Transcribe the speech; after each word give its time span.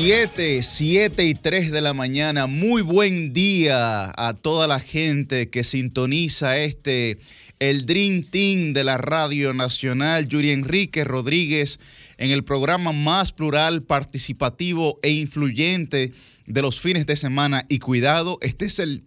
7, 0.00 0.62
7 0.62 1.24
y 1.26 1.34
3 1.34 1.72
de 1.72 1.80
la 1.80 1.92
mañana. 1.92 2.46
Muy 2.46 2.82
buen 2.82 3.32
día 3.32 4.12
a 4.16 4.32
toda 4.32 4.68
la 4.68 4.78
gente 4.78 5.50
que 5.50 5.64
sintoniza 5.64 6.56
este, 6.56 7.18
el 7.58 7.84
Dream 7.84 8.22
Team 8.22 8.74
de 8.74 8.84
la 8.84 8.96
Radio 8.96 9.52
Nacional. 9.54 10.28
Yuri 10.28 10.52
Enrique 10.52 11.02
Rodríguez 11.02 11.80
en 12.16 12.30
el 12.30 12.44
programa 12.44 12.92
más 12.92 13.32
plural, 13.32 13.82
participativo 13.82 15.00
e 15.02 15.10
influyente 15.10 16.12
de 16.46 16.62
los 16.62 16.78
fines 16.78 17.04
de 17.04 17.16
semana. 17.16 17.66
Y 17.68 17.80
cuidado, 17.80 18.38
este 18.40 18.66
es 18.66 18.78
el, 18.78 19.02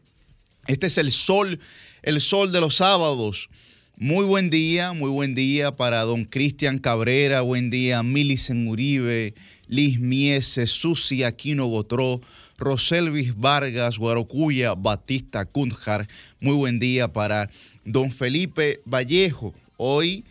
este 0.68 0.88
es 0.88 0.98
el 0.98 1.14
sol, 1.14 1.62
el 2.04 2.20
sol 2.20 2.52
de 2.52 2.60
los 2.60 2.76
sábados. 2.76 3.50
Muy 3.96 4.26
buen 4.26 4.50
día, 4.50 4.92
muy 4.92 5.10
buen 5.10 5.36
día 5.36 5.76
para 5.76 6.02
don 6.02 6.26
Cristian 6.26 6.80
Cabrera, 6.80 7.42
buen 7.42 7.70
día 7.70 8.04
Milicen 8.04 8.68
Uribe, 8.68 9.36
Liz 9.72 10.02
Mieses, 10.02 10.70
Susi 10.70 11.24
Aquino 11.24 11.68
Botró, 11.68 12.22
Roselvis 12.58 13.38
Vargas, 13.38 13.98
Guarocuya, 13.98 14.76
Batista 14.76 15.46
Kundjar. 15.46 16.10
Muy 16.42 16.56
buen 16.56 16.78
día 16.78 17.14
para 17.14 17.50
don 17.86 18.12
Felipe 18.12 18.82
Vallejo. 18.86 19.56
Hoy, 19.78 20.26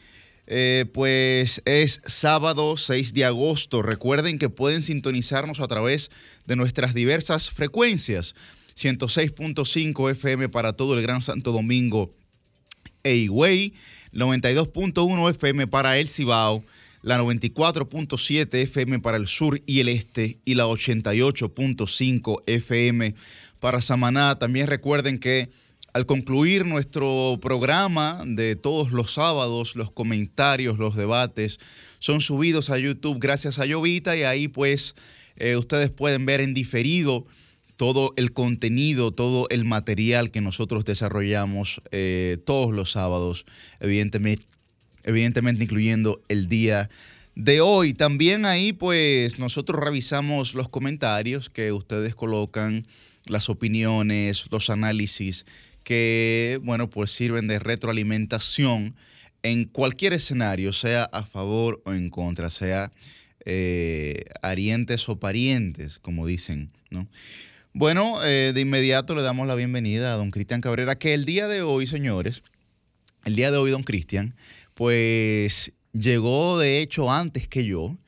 eh, 0.47 0.85
pues 0.93 1.63
es 1.65 2.03
sábado 2.05 2.77
6 2.77 3.15
de 3.15 3.25
agosto. 3.25 3.81
Recuerden 3.81 4.39
que 4.39 4.51
pueden 4.51 4.83
sintonizarnos 4.83 5.61
a 5.61 5.69
través 5.69 6.11
de 6.45 6.57
nuestras 6.57 6.93
diversas 6.93 7.49
frecuencias. 7.49 8.35
106.5 8.77 10.11
FM 10.11 10.51
para 10.51 10.75
todo 10.75 10.95
el 10.95 11.03
Gran 11.03 11.23
Santo 11.23 11.51
Domingo 11.51 12.15
Eigüey, 13.05 13.73
92.1 14.13 15.31
FM 15.31 15.67
para 15.67 15.97
El 15.99 16.09
Cibao, 16.09 16.63
la 17.03 17.19
94.7 17.21 18.55
FM 18.55 19.01
para 19.01 19.17
el 19.17 19.27
sur 19.27 19.63
y 19.67 19.81
el 19.81 19.89
este 19.89 20.39
y 20.45 20.55
la 20.55 20.67
88.5 20.67 22.43
FM 22.47 23.15
para 23.59 23.83
Samaná. 23.83 24.39
También 24.39 24.67
recuerden 24.67 25.19
que 25.19 25.49
al 25.93 26.07
concluir 26.07 26.67
nuestro 26.67 27.39
programa 27.41 28.23
de 28.25 28.55
todos 28.55 28.93
los 28.93 29.15
sábados, 29.15 29.75
los 29.75 29.91
comentarios, 29.91 30.79
los 30.79 30.95
debates 30.95 31.59
son 31.99 32.21
subidos 32.21 32.71
a 32.71 32.79
YouTube 32.79 33.19
gracias 33.19 33.59
a 33.59 33.67
Llovita 33.67 34.17
y 34.17 34.23
ahí 34.23 34.49
pues 34.49 34.95
eh, 35.37 35.57
ustedes 35.57 35.91
pueden 35.91 36.27
ver 36.27 36.41
en 36.41 36.55
diferido 36.55 37.27
todo 37.77 38.13
el 38.17 38.35
contenido, 38.35 39.11
todo 39.11 39.47
el 39.49 39.65
material 39.65 40.31
que 40.31 40.43
nosotros 40.43 40.85
desarrollamos 40.85 41.81
eh, 41.93 42.37
todos 42.45 42.75
los 42.75 42.93
sábados, 42.93 43.47
evidentemente, 43.81 44.45
evidentemente 45.05 45.65
incluyendo 45.65 46.23
el 46.29 46.49
día 46.49 46.91
de 47.35 47.61
hoy. 47.61 47.95
También 47.95 48.45
ahí 48.45 48.73
pues 48.73 49.39
nosotros 49.39 49.83
revisamos 49.83 50.55
los 50.55 50.69
comentarios 50.69 51.51
que 51.51 51.73
ustedes 51.73 52.15
colocan, 52.15 52.85
las 53.27 53.49
opiniones, 53.49 54.47
los 54.51 54.71
análisis 54.71 55.45
que, 55.85 56.61
bueno, 56.63 56.91
pues 56.91 57.11
sirven 57.11 57.49
de 57.49 57.59
retroalimentación 57.59 58.95
en 59.43 59.65
cualquier 59.65 60.13
escenario, 60.13 60.73
sea 60.73 61.05
a 61.05 61.25
favor 61.25 61.81
o 61.85 61.93
en 61.93 62.11
contra, 62.11 62.51
sea 62.51 62.93
eh, 63.47 64.25
arientes 64.43 65.09
o 65.09 65.19
parientes, 65.19 65.99
como 65.99 66.27
dicen, 66.27 66.71
¿no? 66.91 67.09
Bueno, 67.73 68.23
eh, 68.25 68.53
de 68.53 68.61
inmediato 68.61 69.15
le 69.15 69.23
damos 69.23 69.47
la 69.47 69.55
bienvenida 69.55 70.13
a 70.13 70.17
don 70.17 70.31
Cristian 70.31 70.61
Cabrera, 70.61 70.99
que 70.99 71.15
el 71.15 71.25
día 71.25 71.47
de 71.49 71.63
hoy, 71.63 71.87
señores, 71.87 72.43
el 73.25 73.37
día 73.37 73.51
de 73.51 73.59
hoy, 73.59 73.71
don 73.71 73.85
Cristian, 73.85 74.35
pues 74.81 75.75
llegó 75.93 76.59
de 76.59 76.81
hecho 76.81 77.13
antes 77.13 77.47
que 77.49 77.67
yo. 77.67 77.99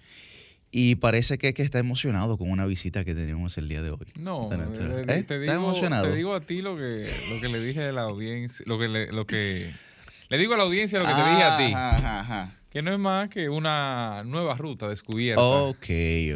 Y 0.71 0.95
parece 0.95 1.37
que, 1.37 1.53
que, 1.53 1.63
está 1.63 1.79
emocionado 1.79 2.39
con 2.39 2.51
una 2.51 2.65
visita 2.65 3.05
que 3.05 3.15
tenemos 3.15 3.59
el 3.59 3.69
día 3.69 3.83
de 3.83 3.91
hoy. 3.91 4.07
No, 4.19 4.49
¿Eh? 4.51 5.05
te, 5.05 5.19
¿Está 5.19 5.39
digo, 5.39 5.53
emocionado? 5.53 6.09
te 6.09 6.17
digo 6.17 6.35
a 6.35 6.41
ti 6.41 6.63
lo 6.63 6.75
que, 6.79 7.07
lo 7.29 7.41
que 7.43 7.49
le 7.51 7.61
dije 7.61 7.89
a 7.89 7.93
la 7.93 8.05
audiencia, 8.05 8.65
lo 8.67 8.79
que 8.79 8.89
le, 8.89 9.13
lo 9.13 9.27
que 9.27 9.71
le 10.31 10.39
digo 10.39 10.55
a 10.55 10.57
la 10.57 10.63
audiencia 10.63 10.99
lo 10.99 11.05
que 11.05 11.13
te 11.13 11.21
dije 11.21 11.43
a 11.43 11.59
ti. 11.59 11.73
Ajá, 11.75 12.21
ajá 12.21 12.57
que 12.71 12.81
no 12.81 12.91
es 12.91 12.99
más 12.99 13.29
que 13.29 13.51
una 13.51 14.23
nueva 14.25 14.55
ruta 14.55 14.89
descubierta. 14.89 15.43
Ok, 15.43 15.89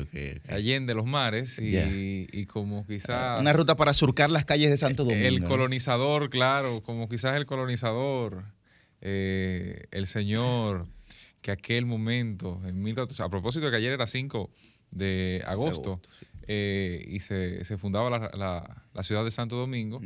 ok. 0.03 0.51
Allende 0.51 0.93
los 0.93 1.07
mares 1.07 1.59
y, 1.59 2.45
como 2.45 2.87
quizás... 2.87 3.41
Una 3.41 3.55
ruta 3.55 3.75
para 3.75 3.95
surcar 3.95 4.29
las 4.29 4.45
calles 4.45 4.69
de 4.69 4.77
Santo 4.77 5.05
Domingo. 5.05 5.27
El 5.27 5.45
colonizador, 5.45 6.29
claro, 6.29 6.83
como 6.83 7.09
quizás 7.09 7.39
el 7.39 7.47
colonizador, 7.47 8.45
eh, 9.09 9.87
el 9.93 10.09
señor 10.09 10.89
que 11.41 11.53
aquel 11.53 11.87
momento, 11.87 12.61
en 12.65 12.85
a 12.99 13.29
propósito 13.29 13.67
de 13.67 13.71
que 13.71 13.77
ayer 13.77 13.93
era 13.93 14.09
5 14.09 14.51
de 14.91 15.45
agosto, 15.47 16.01
eh, 16.49 17.05
y 17.09 17.21
se, 17.21 17.63
fundaba 17.79 18.11
la, 18.11 19.03
ciudad 19.05 19.23
de 19.23 19.31
Santo 19.31 19.55
Domingo, 19.55 20.01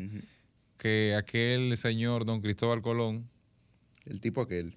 que 0.76 1.14
aquel 1.16 1.74
señor, 1.78 2.26
don 2.26 2.42
Cristóbal 2.42 2.82
Colón, 2.82 3.26
el 4.04 4.20
tipo 4.20 4.42
aquel 4.42 4.76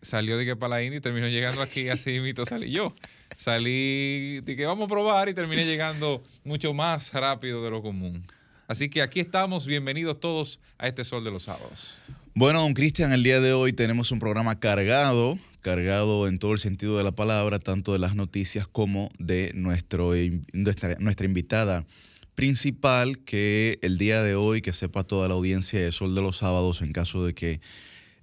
salió 0.00 0.38
de 0.38 0.46
que 0.46 0.56
para 0.56 0.76
la 0.76 0.82
India 0.82 0.96
y 0.96 1.00
terminó 1.02 1.28
llegando 1.28 1.60
aquí, 1.60 1.90
así 1.90 2.20
mito 2.20 2.46
salí 2.46 2.70
yo. 2.70 2.94
Salí 3.36 4.40
de 4.40 4.56
que 4.56 4.64
vamos 4.64 4.86
a 4.86 4.88
probar 4.88 5.28
y 5.28 5.34
terminé 5.34 5.66
llegando 5.66 6.22
mucho 6.42 6.72
más 6.72 7.12
rápido 7.12 7.62
de 7.62 7.70
lo 7.70 7.82
común. 7.82 8.24
Así 8.66 8.88
que 8.88 9.02
aquí 9.02 9.20
estamos, 9.20 9.66
bienvenidos 9.66 10.20
todos 10.20 10.60
a 10.78 10.88
este 10.88 11.04
Sol 11.04 11.22
de 11.22 11.30
los 11.30 11.42
Sábados. 11.42 12.00
Bueno, 12.38 12.60
don 12.60 12.72
Cristian, 12.72 13.12
el 13.12 13.24
día 13.24 13.40
de 13.40 13.52
hoy 13.52 13.72
tenemos 13.72 14.12
un 14.12 14.20
programa 14.20 14.60
cargado, 14.60 15.36
cargado 15.60 16.28
en 16.28 16.38
todo 16.38 16.52
el 16.52 16.60
sentido 16.60 16.96
de 16.96 17.02
la 17.02 17.10
palabra, 17.10 17.58
tanto 17.58 17.92
de 17.92 17.98
las 17.98 18.14
noticias 18.14 18.68
como 18.68 19.10
de 19.18 19.50
nuestro, 19.56 20.12
nuestra, 20.52 20.94
nuestra 21.00 21.26
invitada 21.26 21.84
principal, 22.36 23.18
que 23.24 23.80
el 23.82 23.98
día 23.98 24.22
de 24.22 24.36
hoy, 24.36 24.62
que 24.62 24.72
sepa 24.72 25.02
toda 25.02 25.26
la 25.26 25.34
audiencia 25.34 25.80
de 25.80 25.90
Sol 25.90 26.14
de 26.14 26.22
los 26.22 26.36
Sábados, 26.36 26.80
en 26.80 26.92
caso 26.92 27.26
de 27.26 27.34
que 27.34 27.60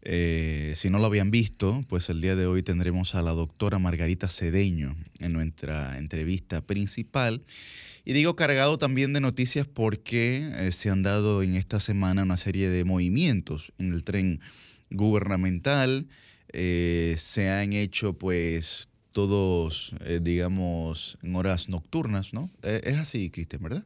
eh, 0.04 0.76
si 0.78 0.90
no 0.90 1.00
lo 1.00 1.08
habían 1.08 1.30
visto, 1.30 1.84
pues 1.90 2.08
el 2.10 2.22
día 2.22 2.38
de 2.38 2.46
hoy 2.46 2.64
tendremos 2.64 3.16
a 3.16 3.22
la 3.22 3.32
doctora 3.32 3.80
Margarita 3.80 4.30
Cedeño 4.30 4.96
en 5.20 5.34
nuestra 5.34 5.98
entrevista 5.98 6.62
principal. 6.62 7.44
Y 8.06 8.14
digo 8.14 8.36
cargado 8.36 8.78
también 8.78 9.14
de 9.14 9.20
noticias 9.20 9.68
porque 9.68 10.48
eh, 10.56 10.72
se 10.72 10.90
han 10.90 11.04
dado 11.04 11.44
en 11.44 11.56
esta 11.56 11.80
semana 11.80 12.24
una 12.24 12.38
serie 12.38 12.70
de 12.70 12.86
movimientos 12.86 13.74
en 13.80 13.94
el 13.94 14.04
tren 14.04 14.40
gubernamental. 14.92 16.08
Eh, 16.54 17.16
se 17.18 17.50
han 17.50 17.74
hecho 17.74 18.14
pues 18.14 18.90
todos, 19.12 19.96
digamos, 20.22 21.18
en 21.24 21.36
horas 21.36 21.70
nocturnas, 21.70 22.34
¿no? 22.34 22.52
es 22.62 22.98
así, 22.98 23.30
Cristian, 23.30 23.64
¿verdad? 23.64 23.86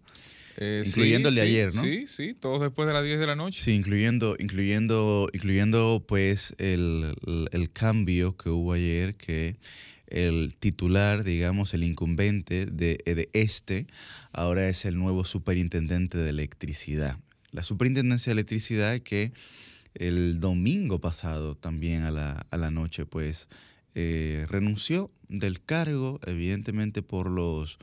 Eh, 0.61 0.83
incluyendo 0.85 1.29
el 1.29 1.35
de 1.35 1.41
ayer, 1.41 1.73
¿no? 1.73 1.81
Sí, 1.81 2.05
sí, 2.05 2.33
todos 2.37 2.61
después 2.61 2.85
de 2.85 2.93
las 2.93 3.05
10 3.05 3.17
de 3.19 3.27
la 3.27 3.35
noche. 3.37 3.63
Sí, 3.63 3.71
incluyendo, 3.71 4.35
incluyendo, 4.37 5.29
incluyendo 5.31 6.03
pues 6.05 6.53
el, 6.57 7.15
cambio 7.71 8.35
que 8.35 8.49
hubo 8.49 8.73
ayer, 8.73 9.15
que 9.15 9.55
el 10.09 10.55
titular, 10.55 11.23
digamos, 11.23 11.73
el 11.73 11.83
incumbente 11.83 12.65
de, 12.65 13.01
de, 13.05 13.29
este, 13.33 13.87
ahora 14.31 14.67
es 14.67 14.85
el 14.85 14.97
nuevo 14.97 15.23
superintendente 15.23 16.17
de 16.17 16.29
electricidad. 16.29 17.17
La 17.51 17.63
superintendencia 17.63 18.31
de 18.31 18.39
electricidad 18.39 18.99
que 18.99 19.33
el 19.95 20.39
domingo 20.39 20.99
pasado 20.99 21.55
también 21.55 22.03
a 22.03 22.11
la, 22.11 22.45
a 22.51 22.57
la 22.57 22.71
noche, 22.71 23.05
pues, 23.05 23.47
eh, 23.95 24.45
renunció 24.49 25.11
del 25.27 25.61
cargo, 25.61 26.19
evidentemente 26.25 27.01
por 27.01 27.29
los 27.29 27.79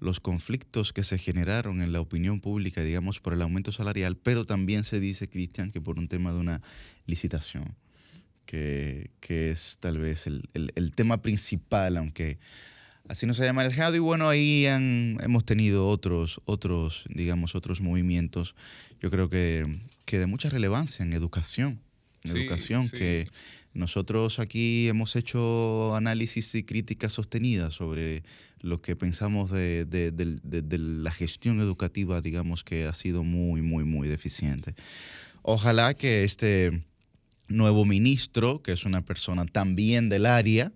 los 0.00 0.18
conflictos 0.18 0.92
que 0.92 1.04
se 1.04 1.18
generaron 1.18 1.82
en 1.82 1.92
la 1.92 2.00
opinión 2.00 2.40
pública, 2.40 2.82
digamos, 2.82 3.20
por 3.20 3.34
el 3.34 3.42
aumento 3.42 3.70
salarial, 3.70 4.16
pero 4.16 4.46
también 4.46 4.84
se 4.84 4.98
dice, 4.98 5.28
Cristian, 5.28 5.70
que 5.70 5.80
por 5.80 5.98
un 5.98 6.08
tema 6.08 6.32
de 6.32 6.38
una 6.38 6.62
licitación, 7.06 7.76
que, 8.50 9.50
es 9.50 9.78
tal 9.80 9.98
vez 9.98 10.26
el, 10.26 10.92
tema 10.94 11.22
principal, 11.22 11.96
aunque 11.96 12.38
así 13.08 13.26
no 13.26 13.34
se 13.34 13.42
haya 13.42 13.52
manejado. 13.52 13.94
Y 13.94 14.00
bueno, 14.00 14.28
ahí 14.28 14.66
han, 14.66 15.18
hemos 15.22 15.44
tenido 15.44 15.88
otros, 15.88 16.40
otros, 16.46 17.04
digamos, 17.08 17.54
otros 17.54 17.80
movimientos, 17.80 18.54
yo 19.00 19.10
creo 19.10 19.30
que, 19.30 19.80
que 20.04 20.18
de 20.18 20.26
mucha 20.26 20.50
relevancia 20.50 21.04
en 21.04 21.12
educación, 21.12 21.80
en 22.24 22.36
educación, 22.36 22.88
que 22.88 23.28
nosotros 23.72 24.40
aquí 24.40 24.88
hemos 24.88 25.14
hecho 25.14 25.94
análisis 25.94 26.54
y 26.56 26.64
críticas 26.64 27.12
sostenidas 27.12 27.74
sobre 27.74 28.24
lo 28.60 28.82
que 28.82 28.96
pensamos 28.96 29.50
de, 29.52 29.86
la 30.70 31.12
gestión 31.12 31.60
educativa, 31.60 32.20
digamos 32.20 32.64
que 32.64 32.84
ha 32.84 32.94
sido 32.94 33.22
muy, 33.22 33.62
muy, 33.62 33.84
muy 33.84 34.08
deficiente. 34.08 34.74
Ojalá 35.42 35.94
que 35.94 36.24
este 36.24 36.82
nuevo 37.50 37.84
ministro, 37.84 38.62
que 38.62 38.72
es 38.72 38.86
una 38.86 39.04
persona 39.04 39.44
también 39.44 40.08
del 40.08 40.26
área, 40.26 40.72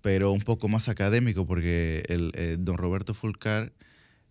pero 0.00 0.32
un 0.32 0.40
poco 0.40 0.68
más 0.68 0.88
académico, 0.88 1.46
porque 1.46 2.04
el, 2.08 2.32
eh, 2.34 2.56
don 2.58 2.78
Roberto 2.78 3.12
Fulcar 3.12 3.72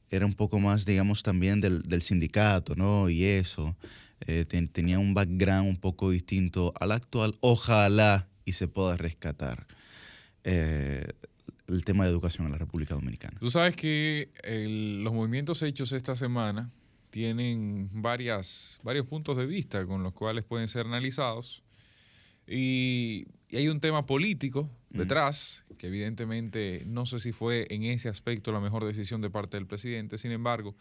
era 0.09 0.25
un 0.25 0.33
poco 0.33 0.59
más, 0.59 0.85
digamos, 0.85 1.21
también 1.21 1.61
del, 1.61 2.01
sindicato, 2.01 2.75
¿no? 2.75 3.09
Y 3.09 3.23
eso, 3.25 3.75
eh, 4.25 4.45
tenía 4.71 4.97
un 4.97 5.13
background 5.13 5.69
un 5.69 5.77
poco 5.77 6.09
distinto 6.09 6.73
al 6.79 6.91
actual. 6.91 7.37
Ojalá 7.41 8.27
y 8.45 8.53
se 8.53 8.67
pueda 8.67 8.97
rescatar. 8.97 9.67
Eh, 10.43 11.05
el 11.67 11.85
tema 11.85 12.05
de 12.05 12.09
educación 12.09 12.47
en 12.47 12.53
la 12.53 12.57
República 12.57 12.95
Dominicana. 12.95 13.37
Tú 13.39 13.51
sabes 13.51 13.75
que 13.75 14.31
los 15.03 15.13
movimientos 15.13 15.61
hechos 15.61 15.91
esta 15.91 16.15
semana 16.15 16.71
tienen 17.09 17.89
varias, 17.91 18.79
varios 18.83 19.05
puntos 19.05 19.37
de 19.37 19.45
vista 19.45 19.85
con 19.85 20.03
los 20.03 20.13
cuales 20.13 20.43
pueden 20.43 20.67
ser 20.67 20.85
analizados. 20.85 21.63
Y, 22.47 23.27
hay 23.51 23.67
un 23.67 23.79
tema 23.79 24.05
político 24.05 24.69
detrás, 24.91 25.65
que 25.79 25.87
evidentemente 25.87 26.83
no 26.85 27.07
sé 27.07 27.19
si 27.19 27.31
fue 27.31 27.65
en 27.71 27.83
ese 27.83 28.07
aspecto 28.07 28.51
la 28.51 28.59
mejor 28.59 28.85
decisión 28.85 29.21
de 29.21 29.31
parte 29.31 29.57
del 29.57 29.65
presidente. 29.65 30.19
Sin 30.19 30.31
embargo, 30.31 30.75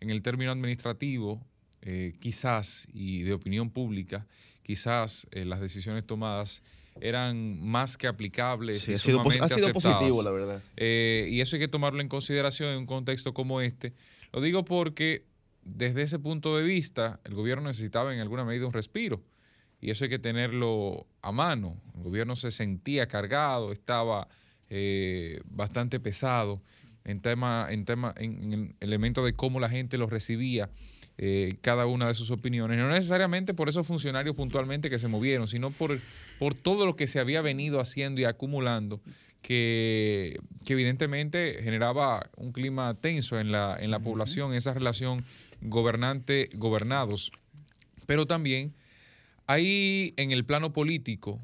en 0.00 0.08
el 0.08 0.22
término 0.22 0.50
administrativo, 0.50 1.44
eh, 1.82 2.14
quizás, 2.20 2.88
y 2.94 3.24
de 3.24 3.34
opinión 3.34 3.68
pública, 3.68 4.26
quizás 4.62 5.26
eh, 5.32 5.44
las 5.44 5.60
decisiones 5.60 6.06
tomadas 6.06 6.62
eran 7.00 7.60
más 7.60 7.98
que 7.98 8.06
aplicables. 8.06 8.80
Sí, 8.80 8.94
ha, 8.94 8.98
sido, 8.98 9.22
positivo, 9.22 10.22
la 10.22 10.30
verdad. 10.30 10.62
Eh, 10.78 11.28
y 11.30 11.42
eso 11.42 11.56
hay 11.56 11.60
que 11.60 11.68
tomarlo 11.68 12.00
en 12.00 12.08
consideración 12.08 12.70
en 12.70 12.78
un 12.78 12.86
contexto 12.86 13.34
como 13.34 13.60
este. 13.60 13.92
Lo 14.32 14.40
digo 14.40 14.64
porque 14.64 15.26
desde 15.64 16.02
ese 16.02 16.18
punto 16.18 16.56
de 16.56 16.64
vista, 16.64 17.20
el 17.24 17.34
gobierno 17.34 17.68
necesitaba 17.68 18.14
en 18.14 18.20
alguna 18.20 18.44
medida 18.44 18.66
un 18.66 18.72
respiro. 18.72 19.22
Y 19.80 19.90
eso 19.90 20.04
hay 20.04 20.10
que 20.10 20.18
tenerlo 20.18 21.06
a 21.20 21.32
mano. 21.32 21.80
El 21.96 22.04
gobierno 22.04 22.36
se 22.36 22.50
sentía 22.50 23.06
cargado, 23.06 23.72
estaba 23.72 24.28
eh, 24.70 25.40
bastante 25.44 26.00
pesado 26.00 26.62
en 27.04 27.20
tema, 27.20 27.66
en 27.70 27.84
tema, 27.84 28.14
en, 28.16 28.52
el 28.52 28.74
elemento 28.80 29.24
de 29.24 29.34
cómo 29.34 29.60
la 29.60 29.68
gente 29.68 29.98
lo 29.98 30.06
recibía, 30.06 30.70
eh, 31.18 31.56
cada 31.60 31.86
una 31.86 32.08
de 32.08 32.14
sus 32.14 32.30
opiniones. 32.30 32.78
No 32.78 32.88
necesariamente 32.88 33.52
por 33.52 33.68
esos 33.68 33.86
funcionarios 33.86 34.34
puntualmente 34.34 34.88
que 34.88 34.98
se 34.98 35.08
movieron, 35.08 35.48
sino 35.48 35.70
por, 35.70 35.98
por 36.38 36.54
todo 36.54 36.86
lo 36.86 36.96
que 36.96 37.06
se 37.06 37.20
había 37.20 37.42
venido 37.42 37.78
haciendo 37.78 38.20
y 38.20 38.24
acumulando, 38.24 39.02
que, 39.42 40.38
que 40.64 40.72
evidentemente 40.72 41.58
generaba 41.62 42.30
un 42.36 42.52
clima 42.52 42.94
tenso 42.94 43.38
en 43.38 43.52
la, 43.52 43.76
en 43.78 43.90
la 43.90 43.98
población, 43.98 44.54
esa 44.54 44.72
relación 44.72 45.22
gobernante-gobernados. 45.60 47.32
Pero 48.06 48.26
también 48.26 48.74
hay 49.46 50.14
en 50.16 50.30
el 50.30 50.44
plano 50.44 50.72
político, 50.72 51.40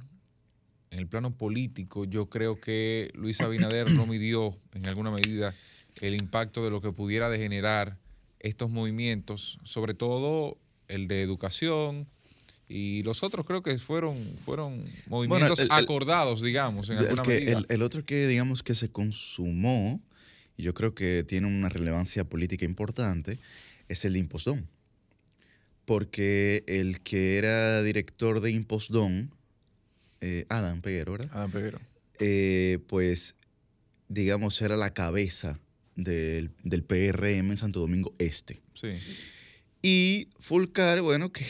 en 0.91 0.99
el 0.99 1.07
plano 1.07 1.33
político, 1.33 2.05
yo 2.05 2.29
creo 2.29 2.61
que 2.61 3.11
Luis 3.15 3.41
Abinader 3.41 3.91
no 3.93 4.07
midió 4.07 4.57
en 4.75 4.87
alguna 4.89 5.11
medida 5.11 5.55
el 6.01 6.15
impacto 6.15 6.65
de 6.65 6.71
lo 6.71 6.81
que 6.81 6.93
pudiera 6.93 7.29
degenerar 7.31 7.97
estos 8.41 8.71
movimientos, 8.71 9.59
sobre 9.65 9.95
todo 9.95 10.57
el 10.89 11.09
de 11.09 11.23
educación 11.23 12.09
y 12.71 13.03
los 13.03 13.25
otros 13.25 13.45
creo 13.45 13.65
que 13.65 13.77
fueron, 13.79 14.17
fueron 14.45 14.85
movimientos 15.09 15.61
acordados, 15.71 16.41
digamos, 16.41 16.89
en 16.89 16.99
alguna 16.99 17.25
medida. 17.25 17.63
El, 17.69 17.83
otro 17.83 18.05
que 18.05 18.29
digamos 18.29 18.63
que 18.63 18.77
se 18.77 18.89
consumó, 18.89 20.01
y 20.57 20.63
yo 20.63 20.73
creo 20.73 20.95
que 20.95 21.25
tiene 21.27 21.49
una 21.49 21.69
relevancia 21.69 22.23
política 22.23 22.65
importante, 22.65 23.39
es 23.91 24.05
el 24.05 24.15
de 24.15 24.21
Impostón 24.21 24.69
porque 25.91 26.63
el 26.69 27.01
que 27.01 27.37
era 27.37 27.83
director 27.83 28.41
de 28.41 28.53
Impostón, 28.53 29.35
eh, 30.21 30.47
Adam 30.49 30.83
Peguero, 30.83 31.11
¿verdad? 31.11 31.31
Adam 31.33 31.51
Peguero. 31.51 31.81
Eh, 32.21 32.79
pues, 32.87 33.35
digamos, 34.07 34.63
era 34.63 34.77
la 34.77 34.95
cabeza 34.95 35.59
del, 35.97 36.53
PRM 36.63 37.51
en 37.51 37.57
Santo 37.57 37.81
Domingo 37.81 38.15
Este. 38.21 38.63
Sí. 38.73 38.87
Y 39.83 40.29
Fulcar, 40.39 41.03
bueno, 41.03 41.33
que, 41.33 41.45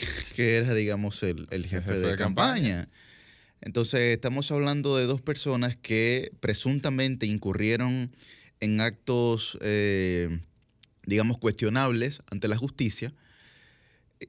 era, 0.57 0.73
digamos, 0.73 1.21
el, 1.21 1.45
jefe, 1.67 1.99
de, 1.99 2.15
campaña. 2.15 2.89
Entonces, 3.61 3.99
estamos 3.99 4.49
hablando 4.49 4.97
de 4.97 5.05
dos 5.05 5.21
personas 5.21 5.77
que 5.77 6.31
presuntamente 6.39 7.27
incurrieron 7.27 8.11
en 8.59 8.81
actos, 8.81 9.55
eh, 9.61 10.39
digamos, 11.05 11.37
cuestionables 11.37 12.21
ante 12.31 12.47
la 12.47 12.57
justicia 12.57 13.13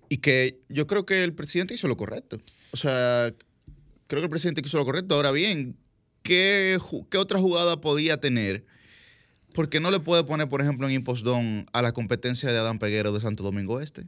y 0.09 0.19
que 0.19 0.61
yo 0.69 0.87
creo 0.87 1.05
que 1.05 1.23
el 1.23 1.35
presidente 1.35 1.75
hizo 1.75 1.89
lo 1.89 1.97
correcto. 1.97 2.41
O 2.73 2.77
sea, 2.77 3.33
creo 4.07 4.21
que 4.21 4.25
el 4.25 4.31
presidente 4.31 4.63
hizo 4.65 4.79
lo 4.79 4.85
correcto. 4.85 5.15
Ahora 5.15 5.33
bien, 5.33 5.77
¿qué, 6.23 6.79
qué 7.11 7.19
otra 7.19 7.39
jugada 7.39 7.81
podía 7.81 8.19
tener? 8.21 8.65
Porque 9.55 9.81
no 9.81 9.91
le 9.91 10.01
puede 10.01 10.25
poner, 10.25 10.49
por 10.49 10.63
ejemplo, 10.63 10.89
en 10.89 10.95
impostón 10.95 11.67
a 11.73 11.83
la 11.83 11.93
competencia 11.93 12.51
de 12.51 12.59
Adán 12.59 12.79
Peguero 12.79 13.13
de 13.13 13.21
Santo 13.21 13.43
Domingo 13.43 13.81
Este. 13.81 14.07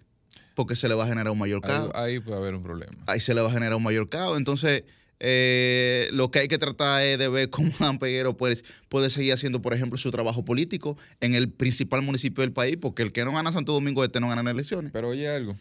Porque 0.54 0.76
se 0.76 0.88
le 0.88 0.94
va 0.94 1.04
a 1.04 1.08
generar 1.08 1.32
un 1.32 1.38
mayor 1.38 1.60
caos. 1.60 1.90
Ahí, 1.94 2.20
puede 2.20 2.38
haber 2.38 2.54
un 2.54 2.62
problema. 2.62 2.94
Ahí 3.06 3.20
se 3.20 3.34
le 3.34 3.40
va 3.40 3.48
a 3.48 3.52
generar 3.52 3.74
un 3.74 3.82
mayor 3.82 4.08
caos. 4.08 4.38
Entonces, 4.38 4.84
eh, 5.20 6.08
lo 6.12 6.30
que 6.30 6.40
hay 6.40 6.48
que 6.48 6.58
tratar 6.58 7.02
es 7.02 7.18
de 7.18 7.28
ver 7.28 7.50
cómo 7.50 7.70
Adán 7.80 7.98
Peguero 7.98 8.36
puede, 8.36 8.56
puede 8.88 9.10
seguir 9.10 9.32
haciendo, 9.32 9.62
por 9.62 9.74
ejemplo, 9.74 9.98
su 9.98 10.10
trabajo 10.10 10.44
político 10.44 10.96
en 11.20 11.34
el 11.34 11.48
principal 11.50 12.02
municipio 12.02 12.42
del 12.42 12.52
país, 12.52 12.76
porque 12.80 13.02
el 13.02 13.12
que 13.12 13.24
no 13.24 13.32
gana 13.32 13.52
Santo 13.52 13.72
Domingo 13.72 14.04
Este 14.04 14.20
no 14.20 14.28
gana 14.28 14.50
elecciones. 14.50 14.92
Pero 14.92 15.08
oye 15.08 15.28
algo 15.28 15.56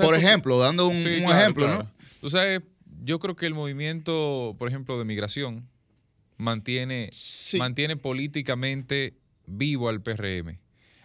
por 0.00 0.14
ejemplo, 0.14 0.58
dando 0.58 0.88
un, 0.88 0.96
ejemplo, 0.96 1.68
¿no? 1.68 1.90
Tú 2.20 2.30
sabes, 2.30 2.60
yo 3.04 3.18
creo 3.18 3.36
que 3.36 3.46
el 3.46 3.54
movimiento, 3.54 4.56
por 4.58 4.68
ejemplo, 4.68 4.98
de 4.98 5.04
migración 5.04 5.68
mantiene, 6.36 7.10
mantiene 7.58 7.96
políticamente 7.96 9.14
vivo 9.46 9.88
al 9.88 10.02
PRM. 10.02 10.58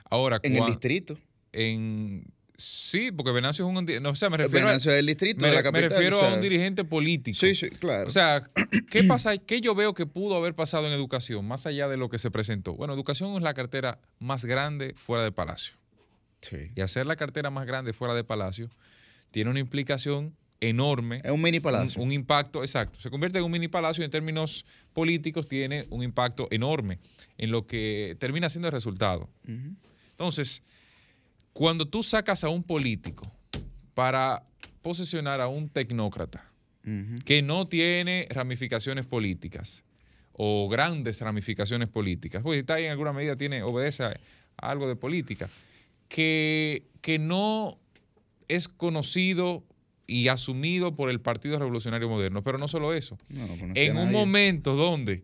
Ahora, 0.09 0.39
en 0.43 0.57
el 0.57 0.65
distrito. 0.65 1.17
En, 1.51 2.25
sí, 2.57 3.11
porque 3.11 3.31
Venancio 3.31 3.65
es 3.65 3.75
un. 3.75 3.85
No, 4.01 4.09
o 4.11 4.15
sea, 4.15 4.29
me 4.29 4.37
refiero. 4.37 4.65
Venancio 4.65 4.91
es 4.91 4.97
el 4.97 5.05
distrito 5.05 5.45
de 5.45 5.53
la 5.53 5.63
capital. 5.63 5.89
Me 5.89 5.89
refiero 5.89 6.21
a 6.21 6.33
un 6.35 6.41
dirigente 6.41 6.83
político. 6.83 7.37
Sí, 7.37 7.55
sí, 7.55 7.69
claro. 7.69 8.07
O 8.07 8.09
sea, 8.09 8.47
¿qué 8.89 9.03
pasa? 9.03 9.37
¿Qué 9.37 9.61
yo 9.61 9.75
veo 9.75 9.93
que 9.93 10.05
pudo 10.05 10.35
haber 10.35 10.55
pasado 10.55 10.87
en 10.87 10.93
educación, 10.93 11.47
más 11.47 11.65
allá 11.65 11.87
de 11.87 11.97
lo 11.97 12.09
que 12.09 12.17
se 12.17 12.31
presentó? 12.31 12.73
Bueno, 12.73 12.93
educación 12.93 13.35
es 13.35 13.41
la 13.41 13.53
cartera 13.53 13.99
más 14.19 14.45
grande 14.45 14.93
fuera 14.95 15.23
de 15.23 15.31
Palacio. 15.31 15.75
Y 16.75 16.81
hacer 16.81 17.05
la 17.05 17.15
cartera 17.15 17.49
más 17.49 17.65
grande 17.65 17.93
fuera 17.93 18.13
de 18.13 18.23
Palacio 18.23 18.69
tiene 19.31 19.49
una 19.49 19.59
implicación 19.59 20.35
enorme. 20.69 21.21
Es 21.23 21.31
un 21.31 21.41
mini 21.41 21.59
palacio. 21.59 22.01
Un, 22.01 22.11
impacto, 22.11 22.63
exacto. 22.63 22.99
Se 22.99 23.09
convierte 23.09 23.37
en 23.37 23.43
un 23.43 23.51
mini 23.51 23.67
palacio 23.67 24.01
y 24.01 24.05
en 24.05 24.11
términos 24.11 24.65
políticos 24.93 25.47
tiene 25.47 25.85
un 25.89 26.03
impacto 26.03 26.47
enorme 26.51 26.99
en 27.37 27.51
lo 27.51 27.67
que 27.67 28.15
termina 28.19 28.49
siendo 28.49 28.67
el 28.67 28.71
resultado. 28.71 29.29
Entonces, 30.11 30.63
cuando 31.53 31.87
tú 31.87 32.03
sacas 32.03 32.43
a 32.43 32.49
un 32.49 32.63
político 32.63 33.31
para 33.93 34.43
posicionar 34.81 35.39
a 35.39 35.47
un 35.47 35.69
tecnócrata 35.69 36.43
que 37.23 37.41
no 37.41 37.65
tiene 37.69 38.27
ramificaciones 38.29 39.05
políticas 39.05 39.85
o 40.33 40.67
grandes 40.67 41.21
ramificaciones 41.21 41.87
políticas, 41.87 42.43
pues 42.43 42.59
está 42.59 42.73
ahí 42.73 42.85
en 42.85 42.91
alguna 42.91 43.13
medida 43.13 43.37
tiene, 43.37 43.63
obedece 43.63 44.03
a 44.03 44.19
algo 44.57 44.89
de 44.89 44.97
política 44.97 45.49
que, 46.09 46.83
que 47.01 47.19
no 47.19 47.77
es 48.49 48.67
conocido 48.67 49.63
y 50.07 50.27
asumido 50.27 50.93
por 50.93 51.09
el 51.09 51.21
Partido 51.21 51.57
Revolucionario 51.57 52.09
Moderno. 52.09 52.43
Pero 52.43 52.57
no 52.57 52.67
solo 52.67 52.93
eso. 52.93 53.17
en 53.75 53.97
un 53.97 54.11
momento 54.11 54.75
donde 54.75 55.23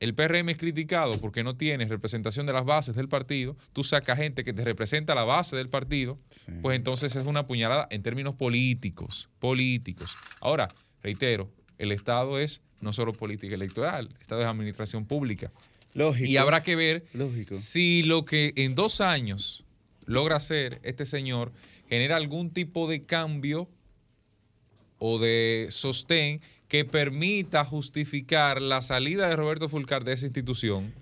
el 0.00 0.14
PRM 0.14 0.48
es 0.50 0.58
criticado 0.58 1.20
porque 1.20 1.42
no 1.42 1.56
tiene 1.56 1.86
representación 1.86 2.46
de 2.46 2.52
las 2.52 2.64
bases 2.64 2.96
del 2.96 3.08
partido, 3.08 3.56
tú 3.72 3.84
sacas 3.84 4.18
gente 4.18 4.44
que 4.44 4.52
te 4.52 4.64
representa 4.64 5.14
la 5.14 5.24
base 5.24 5.56
del 5.56 5.68
partido, 5.68 6.18
pues 6.62 6.76
entonces 6.76 7.14
es 7.16 7.24
una 7.24 7.46
puñalada 7.46 7.86
en 7.90 8.02
términos 8.02 8.34
políticos, 8.34 9.28
políticos. 9.38 10.16
Ahora, 10.40 10.68
reitero, 11.02 11.50
el 11.78 11.92
Estado 11.92 12.38
es 12.38 12.62
no 12.80 12.92
solo 12.92 13.12
política 13.12 13.54
electoral, 13.54 14.08
el 14.14 14.20
Estado 14.20 14.42
es 14.42 14.46
administración 14.46 15.06
pública. 15.06 15.50
Lógico. 15.94 16.30
Y 16.30 16.36
habrá 16.36 16.62
que 16.62 16.76
ver 16.76 17.04
si 17.52 18.02
lo 18.02 18.24
que 18.24 18.52
en 18.56 18.74
dos 18.74 19.00
años 19.00 19.64
logra 20.04 20.36
hacer 20.36 20.80
este 20.82 21.06
señor 21.06 21.52
genera 21.88 22.16
algún 22.16 22.50
tipo 22.50 22.88
de 22.88 23.04
cambio 23.04 23.68
o 24.98 25.18
de 25.18 25.66
sostén 25.70 26.40
que 26.68 26.84
permita 26.84 27.64
justificar 27.64 28.60
la 28.60 28.82
salida 28.82 29.28
de 29.28 29.36
Roberto 29.36 29.68
Fulcar 29.68 30.04
de 30.04 30.12
esa 30.12 30.26
institución, 30.26 30.92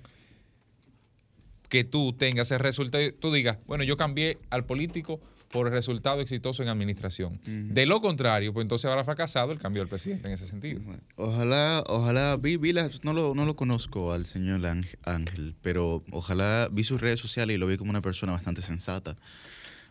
que 1.68 1.84
tú 1.84 2.12
tengas 2.12 2.50
el 2.50 2.60
resultado, 2.60 3.04
tú 3.18 3.32
digas, 3.32 3.58
bueno, 3.66 3.82
yo 3.84 3.96
cambié 3.96 4.38
al 4.50 4.64
político 4.64 5.20
por 5.54 5.68
el 5.68 5.72
resultado 5.72 6.20
exitoso 6.20 6.64
en 6.64 6.68
administración. 6.68 7.40
De 7.44 7.86
lo 7.86 8.00
contrario, 8.00 8.52
pues 8.52 8.64
entonces 8.64 8.90
habrá 8.90 9.04
fracasado 9.04 9.52
el 9.52 9.60
cambio 9.60 9.82
del 9.82 9.88
presidente 9.88 10.26
en 10.26 10.34
ese 10.34 10.48
sentido. 10.48 10.80
Ojalá, 11.14 11.84
ojalá, 11.86 12.36
vi, 12.36 12.58
no, 13.04 13.12
lo, 13.12 13.36
no 13.36 13.44
lo 13.44 13.54
conozco 13.54 14.12
al 14.12 14.26
señor 14.26 14.66
Ángel, 15.04 15.54
pero 15.62 16.02
ojalá 16.10 16.68
vi 16.72 16.82
sus 16.82 17.00
redes 17.00 17.20
sociales 17.20 17.54
y 17.54 17.58
lo 17.58 17.68
vi 17.68 17.76
como 17.76 17.90
una 17.90 18.02
persona 18.02 18.32
bastante 18.32 18.62
sensata. 18.62 19.16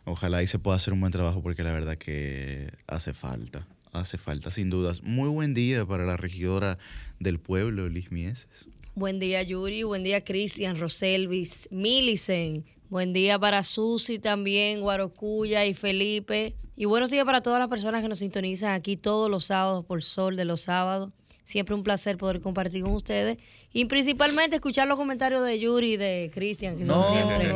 Ojalá 0.03 0.39
ahí 0.39 0.47
se 0.47 0.59
pueda 0.59 0.75
hacer 0.75 0.93
un 0.93 0.99
buen 0.99 1.13
trabajo 1.13 1.41
porque 1.41 1.63
la 1.63 1.71
verdad 1.71 1.97
que 1.97 2.69
hace 2.87 3.13
falta, 3.13 3.65
hace 3.93 4.17
falta, 4.17 4.51
sin 4.51 4.69
dudas. 4.69 5.01
Muy 5.03 5.29
buen 5.29 5.53
día 5.53 5.85
para 5.85 6.05
la 6.05 6.17
regidora 6.17 6.77
del 7.19 7.39
pueblo, 7.39 7.87
Liz 7.87 8.11
Mieses. 8.11 8.67
Buen 8.95 9.19
día, 9.19 9.41
Yuri. 9.41 9.83
Buen 9.83 10.03
día, 10.03 10.23
Cristian, 10.23 10.77
Roselvis, 10.77 11.67
Milicen. 11.71 12.65
Buen 12.89 13.13
día 13.13 13.39
para 13.39 13.63
Susi 13.63 14.19
también, 14.19 14.81
Guarocuya 14.81 15.65
y 15.65 15.73
Felipe. 15.73 16.55
Y 16.75 16.85
buenos 16.85 17.09
días 17.09 17.25
para 17.25 17.41
todas 17.41 17.59
las 17.59 17.69
personas 17.69 18.01
que 18.01 18.07
nos 18.07 18.19
sintonizan 18.19 18.73
aquí 18.73 18.97
todos 18.97 19.31
los 19.31 19.45
sábados 19.45 19.85
por 19.85 20.03
Sol 20.03 20.35
de 20.35 20.45
los 20.45 20.61
sábados. 20.61 21.11
Siempre 21.45 21.75
un 21.75 21.83
placer 21.83 22.17
poder 22.17 22.39
compartir 22.39 22.83
con 22.83 22.93
ustedes 22.93 23.37
y 23.73 23.85
principalmente 23.85 24.55
escuchar 24.55 24.87
los 24.87 24.97
comentarios 24.97 25.45
de 25.45 25.59
Yuri 25.59 25.93
y 25.93 25.97
de 25.97 26.31
Cristian, 26.33 26.77
que 26.77 26.85
son 26.85 27.03
siempre 27.05 27.53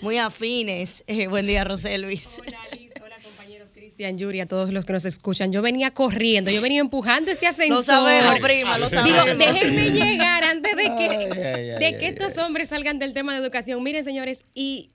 muy 0.00 0.18
afines. 0.18 1.04
Eh, 1.08 1.26
buen 1.26 1.46
día, 1.46 1.64
Roselvis. 1.64 2.36
Hola, 2.38 2.58
Cristian, 3.98 4.16
Yuri, 4.16 4.40
a 4.40 4.46
todos 4.46 4.72
los 4.72 4.84
que 4.84 4.92
nos 4.92 5.04
escuchan. 5.04 5.50
Yo 5.50 5.60
venía 5.60 5.90
corriendo, 5.90 6.52
yo 6.52 6.62
venía 6.62 6.80
empujando 6.80 7.32
ese 7.32 7.48
ascensor. 7.48 7.78
Lo 7.78 7.82
sabemos, 7.82 8.38
prima, 8.38 8.78
lo 8.78 8.88
sabemos. 8.88 9.24
Digo, 9.24 9.36
déjenme 9.36 9.90
llegar 9.90 10.44
antes 10.44 10.76
de 10.76 10.84
que, 10.84 11.76
de 11.80 11.98
que 11.98 12.06
estos 12.06 12.38
hombres 12.38 12.68
salgan 12.68 13.00
del 13.00 13.12
tema 13.12 13.32
de 13.32 13.40
educación. 13.40 13.82
Miren, 13.82 14.04
señores, 14.04 14.44
y 14.54 14.90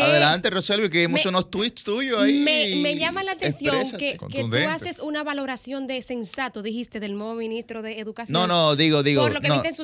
Adelante, 0.00 0.50
Roselvi, 0.50 0.90
que 0.90 0.98
vimos 1.06 1.24
unos 1.26 1.50
tweets 1.50 1.84
tuyos 1.84 2.20
ahí. 2.20 2.40
Me, 2.40 2.96
llama 2.96 3.22
la 3.22 3.32
atención 3.32 3.84
que, 3.98 4.18
tú 4.18 4.56
haces 4.68 4.98
una 4.98 5.22
valoración 5.22 5.86
de 5.86 6.02
sensato, 6.02 6.62
dijiste, 6.62 6.98
del 7.00 7.16
nuevo 7.16 7.34
ministro 7.34 7.80
de 7.82 8.00
Educación. 8.00 8.32
No, 8.32 8.46
no, 8.46 8.74
digo, 8.74 9.02
digo. 9.02 9.28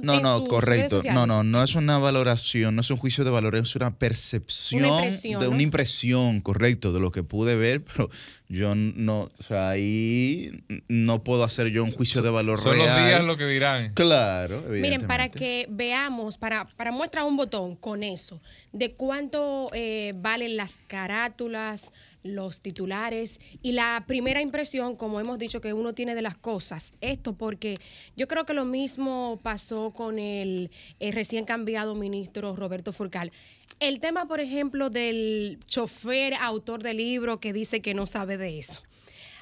no, 0.03 0.21
no, 0.21 0.45
correcto. 0.45 1.01
No, 1.13 1.27
no, 1.27 1.45
no 1.45 1.63
es 1.63 1.75
una 1.77 1.99
valoración, 1.99 2.75
no 2.75 2.81
es 2.81 2.91
un 2.91 2.97
juicio 2.97 3.25
de 3.25 3.31
valor, 3.31 3.55
es 3.57 3.77
una 3.77 3.97
percepción 3.97 4.83
de 5.23 5.49
una 5.49 5.63
impresión, 5.63 6.41
correcto, 6.41 6.93
de 6.93 7.01
lo 7.01 7.13
que 7.13 7.23
pude 7.23 7.55
ver, 7.55 7.85
pero 7.85 8.11
yo 8.49 8.75
no, 8.75 9.31
o 9.39 9.43
sea, 9.43 9.71
ahí 9.71 10.65
no 10.89 11.25
puedo 11.25 11.45
hacer 11.45 11.69
yo 11.69 11.83
un 11.83 11.91
juicio 11.91 12.21
de 12.23 12.31
valor 12.31 12.59
Son 12.61 12.75
real. 12.75 12.87
los 12.87 13.07
días 13.07 13.25
lo 13.25 13.37
que 13.37 13.47
dirán. 13.47 13.93
Claro, 13.95 14.63
Miren, 14.69 15.07
para 15.07 15.31
que 15.31 15.67
veamos, 15.71 16.37
para, 16.37 16.67
para 16.77 16.93
muestra 16.93 17.25
un 17.25 17.37
botón 17.37 17.75
con 17.77 18.03
eso, 18.03 18.41
de 18.73 18.93
cuánto 18.93 19.69
eh, 19.73 20.13
valen 20.17 20.57
las 20.57 20.77
carátulas, 20.89 21.91
los 22.25 22.61
titulares 22.61 23.39
y 23.63 23.73
la 23.73 24.03
primera 24.09 24.41
impresión, 24.41 24.97
como 24.97 25.21
hemos 25.21 25.39
dicho, 25.39 25.61
que 25.61 25.73
uno 25.73 25.95
tiene 25.95 26.17
de 26.17 26.23
las 26.23 26.37
cosas. 26.37 26.93
Esto 27.01 27.35
porque 27.35 27.77
yo 28.17 28.27
creo 28.27 28.45
que 28.45 28.55
lo 28.55 28.65
mismo 28.65 29.39
pasó 29.43 29.93
con 29.93 30.19
el, 30.19 30.71
el 30.99 31.13
recién 31.13 31.45
cambiado 31.45 31.95
ministro 31.95 32.57
Roberto 32.57 32.93
Furcal. 32.93 33.31
El 33.79 34.01
tema, 34.01 34.27
por 34.27 34.41
ejemplo, 34.41 34.91
del 34.91 35.59
chofer 35.67 36.35
autor 36.35 36.83
del 36.83 36.97
libro 36.97 37.39
que 37.39 37.53
dice 37.53 37.81
que 37.81 37.95
no 37.95 38.07
sabe 38.07 38.37
de 38.39 38.59
eso. 38.59 38.83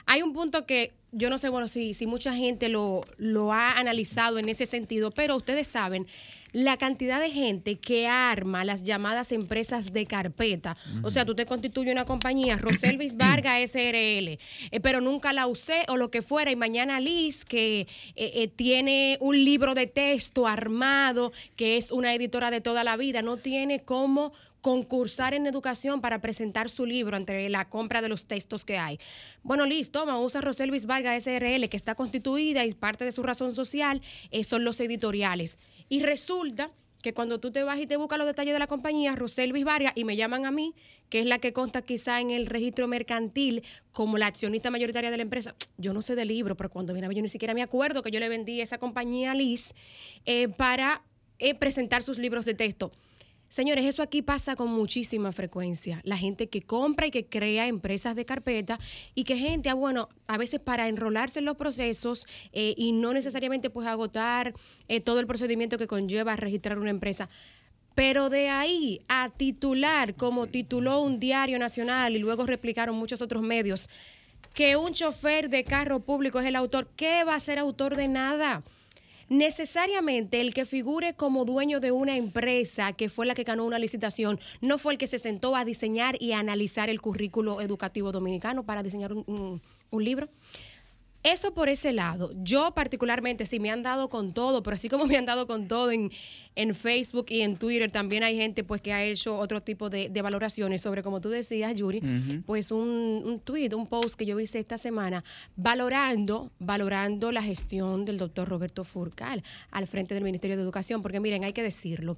Hay 0.07 0.23
un 0.23 0.33
punto 0.33 0.67
que 0.67 0.93
yo 1.13 1.31
no 1.31 1.39
sé, 1.39 1.49
bueno, 1.49 1.69
si, 1.69 1.95
si 1.95 2.07
mucha 2.07 2.35
gente 2.35 2.69
lo, 2.69 3.05
lo 3.19 3.53
ha 3.53 3.73
analizado 3.73 4.39
en 4.39 4.49
ese 4.49 4.67
sentido, 4.67 5.11
pero 5.11 5.37
ustedes 5.37 5.69
saben 5.69 6.07
la 6.53 6.77
cantidad 6.77 7.21
de 7.21 7.31
gente 7.31 7.79
que 7.79 8.07
arma 8.07 8.65
las 8.65 8.85
llamadas 8.85 9.33
empresas 9.33 9.93
de 9.93 10.07
carpeta. 10.07 10.77
O 11.03 11.11
sea, 11.11 11.25
tú 11.25 11.35
te 11.35 11.47
constituyes 11.47 11.93
una 11.93 12.05
compañía, 12.05 12.57
Roselvis 12.57 13.17
Vargas 13.17 13.71
SRL, 13.71 14.29
eh, 14.29 14.39
pero 14.83 15.01
nunca 15.01 15.33
la 15.33 15.47
usé 15.47 15.85
o 15.89 15.97
lo 15.97 16.11
que 16.11 16.23
fuera, 16.23 16.51
y 16.51 16.57
mañana 16.57 17.01
Liz, 17.01 17.45
que 17.45 17.81
eh, 17.81 17.87
eh, 18.17 18.49
tiene 18.49 19.17
un 19.21 19.45
libro 19.45 19.75
de 19.75 19.87
texto 19.87 20.47
armado, 20.47 21.33
que 21.57 21.77
es 21.77 21.91
una 21.91 22.15
editora 22.15 22.51
de 22.51 22.61
toda 22.61 22.85
la 22.85 22.97
vida, 22.97 23.23
no 23.23 23.39
tiene 23.39 23.81
cómo 23.81 24.33
concursar 24.61 25.35
en 25.35 25.47
educación 25.49 26.01
para 26.01 26.21
presentar 26.21 26.71
su 26.71 26.87
libro 26.87 27.17
entre 27.17 27.49
la 27.49 27.69
compra 27.69 28.01
de 28.01 28.09
los 28.09 28.27
textos 28.27 28.65
que 28.65 28.79
hay. 28.79 29.01
Bueno, 29.43 29.67
Liz, 29.67 29.91
toma, 29.91 30.21
usa 30.21 30.41
Roselvis 30.41 30.87
Vargas 30.87 31.25
SRL, 31.25 31.69
que 31.69 31.77
está 31.77 31.97
constituida 31.97 32.65
y 32.65 32.73
parte 32.75 33.05
de 33.05 33.11
su 33.11 33.25
razón 33.25 33.51
social 33.53 34.01
son 34.45 34.63
los 34.63 34.79
editoriales. 34.79 35.59
Y 35.93 36.01
resulta 36.01 36.71
que 37.03 37.13
cuando 37.13 37.39
tú 37.39 37.53
te 37.53 37.65
vas 37.65 37.79
y 37.79 37.87
te 37.87 37.99
buscas 37.99 38.17
los 38.17 38.27
detalles 38.27 38.55
de 38.55 38.59
la 38.59 38.67
compañía, 38.67 39.15
Roselvis 39.15 39.63
Vargas, 39.63 39.93
y 39.95 40.05
me 40.05 40.17
llaman 40.17 40.47
a 40.47 40.51
mí, 40.51 40.75
que 41.11 41.21
es 41.21 41.27
la 41.27 41.39
que 41.39 41.53
consta 41.53 41.83
quizá 41.83 42.19
en 42.19 42.31
el 42.31 42.47
registro 42.47 42.89
mercantil 42.89 43.63
como 43.93 44.17
la 44.17 44.27
accionista 44.27 44.71
mayoritaria 44.71 45.11
de 45.11 45.19
la 45.19 45.23
empresa, 45.23 45.55
yo 45.77 45.93
no 45.93 46.01
sé 46.01 46.15
de 46.15 46.25
libro, 46.25 46.57
pero 46.57 46.71
cuando 46.71 46.95
viene 46.95 47.09
a 47.09 47.13
yo 47.13 47.21
ni 47.21 47.29
siquiera 47.29 47.53
me 47.53 47.61
acuerdo 47.61 48.03
que 48.03 48.11
yo 48.11 48.21
le 48.21 48.31
vendí 48.31 48.63
esa 48.63 48.79
compañía 48.79 49.33
a 49.33 49.35
Liz 49.35 49.75
eh, 50.25 50.49
para 50.49 51.03
eh, 51.39 51.55
presentar 51.55 52.03
sus 52.03 52.17
libros 52.17 52.47
de 52.47 52.55
texto. 52.55 52.91
Señores, 53.53 53.85
eso 53.85 54.03
aquí 54.03 54.23
pasa 54.23 54.57
con 54.57 54.71
muchísima 54.71 55.31
frecuencia. 55.31 56.01
La 56.05 56.17
gente 56.17 56.49
que 56.49 56.63
compra 56.63 57.09
y 57.09 57.11
que 57.11 57.27
crea 57.27 57.67
empresas 57.67 58.17
de 58.17 58.25
carpeta 58.25 58.79
y 59.15 59.25
que 59.25 59.37
gente, 59.37 59.69
ah, 59.69 59.75
bueno, 59.75 60.09
a 60.27 60.39
veces 60.39 60.59
para 60.59 60.89
enrolarse 60.89 61.41
en 61.41 61.45
los 61.45 61.59
procesos 61.59 62.27
eh, 62.55 62.73
y 62.79 62.93
no 62.93 63.13
necesariamente 63.13 63.69
pues 63.69 63.87
agotar 63.87 64.55
eh, 64.89 65.03
todo 65.03 65.21
el 65.21 65.27
procedimiento 65.27 65.77
que 65.77 65.87
conlleva 65.87 66.35
registrar 66.35 66.79
una 66.79 66.89
empresa. 66.89 67.29
Pero 67.95 68.31
de 68.31 68.49
ahí 68.49 69.03
a 69.07 69.29
titular, 69.29 70.15
como 70.15 70.47
tituló 70.47 71.03
un 71.03 71.21
diario 71.21 71.59
nacional 71.59 72.17
y 72.17 72.21
luego 72.21 72.47
replicaron 72.47 72.97
muchos 72.97 73.21
otros 73.21 73.43
medios, 73.43 73.91
que 74.55 74.77
un 74.77 74.95
chofer 74.95 75.51
de 75.51 75.65
carro 75.65 76.01
público 76.01 76.41
es 76.41 76.47
el 76.47 76.57
autor, 76.57 76.89
¿qué 76.97 77.23
va 77.25 77.35
a 77.35 77.41
ser 77.41 77.59
autor 77.59 77.97
de 77.97 78.09
nada? 78.09 78.63
Necesariamente 79.29 80.41
el 80.41 80.55
que 80.55 80.65
figure 80.65 81.15
como 81.15 81.45
dueño 81.45 81.81
de 81.81 81.91
una 81.91 82.17
empresa 82.17 82.93
que 82.93 83.09
fue 83.09 83.27
la 83.27 83.35
que 83.35 83.45
ganó 83.45 83.65
una 83.65 83.79
licitación 83.79 84.41
no 84.61 84.79
fue 84.79 84.93
el 84.93 84.99
que 84.99 85.07
se 85.07 85.19
sentó 85.19 85.57
a 85.57 85.65
diseñar 85.65 86.17
y 86.21 86.33
a 86.33 86.39
analizar 86.39 86.91
el 86.91 87.01
currículo 87.01 87.61
educativo 87.61 88.13
dominicano 88.13 88.65
para 88.65 88.83
diseñar 88.83 89.13
un, 89.13 89.61
un 89.91 90.05
libro. 90.05 90.29
Eso 91.23 91.55
por 91.55 91.69
ese 91.69 91.93
lado. 91.93 92.33
Yo 92.43 92.73
particularmente, 92.75 93.47
sí 93.47 93.61
me 93.61 93.71
han 93.71 93.83
dado 93.83 94.09
con 94.09 94.33
todo, 94.33 94.63
pero 94.63 94.75
así 94.75 94.89
como 94.89 95.07
me 95.07 95.17
han 95.17 95.27
dado 95.27 95.47
con 95.47 95.69
todo 95.69 95.93
en, 95.93 96.11
en 96.57 96.75
Facebook 96.75 97.27
y 97.29 97.43
en 97.43 97.57
Twitter, 97.57 97.91
también 97.91 98.25
hay 98.25 98.37
gente 98.37 98.65
pues 98.65 98.81
que 98.81 98.93
ha 98.93 99.05
hecho 99.05 99.37
otro 99.37 99.63
tipo 99.63 99.89
de, 99.89 100.11
valoraciones 100.23 100.81
sobre, 100.81 101.03
como 101.03 101.21
tú 101.21 101.29
decías, 101.31 101.75
Yuri, 101.75 102.01
pues 102.47 102.71
un, 102.71 103.23
un 103.25 103.41
tweet, 103.41 103.71
un 103.75 103.87
post 103.87 104.15
que 104.15 104.27
yo 104.27 104.39
hice 104.39 104.59
esta 104.59 104.79
semana, 104.79 105.25
valorando, 105.57 106.51
valorando 106.59 107.33
la 107.33 107.43
gestión 107.43 108.05
del 108.05 108.19
doctor 108.19 108.49
Roberto 108.49 108.85
Furcal 108.85 109.43
al 109.71 109.87
frente 109.87 110.15
del 110.15 110.25
Ministerio 110.25 110.57
de 110.57 110.63
Educación, 110.63 111.03
porque 111.03 111.21
miren, 111.21 111.45
hay 111.45 111.53
que 111.53 111.63
decirlo, 111.63 112.17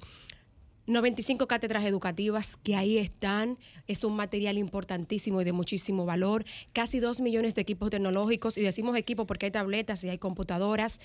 95 0.87 1.47
cátedras 1.47 1.83
educativas 1.83 2.57
que 2.57 2.75
ahí 2.75 2.97
están, 2.97 3.57
es 3.87 4.03
un 4.03 4.15
material 4.15 4.57
importantísimo 4.57 5.41
y 5.41 5.45
de 5.45 5.51
muchísimo 5.51 6.05
valor, 6.05 6.45
casi 6.73 6.99
2 6.99 7.21
millones 7.21 7.55
de 7.55 7.61
equipos 7.61 7.89
tecnológicos, 7.89 8.57
y 8.57 8.61
decimos 8.61 8.95
equipos 8.95 9.25
porque 9.25 9.47
hay 9.47 9.51
tabletas 9.51 10.03
y 10.03 10.09
hay 10.09 10.17
computadoras. 10.17 10.99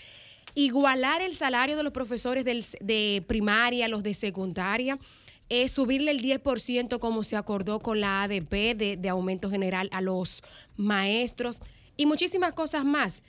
Igualar 0.55 1.23
el 1.23 1.35
salario 1.35 1.77
de 1.77 1.83
los 1.83 1.93
profesores 1.93 2.45
de 2.45 3.25
primaria, 3.27 3.89
los 3.89 4.03
de 4.03 4.15
secundaria, 4.15 4.99
subirle 5.69 6.13
el 6.13 6.21
10% 6.21 6.99
como 6.99 7.23
se 7.23 7.37
acordó 7.37 7.81
con 7.81 8.01
la 8.01 8.23
ADP 8.23 8.77
de, 8.77 8.97
de 8.99 9.09
aumento 9.09 9.51
general 9.51 9.89
a 9.93 10.01
los 10.01 10.43
maestros 10.77 11.61
y 11.97 12.07
muchísimas 12.07 12.53
cosas 12.53 12.85
más. 12.85 13.23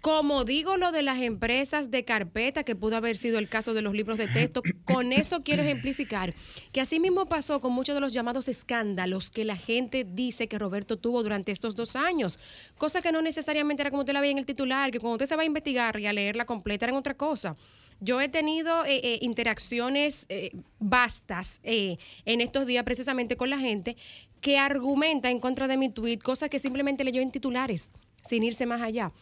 Como 0.00 0.44
digo 0.44 0.78
lo 0.78 0.92
de 0.92 1.02
las 1.02 1.18
empresas 1.18 1.90
de 1.90 2.06
carpeta, 2.06 2.64
que 2.64 2.74
pudo 2.74 2.96
haber 2.96 3.18
sido 3.18 3.38
el 3.38 3.48
caso 3.48 3.74
de 3.74 3.82
los 3.82 3.94
libros 3.94 4.16
de 4.16 4.28
texto, 4.28 4.62
con 4.84 5.12
eso 5.12 5.42
quiero 5.42 5.62
ejemplificar 5.62 6.34
que 6.72 6.80
así 6.80 6.98
mismo 6.98 7.26
pasó 7.26 7.60
con 7.60 7.72
muchos 7.72 7.94
de 7.94 8.00
los 8.00 8.14
llamados 8.14 8.48
escándalos 8.48 9.30
que 9.30 9.44
la 9.44 9.56
gente 9.56 10.04
dice 10.04 10.48
que 10.48 10.58
Roberto 10.58 10.96
tuvo 10.96 11.22
durante 11.22 11.52
estos 11.52 11.76
dos 11.76 11.96
años, 11.96 12.38
cosa 12.78 13.02
que 13.02 13.12
no 13.12 13.20
necesariamente 13.20 13.82
era 13.82 13.90
como 13.90 14.00
usted 14.00 14.14
la 14.14 14.22
veía 14.22 14.32
en 14.32 14.38
el 14.38 14.46
titular, 14.46 14.90
que 14.90 15.00
cuando 15.00 15.16
usted 15.16 15.26
se 15.26 15.36
va 15.36 15.42
a 15.42 15.46
investigar 15.46 16.00
y 16.00 16.06
a 16.06 16.14
leerla 16.14 16.46
completa 16.46 16.86
era 16.86 16.96
otra 16.96 17.14
cosa. 17.14 17.56
Yo 18.02 18.22
he 18.22 18.30
tenido 18.30 18.86
eh, 18.86 19.00
eh, 19.04 19.18
interacciones 19.20 20.24
eh, 20.30 20.52
vastas 20.78 21.60
en 21.62 22.40
estos 22.40 22.64
días 22.64 22.84
precisamente 22.84 23.36
con 23.36 23.50
la 23.50 23.58
gente 23.58 23.98
que 24.40 24.56
argumenta 24.56 25.30
en 25.30 25.38
contra 25.40 25.68
de 25.68 25.76
mi 25.76 25.90
tweet, 25.90 26.16
cosas 26.18 26.48
que 26.48 26.58
simplemente 26.58 27.04
leyó 27.04 27.20
en 27.20 27.30
titulares, 27.30 27.90
sin 28.26 28.42
irse 28.42 28.64
más 28.64 28.80
allá 28.80 29.12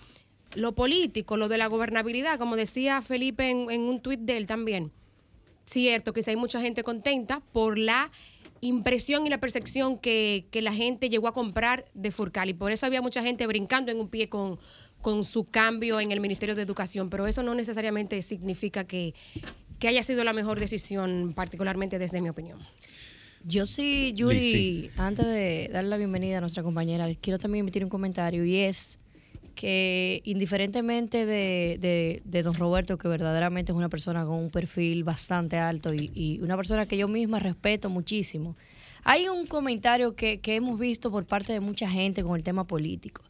lo 0.55 0.75
político, 0.75 1.37
lo 1.37 1.49
de 1.49 1.59
la 1.59 1.67
gobernabilidad, 1.67 2.39
como 2.39 2.57
decía 2.57 3.03
Felipe 3.03 3.51
en, 3.51 3.81
un 3.81 4.01
tuit 4.01 4.21
de 4.21 4.37
él 4.37 4.47
también. 4.47 4.93
Cierto 5.65 6.13
que 6.13 6.23
hay 6.27 6.37
mucha 6.37 6.61
gente 6.61 6.83
contenta 6.83 7.43
por 7.53 7.79
la 7.79 8.11
impresión 8.61 9.27
y 9.27 9.31
la 9.31 9.39
percepción 9.39 9.99
que, 9.99 10.47
la 10.53 10.73
gente 10.73 11.11
llegó 11.11 11.29
a 11.29 11.35
comprar 11.35 11.85
de 11.95 12.11
Furcal 12.11 12.49
y 12.49 12.55
por 12.55 12.73
eso 12.73 12.87
había 12.87 13.03
mucha 13.03 13.23
gente 13.23 13.47
brincando 13.47 13.93
en 13.93 14.01
un 14.01 14.09
pie 14.09 14.29
con, 14.29 14.59
con 15.01 15.25
su 15.25 15.45
cambio 15.45 16.01
en 16.01 16.11
el 16.11 16.21
Ministerio 16.21 16.55
de 16.55 16.63
Educación, 16.63 17.11
pero 17.11 17.27
eso 17.27 17.43
no 17.43 17.55
necesariamente 17.55 18.21
significa 18.23 18.85
que, 18.85 19.15
haya 19.87 20.03
sido 20.03 20.25
la 20.25 20.33
mejor 20.33 20.59
decisión, 20.59 21.33
particularmente 21.37 21.99
desde 21.99 22.21
mi 22.21 22.29
opinión. 22.29 22.59
Yo 23.45 23.65
sí, 23.67 24.13
Yuri, 24.17 24.91
antes 24.97 25.25
de 25.25 25.71
darle 25.73 25.91
la 25.91 25.97
bienvenida 25.97 26.39
a 26.39 26.41
nuestra 26.41 26.65
compañera, 26.65 27.07
quiero 27.21 27.39
también 27.39 27.63
emitir 27.63 27.85
un 27.85 27.91
comentario 27.91 28.45
y 28.45 28.57
es 28.57 28.99
que 29.59 30.23
indiferentemente 30.23 31.27
de, 31.27 32.23
de, 32.25 32.43
don 32.45 32.55
Roberto, 32.55 32.97
que 32.97 33.09
verdaderamente 33.09 33.73
es 33.73 33.77
una 33.77 33.89
persona 33.89 34.25
con 34.25 34.37
un 34.37 34.51
perfil 34.51 35.03
bastante 35.03 35.57
alto 35.57 35.93
y, 35.93 36.39
una 36.41 36.57
persona 36.57 36.87
que 36.87 36.97
yo 36.97 37.09
misma 37.09 37.41
respeto 37.41 37.91
muchísimo, 37.91 38.57
hay 39.03 39.27
un 39.27 39.47
comentario 39.47 40.15
que, 40.15 40.39
que, 40.39 40.55
hemos 40.55 40.79
visto 40.79 41.11
por 41.11 41.27
parte 41.27 41.53
de 41.53 41.59
mucha 41.59 41.91
gente 41.91 42.23
con 42.23 42.37
el 42.37 42.45
tema 42.45 42.69
político. 42.69 43.23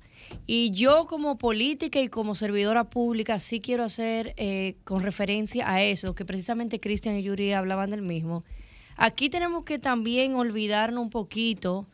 Y 0.47 0.71
yo 0.73 1.07
como 1.07 1.39
política 1.39 1.99
y 1.99 2.09
como 2.09 2.35
servidora 2.35 2.85
pública 2.85 3.39
sí 3.39 3.63
quiero 3.63 3.83
hacer 3.83 4.35
eh, 4.37 4.77
con 4.85 5.03
referencia 5.03 5.73
a 5.73 5.83
eso, 5.83 6.15
que 6.15 6.27
precisamente 6.27 6.79
Cristian 6.79 7.17
y 7.17 7.23
Yuri 7.23 7.55
hablaban 7.55 7.89
del 7.89 8.03
mismo. 8.03 8.45
Aquí 8.99 9.31
tenemos 9.31 9.65
que 9.65 9.79
también 9.79 10.35
olvidarnos 10.35 11.03
un 11.03 11.09
poquito 11.09 11.87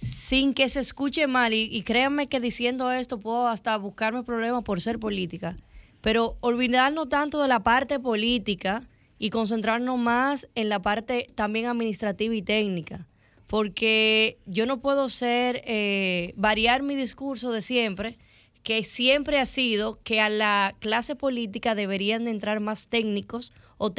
sin 0.00 0.54
que 0.54 0.68
se 0.68 0.80
escuche 0.80 1.26
mal, 1.26 1.52
y, 1.52 1.82
créanme 1.82 2.28
que 2.28 2.40
diciendo 2.40 2.90
esto 2.90 3.20
puedo 3.20 3.48
hasta 3.48 3.76
buscarme 3.76 4.22
problemas 4.22 4.64
por 4.64 4.80
ser 4.80 4.98
política, 4.98 5.56
pero 6.00 6.36
olvidarnos 6.40 7.08
tanto 7.08 7.42
de 7.42 7.48
la 7.48 7.62
parte 7.62 8.00
política 8.00 8.88
y 9.18 9.30
concentrarnos 9.30 9.98
más 9.98 10.48
en 10.54 10.70
la 10.70 10.80
parte 10.80 11.26
también 11.34 11.66
administrativa 11.66 12.34
y 12.34 12.42
técnica. 12.42 13.06
Porque 13.46 14.38
yo 14.46 14.64
no 14.64 14.80
puedo 14.80 15.08
ser, 15.08 15.62
eh, 15.66 16.32
variar 16.36 16.82
mi 16.82 16.94
discurso 16.94 17.52
de 17.52 17.60
siempre, 17.60 18.16
que 18.62 18.84
siempre 18.84 19.38
ha 19.40 19.46
sido 19.46 19.98
que 20.02 20.20
a 20.20 20.30
la 20.30 20.74
clase 20.78 21.16
política 21.16 21.74
deberían 21.74 22.24
de 22.24 22.30
entrar 22.30 22.60
más 22.60 22.88
técnicos 22.88 23.52
o, 23.76 23.92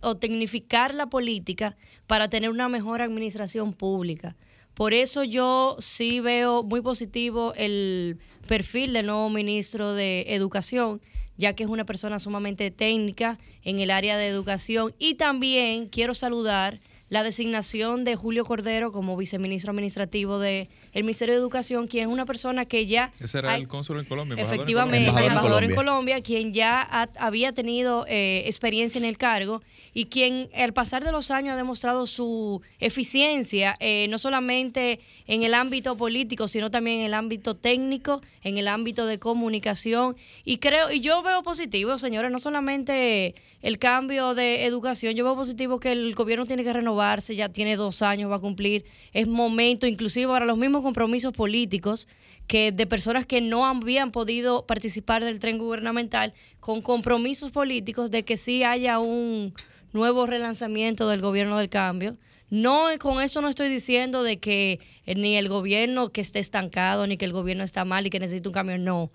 o 0.00 0.16
tecnificar 0.16 0.94
la 0.94 1.06
política 1.06 1.76
para 2.06 2.28
tener 2.28 2.50
una 2.50 2.68
mejor 2.68 3.00
administración 3.00 3.72
pública. 3.72 4.36
Por 4.76 4.92
eso 4.92 5.24
yo 5.24 5.76
sí 5.78 6.20
veo 6.20 6.62
muy 6.62 6.82
positivo 6.82 7.54
el 7.56 8.18
perfil 8.46 8.92
del 8.92 9.06
nuevo 9.06 9.30
ministro 9.30 9.94
de 9.94 10.26
Educación, 10.28 11.00
ya 11.38 11.54
que 11.54 11.64
es 11.64 11.70
una 11.70 11.86
persona 11.86 12.18
sumamente 12.18 12.70
técnica 12.70 13.38
en 13.64 13.78
el 13.78 13.90
área 13.90 14.18
de 14.18 14.26
educación. 14.26 14.94
Y 14.98 15.14
también 15.14 15.86
quiero 15.86 16.12
saludar 16.12 16.80
la 17.08 17.22
designación 17.22 18.02
de 18.04 18.16
Julio 18.16 18.44
Cordero 18.44 18.90
como 18.90 19.16
viceministro 19.16 19.70
administrativo 19.70 20.38
del 20.40 20.66
Ministerio 20.94 21.34
de 21.34 21.40
Educación, 21.40 21.86
quien 21.86 22.08
es 22.08 22.12
una 22.12 22.26
persona 22.26 22.64
que 22.64 22.84
ya... 22.86 23.12
Ese 23.20 23.38
era 23.38 23.52
hay- 23.52 23.62
el 23.62 23.68
cónsul 23.68 24.00
en 24.00 24.04
Colombia. 24.06 24.32
embajador 24.34 24.54
en 24.54 24.60
Efectivamente, 24.60 25.06
Colombia. 25.06 25.26
Embajador 25.26 25.62
en 25.64 25.70
embajador 25.70 25.70
en 25.70 25.74
Colombia. 25.76 26.20
Quien 26.22 26.52
ya 26.52 26.82
ha- 26.82 27.08
había 27.18 27.52
tenido 27.52 28.04
eh, 28.08 28.42
experiencia 28.46 28.98
en 28.98 29.04
el 29.04 29.16
cargo 29.18 29.62
y 29.94 30.06
quien 30.06 30.48
al 30.56 30.72
pasar 30.72 31.04
de 31.04 31.12
los 31.12 31.30
años 31.30 31.52
ha 31.54 31.56
demostrado 31.56 32.06
su 32.06 32.60
eficiencia, 32.80 33.76
eh, 33.78 34.06
no 34.10 34.18
solamente 34.18 34.98
en 35.26 35.42
el 35.42 35.54
ámbito 35.54 35.96
político, 35.96 36.48
sino 36.48 36.70
también 36.70 37.00
en 37.00 37.06
el 37.06 37.14
ámbito 37.14 37.54
técnico, 37.56 38.20
en 38.42 38.58
el 38.58 38.66
ámbito 38.68 39.06
de 39.06 39.18
comunicación. 39.18 40.16
Y 40.44 40.58
creo, 40.58 40.90
y 40.90 41.00
yo 41.00 41.22
veo 41.22 41.42
positivo, 41.42 41.98
señores, 41.98 42.30
no 42.32 42.38
solamente 42.38 43.34
el 43.62 43.78
cambio 43.78 44.34
de 44.34 44.64
educación, 44.64 45.14
yo 45.14 45.24
veo 45.24 45.34
positivo 45.34 45.78
que 45.80 45.92
el 45.92 46.14
gobierno 46.14 46.46
tiene 46.46 46.64
que 46.64 46.72
renovarse, 46.96 47.36
ya 47.36 47.48
tiene 47.48 47.76
dos 47.76 48.02
años, 48.02 48.30
va 48.30 48.36
a 48.36 48.40
cumplir, 48.40 48.84
es 49.12 49.26
momento, 49.26 49.86
inclusive 49.86 50.26
para 50.26 50.46
los 50.46 50.56
mismos 50.56 50.82
compromisos 50.82 51.32
políticos 51.32 52.08
que 52.46 52.72
de 52.72 52.86
personas 52.86 53.26
que 53.26 53.40
no 53.40 53.66
habían 53.66 54.12
podido 54.12 54.66
participar 54.66 55.24
del 55.24 55.38
tren 55.38 55.58
gubernamental 55.58 56.32
con 56.60 56.80
compromisos 56.80 57.50
políticos 57.50 58.10
de 58.10 58.24
que 58.24 58.36
sí 58.36 58.62
haya 58.62 58.98
un 58.98 59.52
nuevo 59.92 60.26
relanzamiento 60.26 61.08
del 61.08 61.20
gobierno 61.20 61.58
del 61.58 61.68
cambio. 61.68 62.16
No, 62.48 62.86
con 63.00 63.20
eso 63.20 63.40
no 63.40 63.48
estoy 63.48 63.68
diciendo 63.68 64.22
de 64.22 64.38
que 64.38 64.78
eh, 65.04 65.16
ni 65.16 65.36
el 65.36 65.48
gobierno 65.48 66.10
que 66.10 66.20
esté 66.20 66.38
estancado, 66.38 67.06
ni 67.06 67.16
que 67.16 67.24
el 67.24 67.32
gobierno 67.32 67.64
está 67.64 67.84
mal 67.84 68.06
y 68.06 68.10
que 68.10 68.20
necesita 68.20 68.48
un 68.48 68.52
cambio, 68.52 68.78
no. 68.78 69.10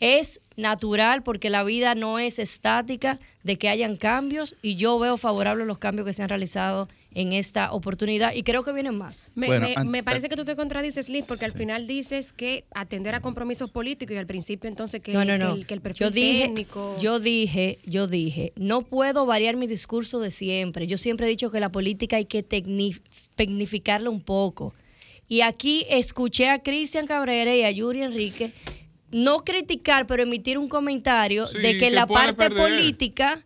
Es 0.00 0.40
natural 0.56 1.22
porque 1.22 1.50
la 1.50 1.64
vida 1.64 1.94
no 1.94 2.18
es 2.18 2.38
estática 2.38 3.18
de 3.42 3.56
que 3.56 3.68
hayan 3.68 3.96
cambios 3.96 4.54
y 4.62 4.76
yo 4.76 4.98
veo 4.98 5.16
favorables 5.16 5.66
los 5.66 5.78
cambios 5.78 6.06
que 6.06 6.12
se 6.12 6.22
han 6.22 6.28
realizado 6.28 6.88
en 7.12 7.32
esta 7.32 7.72
oportunidad 7.72 8.34
y 8.34 8.42
creo 8.42 8.64
que 8.64 8.72
vienen 8.72 8.96
más. 8.98 9.30
Me, 9.34 9.46
Bueno, 9.46 9.68
me- 9.68 9.74
an- 9.76 9.88
me 9.88 10.02
parece 10.02 10.28
que 10.28 10.36
tú 10.36 10.44
te 10.44 10.56
contradices, 10.56 11.08
Liz, 11.08 11.26
porque 11.26 11.44
al 11.44 11.52
final 11.52 11.86
dices 11.86 12.32
que 12.32 12.64
atender 12.74 13.14
a 13.14 13.20
compromisos 13.20 13.70
políticos 13.70 14.14
y 14.14 14.18
al 14.18 14.26
principio 14.26 14.68
entonces 14.68 15.00
que, 15.00 15.12
no, 15.12 15.20
no, 15.24 15.32
que 15.32 15.38
no. 15.38 15.54
el, 15.54 15.66
que 15.66 15.74
el 15.74 15.80
perfil 15.80 16.06
yo 16.06 16.10
dije, 16.10 16.42
técnico... 16.46 16.96
yo 17.00 17.20
dije, 17.20 17.78
yo 17.84 18.06
dije, 18.08 18.52
no 18.56 18.82
puedo 18.82 19.26
variar 19.26 19.56
mi 19.56 19.66
discurso 19.68 20.18
de 20.20 20.30
siempre. 20.32 20.86
Yo 20.88 20.98
siempre 20.98 21.26
he 21.26 21.30
dicho 21.30 21.50
que 21.50 21.60
la 21.60 21.70
política 21.70 22.16
hay 22.16 22.24
que 22.24 22.44
tecni- 22.46 23.00
tecnificarla 23.36 24.10
un 24.10 24.20
poco. 24.20 24.74
Y 25.28 25.40
aquí 25.40 25.86
escuché 25.88 26.48
a 26.50 26.58
Cristian 26.62 27.06
Cabrera 27.06 27.54
y 27.54 27.62
a 27.62 27.70
Yuri 27.70 28.02
Enrique 28.02 28.50
no 29.14 29.38
criticar, 29.38 30.06
pero 30.06 30.24
emitir 30.24 30.58
un 30.58 30.68
comentario 30.68 31.46
Sí, 31.46 31.58
de 31.58 31.72
que, 31.74 31.78
que 31.78 31.90
la 31.92 32.06
parte 32.06 32.34
perder. 32.34 32.58
política 32.62 33.44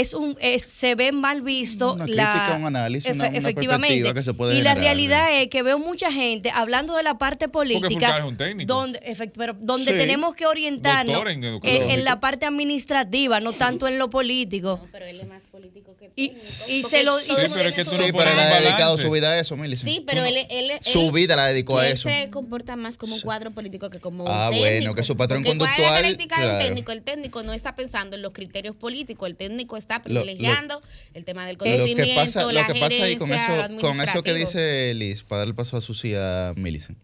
es 0.00 0.14
un 0.14 0.36
es- 0.40 0.62
se 0.62 0.94
ve 0.94 1.12
mal 1.12 1.42
visto 1.42 1.92
Una 1.94 2.06
la 2.06 2.32
crítica, 2.32 2.56
un 2.58 2.66
análisis, 2.66 3.10
una- 3.10 3.28
una 3.28 3.38
efectivamente 3.38 3.88
perspectiva 3.88 4.14
que 4.14 4.22
se 4.22 4.34
puede 4.34 4.54
y 4.58 4.62
la 4.62 4.70
generar. 4.70 4.84
realidad 4.84 5.40
es 5.40 5.48
que 5.48 5.62
veo 5.62 5.78
mucha 5.78 6.10
gente 6.12 6.50
hablando 6.50 6.96
de 6.96 7.02
la 7.02 7.18
parte 7.18 7.48
política 7.48 8.18
es 8.18 8.24
un 8.24 8.36
técnico. 8.36 8.72
donde 8.74 9.00
efect- 9.00 9.32
pero 9.36 9.54
donde 9.58 9.92
Sí. 9.92 9.98
tenemos 9.98 10.34
que 10.34 10.46
orientarnos 10.46 11.20
en 11.22 11.28
en, 11.28 11.44
educación. 11.44 11.90
en 11.90 12.04
la 12.04 12.20
parte 12.20 12.46
administrativa 12.46 13.40
no 13.40 13.52
tanto 13.52 13.86
en 13.88 13.98
lo 13.98 14.10
político 14.10 14.80
No, 14.82 14.88
pero 14.92 15.06
él 15.06 15.20
es 15.20 15.28
más 15.28 15.42
político 15.44 15.94
que 15.98 16.10
Y- 16.16 16.30
y 16.68 16.82
se 16.84 17.02
lo- 17.02 17.12
todo 17.18 17.20
Sí, 17.24 17.30
mundo 17.32 17.54
pero 17.56 17.68
es 17.70 17.74
que 17.74 17.84
tú 17.84 17.90
su- 17.90 17.96
Sí, 17.96 18.12
no 18.12 18.18
pero 18.18 18.30
él 18.30 18.38
ha 18.38 18.60
dedicado 18.60 18.98
su 18.98 19.10
vida 19.10 19.30
a 19.32 19.38
eso, 19.40 19.56
Millicent. 19.56 19.88
Sí, 19.90 20.04
pero 20.06 20.24
él, 20.24 20.36
él, 20.36 20.70
él- 20.70 20.78
Su 20.80 21.10
vida 21.10 21.34
la 21.34 21.46
dedicó 21.46 21.78
a 21.78 21.86
él 21.88 21.94
eso. 21.94 22.08
se 22.08 22.30
comporta 22.30 22.76
más 22.76 22.96
como 22.96 23.14
un 23.16 23.20
cuadro 23.20 23.50
político 23.50 23.90
que 23.90 23.98
como 24.00 24.24
Ah, 24.28 24.50
un 24.50 24.58
bueno, 24.58 24.64
técnico. 24.74 24.94
que 24.94 25.02
su 25.02 25.16
patrón 25.16 25.42
Porque 25.42 25.58
¿cuál 25.58 25.68
es 25.68 25.74
conductual, 25.76 25.92
la 25.92 26.48
claro. 26.48 26.64
técnico? 26.64 26.92
El 26.92 27.02
técnico 27.02 27.42
no 27.42 27.52
está 27.52 27.74
pensando 27.74 28.14
en 28.16 28.22
los 28.22 28.32
criterios 28.32 28.76
políticos, 28.76 29.28
el 29.28 29.36
técnico 29.36 29.76
está 29.84 30.02
Lo- 30.06 30.14
lo- 30.14 30.22
privilegiando 30.22 30.82
el 31.14 31.24
tema 31.24 31.46
del 31.46 31.54
Lo 31.56 31.60
conocimiento, 31.60 32.02
que 32.02 32.14
pasa, 32.14 32.52
la 32.52 32.62
lo 32.66 32.74
que 32.74 32.80
pasa 32.80 33.04
ahí 33.04 33.16
con 33.16 33.28
gerencia, 33.28 33.66
eso, 33.66 33.76
con 33.80 34.00
eso 34.00 34.22
que 34.22 34.34
dice 34.34 34.92
Liz, 34.94 35.22
para 35.22 35.40
darle 35.40 35.54
paso 35.54 35.76
a 35.76 35.80
Susi 35.80 36.14
a 36.16 36.52
Millicent. 36.56 36.98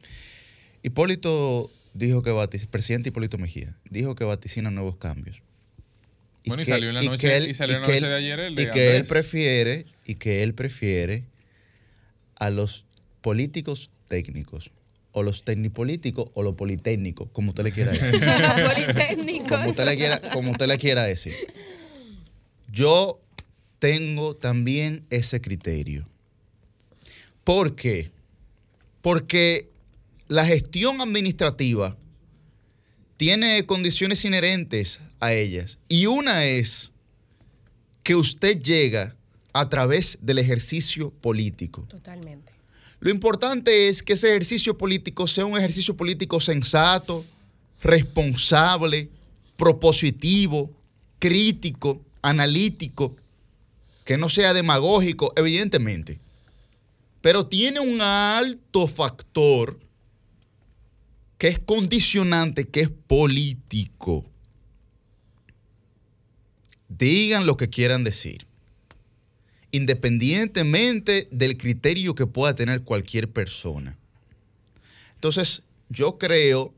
Hipólito 0.83 1.71
dijo 1.95 2.23
que 2.23 2.31
vatic- 2.31 2.67
presidente 2.69 3.09
Hipólito 3.11 3.39
Mejía 3.39 3.77
dijo 3.91 4.15
que 4.15 4.25
vaticina 4.25 4.71
nuevos 4.71 4.97
cambios. 4.97 5.43
Bueno, 6.47 6.63
y 6.63 6.65
que- 6.67 6.73
salió 6.73 6.89
en 6.89 6.95
la 6.95 7.05
y 7.05 7.09
noche- 7.09 7.29
que 7.29 7.37
él- 7.37 7.51
y 7.51 7.55
salió 7.55 7.77
en 7.77 7.83
la 7.83 7.87
noche 7.89 7.99
él- 7.99 8.05
de 8.05 8.15
ayer 8.15 8.41
el 8.41 8.55
de 8.55 8.63
y 8.63 8.71
que 8.71 8.97
él 8.97 9.05
prefiere 9.05 9.87
y 10.07 10.15
que 10.15 10.43
él 10.43 10.55
prefiere 10.55 11.25
a 12.37 12.49
los 12.51 12.85
políticos 13.21 13.91
técnicos 14.09 14.71
o 15.13 15.23
los 15.23 15.45
tecnipolíticos 15.45 16.27
o 16.35 16.43
los 16.43 16.55
politécnicos, 16.55 17.29
como 17.33 17.51
usted 17.51 17.65
le 17.65 17.73
quiera 17.73 17.91
decir. 17.93 19.47
Como 19.49 19.69
usted 19.71 19.85
le 19.85 19.97
quiera, 19.97 20.21
como 20.33 20.53
usted 20.53 20.67
le 20.67 20.79
quiera 20.79 21.03
decir. 21.05 21.35
Yo 22.71 23.21
tengo 23.79 24.37
también 24.37 25.05
ese 25.11 25.41
criterio. 25.41 26.07
¿Por 27.45 27.75
qué? 27.75 28.11
Porque 29.03 29.71
la 30.29 30.45
gestión 30.45 31.01
administrativa 31.01 31.97
tiene 33.17 33.67
condiciones 33.67 34.25
inherentes 34.25 35.01
a 35.19 35.33
ellas. 35.33 35.79
Y 35.89 36.07
una 36.07 36.45
es 36.45 36.93
que 38.03 38.15
usted 38.15 38.63
llega 38.63 39.17
a 39.53 39.69
través 39.69 40.19
del 40.21 40.39
ejercicio 40.39 41.11
político. 41.11 41.83
Totalmente. 41.83 42.53
Lo 43.01 43.11
importante 43.11 43.89
es 43.89 44.03
que 44.03 44.13
ese 44.13 44.29
ejercicio 44.29 44.77
político 44.77 45.27
sea 45.27 45.47
un 45.47 45.57
ejercicio 45.57 45.97
político 45.97 46.41
sensato, 46.41 47.25
responsable, 47.83 49.09
propositivo, 49.57 50.71
crítico, 51.19 52.01
analítico, 52.23 53.17
que 54.05 54.17
no 54.17 54.29
sea 54.29 54.55
demagógico, 54.55 55.33
evidentemente. 55.37 56.19
Pero 57.21 57.47
tiene 57.47 57.81
un 57.81 58.01
alto 58.01 58.89
factor 58.89 59.79
que 61.39 61.49
es 61.49 61.59
condicionante, 61.59 62.69
que 62.69 62.81
es 62.81 62.89
político. 62.89 64.25
Digan 66.89 67.47
lo 67.47 67.57
que 67.57 67.71
quieran 67.71 68.05
decir 68.05 68.47
independientemente 69.73 71.29
del 71.31 71.57
criterio 71.57 72.15
que 72.15 72.27
pueda 72.27 72.55
tener 72.55 72.83
cualquier 72.83 73.31
persona. 73.31 73.97
Entonces, 75.15 75.63
yo 75.89 76.19
creo, 76.19 76.75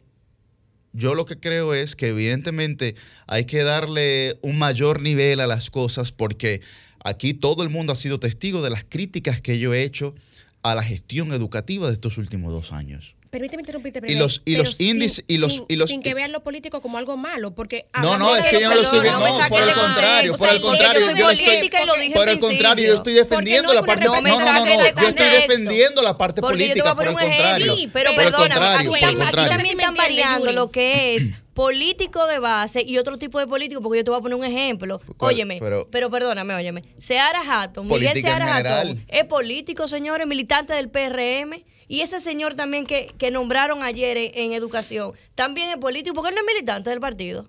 yo 0.92 1.14
lo 1.14 1.24
que 1.24 1.38
creo 1.38 1.74
es 1.74 1.96
que 1.96 2.08
evidentemente 2.08 2.94
hay 3.26 3.44
que 3.44 3.62
darle 3.62 4.38
un 4.42 4.58
mayor 4.58 5.00
nivel 5.00 5.40
a 5.40 5.46
las 5.46 5.70
cosas 5.70 6.12
porque 6.12 6.60
aquí 7.02 7.34
todo 7.34 7.62
el 7.62 7.70
mundo 7.70 7.92
ha 7.92 7.96
sido 7.96 8.20
testigo 8.20 8.62
de 8.62 8.70
las 8.70 8.84
críticas 8.84 9.40
que 9.40 9.58
yo 9.58 9.74
he 9.74 9.82
hecho 9.82 10.14
a 10.62 10.74
la 10.74 10.82
gestión 10.82 11.32
educativa 11.32 11.88
de 11.88 11.94
estos 11.94 12.18
últimos 12.18 12.52
dos 12.52 12.72
años. 12.72 13.14
Permíteme 13.32 13.62
interrumpirte 13.62 13.98
Y 14.00 14.02
primero. 14.02 14.24
los- 14.26 14.42
y 14.44 14.56
los 14.56 14.78
índices- 14.78 15.24
y 15.26 15.38
los- 15.38 15.54
sin, 15.54 15.64
y 15.66 15.76
los- 15.76 15.88
sin 15.88 16.02
que 16.02 16.12
vean 16.12 16.32
lo 16.32 16.42
político 16.42 16.82
como 16.82 16.98
algo 16.98 17.16
malo, 17.16 17.54
porque... 17.54 17.86
No, 17.98 18.18
no, 18.18 18.36
es 18.36 18.44
que 18.44 18.60
yo 18.60 18.68
no 18.68 18.74
lo 18.74 18.82
estoy 18.82 19.00
viendo, 19.00 19.20
no 19.20 19.24
me 19.24 19.30
no, 19.30 19.36
saquen 19.38 19.48
por 19.48 19.60
el 19.62 19.68
de 19.68 19.72
contrario, 19.80 20.36
por 20.36 20.48
el 20.50 20.60
contrario, 20.60 21.00
yo 21.00 21.30
estoy, 21.30 21.46
política 21.46 21.82
y 21.82 21.86
lo 21.86 21.94
dije 21.94 22.14
por 22.14 22.28
el 22.28 22.38
contrario, 22.38 22.86
yo 22.88 22.94
estoy 22.94 23.14
defendiendo 23.14 23.72
la 23.72 23.82
parte, 23.84 24.04
no, 24.04 24.20
no, 24.20 24.20
no, 24.20 24.66
yo 25.00 25.08
estoy 25.08 25.28
defendiendo 25.30 26.02
la 26.02 26.18
parte 26.18 26.42
Porque 26.42 26.58
yo 26.68 26.74
te 26.74 26.82
voy 26.82 26.82
política, 26.82 26.90
a 26.90 26.94
por 26.94 27.04
poner 27.06 27.08
el 27.08 27.14
un 27.14 27.30
contrario. 27.30 27.90
pero 27.94 28.10
contrario, 28.36 28.94
aquí, 28.94 29.48
también 29.48 29.78
están 29.80 29.94
variando 29.94 30.52
lo 30.52 30.70
que 30.70 31.14
es 31.14 31.32
político 31.54 32.26
de 32.26 32.38
base 32.38 32.82
y 32.86 32.98
otro 32.98 33.16
tipo 33.18 33.38
de 33.38 33.46
político, 33.46 33.80
porque 33.80 34.00
yo 34.00 34.04
te 34.04 34.10
voy 34.10 34.18
a 34.18 34.22
poner 34.22 34.36
un 34.36 34.44
ejemplo. 34.44 35.00
¿Cuál? 35.16 35.32
Óyeme, 35.34 35.56
Pero- 35.58 35.88
pero, 35.90 36.10
perdóname, 36.10 36.54
óyeme. 36.54 36.82
Seara 36.98 37.40
Hatton, 37.46 37.88
Miguel 37.88 38.20
Seara 38.20 38.44
Hatton, 38.56 38.88
general. 38.88 39.04
es 39.08 39.24
político, 39.24 39.88
señores, 39.88 40.26
militante 40.26 40.74
del 40.74 40.90
PRM. 40.90 41.64
Y 41.88 42.00
ese 42.00 42.20
señor 42.20 42.54
también 42.54 42.86
que, 42.86 43.12
que 43.18 43.30
nombraron 43.30 43.82
ayer 43.82 44.16
en, 44.16 44.30
en 44.34 44.52
educación, 44.52 45.12
también 45.34 45.70
es 45.70 45.76
político, 45.76 46.14
porque 46.14 46.30
él 46.30 46.34
no 46.34 46.40
es 46.42 46.46
militante 46.46 46.90
del 46.90 47.00
partido. 47.00 47.48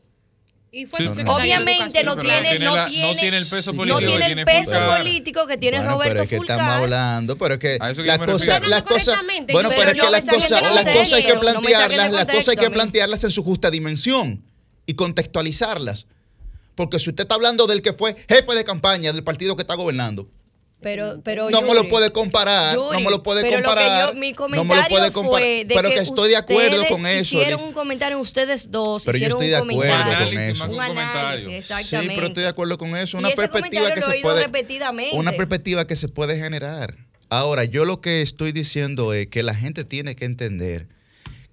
Y 0.75 0.87
fue 0.87 0.99
Sí, 1.01 1.05
no, 1.23 1.35
Obviamente 1.35 2.03
no 2.03 2.17
tiene, 2.17 2.57
no 2.57 2.75
la- 2.75 2.87
tiene, 2.87 3.15
tiene 3.19 3.37
el 3.37 3.45
peso 3.45 3.73
no 3.73 3.77
político 3.77 3.99
que 3.99 4.07
tiene 4.07 4.25
el 4.25 4.33
tiene 4.33 4.45
peso 4.45 4.71
Fulcar. 4.71 4.97
político 4.97 5.45
que 5.47 5.57
tiene 5.57 5.77
Bueno, 5.77 5.91
Roberto 5.93 6.11
pero 6.13 6.23
es 6.23 6.29
que 6.29 6.37
Fulcar. 6.37 6.57
estamos 6.57 6.81
hablando, 6.81 7.37
pero 7.37 7.53
es 7.53 7.59
que 7.59 7.77
que 7.77 8.03
las 8.03 8.17
cosas, 8.17 8.67
las 8.67 8.81
cosas, 8.81 9.19
bueno, 9.51 9.69
pero 9.69 9.81
pero 9.81 9.91
es 9.91 9.97
no 9.97 10.03
que 10.05 10.09
las 10.11 10.25
cosas, 10.25 10.61
las 10.63 10.85
cosas 10.85 11.13
hay 11.13 11.23
que 11.25 11.33
no 11.35 11.39
plantearlas, 11.41 12.11
las 12.11 12.25
cosas 12.25 12.47
hay 12.49 12.55
que 12.57 12.71
plantearlas 12.71 13.23
en 13.23 13.29
su 13.29 13.43
justa 13.43 13.69
dimensión 13.69 14.43
y 14.87 14.95
contextualizarlas. 14.95 16.07
Porque 16.73 16.97
si 16.97 17.11
usted 17.11 17.21
está 17.25 17.35
hablando 17.35 17.67
del 17.67 17.83
que 17.83 17.93
fue 17.93 18.15
jefe 18.27 18.55
de 18.55 18.63
campaña 18.63 19.13
del 19.13 19.23
partido 19.23 19.55
que 19.55 19.61
está 19.61 19.75
gobernando, 19.75 20.27
Pero, 20.83 21.21
pero 21.23 21.49
no 21.49 21.61
me 21.61 21.69
Yuri, 21.69 21.83
lo 21.83 21.89
puede 21.89 22.11
comparar, 22.11 22.75
no 22.75 22.91
Yuri, 22.91 23.03
me 23.03 23.09
lo 23.09 23.23
puede 23.23 23.41
pero 23.41 23.55
lo 23.55 23.57
que 23.57 23.63
comparar, 23.63 24.13
yo- 24.13 24.19
mi 24.19 24.31
no 24.33 24.47
me 24.65 24.75
lo 24.75 24.83
puede 24.87 25.11
comparar, 25.11 25.39
fue 25.41 25.65
de 25.65 25.73
pero 25.75 25.89
que, 25.89 25.95
estoy 25.99 26.29
de 26.29 26.37
acuerdo 26.37 26.83
con 26.89 27.05
eso. 27.07 27.21
Hicieron 27.23 27.59
Liz. 27.59 27.61
un 27.69 27.73
comentario 27.73 28.19
ustedes 28.19 28.69
dos, 28.69 29.03
Pero 29.05 29.17
yo 29.17 29.27
estoy 29.29 29.47
de 29.47 29.61
un 29.61 29.71
acuerdo 29.71 29.91
comentario. 29.93 30.13
con 30.13 30.37
Análisis, 30.37 30.61
eso. 30.61 30.69
Un 30.69 30.79
análisis, 30.81 31.45
Sí, 31.47 31.53
exactamente. 31.55 32.15
pero 32.15 32.27
estoy 32.27 32.43
de 32.43 32.49
acuerdo 32.49 32.77
con 32.77 32.95
eso. 32.95 33.17
Y 33.17 33.19
Una 33.19 33.29
ese 33.29 33.37
perspectiva 33.37 33.89
que 33.89 33.95
lo 33.95 34.01
he 34.01 34.03
se 34.03 34.11
oído 34.11 34.29
puede. 34.29 34.43
repetidamente. 34.43 35.15
Una 35.17 35.31
perspectiva 35.31 35.87
que 35.87 35.95
se 35.95 36.07
puede 36.09 36.37
generar. 36.37 36.95
Ahora, 37.29 37.63
yo 37.63 37.85
lo 37.85 37.99
que 38.01 38.21
estoy 38.21 38.51
diciendo 38.51 39.13
es 39.13 39.27
que 39.27 39.41
la 39.41 39.55
gente 39.55 39.85
tiene 39.85 40.15
que 40.15 40.25
entender 40.25 40.87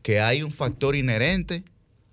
que 0.03 0.21
hay 0.21 0.43
un 0.43 0.53
factor 0.53 0.97
inherente 0.97 1.63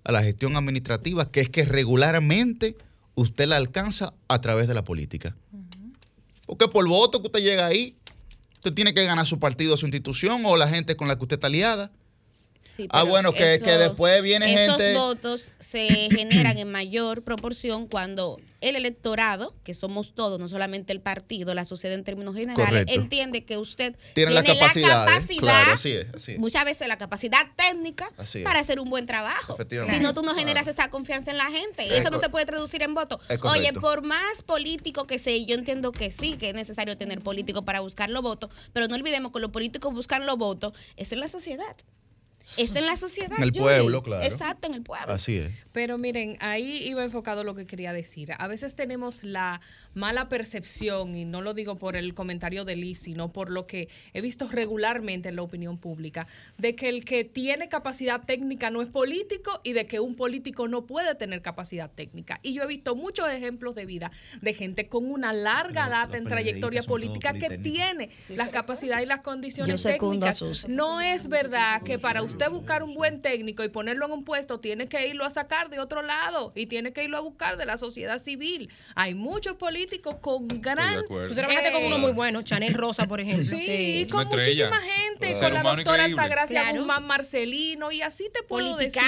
a 0.04 0.12
la 0.12 0.22
gestión 0.22 0.56
administrativa, 0.56 1.30
que 1.30 1.40
es 1.40 1.50
que 1.50 1.64
regularmente 1.64 2.76
usted 3.14 3.46
la 3.46 3.56
alcanza 3.56 4.14
a 4.28 4.40
través 4.40 4.68
de 4.68 4.74
la 4.74 4.84
política. 4.84 5.34
Porque 6.48 6.66
por 6.66 6.88
voto 6.88 7.20
que 7.20 7.26
usted 7.26 7.40
llega 7.40 7.66
ahí, 7.66 7.94
usted 8.54 8.72
tiene 8.72 8.94
que 8.94 9.04
ganar 9.04 9.26
su 9.26 9.38
partido, 9.38 9.76
su 9.76 9.84
institución 9.84 10.42
o 10.46 10.56
la 10.56 10.66
gente 10.66 10.96
con 10.96 11.06
la 11.06 11.16
que 11.16 11.24
usted 11.24 11.36
está 11.36 11.48
aliada. 11.48 11.92
Sí, 12.78 12.86
Ah, 12.92 13.02
bueno, 13.02 13.32
que- 13.32 13.58
que 13.60 13.72
después 13.72 14.22
viene 14.22 14.54
esos 14.54 14.76
gente- 14.76 14.94
votos 14.94 15.50
se 15.58 15.88
generan 16.52 16.58
en 16.58 16.70
mayor 16.70 17.24
proporción 17.24 17.88
cuando 17.88 18.38
el 18.60 18.76
electorado, 18.76 19.52
que 19.64 19.74
somos 19.74 20.14
todos, 20.14 20.38
no 20.38 20.48
solamente 20.48 20.92
el 20.92 21.00
partido, 21.00 21.54
la 21.54 21.64
sociedad 21.64 21.96
en 21.96 22.04
términos 22.04 22.36
generales, 22.36 22.70
Correcto. 22.70 22.92
entiende 22.94 23.44
que 23.44 23.58
usted 23.58 23.96
Tiene 24.14 24.30
la 24.32 24.44
capacidad. 24.44 25.06
capacidad, 25.06 25.40
Claro, 25.40 25.72
así 25.74 25.90
es. 25.90 26.06
Así 26.14 26.32
es. 26.32 26.38
muchas 26.38 26.64
veces 26.64 26.86
la 26.86 26.98
capacidad 26.98 27.40
técnica 27.56 28.12
para 28.44 28.60
hacer 28.60 28.78
un 28.78 28.90
buen 28.90 29.06
trabajo. 29.06 29.56
Si 29.56 29.98
no, 30.00 30.14
tú 30.14 30.22
no 30.22 30.28
Claro. 30.34 30.38
generas 30.38 30.68
esa 30.68 30.88
confianza 30.88 31.32
en 31.32 31.36
la 31.36 31.46
gente. 31.46 31.84
Es 31.84 32.00
Eso 32.00 32.10
no 32.10 32.20
te 32.20 32.28
puede 32.28 32.46
traducir 32.46 32.82
en 32.82 32.94
voto. 32.94 33.18
Oye, 33.42 33.72
por 33.72 34.02
más 34.02 34.42
político 34.46 35.04
que 35.08 35.18
sea, 35.18 35.36
yo 35.36 35.56
entiendo 35.56 35.90
que 35.90 36.12
sí, 36.12 36.36
que 36.36 36.50
es 36.50 36.54
necesario 36.54 36.96
tener 36.96 37.18
políticos 37.22 37.64
para 37.64 37.80
buscar 37.80 38.08
los 38.08 38.22
votos, 38.22 38.50
pero 38.72 38.86
no 38.86 38.94
olvidemos 38.94 39.32
que 39.32 39.40
los 39.40 39.50
políticos 39.50 39.92
buscan 39.92 40.26
los 40.26 40.36
votos, 40.36 40.74
es 40.96 41.10
en 41.10 41.18
la 41.18 41.26
sociedad. 41.26 41.74
Es 42.56 42.74
en 42.74 42.86
la 42.86 42.96
sociedad. 42.96 43.36
En 43.36 43.44
el 43.44 43.52
pueblo, 43.52 44.02
claro. 44.02 44.24
Exacto, 44.24 44.66
en 44.68 44.74
el 44.74 44.82
pueblo. 44.82 45.12
Así 45.12 45.36
es. 45.36 45.52
Pero 45.72 45.96
miren, 45.98 46.36
ahí 46.40 46.82
iba 46.88 47.04
enfocado 47.04 47.44
lo 47.44 47.54
que 47.54 47.66
quería 47.66 47.92
decir. 47.92 48.32
A 48.36 48.48
veces 48.48 48.74
tenemos 48.74 49.22
la 49.22 49.60
mala 49.94 50.28
percepción, 50.28 51.14
y 51.14 51.24
no 51.24 51.40
lo 51.42 51.54
digo 51.54 51.76
por 51.76 51.94
el 51.96 52.14
comentario 52.14 52.64
de 52.64 52.74
Liz, 52.76 52.98
sino 53.00 53.32
por 53.32 53.50
lo 53.50 53.66
que 53.66 53.88
he 54.12 54.20
visto 54.20 54.48
regularmente 54.48 55.28
en 55.28 55.36
la 55.36 55.42
opinión 55.42 55.78
pública, 55.78 56.26
de 56.56 56.74
que 56.74 56.88
el 56.88 57.04
que 57.04 57.24
tiene 57.24 57.68
capacidad 57.68 58.24
técnica 58.24 58.70
no 58.70 58.82
es 58.82 58.88
político 58.88 59.60
y 59.62 59.72
de 59.72 59.86
que 59.86 60.00
un 60.00 60.16
político 60.16 60.66
no 60.68 60.86
puede 60.86 61.14
tener 61.14 61.42
capacidad 61.42 61.90
técnica. 61.90 62.40
Y 62.42 62.54
yo 62.54 62.62
he 62.64 62.66
visto 62.66 62.96
muchos 62.96 63.30
ejemplos 63.30 63.74
de 63.74 63.86
vida 63.86 64.10
de 64.40 64.54
gente 64.54 64.88
con 64.88 65.10
una 65.10 65.32
larga 65.32 65.82
Los- 65.82 65.90
data 65.90 66.06
los 66.08 66.16
en 66.16 66.24
trayectoria 66.24 66.82
política 66.82 67.32
que 67.34 67.58
tiene 67.58 68.10
las 68.30 68.48
capacidades 68.48 69.04
y 69.04 69.08
las 69.08 69.20
condiciones 69.20 69.82
técnicas. 69.82 70.66
No 70.68 71.00
es 71.00 71.28
verdad 71.28 71.82
que 71.82 71.98
para 71.98 72.22
usted 72.22 72.37
buscar 72.46 72.84
un 72.84 72.94
buen 72.94 73.20
técnico 73.20 73.64
y 73.64 73.68
ponerlo 73.68 74.06
en 74.06 74.12
un 74.12 74.22
puesto, 74.24 74.60
tiene 74.60 74.88
que 74.88 75.08
irlo 75.08 75.24
a 75.24 75.30
sacar 75.30 75.68
de 75.70 75.80
otro 75.80 76.02
lado 76.02 76.52
y 76.54 76.66
tiene 76.66 76.92
que 76.92 77.02
irlo 77.02 77.16
a 77.16 77.20
buscar 77.20 77.56
de 77.56 77.66
la 77.66 77.76
sociedad 77.78 78.22
civil. 78.22 78.70
Hay 78.94 79.14
muchos 79.14 79.56
políticos 79.56 80.16
con 80.20 80.46
gran... 80.46 81.04
Tú 81.06 81.34
trabajaste 81.34 81.72
con 81.72 81.82
Eh, 81.82 81.86
uno 81.88 81.98
muy 81.98 82.12
bueno, 82.12 82.42
Chanel 82.42 82.74
Rosa, 82.74 83.06
por 83.08 83.20
ejemplo. 83.20 83.42
Sí, 83.42 83.58
Sí. 84.04 84.06
con 84.10 84.20
Una 84.28 84.36
estrella. 84.42 84.68
muchísima 84.70 84.94
gente, 84.94 85.32
con 85.32 85.40
la 85.54 85.62
doctora 85.62 85.78
increíble. 85.80 86.02
Altagracia 86.22 86.60
Claro. 86.62 86.78
Guzmán 86.78 87.06
Marcelino 87.06 87.90
y 87.90 88.02
así 88.02 88.28
te 88.32 88.42
puedo 88.44 88.76
decir 88.76 89.02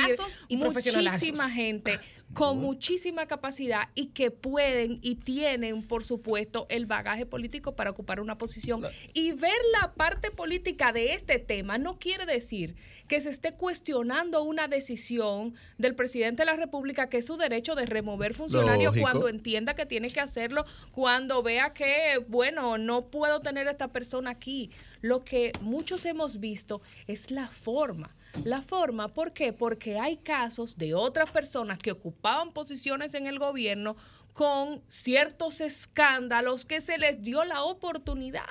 y 0.49 0.57
muchísima 0.57 1.49
gente 1.51 2.01
con 2.33 2.59
muchísima 2.59 3.27
capacidad 3.27 3.89
y 3.95 4.07
que 4.07 4.31
pueden 4.31 4.99
y 5.03 5.17
tienen, 5.17 5.83
por 5.83 6.05
supuesto, 6.05 6.67
el 6.69 6.87
bagaje 6.87 7.27
político 7.27 7.75
para 7.75 7.91
ocupar 7.91 8.21
una 8.21 8.39
posición. 8.39 8.83
Y 9.15 9.33
ver 9.33 9.53
la 9.81 9.95
parte 9.95 10.31
política 10.31 10.93
de 10.93 11.15
este 11.15 11.39
tema 11.39 11.77
no 11.79 11.99
quiere 11.99 12.27
decir 12.27 12.77
que 13.09 13.21
se 13.21 13.31
esté 13.31 13.55
cuestionando 13.55 14.43
una 14.43 14.69
decisión 14.69 15.55
del 15.79 15.97
presidente 15.97 16.43
de 16.43 16.47
la 16.47 16.57
República, 16.57 17.09
que 17.09 17.19
es 17.19 17.27
su 17.27 17.37
derecho 17.37 17.75
de 17.75 17.87
remover 17.87 18.35
funcionarios 18.35 18.95
Lógico. 18.95 19.09
cuando 19.11 19.29
entienda 19.29 19.75
que 19.75 19.87
tiene 19.87 20.11
que 20.11 20.21
hacerlo, 20.21 20.65
cuando 20.93 21.43
vea 21.43 21.73
que, 21.73 22.25
bueno, 22.29 22.79
no 22.79 23.07
puedo 23.07 23.41
tener 23.41 23.67
a 23.67 23.73
esta 23.73 23.89
persona 23.89 24.31
aquí. 24.31 24.71
Lo 25.01 25.21
que 25.21 25.53
muchos 25.61 26.05
hemos 26.05 26.39
visto 26.39 26.81
es 27.09 27.31
la 27.33 27.49
forma. 27.49 28.15
La 28.45 28.63
forma, 28.63 29.09
¿por 29.09 29.33
qué? 29.33 29.53
Porque 29.53 29.99
hay 29.99 30.17
casos 30.17 30.79
de 30.79 30.95
otras 30.95 31.31
personas 31.31 31.79
que 31.79 31.93
ocupaban 31.93 32.53
posiciones 32.53 33.15
en 33.15 33.27
el 33.27 33.39
gobierno 33.39 33.97
con 34.33 34.83
ciertos 34.89 35.61
escándalos 35.61 36.65
que 36.65 36.81
se 36.81 36.99
les 36.99 37.23
dio 37.23 37.45
la 37.45 37.65
oportunidad 37.65 38.47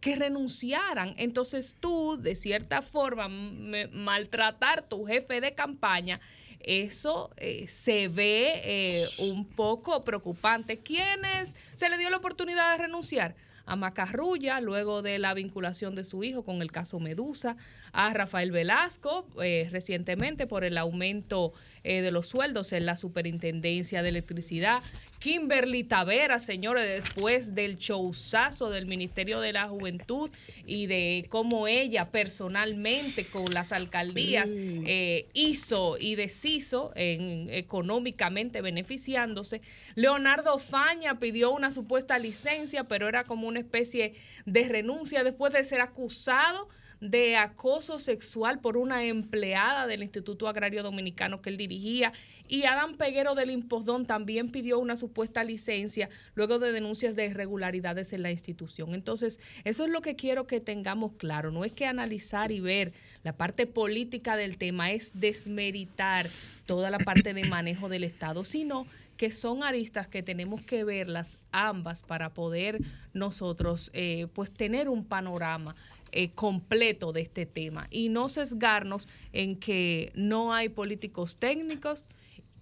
que 0.00 0.16
renunciaran. 0.16 1.14
Entonces 1.18 1.76
tú, 1.78 2.18
de 2.20 2.34
cierta 2.34 2.82
forma, 2.82 3.28
maltratar 3.28 4.82
tu 4.82 5.06
jefe 5.06 5.40
de 5.40 5.54
campaña, 5.54 6.20
eso 6.60 7.30
eh, 7.36 7.68
se 7.68 8.08
ve 8.08 8.60
eh, 8.64 9.08
un 9.18 9.46
poco 9.46 10.04
preocupante. 10.04 10.78
¿Quiénes 10.78 11.56
se 11.74 11.88
le 11.88 11.96
dio 11.96 12.10
la 12.10 12.18
oportunidad 12.18 12.72
de 12.72 12.84
renunciar? 12.84 13.34
A 13.66 13.76
Macarrulla, 13.76 14.60
luego 14.60 15.00
de 15.00 15.18
la 15.18 15.32
vinculación 15.32 15.94
de 15.94 16.02
su 16.02 16.24
hijo 16.24 16.44
con 16.44 16.60
el 16.60 16.72
caso 16.72 16.98
Medusa, 16.98 17.56
a 17.92 18.12
Rafael 18.12 18.50
Velasco, 18.50 19.26
eh, 19.42 19.68
recientemente 19.70 20.46
por 20.46 20.64
el 20.64 20.78
aumento 20.78 21.52
eh, 21.82 22.02
de 22.02 22.10
los 22.10 22.26
sueldos 22.26 22.72
en 22.72 22.86
la 22.86 22.96
Superintendencia 22.96 24.02
de 24.02 24.10
Electricidad, 24.10 24.82
Kimberly 25.18 25.84
Tavera, 25.84 26.38
señores, 26.38 26.88
después 26.88 27.54
del 27.54 27.76
showzazo 27.76 28.70
del 28.70 28.86
Ministerio 28.86 29.40
de 29.40 29.52
la 29.52 29.68
Juventud 29.68 30.30
y 30.66 30.86
de 30.86 31.26
cómo 31.28 31.68
ella 31.68 32.06
personalmente 32.06 33.26
con 33.26 33.44
las 33.52 33.72
alcaldías 33.72 34.50
eh, 34.54 35.26
hizo 35.34 35.98
y 35.98 36.14
deshizo 36.14 36.92
en, 36.96 37.48
económicamente 37.50 38.62
beneficiándose. 38.62 39.60
Leonardo 39.94 40.58
Faña 40.58 41.18
pidió 41.18 41.50
una 41.50 41.70
supuesta 41.70 42.18
licencia, 42.18 42.84
pero 42.84 43.08
era 43.08 43.24
como 43.24 43.46
una 43.46 43.60
especie 43.60 44.14
de 44.46 44.68
renuncia 44.68 45.22
después 45.24 45.52
de 45.52 45.64
ser 45.64 45.80
acusado 45.80 46.68
de 47.00 47.36
acoso 47.36 47.98
sexual 47.98 48.60
por 48.60 48.76
una 48.76 49.04
empleada 49.04 49.86
del 49.86 50.02
Instituto 50.02 50.48
Agrario 50.48 50.82
Dominicano 50.82 51.40
que 51.40 51.50
él 51.50 51.56
dirigía. 51.56 52.12
Y 52.46 52.64
Adam 52.64 52.96
Peguero 52.96 53.34
del 53.34 53.50
Impostón 53.50 54.06
también 54.06 54.50
pidió 54.50 54.78
una 54.78 54.96
supuesta 54.96 55.44
licencia 55.44 56.08
luego 56.34 56.58
de 56.58 56.72
denuncias 56.72 57.16
de 57.16 57.26
irregularidades 57.26 58.12
en 58.12 58.22
la 58.22 58.30
institución. 58.30 58.94
Entonces, 58.94 59.40
eso 59.64 59.84
es 59.84 59.90
lo 59.90 60.02
que 60.02 60.16
quiero 60.16 60.46
que 60.46 60.60
tengamos 60.60 61.12
claro. 61.12 61.52
No 61.52 61.64
es 61.64 61.72
que 61.72 61.86
analizar 61.86 62.50
y 62.50 62.60
ver 62.60 62.92
la 63.22 63.34
parte 63.34 63.66
política 63.66 64.36
del 64.36 64.56
tema, 64.56 64.92
es 64.92 65.12
desmeritar 65.14 66.28
toda 66.66 66.90
la 66.90 66.98
parte 66.98 67.34
de 67.34 67.44
manejo 67.44 67.88
del 67.88 68.04
Estado, 68.04 68.44
sino 68.44 68.86
que 69.16 69.30
son 69.30 69.62
aristas 69.62 70.08
que 70.08 70.22
tenemos 70.22 70.62
que 70.62 70.82
verlas 70.82 71.36
ambas 71.52 72.02
para 72.02 72.32
poder 72.32 72.80
nosotros 73.12 73.90
eh, 73.92 74.28
pues 74.32 74.50
tener 74.50 74.88
un 74.88 75.04
panorama 75.04 75.76
eh, 76.12 76.30
completo 76.32 77.12
de 77.12 77.20
este 77.22 77.46
tema 77.46 77.86
y 77.90 78.08
no 78.08 78.28
sesgarnos 78.28 79.08
en 79.32 79.56
que 79.56 80.12
no 80.14 80.52
hay 80.54 80.68
políticos 80.68 81.36
técnicos, 81.36 82.06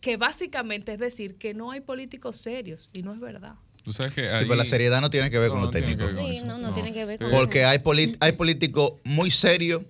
que 0.00 0.16
básicamente 0.16 0.92
es 0.92 0.98
decir 0.98 1.36
que 1.36 1.54
no 1.54 1.70
hay 1.70 1.80
políticos 1.80 2.36
serios 2.36 2.90
y 2.92 3.02
no 3.02 3.12
es 3.12 3.20
verdad. 3.20 3.54
Tú 3.82 3.92
sabes 3.92 4.12
que 4.12 4.22
Sí, 4.22 4.28
pero 4.42 4.56
la 4.56 4.64
seriedad 4.64 5.00
no 5.00 5.10
tiene 5.10 5.30
que 5.30 5.38
ver 5.38 5.48
No, 5.48 5.54
con 5.54 5.62
los 5.62 5.70
técnicos. 5.70 6.10
Sí, 6.16 6.36
eso. 6.36 6.46
no, 6.46 6.58
no 6.58 6.74
tiene 6.74 6.92
que 6.92 7.04
ver 7.04 7.18
con 7.18 7.30
Porque 7.30 7.64
hay, 7.64 7.80
hay 8.20 8.32
políticos 8.32 8.92
muy 9.04 9.30
serios 9.30 9.82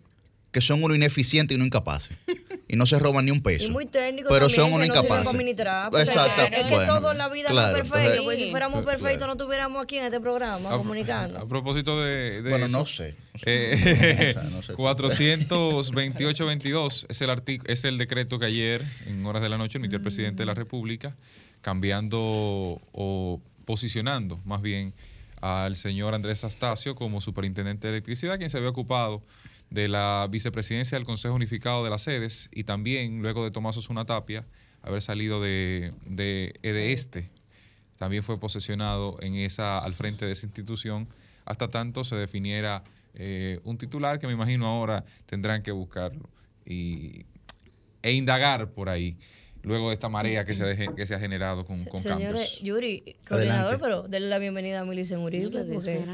que 0.52 0.60
son 0.60 0.82
unos 0.82 0.96
ineficientes 0.96 1.54
y 1.54 1.58
no 1.58 1.64
incapaces. 1.66 2.16
Y 2.70 2.76
no 2.76 2.84
se 2.84 2.98
roban 2.98 3.24
ni 3.24 3.30
un 3.30 3.40
peso. 3.42 3.64
Y 3.66 3.70
muy 3.70 3.86
técnicos 3.86 4.30
Pero 4.30 4.46
también, 4.46 4.60
son 4.60 4.72
unos 4.74 4.86
no 4.88 4.94
incapaces. 4.94 5.24
porque 5.90 6.02
Exacto. 6.02 6.42
Es 6.42 6.50
que 6.66 6.74
Bueno, 6.74 6.98
todo 7.00 7.12
en 7.12 7.18
la 7.18 7.28
vida 7.30 7.48
claro, 7.48 7.78
no 7.78 7.82
es 7.82 7.90
perfecto. 7.90 7.98
entonces- 8.10 8.24
pues 8.24 8.38
si 8.38 8.50
fuéramos 8.50 8.82
Claro. 8.82 8.98
perfectos 8.98 9.26
no 9.26 9.32
estuviéramos 9.32 9.82
aquí 9.82 9.96
en 9.98 10.04
este 10.04 10.20
programa 10.20 10.74
a, 10.74 10.76
comunicando. 10.76 11.38
a 11.38 11.48
propósito 11.48 12.02
de, 12.02 12.42
de 12.42 12.50
Bueno, 12.50 12.66
eso, 12.66 12.78
no 12.80 12.84
sé. 12.86 13.14
No 13.34 13.40
eh, 13.46 14.34
O 14.36 14.40
sea, 14.40 14.50
no 14.50 14.60
sé. 14.62 14.74
428-22 14.74 17.06
es 17.08 17.20
el 17.22 17.30
es 17.66 17.84
el 17.84 17.98
decreto 17.98 18.38
que 18.38 18.46
ayer, 18.46 18.84
en 19.06 19.24
horas 19.26 19.42
de 19.42 19.48
la 19.48 19.58
noche, 19.58 19.78
emitió 19.78 19.96
el 19.96 20.02
presidente 20.02 20.42
de 20.42 20.46
la 20.46 20.54
República, 20.54 21.16
cambiando 21.60 22.80
o 22.92 23.40
posicionando 23.64 24.40
más 24.44 24.62
bien 24.62 24.94
al 25.40 25.76
señor 25.76 26.14
Andrés 26.14 26.44
Astacio 26.44 26.94
como 26.94 27.20
superintendente 27.20 27.86
de 27.86 27.92
electricidad, 27.94 28.38
quien 28.38 28.50
se 28.50 28.56
había 28.58 28.70
ocupado 28.70 29.22
de 29.70 29.88
la 29.88 30.26
vicepresidencia 30.30 30.96
del 30.96 31.06
Consejo 31.06 31.34
Unificado 31.34 31.84
de 31.84 31.90
las 31.90 32.02
Sedes 32.02 32.48
y 32.52 32.64
también, 32.64 33.20
luego 33.20 33.44
de 33.44 33.50
Tomás 33.50 33.76
Osuna 33.76 34.04
Tapia, 34.04 34.44
haber 34.82 35.02
salido 35.02 35.40
de, 35.42 35.92
de, 36.06 36.92
este, 36.92 37.30
también 37.96 38.22
fue 38.22 38.38
posesionado 38.38 39.18
en 39.20 39.34
esa, 39.34 39.78
al 39.78 39.94
frente 39.94 40.24
de 40.24 40.32
esa 40.32 40.46
institución, 40.46 41.08
hasta 41.44 41.68
tanto 41.68 42.04
se 42.04 42.16
definiera 42.16 42.84
eh, 43.14 43.60
un 43.64 43.78
titular 43.78 44.18
que 44.18 44.26
me 44.26 44.32
imagino 44.32 44.66
ahora 44.66 45.04
tendrán 45.26 45.62
que 45.62 45.72
buscarlo 45.72 46.28
y, 46.64 47.26
e 48.02 48.12
indagar 48.12 48.70
por 48.70 48.88
ahí 48.88 49.16
luego 49.62 49.88
de 49.88 49.94
esta 49.94 50.08
marea 50.08 50.44
que 50.44 50.54
se 50.54 50.64
ha, 50.70 50.76
que 50.94 51.04
se 51.06 51.14
ha 51.14 51.18
generado 51.18 51.66
con, 51.66 51.84
con 51.84 52.00
Señores, 52.00 52.26
cambios. 52.28 52.60
Yuri, 52.60 53.16
coordinador, 53.28 53.78
pero 53.80 54.02
denle 54.04 54.28
la 54.28 54.38
bienvenida 54.38 54.80
a 54.80 54.84
Milicen 54.84 55.18
Uribe, 55.18 55.64
porque, 55.72 56.04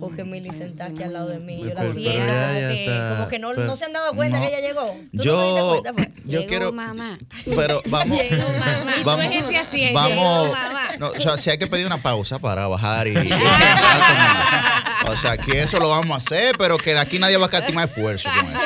porque 0.00 0.24
Milicen 0.24 0.70
está 0.70 0.86
aquí 0.86 1.02
al 1.02 1.12
lado 1.12 1.28
de 1.28 1.38
mí. 1.38 1.58
Yo 1.58 1.66
la 1.74 1.92
siento, 1.92 2.32
como 2.32 2.58
que, 2.58 2.84
está. 2.84 3.14
como 3.16 3.28
que 3.28 3.38
no, 3.38 3.50
Pero- 3.50 3.66
no 3.66 3.76
se 3.76 3.84
han 3.84 3.92
dado 3.92 4.14
cuenta 4.14 4.38
no. 4.38 4.44
que 4.44 4.48
ella 4.56 4.60
llegó. 4.66 4.86
¿Tú 4.86 4.96
no 5.12 5.22
te 5.22 5.24
Yo, 5.24 5.68
cuenta, 5.70 5.92
pues? 5.92 6.08
yo 6.24 6.38
Llegó 6.38 6.46
quiero, 6.48 6.72
mamá. 6.72 7.18
pero 7.44 7.82
vamos, 7.90 8.18
Llegó 8.18 8.48
mamá. 8.52 8.94
Vamos, 9.04 9.24
en 9.26 9.32
ese 9.34 9.56
asiento. 9.58 10.00
vamos, 10.00 10.14
Llegó 10.16 10.52
mamá. 10.52 10.82
no, 10.98 11.08
o 11.08 11.20
sea, 11.20 11.36
si 11.36 11.50
hay 11.50 11.58
que 11.58 11.66
pedir 11.66 11.86
una 11.86 12.00
pausa 12.00 12.38
para 12.38 12.66
bajar 12.68 13.06
y, 13.08 13.12
y 13.12 13.30
o 15.06 15.16
sea, 15.16 15.36
que 15.36 15.62
eso 15.62 15.78
lo 15.78 15.88
vamos 15.90 16.10
a 16.12 16.16
hacer, 16.16 16.56
pero 16.58 16.78
que 16.78 16.96
aquí 16.96 17.18
nadie 17.18 17.36
va 17.36 17.44
a 17.44 17.46
escatimar 17.46 17.88
esfuerzo 17.88 18.28
con 18.34 18.50
eso. 18.50 18.60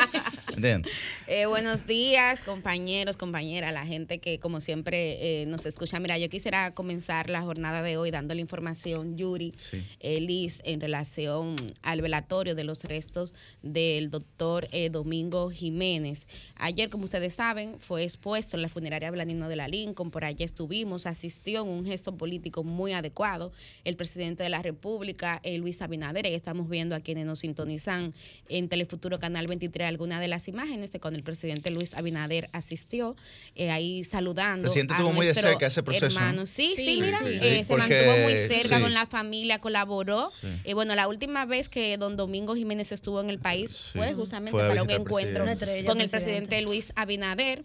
¿Entiendes? 0.55 0.91
Eh, 1.31 1.45
buenos 1.45 1.85
días, 1.85 2.41
compañeros, 2.41 3.15
compañeras, 3.15 3.71
la 3.71 3.85
gente 3.85 4.17
que 4.17 4.39
como 4.39 4.61
siempre 4.61 5.41
eh, 5.43 5.45
nos 5.45 5.63
escucha. 5.67 5.99
Mira, 5.99 6.17
yo 6.17 6.27
quisiera 6.27 6.73
comenzar 6.73 7.29
la 7.29 7.43
jornada 7.43 7.83
de 7.83 7.97
hoy 7.97 8.09
dando 8.09 8.33
la 8.33 8.41
información, 8.41 9.15
Yuri, 9.15 9.53
Sí. 9.55 9.85
eh, 9.99 10.21
Liz, 10.21 10.59
en 10.63 10.81
relación 10.81 11.55
al 11.83 12.01
velatorio 12.01 12.55
de 12.55 12.63
los 12.63 12.83
restos 12.83 13.35
del 13.61 14.09
doctor 14.09 14.67
eh, 14.71 14.89
Domingo 14.89 15.51
Jiménez. 15.51 16.25
Ayer, 16.55 16.89
como 16.89 17.03
ustedes 17.03 17.35
saben, 17.35 17.79
fue 17.79 18.01
expuesto 18.05 18.57
en 18.57 18.63
la 18.63 18.67
funeraria 18.67 19.11
Blanino 19.11 19.47
de 19.49 19.55
la 19.55 19.67
Lincoln, 19.67 20.09
por 20.09 20.25
allí 20.25 20.43
estuvimos, 20.43 21.05
asistió 21.05 21.61
en 21.61 21.67
un 21.67 21.85
gesto 21.85 22.17
político 22.17 22.63
muy 22.63 22.93
adecuado 22.93 23.51
el 23.83 23.95
presidente 23.97 24.41
de 24.41 24.49
la 24.49 24.63
República, 24.63 25.41
eh, 25.43 25.59
Luis 25.59 25.79
Abinader, 25.83 26.25
y 26.25 26.33
estamos 26.33 26.67
viendo 26.67 26.95
a 26.95 27.01
quienes 27.01 27.27
nos 27.27 27.37
sintonizan 27.37 28.15
en 28.47 28.67
Telefuturo 28.67 29.19
Canal 29.19 29.45
23 29.45 29.87
algunas 29.87 30.21
de 30.21 30.27
las 30.27 30.47
imágenes 30.47 30.91
de 30.91 30.99
cuando 30.99 31.18
el 31.19 31.23
presidente 31.23 31.69
Luis 31.69 31.93
Abinader 31.93 32.49
asistió, 32.53 33.15
eh, 33.55 33.69
ahí 33.69 34.03
saludando. 34.03 34.63
El 34.67 34.71
presidente 34.71 34.93
a 34.93 34.97
estuvo 34.97 35.13
muy 35.13 35.25
de 35.25 35.33
nuestro 35.33 35.49
cerca 35.51 35.67
ese 35.67 35.83
proceso, 35.83 36.07
¿no? 36.07 36.15
hermano. 36.15 36.45
Sí, 36.45 36.73
sí, 36.75 36.85
Sí, 36.85 37.01
mira, 37.01 37.19
sí. 37.19 37.25
eh, 37.27 37.39
Sí, 37.41 37.57
se 37.59 37.65
porque- 37.65 37.87
mantuvo 37.95 38.17
muy 38.23 38.33
cerca 38.47 38.77
sí. 38.77 38.81
con 38.81 38.93
la 38.93 39.05
familia, 39.05 39.59
colaboró. 39.59 40.31
Sí. 40.41 40.47
Y 40.65 40.73
bueno, 40.73 40.95
la 40.95 41.07
última 41.07 41.45
vez 41.45 41.69
que 41.69 41.97
don 41.97 42.17
Domingo 42.17 42.55
Jiménez 42.55 42.91
estuvo 42.91 43.21
en 43.21 43.29
el 43.29 43.39
país 43.39 43.71
Sí. 43.71 43.97
fue 43.99 44.13
justamente 44.13 44.51
Fue 44.51 44.67
para 44.67 44.81
un 44.83 44.89
encuentro 44.89 45.41
con 45.41 45.49
el 45.49 45.57
presidente. 45.57 46.07
presidente 46.09 46.61
Luis 46.61 46.91
Abinader. 46.95 47.63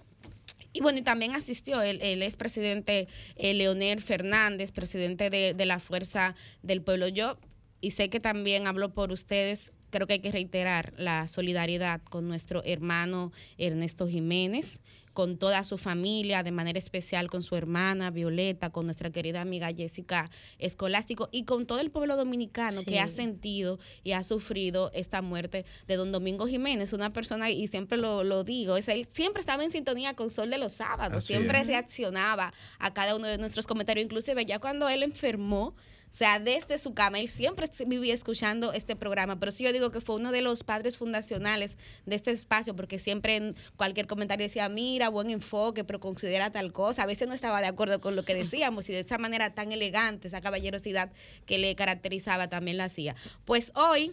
Y 0.77 0.81
bueno, 0.81 0.99
y 0.99 1.03
también 1.03 1.37
asistió 1.37 1.81
el, 1.83 2.03
el 2.03 2.21
expresidente 2.25 3.07
eh, 3.37 3.55
Leonel 3.55 4.01
Fernández, 4.03 4.73
presidente 4.73 5.31
de, 5.31 5.55
de 5.55 5.67
la 5.67 5.79
Fuerza 5.79 6.35
del 6.63 6.83
Pueblo. 6.83 7.07
Yo, 7.07 7.39
y 7.81 7.93
sé 7.93 8.11
que 8.11 8.19
también 8.19 8.67
hablo 8.67 8.93
por 8.93 9.13
ustedes, 9.13 9.71
creo 9.95 10.09
que 10.09 10.15
hay 10.15 10.19
que 10.21 10.33
reiterar 10.33 10.93
la 10.99 11.29
solidaridad 11.29 12.03
con 12.03 12.27
nuestro 12.27 12.63
hermano 12.65 13.31
Ernesto 13.59 14.09
Jiménez, 14.09 14.81
con 15.13 15.39
toda 15.39 15.63
su 15.63 15.79
familia, 15.79 16.43
de 16.43 16.51
manera 16.51 16.77
especial 16.77 17.31
con 17.31 17.45
su 17.45 17.55
hermana 17.55 18.11
Violeta, 18.11 18.71
con 18.71 18.87
nuestra 18.87 19.11
querida 19.11 19.41
amiga 19.41 19.73
Jessica 19.73 20.29
Escolástico 20.59 21.29
y 21.31 21.45
con 21.45 21.67
todo 21.67 21.79
el 21.79 21.93
pueblo 21.93 22.17
dominicano 22.17 22.81
Sí. 22.81 22.87
que 22.87 22.99
ha 22.99 23.09
sentido 23.09 23.79
y 24.03 24.11
ha 24.11 24.25
sufrido 24.25 24.91
esta 24.93 25.23
muerte 25.23 25.65
de 25.87 25.95
don 25.95 26.11
Domingo 26.11 26.49
Jiménez, 26.49 26.93
una 26.93 27.13
persona, 27.13 27.49
y 27.51 27.69
siempre 27.69 27.97
lo, 27.97 28.25
lo 28.25 28.43
digo, 28.43 28.77
es 28.77 28.89
él 28.89 29.07
siempre 29.09 29.39
estaba 29.39 29.63
en 29.63 29.71
sintonía 29.71 30.15
con 30.15 30.31
Sol 30.31 30.51
de 30.51 30.59
los 30.59 30.73
Sábados, 30.73 31.19
Así 31.19 31.29
siempre 31.29 31.61
es. 31.61 31.69
reaccionaba 31.69 32.53
a 32.81 32.93
cada 32.93 33.15
uno 33.15 33.29
de 33.29 33.39
nuestros 33.39 33.69
comentarios, 33.69 34.05
inclusive 34.07 34.45
ya 34.45 34.59
cuando 34.59 34.89
él 34.89 35.05
enfermó, 35.05 35.77
o 36.15 36.17
sea, 36.17 36.39
desde 36.39 36.79
su 36.79 36.95
cama, 36.95 37.19
él 37.19 37.29
siempre 37.29 37.69
vivía 37.89 38.15
escuchando 38.15 38.73
este 38.73 38.95
programa, 38.95 39.41
pero 39.41 39.51
sí 39.51 39.65
yo 39.65 39.73
digo 39.73 39.91
que 39.91 40.01
fue 40.01 40.15
uno 40.15 40.31
de 40.31 40.43
los 40.43 40.63
padres 40.63 40.97
fundacionales 40.97 41.77
de 42.07 42.15
este 42.15 42.31
espacio, 42.31 42.77
porque 42.77 43.01
siempre 43.01 43.35
en 43.35 43.57
cualquier 43.75 44.07
comentario 44.07 44.47
decía, 44.47 44.69
mira, 44.69 45.09
buen 45.09 45.29
enfoque, 45.31 45.83
pero 45.83 45.99
considera 45.99 46.53
tal 46.53 46.73
cosa. 46.73 47.03
A 47.03 47.07
veces 47.07 47.27
no 47.27 47.35
estaba 47.35 47.61
de 47.61 47.67
acuerdo 47.67 48.01
con 48.01 48.15
lo 48.15 48.25
que 48.25 48.37
decíamos 48.37 48.89
y 48.89 48.93
de 48.93 49.01
esa 49.01 49.19
manera 49.19 49.55
tan 49.57 49.73
elegante, 49.73 50.29
esa 50.29 50.41
caballerosidad 50.41 51.11
que 51.47 51.59
le 51.59 51.75
caracterizaba 51.75 52.49
también 52.49 52.77
la 52.77 52.85
hacía. 52.85 53.17
Pues 53.45 53.73
hoy 53.75 54.13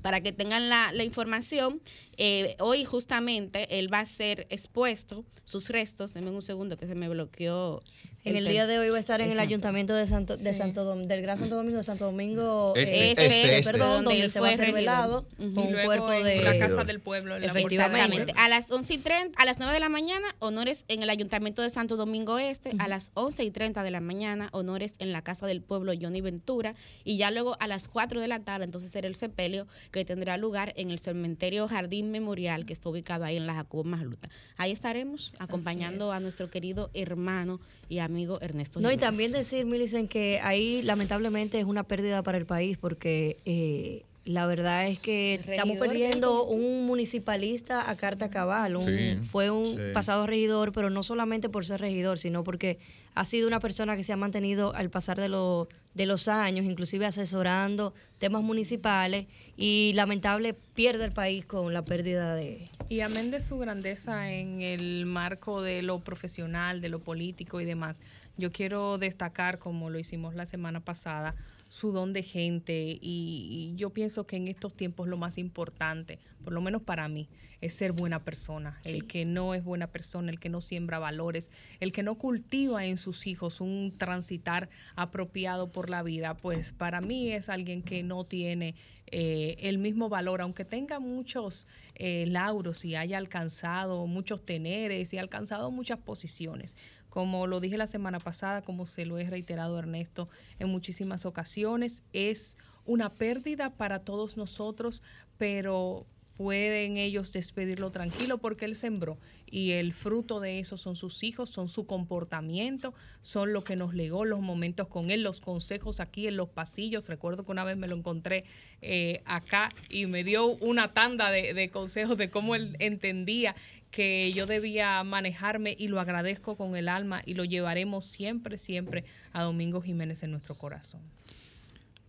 para 0.00 0.22
que 0.22 0.32
tengan 0.32 0.70
la, 0.70 1.04
información, 1.04 1.82
eh, 2.16 2.56
hoy 2.58 2.86
justamente 2.86 3.78
él 3.78 3.92
va 3.92 4.00
a 4.00 4.06
ser 4.06 4.46
expuesto, 4.48 5.26
sus 5.44 5.68
restos, 5.68 6.14
denme 6.14 6.30
un 6.30 6.40
segundo 6.40 6.78
que 6.78 6.86
se 6.86 6.94
me 6.94 7.08
bloqueó. 7.10 7.82
En 8.24 8.36
el 8.36 8.48
día 8.48 8.66
de 8.66 8.78
hoy 8.78 8.88
va 8.88 8.96
a 8.96 9.00
estar 9.00 9.20
en 9.20 9.30
el 9.30 9.38
ayuntamiento 9.38 9.92
de 9.94 10.06
Santo, 10.06 10.38
de 10.38 10.52
Sí. 10.54 10.58
Santo 10.58 10.90
Dom- 10.90 11.06
del 11.06 11.20
Gran 11.20 11.38
Santo 11.38 11.56
Domingo 11.56 11.76
de 11.76 11.84
Santo 11.84 12.06
Domingo 12.06 12.72
Este, 12.74 12.96
eh, 12.96 13.10
este, 13.10 13.58
este. 13.58 13.70
perdón, 13.70 14.04
Donde 14.04 14.30
se 14.30 14.40
va 14.40 14.48
a 14.48 14.50
regidor. 14.56 14.74
velado 14.74 15.26
con 15.38 15.58
un 15.58 15.74
cuerpo 15.84 16.08
de 16.10 16.42
la 16.42 16.58
Casa 16.58 16.84
del 16.84 17.00
Pueblo. 17.00 17.38
La 17.38 17.48
Efectivamente. 17.48 18.16
Exactamente. 18.22 18.32
A 18.40 18.48
las 18.48 18.70
11 18.70 18.94
y 18.94 18.98
30, 18.98 19.38
a 19.38 19.44
las 19.44 19.58
9 19.58 19.74
de 19.74 19.80
la 19.80 19.90
mañana, 19.90 20.26
honores 20.38 20.86
en 20.88 21.02
el 21.02 21.10
Ayuntamiento 21.10 21.60
de 21.60 21.68
Santo 21.68 21.96
Domingo 21.96 22.38
Este. 22.38 22.70
A 22.78 22.88
las 22.88 23.10
11 23.12 23.44
y 23.44 23.50
30 23.50 23.82
de 23.82 23.90
la 23.90 24.00
mañana, 24.00 24.48
honores 24.52 24.94
en 25.00 25.12
la 25.12 25.20
Casa 25.20 25.46
del 25.46 25.60
Pueblo 25.60 25.92
Johnny 26.00 26.22
Ventura. 26.22 26.74
Y 27.04 27.18
ya 27.18 27.30
luego 27.30 27.58
a 27.60 27.66
las 27.66 27.88
4 27.88 28.22
de 28.22 28.28
la 28.28 28.40
tarde, 28.40 28.64
entonces 28.64 28.90
será 28.90 29.06
el 29.06 29.16
sepelio 29.16 29.66
que 29.90 30.02
tendrá 30.06 30.38
lugar 30.38 30.72
en 30.76 30.90
el 30.90 30.98
cementerio 30.98 31.68
Jardín 31.68 32.10
Memorial, 32.10 32.64
que 32.64 32.72
está 32.72 32.88
ubicado 32.88 33.24
ahí 33.24 33.36
en 33.36 33.46
la 33.46 33.52
Jacobo 33.52 33.84
Masluta. 33.84 34.30
Ahí 34.56 34.72
estaremos 34.72 35.34
acompañando 35.38 36.10
a 36.10 36.20
nuestro 36.20 36.48
querido 36.48 36.88
hermano 36.94 37.60
y 37.90 37.98
amigo 37.98 38.13
Ernesto 38.40 38.80
No, 38.80 38.88
y 38.88 38.92
Jiménez. 38.92 39.00
también 39.00 39.32
decir, 39.32 39.66
Milicen, 39.66 40.08
que 40.08 40.40
ahí 40.40 40.82
lamentablemente 40.82 41.58
es 41.58 41.64
una 41.66 41.82
pérdida 41.84 42.22
para 42.22 42.38
el 42.38 42.46
país 42.46 42.78
porque 42.78 43.36
eh, 43.44 44.02
la 44.24 44.46
verdad 44.46 44.86
es 44.88 44.98
que 44.98 45.34
estamos 45.34 45.76
perdiendo 45.76 46.44
un 46.44 46.86
municipalista 46.86 47.90
a 47.90 47.96
carta 47.96 48.30
cabal. 48.30 48.76
un- 48.76 48.84
Sí. 48.84 49.16
Fue 49.30 49.50
un 49.50 49.74
Sí. 49.76 49.80
pasado 49.92 50.26
regidor, 50.26 50.72
pero 50.72 50.88
no 50.90 51.02
solamente 51.02 51.48
por 51.48 51.66
ser 51.66 51.80
regidor, 51.80 52.18
sino 52.18 52.42
porque 52.42 52.78
ha 53.14 53.24
sido 53.26 53.46
una 53.46 53.60
persona 53.60 53.96
que 53.96 54.02
se 54.02 54.12
ha 54.12 54.16
mantenido 54.16 54.74
al 54.74 54.88
pasar 54.90 55.20
de, 55.20 55.28
lo- 55.28 55.68
de 55.94 56.06
los 56.06 56.26
años, 56.26 56.64
inclusive 56.64 57.04
asesorando 57.06 57.92
temas 58.18 58.42
municipales 58.42 59.26
y 59.56 59.92
lamentable 59.94 60.54
pierde 60.74 61.04
el 61.04 61.12
país 61.12 61.44
con 61.44 61.72
la 61.74 61.84
pérdida 61.84 62.34
de... 62.34 62.70
Y 62.88 63.00
amén 63.00 63.30
de 63.30 63.40
su 63.40 63.58
grandeza 63.58 64.30
en 64.32 64.62
el 64.62 65.04
marco 65.06 65.62
de 65.62 65.82
lo 65.82 66.00
profesional, 66.00 66.80
de 66.80 66.88
lo 66.88 66.98
político 66.98 67.60
y 67.60 67.64
demás, 67.64 68.00
yo 68.36 68.50
quiero 68.50 68.96
destacar, 68.98 69.58
como 69.58 69.90
lo 69.90 69.98
hicimos 69.98 70.34
la 70.34 70.46
semana 70.46 70.80
pasada, 70.80 71.34
su 71.74 71.90
don 71.90 72.12
de 72.12 72.22
gente 72.22 73.00
y, 73.00 73.00
y 73.02 73.74
yo 73.74 73.90
pienso 73.90 74.28
que 74.28 74.36
en 74.36 74.46
estos 74.46 74.74
tiempos 74.74 75.08
lo 75.08 75.16
más 75.16 75.38
importante, 75.38 76.20
por 76.44 76.52
lo 76.52 76.60
menos 76.60 76.82
para 76.82 77.08
mí, 77.08 77.28
es 77.60 77.74
ser 77.74 77.90
buena 77.90 78.22
persona. 78.22 78.80
El 78.84 79.08
que 79.08 79.24
no 79.24 79.54
es 79.54 79.64
buena 79.64 79.88
persona, 79.88 80.30
el 80.30 80.38
que 80.38 80.50
no 80.50 80.60
siembra 80.60 81.00
valores, 81.00 81.50
el 81.80 81.90
que 81.90 82.04
no 82.04 82.14
cultiva 82.14 82.84
en 82.84 82.96
sus 82.96 83.26
hijos 83.26 83.60
un 83.60 83.92
transitar 83.98 84.68
apropiado 84.94 85.72
por 85.72 85.90
la 85.90 86.04
vida, 86.04 86.34
pues 86.34 86.72
para 86.72 87.00
mí 87.00 87.32
es 87.32 87.48
alguien 87.48 87.82
que 87.82 88.04
no 88.04 88.22
tiene 88.22 88.76
eh, 89.06 89.56
el 89.58 89.78
mismo 89.78 90.08
valor, 90.08 90.42
aunque 90.42 90.64
tenga 90.64 91.00
muchos 91.00 91.66
eh, 91.96 92.26
lauros 92.28 92.84
y 92.84 92.94
haya 92.94 93.18
alcanzado 93.18 94.06
muchos 94.06 94.44
teneres 94.44 95.12
y 95.12 95.18
alcanzado 95.18 95.72
muchas 95.72 95.98
posiciones. 95.98 96.76
Como 97.14 97.46
lo 97.46 97.60
dije 97.60 97.76
la 97.76 97.86
semana 97.86 98.18
pasada, 98.18 98.62
como 98.62 98.86
se 98.86 99.06
lo 99.06 99.18
he 99.18 99.30
reiterado 99.30 99.78
Ernesto 99.78 100.28
en 100.58 100.68
muchísimas 100.68 101.26
ocasiones, 101.26 102.02
es 102.12 102.58
una 102.86 103.08
pérdida 103.14 103.68
para 103.68 104.00
todos 104.00 104.36
nosotros, 104.36 105.00
pero 105.38 106.06
pueden 106.36 106.96
ellos 106.96 107.32
despedirlo 107.32 107.92
tranquilo 107.92 108.38
porque 108.38 108.64
él 108.64 108.74
sembró 108.74 109.16
y 109.46 109.70
el 109.70 109.92
fruto 109.92 110.40
de 110.40 110.58
eso 110.58 110.76
son 110.76 110.96
sus 110.96 111.22
hijos, 111.22 111.50
son 111.50 111.68
su 111.68 111.86
comportamiento, 111.86 112.92
son 113.22 113.52
lo 113.52 113.62
que 113.62 113.76
nos 113.76 113.94
legó 113.94 114.24
los 114.24 114.40
momentos 114.40 114.88
con 114.88 115.12
él, 115.12 115.22
los 115.22 115.40
consejos 115.40 116.00
aquí 116.00 116.26
en 116.26 116.36
los 116.36 116.48
pasillos. 116.48 117.08
Recuerdo 117.08 117.44
que 117.44 117.52
una 117.52 117.62
vez 117.62 117.76
me 117.76 117.86
lo 117.86 117.94
encontré 117.94 118.44
eh, 118.82 119.22
acá 119.24 119.68
y 119.88 120.06
me 120.06 120.24
dio 120.24 120.46
una 120.56 120.92
tanda 120.92 121.30
de 121.30 121.70
consejos 121.70 122.18
de 122.18 122.28
cómo 122.28 122.56
él 122.56 122.74
entendía 122.80 123.54
que 123.94 124.32
yo 124.32 124.46
debía 124.46 125.04
manejarme 125.04 125.76
y 125.78 125.86
lo 125.86 126.00
agradezco 126.00 126.56
con 126.56 126.74
el 126.74 126.88
alma 126.88 127.22
y 127.24 127.34
lo 127.34 127.44
llevaremos 127.44 128.04
siempre, 128.04 128.58
siempre 128.58 129.04
a 129.32 129.44
Domingo 129.44 129.80
Jiménez 129.80 130.24
en 130.24 130.32
nuestro 130.32 130.56
corazón. 130.56 131.00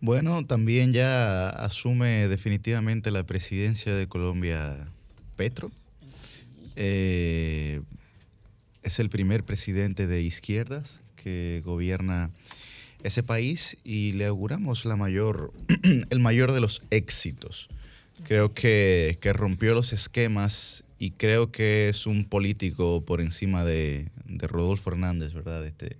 Bueno, 0.00 0.44
también 0.44 0.92
ya 0.92 1.48
asume 1.48 2.26
definitivamente 2.26 3.12
la 3.12 3.24
presidencia 3.24 3.94
de 3.94 4.08
Colombia 4.08 4.88
Petro. 5.36 5.70
Eh, 6.74 7.80
es 8.82 8.98
el 8.98 9.08
primer 9.08 9.44
presidente 9.44 10.08
de 10.08 10.22
izquierdas 10.22 10.98
que 11.14 11.62
gobierna 11.64 12.30
ese 13.04 13.22
país 13.22 13.76
y 13.84 14.10
le 14.12 14.26
auguramos 14.26 14.86
la 14.86 14.96
mayor, 14.96 15.52
el 16.10 16.18
mayor 16.18 16.50
de 16.50 16.60
los 16.60 16.82
éxitos. 16.90 17.68
Creo 18.24 18.54
que, 18.54 19.18
que 19.20 19.32
rompió 19.32 19.74
los 19.74 19.92
esquemas 19.92 20.82
y 20.98 21.12
creo 21.12 21.52
que 21.52 21.88
es 21.88 22.06
un 22.06 22.24
político 22.24 23.04
por 23.04 23.20
encima 23.20 23.64
de, 23.64 24.10
de 24.24 24.46
Rodolfo 24.46 24.90
Hernández, 24.90 25.34
¿verdad? 25.34 25.66
Este, 25.66 25.98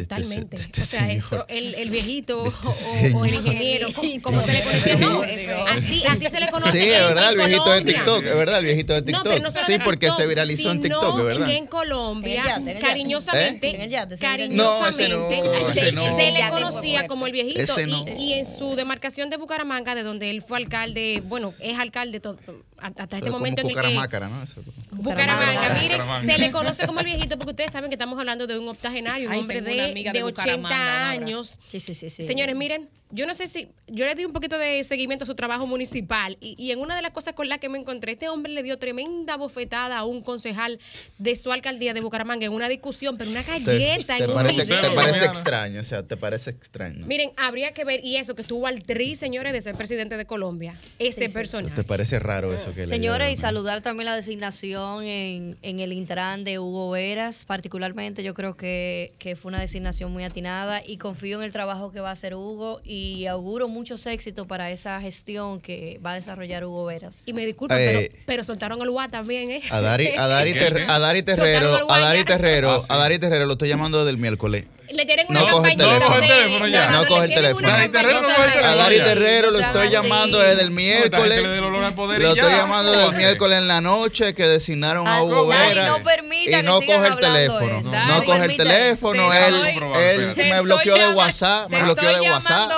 Totalmente. 0.00 0.56
de 0.56 0.62
este 0.62 0.80
o 0.80 0.84
sea, 0.84 1.00
señor. 1.00 1.16
eso, 1.16 1.44
el, 1.48 1.74
el 1.74 1.90
viejito 1.90 2.46
este 3.00 3.14
o, 3.16 3.24
el 3.24 3.34
ingeniero, 3.34 3.88
como, 4.22 4.40
se 4.42 4.52
le 4.52 4.62
conoce. 4.62 4.96
No, 4.96 5.22
Sí. 5.24 5.46
así, 5.70 6.04
así 6.06 6.26
se 6.30 6.40
le 6.40 6.50
conoce. 6.50 6.72
Sí, 6.72 6.78
es 6.90 6.96
en- 7.00 7.06
verdad, 7.08 7.30
el 7.30 7.36
viejito 7.36 7.70
de. 7.70 7.80
TikTok, 7.82 8.24
es 8.24 8.36
verdad, 8.36 8.58
el 8.58 8.64
viejito 8.64 8.92
de 8.92 9.00
No, 9.00 9.06
TikTok. 9.06 9.24
pero 9.24 9.42
no 9.42 9.50
solo 9.50 9.64
sí, 9.66 9.72
en 9.72 9.82
porque 9.82 10.06
se 10.06 10.12
TikTok, 10.12 10.28
viralizó 10.28 10.70
en 10.70 10.80
TikTok, 10.80 11.18
es 11.18 11.24
verdad. 11.24 11.50
en 11.50 11.66
Colombia, 11.66 12.42
En 12.56 12.66
yate, 12.66 12.78
cariñosamente, 12.80 13.68
¿Eh? 13.68 13.84
En 13.84 13.90
yate. 13.90 14.14
No, 14.50 14.86
ese 14.88 15.08
no, 15.08 15.28
cariñosamente, 15.28 15.70
ese 15.70 15.80
se, 15.80 15.92
no. 15.92 16.16
le 16.16 16.50
conocía 16.50 17.06
como 17.06 17.26
el 17.26 17.32
viejito. 17.32 17.60
Ese 17.60 17.86
no. 17.86 18.04
y, 18.08 18.10
y 18.24 18.32
en 18.34 18.46
su 18.46 18.76
demarcación 18.76 19.30
de 19.30 19.36
Bucaramanga, 19.36 19.94
de 19.94 20.02
donde 20.02 20.30
él 20.30 20.42
fue 20.42 20.58
alcalde, 20.58 21.22
bueno, 21.24 21.52
es 21.60 21.78
alcalde 21.78 22.20
hasta 22.78 23.02
hasta 23.04 23.16
este 23.18 23.30
momento 23.30 23.62
en 23.62 23.70
el 23.70 23.74
que... 23.76 24.20
¿no? 24.20 24.42
Eso. 24.42 24.60
Bucaramanga, 24.90 25.74
Bucaramanga. 25.74 26.32
se 26.32 26.38
le 26.38 26.50
conoce 26.50 26.86
como 26.86 27.00
el 27.00 27.06
viejito 27.06 27.36
porque 27.38 27.50
ustedes 27.50 27.72
saben 27.72 27.90
que 27.90 27.94
estamos 27.94 28.18
hablando 28.18 28.46
de 28.46 28.58
un 28.58 28.68
octogenario, 28.68 29.28
un 29.30 29.36
hombre 29.36 29.60
de, 29.60 29.83
de 29.92 30.12
de 30.12 30.22
80 30.22 30.42
Bucaramanga, 30.42 30.76
un 30.76 30.82
abrazo. 30.82 31.22
años. 31.22 31.60
Sí, 31.68 31.80
sí, 31.80 31.94
sí, 31.94 32.10
sí. 32.10 32.22
Señores, 32.22 32.56
miren, 32.56 32.88
yo 33.14 33.26
no 33.26 33.34
sé 33.34 33.46
si 33.46 33.68
yo 33.86 34.04
le 34.06 34.14
di 34.14 34.24
un 34.24 34.32
poquito 34.32 34.58
de 34.58 34.82
seguimiento 34.82 35.22
a 35.22 35.26
su 35.26 35.34
trabajo 35.36 35.66
municipal 35.66 36.36
y, 36.40 36.56
y 36.58 36.72
en 36.72 36.80
una 36.80 36.96
de 36.96 37.02
las 37.02 37.12
cosas 37.12 37.34
con 37.34 37.48
las 37.48 37.60
que 37.60 37.68
me 37.68 37.78
encontré, 37.78 38.12
este 38.12 38.28
hombre 38.28 38.52
le 38.52 38.62
dio 38.64 38.76
tremenda 38.78 39.36
bofetada 39.36 39.98
a 39.98 40.04
un 40.04 40.20
concejal 40.20 40.80
de 41.18 41.36
su 41.36 41.52
alcaldía 41.52 41.94
de 41.94 42.00
Bucaramanga 42.00 42.46
en 42.46 42.52
una 42.52 42.68
discusión, 42.68 43.16
pero 43.16 43.30
una 43.30 43.44
¿Te, 43.44 43.52
galleta 43.52 44.16
te 44.16 44.24
en 44.24 44.30
un 44.30 44.36
parece, 44.36 44.62
video. 44.64 44.80
te 44.80 44.90
parece 44.90 45.24
extraño? 45.24 45.80
O 45.80 45.84
sea, 45.84 46.02
¿te 46.02 46.16
parece 46.16 46.50
extraño? 46.50 47.06
Miren, 47.06 47.30
habría 47.36 47.72
que 47.72 47.84
ver, 47.84 48.04
y 48.04 48.16
eso, 48.16 48.34
que 48.34 48.42
estuvo 48.42 48.66
al 48.66 48.82
tri, 48.82 49.14
señores, 49.14 49.52
de 49.52 49.62
ser 49.62 49.76
presidente 49.76 50.16
de 50.16 50.24
Colombia. 50.24 50.74
Ese 50.98 51.28
personaje. 51.28 51.74
¿Te 51.74 51.84
parece 51.84 52.18
raro 52.18 52.52
eso 52.52 52.74
que 52.74 52.80
le 52.80 52.86
Señores, 52.88 53.32
y 53.32 53.36
saludar 53.36 53.80
también 53.80 54.06
la 54.06 54.16
designación 54.16 55.04
en, 55.04 55.56
en 55.62 55.78
el 55.78 55.92
Intran 55.92 56.42
de 56.42 56.58
Hugo 56.58 56.90
Veras, 56.90 57.44
particularmente 57.44 58.24
yo 58.24 58.34
creo 58.34 58.56
que, 58.56 59.12
que 59.18 59.36
fue 59.36 59.50
una 59.50 59.60
designación 59.60 60.12
muy 60.12 60.24
atinada 60.24 60.82
y 60.84 60.96
confío 60.96 61.38
en 61.38 61.44
el 61.44 61.52
trabajo 61.52 61.92
que 61.92 62.00
va 62.00 62.08
a 62.08 62.12
hacer 62.12 62.34
Hugo 62.34 62.80
y 62.84 63.03
auguro 63.26 63.68
muchos 63.68 64.06
éxitos 64.06 64.46
para 64.46 64.70
esa 64.70 65.00
gestión 65.00 65.60
que 65.60 65.98
va 66.04 66.12
a 66.12 66.14
desarrollar 66.14 66.64
Hugo 66.64 66.84
Veras. 66.86 67.22
Y 67.26 67.32
me 67.32 67.44
disculpan, 67.46 67.78
Eh, 67.80 68.08
pero, 68.10 68.22
pero 68.26 68.44
soltaron 68.44 68.80
el 68.82 68.88
UA 68.88 69.08
también, 69.08 69.50
¿eh? 69.50 69.62
A 69.70 69.80
Dari, 69.80 70.08
a 70.16 70.24
a 70.24 70.28
Dari 70.28 70.52
Terrero, 70.52 70.86
a 70.90 70.98
Dari. 70.98 72.24
Terrero, 72.24 72.82
Ah, 72.88 72.94
a 72.94 72.96
Dari 72.98 73.18
Terrero 73.18 73.46
lo 73.46 73.52
estoy 73.52 73.68
llamando 73.68 73.98
desde 73.98 74.10
el 74.10 74.18
miércoles. 74.18 74.64
Le 74.90 75.06
tienen 75.06 75.26
una 75.30 75.40
No 75.40 75.46
coge 75.50 75.72
el 75.72 75.76
campañita 75.78 75.84
teléfono. 75.84 76.04
No 76.04 76.06
coge 76.06 76.20
el 76.24 76.28
teléfono 76.28 76.66
ya. 76.68 76.90
No 76.90 77.06
coge 77.06 77.24
el 77.24 77.34
teléfono. 77.34 77.68
una 77.68 77.76
Dari 77.78 77.88
Terrero 77.88 78.20
no 78.20 78.26
campañita 78.28 78.36
coge 78.36 78.58
el 78.58 78.64
de- 78.64 78.68
A. 78.68 78.76
Dari. 78.76 78.96
Terrero 78.98 79.50
lo 79.50 79.58
estoy 79.58 79.88
llamando 79.90 80.38
desde 80.40 80.62
el 80.62 80.70
miércoles. 80.70 81.42
Lo 81.42 82.28
estoy 82.34 82.52
llamando 82.52 82.92
¿Cómo 82.92 83.02
desde 83.02 83.10
el 83.10 83.16
miércoles 83.16 83.58
en 83.58 83.68
la 83.68 83.80
noche 83.80 84.34
que 84.34 84.46
designaron 84.46 85.08
a 85.08 85.22
Hugo 85.22 85.46
Vera. 85.46 85.86
no 85.88 85.98
permita 86.04 86.50
y 86.50 86.54
que 86.54 86.62
no 86.62 86.80
coge 86.80 87.08
el 87.08 87.16
teléfono. 87.16 87.80
No, 88.08 88.24
coge 88.24 88.44
el 88.44 88.56
teléfono. 88.56 89.30
Te 89.30 90.14
Él, 90.14 90.34
me 90.36 90.60
bloqueó 90.60 90.94
de 90.96 91.08
WhatsApp. 91.14 91.70
Me 91.70 91.82
bloqueó 91.82 92.08
de 92.08 92.14
estoy 92.14 92.30
WhatsApp. 92.30 92.70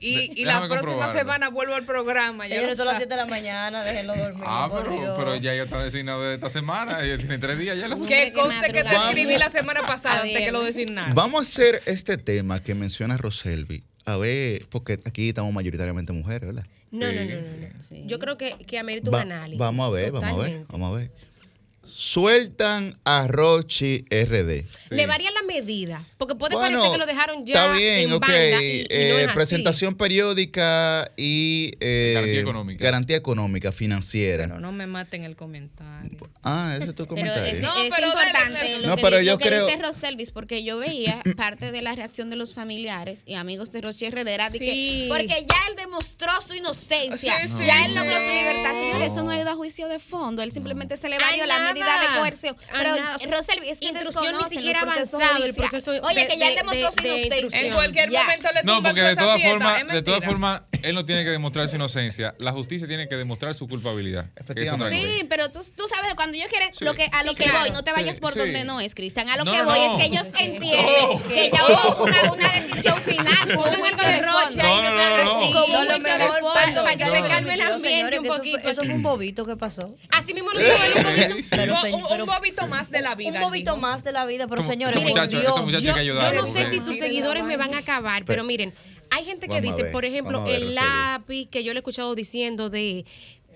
Y, 0.00 0.44
la 0.44 0.58
próxima 0.58 0.80
comprobarlo. 0.80 1.18
semana 1.18 1.48
vuelvo 1.50 1.74
al 1.74 1.84
programa. 1.84 2.46
Ya 2.46 2.56
Señores, 2.56 2.78
lo 2.78 2.84
son 2.84 2.86
las 2.86 2.94
sabes. 3.02 3.08
7 3.08 3.14
de 3.14 3.20
la 3.20 3.26
mañana, 3.26 3.82
déjenlo 3.84 4.16
dormir. 4.16 4.44
Ah, 4.46 4.68
pero, 4.72 5.14
pero 5.18 5.36
ya 5.36 5.54
ya 5.54 5.62
está 5.64 5.82
designado 5.82 6.22
de 6.22 6.34
esta 6.36 6.48
semana. 6.50 7.04
Ya 7.04 7.18
tiene 7.18 7.38
tres 7.38 7.58
días. 7.58 7.76
Ya 7.78 7.88
lo 7.88 8.00
Que 8.06 8.32
conste 8.32 8.66
que 8.72 8.84
te 8.84 8.94
escribí 8.94 9.36
la 9.36 9.50
semana 9.50 9.86
pasada 9.86 10.22
antes 10.22 10.36
que 10.38 10.52
lo 10.52 10.60
viernes. 10.60 10.76
designaran. 10.76 11.14
Vamos 11.14 11.46
a 11.46 11.50
hacer 11.50 11.82
este 11.86 12.16
tema 12.16 12.62
que 12.62 12.74
menciona 12.74 13.16
Roselvi. 13.16 13.82
A 14.04 14.16
ver, 14.16 14.66
porque 14.70 14.94
aquí 15.04 15.28
estamos 15.28 15.52
mayoritariamente 15.52 16.12
mujeres, 16.12 16.46
¿verdad? 16.54 16.64
No, 16.90 17.06
no, 17.06 17.12
Sí, 17.12 17.28
no, 17.28 17.34
no, 17.34 17.68
no. 17.74 17.80
sí. 17.80 18.04
Yo 18.06 18.18
creo 18.18 18.38
que, 18.38 18.50
que 18.66 18.78
amerita 18.78 19.10
Va- 19.10 19.18
un 19.22 19.32
análisis. 19.32 19.58
vamos 19.58 19.86
a 19.86 19.94
ver, 19.94 20.10
vamos 20.12 20.32
a 20.44 20.48
ver, 20.48 20.64
vamos 20.68 20.94
a 20.94 20.96
ver. 20.98 21.10
Sueltan 21.90 22.98
a 23.04 23.26
Rochi 23.26 24.04
RD. 24.10 24.64
Sí. 24.88 24.94
Le 24.94 25.06
varía 25.06 25.30
la 25.30 25.42
medida, 25.42 26.04
porque 26.16 26.34
puede 26.34 26.54
Bueno, 26.56 26.78
parecer 26.80 26.92
que 26.92 26.98
lo 26.98 27.06
dejaron 27.06 27.44
ya 27.46 27.52
Está 27.54 27.72
bien, 27.72 28.00
en 28.08 28.12
ok. 28.12 28.20
banda 28.20 28.62
y, 28.62 28.66
y 28.80 28.80
no 28.80 28.86
Eh, 28.90 29.24
así. 29.24 29.34
presentación 29.34 29.94
periódica 29.94 31.10
y 31.16 31.72
eh, 31.80 32.12
Garantía 32.14 32.40
económica. 32.40 32.84
garantía 32.84 33.16
económica 33.16 33.72
financiera. 33.72 34.44
Pero 34.46 34.60
no 34.60 34.72
me 34.72 34.86
maten 34.86 35.24
el 35.24 35.36
comentario. 35.36 36.30
Ah, 36.42 36.74
ese 36.76 36.90
es 36.90 36.94
tu 36.94 37.06
Pero 37.06 37.08
comentario. 37.08 37.54
es, 37.54 37.60
No, 37.60 37.82
es 37.84 37.90
pero 37.94 38.08
importante 38.08 38.78
lo, 38.80 38.88
No, 38.88 38.96
que, 38.96 39.02
pero 39.02 39.20
yo 39.20 39.32
lo 39.32 39.38
que 39.38 39.48
creo- 39.48 39.66
dice 39.66 39.78
Roselvis, 39.78 40.30
porque 40.30 40.64
yo 40.64 40.78
veía 40.78 41.20
parte 41.36 41.72
de 41.72 41.82
la 41.82 41.94
reacción 41.94 42.30
de 42.30 42.36
los 42.36 42.54
familiares 42.54 43.20
y 43.26 43.34
amigos 43.34 43.70
de 43.72 43.80
Roche 43.80 44.06
Herrera, 44.06 44.50
de 44.50 44.58
Sí. 44.58 44.64
que, 44.64 45.06
porque 45.08 45.26
ya 45.28 45.56
él 45.68 45.76
demostró 45.76 46.30
su 46.46 46.54
inocencia, 46.54 47.34
Sí, 47.42 47.48
sí, 47.58 47.64
ya 47.66 47.84
él 47.84 47.92
sí. 47.92 47.96
logró 47.98 48.16
su 48.16 48.32
libertad. 48.34 48.72
Señor, 48.72 48.98
No. 48.98 49.04
eso 49.04 49.22
no 49.22 49.30
ayuda 49.30 49.52
a 49.52 49.54
juicio 49.54 49.88
de 49.88 49.98
fondo, 49.98 50.42
él 50.42 50.52
simplemente 50.52 50.96
se 50.96 51.08
le 51.08 51.16
A 51.16 51.20
varió 51.20 51.46
la 51.46 51.58
nada, 51.58 51.70
medida 51.78 52.00
de 52.00 52.18
coerción. 52.18 52.56
Pero 52.70 53.36
Roselvis, 53.36 53.72
es 53.72 53.78
que 53.78 53.92
ni 53.92 53.98
desconocen 53.98 54.48
siquiera 54.48 54.80
el 54.80 54.86
proceso 54.86 55.16
avanzado, 55.16 55.44
el 55.44 56.04
Oye, 56.04 56.26
que 56.26 56.38
ya 56.38 56.48
él 56.48 56.54
de- 56.54 56.60
demostró 56.60 56.92
su 56.92 57.06
inocencia. 57.06 57.60
En 57.60 57.72
cualquier 57.72 58.10
momento 58.10 58.48
le 58.52 58.62
No, 58.64 58.82
porque 58.82 59.02
de 59.02 59.16
todas 59.16 59.42
formas, 59.42 59.86
de 59.86 60.02
todas 60.02 60.24
formas, 60.24 60.62
él 60.82 60.94
no 60.94 61.04
tiene 61.04 61.24
que 61.24 61.30
demostrar 61.30 61.68
su 61.68 61.76
inocencia. 61.76 62.34
La 62.38 62.52
justicia 62.52 62.86
tiene 62.86 63.08
que 63.08 63.16
demostrar 63.16 63.54
su 63.54 63.68
culpabilidad. 63.68 64.26
Sí, 64.90 65.26
pero 65.28 65.50
tú, 65.50 65.60
tú 65.76 65.84
sabes, 65.88 66.14
cuando 66.14 66.36
yo 66.36 66.44
quiero 66.48 66.66
lo 66.80 66.94
que, 66.94 67.08
a 67.12 67.24
lo 67.24 67.34
que 67.34 67.50
voy, 67.50 67.70
no 67.70 67.82
te 67.82 67.92
vayas 67.92 68.18
por 68.18 68.34
donde 68.34 68.64
no 68.64 68.80
es, 68.80 68.94
Cristian. 68.94 69.28
A 69.28 69.36
lo 69.36 69.44
que 69.44 69.62
voy 69.62 69.78
es 69.78 69.90
que 69.98 70.04
ellos 70.04 70.26
entienden 70.38 71.22
que 71.28 71.50
ya 71.52 71.64
hubo 71.66 72.04
una, 72.04 72.32
una 72.32 72.48
decisión 72.60 73.02
final, 73.02 73.48
un 73.56 73.62
juicio 73.62 73.96
de 73.96 74.22
fondo. 74.22 74.62
No, 74.62 74.82
no, 74.82 75.24
no. 75.24 75.60
Como 75.60 75.80
un 75.80 75.86
juicio 75.86 76.18
de 76.18 76.26
fondo. 76.26 76.52
para, 76.84 76.96
que 76.96 77.04
se 77.06 77.22
calme 77.28 77.54
el 77.54 77.60
ambiente 77.62 78.18
un 78.18 78.26
poquito. 78.26 78.68
Eso 78.68 78.84
fue 78.84 78.94
un 78.94 79.02
bobito 79.02 79.44
que 79.46 79.56
pasó. 79.56 79.94
Así 80.10 80.34
mismo 80.34 80.50
lo 80.52 80.58
digo 80.58 80.74
yo. 80.94 81.36
Sí, 81.36 81.42
sí. 81.42 81.56
Pero, 81.68 81.74
Un- 81.74 81.80
señor, 81.82 82.02
un, 82.02 82.08
pero- 82.08 82.24
un 82.24 82.30
bobito 82.30 82.66
más 82.66 82.90
de 82.90 83.00
la 83.02 83.14
vida. 83.14 83.30
un 83.30 83.40
bobito 83.40 83.76
más 83.76 84.04
de 84.04 84.12
la 84.12 84.26
vida, 84.26 84.46
pero 84.48 84.60
Estos- 84.60 84.72
señores, 84.74 84.96
por 84.98 85.06
Dios. 85.12 85.80
que 85.80 85.86
Yo 85.86 85.94
ayudarlos, 85.94 86.48
no 86.50 86.54
sé 86.54 86.70
si 86.70 86.78
sus 86.80 86.96
seguidores 86.98 87.44
me 87.44 87.56
van 87.56 87.74
a 87.74 87.78
acabar, 87.78 88.24
pero 88.24 88.44
miren, 88.44 88.72
hay 89.10 89.24
gente 89.24 89.46
que 89.48 89.60
Vamos 89.60 89.76
dice, 89.76 89.88
por 89.90 90.04
ejemplo, 90.04 90.44
ver, 90.44 90.56
el 90.56 90.74
lápiz 90.74 91.48
que 91.50 91.64
yo 91.64 91.72
le 91.72 91.78
he 91.78 91.80
escuchado 91.80 92.14
diciendo 92.14 92.68
de, 92.68 93.04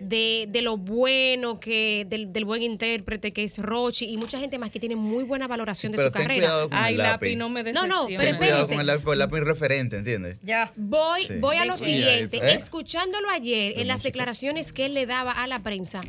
de, 0.01 0.47
de 0.49 0.63
lo 0.63 0.79
bueno 0.79 1.61
que 1.61 2.07
del, 2.09 2.33
del 2.33 2.45
buen 2.45 2.63
intérprete 2.63 3.33
que 3.33 3.45
es 3.45 3.59
Rochi 3.59 4.07
y 4.07 4.17
mucha 4.17 4.39
gente 4.41 4.59
más 4.59 4.71
que 4.71 4.81
tiene 4.81 4.97
muy 4.97 5.23
buena 5.23 5.47
valoración 5.47 5.93
de 5.93 5.99
Pero 5.99 6.09
su 6.09 6.13
ten 6.15 6.23
carrera. 6.23 6.41
cuidado 6.41 6.69
con 6.71 6.79
Ay, 6.79 6.95
el 6.95 6.99
lápiz, 6.99 7.13
lápiz. 7.27 7.37
no 7.37 7.49
me 7.51 7.63
No, 7.65 7.87
no, 7.87 8.07
decepciones. 8.07 8.17
pero 8.19 8.31
Ten 8.31 8.39
cuidado 8.39 8.67
con 8.69 8.81
el 8.81 8.87
lápiz, 8.87 9.13
el 9.13 9.19
lápiz 9.19 9.41
referente, 9.41 9.97
¿entiendes? 9.99 10.39
Ya. 10.43 10.73
Voy, 10.75 11.27
Sí. 11.27 11.35
voy 11.39 11.57
a 11.57 11.61
¿De 11.63 11.67
lo 11.69 11.77
siguiente, 11.77 12.39
¿Eh? 12.39 12.55
escuchándolo 12.55 13.29
ayer 13.31 13.75
De 13.75 13.83
en 13.83 13.89
las 13.89 14.03
declaraciones 14.03 14.73
que 14.73 14.87
él 14.87 14.95
le 14.95 15.07
daba 15.07 15.31
a 15.33 15.47
la 15.47 15.61
prensa, 15.63 16.01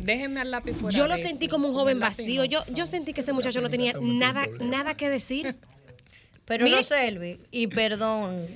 Déjenme 0.00 0.40
al 0.40 0.50
lápiz 0.50 0.74
fuera. 0.74 0.96
yo 0.96 1.06
lo 1.08 1.16
sentí 1.16 1.46
eso. 1.46 1.52
como 1.54 1.68
un 1.68 1.74
joven 1.74 1.98
vacío. 2.00 2.42
no, 2.42 2.44
Yo, 2.44 2.64
yo 2.68 2.86
sentí 2.86 3.12
que 3.12 3.20
ese 3.22 3.32
muchacho 3.32 3.60
no 3.60 3.70
tenía 3.70 3.94
nada, 4.00 4.46
nada 4.60 4.94
que 4.96 5.08
decir. 5.08 5.56
Pero 6.46 6.64
Mire- 6.64 6.76
Roselvi, 6.76 7.40
y 7.50 7.68
perdón, 7.68 8.46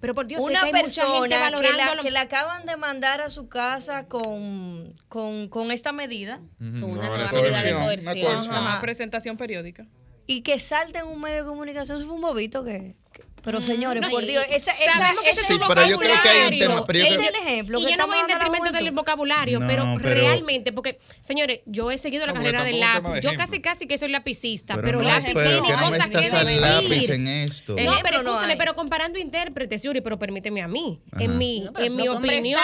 Pero 0.00 0.14
por 0.14 0.26
Dios, 0.26 0.42
sé 0.42 0.50
una 0.50 0.60
que 0.62 0.66
hay 0.66 0.72
mucha 0.82 1.06
gente 1.06 1.28
persona 1.36 1.60
que 1.60 1.72
la, 1.72 2.02
que 2.02 2.10
la 2.10 2.20
acaban 2.22 2.66
de 2.66 2.76
mandar 2.76 3.20
a 3.20 3.30
su 3.30 3.48
casa 3.48 4.06
con, 4.08 4.94
con, 5.08 5.48
con 5.48 5.70
esta 5.70 5.92
medida 5.92 6.40
Con 6.58 6.84
una 6.84 7.02
no, 7.08 7.08
nueva 7.16 7.26
eso- 7.26 7.36
medida 7.40 7.62
de 7.62 7.72
Coerción, 7.72 7.76
una 7.76 7.84
coerción. 7.84 8.24
coerción. 8.24 8.54
Ajá, 8.54 8.68
Ajá. 8.72 8.80
presentación 8.80 9.36
periódica. 9.36 9.86
y 10.26 10.40
que 10.40 10.58
salte 10.58 10.98
en 10.98 11.06
un 11.06 11.20
medio 11.20 11.44
de 11.44 11.48
comunicación, 11.48 11.98
eso 11.98 12.06
fue 12.06 12.16
un 12.16 12.22
bobito 12.22 12.64
que... 12.64 12.96
que- 13.12 13.22
pero 13.46 13.62
señores, 13.62 14.02
no, 14.02 14.10
por 14.10 14.24
Dios, 14.26 14.44
esa, 14.50 14.72
esa, 14.72 15.10
ese 15.12 15.30
ese 15.30 15.44
Sí, 15.44 15.54
pero 15.68 15.86
yo 15.86 15.98
creo 15.98 16.20
que 16.20 16.28
hay 16.28 16.36
un 16.38 16.58
vocabulario, 16.58 16.68
tema, 16.68 16.86
pero 16.86 16.98
yo 16.98 17.04
ese 17.06 17.14
creo- 17.16 17.28
es 17.30 17.34
el 17.36 17.42
ejemplo 17.48 17.78
y 17.80 17.84
que 17.84 17.90
yo 17.92 17.96
no 17.96 18.06
voy 18.08 18.18
en 18.18 18.26
detrimento 18.26 18.72
del 18.72 18.90
vocabulario, 18.90 19.60
No, 19.60 19.66
pero, 19.68 19.84
pero- 20.02 20.20
realmente, 20.20 20.72
porque, 20.72 20.98
señores, 21.22 21.60
yo 21.64 21.90
he 21.92 21.96
seguido 21.96 22.26
la 22.26 22.32
No, 22.32 22.40
carrera 22.40 22.64
del 22.64 22.80
lápiz. 22.80 23.08
de 23.14 23.20
Yo 23.20 23.30
casi 23.36 23.60
casi 23.60 23.86
que 23.86 23.96
soy 23.98 24.08
lapicista, 24.08 24.74
pero, 24.74 24.86
Pero, 24.86 25.02
no, 25.02 25.08
lápiz 25.08 25.32
pero 25.32 25.50
tiene 25.50 25.66
que 25.68 25.72
no 25.76 25.88
cosas 25.90 26.08
que 26.10 26.18
decir. 26.18 26.60
lápiz 26.60 27.10
en 27.10 27.28
esto. 27.28 27.76
No, 27.76 27.94
pero 28.02 28.22
no 28.24 28.30
escúchame, 28.32 28.56
pero 28.56 28.74
comparando 28.74 29.18
intérpretes, 29.18 29.80
Yuri, 29.82 30.00
pero 30.00 30.18
permíteme 30.18 30.60
a 30.62 30.68
mí, 30.68 31.00
en 31.18 31.38
mi, 31.38 31.68
pero 31.72 31.86
en 31.86 31.94
mi 31.96 32.08
opinión, 32.08 32.60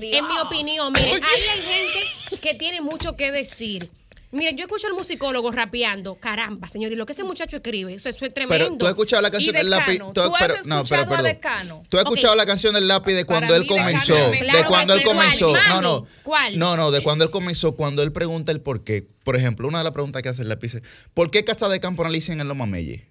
en 0.00 0.28
mi 0.28 0.38
opinión, 0.40 0.92
miren, 0.92 1.24
ahí 1.24 1.42
hay 1.52 1.62
gente 1.62 2.38
que 2.40 2.54
tiene 2.54 2.80
mucho 2.80 3.16
que 3.16 3.32
decir. 3.32 3.90
Miren, 4.34 4.56
yo 4.56 4.64
escucho 4.64 4.86
al 4.88 4.94
musicólogo 4.94 5.52
rapeando, 5.52 6.16
caramba, 6.16 6.68
señor, 6.68 6.92
y 6.92 6.96
lo 6.96 7.06
que 7.06 7.12
ese 7.12 7.22
muchacho 7.24 7.56
escribe, 7.56 7.94
eso, 7.94 8.08
eso 8.08 8.24
es 8.26 8.34
tremendo. 8.34 8.64
Pero 8.66 8.76
tú 8.76 8.84
has 8.86 8.90
escuchado 8.90 9.22
la 9.22 9.30
canción 9.30 9.54
del 9.54 9.70
lápiz. 9.70 9.92
Decano, 9.92 10.12
tú 10.12 10.20
has- 10.20 10.28
¿tú 10.28 10.34
has 10.34 10.40
pero- 10.40 10.54
no, 10.64 10.84
pero 10.84 11.06
perdón. 11.08 11.84
Tú 11.88 11.96
has 11.98 12.04
escuchado 12.04 12.34
la 12.34 12.44
canción 12.44 12.74
del 12.74 12.88
lápiz 12.88 13.14
de 13.14 13.24
cuando 13.24 13.46
Para 13.48 13.56
él 13.60 13.66
comenzó. 13.66 14.14
De 14.30 14.38
Claro, 14.40 14.68
cuando 14.68 14.94
él 14.94 15.02
comenzó. 15.04 15.52
Mami, 15.52 15.68
No, 15.68 15.80
no. 15.82 16.06
¿cuál? 16.24 16.58
No, 16.58 16.76
no, 16.76 16.90
de 16.90 17.02
cuando 17.02 17.24
él 17.24 17.30
comenzó, 17.30 17.76
cuando 17.76 18.02
él 18.02 18.12
pregunta 18.12 18.50
el 18.52 18.60
por 18.60 18.82
qué. 18.84 19.06
Por 19.22 19.36
ejemplo, 19.36 19.68
una 19.68 19.78
de 19.78 19.84
las 19.84 19.92
preguntas 19.92 20.20
que 20.22 20.28
hace 20.28 20.42
el 20.42 20.48
lápiz 20.48 20.74
es: 20.74 20.82
¿por 21.14 21.30
qué 21.30 21.44
Casa 21.44 21.68
de 21.68 21.80
Campo 21.80 22.08
dicen 22.10 22.40
en 22.40 22.48
los 22.48 22.56
mameyes? 22.56 23.02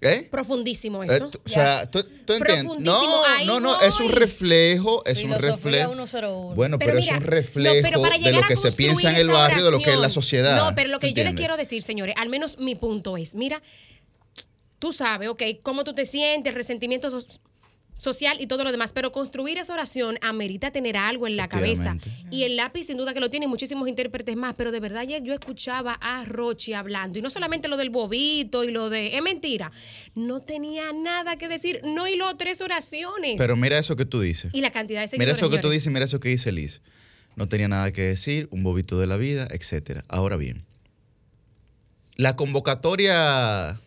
¿Eh? 0.00 0.28
Profundísimo 0.30 1.02
eso. 1.04 1.30
o 1.44 1.48
sea, 1.48 1.88
¿tú, 1.90 2.02
tú 2.26 2.32
entiendes? 2.32 2.78
No, 2.80 3.24
ahí 3.26 3.46
no, 3.46 3.60
no, 3.60 3.78
es 3.80 4.00
un 4.00 4.10
reflejo, 4.10 5.04
es 5.06 5.22
un 5.22 5.32
reflejo. 5.32 5.94
101. 5.94 6.54
Bueno, 6.54 6.78
pero, 6.78 6.92
Pero 6.92 6.98
es 7.04 7.10
un 7.10 7.22
reflejo 7.22 8.00
de 8.18 8.32
lo 8.32 8.42
que 8.42 8.56
se 8.56 8.72
piensa 8.72 9.10
en 9.10 9.16
el 9.16 9.28
barrio, 9.28 9.64
de 9.64 9.70
lo 9.70 9.78
que 9.78 9.92
es 9.92 9.98
la 9.98 10.10
sociedad. 10.10 10.56
No, 10.70 10.74
pero 10.74 10.88
lo 10.88 10.98
que 10.98 11.08
yo 11.08 11.14
les 11.14 11.18
¿entiendes? 11.26 11.40
quiero 11.40 11.56
decir, 11.56 11.82
señores, 11.82 12.14
al 12.18 12.28
menos 12.28 12.58
mi 12.58 12.74
punto 12.74 13.16
es, 13.16 13.34
mira, 13.34 13.62
tú 14.78 14.92
sabes, 14.92 15.28
ok, 15.28 15.42
cómo 15.62 15.84
tú 15.84 15.94
te 15.94 16.04
sientes, 16.04 16.50
el 16.52 16.56
resentimiento, 16.56 17.10
sos- 17.10 17.40
social 18.02 18.38
y 18.40 18.48
todo 18.48 18.64
lo 18.64 18.72
demás, 18.72 18.92
pero 18.92 19.12
construir 19.12 19.58
esa 19.58 19.72
oración 19.72 20.18
amerita 20.22 20.72
tener 20.72 20.96
algo 20.96 21.28
en 21.28 21.36
la 21.36 21.48
cabeza. 21.48 21.96
Y 22.30 22.42
el 22.42 22.56
lápiz 22.56 22.86
sin 22.86 22.96
duda 22.96 23.14
que 23.14 23.20
lo 23.20 23.30
tiene 23.30 23.46
muchísimos 23.46 23.88
intérpretes 23.88 24.34
más, 24.36 24.54
pero 24.56 24.72
de 24.72 24.80
verdad 24.80 25.02
ayer 25.02 25.22
yo 25.22 25.32
escuchaba 25.32 25.94
a 26.00 26.24
Rochi 26.24 26.72
hablando, 26.72 27.18
y 27.18 27.22
no 27.22 27.30
solamente 27.30 27.68
lo 27.68 27.76
del 27.76 27.90
bobito 27.90 28.64
y 28.64 28.72
lo 28.72 28.90
de, 28.90 29.16
es 29.16 29.22
mentira, 29.22 29.70
no 30.16 30.40
tenía 30.40 30.92
nada 30.92 31.36
que 31.36 31.46
decir, 31.48 31.80
no 31.84 32.08
hiló 32.08 32.36
tres 32.36 32.60
oraciones. 32.60 33.36
Pero 33.38 33.54
mira 33.54 33.78
eso 33.78 33.94
que 33.94 34.04
tú 34.04 34.20
dices. 34.20 34.50
y 34.52 34.60
la 34.60 34.72
cantidad 34.72 35.00
de 35.00 35.04
Mira 35.04 35.10
seguidores. 35.10 35.38
eso 35.38 35.50
que 35.50 35.58
tú 35.58 35.70
dices, 35.70 35.92
mira 35.92 36.04
eso 36.04 36.18
que 36.18 36.28
dice 36.28 36.50
Liz. 36.50 36.82
No 37.36 37.48
tenía 37.48 37.68
nada 37.68 37.92
que 37.92 38.02
decir, 38.02 38.48
un 38.50 38.64
bobito 38.64 38.98
de 38.98 39.06
la 39.06 39.16
vida, 39.16 39.46
etcétera. 39.52 40.04
Ahora 40.08 40.36
bien, 40.36 40.64
la 42.16 42.34
convocatoria 42.36 43.80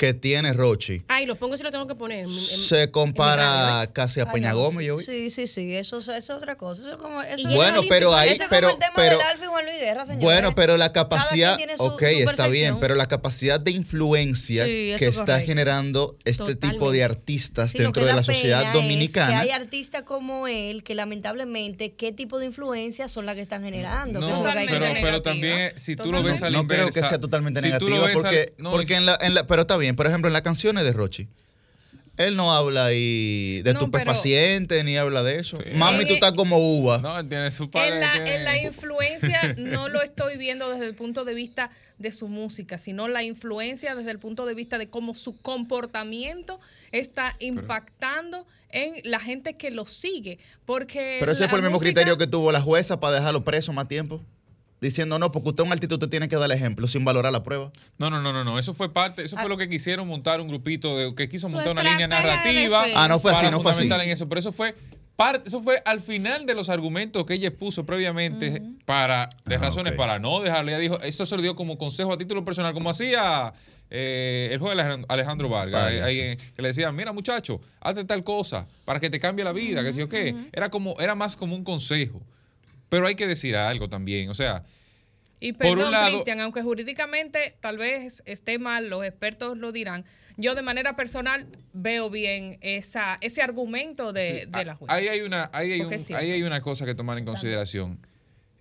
que 0.00 0.14
tiene 0.14 0.54
Rochi 0.54 1.02
Ay, 1.08 1.26
lo 1.26 1.34
pongo 1.36 1.58
si 1.58 1.62
lo 1.62 1.70
tengo 1.70 1.86
que 1.86 1.94
poner. 1.94 2.20
en- 2.24 2.30
se 2.30 2.90
compara 2.90 3.80
radio, 3.80 3.92
casi 3.92 4.20
a 4.20 4.32
Peña 4.32 4.54
Gómez, 4.54 4.86
yo 4.86 4.96
vi. 4.96 5.04
Sí, 5.04 5.28
sí, 5.30 5.46
sí, 5.46 5.74
eso, 5.76 5.98
es- 5.98 6.08
eso 6.08 6.16
es 6.16 6.30
otra 6.30 6.56
cosa. 6.56 6.80
Eso 6.80 6.92
es 6.92 6.96
como, 6.96 7.20
eso 7.22 7.48
Bueno, 7.50 7.82
pero 7.86 8.14
ahí, 8.14 8.30
eso 8.30 8.44
es 8.44 8.48
pero, 8.48 8.68
como 8.70 8.80
el 8.80 8.88
tema 8.88 8.92
pero, 8.96 9.18
del 9.18 9.26
Alfa 9.26 9.44
y 9.44 9.48
Juan 9.48 9.64
Luis 9.66 9.76
Guerra, 9.78 10.06
señores. 10.06 10.24
bueno, 10.24 10.54
pero 10.54 10.78
la 10.78 10.92
capacidad, 10.92 11.58
su- 11.76 11.82
ok, 11.84 12.00
su 12.00 12.30
está 12.30 12.46
bien, 12.48 12.80
pero 12.80 12.94
la 12.94 13.08
capacidad 13.08 13.60
de 13.60 13.72
influencia 13.72 14.64
Sí, 14.64 14.70
que 14.70 14.94
es 14.94 15.02
está 15.02 15.24
correcto. 15.34 15.46
generando 15.46 16.16
este 16.24 16.54
tipo 16.54 16.90
de 16.90 17.00
Totalmente. 17.00 17.04
artistas 17.04 17.70
Sí, 17.72 17.78
dentro 17.78 18.02
de 18.02 18.08
da 18.08 18.16
la 18.16 18.22
sociedad 18.24 18.72
dominicana. 18.72 19.40
Es 19.42 19.44
que 19.46 19.52
hay 19.52 19.60
artistas 19.60 20.04
como 20.04 20.48
él 20.48 20.82
que 20.82 20.94
lamentablemente 20.94 21.92
qué 21.92 22.12
tipo 22.12 22.38
de 22.38 22.46
influencias 22.46 23.12
son 23.12 23.26
las 23.26 23.34
que 23.34 23.42
están 23.42 23.62
generando. 23.62 24.18
No, 24.20 24.28
que 24.28 24.32
pero, 24.42 24.52
pero 24.66 24.80
negativa. 24.94 25.22
también 25.22 25.72
si 25.78 25.94
tú 25.94 26.10
lo 26.10 26.22
ves 26.22 26.38
Totalmente. 26.38 26.46
a 26.46 26.50
la 26.50 26.58
no 26.62 26.66
creo 26.66 26.86
que 26.86 27.02
sea 27.02 27.20
totalmente 27.20 27.60
si 27.60 27.66
negativa 27.66 28.06
al- 28.06 28.12
porque, 28.14 28.54
no, 28.56 28.70
porque 28.70 28.94
es- 28.94 28.98
en 28.98 29.04
la, 29.06 29.18
en 29.20 29.34
la- 29.34 29.46
pero 29.46 29.62
está 29.62 29.76
bien 29.76 29.89
por 29.94 30.06
ejemplo 30.06 30.28
en 30.28 30.32
las 30.32 30.42
canciones 30.42 30.84
de 30.84 30.92
Rochi 30.92 31.28
él 32.16 32.36
no 32.36 32.52
habla 32.52 32.86
ahí 32.86 33.62
de 33.62 33.72
No, 33.72 33.78
pero- 33.78 33.98
estupefacientes 34.02 34.84
ni 34.84 34.96
habla 34.98 35.22
de 35.22 35.36
eso 35.38 35.56
Sí. 35.58 35.70
mami 35.74 36.02
En 36.02 36.08
tú 36.08 36.14
estás 36.14 36.32
como 36.32 36.58
uva 36.58 36.98
no, 36.98 37.18
él 37.18 37.28
tiene 37.28 37.50
su 37.50 37.70
padre. 37.70 37.94
En 37.94 38.00
la, 38.00 38.12
tiene- 38.12 38.36
en 38.36 38.44
la 38.44 38.58
influencia 38.62 39.40
no 39.56 39.88
lo 39.88 40.02
estoy 40.02 40.36
viendo 40.36 40.68
desde 40.70 40.86
el 40.86 40.94
punto 40.94 41.24
de 41.24 41.32
vista 41.34 41.70
de 41.98 42.12
su 42.12 42.28
música, 42.28 42.78
sino 42.78 43.08
la 43.08 43.22
influencia 43.22 43.94
desde 43.94 44.10
el 44.10 44.18
punto 44.18 44.44
de 44.46 44.54
vista 44.54 44.76
de 44.78 44.88
cómo 44.88 45.14
su 45.14 45.36
comportamiento 45.40 46.60
está 46.92 47.36
impactando 47.40 48.46
en 48.70 48.94
la 49.04 49.20
gente 49.20 49.54
que 49.54 49.70
lo 49.70 49.86
sigue. 49.86 50.38
Porque 50.66 51.16
pero 51.20 51.32
ese 51.32 51.48
fue 51.48 51.58
el 51.58 51.62
mismo 51.64 51.78
música- 51.78 51.88
criterio 51.92 52.16
que 52.18 52.26
tuvo 52.26 52.52
la 52.52 52.60
jueza 52.60 53.00
para 53.00 53.16
dejarlo 53.16 53.44
preso 53.44 53.72
más 53.72 53.86
tiempo 53.88 54.22
diciendo 54.80 55.18
no 55.18 55.30
porque 55.32 55.50
usted 55.50 55.62
es 55.62 55.66
un 55.66 55.72
artista 55.72 55.94
usted 55.96 56.08
tiene 56.08 56.28
que 56.28 56.36
dar 56.36 56.50
ejemplo 56.52 56.88
sin 56.88 57.04
valorar 57.04 57.32
la 57.32 57.42
prueba 57.42 57.70
No, 57.98 58.08
no, 58.10 58.20
no, 58.22 58.32
no, 58.32 58.44
no, 58.44 58.58
eso 58.58 58.72
fue 58.74 58.92
parte, 58.92 59.22
eso 59.24 59.36
Ah. 59.36 59.42
fue 59.42 59.48
lo 59.48 59.56
que 59.56 59.68
quisieron 59.68 60.06
montar 60.08 60.40
un 60.40 60.48
grupito 60.48 60.96
de 60.96 61.14
que 61.14 61.28
quiso 61.28 61.48
montar 61.48 61.72
una 61.72 61.82
línea 61.82 62.06
narrativa. 62.08 62.84
Ah, 62.94 63.08
no 63.08 63.18
fue 63.20 63.32
así, 63.32 63.40
para 63.44 63.50
no 63.50 63.60
fue 63.60 63.72
así. 63.72 63.84
en 63.88 64.00
eso, 64.10 64.28
pero 64.28 64.38
eso 64.38 64.52
fue 64.52 64.74
parte, 65.16 65.48
eso 65.48 65.60
fue 65.60 65.82
al 65.84 66.00
final 66.00 66.46
de 66.46 66.54
los 66.54 66.70
argumentos 66.70 67.26
que 67.26 67.34
ella 67.34 67.48
expuso 67.48 67.84
previamente 67.84 68.62
para 68.86 69.28
de 69.44 69.56
Ah, 69.56 69.58
razones 69.58 69.92
para 69.92 70.18
no 70.18 70.40
dejarlo. 70.40 70.70
Ella 70.70 70.78
dijo, 70.78 70.98
eso 71.00 71.26
se 71.26 71.36
lo 71.36 71.42
dio 71.42 71.54
como 71.54 71.76
consejo 71.76 72.12
a 72.14 72.16
título 72.18 72.42
personal, 72.44 72.72
como 72.72 72.88
hacía 72.88 73.52
eh, 73.90 74.48
el 74.52 74.58
juez 74.60 74.72
Alejandro- 74.72 75.04
Alejandro 75.10 75.48
Vargas, 75.50 75.82
Vargas, 75.82 76.02
ahí, 76.04 76.14
sí. 76.14 76.20
eh, 76.22 76.38
que 76.56 76.62
le 76.62 76.68
decía, 76.68 76.90
mira 76.92 77.12
muchacho, 77.12 77.60
hazte 77.80 78.04
tal 78.04 78.24
cosa 78.24 78.66
para 78.86 78.98
que 79.00 79.10
te 79.10 79.20
cambie 79.20 79.44
la 79.44 79.52
vida, 79.52 79.82
que 79.84 79.92
sí 79.92 80.00
o 80.00 80.08
qué. 80.08 80.34
Era 80.52 80.70
como, 80.70 80.94
era 81.00 81.14
más 81.14 81.36
como 81.36 81.54
un 81.54 81.64
consejo. 81.64 82.22
Pero 82.90 83.06
hay 83.06 83.14
que 83.14 83.26
decir 83.26 83.56
algo 83.56 83.88
también, 83.88 84.28
o 84.28 84.34
sea, 84.34 84.64
Y 85.40 85.54
perdón, 85.54 85.90
lado- 85.92 86.10
Cristian, 86.12 86.40
aunque 86.40 86.60
jurídicamente 86.62 87.56
tal 87.60 87.78
vez 87.78 88.22
esté 88.26 88.58
mal, 88.58 88.90
los 88.90 89.02
expertos 89.04 89.56
lo 89.56 89.72
dirán. 89.72 90.04
Yo 90.36 90.54
de 90.54 90.62
manera 90.62 90.96
personal 90.96 91.46
veo 91.72 92.10
bien 92.10 92.58
esa, 92.60 93.16
ese 93.22 93.40
argumento 93.42 94.12
de, 94.12 94.46
de 94.46 94.64
la 94.66 94.74
jueza. 94.74 94.94
Ahí 94.94 95.08
hay 95.08 95.20
una, 95.22 95.50
ahí 95.54 95.72
hay, 95.72 95.80
un- 95.80 95.92
ahí 96.16 96.30
hay 96.32 96.42
una 96.42 96.60
cosa 96.60 96.84
que 96.84 96.94
tomar 96.94 97.16
en 97.16 97.24
consideración. 97.24 97.98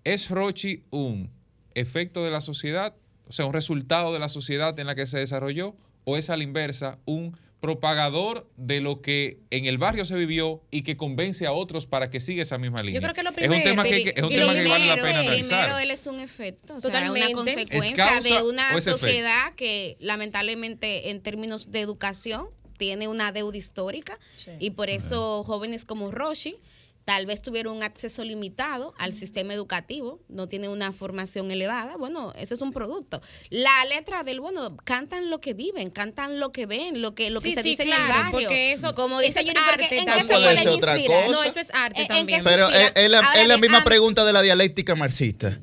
¿Es 0.06 0.30
Rochi 0.30 0.84
un 0.92 1.30
efecto 1.76 2.24
de 2.24 2.32
la 2.32 2.40
sociedad, 2.42 2.96
o 3.28 3.32
sea, 3.34 3.46
un 3.46 3.54
resultado 3.54 4.14
de 4.14 4.20
la 4.20 4.30
sociedad 4.30 4.78
en 4.80 4.88
la 4.88 4.96
que 4.96 5.06
se 5.06 5.20
desarrolló, 5.20 5.76
o 6.06 6.18
es 6.18 6.30
a 6.30 6.38
la 6.38 6.44
inversa 6.44 6.98
un 7.06 7.38
propagador 7.60 8.50
de 8.56 8.80
lo 8.82 9.02
que 9.02 9.40
en 9.52 9.66
el 9.66 9.78
barrio 9.78 10.06
se 10.06 10.16
vivió 10.16 10.62
y 10.72 10.82
que 10.84 10.96
convence 10.98 11.46
a 11.46 11.52
otros 11.52 11.86
para 11.86 12.10
que 12.10 12.20
siga 12.20 12.42
esa 12.42 12.58
misma 12.58 12.82
línea? 12.82 13.02
creo 13.02 13.14
que 13.14 13.24
lo 13.24 13.30
es 13.32 13.50
un 13.50 13.64
tema 13.64 13.84
que, 13.84 13.94
hay 13.96 14.04
que- 14.06 14.14
es 14.16 14.24
un 14.24 14.30
tema 14.30 14.54
lo 14.54 14.64
que 14.64 14.70
vale 14.70 14.86
la 14.86 14.94
primero- 14.94 15.04
pena 15.04 15.20
analizar. 15.20 15.60
Primero, 15.66 15.80
él 15.80 15.92
es 15.92 16.06
un 16.06 16.20
efecto, 16.20 16.76
o 16.76 16.80
sea, 16.80 16.90
Totalmente. 16.90 17.20
una 17.20 17.28
¿Es 17.28 17.34
consecuencia 17.56 18.22
de 18.22 18.42
una 18.44 18.82
sociedad 18.82 19.54
que 19.56 19.98
lamentablemente 20.00 21.10
en 21.10 21.22
términos 21.22 21.72
de 21.72 21.82
educación 21.82 22.48
tiene 22.78 23.08
una 23.10 23.32
deuda 23.34 23.58
histórica 23.58 24.18
Sí. 24.38 24.52
y 24.60 24.72
por 24.72 24.90
eso 24.90 25.44
jóvenes 25.44 25.84
como 25.84 26.12
Roshi 26.12 26.56
tal 27.10 27.26
vez 27.26 27.42
tuvieron 27.42 27.76
un 27.78 27.82
acceso 27.82 28.24
limitado 28.24 28.94
al 29.00 29.14
sistema 29.14 29.52
educativo, 29.56 30.20
no 30.30 30.48
tienen 30.48 30.70
una 30.70 30.92
formación 30.92 31.50
elevada, 31.50 31.98
bueno, 31.98 32.34
eso 32.38 32.54
es 32.54 32.62
un 32.62 32.72
producto. 32.72 33.20
La 33.50 33.84
letra 33.86 34.22
del, 34.22 34.40
bueno, 34.40 34.78
cantan 34.84 35.32
lo 35.32 35.42
que 35.42 35.56
viven, 35.56 35.90
cantan 35.90 36.40
lo 36.40 36.52
que 36.52 36.68
ven, 36.68 37.02
lo 37.02 37.16
que, 37.16 37.32
lo 37.32 37.42
que 37.42 37.50
Sí, 37.50 37.56
se 37.56 37.64
sí, 37.64 37.70
dice 37.70 37.82
en 37.84 37.94
el 37.94 38.08
barrio. 38.08 38.32
porque 38.32 38.74
eso- 38.74 38.94
como 38.94 39.20
eso 39.22 39.28
dice 39.28 39.44
Yuri, 39.44 39.60
porque 39.66 39.86
¿en 39.86 39.90
qué 39.90 39.98
se 39.98 40.26
Puede 40.26 40.26
pueden 40.28 40.58
inspirar? 40.72 41.32
No, 41.32 41.42
eso 41.44 41.60
es 41.60 41.72
arte 41.74 42.02
¿En- 42.02 42.04
en 42.04 42.08
qué 42.10 42.14
también. 42.14 42.44
se 42.44 42.48
Pero 42.48 42.66
inspira? 42.66 42.86
es, 42.86 42.92
es 42.96 43.10
la, 43.10 43.20
es 43.34 43.60
misma 43.60 43.84
pregunta 43.84 44.24
de 44.24 44.34
la 44.34 44.44
dialéctica 44.44 44.94
marxista. 44.96 45.60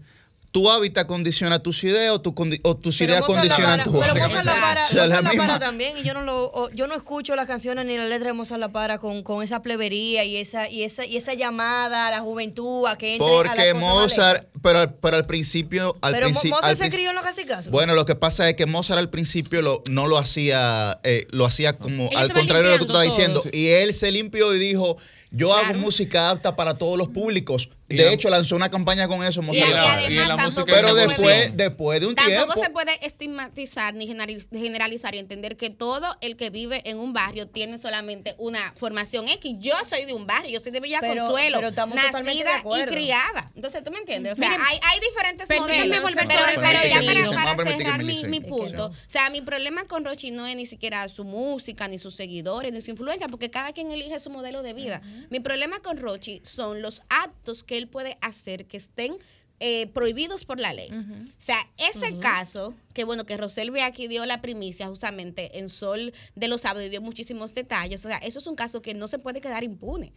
¿Tu 0.57 0.70
hábitat 0.70 1.07
condiciona 1.07 1.59
tus 1.59 1.84
ideas 1.84 2.12
o, 2.12 2.20
tu 2.22 2.34
condi- 2.34 2.61
o 2.62 2.74
tus 2.74 2.96
Pero 2.96 3.12
ideas 3.12 3.24
condicionan 3.26 3.84
tu 3.84 3.92
Pero 3.92 4.04
hábitat? 4.04 4.22
Mozart 4.28 4.46
la 4.46 4.54
para, 4.54 4.84
O 4.84 4.86
sea, 4.88 5.02
Mozart 5.02 5.11
la 5.11 5.16
la 5.16 5.22
para 5.28 5.32
misma. 5.42 5.59
también 5.59 5.98
y 5.98 6.02
yo 6.02 6.14
no 6.14 6.22
lo 6.22 6.44
o- 6.46 6.70
yo 6.70 6.86
no 6.86 6.94
escucho 6.94 7.36
las 7.36 7.46
canciones 7.46 7.84
ni 7.84 7.94
la 7.98 8.07
letra 8.07 8.28
de 8.28 8.32
Mozart 8.32 8.59
la 8.59 8.70
para 8.70 8.96
con, 8.98 9.22
con 9.22 9.42
esa 9.42 9.61
plebería 9.61 10.24
y 10.24 10.36
esa 10.36 10.66
y 10.70 10.82
esa 10.82 11.04
y 11.04 11.18
esa 11.18 11.34
llamada 11.34 12.07
a 12.07 12.11
la 12.11 12.20
juventud 12.20 12.86
a 12.86 12.96
que 12.96 13.16
entre 13.16 13.26
a 13.26 13.42
la 13.42 13.44
Porque 13.44 13.74
Mozart, 13.74 14.46
pero, 14.62 14.78
al- 14.78 14.94
pero 14.94 15.16
al 15.18 15.26
principio... 15.26 15.94
Al 16.00 16.14
Pero 16.14 16.30
Mo- 16.30 16.40
princi- 16.40 16.48
Mozart 16.48 16.64
al 16.64 16.76
se 16.78 16.88
crió 16.88 17.11
en 17.11 17.16
los 17.16 17.24
casicazos. 17.24 17.70
Bueno, 17.70 17.92
lo 17.94 18.07
que 18.07 18.14
pasa 18.14 18.48
es 18.48 18.54
que 18.57 18.64
Mozart 18.64 18.98
al 18.98 19.11
principio 19.11 19.61
lo, 19.61 19.82
no 19.90 20.07
lo 20.07 20.16
hacía, 20.16 20.98
eh, 21.04 21.26
lo 21.32 21.44
hacía 21.44 21.76
como 21.76 22.09
Él 22.12 22.16
al 22.16 22.32
contrario 22.32 22.70
de 22.70 22.78
lo 22.78 22.86
que 22.86 22.86
tú 22.90 22.92
estás 22.98 23.04
diciendo. 23.14 23.42
Y 23.52 23.66
él 23.66 23.92
se 23.92 24.11
limpió 24.11 24.54
y 24.54 24.59
dijo, 24.59 24.96
yo 25.30 25.52
hago 25.52 25.74
música 25.74 26.30
apta 26.30 26.57
para 26.57 26.78
todos 26.78 26.96
los 26.96 27.09
públicos. 27.09 27.68
De 27.89 28.05
la- 28.05 28.12
hecho, 28.12 28.28
lanzó 28.30 28.57
una 28.57 28.70
campaña 28.70 29.07
con 29.07 29.22
eso, 29.22 29.43
Y, 29.53 29.61
además 29.61 30.11
la 30.11 30.26
tampoco 30.37 30.43
música 30.45 30.64
Pero 30.74 30.89
puede- 30.89 31.07
después, 31.07 31.57
después 31.57 32.01
de 32.01 32.07
un 32.09 32.14
Tampoco 32.16 32.55
tiempo... 32.55 32.64
se 32.64 32.70
puede 32.70 33.07
estigmatizar 33.07 33.95
ni 33.95 34.09
generaliz- 34.09 34.49
generalizar 34.51 35.14
y 35.14 35.18
entender 35.18 35.57
que 35.57 35.70
todo 35.70 36.16
el 36.20 36.37
que 36.37 36.51
vive 36.51 36.82
en 36.89 36.99
un 36.99 37.12
barrio 37.12 37.47
tiene 37.47 37.78
solamente 37.78 38.34
una 38.39 38.74
formación 38.76 39.28
X. 39.28 39.55
Yo 39.61 39.72
soy 39.89 40.05
de 40.05 40.14
un 40.14 40.26
barrio, 40.26 40.51
yo 40.51 40.61
soy 40.61 40.72
de 40.72 40.80
Villa 40.80 40.99
Pero- 41.01 41.26
Consuelo, 41.26 41.59
pero 41.61 41.87
nacida 41.87 42.62
y 42.76 42.82
criada. 42.87 43.51
Entonces, 43.55 43.84
¿tú 43.84 43.93
me 43.93 43.99
entiendes? 43.99 44.32
O 44.32 44.37
sea, 44.37 44.51
Miren, 44.51 44.64
hay, 44.68 44.78
hay 44.82 45.01
diferentes 45.01 45.49
modelos. 45.49 46.12
Pero, 46.26 46.89
ya 46.89 47.34
para, 47.34 47.57
cerrar 47.66 48.03
mi, 48.05 48.41
punto. 48.41 48.87
O 48.87 48.95
sea, 49.07 49.30
mi 49.30 49.43
problema 49.43 49.84
con 49.84 50.05
Rochi 50.05 50.30
no 50.30 50.47
es 50.47 50.57
ni 50.57 50.66
siquiera 50.66 51.09
su 51.09 51.24
música, 51.24 51.89
ni 51.89 51.99
sus 51.99 52.14
seguidores, 52.14 52.72
ni 52.72 52.82
su 52.82 52.91
influencia, 52.91 53.28
porque 53.28 53.51
cada 53.51 53.72
quien 53.72 53.93
elige 53.93 54.18
su 54.20 54.30
modelo 54.30 54.62
de 54.62 54.72
vida. 54.72 55.01
Mi 55.30 55.41
problema 55.41 55.78
con 55.80 55.99
Rochi 55.99 56.41
son 56.45 56.82
los 56.82 57.03
actos 57.09 57.62
que 57.64 57.75
él 57.76 57.88
puede 57.88 58.18
hacer 58.20 58.66
que 58.66 58.76
estén 58.76 59.16
eh, 59.58 59.86
prohibidos 59.88 60.44
por 60.44 60.60
la 60.60 60.74
ley. 60.74 60.90
O 60.92 61.40
sea, 61.40 61.58
ese 61.78 62.18
caso, 62.18 62.74
que 62.92 63.04
bueno, 63.04 63.24
que 63.24 63.38
Roselvi 63.38 63.80
aquí 63.80 64.06
dio 64.06 64.26
la 64.26 64.42
primicia 64.42 64.86
justamente 64.86 65.58
en 65.58 65.70
Sol 65.70 66.12
de 66.34 66.48
los 66.48 66.60
Sábados 66.60 66.86
y 66.86 66.90
dio 66.90 67.00
muchísimos 67.00 67.54
detalles, 67.54 68.04
o 68.04 68.08
sea, 68.08 68.18
eso 68.18 68.38
es 68.38 68.46
un 68.46 68.54
caso 68.54 68.82
que 68.82 68.92
no 68.92 69.08
se 69.08 69.18
puede 69.18 69.40
quedar 69.40 69.64
impune. 69.64 70.12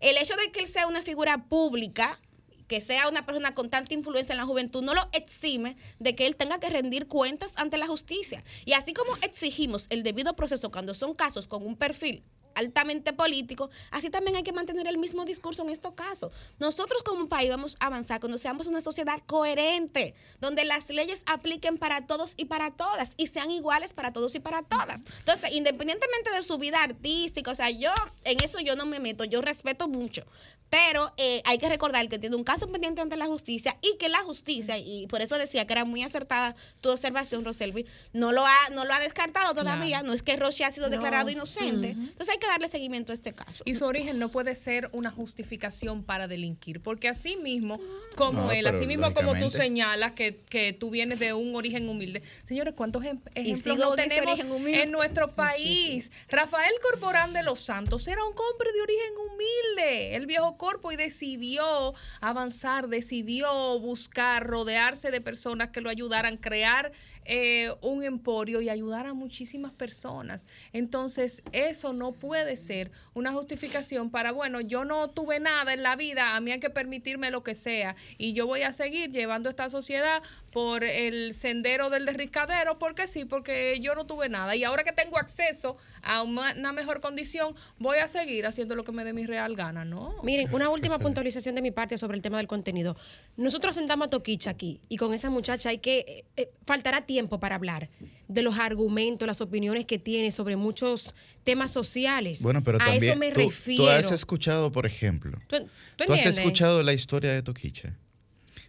El 0.00 0.16
hecho 0.16 0.34
de 0.34 0.50
que 0.50 0.60
él 0.60 0.66
sea 0.66 0.88
una 0.88 1.00
figura 1.02 1.44
pública, 1.44 2.20
que 2.66 2.80
sea 2.80 3.08
una 3.08 3.24
persona 3.24 3.54
con 3.54 3.70
tanta 3.70 3.94
influencia 3.94 4.32
en 4.32 4.38
la 4.38 4.46
juventud, 4.46 4.82
no 4.82 4.94
lo 4.94 5.08
exime 5.12 5.76
de 6.00 6.16
que 6.16 6.26
él 6.26 6.34
tenga 6.34 6.58
que 6.58 6.68
rendir 6.68 7.06
cuentas 7.06 7.52
ante 7.54 7.78
la 7.78 7.86
justicia. 7.86 8.42
Y 8.64 8.72
así 8.72 8.92
como 8.92 9.16
exigimos 9.22 9.86
el 9.90 10.02
debido 10.02 10.34
proceso 10.34 10.72
cuando 10.72 10.92
son 10.94 11.14
casos 11.14 11.46
con 11.46 11.64
un 11.64 11.76
perfil 11.76 12.24
altamente 12.56 13.12
político, 13.12 13.70
así 13.90 14.10
también 14.10 14.36
hay 14.36 14.42
que 14.42 14.52
mantener 14.52 14.86
el 14.88 14.98
mismo 14.98 15.24
discurso 15.24 15.62
en 15.62 15.68
estos 15.68 15.92
casos. 15.92 16.32
Nosotros 16.58 17.02
como 17.02 17.28
país 17.28 17.50
vamos 17.50 17.76
a 17.80 17.86
avanzar 17.86 18.18
cuando 18.20 18.38
seamos 18.38 18.66
una 18.66 18.80
sociedad 18.80 19.20
coherente, 19.26 20.14
donde 20.40 20.64
las 20.64 20.88
leyes 20.88 21.22
apliquen 21.26 21.78
para 21.78 22.06
todos 22.06 22.34
y 22.36 22.46
para 22.46 22.70
todas 22.70 23.12
y 23.16 23.28
sean 23.28 23.50
iguales 23.50 23.92
para 23.92 24.12
todos 24.12 24.34
y 24.34 24.40
para 24.40 24.62
todas. 24.62 25.02
Entonces, 25.20 25.52
independientemente 25.52 26.30
de 26.30 26.42
su 26.42 26.58
vida 26.58 26.82
artística, 26.82 27.50
o 27.50 27.54
sea, 27.54 27.70
yo 27.70 27.92
en 28.24 28.42
eso 28.42 28.58
yo 28.60 28.74
no 28.74 28.86
me 28.86 28.98
meto, 28.98 29.24
yo 29.24 29.40
respeto 29.40 29.88
mucho, 29.88 30.24
Pero 30.70 31.12
eh, 31.16 31.42
hay 31.44 31.58
que 31.58 31.68
recordar 31.68 32.08
que 32.08 32.18
tiene 32.18 32.34
un 32.36 32.44
caso 32.44 32.66
pendiente 32.66 33.00
ante 33.00 33.16
la 33.16 33.26
justicia 33.26 33.76
y 33.82 33.96
que 33.98 34.08
la 34.08 34.18
justicia, 34.18 34.78
y 34.78 35.06
por 35.06 35.20
eso 35.20 35.38
decía 35.38 35.66
que 35.66 35.72
era 35.72 35.84
muy 35.84 36.02
acertada 36.02 36.56
tu 36.80 36.90
observación, 36.90 37.44
Roselvi, 37.44 37.86
no 38.12 38.32
lo 38.32 38.44
ha, 38.44 38.56
no 38.72 38.84
lo 38.84 38.92
ha 38.92 38.98
descartado 39.00 39.54
todavía. 39.54 40.02
No 40.02 40.12
es 40.12 40.22
que 40.22 40.36
Roche 40.36 40.64
ha 40.64 40.70
sido 40.70 40.86
No. 40.86 40.90
declarado 40.92 41.30
inocente. 41.30 41.90
Entonces 41.90 42.28
hay 42.30 42.38
que 42.38 42.46
darle 42.46 42.68
seguimiento 42.68 43.12
a 43.12 43.14
este 43.14 43.32
caso. 43.32 43.62
Y 43.64 43.74
su 43.74 43.84
origen 43.84 44.18
no 44.18 44.28
puede 44.30 44.54
ser 44.54 44.90
una 44.92 45.10
justificación 45.10 46.02
para 46.02 46.26
delinquir, 46.28 46.80
porque 46.82 47.08
así 47.08 47.36
mismo, 47.36 47.80
como 48.16 48.42
No, 48.42 48.50
él, 48.52 48.66
así 48.66 48.86
mismo 48.86 49.12
como 49.14 49.34
tú 49.36 49.50
señalas 49.50 50.12
que, 50.12 50.40
que 50.48 50.72
tú 50.72 50.90
vienes 50.90 51.18
de 51.20 51.32
un 51.32 51.54
origen 51.54 51.88
humilde. 51.88 52.22
Señores, 52.44 52.74
¿cuántos 52.76 53.02
ejem- 53.04 53.20
ejemplos 53.34 53.78
no 53.78 53.94
tenemos 53.94 54.40
en 54.40 54.90
nuestro 54.90 55.34
país? 55.34 56.10
Rafael 56.28 56.72
Corporán 56.82 57.32
de 57.32 57.42
los 57.42 57.60
Santos 57.60 58.06
era 58.08 58.24
un 58.24 58.32
hombre 58.32 58.72
de 58.72 58.80
origen 58.82 59.12
humilde, 59.30 60.16
el 60.16 60.26
viejo 60.26 60.55
corpo, 60.56 60.92
y 60.92 60.96
decidió 60.96 61.94
avanzar, 62.20 62.88
decidió 62.88 63.78
buscar, 63.80 64.46
rodearse 64.46 65.10
de 65.10 65.20
personas 65.20 65.70
que 65.70 65.80
lo 65.80 65.90
ayudaran, 65.90 66.36
crear 66.36 66.92
eh, 67.28 67.74
un 67.80 68.04
emporio 68.04 68.60
y 68.60 68.68
ayudar 68.68 69.06
a 69.06 69.14
muchísimas 69.14 69.72
personas. 69.72 70.46
Entonces, 70.72 71.42
eso 71.52 71.92
no 71.92 72.12
puede 72.12 72.56
ser 72.56 72.90
una 73.14 73.32
justificación 73.32 74.10
para, 74.10 74.32
bueno, 74.32 74.60
yo 74.60 74.84
no 74.84 75.10
tuve 75.10 75.40
nada 75.40 75.72
en 75.72 75.82
la 75.82 75.96
vida, 75.96 76.36
a 76.36 76.40
mí 76.40 76.52
hay 76.52 76.60
que 76.60 76.70
permitirme 76.70 77.30
lo 77.30 77.42
que 77.42 77.54
sea 77.54 77.96
y 78.18 78.32
yo 78.32 78.46
voy 78.46 78.62
a 78.62 78.72
seguir 78.72 79.10
llevando 79.10 79.50
esta 79.50 79.68
sociedad 79.68 80.22
por 80.52 80.84
el 80.84 81.34
sendero 81.34 81.90
del 81.90 82.06
derricadero, 82.06 82.78
porque 82.78 83.06
sí, 83.06 83.24
porque 83.24 83.78
yo 83.80 83.94
no 83.94 84.06
tuve 84.06 84.28
nada 84.28 84.56
y 84.56 84.64
ahora 84.64 84.84
que 84.84 84.92
tengo 84.92 85.18
acceso 85.18 85.76
a 86.02 86.22
una, 86.22 86.72
mejor 86.72 87.00
condición, 87.00 87.54
voy 87.78 87.98
a 87.98 88.08
seguir 88.08 88.46
haciendo 88.46 88.74
lo 88.74 88.84
que 88.84 88.92
me 88.92 89.04
dé 89.04 89.12
mi 89.12 89.26
real 89.26 89.56
gana, 89.56 89.84
¿no? 89.84 90.14
Miren, 90.22 90.54
una 90.54 90.70
última 90.70 90.98
puntualización 90.98 91.54
de 91.54 91.62
mi 91.62 91.72
parte 91.72 91.98
sobre 91.98 92.16
el 92.16 92.22
tema 92.22 92.38
del 92.38 92.46
contenido. 92.46 92.96
Nosotros 93.36 93.74
sentamos 93.74 94.06
a 94.06 94.10
Toquicha 94.10 94.50
aquí 94.50 94.80
y 94.88 94.96
con 94.96 95.12
esa 95.12 95.30
muchacha 95.30 95.70
hay 95.70 95.78
que, 95.78 95.98
eh, 95.98 96.24
eh, 96.36 96.50
faltará 96.64 97.02
tiempo 97.02 97.15
para 97.24 97.56
hablar 97.56 97.88
de 98.28 98.42
los 98.42 98.58
argumentos, 98.58 99.26
las 99.26 99.40
opiniones 99.40 99.86
que 99.86 99.98
tiene 99.98 100.30
sobre 100.30 100.56
muchos 100.56 101.14
temas 101.44 101.70
sociales. 101.70 102.40
Bueno, 102.42 102.62
pero 102.62 102.78
a 102.78 102.84
también 102.84 103.12
eso 103.12 103.18
me 103.18 103.32
tú, 103.32 103.40
refiero. 103.40 103.84
tú 103.84 103.88
has 103.90 104.12
escuchado, 104.12 104.70
por 104.70 104.86
ejemplo, 104.86 105.38
¿Tú, 105.46 105.56
tú 105.96 106.04
¿Tú 106.06 106.12
has 106.12 106.26
escuchado 106.26 106.82
la 106.82 106.92
historia 106.92 107.32
de 107.32 107.42
Toquicha? 107.42 107.96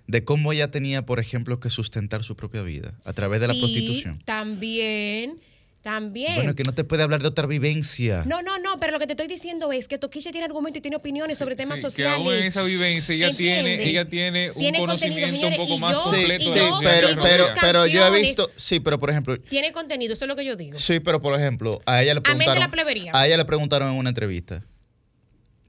De 0.07 0.23
cómo 0.23 0.53
ella 0.53 0.71
tenía, 0.71 1.05
por 1.05 1.19
ejemplo, 1.19 1.59
que 1.59 1.69
sustentar 1.69 2.23
su 2.23 2.35
propia 2.37 2.61
vida 2.61 2.97
a 3.03 3.13
través 3.13 3.41
de 3.41 3.47
la 3.47 3.53
Sí, 3.53 3.59
prostitución. 3.59 4.19
También, 4.23 5.39
también. 5.87 6.35
Bueno, 6.35 6.53
que 6.53 6.63
no 6.63 6.73
te 6.73 6.83
puede 6.83 7.03
hablar 7.03 7.21
de 7.21 7.29
otra 7.29 7.47
vivencia. 7.47 8.23
No, 8.25 8.41
no, 8.41 8.59
no, 8.59 8.77
pero 8.77 8.91
lo 8.91 8.99
que 8.99 9.07
te 9.07 9.13
estoy 9.13 9.27
diciendo 9.27 9.71
es 9.71 9.87
que 9.87 9.97
Toquicha 9.97 10.31
tiene 10.31 10.43
argumentos 10.45 10.79
y 10.79 10.81
tiene 10.81 10.97
opiniones 10.97 11.37
sobre 11.37 11.55
temas 11.55 11.77
Sí, 11.77 11.83
sociales. 11.83 12.15
Que 12.17 12.21
aún 12.23 12.33
en 12.33 12.43
esa 12.43 12.61
vivencia 12.63 13.15
ella 13.15 13.31
tiene, 13.33 13.83
ella 13.89 14.09
tiene 14.09 14.51
un 14.51 14.59
Tiene 14.59 14.79
contenido, 14.79 14.85
conocimiento 15.15 15.35
señores, 15.37 15.59
un 15.59 15.65
poco 15.65 15.77
y 15.77 15.79
más 15.79 15.93
yo- 15.93 16.03
completo 16.03 16.51
de 16.51 16.51
sí, 16.51 16.59
la 16.59 16.65
yo- 16.67 16.73
sociedad 16.75 16.93
pero, 17.01 17.21
pero, 17.23 17.45
pero 17.61 17.87
yo 17.87 18.05
he 18.05 18.21
visto, 18.21 18.51
sí, 18.57 18.81
pero 18.81 18.99
por 18.99 19.11
ejemplo, 19.11 19.39
Tiene 19.39 19.71
contenido, 19.71 20.11
eso 20.13 20.25
es 20.25 20.29
lo 20.29 20.35
que 20.35 20.43
yo 20.43 20.57
digo. 20.57 20.77
sí, 20.77 20.99
pero 20.99 21.21
por 21.21 21.39
ejemplo, 21.39 21.81
a 21.85 22.03
ella 22.03 22.15
le 22.15 22.21
Amén 22.25 22.39
de 22.39 22.45
la 22.47 22.51
preguntaron, 22.51 22.71
plebería. 22.71 23.11
a 23.13 23.25
ella 23.25 23.37
le 23.37 23.45
preguntaron 23.45 23.89
en 23.93 23.97
una 23.97 24.09
entrevista 24.09 24.65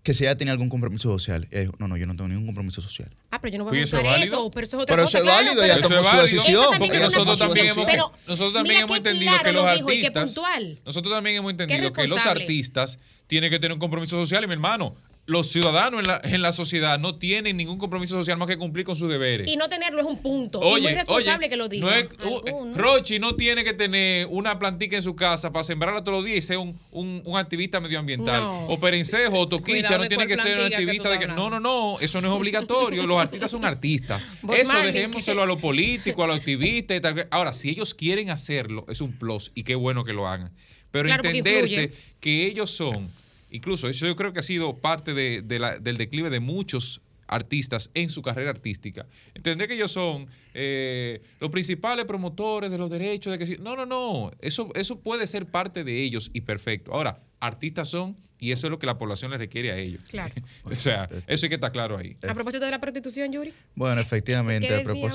que 0.09 0.15
si 0.15 0.25
ella 0.25 0.39
tenía 0.39 0.53
algún 0.53 0.71
compromiso 0.71 1.11
social. 1.11 1.47
Ella 1.51 1.61
dijo, 1.61 1.75
no, 1.79 1.87
no, 1.87 1.99
yo 1.99 2.07
no 2.07 2.17
tengo 2.17 2.29
ningún 2.29 2.47
compromiso 2.47 2.81
social. 2.81 3.11
Ah, 3.31 3.39
pero 3.43 3.53
yo 3.53 3.59
no 3.59 3.65
voy 3.67 3.79
a 3.79 3.83
¿eso 3.83 3.99
es 3.99 4.03
buscar 4.03 4.19
válido? 4.19 4.37
eso, 4.39 4.51
pero 4.51 4.67
eso 4.67 4.77
es 4.79 4.83
otra 4.85 4.95
Pero 4.97 5.05
cosa. 5.05 5.19
eso 5.19 5.27
es 5.27 5.33
claro, 5.35 5.37
válido, 5.45 5.55
pero- 5.63 5.65
ella 5.67 5.81
Eso 5.81 5.89
tomó 5.89 6.01
es 6.01 6.07
su 6.09 6.17
decisión. 6.37 6.65
Porque 6.79 6.99
nosotros 6.99 7.39
también, 7.39 7.67
hemos, 7.67 7.85
Pero 7.85 8.13
nosotros 8.27 8.55
también 8.55 8.75
mira 8.77 8.85
hemos 8.87 8.97
entendido 8.97 9.31
claro 9.33 9.45
que 9.45 9.53
los 9.53 9.65
lo 9.67 9.75
dijo 9.75 9.93
y 9.93 10.01
qué 10.01 10.07
artistas, 10.07 10.35
puntual. 10.35 10.79
nosotros 10.87 11.15
también 11.15 11.37
hemos 11.37 11.51
entendido 11.51 11.93
que 11.93 12.09
los 12.09 12.25
artistas 12.25 12.99
tienen 13.27 13.51
que 13.51 13.59
tener 13.59 13.75
un 13.75 13.79
compromiso 13.81 14.17
social 14.17 14.43
y 14.45 14.47
mi 14.47 14.55
hermano, 14.55 14.97
los 15.29 15.51
ciudadanos 15.51 16.01
en 16.01 16.07
la, 16.07 16.21
en 16.25 16.41
la 16.41 16.53
sociedad 16.53 16.99
no 16.99 17.17
tienen 17.17 17.59
ningún 17.59 17.77
compromiso 17.77 18.15
social 18.15 18.39
más 18.39 18.49
que 18.49 18.57
cumplir 18.57 18.87
con 18.87 18.97
sus 18.97 19.11
deberes. 19.11 19.47
Y 19.47 19.57
no 19.57 19.69
tenerlo 19.69 20.01
es 20.01 20.07
un 20.07 20.19
punto. 20.23 20.59
y 20.63 20.65
Oye, 20.65 20.83
muy 20.89 20.95
responsable 20.95 21.45
oye, 21.47 21.51
que 21.51 21.57
lo 21.59 21.69
diga. 21.69 21.87
no 21.87 21.95
es- 21.95 22.09
uh, 22.25 22.39
Algunos. 22.47 22.77
Rochi 22.79 23.19
no 23.19 23.37
tiene 23.37 23.63
que 23.63 23.75
tener 23.75 24.27
una 24.31 24.59
plantica 24.59 24.97
en 24.97 25.03
su 25.03 25.15
casa 25.15 25.53
para 25.53 25.65
sembrarla 25.65 26.03
todos 26.03 26.17
los 26.19 26.25
días 26.25 26.39
y 26.39 26.43
ser 26.43 26.57
un, 26.57 26.81
un- 26.93 27.21
un 27.27 27.37
activista 27.37 27.79
medioambiental. 27.79 28.41
No. 28.43 28.67
O 28.69 28.81
Perencejo 28.81 29.39
o 29.39 29.47
Toquicha 29.49 29.89
Cuidado 29.89 30.03
no 30.05 30.09
tiene 30.09 30.27
que 30.27 30.37
ser 30.39 30.59
un 30.61 30.65
activista 30.73 31.11
de 31.11 31.19
que. 31.19 31.27
No, 31.27 31.51
no, 31.51 31.61
no, 31.61 32.01
eso 32.01 32.23
no 32.23 32.29
es 32.29 32.35
obligatorio. 32.35 33.07
Los 33.07 33.19
artistas 33.19 33.51
son 33.51 33.67
artistas. 33.67 34.23
Eso 34.57 34.73
dejémoselo 34.83 35.43
a 35.43 35.47
los 35.47 35.59
políticos, 35.59 36.25
a 36.25 36.27
los 36.29 36.39
activistas 36.39 36.97
y 36.97 37.01
tal. 37.03 37.29
Ahora, 37.31 37.53
si 37.53 37.69
ellos 37.69 37.95
quieren 37.95 38.31
hacerlo, 38.31 38.87
es 38.89 39.03
un 39.03 39.13
plus 39.13 39.51
y 39.55 39.63
qué 39.63 39.75
bueno 39.75 40.05
que 40.05 40.15
lo 40.15 40.27
hagan. 40.27 40.51
Pero 40.91 41.05
Claro, 41.05 41.23
entenderse 41.29 41.93
que 42.19 42.47
ellos 42.47 42.71
son, 42.71 43.11
incluso 43.51 43.89
eso 43.89 44.07
yo 44.07 44.17
creo 44.17 44.33
que 44.33 44.41
ha 44.41 44.43
sido 44.43 44.77
parte 44.79 45.15
de- 45.15 45.43
de 45.43 45.59
la- 45.59 45.79
del 45.79 45.97
declive 45.97 46.31
de 46.31 46.41
muchos 46.41 47.01
artistas 47.31 47.91
en 47.93 48.09
su 48.09 48.23
carrera 48.23 48.49
artística. 48.51 49.07
Entender 49.35 49.69
que 49.69 49.75
ellos 49.75 49.93
son 49.93 50.27
eh, 50.55 51.21
los 51.41 51.51
principales 51.51 52.05
promotores 52.07 52.71
de 52.71 52.79
los 52.79 52.89
derechos 52.91 53.31
de 53.37 53.39
que 53.45 53.59
no, 53.59 53.77
no, 53.77 53.85
no, 53.87 54.31
eso 54.41 54.71
eso 54.75 54.99
puede 55.01 55.27
ser 55.27 55.45
parte 55.47 55.85
de 55.85 56.03
ellos 56.03 56.31
y 56.33 56.41
perfecto. 56.41 56.93
Ahora, 56.95 57.19
artistas 57.39 57.89
son 57.91 58.17
y 58.41 58.53
eso 58.53 58.67
es 58.67 58.71
lo 58.71 58.79
que 58.79 58.87
la 58.87 58.97
población 58.99 59.31
les 59.33 59.39
requiere 59.41 59.73
a 59.73 59.77
ellos. 59.77 60.01
Claro. 60.09 60.33
o 60.65 60.75
sea, 60.75 61.09
eso 61.27 61.45
hay 61.45 61.49
que 61.51 61.57
estar 61.57 61.71
claro 61.73 61.99
ahí. 61.99 62.17
A 62.27 62.33
propósito 62.35 62.65
de 62.65 62.71
la 62.71 62.81
prostitución, 62.81 63.31
Yuri. 63.31 63.53
Bueno, 63.75 64.01
efectivamente, 64.01 64.69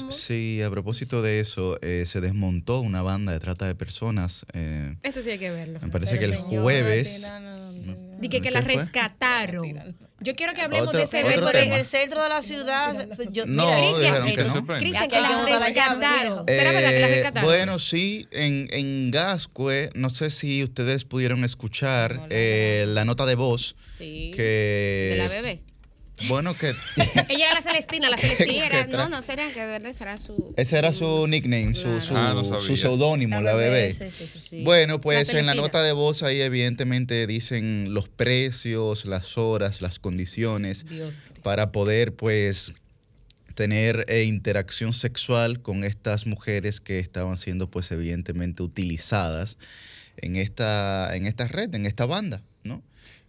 sí, 0.09 0.61
a 0.61 0.69
propósito 0.69 1.21
de 1.23 1.39
eso, 1.39 1.79
eh, 1.81 2.03
se 2.05 2.21
desmontó 2.21 2.81
una 2.81 3.01
banda 3.01 3.31
de 3.31 3.39
trata 3.39 3.65
de 3.65 3.73
personas. 3.75 4.45
eh, 4.53 4.95
Eso 5.03 5.21
sí 5.23 5.31
hay 5.31 5.39
que 5.39 5.49
verlo. 5.49 5.79
me 5.81 5.87
parece 5.89 6.17
Pero 6.17 6.47
que 6.47 6.55
el 6.55 6.61
jueves. 6.61 7.21
no, 7.31 7.39
no. 7.39 7.62
Dije 8.23 8.41
que 8.41 8.49
¿Qué 8.49 8.51
la 8.51 8.61
fue? 8.61 8.75
rescataron. 8.75 9.95
Yo 10.19 10.35
quiero 10.35 10.53
que 10.53 10.61
hablemos 10.61 10.87
Otro- 10.87 10.99
de 10.99 11.03
ese 11.05 11.21
récord. 11.21 11.53
en 11.55 11.73
el 11.73 11.85
centro 11.85 12.23
de 12.23 12.29
la 12.29 12.41
ciudad. 12.41 13.07
Yo, 13.29 13.45
No, 13.45 13.69
Cristian, 13.69 15.09
que 15.09 15.19
la 15.21 15.37
botar 15.39 15.59
la 15.59 15.69
llave, 15.69 15.95
rescataron. 15.99 16.45
viejo. 16.45 16.45
¿Será 16.47 16.71
verdad 16.71 16.89
que 16.91 16.99
la 17.01 17.07
Eh, 17.09 17.13
rescataron? 17.15 17.49
bueno, 17.49 17.79
sí, 17.79 18.27
en, 18.31 18.67
en 18.71 19.11
Gascue, 19.11 19.89
no 19.95 20.09
sé 20.09 20.31
si 20.31 20.63
ustedes 20.63 21.03
pudieron 21.03 21.43
escuchar 21.43 22.27
eh, 22.29 22.85
la 22.87 23.03
nota 23.03 23.25
de 23.25 23.35
voz 23.35 23.75
Sí. 23.97 24.31
que... 24.33 25.09
De 25.11 25.15
la 25.17 25.27
bebé. 25.27 25.61
Bueno, 26.27 26.55
que 26.55 26.67
Ella 27.29 27.47
era 27.47 27.53
la 27.55 27.61
Celestina, 27.61 28.09
la 28.09 28.17
Sí, 28.17 28.27
Celestina. 28.27 28.65
era, 28.65 28.85
no, 28.87 29.09
no 29.09 29.21
sería 29.23 29.51
que 29.51 29.59
de 29.61 29.65
verdad 29.65 29.93
será 29.97 30.19
su. 30.19 30.53
ese 30.57 30.77
era 30.77 30.93
su 30.93 31.27
nickname, 31.27 31.73
su, 31.75 31.99
su, 32.01 32.15
Ah, 32.15 32.33
no 32.35 32.43
sabía. 32.43 32.59
su 32.63 32.77
seudónimo, 32.77 33.41
la 33.41 33.55
bebé. 33.55 33.93
Sí, 33.93 34.05
sí, 34.11 34.27
sí. 34.31 34.39
Sí. 34.49 34.63
Bueno, 34.63 35.01
pues 35.01 35.33
La 35.33 35.39
en 35.39 35.45
la 35.47 35.55
nota 35.55 35.81
de 35.83 35.91
voz 35.91 36.21
ahí 36.23 36.39
evidentemente 36.41 37.25
dicen 37.27 37.93
los 37.93 38.09
precios, 38.09 39.05
las 39.05 39.37
horas, 39.37 39.81
las 39.81 39.97
condiciones 39.99 40.85
Dios. 40.87 41.13
para 41.41 41.71
poder 41.71 42.13
pues 42.13 42.73
tener 43.55 44.05
eh, 44.07 44.23
interacción 44.23 44.93
sexual 44.93 45.61
con 45.61 45.83
estas 45.83 46.25
mujeres 46.27 46.79
que 46.79 46.99
estaban 46.99 47.37
siendo 47.37 47.69
pues 47.69 47.91
evidentemente 47.91 48.63
utilizadas 48.63 49.57
en 50.17 50.35
esta, 50.35 51.15
en 51.15 51.25
esta 51.25 51.47
red, 51.47 51.73
en 51.75 51.85
esta 51.85 52.05
banda. 52.05 52.41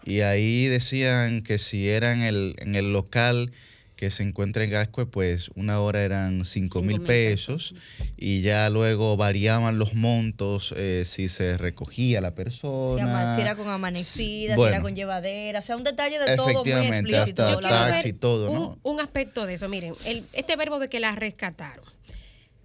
Y 0.05 0.21
ahí 0.21 0.67
decían 0.67 1.43
que 1.43 1.59
si 1.59 1.89
era 1.89 2.13
en 2.13 2.21
el, 2.23 2.55
en 2.59 2.75
el 2.75 2.93
local 2.93 3.53
que 3.97 4.11
se 4.11 4.23
encuentra 4.25 4.65
en 4.65 4.71
Gascue, 4.71 5.07
pues 5.07 5.51
una 5.55 5.81
hora 5.81 6.03
eran 6.03 6.45
5 6.45 6.83
mil 6.83 7.01
pesos 7.01 7.75
y 8.17 8.43
ya 8.43 8.69
luego 8.69 9.17
variaban 9.17 9.79
los 9.79 9.95
montos 9.95 10.75
eh, 10.77 11.05
si 11.07 11.29
se 11.29 11.57
recogía 11.57 12.21
la 12.21 12.31
Si, 12.31 12.35
persona. 12.35 13.37
si 13.37 13.41
era 13.43 13.55
con 13.55 13.69
amanecida, 13.69 14.55
si 14.55 14.57
Bueno. 14.59 14.75
era 14.75 14.83
con 14.83 14.95
llevadera, 14.97 15.61
o 15.61 15.63
sea, 15.63 15.77
un 15.77 15.85
detalle 15.85 16.19
de 16.19 16.37
todo 16.37 16.47
muy 16.49 16.55
Efectivamente, 16.71 17.11
explícito. 17.17 17.43
hasta 17.45 17.55
Yo 17.55 17.61
la 17.61 17.69
taxi 17.69 18.13
todo, 18.13 18.51
un, 18.51 18.55
¿no? 18.59 18.79
un 18.83 19.01
aspecto 19.01 19.47
de 19.47 19.55
eso. 19.55 19.69
Miren, 19.69 19.95
el- 20.05 20.25
este 20.33 20.57
verbo 20.57 20.81
de 20.81 20.89
que 20.89 20.99
las 21.01 21.15
rescataron. 21.17 21.85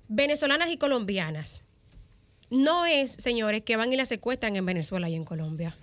Venezolanas 0.07 0.71
y 0.71 0.77
colombianas. 0.77 1.61
No 2.49 2.87
es, 2.87 3.11
señores, 3.11 3.61
que 3.63 3.75
van 3.77 3.93
y 3.93 3.95
las 3.95 4.09
secuestran 4.09 4.55
en 4.55 4.65
Venezuela 4.65 5.07
y 5.07 5.15
en 5.15 5.23
Colombia. 5.23 5.77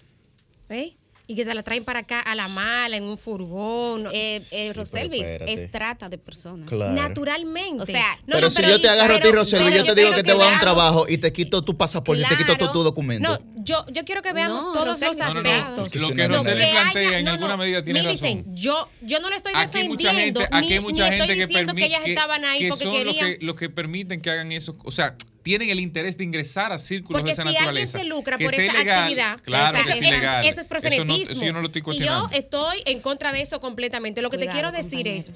¿Eh? 0.68 0.96
Y 1.29 1.35
que 1.35 1.45
te 1.45 1.53
la 1.55 1.64
traen 1.64 1.85
para 1.85 2.01
acá 2.01 2.20
a 2.20 2.37
la 2.37 2.47
mala, 2.47 2.97
en 2.97 3.03
un 3.03 3.18
furgón. 3.18 4.07
Eh, 4.12 4.37
eh, 4.53 4.68
pero 4.68 4.83
Roselvis, 4.83 5.22
es 5.22 5.70
trata 5.72 6.09
de 6.09 6.18
personas. 6.18 6.68
Claro. 6.68 6.93
Naturalmente. 6.93 7.83
O 7.83 7.87
sea, 7.87 8.12
No, 8.27 8.35
pero 8.35 8.41
no, 8.43 8.51
si 8.51 8.62
yo 8.62 8.81
te 8.81 8.89
agarro 8.89 9.14
a 9.14 9.16
ti, 9.16 9.22
pero- 9.24 9.39
Rosel, 9.41 9.61
y 9.62 9.64
pero- 9.70 9.77
yo 9.77 9.85
te 9.87 9.95
digo 10.01 10.11
pero 10.12 10.22
que 10.22 10.29
te 10.29 10.33
voy 10.35 10.43
a 10.43 10.45
dar 10.47 10.55
un 10.55 10.61
trabajo 10.61 11.07
y 11.09 11.18
te 11.18 11.33
quito 11.33 11.62
tu 11.64 11.77
pasaporte, 11.77 12.22
y 12.22 12.27
te 12.27 12.37
quito 12.37 12.45
Claro. 12.55 12.59
todo 12.59 12.72
tu 12.72 12.83
documento. 12.85 13.29
No, 13.29 13.39
yo, 13.64 13.85
yo 13.91 14.05
quiero 14.05 14.22
que 14.22 14.33
veamos 14.33 14.62
No, 14.66 14.72
todos 14.72 14.87
Rosel, 14.89 15.09
los 15.09 15.18
no, 15.18 15.35
No, 15.35 15.43
no, 15.43 15.51
aspectos. 15.51 15.87
Es 15.87 15.93
que 15.93 15.99
Lo 15.99 16.09
que 16.14 16.29
no. 16.29 16.43
plantea 16.43 17.18
en 17.18 17.29
alguna 17.29 17.57
medida 17.57 17.83
tiene 17.83 18.03
razón. 18.03 18.45
Yo, 18.55 18.89
yo 19.03 19.18
no 19.18 19.29
lo 19.29 19.35
estoy 19.35 19.53
Aquí 19.57 19.79
hay 19.79 19.89
mucha 19.89 20.09
defendiendo, 20.11 20.41
gente, 20.43 20.57
aquí 20.57 20.72
hay 20.74 20.81
mucha 20.81 21.11
ni 21.11 21.16
gente 21.18 21.43
estoy 21.43 21.66
que 21.66 21.74
que 21.74 21.85
ellas 21.87 22.03
estaban 22.07 22.45
ahí 22.45 22.61
que 22.61 22.68
porque 22.68 22.85
querían. 22.85 23.27
que, 23.35 23.39
los 23.45 23.57
que 23.57 23.68
permiten 23.68 24.20
que 24.20 24.31
hagan 24.31 24.53
eso, 24.53 24.77
o 24.85 24.91
sea, 24.93 25.16
tienen 25.47 25.70
el 25.70 25.78
interés 25.78 26.16
de 26.18 26.24
ingresar 26.24 26.72
a 26.72 26.78
círculos 26.78 27.20
Porque 27.20 27.28
de 27.28 27.32
esa 27.34 27.42
si 27.42 27.49
alguien 27.51 27.62
naturaleza. 27.66 27.99
se 27.99 28.05
lucra 28.05 28.36
Que 28.36 28.47
por 28.47 28.55
esa 28.55 28.64
ilegal, 28.64 28.99
actividad, 29.05 29.40
claro 29.44 29.74
que 29.76 29.90
es 29.90 29.97
eso- 29.97 30.05
ilegal. 30.05 30.44
Eso 30.44 30.51
es 30.55 30.59
Eso, 30.59 30.68
proselitismo. 30.68 31.05
no, 31.16 31.22
eso 31.30 31.44
yo 31.44 31.53
no 31.53 31.61
lo 31.61 31.66
estoy 31.68 31.82
y 31.94 31.99
yo 32.01 32.28
estoy 32.32 32.82
en 32.84 33.01
contra 33.01 33.30
de 33.32 33.42
eso 33.42 33.61
completamente. 33.61 34.22
Lo 34.22 34.30
que 34.30 34.38
te 34.38 34.49
quiero 34.49 34.72
decir 34.72 35.07
es 35.07 35.34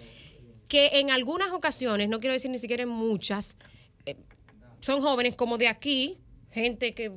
que 0.68 0.88
en 0.94 1.12
algunas 1.12 1.52
ocasiones, 1.52 2.08
no 2.08 2.18
quiero 2.18 2.32
decir 2.32 2.50
ni 2.50 2.58
siquiera 2.58 2.82
en 2.82 2.88
muchas, 2.88 3.54
eh, 4.04 4.16
son 4.80 5.00
jóvenes 5.00 5.36
como 5.36 5.58
de 5.58 5.68
aquí, 5.68 6.18
gente 6.50 6.92
que 6.92 7.12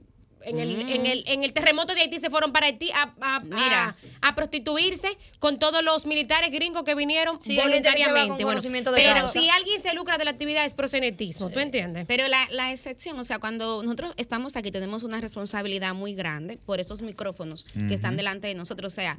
en 0.46 0.60
el, 0.60 0.82
en, 0.90 1.06
el, 1.06 1.24
en 1.28 1.44
el 1.44 1.54
terremoto 1.54 1.94
de 1.96 2.02
Haití 2.02 2.20
se 2.20 2.30
fueron 2.30 2.52
para 2.52 2.68
Haití 2.68 2.92
a, 2.92 3.14
a- 3.22 3.40
Mira. 3.42 3.96
a- 4.22 4.28
a 4.30 4.36
prostituirse 4.36 5.08
con 5.40 5.60
todos 5.60 5.84
los 5.84 6.06
militares 6.06 6.52
gringos 6.52 6.84
que 6.84 6.96
vinieron 6.96 7.40
Sí, 7.42 7.56
voluntariamente. 7.58 8.44
Bueno, 8.44 8.62
de 8.62 8.72
pero 8.94 9.14
causa. 9.22 9.30
si 9.40 9.50
alguien 9.50 9.82
se 9.82 9.94
lucra 9.94 10.18
de 10.18 10.26
la 10.26 10.32
actividad 10.32 10.66
es 10.66 10.74
prosenetismo, 10.74 11.50
¿tú 11.50 11.60
entiendes? 11.60 12.06
Pero 12.08 12.28
la, 12.28 12.48
la 12.52 12.72
excepción, 12.72 13.18
o 13.20 13.24
sea, 13.24 13.40
cuando 13.40 13.84
nosotros 13.84 14.14
estamos 14.18 14.56
aquí 14.56 14.72
tenemos 14.72 15.04
una 15.04 15.20
responsabilidad 15.22 15.94
muy 15.94 16.14
grande 16.14 16.58
por 16.58 16.80
esos 16.80 17.02
micrófonos 17.02 17.64
que 17.88 17.94
están 17.94 18.18
delante 18.18 18.48
de 18.48 18.56
nosotros. 18.56 18.94
O 18.94 18.96
sea, 18.96 19.18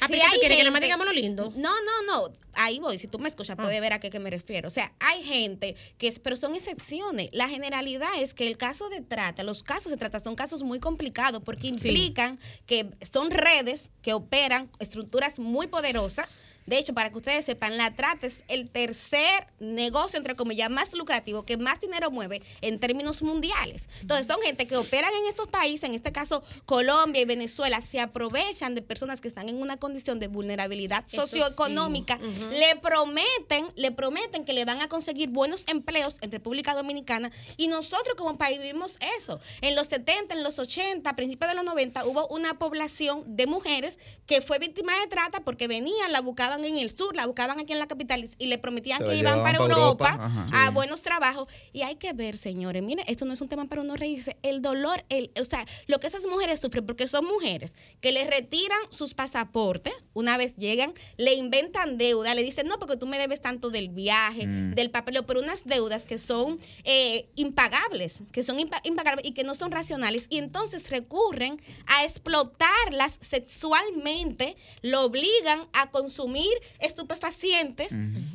Ah, 0.00 0.06
pero 0.08 0.22
¿qué 0.22 0.34
tú 0.34 0.40
quieres? 0.40 0.56
Que 0.56 0.62
nada 0.64 0.72
más 0.72 0.80
digamos 0.80 1.06
lo 1.06 1.12
lindo. 1.12 1.52
No, 1.56 1.70
no, 1.70 2.02
no. 2.06 2.34
Ahí 2.54 2.78
voy. 2.78 2.98
Si 2.98 3.08
tú 3.08 3.18
me 3.18 3.28
escuchas, 3.28 3.56
puedes 3.56 3.80
ver 3.80 3.92
a 3.92 4.00
qué, 4.00 4.10
qué 4.10 4.20
me 4.20 4.30
refiero. 4.30 4.68
O 4.68 4.70
sea, 4.70 4.92
hay 5.00 5.22
gente 5.22 5.76
que 5.98 6.08
es, 6.08 6.18
pero 6.18 6.36
son 6.36 6.54
excepciones. 6.54 7.28
La 7.32 7.48
generalidad 7.48 8.10
es 8.20 8.34
que 8.34 8.46
el 8.46 8.56
caso 8.56 8.88
de 8.88 9.00
trata, 9.00 9.42
los 9.42 9.62
casos 9.62 9.90
de 9.90 9.96
trata 9.96 10.20
son 10.20 10.36
casos 10.36 10.62
muy 10.62 10.80
complicados 10.80 11.42
porque 11.44 11.66
implican 11.66 12.38
que 12.66 12.90
son 13.12 13.30
redes 13.30 13.90
que 14.02 14.12
operan 14.12 14.70
estructuras 14.78 15.38
muy 15.38 15.66
poderosas. 15.66 16.28
De 16.66 16.78
hecho, 16.78 16.94
para 16.94 17.10
que 17.10 17.18
ustedes 17.18 17.44
sepan, 17.44 17.76
la 17.76 17.94
trata 17.94 18.26
es 18.26 18.44
el 18.48 18.70
tercer 18.70 19.46
negocio, 19.58 20.18
entre 20.18 20.36
comillas, 20.36 20.70
más 20.70 20.92
lucrativo, 20.94 21.44
que 21.44 21.56
más 21.56 21.80
dinero 21.80 22.10
mueve 22.10 22.42
en 22.60 22.78
términos 22.78 23.22
mundiales. 23.22 23.88
Entonces, 24.00 24.26
son 24.26 24.40
gente 24.42 24.66
que 24.66 24.76
operan 24.76 25.10
en 25.22 25.26
estos 25.28 25.48
países, 25.48 25.88
en 25.88 25.94
este 25.94 26.12
caso 26.12 26.42
Colombia 26.66 27.22
y 27.22 27.24
Venezuela, 27.24 27.80
se 27.80 28.00
aprovechan 28.00 28.74
de 28.74 28.82
personas 28.82 29.20
que 29.20 29.28
están 29.28 29.48
en 29.48 29.60
una 29.60 29.76
condición 29.76 30.18
de 30.18 30.28
vulnerabilidad 30.28 31.04
Eso 31.06 31.22
socioeconómica, 31.22 32.18
le 32.18 32.76
prometen, 32.80 33.66
le 33.76 33.92
prometen 33.92 34.44
que 34.44 34.52
le 34.52 34.64
van 34.64 34.80
a 34.80 34.88
conseguir 34.88 35.30
buenos 35.30 35.64
empleos 35.66 36.16
en 36.20 36.30
República 36.30 36.74
Dominicana 36.74 37.30
y 37.56 37.68
nosotros 37.68 38.14
como 38.16 38.36
país 38.38 38.58
vivimos 38.58 38.98
eso. 39.18 39.40
En 39.60 39.74
los 39.74 39.88
70, 39.88 40.34
en 40.34 40.42
los 40.42 40.58
80, 40.58 41.08
a 41.08 41.16
principios 41.16 41.50
de 41.50 41.56
los 41.56 41.64
90 41.64 42.04
hubo 42.06 42.26
una 42.28 42.58
población 42.58 43.36
de 43.36 43.46
mujeres 43.46 43.98
que 44.26 44.40
fue 44.40 44.58
víctima 44.58 44.92
de 45.00 45.06
trata 45.06 45.40
porque 45.44 45.68
venían, 45.68 46.12
la 46.12 46.20
buscaban 46.20 46.53
en 46.62 46.76
el 46.78 46.94
sur, 46.96 47.16
la 47.16 47.26
buscaban 47.26 47.58
aquí 47.58 47.72
en 47.72 47.78
la 47.78 47.86
capital 47.88 48.28
y 48.38 48.46
le 48.46 48.58
prometían 48.58 48.98
Se 48.98 49.04
que 49.08 49.16
iban 49.16 49.42
para 49.42 49.58
pa' 49.58 49.64
Europa, 49.64 50.10
Europa, 50.10 50.46
a 50.52 50.70
buenos 50.70 51.00
trabajos 51.02 51.48
y 51.72 51.82
hay 51.82 51.96
que 51.96 52.12
ver, 52.12 52.36
señores, 52.36 52.82
miren, 52.82 53.04
esto 53.08 53.24
no 53.24 53.32
es 53.32 53.40
un 53.40 53.48
tema 53.48 53.64
para 53.64 53.80
uno 53.80 53.96
reírse, 53.96 54.36
el 54.42 54.60
dolor, 54.62 55.02
el, 55.08 55.30
o 55.40 55.44
sea, 55.44 55.64
lo 55.86 55.98
que 55.98 56.06
esas 56.06 56.26
mujeres 56.26 56.60
sufren 56.60 56.84
porque 56.84 57.08
son 57.08 57.24
mujeres 57.24 57.72
que 58.00 58.12
le 58.12 58.24
retiran 58.24 58.78
sus 58.90 59.14
pasaportes 59.14 59.94
una 60.12 60.36
vez 60.36 60.54
llegan, 60.56 60.92
le 61.16 61.34
inventan 61.34 61.96
deuda, 61.98 62.34
le 62.34 62.42
dicen, 62.42 62.68
no, 62.68 62.78
porque 62.78 62.96
tú 62.96 63.06
me 63.06 63.18
debes 63.18 63.40
tanto 63.40 63.70
del 63.70 63.88
viaje, 63.88 64.46
Mm. 64.46 64.74
del 64.74 64.90
papel, 64.90 65.18
pero 65.26 65.40
unas 65.40 65.64
deudas 65.64 66.02
que 66.04 66.18
son 66.18 66.60
eh, 66.84 67.28
impagables, 67.36 68.18
que 68.30 68.42
son 68.42 68.58
impa- 68.58 68.80
impagables 68.84 69.24
y 69.26 69.32
que 69.32 69.42
no 69.44 69.54
son 69.54 69.70
racionales. 69.72 70.26
Y 70.28 70.38
entonces 70.38 70.90
recurren 70.90 71.60
a 71.86 72.04
explotarlas 72.04 73.18
sexualmente, 73.20 74.56
lo 74.82 75.02
obligan 75.04 75.66
a 75.72 75.90
consumir 75.90 76.43
estupefacientes 76.80 77.92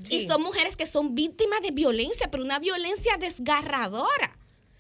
y 0.10 0.22
Sí. 0.22 0.28
son 0.28 0.42
mujeres 0.42 0.76
que 0.76 0.86
son 0.86 1.16
víctimas 1.16 1.62
de 1.62 1.72
violencia, 1.72 2.30
pero 2.32 2.44
una 2.44 2.60
violencia 2.60 3.18
desgarradora. 3.18 4.36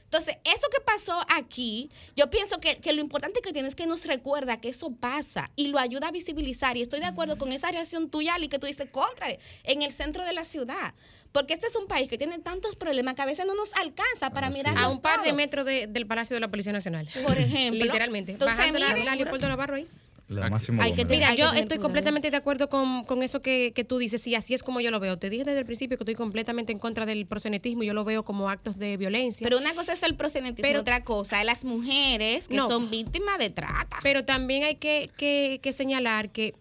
Entonces, 0.05 0.38
eso 0.43 0.67
que 0.71 0.82
pasó 0.84 1.21
aquí, 1.36 1.89
yo 2.15 2.32
pienso 2.32 2.59
que, 2.59 2.77
que 2.77 2.93
lo 2.93 3.01
importante 3.01 3.41
que 3.41 3.53
tienes 3.53 3.69
es 3.69 3.75
que 3.75 3.86
nos 3.86 4.05
recuerda 4.05 4.59
que 4.59 4.69
eso 4.69 4.89
pasa 4.91 5.51
y 5.55 5.67
lo 5.67 5.77
ayuda 5.77 6.07
a 6.07 6.11
visibilizar. 6.11 6.75
Y 6.77 6.82
estoy 6.82 6.99
de 6.99 7.05
acuerdo 7.05 7.38
con 7.38 7.51
esa 7.51 7.69
reacción 7.69 8.09
tuya, 8.09 8.34
Ali, 8.34 8.47
que 8.47 8.57
tú 8.57 8.65
dices, 8.65 8.88
contra, 8.89 9.27
en 9.65 9.82
el 9.84 9.93
centro 9.93 10.25
de 10.25 10.34
la 10.34 10.45
ciudad. 10.45 10.95
Porque 11.32 11.53
este 11.53 11.67
es 11.67 11.75
un 11.75 11.86
país 11.86 12.09
que 12.09 12.17
tiene 12.17 12.39
tantos 12.39 12.75
problemas 12.75 13.13
que 13.13 13.21
a 13.21 13.25
veces 13.25 13.45
no 13.45 13.53
nos 13.53 13.71
alcanza 13.75 14.32
para 14.32 14.49
mirar 14.49 14.75
A 14.80 14.88
un 14.89 14.99
par 14.99 15.21
de 15.21 15.32
metros 15.32 15.63
de- 15.63 15.86
del 15.86 16.07
Palacio 16.07 16.34
de 16.36 16.39
la 16.39 16.47
Policía 16.47 16.73
Nacional. 16.73 17.07
Por 17.27 17.38
ejemplo. 17.38 17.86
Literalmente. 17.86 18.32
Entonces, 18.32 18.57
Bajando 18.57 18.80
la, 18.80 18.93
mire, 18.93 19.05
la 19.05 19.15
Leopoldo 19.15 19.47
Navarro 19.47 19.75
ahí. 19.75 19.88
La 20.30 20.43
Aquí. 20.43 20.51
máxima 20.51 20.84
Hay 20.84 20.93
que. 20.93 21.03
Mira, 21.05 21.30
Hay 21.30 21.38
yo 21.38 21.51
estoy 21.51 21.80
completamente 21.80 22.30
de 22.32 22.38
acuerdo 22.38 22.69
con, 22.69 23.03
con 23.03 23.23
eso 23.23 23.41
que, 23.41 23.73
que 23.75 23.84
tú 23.84 23.97
dices, 23.97 24.25
y 24.27 24.36
así 24.36 24.53
es 24.53 24.61
como 24.63 24.80
yo 24.80 24.91
lo 24.91 24.99
veo. 24.99 25.17
Te 25.17 25.30
dije 25.30 25.43
desde 25.43 25.59
el 25.59 25.65
principio 25.65 25.97
que 25.97 26.03
estoy 26.03 26.13
completamente 26.15 26.71
en 26.71 26.77
contra 26.80 27.05
del 27.07 27.25
prosenetismo, 27.25 27.82
yo 27.84 27.93
lo 27.95 28.03
veo 28.05 28.23
como 28.23 28.47
actos 28.49 28.77
de 28.77 28.95
violencia. 28.95 29.43
Pero 29.45 29.57
una 29.57 29.73
cosa 29.73 29.91
es 29.93 30.03
el 30.03 30.15
prosenetismo, 30.15 30.61
Pero- 30.67 30.82
otra 30.82 31.03
cosa 31.03 31.39
es 31.41 31.45
las 31.47 31.63
mujeres 31.65 32.47
que 32.47 32.55
No. 32.57 32.69
son 32.69 32.89
víctimas 32.91 33.39
de 33.39 33.49
trata. 33.49 33.97
Pero 34.03 34.23
también 34.23 34.63
hay 34.63 34.75
que, 34.75 35.09
que- 35.17 35.59
que 35.63 35.73
señalar 35.73 36.30
que 36.30 36.53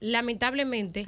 lamentablemente, 0.00 1.06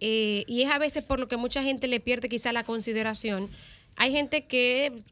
eh, 0.00 0.44
y 0.46 0.62
es 0.62 0.70
a 0.70 0.78
veces 0.78 1.02
por 1.04 1.20
lo 1.20 1.28
que 1.28 1.36
mucha 1.36 1.62
gente 1.62 1.86
le 1.88 2.00
pierde 2.00 2.28
quizá 2.28 2.52
la 2.52 2.64
consideración, 2.64 3.48
hay 3.96 4.12
gente 4.12 4.44
que 4.46 5.02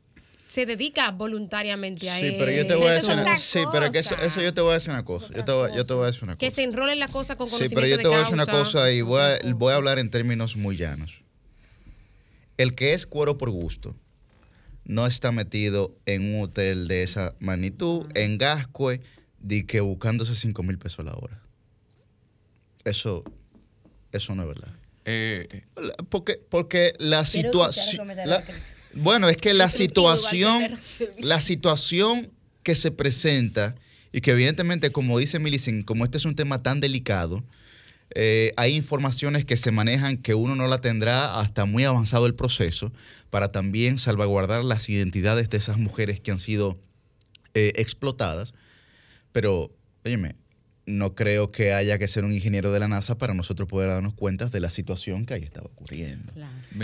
se 0.51 0.67
dedica 0.67 1.11
voluntariamente 1.13 2.11
a 2.11 2.19
Sí, 2.19 2.35
pero 2.37 2.51
yo 2.51 2.67
te 2.67 2.73
eso. 2.73 2.79
voy 2.81 2.89
a 2.89 2.97
Eso 2.97 3.07
decir 3.07 3.23
una, 3.23 3.37
sí, 3.39 3.59
pero 3.73 3.93
que 3.93 3.99
eso, 4.01 4.17
eso 4.17 4.43
yo 4.43 4.53
te 4.53 4.61
voy 4.61 4.73
a 4.73 4.75
decir 4.75 4.91
una 4.91 5.05
cosa. 5.05 5.33
Yo 5.33 5.45
te 5.45 5.53
voy, 5.53 5.71
yo 5.77 5.87
te 5.87 5.95
voy 5.95 6.03
a 6.03 6.07
decir 6.07 6.25
una 6.25 6.37
que 6.37 6.47
cosa. 6.47 6.55
se 6.57 6.63
enrolen 6.65 6.99
la 6.99 7.07
cosa 7.07 7.37
con 7.37 7.47
Sí, 7.47 7.53
conocimiento 7.53 7.75
pero 7.77 7.87
yo 7.87 8.03
te 8.03 8.09
voy 8.09 8.17
a 8.17 8.21
decir 8.21 8.35
una 8.35 8.47
cosa 8.47 8.91
y 8.91 9.01
voy 9.03 9.21
a, 9.21 9.39
voy 9.55 9.73
a 9.73 9.77
hablar 9.77 10.01
en 10.01 10.11
términos 10.11 10.57
muy 10.57 10.77
llanos. 10.77 11.15
El 12.57 12.75
que 12.75 12.95
es 12.95 13.07
cuero 13.07 13.39
por 13.39 13.51
gusto 13.51 13.95
no 14.85 15.07
está 15.07 15.31
metido 15.31 15.95
en 16.05 16.35
un 16.35 16.43
hotel 16.43 16.89
de 16.89 17.05
esa 17.05 17.35
magnitud, 17.39 18.07
en 18.17 18.37
Gascue, 18.37 19.01
de 19.39 19.67
que 19.67 19.79
buscándose 19.79 20.35
5 20.35 20.65
mil 20.65 20.79
pesos 20.79 21.05
la 21.05 21.13
hora. 21.15 21.41
Eso, 22.85 23.23
eso 24.11 24.35
no 24.35 24.43
es 24.43 24.49
verdad. 24.49 24.75
Eh, 25.05 25.63
La- 25.77 25.95
Porque, 26.09 26.41
porque 26.49 26.95
la 26.99 27.25
situación. 27.25 28.09
Bueno, 28.95 29.29
es 29.29 29.37
que 29.37 29.55
la 29.55 29.71
situación, 29.71 30.63
la 31.19 31.41
situación 31.41 32.31
que 32.63 32.75
se 32.75 32.91
presenta 32.91 33.75
y 34.13 34.21
que 34.21 34.33
evidentemente, 34.33 34.91
como 34.91 35.19
dice 35.19 35.39
Milicen, 35.39 35.83
como 35.83 36.05
este 36.05 36.19
es 36.19 36.25
un 36.25 36.35
tema 36.35 36.63
tan 36.63 36.81
delicado, 36.81 37.45
eh, 38.15 38.53
hay 38.57 38.75
informaciones 38.75 39.45
que 39.45 39.57
se 39.57 39.71
manejan 39.71 40.17
que 40.17 40.35
uno 40.35 40.57
no 40.57 40.67
la 40.67 40.81
tendrá 40.81 41.39
hasta 41.39 41.65
muy 41.65 41.85
avanzado 41.85 42.27
el 42.27 42.35
proceso 42.35 42.93
para 43.31 43.53
también 43.53 43.99
salvaguardar 43.99 44.65
las 44.65 44.89
identidades 44.89 45.49
de 45.49 45.59
esas 45.59 45.79
mujeres 45.79 46.21
que 46.21 46.33
han 46.33 46.41
sido 46.41 46.77
eh, 47.55 47.73
explotadas. 47.77 48.53
Pero, 49.33 49.71
óyeme, 50.05 50.35
no 50.87 51.15
creo 51.15 51.53
que 51.53 51.73
haya 51.73 51.99
que 51.99 52.09
ser 52.09 52.25
un 52.25 52.33
ingeniero 52.33 52.73
de 52.73 52.81
la 52.81 52.89
NASA 52.89 53.17
para 53.17 53.33
nosotros 53.35 53.69
poder 53.69 53.91
darnos 53.91 54.15
cuenta 54.15 54.47
de 54.49 54.61
la 54.61 54.71
situación 54.71 55.25
que 55.27 55.35
ahí 55.35 55.43
estaba 55.45 55.67
ocurriendo. 55.67 56.33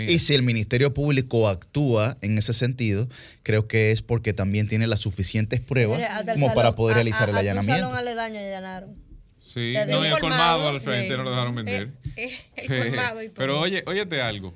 Y 0.07 0.18
si 0.20 0.34
el 0.34 0.42
Ministerio 0.42 0.94
Público 0.94 1.49
actúa 1.49 2.16
en 2.20 2.38
ese 2.38 2.53
sentido, 2.53 3.09
creo 3.42 3.66
que 3.66 3.90
es 3.90 4.03
porque 4.03 4.32
también 4.32 4.68
tiene 4.68 4.86
las 4.86 5.01
suficientes 5.01 5.61
pruebas 5.61 5.99
Mira, 5.99 6.24
como 6.34 6.55
para 6.55 6.76
poder 6.76 6.92
a- 6.94 6.97
realizar 6.99 7.22
a- 7.28 7.30
el 7.30 7.30
a 7.30 7.32
tu 7.32 7.40
allanamiento. 7.40 7.80
salón 7.86 7.97
aledaño 7.99 8.38
allanaron. 8.38 8.97
sí, 9.40 9.72
se 9.74 9.86
no, 9.86 10.05
y 10.05 10.09
el 10.09 10.18
colmado 10.18 10.68
al 10.68 10.80
frente 10.80 11.11
sí. 11.12 11.16
no 11.16 11.24
lo 11.24 11.30
dejaron 11.30 11.55
vender. 11.55 11.92
Eh, 12.16 12.32
eh, 12.57 12.92
Sí. 13.26 13.30
Pero 13.36 13.61
oye, 13.61 13.82
óyete 13.86 14.22
algo. 14.22 14.55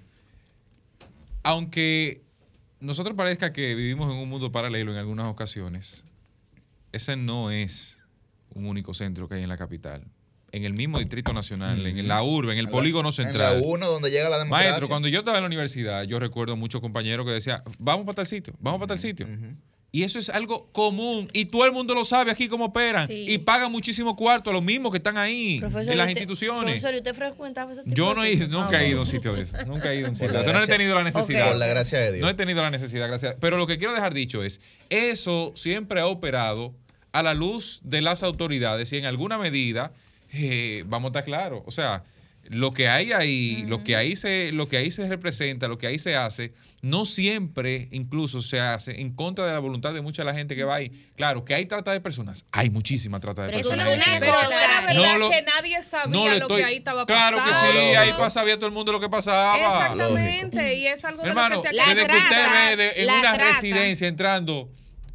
Aunque 1.43 2.23
nosotros 2.81 3.15
parezca 3.17 3.53
que 3.53 3.75
vivimos 3.75 4.11
en 4.11 4.17
un 4.19 4.29
mundo 4.29 4.53
paralelo 4.53 4.93
en 4.93 4.99
algunas 4.99 5.27
ocasiones, 5.27 6.05
ese 6.93 7.17
no 7.17 7.51
es 7.51 7.99
un 8.55 8.67
único 8.67 8.95
centro 8.95 9.29
que 9.29 9.37
hay 9.37 9.43
en 9.43 9.49
la 9.49 9.57
capital. 9.57 10.05
En 10.53 10.65
el 10.65 10.73
mismo 10.73 10.99
Distrito 10.99 11.33
Nacional, 11.33 11.87
en 11.87 12.09
la 12.09 12.23
urbe, 12.25 12.53
en 12.53 12.59
el 12.59 12.69
polígono 12.69 13.13
central. 13.13 13.57
En 13.57 13.61
la 13.63 13.67
1, 13.69 13.87
donde 13.87 14.11
llega 14.11 14.29
la 14.29 14.39
democracia. 14.39 14.69
Maestro, 14.71 14.89
cuando 14.89 15.07
yo 15.07 15.21
estaba 15.21 15.39
en 15.39 15.43
la 15.45 15.47
universidad, 15.47 16.03
yo 16.03 16.19
recuerdo 16.19 16.57
muchos 16.57 16.81
compañeros 16.81 17.25
que 17.25 17.31
decían, 17.33 17.63
vamos 17.79 18.05
para 18.05 18.17
tal 18.17 18.27
sitio, 18.27 18.55
vamos 18.59 18.79
para 18.81 18.89
tal 18.89 18.99
sitio. 18.99 19.29
Y 19.93 20.05
eso 20.05 20.21
es 20.21 20.29
algo 20.31 20.71
común. 20.73 21.29
Y 21.33 21.47
todo 21.47 21.65
el 21.67 21.73
mundo 21.73 21.95
lo 21.97 22.05
sabe 22.05 22.31
aquí 22.31 22.47
cómo 22.49 22.67
operan. 22.67 23.09
Sí. 23.09 23.25
Y 23.29 23.39
pagan 23.39 23.73
muchísimo 23.73 24.15
cuarto 24.15 24.51
a 24.51 24.53
los 24.53 24.63
mismos 24.63 24.93
que 24.93 24.99
están 24.99 25.19
ahí, 25.19 25.59
Profesor, 25.59 25.91
en 25.93 25.99
las 25.99 26.07
¿usted- 26.07 26.21
instituciones. 26.21 26.63
Profesor, 26.65 26.95
¿y 26.95 26.99
usted 26.99 27.15
frecuentaba 27.15 27.73
ese 27.73 27.83
tipo 27.83 27.97
Yo 27.97 28.15
no 28.15 28.23
he, 28.25 28.31
sitios? 28.33 28.49
nunca 28.51 28.79
Ah, 28.79 28.85
he 28.85 28.89
ido 28.89 28.99
a 28.99 29.01
un 29.01 29.07
sitio 29.07 29.33
de 29.35 29.43
eso. 29.43 29.57
Nunca 29.67 29.93
he 29.93 29.97
ido 29.99 30.07
a 30.07 30.11
un 30.11 30.17
sitio 30.17 30.33
de 30.33 30.41
eso. 30.43 30.53
No 30.53 30.63
he 30.63 30.67
tenido 30.69 30.95
la 30.95 31.03
necesidad. 31.05 31.49
Por 31.49 31.57
la 31.57 31.67
gracia 31.67 31.99
de 32.01 32.13
Dios. 32.13 32.23
No 32.23 32.29
he 32.29 32.35
tenido 32.35 32.63
la 32.63 32.71
necesidad, 32.71 33.09
gracias. 33.09 33.35
Pero 33.41 33.57
lo 33.57 33.67
que 33.67 33.79
quiero 33.79 33.93
dejar 33.95 34.15
dicho 34.15 34.43
es, 34.45 34.61
eso 34.91 35.53
siempre 35.57 36.01
ha 36.01 36.07
operado 36.07 36.75
a 37.13 37.23
la 37.23 37.35
luz 37.35 37.81
de 37.83 38.01
las 38.03 38.23
autoridades 38.23 38.93
y 38.93 38.97
en 38.99 39.05
alguna 39.07 39.39
medida, 39.39 39.93
eh, 40.33 40.85
vamos 40.87 41.09
a 41.09 41.11
estar 41.11 41.25
claros, 41.25 41.63
o 41.67 41.71
sea, 41.71 42.05
lo 42.45 42.73
que 42.73 42.89
hay 42.89 43.13
ahí, 43.13 43.65
lo 43.69 43.85
que 43.85 43.95
ahí 43.97 44.17
se, 44.17 44.51
lo 44.51 44.67
que 44.69 44.77
ahí 44.79 44.91
se 44.91 45.07
representa, 45.07 45.69
lo 45.69 45.77
que 45.79 45.87
ahí 45.87 45.99
se 45.99 46.17
hace, 46.17 46.53
no 46.83 47.05
siempre 47.05 47.87
incluso 47.93 48.41
se 48.43 48.59
hace 48.59 49.01
en 49.01 49.13
contra 49.13 49.47
de 49.47 49.53
la 49.53 49.59
voluntad 49.61 49.93
de 49.95 50.01
mucha 50.01 50.23
de 50.23 50.27
la 50.33 50.35
gente 50.35 50.57
que 50.57 50.65
va 50.65 50.77
ahí. 50.77 50.91
Claro, 51.17 51.45
que 51.45 51.55
hay 51.55 51.67
trata 51.67 51.93
de 51.93 52.01
personas, 52.01 52.45
hay 52.51 52.71
muchísima 52.71 53.21
trata 53.21 53.43
de 53.43 53.51
Pero 53.53 53.69
personas. 53.69 53.87
en 53.95 54.01
es 54.01 54.07
una 54.07 54.19
cosa. 54.27 54.49
Pero 54.89 55.03
verdad 55.03 55.19
lo- 55.19 55.31
que 55.31 55.43
nadie 55.43 55.83
sabía 55.83 56.07
No 56.19 56.29
lo 56.29 56.35
estoy- 56.37 56.61
que 56.63 56.65
ahí 56.65 56.77
estaba 56.79 57.07
Claro 57.07 57.37
pasando. 57.37 57.73
que 57.73 57.79
sí, 57.79 57.95
ahí 57.95 58.09
Lógico. 58.09 58.31
sabía 58.31 58.57
todo 58.57 58.67
el 58.67 58.73
mundo 58.73 58.91
lo 58.93 59.01
que 59.01 59.09
pasaba. 59.11 59.57
Exactamente, 59.57 60.75
y 60.75 60.87
es 60.87 61.05
algo 61.05 61.23
de 61.23 61.29
Hermano, 61.29 61.57
lo 61.57 61.63
que 61.63 61.69
se 61.69 61.75
La 61.75 61.87
desde 61.95 62.07
que 62.07 62.17
usted 62.19 62.43
ve 62.53 62.77
de- 62.77 63.03
en 63.03 63.11
una 63.11 63.33
trata. 63.35 63.53
residencia 63.53 64.09
entrando 64.09 64.71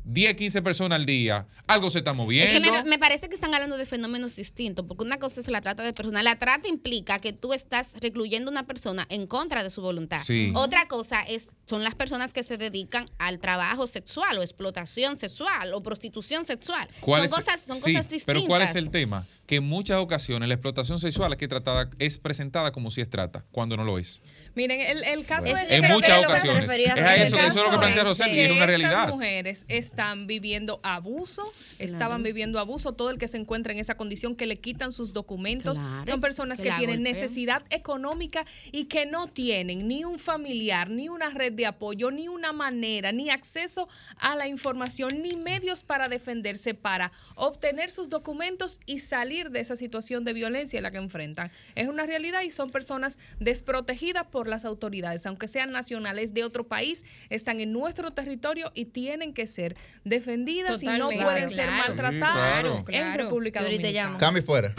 10, 0.06 0.36
15 0.36 0.62
personas 0.62 0.98
al 0.98 1.06
día, 1.06 1.48
algo 1.68 1.90
se 1.90 1.98
está 2.00 2.12
Es 2.12 2.18
moviendo. 2.18 2.62
que 2.62 2.72
me, 2.72 2.84
me 2.84 3.00
parece 3.00 3.28
que 3.28 3.34
están 3.36 3.54
hablando 3.54 3.76
de 3.76 3.86
fenómenos 3.86 4.36
distintos, 4.36 4.86
porque 4.88 5.04
una 5.04 5.18
cosa 5.18 5.40
es 5.42 5.48
la 5.48 5.62
trata 5.62 5.82
de 5.84 5.94
personas. 5.94 6.24
La 6.24 6.38
trata 6.38 6.68
implica 6.68 7.20
que 7.20 7.34
tú 7.34 7.54
estás 7.54 7.92
recluyendo 8.00 8.50
a 8.50 8.52
una 8.52 8.68
persona 8.68 9.08
en 9.10 9.26
contra 9.28 9.64
de 9.64 9.70
su 9.72 9.82
voluntad. 9.82 10.22
Sí. 10.24 10.52
Otra 10.56 10.88
cosa 10.88 11.22
es 11.24 11.48
son 11.68 11.84
las 11.84 11.96
personas 11.96 12.32
que 12.34 12.44
se 12.44 12.58
dedican 12.58 13.08
al 13.18 13.40
trabajo 13.40 13.88
sexual 13.88 14.38
o 14.38 14.44
explotación 14.44 15.18
sexual 15.18 15.74
o 15.74 15.82
prostitución 15.82 16.46
sexual. 16.46 16.88
¿Cuál 17.02 17.28
son 17.28 17.40
es- 17.40 17.46
cosas, 17.46 17.62
son 17.66 17.76
sí, 17.78 17.82
cosas 17.94 18.08
distintas. 18.10 18.26
Pero 18.26 18.44
¿cuál 18.46 18.62
es 18.62 18.76
el 18.76 18.92
tema? 18.92 19.26
Que 19.48 19.56
en 19.58 19.64
muchas 19.64 19.98
ocasiones 19.98 20.48
la 20.48 20.54
explotación 20.56 21.00
sexual 21.00 21.34
aquí 21.34 21.48
tratada 21.48 21.90
es 21.98 22.20
presentada 22.20 22.72
como 22.72 22.92
si 22.92 23.02
es 23.02 23.10
trata, 23.10 23.44
cuando 23.52 23.76
no 23.78 23.84
lo 23.84 23.98
es. 23.98 24.22
Miren, 24.56 24.80
el, 24.82 25.04
el 25.04 25.26
caso 25.26 25.48
Bueno. 25.50 25.60
es 25.60 25.70
En 25.72 25.82
que- 25.82 25.88
muchas 25.90 26.10
es 26.18 26.24
lo 26.28 26.34
que 26.34 26.40
se 26.40 26.50
ocasiones. 26.50 26.72
Es 26.96 27.04
a 27.06 27.16
eso, 27.18 27.38
eso 27.38 27.48
es 27.48 27.56
lo 27.66 27.72
que 27.72 27.78
plantea 27.78 28.04
Rosel 28.04 28.34
y 28.34 28.40
es 28.40 28.52
una 28.52 28.66
realidad. 28.66 28.92
Estas 28.92 29.12
mujeres 29.12 29.66
están 29.68 30.28
viviendo 30.28 30.80
abuso, 30.84 31.44
estaban 31.78 32.24
viviendo 32.24 32.60
abuso, 32.60 32.94
todo 32.94 33.10
el 33.10 33.18
que 33.18 33.28
se 33.28 33.38
encuentra 33.38 33.74
en 33.74 33.80
esa 33.80 33.96
condición, 33.98 34.36
que 34.36 34.46
le 34.46 34.56
quitan 34.58 34.92
sus 34.92 35.14
documentos, 35.14 35.78
Claro, 35.78 36.06
son 36.12 36.22
personas 36.22 36.60
que 36.60 36.72
tienen 36.72 37.04
necesidad 37.04 37.64
económica 37.70 38.46
y 38.72 38.86
que 38.86 39.06
no 39.06 39.28
tienen 39.28 39.88
ni 39.88 40.06
un 40.06 40.20
familiar, 40.20 40.90
ni 40.90 41.10
una 41.10 41.30
red 41.30 41.52
de 41.54 41.66
apoyo, 41.66 42.10
ni 42.12 42.28
una 42.28 42.54
manera, 42.54 43.12
ni 43.12 43.30
acceso 43.30 43.88
a 44.18 44.36
la 44.36 44.48
información, 44.48 45.22
ni 45.22 45.36
medios 45.36 45.84
para 45.84 46.08
defenderse, 46.08 46.74
para 46.74 47.12
obtener 47.36 47.92
sus 47.92 48.10
documentos 48.10 48.80
y 48.86 49.00
salir 49.00 49.50
de 49.50 49.60
esa 49.60 49.76
situación 49.76 50.24
de 50.24 50.34
violencia 50.34 50.78
en 50.78 50.84
la 50.84 50.92
que 50.92 50.98
enfrentan. 50.98 51.52
Es 51.76 51.88
una 51.88 52.06
realidad 52.06 52.42
y 52.42 52.50
son 52.50 52.72
personas 52.72 53.18
desprotegidas 53.40 54.26
por 54.28 54.45
las 54.48 54.66
autoridades, 54.66 55.26
aunque 55.26 55.48
sean 55.48 55.72
nacionales 55.72 56.34
de 56.34 56.44
otro 56.44 56.68
país, 56.68 57.06
están 57.30 57.60
en 57.60 57.72
nuestro 57.74 58.12
territorio 58.12 58.72
y 58.74 58.86
tienen 58.86 59.34
que 59.34 59.48
ser 59.48 59.76
defendidas 60.04 60.82
y 60.84 60.86
no 60.88 60.94
Totalmente. 61.10 61.24
pueden 61.24 61.50
ser 61.50 61.68
Claro. 61.68 61.84
maltratadas 61.88 62.62
Sí, 62.62 62.68
en 62.78 62.84
claro. 62.84 63.24
República 63.24 63.60
Yo 63.60 63.66
ahorita 63.66 63.82
Dominicana. 63.84 64.08
llamo. 64.08 64.18
Cambio 64.20 64.44
fuera. 64.44 64.74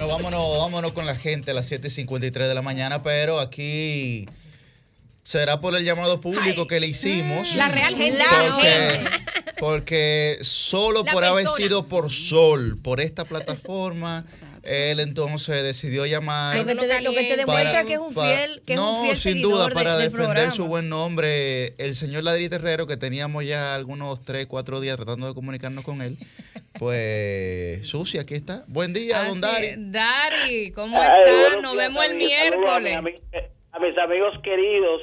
Bueno, 0.00 0.14
vámonos, 0.14 0.58
vámonos 0.58 0.92
con 0.92 1.04
la 1.04 1.14
gente 1.14 1.50
a 1.50 1.54
las 1.54 1.70
7.53 1.70 2.32
de 2.32 2.54
la 2.54 2.62
mañana, 2.62 3.02
pero 3.02 3.38
aquí 3.38 4.26
será 5.24 5.60
por 5.60 5.76
el 5.76 5.84
llamado 5.84 6.22
público 6.22 6.66
que 6.66 6.80
le 6.80 6.86
hicimos. 6.86 7.54
La 7.54 7.68
real 7.68 7.94
gente. 7.94 8.24
Porque, 8.48 9.10
porque 9.58 10.38
solo 10.40 11.02
La 11.04 11.12
por 11.12 11.24
haber 11.24 11.46
sido 11.48 11.86
por 11.86 12.10
Sol, 12.10 12.78
por 12.82 13.02
esta 13.02 13.26
plataforma, 13.26 14.24
él 14.64 15.00
entonces 15.00 15.62
decidió 15.62 16.06
llamar. 16.06 16.56
Lo 16.56 16.64
que 16.66 16.74
te, 16.74 17.00
lo 17.02 17.12
que 17.12 17.22
te 17.24 17.28
para- 17.28 17.58
demuestra 17.58 17.84
que 17.84 17.92
es 17.94 17.98
un 17.98 18.12
fiel, 18.14 18.62
que 18.66 18.74
es 18.74 18.78
no, 18.80 19.00
un 19.00 19.04
fiel 19.06 19.16
sin 19.16 19.42
duda, 19.42 19.68
de- 19.68 19.74
para 19.74 19.96
defender 19.96 20.26
programa. 20.26 20.50
su 20.52 20.66
buen 20.66 20.88
nombre, 20.88 21.74
el 21.78 21.94
señor 21.94 22.24
Ladri 22.24 22.48
Terrero, 22.48 22.86
que 22.86 22.96
teníamos 22.96 23.44
ya 23.44 23.74
algunos 23.74 24.22
3, 24.24 24.46
4 24.46 24.80
días 24.80 24.96
tratando 24.96 25.26
de 25.26 25.34
comunicarnos 25.34 25.84
con 25.84 26.02
él, 26.02 26.18
pues, 26.78 27.86
Susi, 27.86 28.18
aquí 28.18 28.34
está. 28.34 28.64
Buen 28.68 28.92
día, 28.92 29.24
don 29.24 29.40
Dari. 29.40 29.66
es. 29.66 29.76
Dari, 29.92 30.72
¿cómo 30.72 30.96
buenos 30.96 31.62
Nos 31.62 31.76
vemos 31.76 32.04
el 32.04 32.14
miércoles. 32.16 32.96
A, 33.72 33.78
mis 33.78 33.96
amigos 33.98 34.34
queridos, 34.42 35.02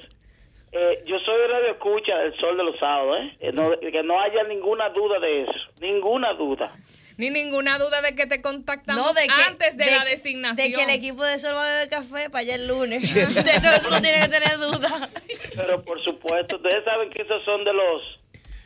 eh, 0.72 1.03
yo 1.05 1.18
soy 1.20 1.47
radio 1.47 1.72
escucha 1.72 2.18
del 2.20 2.36
Sol 2.39 2.57
de 2.57 2.63
los 2.63 2.78
Sábados, 2.80 3.18
¿eh? 3.22 3.38
Eh, 3.39 3.51
no- 3.53 3.78
que 3.80 4.03
no 4.03 4.20
haya 4.22 4.43
ninguna 4.43 4.89
duda 4.89 5.20
de 5.20 5.43
eso, 5.43 5.51
ninguna 5.82 6.34
duda. 6.34 6.74
Ni 7.18 7.32
ninguna 7.32 7.80
duda 7.80 8.01
de 8.03 8.13
que 8.15 8.28
te 8.28 8.41
contactamos 8.43 9.03
No, 9.03 9.13
de 9.13 9.26
que, 9.28 9.41
antes 9.47 9.76
de, 9.76 9.88
la 9.88 10.05
designación. 10.05 10.55
De 10.72 10.72
que 10.78 10.84
el 10.84 10.89
equipo 10.91 11.24
de 11.24 11.39
Sol 11.39 11.55
va 11.55 11.65
a 11.65 11.70
beber 11.74 11.89
café 11.89 12.30
para 12.30 12.39
allá 12.41 12.55
el 12.55 12.68
lunes. 12.68 13.01
de 13.45 13.51
eso 13.51 13.82
tú 13.84 13.89
no 13.89 14.01
tienes 14.01 14.26
que 14.26 14.32
tener 14.39 14.57
duda. 14.59 15.09
Pero 15.55 15.82
por 15.84 16.03
supuesto, 16.03 16.57
ustedes 16.57 16.84
saben 16.86 17.09
que 17.09 17.24
esos 17.24 17.43
son 17.43 17.63
de 17.63 17.74
los... 17.74 18.01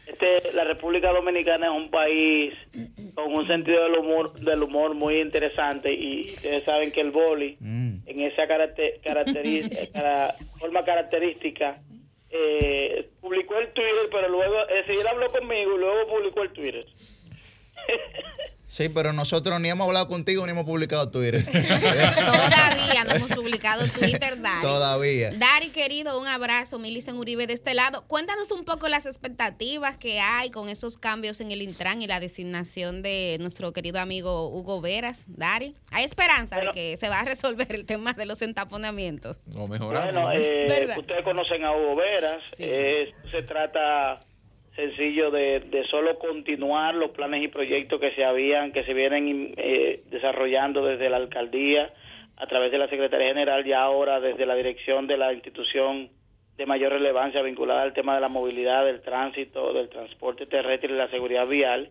Este, 0.06 0.52
la 0.54 0.66
República 0.66 1.14
Dominicana 1.14 1.68
es 1.68 1.72
un 1.72 1.90
país 1.90 2.54
con 3.16 3.34
un 3.34 3.48
sentido 3.48 3.84
del 3.84 3.94
humor, 4.00 4.34
del 4.34 4.64
humor 4.64 4.96
muy 4.96 5.22
interesante 5.22 5.94
y 5.94 6.34
ustedes 6.34 6.66
saben 6.66 6.92
que 6.92 7.00
el 7.00 7.12
boli, 7.12 7.56
Mm. 7.62 8.00
en 8.08 8.20
esa 8.22 8.46
caracter- 8.48 9.00
caracteri- 9.02 9.72
eh, 9.72 9.90
cara- 9.94 10.34
forma 10.60 10.84
característica, 10.84 11.78
eh, 12.32 13.10
publicó 13.20 13.58
el 13.58 13.74
Twitter, 13.74 14.10
pero 14.12 14.30
luego, 14.30 14.62
es 14.68 14.88
decir, 14.88 15.02
él 15.02 15.08
habló 15.08 15.28
conmigo 15.28 15.76
y 15.76 15.80
luego 15.80 16.06
publicó 16.06 16.42
el 16.44 16.52
Twitter. 16.52 16.86
Sí, 18.72 18.88
pero 18.88 19.12
nosotros 19.12 19.60
ni 19.60 19.68
hemos 19.68 19.86
hablado 19.86 20.08
contigo 20.08 20.46
ni 20.46 20.52
hemos 20.54 20.64
publicado 20.64 21.12
Twitter. 21.12 21.44
Todavía 21.46 23.04
no 23.06 23.16
hemos 23.16 23.30
publicado 23.34 23.86
Twitter, 24.00 24.42
Dari. 24.42 24.62
Todavía. 24.62 25.32
Dari, 25.32 25.68
querido, 25.72 26.18
un 26.18 26.26
abrazo. 26.26 26.80
Milicen 26.80 27.16
Uribe 27.16 27.48
de 27.48 27.54
este 27.54 27.74
lado. 27.74 28.06
Cuéntanos 28.08 28.50
un 28.52 28.64
poco 28.64 28.88
las 28.88 29.06
expectativas 29.06 29.98
que 29.98 30.22
hay 30.22 30.52
con 30.52 30.70
esos 30.70 30.98
cambios 30.98 31.42
en 31.42 31.52
el 31.52 31.62
Intran 31.62 32.02
y 32.02 32.08
la 32.08 32.22
designación 32.22 33.02
de 33.02 33.36
nuestro 33.42 33.74
querido 33.74 34.00
amigo 34.00 34.48
Hugo 34.48 34.80
Veras. 34.80 35.26
Dari, 35.28 35.76
¿hay 35.92 36.06
esperanza 36.06 36.56
Bueno. 36.56 36.72
de 36.72 36.80
que 36.80 36.96
se 36.98 37.10
va 37.10 37.20
a 37.20 37.26
resolver 37.26 37.76
el 37.76 37.86
tema 37.86 38.14
de 38.14 38.26
los 38.26 38.42
entaponamientos? 38.42 39.40
O 39.54 39.68
mejorando. 39.68 40.22
Bueno, 40.22 40.32
eh, 40.42 40.66
¿Verdad? 40.70 40.98
ustedes 40.98 41.24
conocen 41.26 41.66
a 41.66 41.74
Hugo 41.76 41.98
Veras. 41.98 42.42
Sí. 42.56 42.64
Eh, 42.66 43.14
se 43.32 43.44
trata 43.44 44.22
sencillo 44.76 45.32
de, 45.32 45.60
de 45.60 45.86
solo 45.88 46.18
continuar 46.18 46.96
los 46.96 47.12
planes 47.12 47.44
y 47.44 47.48
proyectos 47.48 48.00
que 48.00 48.16
se 48.16 48.24
habían, 48.24 48.72
que 48.72 48.84
se 48.84 48.94
vienen 48.94 49.54
eh, 49.58 50.04
desarrollando 50.10 50.86
desde 50.86 51.10
la 51.10 51.18
alcaldía 51.18 51.94
a 52.38 52.48
través 52.48 52.72
de 52.72 52.78
la 52.78 52.88
Secretaría 52.88 53.28
General 53.28 53.66
y 53.66 53.74
ahora 53.74 54.20
desde 54.20 54.46
la 54.46 54.56
dirección 54.56 55.08
de 55.08 55.18
la 55.18 55.34
institución 55.34 56.10
de 56.58 56.66
mayor 56.66 56.92
relevancia 56.94 57.42
vinculada 57.42 57.82
al 57.82 57.94
tema 57.94 58.16
de 58.16 58.22
la 58.22 58.28
movilidad, 58.28 58.86
del 58.86 59.02
tránsito, 59.02 59.74
del 59.74 59.90
transporte 59.90 60.46
terrestre 60.46 60.94
y 60.94 60.98
la 60.98 61.10
seguridad 61.10 61.48
vial. 61.48 61.90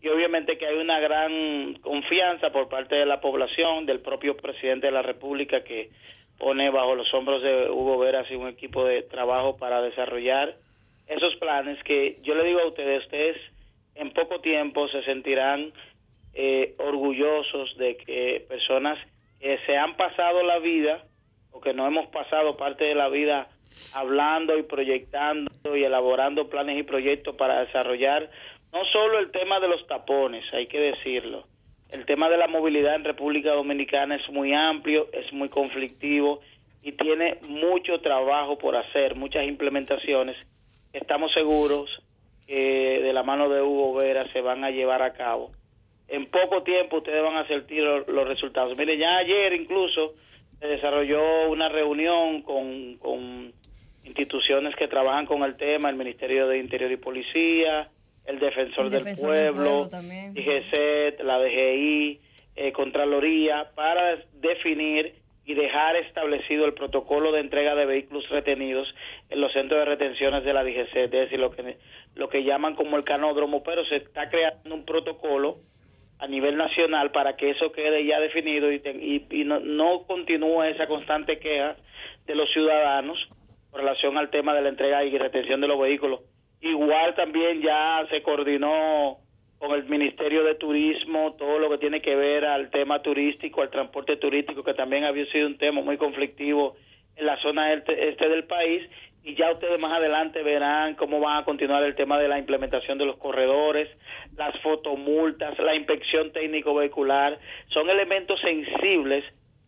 Y 0.00 0.08
obviamente 0.08 0.56
que 0.58 0.66
hay 0.66 0.76
una 0.76 1.00
gran 1.00 1.74
confianza 1.80 2.50
por 2.50 2.68
parte 2.68 2.94
de 2.94 3.06
la 3.06 3.20
población, 3.20 3.86
del 3.86 4.00
propio 4.00 4.36
presidente 4.36 4.86
de 4.86 4.92
la 4.92 5.02
República 5.02 5.64
que 5.64 5.90
pone 6.38 6.70
bajo 6.70 6.94
los 6.94 7.12
hombros 7.14 7.42
de 7.42 7.68
Hugo 7.68 7.98
Veras 7.98 8.30
y 8.30 8.36
un 8.36 8.48
equipo 8.48 8.84
de 8.84 9.02
trabajo 9.02 9.56
para 9.56 9.82
desarrollar 9.82 10.54
esos 11.08 11.34
planes 11.36 11.82
que 11.84 12.18
yo 12.22 12.34
le 12.34 12.44
digo 12.44 12.60
a 12.60 12.68
ustedes, 12.68 13.04
ustedes 13.04 13.36
en 13.94 14.12
poco 14.12 14.40
tiempo 14.40 14.88
se 14.88 15.02
sentirán 15.02 15.72
eh, 16.34 16.74
orgullosos 16.78 17.76
de 17.78 17.96
que 17.96 18.44
personas 18.48 18.98
que 19.40 19.58
se 19.66 19.76
han 19.76 19.96
pasado 19.96 20.42
la 20.42 20.58
vida 20.58 21.04
o 21.50 21.60
que 21.60 21.72
no 21.72 21.86
hemos 21.86 22.06
pasado 22.08 22.56
parte 22.56 22.84
de 22.84 22.94
la 22.94 23.08
vida 23.08 23.48
hablando 23.94 24.56
y 24.58 24.62
proyectando 24.62 25.76
y 25.76 25.84
elaborando 25.84 26.48
planes 26.48 26.78
y 26.78 26.82
proyectos 26.82 27.36
para 27.36 27.64
desarrollar 27.64 28.30
no 28.72 28.84
solo 28.92 29.18
el 29.18 29.30
tema 29.30 29.60
de 29.60 29.68
los 29.68 29.86
tapones, 29.86 30.44
hay 30.52 30.66
que 30.66 30.78
decirlo, 30.78 31.44
el 31.88 32.04
tema 32.04 32.28
de 32.28 32.36
la 32.36 32.48
movilidad 32.48 32.96
en 32.96 33.04
República 33.04 33.52
Dominicana 33.52 34.16
es 34.16 34.28
muy 34.30 34.52
amplio, 34.52 35.08
es 35.12 35.32
muy 35.32 35.48
conflictivo 35.48 36.40
y 36.82 36.92
tiene 36.92 37.38
mucho 37.48 38.00
trabajo 38.00 38.58
por 38.58 38.76
hacer, 38.76 39.14
muchas 39.14 39.44
implementaciones. 39.44 40.36
Estamos 41.00 41.32
seguros 41.32 41.90
que 42.46 43.00
de 43.02 43.12
la 43.12 43.22
mano 43.22 43.48
de 43.48 43.62
Hugo 43.62 43.94
Vera 43.94 44.26
se 44.32 44.40
van 44.40 44.64
a 44.64 44.70
llevar 44.70 45.02
a 45.02 45.12
cabo. 45.12 45.50
En 46.08 46.26
poco 46.26 46.62
tiempo 46.62 46.98
ustedes 46.98 47.22
van 47.22 47.36
a 47.36 47.46
sentir 47.46 47.82
lo- 47.82 48.06
los 48.06 48.26
resultados. 48.26 48.76
Mire, 48.76 48.96
ya 48.96 49.18
ayer 49.18 49.52
incluso 49.52 50.14
se 50.58 50.66
desarrolló 50.66 51.50
una 51.50 51.68
reunión 51.68 52.42
con, 52.42 52.96
con 52.96 53.52
instituciones 54.04 54.74
que 54.76 54.88
trabajan 54.88 55.26
con 55.26 55.44
el 55.44 55.56
tema, 55.56 55.90
el 55.90 55.96
Ministerio 55.96 56.48
de 56.48 56.58
Interior 56.58 56.90
y 56.90 56.96
Policía, 56.96 57.88
el 58.24 58.38
Defensor, 58.38 58.86
El 58.86 58.90
del, 58.90 59.00
Defensor 59.04 59.30
del 59.34 59.52
Pueblo. 59.54 59.88
DGCET, 60.32 61.20
la 61.20 61.38
DGI, 61.38 62.20
eh, 62.56 62.72
Contraloría, 62.72 63.70
para 63.74 64.16
definir 64.32 65.14
y 65.48 65.54
dejar 65.54 65.96
establecido 65.96 66.66
el 66.66 66.74
protocolo 66.74 67.32
de 67.32 67.40
entrega 67.40 67.74
de 67.74 67.86
vehículos 67.86 68.28
retenidos 68.28 68.86
en 69.30 69.40
los 69.40 69.50
centros 69.54 69.80
de 69.80 69.86
retenciones 69.86 70.44
de 70.44 70.52
la 70.52 70.62
DGCET, 70.62 71.06
es 71.06 71.10
decir, 71.10 71.40
lo 71.40 71.50
que, 71.50 71.78
lo 72.16 72.28
que 72.28 72.44
llaman 72.44 72.74
como 72.74 72.98
el 72.98 73.04
canódromo, 73.04 73.62
pero 73.62 73.82
se 73.86 73.96
está 73.96 74.28
creando 74.28 74.74
un 74.74 74.84
protocolo 74.84 75.56
a 76.18 76.26
nivel 76.26 76.58
nacional 76.58 77.12
para 77.12 77.34
que 77.36 77.48
eso 77.48 77.72
quede 77.72 78.04
ya 78.04 78.20
definido 78.20 78.70
y, 78.70 78.80
te- 78.80 78.90
y, 79.30 79.44
no, 79.44 79.58
no 79.60 80.02
continúe 80.06 80.64
esa 80.64 80.86
constante 80.86 81.38
queja 81.38 81.76
de 82.26 82.34
los 82.34 82.52
ciudadanos 82.52 83.16
con 83.70 83.80
relación 83.80 84.18
al 84.18 84.28
tema 84.28 84.52
de 84.54 84.60
la 84.60 84.68
entrega 84.68 85.02
y 85.02 85.16
retención 85.16 85.62
de 85.62 85.68
los 85.68 85.80
vehículos. 85.80 86.20
Igual 86.60 87.14
también 87.14 87.62
ya 87.62 88.04
se 88.10 88.20
coordinó 88.20 89.16
con 89.58 89.72
el 89.72 89.84
Ministerio 89.84 90.44
de 90.44 90.54
Turismo 90.54 91.34
todo 91.38 91.58
lo 91.58 91.68
que 91.70 91.78
tiene 91.78 92.00
que 92.00 92.14
ver 92.14 92.44
al 92.44 92.70
tema 92.70 93.02
turístico, 93.02 93.62
al 93.62 93.70
transporte 93.70 94.16
turístico, 94.16 94.62
que 94.62 94.74
también 94.74 95.04
había 95.04 95.26
sido 95.26 95.46
un 95.46 95.58
tema 95.58 95.82
muy 95.82 95.96
conflictivo 95.96 96.76
en 97.16 97.26
la 97.26 97.36
zona 97.42 97.72
este, 97.72 98.08
este 98.08 98.28
del 98.28 98.44
país, 98.44 98.88
y 99.24 99.34
ya 99.34 99.50
ustedes 99.50 99.78
más 99.80 99.92
adelante 99.92 100.42
verán 100.42 100.94
cómo 100.94 101.20
van 101.20 101.42
a 101.42 101.44
continuar 101.44 101.82
el 101.82 101.96
tema 101.96 102.18
de 102.18 102.28
la 102.28 102.38
implementación 102.38 102.96
de 102.98 103.04
los 103.04 103.16
corredores, 103.16 103.88
las 104.36 104.58
fotomultas, 104.60 105.58
la 105.58 105.74
inspección 105.74 106.32
técnico 106.32 106.74
vehicular, 106.74 107.38
son 107.68 107.90
elementos 107.90 108.40
sensibles 108.40 109.24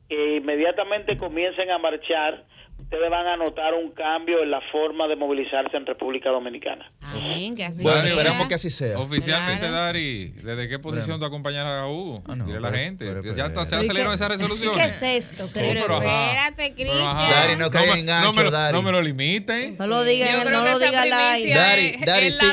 que 0.09 0.37
inmediatamente 0.37 1.19
comiencen 1.19 1.71
a 1.71 1.79
marchar 1.79 2.45
ustedes 2.83 3.11
van 3.11 3.27
a 3.27 3.37
notar 3.37 3.75
un 3.75 3.91
cambio 3.93 4.43
en 4.43 4.51
la 4.51 4.61
forma 4.73 5.07
de 5.09 5.17
movilizarse 5.17 5.77
en 5.77 5.87
República 5.87 6.31
Dominicana. 6.31 6.89
Amén, 7.03 7.55
que 7.55 7.65
así 7.65 7.83
Bueno, 7.83 8.01
sea. 8.03 8.09
esperamos 8.11 8.49
que 8.49 8.55
así 8.55 8.71
sea. 8.71 8.99
Oficialmente, 8.99 9.61
Claro. 9.67 9.75
Dari, 9.75 10.29
¿desde 10.43 10.69
qué 10.69 10.79
posición 10.79 11.19
tú 11.21 11.27
acompañas 11.27 11.65
a 11.67 11.87
Hugo? 11.87 12.23
Ah, 12.27 12.37
no, 12.37 12.45
Dile 12.47 12.59
a 12.59 12.61
la 12.61 12.71
pero- 12.71 12.83
gente. 12.83 13.05
pero- 13.07 13.23
ya 13.23 13.31
pero- 13.35 13.47
está- 13.47 13.65
se 13.65 13.77
¿Y 13.77 13.79
qué- 13.81 13.85
salieron 13.87 14.13
esas 14.15 14.29
¿Qué 14.29 14.33
resoluciones. 14.37 15.03
es 15.03 15.31
esto? 15.33 15.49
Pero 15.53 15.69
pero 15.69 15.97
espérate, 16.03 16.75
Pero 16.77 16.91
Cristian. 16.91 17.17
Dari, 17.31 17.57
no 17.57 17.71
caiga 17.71 17.95
me- 17.95 18.01
en 18.01 18.07
gancho, 18.07 18.27
no 18.27 18.33
me 18.35 18.43
lo, 18.45 18.51
Dari. 18.51 18.73
No 18.75 18.83
me 18.83 18.93
lo 18.93 19.03
limiten. 19.03 19.77
No 19.79 19.87
lo 19.87 20.03
digan, 20.05 20.45
Yo 20.45 20.51
no 20.51 20.63
lo 20.65 20.79
diga 20.79 21.03
al 21.03 21.13
aire. 21.13 21.55
Dari, 21.55 21.97
Dari, 22.05 22.31
la 22.31 22.39
si, 22.39 22.47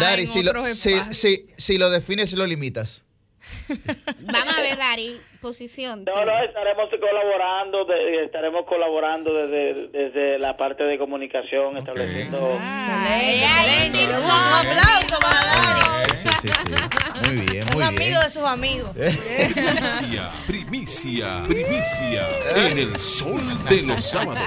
Dari, 0.00 0.26
lo, 0.42 0.66
si, 0.66 0.94
si, 1.10 1.44
si 1.56 1.78
lo 1.78 1.90
defines, 1.90 2.32
lo 2.34 2.46
limitas. 2.46 3.02
Vamos 4.20 4.56
a 4.58 4.60
ver, 4.62 4.76
Dari, 4.76 5.20
posición. 5.40 6.04
No, 6.04 6.24
no, 6.24 6.38
estaremos 6.42 6.88
colaborando, 7.00 7.84
de- 7.84 8.24
estaremos 8.24 8.64
colaborando 8.66 9.32
desde, 9.32 9.88
desde 9.88 10.38
la 10.38 10.56
parte 10.56 10.84
de 10.84 10.98
comunicación, 10.98 11.76
estableciendo... 11.76 12.38
Excelente, 12.54 13.44
excelente. 13.44 14.06
mi 14.06 14.12
Un 14.24 14.30
aplauso 14.30 15.18
para 15.20 15.44
Dari. 15.44 16.16
Sí, 16.16 16.28
sí, 16.42 16.48
sí. 16.48 17.26
Muy 17.26 17.36
bien, 17.46 17.64
Un 17.64 17.72
muy 17.72 17.82
bien. 17.84 17.88
amigo 17.88 18.20
de 18.20 18.30
sus 18.30 18.42
amigos. 18.42 18.90
Primicia, 18.92 20.30
primicia, 20.46 21.42
primicia 21.46 22.26
en 22.56 22.78
el 22.78 22.96
sol 22.98 23.42
de 23.68 23.82
los 23.82 24.04
sábados. 24.04 24.42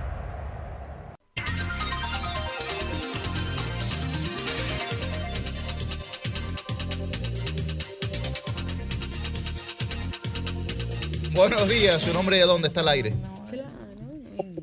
Buenos 11.35 11.67
días, 11.67 12.01
su 12.01 12.13
nombre 12.13 12.37
y 12.37 12.39
de 12.39 12.45
dónde 12.45 12.67
está 12.67 12.81
el 12.81 12.87
aire. 12.89 13.13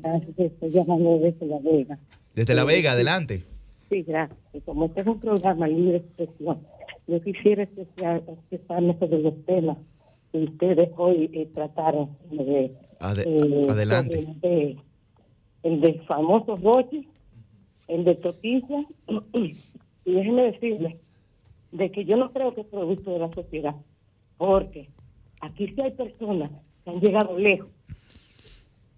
Gracias, 0.01 0.37
estoy 0.37 0.69
llamando 0.69 1.19
desde 1.19 1.45
La 1.45 1.59
Vega. 1.59 1.99
Desde 2.33 2.55
La 2.55 2.63
Vega, 2.63 2.91
adelante. 2.93 3.43
Sí, 3.89 4.03
gracias. 4.03 4.37
Como 4.65 4.85
este 4.85 5.01
es 5.01 5.07
un 5.07 5.19
programa 5.19 5.67
libre 5.67 5.91
de 5.91 5.97
expresión, 5.97 6.59
yo 7.07 7.21
quisiera 7.21 7.63
expresarme 7.63 8.97
sobre 8.99 9.19
los 9.21 9.45
temas 9.45 9.77
que 10.31 10.39
ustedes 10.39 10.89
hoy 10.97 11.29
eh, 11.33 11.49
trataron. 11.53 12.09
De, 12.31 12.71
Ade- 12.99 13.23
eh, 13.27 13.67
adelante. 13.69 14.19
El 14.19 14.39
de, 14.41 14.77
el 15.63 15.81
de 15.81 15.93
famoso 16.07 16.55
Roche, 16.55 17.03
el 17.89 18.05
de 18.05 18.15
Toquilla. 18.15 18.85
y 19.33 20.11
déjenme 20.13 20.43
decirles 20.51 20.95
de 21.73 21.91
que 21.91 22.05
yo 22.05 22.15
no 22.17 22.31
creo 22.31 22.53
que 22.55 22.61
es 22.61 22.67
producto 22.67 23.11
de 23.11 23.19
la 23.19 23.31
sociedad, 23.33 23.75
porque 24.37 24.89
aquí 25.41 25.67
sí 25.67 25.81
hay 25.81 25.91
personas 25.91 26.49
que 26.83 26.89
han 26.89 26.99
llegado 26.99 27.37
lejos 27.37 27.69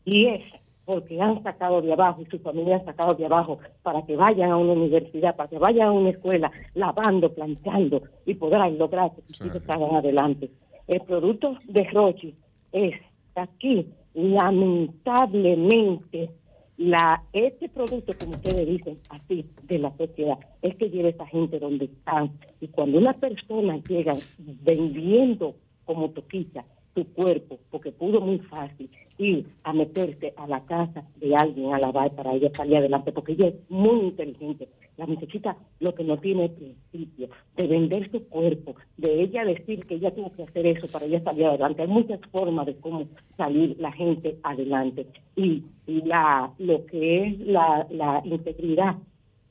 y 0.06 0.28
es 0.28 0.42
porque 0.86 1.22
han 1.22 1.42
sacado 1.44 1.82
de 1.82 1.94
abajo 1.94 2.22
y 2.22 2.26
su 2.26 2.40
familia 2.40 2.76
han 2.76 2.86
sacado 2.86 3.16
de 3.16 3.26
abajo 3.26 3.60
para 3.84 4.06
que 4.06 4.18
vayan 4.18 4.52
a 4.52 4.58
una 4.58 4.74
universidad, 4.74 5.34
para 5.36 5.50
que 5.50 5.58
vayan 5.58 5.88
a 5.88 5.94
una 5.94 6.10
escuela 6.10 6.52
lavando, 6.74 7.34
planchando 7.34 8.02
y 8.26 8.34
podrán 8.34 8.78
lograr 8.78 9.14
que 9.16 9.22
sus 9.34 9.48
hijos 9.48 9.64
salgan 9.64 9.96
adelante. 9.96 10.52
El 10.88 11.00
producto 11.02 11.56
de 11.70 11.86
Rochi 11.86 12.36
es 12.74 12.96
aquí, 13.36 13.88
lamentablemente, 14.14 16.30
la 16.78 17.24
este 17.32 17.70
producto, 17.70 18.14
como 18.20 18.32
ustedes 18.32 18.68
dicen, 18.68 19.00
así, 19.10 19.46
de 19.64 19.78
la 19.78 19.96
sociedad, 19.96 20.38
es 20.62 20.76
que 20.76 20.90
lleva 20.90 21.08
a 21.08 21.12
esa 21.12 21.28
gente 21.28 21.60
donde 21.60 21.86
están. 21.86 22.32
Y 22.60 22.68
cuando 22.68 22.98
una 22.98 23.14
persona 23.14 23.78
llega 23.88 24.16
vendiendo 24.38 25.56
como 25.86 26.10
toquilla 26.12 26.66
su 26.94 27.06
cuerpo, 27.14 27.60
porque 27.72 27.92
pudo 27.92 28.22
muy 28.22 28.40
fácil 28.40 28.90
ir 29.18 29.48
a 29.64 29.74
meterse 29.74 30.34
a 30.38 30.48
la 30.48 30.64
casa 30.66 31.04
de 31.18 31.36
alguien 31.36 31.74
a 31.74 31.80
lavar 31.80 32.12
para 32.12 32.34
ella 32.34 32.52
salir 32.54 32.78
adelante, 32.78 33.12
porque 33.12 33.34
ella 33.34 33.48
es 33.48 33.56
muy 33.70 34.08
inteligente. 34.08 34.70
La 34.98 35.08
muchachita 35.08 35.58
lo 35.80 35.96
que 35.96 36.04
no 36.04 36.18
tiene 36.18 36.50
principio, 36.50 37.30
de 37.58 37.68
vender 37.68 38.12
su 38.12 38.24
cuerpo, 38.28 38.76
de 38.98 39.24
ella 39.24 39.44
decir 39.44 39.86
que 39.88 39.96
ella 39.96 40.14
tuvo 40.14 40.32
que 40.34 40.44
hacer 40.44 40.68
eso 40.68 40.88
para 40.92 41.06
ella 41.06 41.20
salir 41.22 41.46
adelante. 41.46 41.82
Hay 41.82 41.88
muchas 41.88 42.20
formas 42.32 42.68
de 42.68 42.76
cómo 42.76 43.08
salir 43.38 43.76
la 43.80 43.92
gente 43.92 44.38
adelante. 44.44 45.08
Y 45.36 45.64
la 45.86 46.52
lo 46.60 46.86
que 46.86 47.28
es 47.28 47.40
la, 47.40 47.88
la 47.92 48.22
integridad 48.24 48.98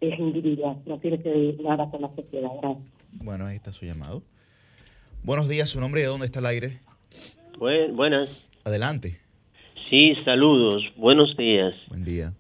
es 0.01 0.19
individual, 0.19 0.81
no 0.87 0.99
tiene 0.99 1.19
que 1.19 1.31
ver 1.31 1.61
nada 1.61 1.91
con 1.91 2.03
la 2.03 2.15
sociedad. 2.15 2.51
Bueno, 3.13 3.47
ahí 3.47 3.57
está 3.57 3.73
su 3.73 3.85
llamado. 3.85 4.23
Buenos 5.25 5.49
días, 5.49 5.71
su 5.71 5.81
nombre 5.81 6.01
y 6.01 6.05
de 6.05 6.09
dónde 6.11 6.27
está 6.27 6.41
el 6.41 6.47
aire. 6.47 6.79
Buen- 7.59 7.95
buenas. 7.97 8.49
Adelante. 8.65 9.19
Sí, 9.89 10.15
saludos. 10.25 10.83
Buenos 10.97 11.37
días. 11.37 11.75
Buen 11.89 12.05
día. 12.05 12.33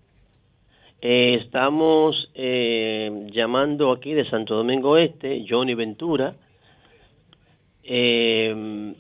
Eh, 1.01 1.39
estamos 1.43 2.31
eh, 2.35 3.29
llamando 3.33 3.93
aquí 3.93 4.13
de 4.15 4.29
Santo 4.29 4.55
Domingo 4.57 4.97
Este, 4.97 5.45
Johnny 5.49 5.75
Ventura, 5.75 6.35
eh, 7.83 8.95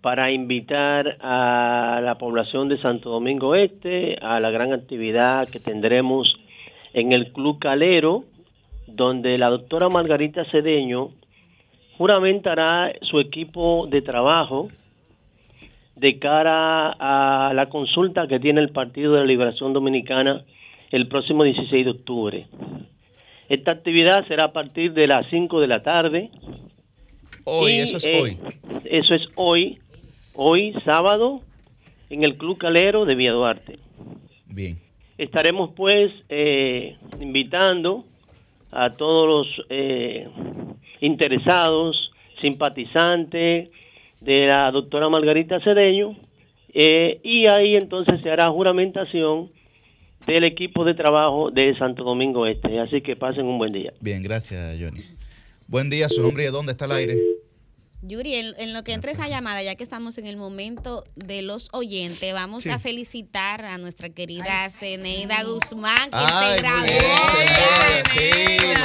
para 0.00 0.32
invitar 0.32 1.18
a 1.20 2.00
la 2.02 2.16
población 2.18 2.68
de 2.68 2.80
Santo 2.80 3.10
Domingo 3.10 3.54
Este 3.54 4.16
a 4.20 4.40
la 4.40 4.50
gran 4.50 4.72
actividad 4.72 5.48
que 5.48 5.60
tendremos 5.60 6.34
en 6.92 7.12
el 7.12 7.32
Club 7.32 7.58
Calero, 7.60 8.24
donde 8.86 9.38
la 9.38 9.48
doctora 9.48 9.88
Margarita 9.88 10.44
Cedeño 10.50 11.10
juramentará 12.02 12.92
su 13.02 13.20
equipo 13.20 13.86
de 13.86 14.02
trabajo 14.02 14.66
de 15.94 16.18
cara 16.18 16.90
a 16.98 17.54
la 17.54 17.68
consulta 17.68 18.26
que 18.26 18.40
tiene 18.40 18.60
el 18.60 18.70
Partido 18.70 19.12
de 19.12 19.20
la 19.20 19.24
Liberación 19.24 19.72
Dominicana 19.72 20.44
el 20.90 21.06
próximo 21.06 21.44
16 21.44 21.84
de 21.84 21.90
octubre. 21.92 22.46
Esta 23.48 23.70
actividad 23.70 24.26
será 24.26 24.46
a 24.46 24.52
partir 24.52 24.94
de 24.94 25.06
las 25.06 25.28
5 25.30 25.60
de 25.60 25.66
la 25.68 25.84
tarde. 25.84 26.30
Hoy, 27.44 27.74
Y, 27.74 27.76
eso 27.76 27.98
es 27.98 28.04
eh, 28.04 28.20
hoy. 28.20 28.38
Eso 28.84 29.14
es 29.14 29.22
hoy, 29.36 29.78
hoy 30.34 30.74
sábado, 30.84 31.42
en 32.10 32.24
el 32.24 32.36
Club 32.36 32.58
Calero 32.58 33.04
de 33.04 33.14
Vía 33.14 33.30
Duarte. 33.30 33.78
Bien. 34.46 34.76
Estaremos 35.18 35.70
pues 35.76 36.10
eh, 36.28 36.96
invitando 37.20 38.04
a 38.72 38.90
todos 38.90 39.28
los 39.28 39.66
eh, 39.70 40.26
interesados, 41.02 42.12
simpatizantes 42.40 43.68
de 44.20 44.46
la 44.46 44.70
doctora 44.70 45.08
Margarita 45.08 45.60
Cedeño, 45.60 46.16
eh, 46.72 47.20
y 47.22 47.46
ahí 47.46 47.74
entonces 47.74 48.20
se 48.22 48.30
hará 48.30 48.48
juramentación 48.50 49.50
del 50.26 50.44
equipo 50.44 50.84
de 50.84 50.94
trabajo 50.94 51.50
de 51.50 51.76
Santo 51.76 52.04
Domingo 52.04 52.46
Este. 52.46 52.78
Así 52.78 53.02
que 53.02 53.16
pasen 53.16 53.46
un 53.46 53.58
buen 53.58 53.72
día. 53.72 53.92
Bien, 54.00 54.22
gracias, 54.22 54.78
Johnny. 54.80 55.02
Buen 55.66 55.90
día, 55.90 56.08
su 56.08 56.22
nombre 56.22 56.44
y 56.44 56.46
de 56.46 56.52
dónde 56.52 56.72
está 56.72 56.84
el 56.84 56.92
aire. 56.92 57.18
Yuri, 58.04 58.34
en, 58.34 58.54
en 58.58 58.72
lo 58.72 58.82
que 58.82 58.92
entra 58.94 59.12
esa 59.12 59.28
llamada, 59.28 59.62
ya 59.62 59.76
que 59.76 59.84
estamos 59.84 60.18
en 60.18 60.26
el 60.26 60.36
momento 60.36 61.04
de 61.14 61.42
los 61.42 61.68
oyentes, 61.72 62.34
vamos 62.34 62.66
a 62.66 62.78
felicitar 62.80 63.64
a 63.64 63.78
nuestra 63.78 64.08
querida 64.10 64.68
Zeneida 64.70 65.44
Guzmán, 65.44 66.10
que 66.10 66.16
Ay, 66.18 66.56
se 66.56 66.62
graduó 66.62 66.86
sí, 68.12 68.18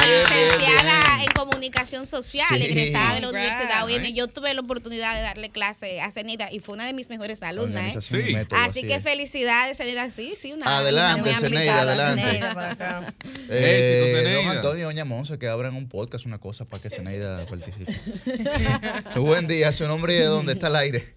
licenciada 0.07 0.57
bien, 0.57 1.17
bien. 1.17 1.21
en 1.27 1.31
comunicación 1.33 2.05
social, 2.05 2.47
Sí. 2.49 2.63
egresada 2.65 3.15
de 3.15 3.21
la. 3.21 3.27
Universidad. 3.29 3.87
Yo 4.13 4.27
tuve 4.27 4.53
la 4.53 4.61
oportunidad 4.61 5.15
de 5.15 5.21
darle 5.21 5.49
clase 5.49 5.99
a 6.01 6.11
Zeneida 6.11 6.49
y 6.51 6.59
fue 6.59 6.75
una 6.75 6.85
de 6.85 6.93
mis 6.93 7.09
mejores 7.09 7.41
alumnas. 7.41 7.95
¿eh? 8.11 8.33
Método, 8.33 8.59
Así 8.59 8.81
que 8.81 8.95
es. 8.95 9.03
felicidades, 9.03 9.77
Zeneida. 9.77 10.09
Sí, 10.11 10.33
sí, 10.39 10.53
una 10.53 10.77
Adelante, 10.77 11.21
una 11.29 11.39
muy 11.39 11.49
Zeneida, 11.49 11.81
adelante. 11.81 12.21
Zeneida. 12.23 13.13
Eh, 13.49 13.77
Éxito, 13.79 14.17
Zeneida. 14.17 14.35
don 14.37 14.47
Antonio 14.57 14.77
y 14.79 14.83
Doña 14.83 15.05
Monza 15.05 15.37
que 15.39 15.47
abran 15.47 15.75
un 15.75 15.87
podcast, 15.89 16.25
una 16.25 16.37
cosa 16.39 16.65
para 16.65 16.81
que 16.83 16.89
Zeneida 16.89 17.45
participe. 17.47 17.99
Buen 19.15 19.47
día, 19.47 19.71
su 19.71 19.87
nombre 19.87 20.13
y 20.13 20.17
de 20.17 20.25
dónde 20.25 20.53
está 20.53 20.67
el 20.67 20.75
aire. 20.75 21.13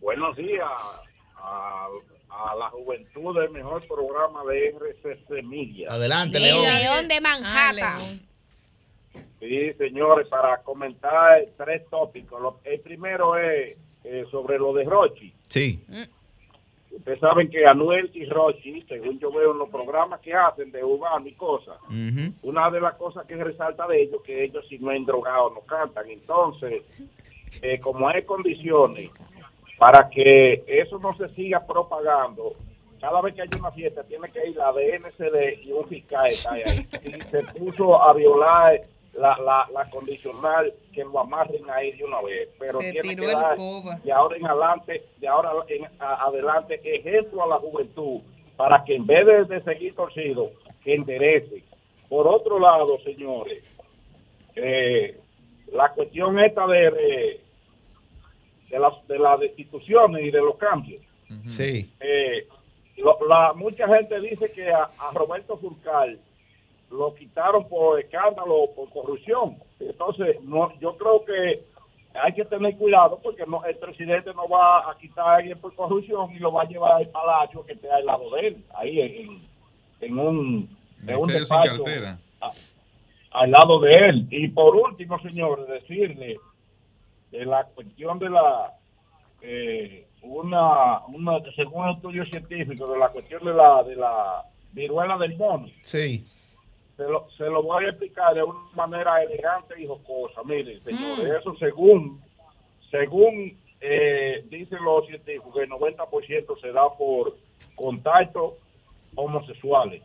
Buenos 0.00 0.36
días 0.36 0.68
a, 1.36 1.86
a 2.30 2.54
la 2.56 2.70
juventud 2.70 3.38
del 3.40 3.50
mejor 3.50 3.86
programa 3.86 4.44
de 4.44 4.68
RCC 4.70 5.42
Media. 5.44 5.88
Adelante, 5.90 6.38
El 6.38 6.44
León. 6.44 6.62
León 6.74 7.08
de 7.08 7.20
Manhattan. 7.20 7.82
Ah, 7.82 7.98
León. 7.98 8.26
Sí, 9.40 9.72
señores, 9.78 10.28
para 10.28 10.62
comentar 10.62 11.44
tres 11.56 11.82
tópicos. 11.90 12.40
Lo- 12.40 12.60
el 12.64 12.80
primero 12.80 13.36
es 13.36 13.78
eh, 14.04 14.24
sobre 14.30 14.58
lo 14.58 14.72
de 14.72 14.84
Rochi. 14.84 15.34
Sí. 15.48 15.84
Ustedes 16.90 17.20
saben 17.20 17.50
que 17.50 17.66
Anuel 17.66 18.10
y 18.14 18.24
Rochi, 18.24 18.82
según 18.88 19.18
yo 19.18 19.30
veo 19.30 19.52
en 19.52 19.58
los 19.58 19.68
programas 19.68 20.20
que 20.20 20.32
hacen 20.34 20.70
de 20.72 20.82
urbano 20.82 21.26
y 21.26 21.32
cosas, 21.32 21.78
una 22.42 22.70
de 22.70 22.80
las 22.80 22.94
cosas 22.94 23.26
que 23.26 23.36
resalta 23.36 23.86
de 23.86 24.02
ellos 24.02 24.22
que 24.22 24.44
ellos 24.44 24.64
si 24.68 24.78
no 24.78 24.90
han 24.90 25.04
drogado 25.04 25.50
no 25.50 25.60
cantan. 25.60 26.08
Entonces, 26.08 26.82
eh, 27.62 27.78
como 27.80 28.08
hay 28.08 28.22
condiciones 28.22 29.10
para 29.78 30.08
que 30.08 30.64
eso 30.66 30.98
no 30.98 31.14
se 31.16 31.28
siga 31.30 31.66
propagando, 31.66 32.54
cada 33.00 33.20
vez 33.20 33.34
que 33.34 33.42
hay 33.42 33.48
una 33.58 33.70
fiesta 33.72 34.02
tiene 34.04 34.30
que 34.30 34.48
ir 34.48 34.56
la 34.56 34.72
DNCD 34.72 35.64
y 35.64 35.72
un 35.72 35.86
fiscal 35.86 36.26
está 36.28 36.52
ahí. 36.52 36.86
Y 37.04 37.12
se 37.30 37.42
puso 37.58 38.02
a 38.02 38.12
violar 38.14 38.80
la, 39.18 39.36
la, 39.38 39.66
la 39.72 39.88
condicional 39.90 40.72
que 40.92 41.02
lo 41.04 41.20
amarren 41.20 41.68
ahí 41.70 41.92
de 41.92 42.04
una 42.04 42.20
vez. 42.22 42.48
Pero 42.58 42.80
Se 42.80 42.92
tiene 42.92 43.08
tiró 43.10 43.22
que 43.22 43.32
el 43.32 43.38
dar 43.38 43.56
de 44.04 44.12
ahora 44.12 44.36
en 44.36 44.46
adelante, 44.46 45.02
de 45.18 45.28
ahora 45.28 45.50
en 45.68 45.84
a- 45.98 46.24
adelante, 46.26 46.80
ejemplo 46.84 47.42
a 47.42 47.46
la 47.48 47.56
juventud 47.56 48.20
para 48.56 48.84
que 48.84 48.94
en 48.96 49.06
vez 49.06 49.26
de, 49.26 49.44
de 49.44 49.62
seguir 49.62 49.94
torcido, 49.94 50.50
que 50.82 50.94
enderece. 50.94 51.62
Por 52.08 52.26
otro 52.28 52.58
lado, 52.58 52.98
señores, 53.00 53.64
eh, 54.54 55.18
la 55.72 55.90
cuestión 55.90 56.38
esta 56.38 56.66
de, 56.66 56.90
de, 56.90 57.40
de 58.70 58.78
las, 58.78 59.06
de 59.08 59.18
las 59.18 59.42
instituciones 59.42 60.22
y 60.24 60.30
de 60.30 60.40
los 60.40 60.56
cambios. 60.56 61.02
Sí. 61.48 61.90
Eh, 62.00 62.46
lo- 62.98 63.18
la, 63.28 63.52
mucha 63.54 63.86
gente 63.88 64.20
dice 64.20 64.50
que 64.52 64.70
a, 64.70 64.84
a 64.98 65.10
Roberto 65.12 65.56
Furcal 65.58 66.18
lo 66.90 67.14
quitaron 67.14 67.68
por 67.68 67.98
escándalo 68.00 68.54
o 68.54 68.74
por 68.74 68.88
corrupción. 68.90 69.56
Entonces, 69.80 70.40
no, 70.42 70.72
yo 70.80 70.96
creo 70.96 71.24
que 71.24 71.62
hay 72.14 72.32
que 72.32 72.44
tener 72.44 72.76
cuidado 72.76 73.18
porque 73.22 73.44
no, 73.46 73.64
el 73.64 73.76
presidente 73.76 74.32
no 74.34 74.48
va 74.48 74.90
a 74.90 74.96
quitar 74.98 75.26
a 75.28 75.34
alguien 75.36 75.58
por 75.58 75.74
corrupción 75.74 76.32
y 76.32 76.38
lo 76.38 76.52
va 76.52 76.62
a 76.62 76.66
llevar 76.68 76.92
al 76.92 77.08
palacio 77.08 77.64
que 77.66 77.72
esté 77.74 77.90
al 77.90 78.06
lado 78.06 78.30
de 78.30 78.48
él, 78.48 78.64
ahí 78.74 79.00
en, 79.00 79.42
en 80.00 80.18
un, 80.18 80.76
en 81.06 81.16
un 81.16 81.28
despacho 81.40 81.84
a- 82.40 82.50
al 83.32 83.50
lado 83.50 83.80
de 83.80 83.92
él. 83.92 84.26
Y 84.30 84.48
por 84.48 84.74
último, 84.76 85.18
señores, 85.20 85.66
decirle 85.68 86.38
de 87.32 87.44
la 87.44 87.64
cuestión 87.64 88.18
de 88.18 88.30
la 88.30 88.72
eh, 89.42 90.06
una, 90.22 91.04
una 91.08 91.38
según 91.54 91.84
un 91.84 91.90
estudio 91.96 92.24
científico 92.24 92.86
de 92.90 92.98
la 92.98 93.08
cuestión 93.10 93.44
de 93.44 93.52
la 93.52 93.82
de 93.82 93.96
la 93.96 94.42
viruela 94.72 95.18
del 95.18 95.36
mono 95.36 95.68
Sí. 95.82 96.24
Se 96.96 97.02
lo, 97.04 97.28
se 97.36 97.44
lo 97.44 97.62
voy 97.62 97.84
a 97.84 97.88
explicar 97.90 98.34
de 98.34 98.42
una 98.42 98.58
manera 98.74 99.22
elegante 99.22 99.80
y 99.80 99.86
jocosa. 99.86 100.42
Miren 100.44 100.82
señores 100.84 101.40
eso 101.40 101.54
según 101.56 102.20
según 102.90 103.58
eh, 103.80 104.44
dicen 104.48 104.82
los 104.84 105.06
científicos 105.06 105.56
el 105.58 105.68
90% 105.70 106.60
se 106.60 106.72
da 106.72 106.88
por 106.96 107.36
contactos 107.74 108.54
homosexuales. 109.14 110.02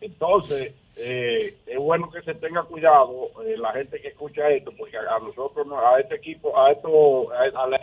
Entonces, 0.00 0.74
eh, 0.96 1.54
es 1.66 1.78
bueno 1.78 2.10
que 2.10 2.22
se 2.22 2.34
tenga 2.34 2.62
cuidado 2.64 3.30
eh, 3.44 3.56
la 3.58 3.72
gente 3.72 4.00
que 4.00 4.08
escucha 4.08 4.48
esto, 4.50 4.72
porque 4.78 4.96
a, 4.96 5.16
a 5.16 5.18
nosotros, 5.18 5.66
no- 5.66 5.78
a 5.78 6.00
este 6.00 6.14
equipo, 6.16 6.58
a 6.58 6.72
esto, 6.72 7.30
a, 7.32 7.42
a 7.64 7.66
la, 7.68 7.80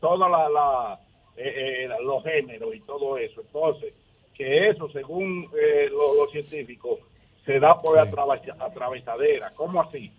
toda 0.00 0.28
la, 0.28 0.48
la 0.48 1.00
eh, 1.36 1.84
eh, 1.84 1.88
los 2.02 2.22
géneros 2.24 2.74
y 2.74 2.80
todo 2.80 3.16
eso. 3.18 3.40
Entonces, 3.40 3.94
que 4.36 4.68
eso, 4.68 4.88
según 4.90 5.48
eh, 5.60 5.88
lo- 5.90 6.22
los 6.24 6.30
científicos, 6.32 7.00
se 7.44 7.58
da 7.60 7.78
por 7.78 7.98
atravesa- 7.98 8.56
atravesadera. 8.58 9.50
¿Cómo 9.56 9.80
así? 9.80 10.12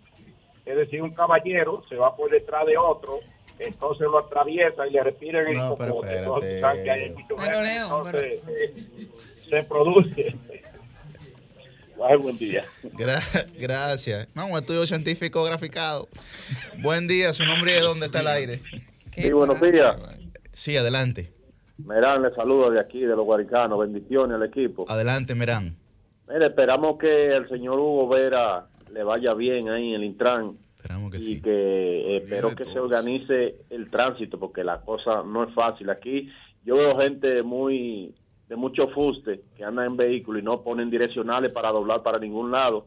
Es 0.64 0.76
decir, 0.76 1.02
un 1.02 1.14
caballero 1.14 1.82
se 1.88 1.96
va 1.96 2.14
por 2.16 2.30
detrás 2.30 2.66
de 2.66 2.76
otro, 2.76 3.20
entonces 3.58 4.06
lo 4.06 4.18
atraviesa 4.18 4.86
y 4.86 4.90
le 4.90 5.02
respiran 5.02 5.46
el 5.46 5.56
No, 5.56 5.76
pero 5.76 5.94
espérate. 6.02 6.18
Entonces, 6.18 6.64
que 6.84 6.90
hay 6.90 7.10
mucho 7.10 7.36
Pero, 7.36 7.62
Leo, 7.62 7.84
entonces, 8.06 8.42
eh, 8.48 8.74
se 9.48 9.62
produce. 9.64 10.34
Ay, 12.08 12.16
buen 12.16 12.38
día. 12.38 12.64
Gra- 12.82 13.46
gracias. 13.58 14.28
No, 14.34 14.46
un 14.46 14.56
estudio 14.58 14.86
científico 14.86 15.42
graficado. 15.44 16.08
Buen 16.80 17.08
día, 17.08 17.32
su 17.32 17.44
nombre 17.44 17.72
y 17.72 17.74
de 17.74 17.80
dónde 17.80 18.06
está 18.06 18.20
el 18.20 18.28
aire. 18.28 18.60
Sí, 19.14 19.30
buenos 19.32 19.60
días. 19.60 19.96
Sí, 20.52 20.76
adelante. 20.76 21.32
Merán, 21.84 22.22
le 22.22 22.34
saludo 22.34 22.70
de 22.70 22.80
aquí, 22.80 23.00
de 23.00 23.14
los 23.14 23.24
Guaricanos. 23.24 23.78
Bendiciones 23.78 24.34
al 24.34 24.42
equipo. 24.42 24.84
Adelante, 24.88 25.34
Merán. 25.34 25.76
Mire, 26.28 26.46
esperamos 26.46 26.98
que 26.98 27.34
el 27.34 27.48
señor 27.48 27.78
Hugo 27.78 28.08
Vera 28.08 28.66
le 28.92 29.02
vaya 29.02 29.34
bien 29.34 29.68
ahí 29.68 29.90
en 29.90 29.94
el 29.94 30.04
Intran 30.04 30.56
Esperamos 30.76 31.10
que 31.10 31.18
y 31.18 31.20
sí. 31.20 31.42
que 31.42 31.50
eh, 31.50 32.16
espero 32.18 32.50
de 32.50 32.56
que 32.56 32.64
se 32.64 32.78
organice 32.78 33.56
el 33.70 33.90
tránsito 33.90 34.38
porque 34.38 34.62
la 34.62 34.80
cosa 34.80 35.22
no 35.24 35.44
es 35.44 35.52
fácil. 35.52 35.90
Aquí 35.90 36.30
yo 36.64 36.76
veo 36.76 36.96
gente 36.98 37.42
muy 37.42 38.14
de 38.48 38.56
mucho 38.56 38.88
fuste 38.88 39.42
que 39.56 39.64
anda 39.64 39.84
en 39.84 39.96
vehículo 39.96 40.38
y 40.38 40.42
no 40.42 40.62
ponen 40.62 40.88
direccionales 40.88 41.52
para 41.52 41.70
doblar 41.70 42.02
para 42.02 42.18
ningún 42.18 42.50
lado. 42.50 42.86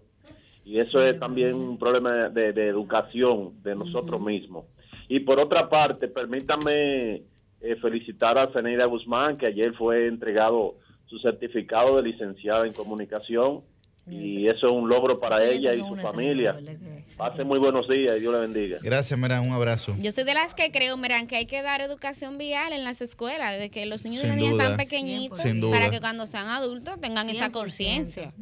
Y 0.64 0.80
eso 0.80 1.04
es 1.04 1.20
también 1.20 1.56
un 1.56 1.78
problema 1.78 2.30
de, 2.30 2.54
de 2.54 2.68
educación 2.68 3.62
de 3.62 3.76
nosotros 3.76 4.22
mismos. 4.22 4.66
Y 5.10 5.20
por 5.22 5.40
otra 5.40 5.68
parte, 5.68 6.08
permítanme 6.08 7.24
eh, 7.62 7.76
felicitar 7.82 8.38
a 8.38 8.52
Zeneida 8.52 8.86
Guzmán, 8.86 9.38
que 9.38 9.46
ayer 9.48 9.74
fue 9.74 10.08
entregado 10.08 10.76
su 11.06 11.20
certificado 11.20 11.98
de 11.98 12.10
licenciada 12.10 12.66
en 12.66 12.74
comunicación. 12.74 13.62
Y 14.10 14.48
eso 14.48 14.68
es 14.68 14.74
un 14.74 14.90
logro 14.90 15.20
para 15.20 15.44
ella 15.46 15.76
y 15.76 15.80
su 15.80 15.96
familia. 15.98 16.60
Pase 17.18 17.44
muy 17.44 17.60
buenos 17.60 17.88
días 17.88 18.18
y 18.18 18.20
Dios 18.20 18.34
le 18.34 18.40
bendiga. 18.40 18.80
Gracias, 18.82 19.18
Merán. 19.18 19.48
Un 19.48 19.54
abrazo. 19.54 19.96
Yo 20.00 20.12
soy 20.12 20.24
de 20.24 20.34
las 20.34 20.56
que 20.56 20.72
creo, 20.72 20.98
Merán, 20.98 21.28
que 21.28 21.36
hay 21.36 21.46
que 21.46 21.62
dar 21.62 21.82
educación 21.82 22.40
vial 22.40 22.74
en 22.74 22.84
las 22.84 23.02
escuelas, 23.02 23.54
desde 23.54 23.70
que 23.70 23.86
los 23.86 24.04
niños 24.04 24.24
y 24.24 24.28
niñas 24.28 24.54
están 24.54 24.78
pequeñitos, 24.78 25.40
para 25.70 25.92
que 25.92 26.00
cuando 26.00 26.26
sean 26.26 26.48
adultos 26.48 27.00
tengan 27.00 27.30
esa 27.30 27.50
100%. 27.50 27.52
conciencia. 27.52 28.34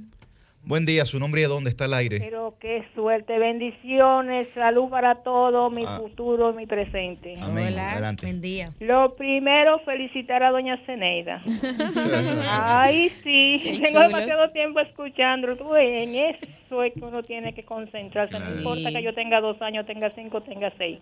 Buen 0.70 0.86
día, 0.86 1.04
su 1.08 1.20
nombre 1.20 1.42
y 1.42 1.46
de 1.46 1.50
dónde 1.50 1.72
está 1.72 1.86
el 1.86 1.96
aire. 1.96 2.20
Pero 2.20 2.54
qué 2.60 2.84
suerte, 2.94 3.40
bendiciones, 3.40 4.50
salud 4.50 4.88
para 4.88 5.16
todos, 5.24 5.74
mi 5.74 5.84
Ah. 5.84 5.98
futuro, 6.00 6.54
mi 6.54 6.68
presente. 6.68 7.38
Amén. 7.42 7.70
Hola. 7.74 7.94
Adelante. 7.94 8.28
Buen 8.28 8.40
día. 8.40 8.70
Lo 8.80 9.16
primero, 9.16 9.80
felicitar 9.80 10.44
a 10.44 10.52
doña 10.52 10.78
Ceneida. 10.86 11.42
Ay, 12.48 13.10
sí, 13.24 13.60
Qué 13.64 13.80
tengo 13.84 13.88
chulo. 14.04 14.10
demasiado 14.10 14.52
tiempo 14.52 14.80
escuchándolo. 14.82 15.58
Tú, 15.58 15.76
en 15.76 16.14
eso 16.14 16.84
es 16.84 16.94
que 16.94 17.00
uno 17.00 17.24
tiene 17.24 17.54
que 17.56 17.64
concentrarse. 17.64 18.38
No 18.38 18.56
importa 18.56 18.92
que 18.92 19.02
yo 19.02 19.16
tenga 19.16 19.42
dos 19.42 19.60
años, 19.64 19.88
tenga 19.88 20.12
cinco, 20.12 20.42
tenga 20.42 20.72
seis. 20.78 21.00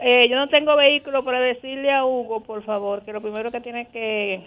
Eh, 0.00 0.26
yo 0.28 0.34
no 0.34 0.48
tengo 0.48 0.74
vehículo, 0.74 1.22
pero 1.24 1.40
decirle 1.40 1.92
a 1.92 2.04
Hugo, 2.04 2.40
por 2.42 2.64
favor, 2.64 3.04
que 3.04 3.12
lo 3.12 3.20
primero 3.20 3.50
que 3.52 3.60
tiene 3.60 3.86
que 3.86 4.40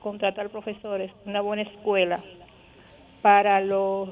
contratar 0.00 0.48
profesores, 0.50 1.12
una 1.26 1.40
buena 1.42 1.62
escuela 1.62 2.18
para 3.24 3.62
los 3.62 4.10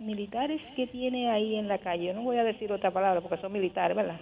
militares 0.00 0.60
que 0.74 0.88
tiene 0.88 1.30
ahí 1.30 1.54
en 1.54 1.68
la 1.68 1.78
calle. 1.78 2.06
Yo 2.06 2.12
no 2.12 2.22
voy 2.22 2.38
a 2.38 2.42
decir 2.42 2.72
otra 2.72 2.90
palabra 2.90 3.20
porque 3.20 3.40
son 3.40 3.52
militares, 3.52 3.96
¿verdad? 3.96 4.18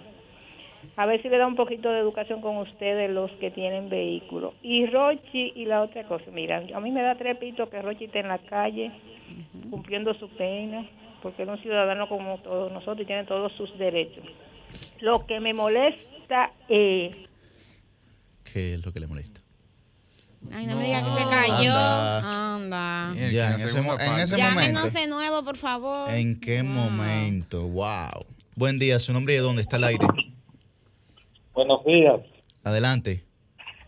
A 0.95 1.07
ver 1.07 1.23
si 1.23 1.27
le 1.27 1.39
da 1.39 1.47
un 1.47 1.55
poquito 1.55 1.89
de 1.89 2.01
educación 2.01 2.39
con 2.39 2.57
ustedes 2.57 3.09
los 3.09 3.31
que 3.39 3.49
tienen 3.49 3.89
vehículo. 3.89 4.53
Y 4.61 4.85
Rochi 4.85 5.53
y 5.55 5.65
la 5.65 5.81
otra 5.81 6.03
cosa, 6.03 6.25
mira, 6.31 6.61
a 6.71 6.79
mí 6.79 6.91
me 6.91 7.01
da 7.01 7.15
trepito 7.15 7.67
que 7.67 7.81
Rochi 7.81 8.05
esté 8.05 8.19
en 8.19 8.27
la 8.27 8.37
calle 8.37 8.91
cumpliendo 9.71 10.13
su 10.13 10.29
pena, 10.29 10.87
porque 11.23 11.41
es 11.41 11.49
un 11.49 11.57
ciudadano 11.57 12.07
como 12.07 12.37
todos 12.41 12.71
nosotros 12.71 13.01
y 13.01 13.05
tiene 13.05 13.23
todos 13.23 13.51
sus 13.53 13.75
derechos. 13.79 14.23
Lo 14.99 15.25
que 15.25 15.39
me 15.39 15.55
molesta 15.55 16.51
es 16.69 17.15
¿Qué 18.53 18.73
es 18.73 18.85
lo 18.85 18.93
que 18.93 18.99
le 18.99 19.07
molesta? 19.07 19.40
Ay, 20.51 20.65
no, 20.65 20.75
me 20.75 20.85
digas 20.85 21.03
que 21.03 21.21
se 21.23 21.29
cayó. 21.29 21.73
Anda. 21.75 23.09
Anda. 23.09 23.29
Ya, 23.29 23.53
en 23.55 23.61
ese, 23.61 23.81
mo- 23.81 23.93
en 23.99 24.13
ese 24.19 24.35
momento. 24.37 24.37
Llámenos 24.37 24.93
de 24.93 25.07
nuevo, 25.07 25.43
por 25.43 25.57
favor. 25.57 26.09
¿En 26.09 26.39
qué 26.39 26.63
momento? 26.63 27.63
Wow. 27.67 28.25
Buen 28.55 28.79
día, 28.79 28.99
su 28.99 29.13
nombre 29.13 29.33
y 29.33 29.37
de 29.37 29.43
dónde 29.43 29.61
está 29.61 29.77
el 29.77 29.83
aire. 29.85 30.05
Buenos 31.53 31.83
días. 31.85 32.21
Adelante, 32.63 33.23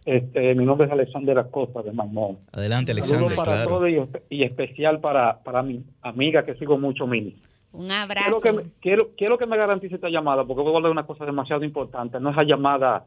Este, 0.06 0.54
mi 0.56 0.66
nombre 0.66 0.88
es 0.88 0.92
Alexander 0.94 1.38
Acosta 1.40 1.82
de 1.82 1.92
Mamón. 1.92 2.38
adelante, 2.52 2.92
Saludos 2.92 3.10
Alexander, 3.12 3.36
para 3.38 3.52
claro. 3.54 3.70
todos 3.70 3.90
y, 3.90 3.94
espe- 3.94 4.22
y 4.30 4.44
especial 4.44 5.00
para, 5.00 5.40
para 5.44 5.62
mi 5.64 5.84
amiga 6.02 6.44
que 6.46 6.56
sigo 6.56 6.78
mucho, 6.78 7.08
Mini. 7.08 7.36
Un 7.72 7.88
Quiero 7.88 8.02
abrazo. 8.04 8.42
que, 8.42 8.52
me, 8.52 8.64
quiero, 8.82 9.10
quiero 9.18 9.38
que 9.38 9.46
me 9.46 9.58
garantice 9.58 9.96
esta 9.96 10.10
llamada 10.10 10.44
porque 10.46 10.62
voy 10.62 10.74
a 10.74 10.78
hablar 10.78 10.90
de 10.90 10.92
una 10.92 11.06
cosa 11.08 11.26
demasiado 11.26 11.64
importante. 11.64 12.20
No 12.20 12.30
es 12.32 12.36
la 12.36 12.44
llamada 12.44 13.06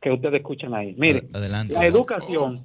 que 0.00 0.10
ustedes 0.10 0.34
escuchan 0.40 0.74
ahí. 0.74 0.94
Mire, 0.96 1.24
Adelante. 1.32 1.74
la 1.74 1.86
educación. 1.86 2.60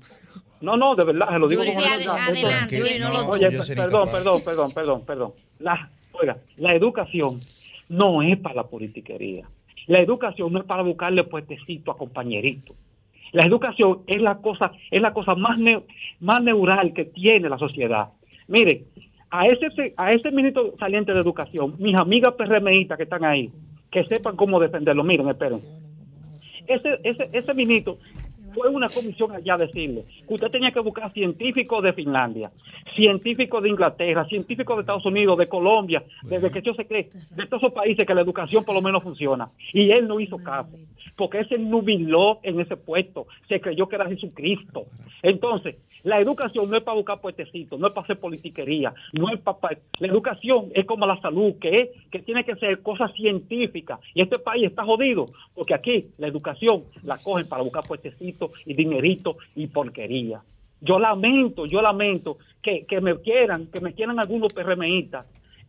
No, 0.61 0.77
no, 0.77 0.95
de 0.95 1.03
verdad, 1.03 1.27
se 1.31 1.39
lo 1.39 1.47
digo 1.47 1.63
como 1.65 1.79
adelante, 1.79 2.77
Yuri, 2.77 2.99
no 2.99 3.09
lo 3.11 3.27
Oye, 3.29 3.49
perdón, 3.75 4.09
perdón, 4.11 4.41
perdón, 4.43 4.71
perdón, 4.71 5.01
perdón. 5.05 5.31
La, 5.59 5.89
oiga, 6.13 6.37
la 6.57 6.73
educación 6.73 7.39
no 7.89 8.21
es 8.21 8.37
para 8.39 8.55
la 8.55 8.63
politiquería. 8.63 9.45
La 9.87 9.99
educación 9.99 10.51
no 10.53 10.59
es 10.59 10.65
para 10.65 10.81
buscarle 10.81 11.23
puestecito 11.25 11.91
a 11.91 11.97
compañerito. 11.97 12.73
La 13.33 13.45
educación 13.45 13.99
es 14.07 14.21
la 14.21 14.37
cosa, 14.37 14.71
es 14.89 15.01
la 15.01 15.13
cosa 15.13 15.35
más, 15.35 15.59
neu- 15.59 15.83
más 16.21 16.41
neural 16.41 16.93
que 16.93 17.05
tiene 17.05 17.49
la 17.49 17.57
sociedad. 17.57 18.07
Mire, 18.47 18.85
a 19.29 19.45
ese, 19.47 19.93
a 19.97 20.13
ese 20.13 20.31
ministro 20.31 20.73
saliente 20.79 21.13
de 21.13 21.19
educación, 21.19 21.75
mis 21.77 21.95
amigas 21.95 22.33
PRMistas 22.35 22.97
que 22.97 23.03
están 23.03 23.25
ahí, 23.25 23.51
que 23.91 24.05
sepan 24.05 24.35
cómo 24.37 24.59
defenderlo. 24.59 25.03
Miren, 25.03 25.27
esperen. 25.29 25.61
Ese, 26.67 26.99
ese, 27.03 27.29
ese 27.31 27.53
ministro 27.53 27.97
fue 28.55 28.69
una 28.69 28.87
comisión 28.87 29.31
allá 29.33 29.55
a 29.55 29.57
decirle 29.57 30.05
que 30.27 30.33
usted 30.33 30.49
tenía 30.49 30.71
que 30.71 30.79
buscar 30.79 31.11
científicos 31.13 31.83
de 31.83 31.93
Finlandia, 31.93 32.51
científicos 32.95 33.61
de 33.61 33.69
Inglaterra, 33.69 34.25
científicos 34.25 34.77
de 34.77 34.81
Estados 34.81 35.05
Unidos, 35.05 35.37
de 35.37 35.47
Colombia, 35.47 36.03
desde 36.23 36.49
que 36.49 36.61
yo 36.61 36.73
sé 36.73 36.85
que 36.87 37.09
de 37.31 37.45
todos 37.47 37.63
esos 37.63 37.73
países 37.73 38.07
que 38.07 38.15
la 38.15 38.21
educación 38.21 38.63
por 38.63 38.73
lo 38.73 38.81
menos 38.81 39.03
funciona. 39.03 39.47
Y 39.73 39.91
él 39.91 40.07
no 40.07 40.19
hizo 40.19 40.37
caso, 40.37 40.77
porque 41.17 41.39
él 41.39 41.49
se 41.49 41.57
nubiló 41.57 42.39
en 42.43 42.59
ese 42.61 42.77
puesto, 42.77 43.27
se 43.49 43.59
creyó 43.59 43.87
que 43.87 43.97
era 43.97 44.07
Jesucristo. 44.07 44.85
Entonces, 45.21 45.75
la 46.05 46.19
educación 46.19 46.69
no 46.69 46.77
es 46.77 46.83
para 46.83 46.95
buscar 46.95 47.19
puestecitos, 47.19 47.79
no 47.79 47.87
es 47.87 47.93
para 47.93 48.05
hacer 48.05 48.17
politiquería, 48.17 48.93
no 49.13 49.33
es 49.33 49.39
para... 49.41 49.77
La 49.99 50.07
educación 50.07 50.69
es 50.75 50.85
como 50.85 51.07
la 51.07 51.19
salud, 51.19 51.55
que 51.59 51.81
es 51.81 51.89
que 52.11 52.19
tiene 52.19 52.45
que 52.45 52.55
ser 52.55 52.81
cosas 52.83 53.11
científicas. 53.13 53.99
Y 54.13 54.21
este 54.21 54.37
país 54.37 54.67
está 54.67 54.85
jodido, 54.85 55.31
porque 55.55 55.73
aquí 55.73 56.11
la 56.19 56.27
educación 56.27 56.83
la 57.03 57.17
cogen 57.17 57.49
para 57.49 57.63
buscar 57.63 57.83
puestecitos 57.83 58.51
y 58.67 58.75
dinerito 58.75 59.37
y 59.55 59.65
porquería. 59.65 60.41
Yo 60.79 60.99
lamento, 60.99 61.65
yo 61.65 61.81
lamento 61.81 62.37
que, 62.61 62.85
que 62.85 63.01
me 63.01 63.19
quieran, 63.21 63.65
que 63.67 63.81
me 63.81 63.93
quieran 63.93 64.19
algunos 64.19 64.53
PRMistas 64.53 65.25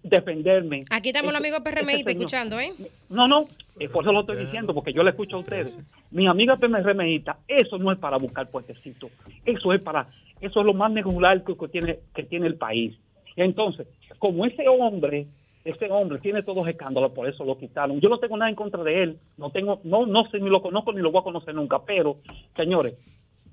defenderme. 0.08 0.80
Aquí 0.90 1.08
estamos 1.10 1.32
los 1.32 1.40
amigos 1.40 1.62
señor- 1.62 2.08
escuchando, 2.10 2.60
¿eh? 2.60 2.72
no, 3.10 3.26
no, 3.28 3.44
eh, 3.78 3.88
por 3.88 4.04
eso 4.04 4.12
lo 4.12 4.20
estoy 4.20 4.36
diciendo, 4.38 4.72
porque 4.74 4.92
yo 4.92 5.02
le 5.02 5.10
escucho 5.10 5.36
a 5.36 5.40
ustedes. 5.40 5.78
Mi 6.10 6.26
amiga 6.26 6.56
PMRMista, 6.56 7.38
eso 7.48 7.78
no 7.78 7.92
es 7.92 7.98
para 7.98 8.16
buscar 8.16 8.48
puestecitos, 8.50 9.10
eso 9.44 9.72
es 9.72 9.80
para, 9.82 10.06
eso 10.40 10.60
es 10.60 10.66
lo 10.66 10.74
más 10.74 10.92
regular 10.94 11.42
que, 11.44 11.56
que 11.56 11.68
tiene, 11.68 11.98
que 12.14 12.22
tiene 12.24 12.46
el 12.46 12.56
país. 12.56 12.94
Entonces, 13.36 13.86
como 14.18 14.46
ese 14.46 14.66
hombre, 14.68 15.26
ese 15.64 15.90
hombre 15.90 16.18
tiene 16.20 16.42
todos 16.42 16.58
los 16.58 16.68
escándalos, 16.68 17.12
por 17.12 17.28
eso 17.28 17.44
lo 17.44 17.58
quitaron. 17.58 18.00
Yo 18.00 18.08
no 18.08 18.18
tengo 18.18 18.36
nada 18.36 18.48
en 18.48 18.54
contra 18.56 18.82
de 18.84 19.02
él, 19.02 19.18
no 19.36 19.50
tengo, 19.50 19.80
no, 19.84 20.06
no 20.06 20.28
sé, 20.30 20.38
ni 20.38 20.48
lo 20.48 20.62
conozco 20.62 20.92
ni 20.92 21.00
lo 21.00 21.10
voy 21.10 21.20
a 21.20 21.24
conocer 21.24 21.54
nunca, 21.54 21.80
pero, 21.84 22.18
señores, 22.54 22.98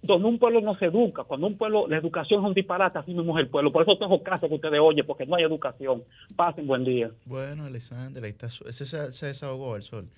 donde 0.03 0.27
un 0.27 0.37
pueblo 0.37 0.61
no 0.61 0.77
se 0.77 0.85
educa, 0.85 1.23
cuando 1.23 1.47
un 1.47 1.57
pueblo, 1.57 1.87
la 1.87 1.97
educación 1.97 2.41
es 2.41 2.47
un 2.47 2.53
disparate, 2.53 2.99
así 2.99 3.13
mismo 3.13 3.37
es 3.37 3.43
el 3.45 3.49
pueblo. 3.49 3.71
Por 3.71 3.81
eso 3.83 3.97
tengo 3.97 4.21
casos 4.21 4.49
que 4.49 4.55
ustedes 4.55 4.79
oyen, 4.81 5.05
porque 5.07 5.25
no 5.25 5.35
hay 5.35 5.43
educación. 5.43 6.03
Pasen 6.35 6.67
buen 6.67 6.83
día. 6.83 7.09
Bueno, 7.25 7.65
Alexander, 7.65 8.23
ahí 8.23 8.31
está. 8.31 8.49
su- 8.49 8.65
Ese 8.67 8.85
se, 8.85 9.11
se 9.11 9.25
desahogó 9.27 9.75
el 9.75 9.83
sol. 9.83 10.09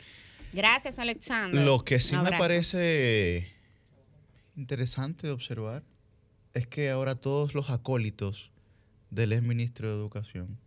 Gracias, 0.53 0.97
Alexander. 0.99 1.63
Lo 1.63 1.79
que 1.79 1.99
sí 1.99 2.15
me 2.15 2.31
parece 2.37 3.47
interesante 4.55 5.27
de 5.27 5.33
observar 5.33 5.83
es 6.53 6.65
que 6.67 6.89
ahora 6.89 7.15
todos 7.15 7.53
los 7.53 7.69
acólitos 7.69 8.51
del 9.09 9.33
ex 9.33 9.43
ministro 9.43 9.89
de 9.89 9.95
Educación 9.95 10.57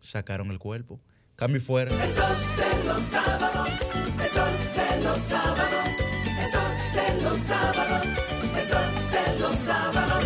sacaron 0.00 0.50
el 0.50 0.58
cuerpo. 0.58 1.00
Cambio 1.36 1.58
y 1.58 1.60
fuera. 1.60 1.90
El 1.92 2.10
sol 2.10 2.36
de 2.56 2.84
los 2.84 3.02
sábados, 3.02 3.68
el 4.22 4.28
sol 4.28 4.52
de 4.76 5.04
los 5.04 5.20
sábados, 5.20 5.88
de 6.94 7.22
los 7.22 7.38
sábados, 7.38 8.06
el 8.54 8.68
sol 8.68 8.84
de 9.12 9.38
los 9.40 9.56
sábados. 9.56 10.21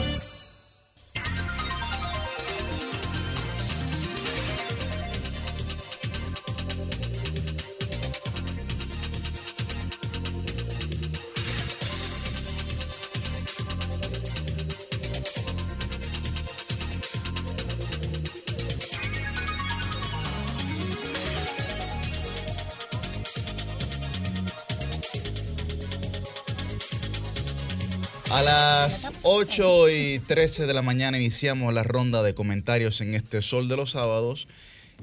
A 28.30 28.42
las 28.42 29.12
8 29.22 29.88
y 29.88 30.18
13 30.18 30.66
de 30.66 30.74
la 30.74 30.82
mañana 30.82 31.16
iniciamos 31.16 31.72
la 31.72 31.84
ronda 31.84 32.22
de 32.22 32.34
comentarios 32.34 33.00
en 33.00 33.14
este 33.14 33.40
Sol 33.40 33.68
de 33.68 33.76
los 33.76 33.92
Sábados 33.92 34.48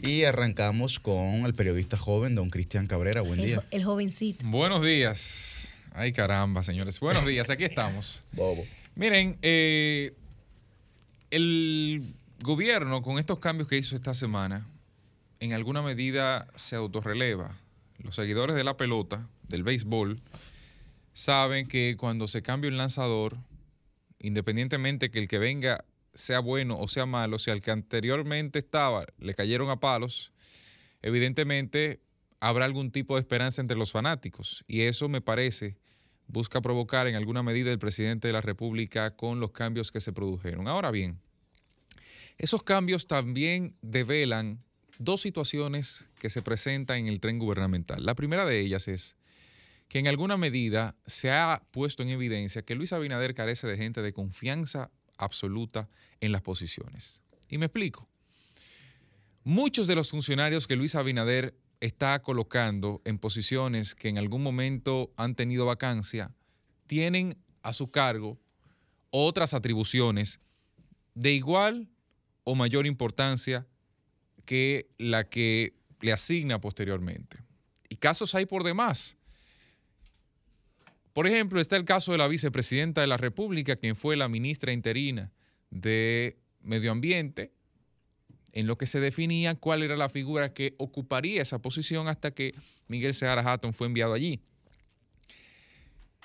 y 0.02 0.24
arrancamos 0.24 1.00
con 1.00 1.46
el 1.46 1.54
periodista 1.54 1.98
joven, 1.98 2.36
don 2.36 2.50
Cristian 2.50 2.86
Cabrera. 2.86 3.22
Buen 3.22 3.40
El, 3.40 3.46
día. 3.46 3.66
el 3.72 3.84
jovencito. 3.84 4.46
Buenos 4.46 4.84
días. 4.84 5.74
Ay, 5.94 6.12
caramba, 6.12 6.64
señores. 6.64 7.00
Buenos 7.00 7.26
días, 7.26 7.50
aquí 7.50 7.64
estamos. 7.64 8.24
Bobo. 8.34 8.66
Miren, 8.96 9.38
eh, 9.42 10.14
el 11.32 12.14
gobierno 12.42 13.02
con 13.02 13.20
estos 13.20 13.40
cambios 13.40 13.70
que 13.70 13.78
hizo 13.78 13.96
esta 13.96 14.14
semana, 14.14 14.68
en 15.40 15.54
alguna 15.54 15.82
medida 15.82 16.48
se 16.56 16.76
autorreleva. 16.76 17.56
Los 18.00 18.16
seguidores 18.16 18.56
de 18.56 18.66
la 18.66 18.76
pelota, 18.76 19.28
del 19.48 19.64
béisbol, 19.64 20.20
saben 21.14 21.68
que 21.68 21.96
cuando 21.98 22.28
se 22.28 22.42
cambia 22.42 22.70
un 22.70 22.78
lanzador, 22.78 23.38
independientemente 24.20 25.12
que 25.12 25.20
el 25.20 25.28
que 25.28 25.40
venga 25.40 25.86
sea 26.14 26.40
bueno 26.40 26.78
o 26.78 26.88
sea 26.88 27.06
malo, 27.06 27.40
si 27.40 27.52
al 27.52 27.62
que 27.62 27.72
anteriormente 27.72 28.60
estaba 28.60 29.06
le 29.18 29.34
cayeron 29.34 29.70
a 29.70 29.80
palos, 29.80 30.32
evidentemente 31.02 32.02
habrá 32.40 32.66
algún 32.66 32.92
tipo 32.92 33.16
de 33.16 33.22
esperanza 33.22 33.62
entre 33.62 33.78
los 33.78 33.92
fanáticos. 33.92 34.64
Y 34.68 34.82
eso 34.82 35.10
me 35.10 35.22
parece 35.22 35.78
busca 36.28 36.62
provocar 36.62 37.08
en 37.08 37.16
alguna 37.16 37.44
medida 37.44 37.72
el 37.72 37.80
presidente 37.80 38.28
de 38.28 38.34
la 38.34 38.42
República 38.42 39.16
con 39.16 39.40
los 39.40 39.52
cambios 39.52 39.92
que 39.92 40.02
se 40.02 40.14
produjeron. 40.14 40.68
Ahora 40.68 40.92
bien, 40.92 41.20
esos 42.38 42.64
cambios 42.64 43.08
también 43.08 43.76
develan 43.82 44.64
dos 44.98 45.22
situaciones 45.22 46.10
que 46.20 46.30
se 46.30 46.42
presentan 46.42 46.98
en 46.98 47.08
el 47.08 47.20
tren 47.20 47.40
gubernamental. 47.40 48.06
La 48.06 48.16
primera 48.16 48.46
de 48.46 48.60
ellas 48.60 48.88
es 48.88 49.16
que 49.94 50.00
en 50.00 50.08
alguna 50.08 50.38
medida 50.38 50.96
se 51.06 51.30
ha 51.30 51.62
puesto 51.70 52.02
en 52.02 52.10
evidencia 52.10 52.64
que 52.64 52.74
Luis 52.74 52.94
Abinader 52.94 53.36
carece 53.36 53.68
de 53.68 53.78
gente 53.78 54.02
de 54.02 54.12
confianza 54.12 54.90
absoluta 55.20 55.88
en 56.20 56.32
las 56.32 56.42
posiciones. 56.42 57.22
Y 57.48 57.60
me 57.60 57.68
explico. 57.68 58.10
Muchos 59.44 59.86
de 59.86 59.94
los 59.94 60.10
funcionarios 60.10 60.66
que 60.66 60.78
Luis 60.78 60.96
Abinader 60.96 61.56
está 61.80 62.20
colocando 62.24 63.04
en 63.06 63.20
posiciones 63.20 63.94
que 63.94 64.10
en 64.10 64.18
algún 64.18 64.42
momento 64.42 65.14
han 65.16 65.36
tenido 65.36 65.68
vacancia, 65.68 66.34
tienen 66.88 67.38
a 67.62 67.72
su 67.72 67.92
cargo 67.92 68.40
otras 69.12 69.54
atribuciones 69.54 70.40
de 71.14 71.34
igual 71.34 71.88
o 72.46 72.56
mayor 72.56 72.88
importancia 72.88 73.68
que 74.46 74.90
la 74.98 75.30
que 75.30 75.76
le 76.02 76.14
asigna 76.14 76.60
posteriormente. 76.60 77.44
Y 77.90 77.98
casos 77.98 78.34
hay 78.34 78.48
por 78.48 78.64
demás. 78.64 79.18
Por 81.14 81.28
ejemplo, 81.28 81.62
está 81.62 81.78
el 81.78 81.86
caso 81.86 82.12
de 82.12 82.18
la 82.18 82.28
vicepresidenta 82.28 83.02
de 83.02 83.08
la 83.08 83.18
República, 83.18 83.76
quien 83.76 83.96
fue 83.96 84.18
la 84.18 84.28
ministra 84.28 84.74
interina 84.74 85.32
de 85.70 86.38
Medio 86.62 86.92
Ambiente, 86.92 87.54
en 88.52 88.68
lo 88.68 88.78
que 88.78 88.88
se 88.88 89.00
definía 89.00 89.56
cuál 89.56 89.84
era 89.84 89.96
la 89.96 90.10
figura 90.10 90.54
que 90.54 90.76
ocuparía 90.78 91.42
esa 91.42 91.60
posición 91.60 92.08
hasta 92.08 92.32
que 92.32 92.54
Miguel 92.88 93.16
Seara 93.16 93.42
Hatton 93.42 93.74
fue 93.74 93.88
enviado 93.88 94.14
allí. 94.14 94.42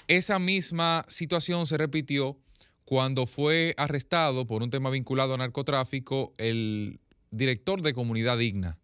Esa 0.08 0.38
misma 0.38 1.04
situación 1.08 1.66
se 1.66 1.76
repitió 1.76 2.38
cuando 2.84 3.26
fue 3.26 3.74
arrestado 3.76 4.46
por 4.46 4.62
un 4.62 4.70
tema 4.70 4.88
vinculado 4.88 5.34
a 5.34 5.38
narcotráfico 5.38 6.32
el 6.38 7.00
director 7.30 7.82
de 7.82 7.92
Comunidad 7.92 8.38
Digna. 8.38 8.78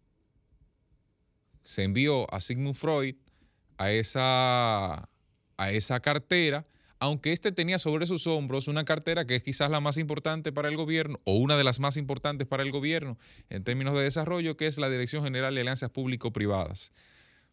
Se 1.63 1.83
envió 1.83 2.31
a 2.31 2.41
Sigmund 2.41 2.75
Freud 2.75 3.15
a 3.77 3.91
esa, 3.91 5.09
a 5.57 5.71
esa 5.71 5.99
cartera 5.99 6.65
aunque 6.99 7.31
este 7.31 7.51
tenía 7.51 7.77
sobre 7.77 8.07
sus 8.07 8.25
hombros 8.27 8.67
una 8.67 8.85
cartera 8.85 9.25
que 9.25 9.35
es 9.35 9.43
quizás 9.43 9.69
la 9.69 9.79
más 9.79 9.97
importante 9.97 10.51
para 10.51 10.69
el 10.69 10.77
gobierno 10.77 11.19
o 11.23 11.35
una 11.35 11.57
de 11.57 11.63
las 11.63 11.79
más 11.79 11.97
importantes 11.97 12.47
para 12.47 12.63
el 12.63 12.71
gobierno 12.71 13.17
en 13.49 13.63
términos 13.63 13.93
de 13.95 14.01
desarrollo, 14.01 14.55
que 14.57 14.67
es 14.67 14.77
la 14.77 14.89
Dirección 14.89 15.23
General 15.23 15.53
de 15.53 15.61
Alianzas 15.61 15.89
Público-Privadas. 15.89 16.91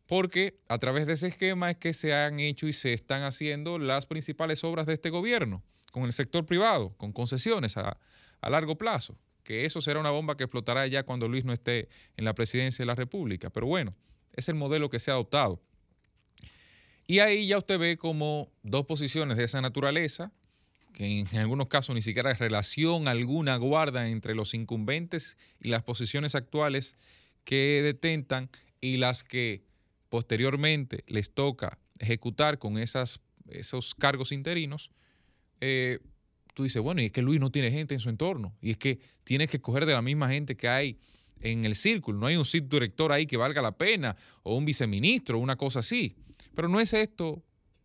Porque 0.06 0.60
a 0.68 0.78
través 0.78 1.06
de 1.06 1.14
ese 1.14 1.28
esquema 1.28 1.70
es 1.70 1.76
que 1.76 1.92
se 1.92 2.14
han 2.14 2.40
hecho 2.40 2.66
y 2.66 2.72
se 2.72 2.92
están 2.92 3.22
haciendo 3.22 3.78
las 3.78 4.06
principales 4.06 4.62
obras 4.64 4.86
de 4.86 4.94
este 4.94 5.10
gobierno, 5.10 5.62
con 5.90 6.04
el 6.04 6.12
sector 6.12 6.46
privado, 6.46 6.94
con 6.96 7.12
concesiones 7.12 7.76
a, 7.76 7.98
a 8.40 8.50
largo 8.50 8.76
plazo, 8.76 9.16
que 9.44 9.64
eso 9.64 9.80
será 9.80 10.00
una 10.00 10.10
bomba 10.10 10.36
que 10.36 10.44
explotará 10.44 10.86
ya 10.86 11.02
cuando 11.02 11.28
Luis 11.28 11.44
no 11.44 11.52
esté 11.52 11.88
en 12.16 12.24
la 12.24 12.34
presidencia 12.34 12.82
de 12.82 12.86
la 12.86 12.94
República. 12.94 13.50
Pero 13.50 13.66
bueno, 13.66 13.94
es 14.34 14.48
el 14.48 14.54
modelo 14.54 14.88
que 14.88 14.98
se 14.98 15.10
ha 15.10 15.14
adoptado. 15.14 15.60
Y 17.12 17.20
ahí 17.20 17.46
ya 17.46 17.58
usted 17.58 17.78
ve 17.78 17.98
como 17.98 18.50
dos 18.62 18.86
posiciones 18.86 19.36
de 19.36 19.44
esa 19.44 19.60
naturaleza, 19.60 20.32
que 20.94 21.04
en 21.04 21.36
algunos 21.36 21.66
casos 21.66 21.94
ni 21.94 22.00
siquiera 22.00 22.32
relación 22.32 23.06
alguna 23.06 23.54
guardan 23.56 24.06
entre 24.06 24.34
los 24.34 24.54
incumbentes 24.54 25.36
y 25.60 25.68
las 25.68 25.82
posiciones 25.82 26.34
actuales 26.34 26.96
que 27.44 27.82
detentan 27.84 28.48
y 28.80 28.96
las 28.96 29.24
que 29.24 29.62
posteriormente 30.08 31.04
les 31.06 31.34
toca 31.34 31.78
ejecutar 31.98 32.58
con 32.58 32.78
esas, 32.78 33.20
esos 33.46 33.94
cargos 33.94 34.32
interinos, 34.32 34.90
eh, 35.60 35.98
tú 36.54 36.62
dices, 36.62 36.80
bueno, 36.80 37.02
y 37.02 37.04
es 37.04 37.12
que 37.12 37.20
Luis 37.20 37.40
no 37.40 37.52
tiene 37.52 37.70
gente 37.70 37.92
en 37.92 38.00
su 38.00 38.08
entorno, 38.08 38.56
y 38.62 38.70
es 38.70 38.78
que 38.78 39.00
tiene 39.24 39.48
que 39.48 39.58
escoger 39.58 39.84
de 39.84 39.92
la 39.92 40.00
misma 40.00 40.30
gente 40.30 40.56
que 40.56 40.66
hay 40.66 40.98
en 41.42 41.66
el 41.66 41.76
círculo, 41.76 42.18
no 42.18 42.26
hay 42.26 42.36
un 42.36 42.46
subdirector 42.46 43.12
ahí 43.12 43.26
que 43.26 43.36
valga 43.36 43.60
la 43.60 43.76
pena, 43.76 44.16
o 44.44 44.56
un 44.56 44.64
viceministro, 44.64 45.38
una 45.38 45.56
cosa 45.56 45.80
así. 45.80 46.16
Pero 46.54 46.68
no 46.68 46.80
es 46.80 46.92
esto 46.92 47.42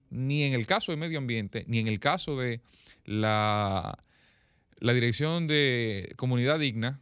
ni 0.09 0.43
en 0.43 0.53
el 0.53 0.65
caso 0.65 0.91
de 0.91 0.97
medio 0.97 1.17
ambiente, 1.17 1.65
ni 1.67 1.79
en 1.79 1.87
el 1.87 1.99
caso 1.99 2.37
de 2.37 2.61
la, 3.05 4.03
la 4.79 4.93
Dirección 4.93 5.47
de 5.47 6.13
Comunidad 6.15 6.59
Digna, 6.59 7.01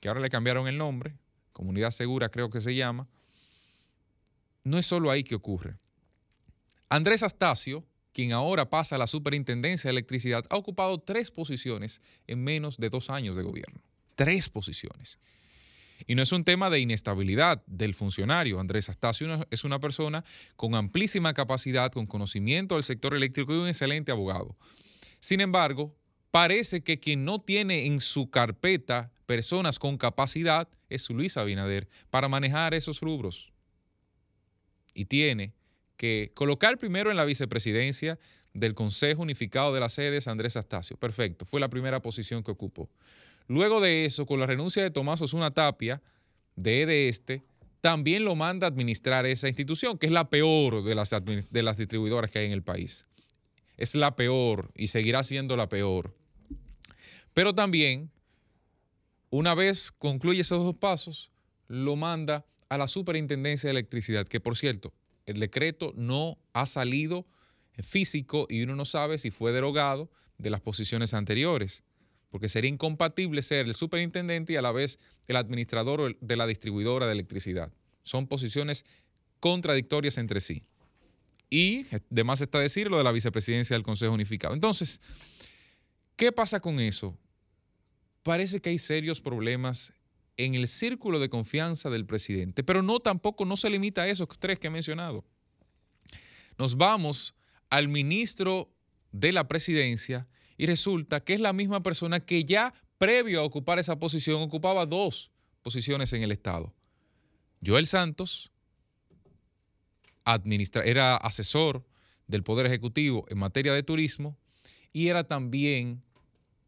que 0.00 0.08
ahora 0.08 0.20
le 0.20 0.30
cambiaron 0.30 0.68
el 0.68 0.78
nombre, 0.78 1.16
Comunidad 1.52 1.90
Segura 1.90 2.28
creo 2.28 2.50
que 2.50 2.60
se 2.60 2.74
llama, 2.74 3.08
no 4.64 4.78
es 4.78 4.86
solo 4.86 5.10
ahí 5.10 5.24
que 5.24 5.34
ocurre. 5.34 5.76
Andrés 6.88 7.22
Astacio, 7.22 7.86
quien 8.12 8.32
ahora 8.32 8.68
pasa 8.68 8.96
a 8.96 8.98
la 8.98 9.06
Superintendencia 9.06 9.88
de 9.88 9.92
Electricidad, 9.92 10.44
ha 10.50 10.56
ocupado 10.56 10.98
tres 10.98 11.30
posiciones 11.30 12.00
en 12.26 12.44
menos 12.44 12.76
de 12.76 12.90
dos 12.90 13.10
años 13.10 13.36
de 13.36 13.42
gobierno. 13.42 13.80
Tres 14.14 14.50
posiciones. 14.50 15.18
Y 16.06 16.14
no 16.14 16.22
es 16.22 16.32
un 16.32 16.44
tema 16.44 16.70
de 16.70 16.80
inestabilidad 16.80 17.62
del 17.66 17.94
funcionario. 17.94 18.60
Andrés 18.60 18.88
Astacio 18.88 19.46
es 19.50 19.64
una 19.64 19.78
persona 19.78 20.24
con 20.56 20.74
amplísima 20.74 21.34
capacidad, 21.34 21.92
con 21.92 22.06
conocimiento 22.06 22.74
del 22.74 22.84
sector 22.84 23.14
eléctrico 23.14 23.54
y 23.54 23.58
un 23.58 23.68
excelente 23.68 24.12
abogado. 24.12 24.56
Sin 25.20 25.40
embargo, 25.40 25.96
parece 26.30 26.82
que 26.82 26.98
quien 26.98 27.24
no 27.24 27.40
tiene 27.40 27.86
en 27.86 28.00
su 28.00 28.30
carpeta 28.30 29.12
personas 29.26 29.78
con 29.78 29.96
capacidad 29.96 30.68
es 30.88 31.08
Luis 31.10 31.36
Abinader 31.36 31.88
para 32.10 32.28
manejar 32.28 32.74
esos 32.74 33.00
rubros. 33.00 33.52
Y 34.94 35.06
tiene 35.06 35.54
que 35.96 36.32
colocar 36.34 36.78
primero 36.78 37.10
en 37.10 37.16
la 37.16 37.24
vicepresidencia 37.24 38.18
del 38.54 38.74
Consejo 38.74 39.22
Unificado 39.22 39.72
de 39.72 39.80
las 39.80 39.94
Sedes 39.94 40.28
Andrés 40.28 40.56
Astacio. 40.56 40.96
Perfecto, 40.96 41.46
fue 41.46 41.60
la 41.60 41.70
primera 41.70 42.02
posición 42.02 42.42
que 42.42 42.50
ocupó. 42.50 42.90
Luego 43.48 43.80
de 43.80 44.04
eso, 44.04 44.26
con 44.26 44.40
la 44.40 44.46
renuncia 44.46 44.82
de 44.82 44.90
Tomás 44.90 45.20
Osuna 45.20 45.50
Tapia, 45.50 46.02
de 46.56 46.86
de 46.86 47.08
este, 47.08 47.42
también 47.80 48.24
lo 48.24 48.36
manda 48.36 48.66
a 48.66 48.70
administrar 48.70 49.26
esa 49.26 49.48
institución, 49.48 49.98
que 49.98 50.06
es 50.06 50.12
la 50.12 50.30
peor 50.30 50.84
de 50.84 50.94
las, 50.94 51.10
de 51.10 51.62
las 51.62 51.76
distribuidoras 51.76 52.30
que 52.30 52.38
hay 52.38 52.46
en 52.46 52.52
el 52.52 52.62
país. 52.62 53.04
Es 53.76 53.94
la 53.94 54.14
peor 54.14 54.70
y 54.76 54.86
seguirá 54.86 55.24
siendo 55.24 55.56
la 55.56 55.68
peor. 55.68 56.14
Pero 57.34 57.54
también, 57.54 58.10
una 59.30 59.54
vez 59.54 59.90
concluye 59.90 60.42
esos 60.42 60.62
dos 60.62 60.76
pasos, 60.76 61.30
lo 61.66 61.96
manda 61.96 62.44
a 62.68 62.78
la 62.78 62.86
Superintendencia 62.86 63.68
de 63.68 63.72
Electricidad, 63.72 64.26
que 64.26 64.40
por 64.40 64.56
cierto, 64.56 64.92
el 65.26 65.40
decreto 65.40 65.92
no 65.96 66.38
ha 66.52 66.66
salido 66.66 67.26
físico 67.82 68.46
y 68.48 68.62
uno 68.62 68.76
no 68.76 68.84
sabe 68.84 69.18
si 69.18 69.30
fue 69.30 69.52
derogado 69.52 70.10
de 70.38 70.50
las 70.50 70.60
posiciones 70.60 71.14
anteriores 71.14 71.84
porque 72.32 72.48
sería 72.48 72.70
incompatible 72.70 73.42
ser 73.42 73.66
el 73.66 73.74
superintendente 73.74 74.54
y 74.54 74.56
a 74.56 74.62
la 74.62 74.72
vez 74.72 74.98
el 75.28 75.36
administrador 75.36 76.18
de 76.18 76.36
la 76.36 76.46
distribuidora 76.46 77.06
de 77.06 77.12
electricidad. 77.12 77.70
Son 78.02 78.26
posiciones 78.26 78.86
contradictorias 79.38 80.16
entre 80.16 80.40
sí. 80.40 80.64
Y 81.50 81.84
además 82.10 82.40
está 82.40 82.58
decir 82.58 82.90
lo 82.90 82.96
de 82.96 83.04
la 83.04 83.12
vicepresidencia 83.12 83.76
del 83.76 83.82
Consejo 83.82 84.14
Unificado. 84.14 84.54
Entonces, 84.54 84.98
¿qué 86.16 86.32
pasa 86.32 86.58
con 86.58 86.80
eso? 86.80 87.14
Parece 88.22 88.60
que 88.60 88.70
hay 88.70 88.78
serios 88.78 89.20
problemas 89.20 89.92
en 90.38 90.54
el 90.54 90.68
círculo 90.68 91.20
de 91.20 91.28
confianza 91.28 91.90
del 91.90 92.06
presidente, 92.06 92.64
pero 92.64 92.80
no 92.80 92.98
tampoco 92.98 93.44
no 93.44 93.58
se 93.58 93.68
limita 93.68 94.02
a 94.02 94.08
esos 94.08 94.26
tres 94.38 94.58
que 94.58 94.68
he 94.68 94.70
mencionado. 94.70 95.22
Nos 96.56 96.78
vamos 96.78 97.34
al 97.68 97.88
ministro 97.88 98.72
de 99.10 99.32
la 99.32 99.46
presidencia 99.46 100.26
y 100.62 100.66
resulta 100.66 101.24
que 101.24 101.34
es 101.34 101.40
la 101.40 101.52
misma 101.52 101.82
persona 101.82 102.20
que 102.20 102.44
ya 102.44 102.72
previo 102.96 103.40
a 103.40 103.44
ocupar 103.44 103.80
esa 103.80 103.98
posición 103.98 104.40
ocupaba 104.42 104.86
dos 104.86 105.32
posiciones 105.60 106.12
en 106.12 106.22
el 106.22 106.30
Estado. 106.30 106.72
Joel 107.66 107.88
Santos 107.88 108.52
era 110.84 111.16
asesor 111.16 111.84
del 112.28 112.44
Poder 112.44 112.66
Ejecutivo 112.66 113.26
en 113.28 113.38
materia 113.38 113.72
de 113.72 113.82
turismo 113.82 114.36
y 114.92 115.08
era 115.08 115.24
también 115.24 116.00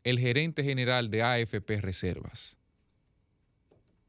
el 0.03 0.19
gerente 0.19 0.65
general 0.65 1.09
de 1.09 1.23
AFP 1.23 1.81
Reservas. 1.81 2.59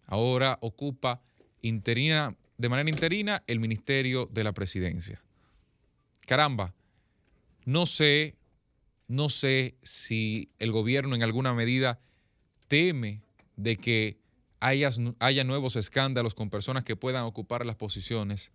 Ahora 0.07 0.57
ocupa 0.62 1.22
interina, 1.62 2.36
de 2.57 2.70
manera 2.70 2.90
interina 2.90 3.44
el 3.45 3.60
Ministerio 3.60 4.28
de 4.34 4.44
la 4.44 4.52
Presidencia. 4.52 5.22
Caramba, 6.26 6.74
no 7.66 7.86
sé 7.86 8.36
no 9.07 9.30
sé 9.30 9.77
si 9.84 10.52
el 10.60 10.72
gobierno 10.72 11.15
en 11.15 11.23
alguna 11.23 11.53
medida 11.53 11.99
teme 12.68 13.22
de 13.56 13.77
que 13.77 14.19
haya, 14.60 14.90
haya, 15.19 15.44
nuevos 15.44 15.76
escándalos 15.76 16.34
con 16.34 16.49
personas 16.49 16.84
que 16.84 16.95
puedan 16.95 17.23
ocupar 17.26 17.65
las 17.65 17.76
posiciones. 17.76 18.52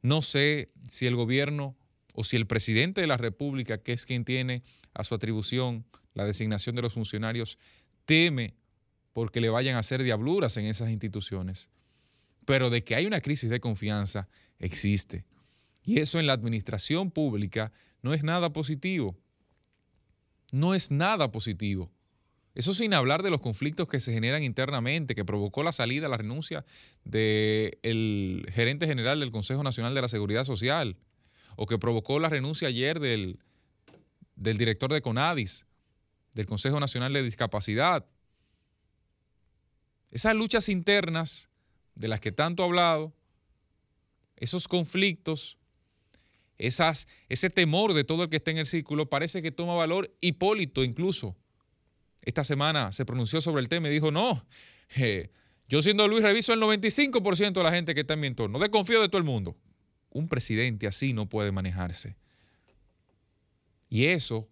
No 0.00 0.22
sé 0.22 0.70
si 0.88 1.06
el 1.06 1.16
gobierno 1.16 1.76
o 2.14 2.24
si 2.24 2.36
el 2.36 2.46
presidente 2.46 3.00
de 3.00 3.06
la 3.06 3.16
República, 3.16 3.78
que 3.78 3.92
es 3.92 4.06
quien 4.06 4.24
tiene 4.24 4.62
a 4.94 5.04
su 5.04 5.14
atribución 5.14 5.84
la 6.14 6.24
designación 6.24 6.74
de 6.74 6.82
los 6.82 6.94
funcionarios, 6.94 7.58
teme 8.04 8.54
porque 9.12 9.40
le 9.40 9.50
vayan 9.50 9.76
a 9.76 9.80
hacer 9.80 10.02
diabluras 10.02 10.56
en 10.56 10.66
esas 10.66 10.90
instituciones. 10.90 11.68
Pero 12.46 12.70
de 12.70 12.82
que 12.82 12.94
hay 12.94 13.06
una 13.06 13.20
crisis 13.20 13.50
de 13.50 13.60
confianza, 13.60 14.28
existe. 14.58 15.24
Y 15.84 16.00
eso 16.00 16.18
en 16.18 16.26
la 16.26 16.32
administración 16.32 17.10
pública 17.10 17.72
no 18.02 18.14
es 18.14 18.22
nada 18.22 18.52
positivo 18.52 19.16
no 20.52 20.74
es 20.74 20.92
nada 20.92 21.32
positivo. 21.32 21.90
Eso 22.54 22.74
sin 22.74 22.92
hablar 22.92 23.22
de 23.22 23.30
los 23.30 23.40
conflictos 23.40 23.88
que 23.88 23.98
se 23.98 24.12
generan 24.12 24.42
internamente, 24.42 25.14
que 25.14 25.24
provocó 25.24 25.62
la 25.62 25.72
salida, 25.72 26.08
la 26.08 26.18
renuncia 26.18 26.64
del 27.02 28.46
gerente 28.52 28.86
general 28.86 29.20
del 29.20 29.32
Consejo 29.32 29.62
Nacional 29.62 29.94
de 29.94 30.02
la 30.02 30.08
Seguridad 30.08 30.44
Social, 30.44 30.96
o 31.56 31.66
que 31.66 31.78
provocó 31.78 32.20
la 32.20 32.28
renuncia 32.28 32.68
ayer 32.68 33.00
del, 33.00 33.40
del 34.36 34.58
director 34.58 34.92
de 34.92 35.00
CONADIS, 35.00 35.66
del 36.34 36.46
Consejo 36.46 36.78
Nacional 36.78 37.14
de 37.14 37.22
Discapacidad. 37.22 38.04
Esas 40.10 40.34
luchas 40.34 40.68
internas 40.68 41.48
de 41.94 42.08
las 42.08 42.20
que 42.20 42.32
tanto 42.32 42.62
he 42.62 42.66
hablado, 42.66 43.14
esos 44.36 44.68
conflictos 44.68 45.56
esas, 46.58 47.08
ese 47.28 47.50
temor 47.50 47.94
de 47.94 48.04
todo 48.04 48.24
el 48.24 48.28
que 48.28 48.36
está 48.36 48.50
en 48.50 48.58
el 48.58 48.66
círculo 48.66 49.08
parece 49.08 49.42
que 49.42 49.50
toma 49.50 49.74
valor. 49.74 50.14
Hipólito 50.20 50.84
incluso, 50.84 51.36
esta 52.22 52.44
semana 52.44 52.92
se 52.92 53.04
pronunció 53.04 53.40
sobre 53.40 53.62
el 53.62 53.68
tema 53.68 53.88
y 53.88 53.92
dijo, 53.92 54.10
no, 54.10 54.44
yo 55.68 55.82
siendo 55.82 56.06
Luis 56.08 56.22
reviso 56.22 56.52
el 56.52 56.60
95% 56.60 57.52
de 57.52 57.62
la 57.62 57.72
gente 57.72 57.94
que 57.94 58.02
está 58.02 58.14
en 58.14 58.20
mi 58.20 58.26
entorno, 58.26 58.58
desconfío 58.58 59.00
de 59.00 59.08
todo 59.08 59.18
el 59.18 59.24
mundo. 59.24 59.56
Un 60.10 60.28
presidente 60.28 60.86
así 60.86 61.12
no 61.12 61.28
puede 61.28 61.52
manejarse. 61.52 62.16
Y 63.88 64.06
eso 64.06 64.48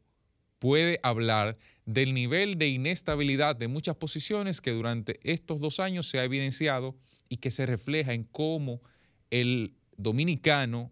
puede 0.59 1.01
hablar 1.03 1.57
del 1.87 2.15
nivel 2.15 2.59
de 2.59 2.69
inestabilidad 2.69 3.57
de 3.57 3.69
muchas 3.69 3.97
posiciones 3.97 4.61
que 4.61 4.71
durante 4.71 5.19
estos 5.23 5.61
dos 5.61 5.81
años 5.81 6.09
se 6.09 6.19
ha 6.19 6.25
evidenciado 6.25 6.97
y 7.29 7.39
que 7.39 7.51
se 7.51 7.67
refleja 7.67 8.13
en 8.13 8.25
cómo 8.25 8.81
el 9.31 9.75
dominicano 9.97 10.91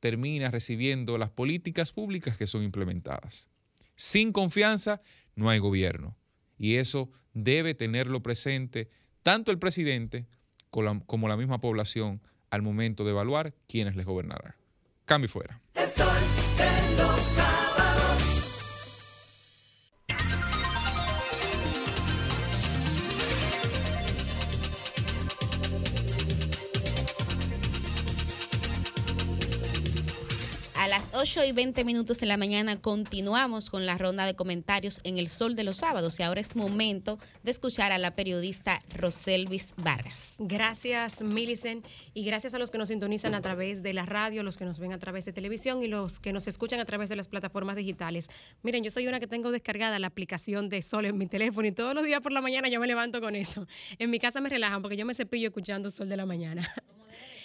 termina 0.00 0.50
recibiendo 0.50 1.18
las 1.18 1.30
políticas 1.30 1.92
públicas 1.92 2.36
que 2.36 2.46
son 2.46 2.62
implementadas. 2.62 3.48
Sin 3.96 4.32
confianza 4.32 5.00
no 5.34 5.50
hay 5.50 5.58
gobierno. 5.58 6.16
Y 6.56 6.76
eso 6.76 7.10
debe 7.34 7.74
tenerlo 7.74 8.22
presente 8.22 8.90
tanto 9.22 9.50
el 9.50 9.58
presidente 9.58 10.26
como 10.70 11.28
la 11.28 11.36
misma 11.36 11.60
población 11.60 12.20
al 12.50 12.62
momento 12.62 13.04
de 13.04 13.10
evaluar 13.10 13.54
quiénes 13.66 13.96
les 13.96 14.06
gobernarán. 14.06 14.54
Cambio 15.04 15.28
fuera. 15.28 15.60
8 31.28 31.44
y 31.44 31.52
20 31.52 31.84
minutos 31.84 32.18
de 32.20 32.24
la 32.24 32.38
mañana 32.38 32.80
continuamos 32.80 33.68
con 33.68 33.84
la 33.84 33.98
ronda 33.98 34.24
de 34.24 34.34
comentarios 34.34 34.98
en 35.04 35.18
el 35.18 35.28
Sol 35.28 35.56
de 35.56 35.62
los 35.62 35.76
Sábados 35.76 36.18
y 36.18 36.22
ahora 36.22 36.40
es 36.40 36.56
momento 36.56 37.18
de 37.42 37.50
escuchar 37.50 37.92
a 37.92 37.98
la 37.98 38.14
periodista 38.16 38.80
Roselvis 38.96 39.74
Vargas. 39.76 40.36
Gracias, 40.38 41.20
Millicent, 41.20 41.84
y 42.14 42.24
gracias 42.24 42.54
a 42.54 42.58
los 42.58 42.70
que 42.70 42.78
nos 42.78 42.88
sintonizan 42.88 43.34
a 43.34 43.42
través 43.42 43.82
de 43.82 43.92
la 43.92 44.06
radio, 44.06 44.42
los 44.42 44.56
que 44.56 44.64
nos 44.64 44.78
ven 44.78 44.94
a 44.94 44.98
través 44.98 45.26
de 45.26 45.34
televisión 45.34 45.82
y 45.82 45.86
los 45.86 46.18
que 46.18 46.32
nos 46.32 46.48
escuchan 46.48 46.80
a 46.80 46.86
través 46.86 47.10
de 47.10 47.16
las 47.16 47.28
plataformas 47.28 47.76
digitales. 47.76 48.30
Miren, 48.62 48.82
yo 48.82 48.90
soy 48.90 49.06
una 49.06 49.20
que 49.20 49.26
tengo 49.26 49.50
descargada 49.50 49.98
la 49.98 50.06
aplicación 50.06 50.70
de 50.70 50.80
Sol 50.80 51.04
en 51.04 51.18
mi 51.18 51.26
teléfono 51.26 51.68
y 51.68 51.72
todos 51.72 51.92
los 51.94 52.06
días 52.06 52.22
por 52.22 52.32
la 52.32 52.40
mañana 52.40 52.70
yo 52.70 52.80
me 52.80 52.86
levanto 52.86 53.20
con 53.20 53.36
eso. 53.36 53.66
En 53.98 54.08
mi 54.08 54.18
casa 54.18 54.40
me 54.40 54.48
relajan 54.48 54.80
porque 54.80 54.96
yo 54.96 55.04
me 55.04 55.12
cepillo 55.12 55.48
escuchando 55.48 55.90
Sol 55.90 56.08
de 56.08 56.16
la 56.16 56.24
mañana. 56.24 56.66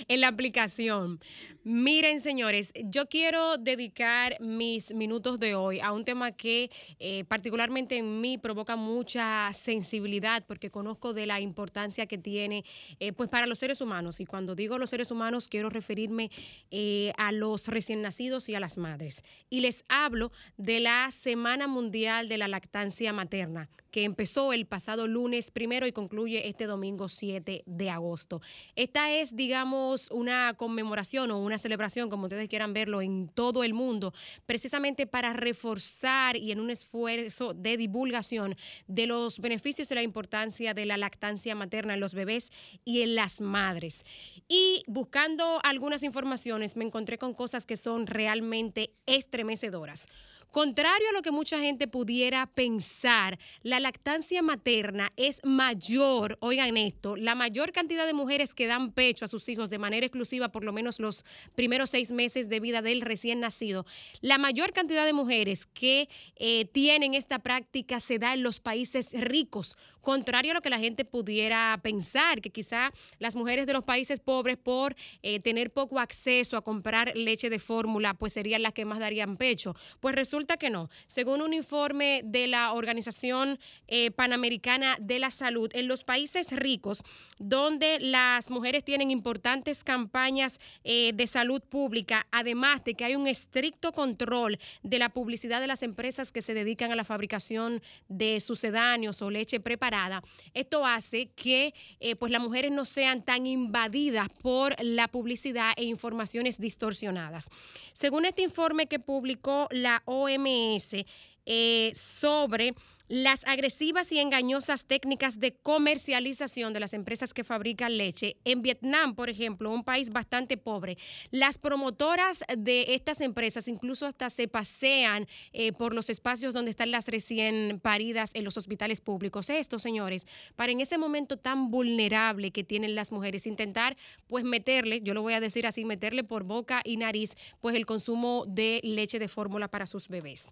en 0.08 0.22
la 0.22 0.28
aplicación. 0.28 1.20
Miren, 1.64 2.20
señores, 2.20 2.74
yo 2.76 3.08
quiero 3.08 3.58
dedicar 3.76 4.40
mis 4.40 4.94
minutos 4.94 5.40
de 5.40 5.56
hoy 5.56 5.80
a 5.80 5.92
un 5.92 6.06
tema 6.06 6.32
que 6.32 6.70
eh, 7.00 7.24
particularmente 7.26 7.98
en 7.98 8.22
mí 8.22 8.38
provoca 8.38 8.76
mucha 8.76 9.52
sensibilidad 9.54 10.44
porque 10.48 10.70
conozco 10.70 11.14
de 11.14 11.26
la 11.26 11.40
importancia 11.40 12.06
que 12.06 12.18
tiene 12.18 12.64
eh, 13.00 13.14
pues 13.14 13.30
para 13.30 13.48
los 13.48 13.60
seres 13.60 13.82
humanos. 13.82 14.20
Y 14.20 14.26
cuando 14.26 14.56
digo 14.56 14.78
los 14.78 14.92
seres 14.92 15.10
humanos, 15.12 15.48
quiero 15.48 15.70
referirme 15.70 16.30
eh, 16.72 17.14
a 17.18 17.32
los 17.32 17.68
recién 17.68 18.02
nacidos 18.02 18.48
y 18.50 18.56
a 18.56 18.60
las 18.60 18.78
madres. 18.78 19.24
Y 19.50 19.62
les 19.62 19.86
hablo 19.90 20.32
de 20.58 20.80
la 20.80 21.10
Semana 21.12 21.68
Mundial 21.68 22.28
de 22.28 22.38
la 22.38 22.48
Lactancia 22.48 23.12
Materna, 23.12 23.70
que 23.94 24.06
empezó 24.06 24.54
el 24.54 24.66
pasado 24.66 25.06
lunes 25.06 25.52
primero 25.52 25.86
y 25.86 25.92
concluye 25.92 26.50
este 26.50 26.66
domingo 26.66 27.08
7 27.08 27.62
de 27.68 27.90
agosto. 27.92 28.42
Esta 28.76 29.12
es, 29.12 29.36
digamos, 29.36 30.10
una 30.10 30.56
conmemoración 30.56 31.30
o 31.30 31.38
una 31.38 31.60
celebración, 31.60 32.10
como 32.10 32.24
ustedes 32.24 32.50
quieran 32.50 32.74
verlo, 32.74 33.04
en 33.04 33.30
todo 33.30 33.64
el 33.64 33.76
mundo, 33.76 34.12
precisamente 34.48 35.06
para 35.06 35.34
reforzar 35.34 36.38
y 36.38 36.52
en 36.52 36.60
un 36.60 36.72
esfuerzo 36.72 37.54
de 37.54 37.78
divulgación 37.78 38.56
de 38.88 39.06
los 39.06 39.38
beneficios 39.38 39.92
y 39.92 39.94
la 39.94 40.02
importancia 40.02 40.74
de 40.74 40.88
la 40.88 40.98
lactancia 40.98 41.54
materna 41.54 41.94
en 41.94 42.00
los 42.00 42.16
bebés 42.16 42.52
y 42.84 43.04
en 43.04 43.14
las 43.14 43.42
madres. 43.42 44.06
Y 44.48 44.84
buscando 44.88 45.60
algunas 45.62 46.02
informaciones, 46.02 46.76
me 46.76 46.86
encontré 46.86 47.20
con 47.20 47.36
cosas 47.36 47.68
que 47.68 47.78
son 47.78 48.08
realmente 48.08 48.96
estremecedoras. 49.06 50.08
Contrario 50.54 51.10
a 51.10 51.14
lo 51.14 51.24
que 51.24 51.32
mucha 51.32 51.60
gente 51.60 51.88
pudiera 51.88 52.46
pensar, 52.46 53.40
la 53.64 53.80
lactancia 53.80 54.44
materna 54.44 55.12
es 55.18 55.42
mayor, 55.44 56.38
oigan 56.42 56.78
esto, 56.78 57.16
la 57.16 57.34
mayor 57.34 57.72
cantidad 57.72 58.06
de 58.06 58.14
mujeres 58.14 58.54
que 58.54 58.68
dan 58.68 58.92
pecho 58.92 59.26
a 59.26 59.28
sus 59.28 59.50
hijos 59.50 59.72
de 59.72 59.80
manera 59.80 60.06
exclusiva 60.06 60.50
por 60.50 60.64
lo 60.64 60.72
menos 60.72 61.00
los 61.00 61.26
primeros 61.56 61.90
seis 61.90 62.12
meses 62.12 62.50
de 62.50 62.60
vida 62.60 62.84
del 62.84 63.02
recién 63.02 63.40
nacido, 63.40 63.88
la 64.22 64.38
mayor 64.38 64.74
cantidad 64.74 65.06
de 65.06 65.14
mujeres 65.14 65.66
que 65.66 66.08
eh, 66.36 66.66
tienen 66.66 67.16
esta 67.16 67.40
práctica 67.40 68.00
se 68.00 68.20
da 68.20 68.36
en 68.36 68.44
los 68.44 68.60
países 68.60 69.10
ricos, 69.12 69.76
contrario 70.02 70.52
a 70.52 70.54
lo 70.54 70.62
que 70.62 70.70
la 70.70 70.78
gente 70.78 71.04
pudiera 71.04 71.80
pensar, 71.82 72.42
que 72.42 72.52
quizá 72.52 72.92
las 73.18 73.36
mujeres 73.36 73.66
de 73.66 73.74
los 73.74 73.84
países 73.84 74.20
pobres 74.20 74.58
por 74.58 74.96
eh, 75.24 75.40
tener 75.40 75.72
poco 75.72 76.00
acceso 76.00 76.58
a 76.58 76.62
comprar 76.62 77.12
leche 77.16 77.50
de 77.50 77.58
fórmula, 77.58 78.14
pues 78.14 78.34
serían 78.34 78.62
las 78.62 78.74
que 78.74 78.86
más 78.86 79.00
darían 79.00 79.36
pecho. 79.36 79.76
Pues 80.00 80.14
resulta 80.14 80.43
que 80.46 80.70
no. 80.70 80.90
Según 81.08 81.42
un 81.42 81.54
informe 81.54 82.22
de 82.24 82.48
la 82.48 82.74
Organización 82.74 83.60
eh, 83.88 84.12
Panamericana 84.12 84.98
de 85.00 85.20
la 85.20 85.32
Salud, 85.32 85.70
en 85.74 85.88
los 85.88 86.04
países 86.04 86.52
ricos, 86.52 87.04
donde 87.40 88.00
las 88.00 88.50
mujeres 88.50 88.84
tienen 88.84 89.12
importantes 89.12 89.84
campañas 89.84 90.60
eh, 90.84 91.12
de 91.14 91.28
salud 91.28 91.62
pública, 91.62 92.28
además 92.32 92.84
de 92.84 92.94
que 92.94 93.06
hay 93.06 93.16
un 93.16 93.28
estricto 93.28 93.92
control 93.92 94.60
de 94.84 95.00
la 95.00 95.10
publicidad 95.10 95.62
de 95.62 95.68
las 95.68 95.84
empresas 95.84 96.32
que 96.32 96.42
se 96.42 96.54
dedican 96.54 96.92
a 96.92 96.96
la 96.96 97.04
fabricación 97.04 97.82
de 98.08 98.40
sucedáneos 98.40 99.22
o 99.22 99.30
leche 99.30 99.60
preparada, 99.60 100.24
esto 100.54 100.86
hace 100.86 101.28
que 101.36 101.74
eh, 102.00 102.16
pues 102.16 102.32
las 102.32 102.42
mujeres 102.42 102.72
no 102.72 102.86
sean 102.86 103.24
tan 103.24 103.46
invadidas 103.46 104.28
por 104.42 104.76
la 104.84 105.08
publicidad 105.08 105.72
e 105.78 105.86
informaciones 105.86 106.60
distorsionadas. 106.60 107.50
Según 107.94 108.26
este 108.26 108.42
informe 108.42 108.88
que 108.88 109.00
publicó 109.00 109.68
la 109.72 110.04
OMS, 110.36 111.06
eh, 111.46 111.92
sobre 111.96 112.74
las 113.14 113.46
agresivas 113.46 114.12
y 114.12 114.18
engañosas 114.18 114.86
técnicas 114.86 115.40
de 115.40 115.54
comercialización 115.54 116.74
de 116.74 116.80
las 116.80 116.96
empresas 116.96 117.32
que 117.32 117.44
fabrican 117.44 117.96
leche. 117.96 118.38
En 118.44 118.64
Vietnam, 118.64 119.14
por 119.14 119.30
ejemplo, 119.30 119.70
un 119.70 119.84
país 119.84 120.10
bastante 120.10 120.58
pobre, 120.58 120.98
las 121.30 121.60
promotoras 121.60 122.44
de 122.58 122.96
estas 122.96 123.22
empresas 123.22 123.68
incluso 123.68 124.08
hasta 124.08 124.32
se 124.32 124.48
pasean 124.48 125.28
eh, 125.52 125.74
por 125.74 125.94
los 125.94 126.10
espacios 126.10 126.56
donde 126.56 126.72
están 126.72 126.90
las 126.90 127.08
recién 127.08 127.80
paridas 127.84 128.32
en 128.34 128.46
los 128.46 128.58
hospitales 128.58 129.00
públicos. 129.00 129.48
Esto, 129.52 129.78
señores, 129.78 130.26
para 130.56 130.72
en 130.72 130.82
ese 130.82 130.98
momento 130.98 131.38
tan 131.38 131.70
vulnerable 131.70 132.50
que 132.50 132.64
tienen 132.64 132.96
las 132.96 133.12
mujeres, 133.12 133.46
intentar 133.46 133.96
pues 134.26 134.44
meterle, 134.44 135.02
yo 135.04 135.14
lo 135.14 135.22
voy 135.22 135.34
a 135.34 135.40
decir 135.40 135.68
así, 135.68 135.86
meterle 135.86 136.24
por 136.24 136.46
boca 136.46 136.82
y 136.84 136.98
nariz 136.98 137.36
pues 137.62 137.76
el 137.76 137.86
consumo 137.86 138.44
de 138.48 138.80
leche 138.84 139.20
de 139.20 139.28
fórmula 139.28 139.68
para 139.68 139.86
sus 139.86 140.08
bebés. 140.08 140.50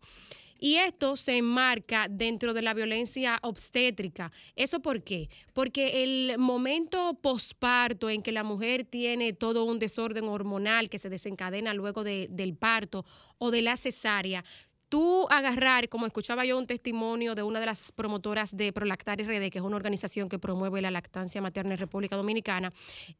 Y 0.63 0.75
esto 0.75 1.15
se 1.15 1.37
enmarca 1.37 2.07
dentro 2.07 2.53
de 2.53 2.61
la 2.61 2.75
violencia 2.75 3.39
obstétrica. 3.41 4.31
¿Eso 4.55 4.79
por 4.79 5.01
qué? 5.03 5.27
Porque 5.53 6.03
el 6.03 6.37
momento 6.37 7.15
posparto 7.19 8.11
en 8.11 8.21
que 8.21 8.31
la 8.31 8.43
mujer 8.43 8.85
tiene 8.85 9.33
todo 9.33 9.65
un 9.65 9.79
desorden 9.79 10.25
hormonal 10.25 10.87
que 10.87 10.99
se 10.99 11.09
desencadena 11.09 11.73
luego 11.73 12.03
de- 12.03 12.27
del 12.29 12.53
parto 12.55 13.03
o 13.39 13.49
de 13.49 13.63
la 13.63 13.75
cesárea, 13.75 14.45
tú 14.87 15.25
agarrar, 15.31 15.89
como 15.89 16.05
escuchaba 16.05 16.45
yo 16.45 16.57
un 16.59 16.67
testimonio 16.67 17.33
de 17.33 17.41
una 17.41 17.59
de 17.59 17.65
las 17.65 17.91
promotoras 17.93 18.55
de 18.55 18.71
Prolactar 18.71 19.19
RD, 19.19 19.49
que 19.49 19.57
es 19.57 19.63
una 19.63 19.77
organización 19.77 20.29
que 20.29 20.37
promueve 20.37 20.79
la 20.81 20.91
lactancia 20.91 21.41
materna 21.41 21.71
en 21.71 21.79
República 21.79 22.15
Dominicana, 22.17 22.71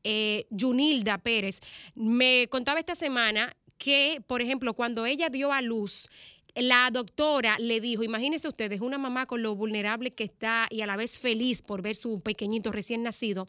eh, 0.04 0.46
Junilda 0.52 1.18
Pérez, 1.18 1.60
me 1.96 2.48
contaba 2.52 2.80
esta 2.80 2.94
semana 2.94 3.56
que, 3.78 4.22
por 4.28 4.42
ejemplo, 4.44 4.76
cuando 4.76 5.08
ella 5.08 5.30
dio 5.30 5.52
a 5.52 5.62
luz, 5.62 6.08
la 6.56 6.90
doctora 6.92 7.58
le 7.60 7.80
dijo, 7.80 8.04
imagínense 8.04 8.48
ustedes, 8.48 8.82
una 8.82 8.98
mamá 8.98 9.26
con 9.26 9.42
lo 9.42 9.56
vulnerable 9.56 10.12
que 10.12 10.24
está 10.24 10.68
y 10.70 10.82
a 10.82 10.86
la 10.86 10.98
vez 10.98 11.18
feliz 11.18 11.62
por 11.62 11.82
ver 11.82 11.96
su 11.96 12.22
pequeñito 12.22 12.72
recién 12.72 13.04
nacido, 13.04 13.48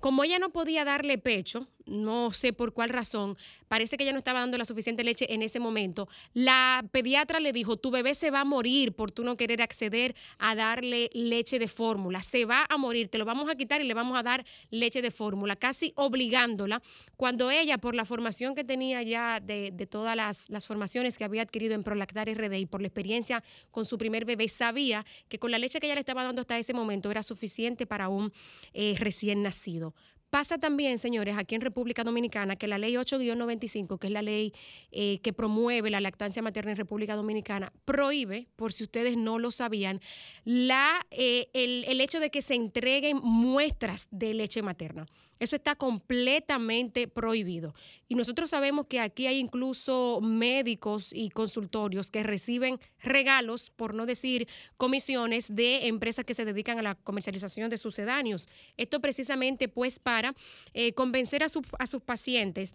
como 0.00 0.22
ella 0.22 0.38
no 0.38 0.50
podía 0.50 0.84
darle 0.84 1.18
pecho, 1.18 1.68
no 1.88 2.30
sé 2.30 2.52
por 2.52 2.72
cuál 2.72 2.90
razón, 2.90 3.36
parece 3.66 3.96
que 3.96 4.04
ella 4.04 4.12
no 4.12 4.18
estaba 4.18 4.40
dando 4.40 4.58
la 4.58 4.64
suficiente 4.64 5.04
leche 5.04 5.32
en 5.32 5.42
ese 5.42 5.60
momento, 5.60 6.08
la 6.34 6.84
pediatra 6.92 7.40
le 7.40 7.52
dijo, 7.52 7.76
tu 7.76 7.90
bebé 7.90 8.14
se 8.14 8.30
va 8.30 8.40
a 8.40 8.44
morir 8.44 8.92
por 8.92 9.10
tú 9.10 9.24
no 9.24 9.36
querer 9.36 9.62
acceder 9.62 10.14
a 10.38 10.54
darle 10.54 11.10
leche 11.12 11.58
de 11.58 11.68
fórmula, 11.68 12.22
se 12.22 12.44
va 12.44 12.66
a 12.68 12.76
morir, 12.76 13.08
te 13.08 13.18
lo 13.18 13.24
vamos 13.24 13.48
a 13.50 13.56
quitar 13.56 13.80
y 13.80 13.84
le 13.84 13.94
vamos 13.94 14.18
a 14.18 14.22
dar 14.22 14.44
leche 14.70 15.02
de 15.02 15.10
fórmula, 15.10 15.56
casi 15.56 15.92
obligándola, 15.96 16.82
cuando 17.16 17.50
ella, 17.50 17.78
por 17.78 17.94
la 17.94 18.04
formación 18.04 18.54
que 18.54 18.64
tenía 18.64 19.02
ya 19.02 19.40
de, 19.40 19.70
todas 19.90 20.16
las, 20.16 20.48
las 20.50 20.66
formaciones 20.66 21.18
que 21.18 21.24
había 21.24 21.42
adquirido 21.42 21.74
en 21.74 21.82
Prolactar 21.82 22.28
RD 22.28 22.54
y 22.54 22.66
por 22.66 22.80
la 22.80 22.88
experiencia 22.88 23.42
con 23.70 23.84
su 23.84 23.98
primer 23.98 24.24
bebé, 24.24 24.48
sabía 24.48 25.04
que 25.28 25.38
con 25.38 25.50
la 25.50 25.58
leche 25.58 25.80
que 25.80 25.86
ella 25.86 25.94
le 25.94 26.00
estaba 26.00 26.22
dando 26.22 26.40
hasta 26.40 26.58
ese 26.58 26.74
momento 26.74 27.10
era 27.10 27.22
suficiente 27.22 27.86
para 27.86 28.08
un 28.08 28.32
eh, 28.72 28.94
recién 28.98 29.42
nacido. 29.42 29.94
Pasa 30.30 30.58
también, 30.58 30.98
señores, 30.98 31.36
aquí 31.38 31.54
en 31.54 31.62
República 31.62 32.04
Dominicana, 32.04 32.56
que 32.56 32.68
la 32.68 32.76
ley 32.76 32.94
8-95, 32.94 33.98
que 33.98 34.08
es 34.08 34.12
la 34.12 34.20
ley 34.20 34.52
eh, 34.92 35.20
que 35.22 35.32
promueve 35.32 35.88
la 35.88 36.00
lactancia 36.00 36.42
materna 36.42 36.72
en 36.72 36.76
República 36.76 37.16
Dominicana, 37.16 37.72
prohíbe, 37.86 38.46
por 38.56 38.74
si 38.74 38.84
ustedes 38.84 39.16
no 39.16 39.38
lo 39.38 39.50
sabían, 39.50 40.00
la, 40.44 41.06
eh, 41.10 41.48
el, 41.54 41.84
el 41.88 42.00
hecho 42.02 42.20
de 42.20 42.30
que 42.30 42.42
se 42.42 42.54
entreguen 42.54 43.20
muestras 43.22 44.06
de 44.10 44.34
leche 44.34 44.60
materna. 44.60 45.06
Eso 45.38 45.56
está 45.56 45.74
completamente 45.74 47.08
prohibido. 47.08 47.74
Y 48.08 48.14
nosotros 48.14 48.50
sabemos 48.50 48.86
que 48.86 49.00
aquí 49.00 49.26
hay 49.26 49.38
incluso 49.38 50.20
médicos 50.20 51.10
y 51.12 51.30
consultorios 51.30 52.10
que 52.10 52.22
reciben 52.22 52.80
regalos, 53.00 53.70
por 53.70 53.94
no 53.94 54.06
decir 54.06 54.48
comisiones, 54.76 55.54
de 55.54 55.88
empresas 55.88 56.24
que 56.24 56.34
se 56.34 56.44
dedican 56.44 56.78
a 56.78 56.82
la 56.82 56.94
comercialización 56.94 57.70
de 57.70 57.78
sucedáneos. 57.78 58.48
Esto 58.76 59.00
precisamente 59.00 59.68
pues 59.68 59.98
para 59.98 60.34
eh, 60.74 60.92
convencer 60.92 61.42
a, 61.42 61.46
a 61.46 61.86
sus 61.86 62.02
pacientes 62.02 62.74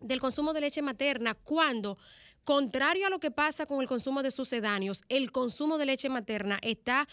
del 0.00 0.20
consumo 0.20 0.52
de 0.52 0.60
leche 0.60 0.82
materna 0.82 1.34
cuando, 1.34 1.98
contrario 2.44 3.06
a 3.06 3.10
lo 3.10 3.18
que 3.18 3.30
pasa 3.30 3.66
con 3.66 3.80
el 3.80 3.88
consumo 3.88 4.22
de 4.22 4.30
sucedáneos, 4.30 5.04
el 5.08 5.32
consumo 5.32 5.78
de 5.78 5.86
leche 5.86 6.08
materna 6.08 6.58
está 6.62 7.08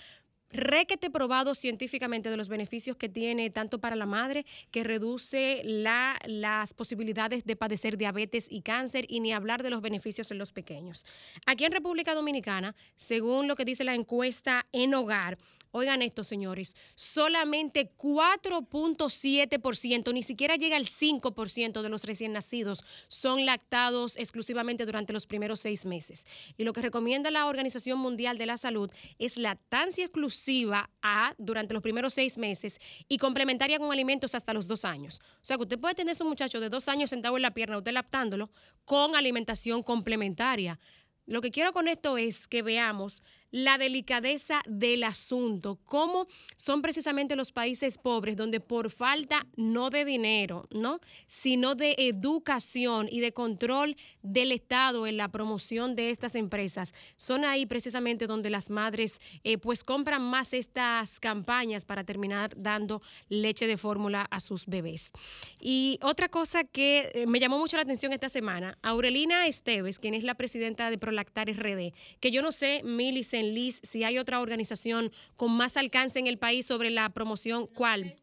requete 0.55 1.09
probado 1.09 1.55
científicamente 1.55 2.29
de 2.29 2.37
los 2.37 2.47
beneficios 2.47 2.97
que 2.97 3.09
tiene 3.09 3.49
tanto 3.49 3.79
para 3.79 3.95
la 3.95 4.05
madre, 4.05 4.45
que 4.71 4.83
reduce 4.83 5.61
la, 5.63 6.19
las 6.25 6.73
posibilidades 6.73 7.45
de 7.45 7.55
padecer 7.55 7.97
diabetes 7.97 8.47
y 8.49 8.61
cáncer, 8.61 9.05
y 9.09 9.19
ni 9.19 9.33
hablar 9.33 9.63
de 9.63 9.69
los 9.69 9.81
beneficios 9.81 10.31
en 10.31 10.37
los 10.37 10.51
pequeños. 10.51 11.05
Aquí 11.45 11.65
en 11.65 11.71
República 11.71 12.13
Dominicana, 12.13 12.75
según 12.95 13.47
lo 13.47 13.55
que 13.55 13.65
dice 13.65 13.83
la 13.83 13.95
encuesta 13.95 14.65
en 14.71 14.93
hogar, 14.93 15.37
Oigan 15.77 16.01
esto, 16.01 16.23
señores, 16.23 16.77
solamente 16.95 17.91
4.7%, 17.97 20.13
ni 20.13 20.23
siquiera 20.23 20.55
llega 20.55 20.77
al 20.77 20.85
5% 20.85 21.81
de 21.81 21.89
los 21.89 22.05
recién 22.05 22.31
nacidos 22.31 22.85
son 23.09 23.45
lactados 23.45 24.15
exclusivamente 24.15 24.85
durante 24.85 25.11
los 25.11 25.27
primeros 25.27 25.59
seis 25.59 25.85
meses. 25.85 26.27
Y 26.55 26.63
lo 26.63 26.71
que 26.71 26.81
recomienda 26.81 27.29
la 27.29 27.45
Organización 27.45 27.99
Mundial 27.99 28.37
de 28.37 28.45
la 28.45 28.55
Salud 28.55 28.89
es 29.19 29.35
lactancia 29.35 30.05
exclusiva 30.05 30.91
a 31.01 31.35
durante 31.37 31.73
los 31.73 31.83
primeros 31.83 32.13
seis 32.13 32.37
meses 32.37 32.79
y 33.09 33.17
complementaria 33.17 33.77
con 33.77 33.91
alimentos 33.91 34.33
hasta 34.33 34.53
los 34.53 34.69
dos 34.69 34.85
años. 34.85 35.19
O 35.41 35.43
sea, 35.43 35.57
que 35.57 35.63
usted 35.63 35.77
puede 35.77 35.95
tener 35.95 36.13
a 36.13 36.15
su 36.15 36.23
muchacho 36.23 36.61
de 36.61 36.69
dos 36.69 36.87
años 36.87 37.09
sentado 37.09 37.35
en 37.35 37.41
la 37.41 37.53
pierna, 37.53 37.79
usted 37.79 37.91
lactándolo, 37.91 38.49
con 38.85 39.13
alimentación 39.13 39.83
complementaria. 39.83 40.79
Lo 41.27 41.41
que 41.41 41.49
quiero 41.49 41.73
con 41.73 41.87
esto 41.87 42.19
es 42.19 42.47
que 42.47 42.61
veamos 42.61 43.23
la 43.55 43.77
delicadeza 43.77 44.61
del 44.67 45.05
asunto, 45.05 45.79
cómo 45.85 46.27
son 46.57 46.81
precisamente 46.81 47.37
los 47.37 47.53
países 47.53 47.97
pobres 47.97 48.35
donde 48.35 48.59
por 48.59 48.91
falta 48.91 49.45
no 49.55 49.89
de 49.89 50.03
dinero, 50.03 50.67
¿no? 50.71 50.99
sino 51.25 51.73
de 51.73 51.95
educación 51.97 53.07
y 53.09 53.21
de 53.21 53.31
control 53.31 53.95
del 54.21 54.51
Estado 54.51 55.07
en 55.07 55.15
la 55.15 55.29
promoción 55.29 55.95
de 55.95 56.09
estas 56.09 56.35
empresas, 56.35 56.93
son 57.15 57.45
ahí 57.45 57.65
precisamente 57.65 58.27
donde 58.27 58.49
las 58.49 58.69
madres 58.69 59.21
eh, 59.45 59.57
pues 59.57 59.85
compran 59.85 60.21
más 60.21 60.51
estas 60.51 61.21
campañas 61.21 61.85
para 61.85 62.03
terminar 62.03 62.51
dando 62.57 63.01
leche 63.29 63.67
de 63.67 63.77
fórmula 63.77 64.27
a 64.31 64.41
sus 64.41 64.65
bebés. 64.65 65.13
Y 65.61 65.97
otra 66.01 66.27
cosa 66.27 66.65
que 66.65 67.09
eh, 67.13 67.25
me 67.25 67.39
llamó 67.39 67.57
mucho 67.57 67.77
la 67.77 67.83
atención 67.83 68.11
esta 68.11 68.27
semana, 68.27 68.77
Aurelina 68.81 69.47
Esteves, 69.47 69.97
quien 69.97 70.13
es 70.13 70.25
la 70.25 70.35
presidenta 70.35 70.89
de 70.89 70.97
Prolactar 70.97 71.49
RD, 71.49 71.93
que 72.19 72.31
yo 72.31 72.41
no 72.41 72.51
sé, 72.51 72.81
Millicent 72.83 73.44
Liz, 73.53 73.79
si 73.83 74.03
hay 74.03 74.17
otra 74.17 74.39
organización 74.39 75.11
con 75.35 75.51
más 75.55 75.77
alcance 75.77 76.19
en 76.19 76.27
el 76.27 76.37
país 76.37 76.65
sobre 76.65 76.89
la 76.89 77.09
promoción, 77.09 77.67
¿cuál? 77.67 78.15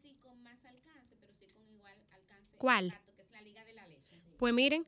¿Cuál? 2.57 2.99
Pues 4.37 4.53
miren, 4.53 4.85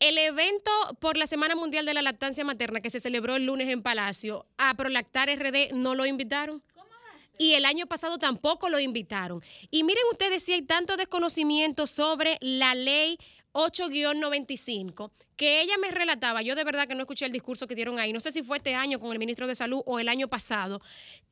el 0.00 0.16
evento 0.16 0.70
por 0.98 1.16
la 1.16 1.26
Semana 1.26 1.54
Mundial 1.54 1.84
de 1.84 1.92
la 1.92 2.00
Lactancia 2.00 2.44
Materna 2.44 2.80
que 2.80 2.88
se 2.88 3.00
celebró 3.00 3.36
el 3.36 3.44
lunes 3.44 3.68
en 3.68 3.82
Palacio, 3.82 4.46
a 4.56 4.74
Prolactar 4.74 5.28
RD 5.28 5.72
no 5.74 5.94
lo 5.94 6.06
invitaron. 6.06 6.62
Y 7.38 7.54
el 7.54 7.64
año 7.64 7.86
pasado 7.86 8.18
tampoco 8.18 8.68
lo 8.68 8.80
invitaron. 8.80 9.42
Y 9.70 9.82
miren 9.82 10.04
ustedes 10.10 10.42
si 10.42 10.52
hay 10.52 10.62
tanto 10.62 10.96
desconocimiento 10.96 11.86
sobre 11.86 12.36
la 12.40 12.74
ley 12.74 13.18
8-95, 13.52 15.10
que 15.40 15.62
ella 15.62 15.78
me 15.80 15.90
relataba, 15.90 16.42
yo 16.42 16.54
de 16.54 16.64
verdad 16.64 16.86
que 16.86 16.94
no 16.94 17.00
escuché 17.00 17.24
el 17.24 17.32
discurso 17.32 17.66
que 17.66 17.74
dieron 17.74 17.98
ahí, 17.98 18.12
no 18.12 18.20
sé 18.20 18.30
si 18.30 18.42
fue 18.42 18.58
este 18.58 18.74
año 18.74 19.00
con 19.00 19.10
el 19.10 19.18
ministro 19.18 19.46
de 19.46 19.54
Salud 19.54 19.80
o 19.86 19.98
el 19.98 20.10
año 20.10 20.28
pasado, 20.28 20.82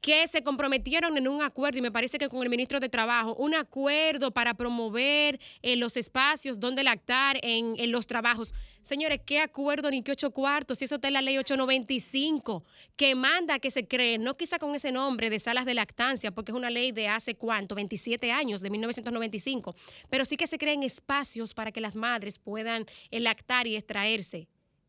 que 0.01 0.27
se 0.29 0.43
comprometieron 0.43 1.19
en 1.19 1.29
un 1.29 1.43
acuerdo, 1.43 1.77
y 1.77 1.83
me 1.83 1.93
parece 1.93 2.17
que 2.17 2.31
con 2.31 2.43
el 2.43 2.49
ministro 2.49 2.81
de 2.81 2.89
Trabajo, 2.89 3.35
un 3.35 3.55
acuerdo 3.55 4.31
para 4.31 4.55
promover 4.55 5.39
eh, 5.61 5.77
los 5.77 5.99
espacios 5.99 6.59
donde 6.59 6.85
lactar 6.85 7.39
en, 7.43 7.77
los 7.93 8.07
trabajos. 8.07 8.55
Señores, 8.81 9.21
¿qué 9.27 9.41
acuerdo 9.41 9.91
ni 9.91 10.03
qué 10.03 10.13
ocho 10.13 10.31
cuartos? 10.31 10.79
Si 10.79 10.87
eso 10.87 10.95
está 10.95 11.09
en 11.09 11.15
la 11.15 11.21
ley 11.21 11.37
895, 11.37 12.65
que 12.97 13.15
manda 13.15 13.59
que 13.59 13.71
se 13.71 13.87
creen, 13.87 14.23
no 14.23 14.39
quizá 14.39 14.59
con 14.59 14.75
ese 14.75 14.91
nombre 14.91 15.29
de 15.29 15.39
salas 15.39 15.67
de 15.67 15.75
lactancia, 15.75 16.31
porque 16.31 16.53
es 16.53 16.57
una 16.57 16.71
ley 16.71 16.93
de 16.93 17.09
hace 17.09 17.35
cuánto, 17.35 17.75
27 17.75 18.33
años, 18.33 18.63
de 18.63 18.71
1995, 18.71 19.77
pero 20.09 20.25
sí 20.25 20.39
que 20.39 20.47
se 20.47 20.57
creen 20.57 20.83
espacios 20.83 21.53
para 21.53 21.73
que 21.73 21.83
las 21.83 21.95
madres 21.95 22.39
puedan 22.39 22.87
eh, 23.11 23.21
lactar 23.21 23.67
y 23.67 23.77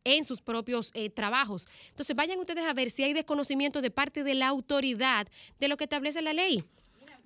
en 0.03 0.23
sus 0.23 0.41
propios 0.41 0.91
eh, 0.94 1.10
trabajos. 1.10 1.68
Entonces, 1.90 2.15
vayan 2.15 2.40
ustedes 2.40 2.65
a 2.65 2.73
ver 2.73 2.90
si 2.90 3.03
hay 3.03 3.14
desconocimiento 3.14 3.81
de 3.81 3.91
parte 3.91 4.23
de 4.23 4.34
la 4.36 4.48
autoridad 4.48 5.27
de 5.60 5.68
lo 5.68 5.77
que 5.77 5.86
establece 5.86 6.22
la 6.22 6.34
ley. 6.34 6.64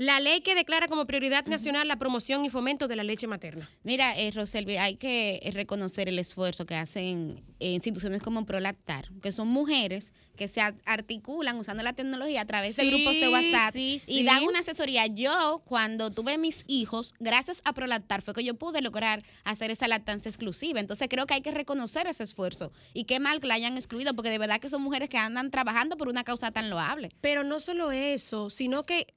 La 0.04 0.20
ley 0.20 0.42
que 0.42 0.54
declara 0.54 0.90
como 0.90 1.06
prioridad 1.08 1.46
nacional 1.46 1.88
la 1.88 1.96
promoción 1.96 2.44
y 2.44 2.50
fomento 2.50 2.90
de 2.90 2.98
la 2.98 3.04
leche 3.04 3.26
materna. 3.26 3.70
Mira, 3.84 4.18
eh, 4.20 4.32
Roselvi, 4.32 4.76
hay 4.76 4.98
que 4.98 5.40
reconocer 5.54 6.10
el 6.10 6.20
esfuerzo 6.20 6.66
que 6.66 6.76
hacen 6.76 7.42
eh, 7.62 7.72
instituciones 7.72 8.22
como 8.22 8.46
Prolactar, 8.46 9.08
que 9.22 9.32
son 9.32 9.48
mujeres 9.48 10.12
que 10.36 10.50
se 10.50 10.60
ar- 10.60 10.76
articulan 10.86 11.58
usando 11.58 11.84
la 11.84 11.94
tecnología 11.94 12.42
a 12.42 12.46
través 12.46 12.76
de 12.76 12.86
grupos 12.88 13.16
de 13.16 13.30
WhatsApp 13.30 13.72
sí, 13.72 14.02
y 14.08 14.24
dan 14.26 14.44
una 14.44 14.60
asesoría. 14.60 15.08
Yo, 15.08 15.62
cuando 15.66 16.10
tuve 16.12 16.38
mis 16.38 16.66
hijos, 16.68 17.14
gracias 17.22 17.62
a 17.64 17.72
Prolactar, 17.74 18.22
fue 18.24 18.34
que 18.34 18.44
yo 18.44 18.56
pude 18.56 18.82
lograr 18.82 19.24
hacer 19.46 19.72
esa 19.72 19.88
lactancia 19.88 20.28
exclusiva. 20.28 20.82
Entonces, 20.82 21.08
creo 21.10 21.28
que 21.28 21.36
hay 21.36 21.42
que 21.42 21.52
reconocer 21.52 22.08
ese 22.08 22.24
esfuerzo. 22.24 22.74
Y 22.94 23.06
qué 23.06 23.22
mal 23.22 23.40
que 23.40 23.48
la 23.48 23.54
hayan 23.54 23.78
excluido, 23.78 24.14
porque 24.16 24.32
de 24.32 24.40
verdad 24.40 24.60
que 24.60 24.68
son 24.68 24.82
mujeres 24.82 25.08
que 25.08 25.18
andan 25.18 25.50
trabajando 25.50 25.96
por 25.96 26.10
una 26.10 26.26
causa 26.26 26.52
tan 26.52 26.70
loable. 26.70 27.12
Pero 27.22 27.46
no 27.46 27.62
solo 27.62 27.92
eso, 27.94 28.50
sino 28.50 28.84
que 28.86 29.14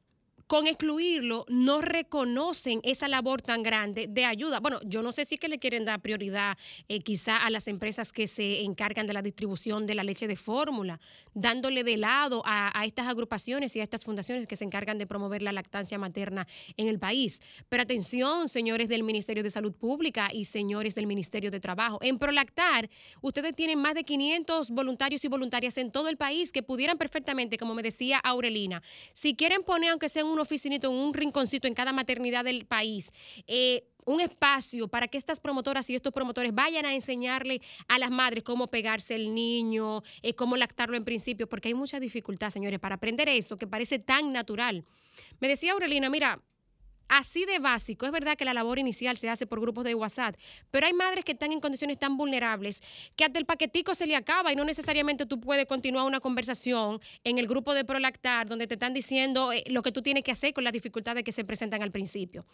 con 0.47 0.67
excluirlo 0.67 1.45
no 1.49 1.81
reconocen 1.81 2.81
esa 2.85 3.09
labor 3.09 3.43
tan 3.43 3.63
grande 3.63 4.07
de 4.09 4.25
ayuda. 4.25 4.61
Bueno, 4.61 4.81
yo 4.85 5.03
no 5.03 5.13
sé 5.13 5.25
si 5.25 5.39
que 5.39 5.49
le 5.49 5.59
quieren 5.59 5.85
dar 5.85 6.01
prioridad 6.01 6.57
eh, 6.89 7.01
quizá 7.01 7.39
a 7.39 7.51
las 7.51 7.69
empresas 7.69 8.13
que 8.13 8.27
se 8.27 8.63
encargan 8.63 9.07
de 9.07 9.13
la 9.13 9.23
distribución 9.23 9.87
de 9.87 9.95
la 9.95 10.05
leche 10.05 10.27
de 10.27 10.37
fórmula, 10.37 11.01
dándole 11.35 11.85
de 11.85 11.97
lado 11.97 12.43
a, 12.45 12.79
a 12.79 12.85
estas 12.85 13.09
agrupaciones 13.09 13.75
y 13.75 13.81
a 13.81 13.83
estas 13.83 14.05
fundaciones 14.05 14.47
que 14.47 14.57
se 14.57 14.65
encargan 14.65 14.99
de 14.99 15.07
promover 15.07 15.43
la 15.43 15.53
lactancia 15.53 15.99
materna 15.99 16.47
en 16.77 16.89
el 16.89 16.99
país. 16.99 17.41
Pero 17.69 17.83
atención, 17.83 18.49
señores 18.49 18.89
del 18.89 19.03
Ministerio 19.03 19.43
de 19.43 19.51
Salud 19.51 19.75
Pública 19.75 20.31
y 20.33 20.45
señores 20.45 20.95
del 20.95 21.07
Ministerio 21.07 21.51
de 21.51 21.61
Trabajo. 21.61 21.99
En 22.03 22.19
Prolactar, 22.19 22.89
ustedes 23.21 23.55
tienen 23.57 23.81
más 23.81 23.95
de 23.95 24.05
500 24.05 24.71
voluntarios 24.71 25.25
y 25.25 25.29
voluntarias 25.29 25.77
en 25.79 25.91
todo 25.91 26.09
el 26.09 26.17
país 26.17 26.53
que 26.53 26.63
pudieran 26.63 26.99
perfectamente, 26.99 27.59
como 27.59 27.75
me 27.75 27.83
decía 27.83 28.19
Aurelina, 28.19 28.83
si 29.13 29.35
quieren 29.35 29.63
poner, 29.63 29.91
aunque 29.91 30.09
sea 30.09 30.23
en 30.23 30.36
un 30.37 30.43
oficinito, 30.43 30.89
en 30.89 30.95
un 30.95 31.15
rinconcito 31.15 31.67
en 31.67 31.75
cada 31.75 31.93
maternidad 31.93 32.45
del 32.45 32.67
país, 32.67 33.13
eh, 33.47 33.89
un 34.05 34.21
espacio 34.21 34.87
para 34.87 35.09
que 35.09 35.19
estas 35.19 35.41
promotoras 35.41 35.91
y 35.91 35.95
estos 35.95 36.13
promotores 36.13 36.55
vayan 36.55 36.85
a 36.87 36.95
enseñarle 36.95 37.61
a 37.89 37.99
las 37.99 38.11
madres 38.11 38.45
cómo 38.45 38.69
pegarse 38.69 39.17
el 39.17 39.35
niño, 39.35 40.03
eh, 40.23 40.35
cómo 40.35 40.57
lactarlo 40.57 40.97
en 40.97 41.05
principio, 41.05 41.49
porque 41.49 41.69
hay 41.69 41.75
mucha 41.75 41.99
dificultad, 41.99 42.51
señores, 42.51 42.79
para 42.79 42.97
aprender 42.97 43.29
eso 43.29 43.57
que 43.57 43.67
parece 43.67 43.99
tan 43.99 44.33
natural. 44.33 44.85
Me 45.41 45.49
decía 45.49 45.73
Aurelina, 45.73 46.09
mira, 46.09 46.41
Así 47.09 47.45
de 47.45 47.59
básico, 47.59 48.05
es 48.07 48.13
verdad 48.13 48.37
que 48.37 48.45
la 48.45 48.53
labor 48.53 48.79
inicial 48.79 49.17
se 49.17 49.29
hace 49.29 49.47
por 49.47 49.61
grupos 49.61 49.85
de 49.85 49.95
WhatsApp, 49.95 50.37
pero 50.71 50.87
hay 50.87 50.93
madres 50.93 51.25
que 51.25 51.33
están 51.33 51.53
en 51.53 51.61
condiciones 51.61 51.99
tan 51.99 52.17
vulnerables 52.17 52.83
que 53.15 53.25
hasta 53.25 53.39
el 53.39 53.45
paquetico 53.45 53.95
se 53.95 54.07
le 54.07 54.17
acaba 54.17 54.53
y 54.53 54.57
no 54.57 54.65
necesariamente 54.65 55.25
tú 55.27 55.41
puedes 55.41 55.67
continuar 55.67 56.05
una 56.07 56.21
conversación 56.21 57.01
en 57.23 57.39
el 57.39 57.47
grupo 57.47 57.75
de 57.75 57.85
Prolactar 57.85 58.49
donde 58.49 58.67
te 58.67 58.75
están 58.75 58.93
diciendo 58.93 59.53
eh, 59.53 59.63
lo 59.69 59.83
que 59.83 59.93
tú 59.93 60.03
tienes 60.03 60.25
que 60.25 60.33
hacer 60.33 60.53
con 60.53 60.65
las 60.65 60.73
dificultades 60.73 61.23
que 61.23 61.33
se 61.33 61.45
presentan 61.45 61.83
al 61.83 61.93
principio. 61.93 62.45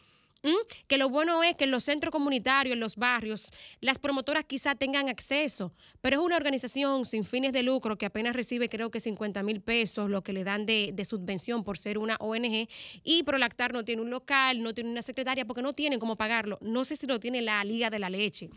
Que 0.88 0.98
lo 0.98 1.08
bueno 1.08 1.42
es 1.42 1.54
que 1.54 1.64
en 1.64 1.70
los 1.70 1.84
centros 1.84 2.10
comunitarios, 2.10 2.74
en 2.74 2.80
los 2.80 2.96
barrios, 2.96 3.52
las 3.80 3.98
promotoras 3.98 4.44
quizá 4.44 4.74
tengan 4.74 5.08
acceso, 5.08 5.72
pero 6.00 6.18
es 6.18 6.26
una 6.26 6.36
organización 6.36 7.04
sin 7.06 7.24
fines 7.24 7.52
de 7.52 7.62
lucro 7.62 7.96
que 7.96 8.06
apenas 8.06 8.34
recibe 8.34 8.68
creo 8.68 8.90
que 8.90 8.98
50 8.98 9.42
mil 9.42 9.60
pesos, 9.60 10.10
lo 10.10 10.22
que 10.22 10.32
le 10.32 10.42
dan 10.42 10.66
de, 10.66 10.90
de 10.92 11.04
subvención 11.04 11.62
por 11.62 11.78
ser 11.78 11.96
una 11.96 12.16
ONG, 12.16 12.68
y 13.04 13.22
Prolactar 13.22 13.72
no 13.72 13.84
tiene 13.84 14.02
un 14.02 14.10
local, 14.10 14.62
no 14.62 14.74
tiene 14.74 14.90
una 14.90 15.02
secretaria 15.02 15.44
porque 15.44 15.62
no 15.62 15.72
tienen 15.72 16.00
cómo 16.00 16.16
pagarlo. 16.16 16.58
No 16.60 16.84
sé 16.84 16.96
si 16.96 17.06
lo 17.06 17.20
tiene 17.20 17.40
la 17.40 17.62
Liga 17.62 17.90
de 17.90 17.98
la 18.00 18.10
Leche. 18.10 18.50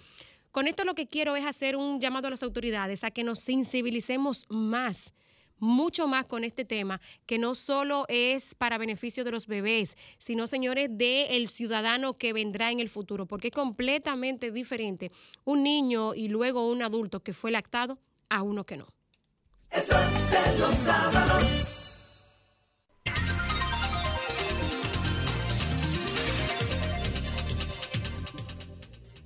Con 0.51 0.67
esto 0.67 0.85
lo 0.85 0.95
que 0.95 1.05
quiero 1.05 1.35
es 1.35 1.45
hacer 1.45 1.75
un 1.75 1.99
llamado 1.99 2.27
a 2.27 2.29
las 2.31 2.41
autoridades 2.41 3.03
a 3.03 3.11
que 3.11 3.23
nos 3.23 3.39
sensibilicemos 3.39 4.45
más 4.49 5.13
mucho 5.59 6.07
más 6.07 6.25
con 6.25 6.43
este 6.43 6.65
tema, 6.65 7.01
que 7.25 7.37
no 7.37 7.55
solo 7.55 8.05
es 8.07 8.55
para 8.55 8.77
beneficio 8.77 9.23
de 9.23 9.31
los 9.31 9.47
bebés, 9.47 9.97
sino, 10.17 10.47
señores, 10.47 10.89
del 10.91 11.47
ciudadano 11.47 12.17
que 12.17 12.33
vendrá 12.33 12.71
en 12.71 12.79
el 12.79 12.89
futuro, 12.89 13.25
porque 13.25 13.47
es 13.49 13.53
completamente 13.53 14.51
diferente 14.51 15.11
un 15.43 15.63
niño 15.63 16.13
y 16.15 16.27
luego 16.27 16.69
un 16.69 16.83
adulto 16.83 17.21
que 17.21 17.33
fue 17.33 17.51
lactado 17.51 17.99
a 18.29 18.41
uno 18.41 18.65
que 18.65 18.77
no. 18.77 18.87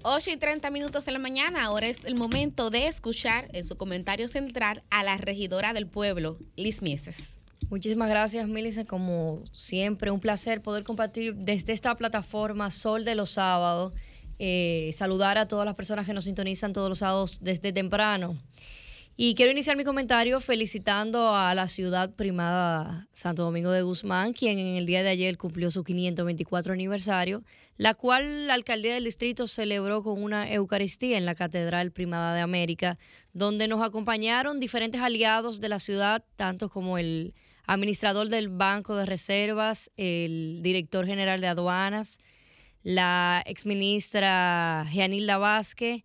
Ocho 0.02 0.32
y 0.32 0.38
30 0.38 0.72
minutos 0.72 1.04
de 1.04 1.12
la 1.12 1.20
mañana, 1.20 1.66
ahora 1.66 1.88
es 1.88 2.06
el 2.06 2.16
momento 2.16 2.70
de 2.70 2.88
escuchar 2.88 3.50
en 3.52 3.66
su 3.66 3.76
comentario 3.76 4.30
central 4.30 4.82
a 4.90 5.04
la 5.04 5.18
regidora 5.18 5.74
del 5.74 5.88
pueblo, 5.88 6.38
Liz 6.56 6.82
Mieses. 6.82 7.38
Muchísimas 7.70 8.10
gracias, 8.10 8.48
Milice. 8.48 8.86
Como 8.86 9.44
siempre, 9.52 10.10
un 10.10 10.22
placer 10.22 10.62
poder 10.62 10.86
compartir 10.86 11.36
desde 11.36 11.74
esta 11.74 11.96
plataforma 11.96 12.72
Sol 12.72 13.04
de 13.04 13.16
los 13.16 13.32
Sábados. 13.32 13.94
eh, 14.42 14.92
saludar 14.94 15.38
a 15.38 15.50
todas 15.50 15.66
las 15.66 15.76
personas 15.76 16.08
que 16.08 16.14
nos 16.14 16.24
sintonizan 16.24 16.72
todos 16.72 16.88
los 16.88 17.00
sábados 17.00 17.40
desde 17.42 17.74
temprano. 17.74 18.38
Y 19.22 19.36
quiero 19.36 19.52
iniciar 19.52 19.76
mi 19.76 19.84
comentario 19.84 20.40
felicitando 20.40 21.36
a 21.36 21.54
la 21.54 21.68
ciudad 21.68 22.16
primada 22.16 23.10
Santo 23.12 23.44
Domingo 23.44 23.70
de 23.70 23.82
Guzmán, 23.82 24.32
quien 24.32 24.60
en 24.60 24.78
el 24.78 24.86
día 24.86 25.04
de 25.04 25.10
ayer 25.10 25.38
cumplió 25.38 25.72
su 25.72 25.84
524 25.84 26.72
aniversario, 26.72 27.44
la 27.76 27.96
cual 27.96 28.48
la 28.48 28.54
alcaldía 28.54 28.94
del 28.94 29.04
distrito 29.04 29.46
celebró 29.46 30.04
con 30.04 30.24
una 30.24 30.50
Eucaristía 30.50 31.18
en 31.18 31.26
la 31.26 31.36
Catedral 31.36 31.92
Primada 31.92 32.34
de 32.34 32.40
América, 32.40 32.98
donde 33.34 33.68
nos 33.68 33.82
acompañaron 33.82 34.62
diferentes 34.62 35.02
aliados 35.02 35.60
de 35.60 35.68
la 35.68 35.80
ciudad, 35.80 36.24
tanto 36.38 36.70
como 36.70 36.98
el 36.98 37.34
administrador 37.66 38.30
del 38.30 38.48
Banco 38.48 38.96
de 38.96 39.06
Reservas, 39.06 39.92
el 39.98 40.62
director 40.62 41.06
general 41.06 41.42
de 41.42 41.48
aduanas, 41.48 42.20
la 42.84 43.44
exministra 43.46 44.88
Gianilda 44.90 45.38
Vázquez, 45.38 46.04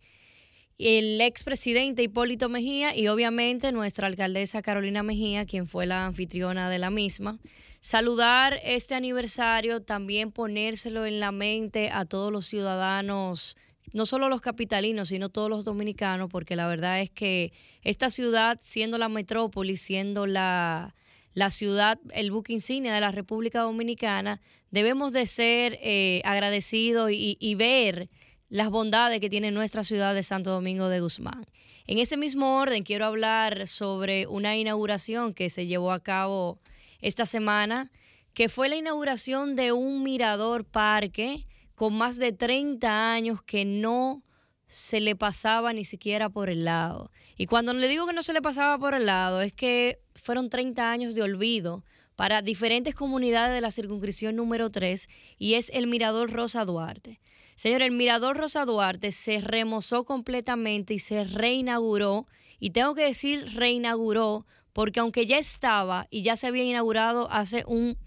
el 0.77 1.21
expresidente 1.21 2.03
Hipólito 2.03 2.49
Mejía 2.49 2.95
y 2.95 3.07
obviamente 3.07 3.71
nuestra 3.71 4.07
alcaldesa 4.07 4.61
Carolina 4.61 5.03
Mejía, 5.03 5.45
quien 5.45 5.67
fue 5.67 5.85
la 5.85 6.05
anfitriona 6.05 6.69
de 6.69 6.79
la 6.79 6.89
misma. 6.89 7.39
Saludar 7.79 8.59
este 8.63 8.95
aniversario, 8.95 9.81
también 9.81 10.31
ponérselo 10.31 11.05
en 11.05 11.19
la 11.19 11.31
mente 11.31 11.91
a 11.91 12.05
todos 12.05 12.31
los 12.31 12.45
ciudadanos, 12.47 13.55
no 13.93 14.05
solo 14.05 14.27
los 14.27 14.41
capitalinos, 14.41 15.09
sino 15.09 15.29
todos 15.29 15.49
los 15.49 15.63
dominicanos, 15.63 16.29
porque 16.29 16.55
la 16.55 16.67
verdad 16.67 16.99
es 16.99 17.09
que 17.09 17.53
esta 17.83 18.09
ciudad, 18.09 18.57
siendo 18.59 18.97
la 18.97 19.07
metrópoli, 19.07 19.77
siendo 19.77 20.27
la, 20.27 20.95
la 21.33 21.51
ciudad, 21.51 21.99
el 22.11 22.31
buque 22.31 22.51
insignia 22.51 22.93
de 22.93 23.01
la 23.01 23.11
República 23.11 23.61
Dominicana, 23.61 24.41
debemos 24.71 25.13
de 25.13 25.27
ser 25.27 25.79
eh, 25.81 26.21
agradecidos 26.25 27.11
y, 27.11 27.37
y 27.39 27.55
ver 27.55 28.09
las 28.49 28.69
bondades 28.69 29.19
que 29.19 29.29
tiene 29.29 29.51
nuestra 29.51 29.83
ciudad 29.83 30.13
de 30.13 30.23
Santo 30.23 30.51
Domingo 30.51 30.89
de 30.89 30.99
Guzmán. 30.99 31.45
En 31.87 31.99
ese 31.99 32.17
mismo 32.17 32.57
orden, 32.59 32.83
quiero 32.83 33.05
hablar 33.05 33.67
sobre 33.67 34.27
una 34.27 34.55
inauguración 34.57 35.33
que 35.33 35.49
se 35.49 35.67
llevó 35.67 35.91
a 35.91 36.01
cabo 36.01 36.59
esta 37.01 37.25
semana, 37.25 37.91
que 38.33 38.49
fue 38.49 38.69
la 38.69 38.75
inauguración 38.75 39.55
de 39.55 39.71
un 39.71 40.03
mirador 40.03 40.65
parque 40.65 41.47
con 41.75 41.97
más 41.97 42.17
de 42.17 42.31
30 42.31 43.13
años 43.13 43.41
que 43.43 43.65
no 43.65 44.23
se 44.65 44.99
le 44.99 45.15
pasaba 45.15 45.73
ni 45.73 45.83
siquiera 45.83 46.29
por 46.29 46.49
el 46.49 46.65
lado. 46.65 47.11
Y 47.37 47.45
cuando 47.45 47.73
le 47.73 47.87
digo 47.87 48.07
que 48.07 48.13
no 48.13 48.23
se 48.23 48.33
le 48.33 48.41
pasaba 48.41 48.77
por 48.79 48.95
el 48.95 49.05
lado, 49.05 49.41
es 49.41 49.53
que 49.53 49.99
fueron 50.15 50.49
30 50.49 50.91
años 50.91 51.15
de 51.15 51.21
olvido 51.21 51.83
para 52.15 52.41
diferentes 52.41 52.95
comunidades 52.95 53.53
de 53.53 53.61
la 53.61 53.71
circunscripción 53.71 54.35
número 54.35 54.71
3 54.71 55.07
y 55.37 55.55
es 55.55 55.69
el 55.73 55.87
Mirador 55.87 56.31
Rosa 56.31 56.65
Duarte. 56.65 57.19
Señor, 57.55 57.81
el 57.81 57.91
Mirador 57.91 58.37
Rosa 58.37 58.65
Duarte 58.65 59.11
se 59.11 59.39
remozó 59.41 60.03
completamente 60.03 60.93
y 60.93 60.99
se 60.99 61.23
reinauguró. 61.23 62.27
Y 62.59 62.71
tengo 62.71 62.95
que 62.95 63.03
decir 63.03 63.53
reinauguró 63.55 64.45
porque 64.73 64.99
aunque 64.99 65.25
ya 65.25 65.37
estaba 65.37 66.07
y 66.09 66.21
ya 66.21 66.35
se 66.35 66.47
había 66.47 66.63
inaugurado 66.63 67.29
hace 67.31 67.63
un, 67.65 67.97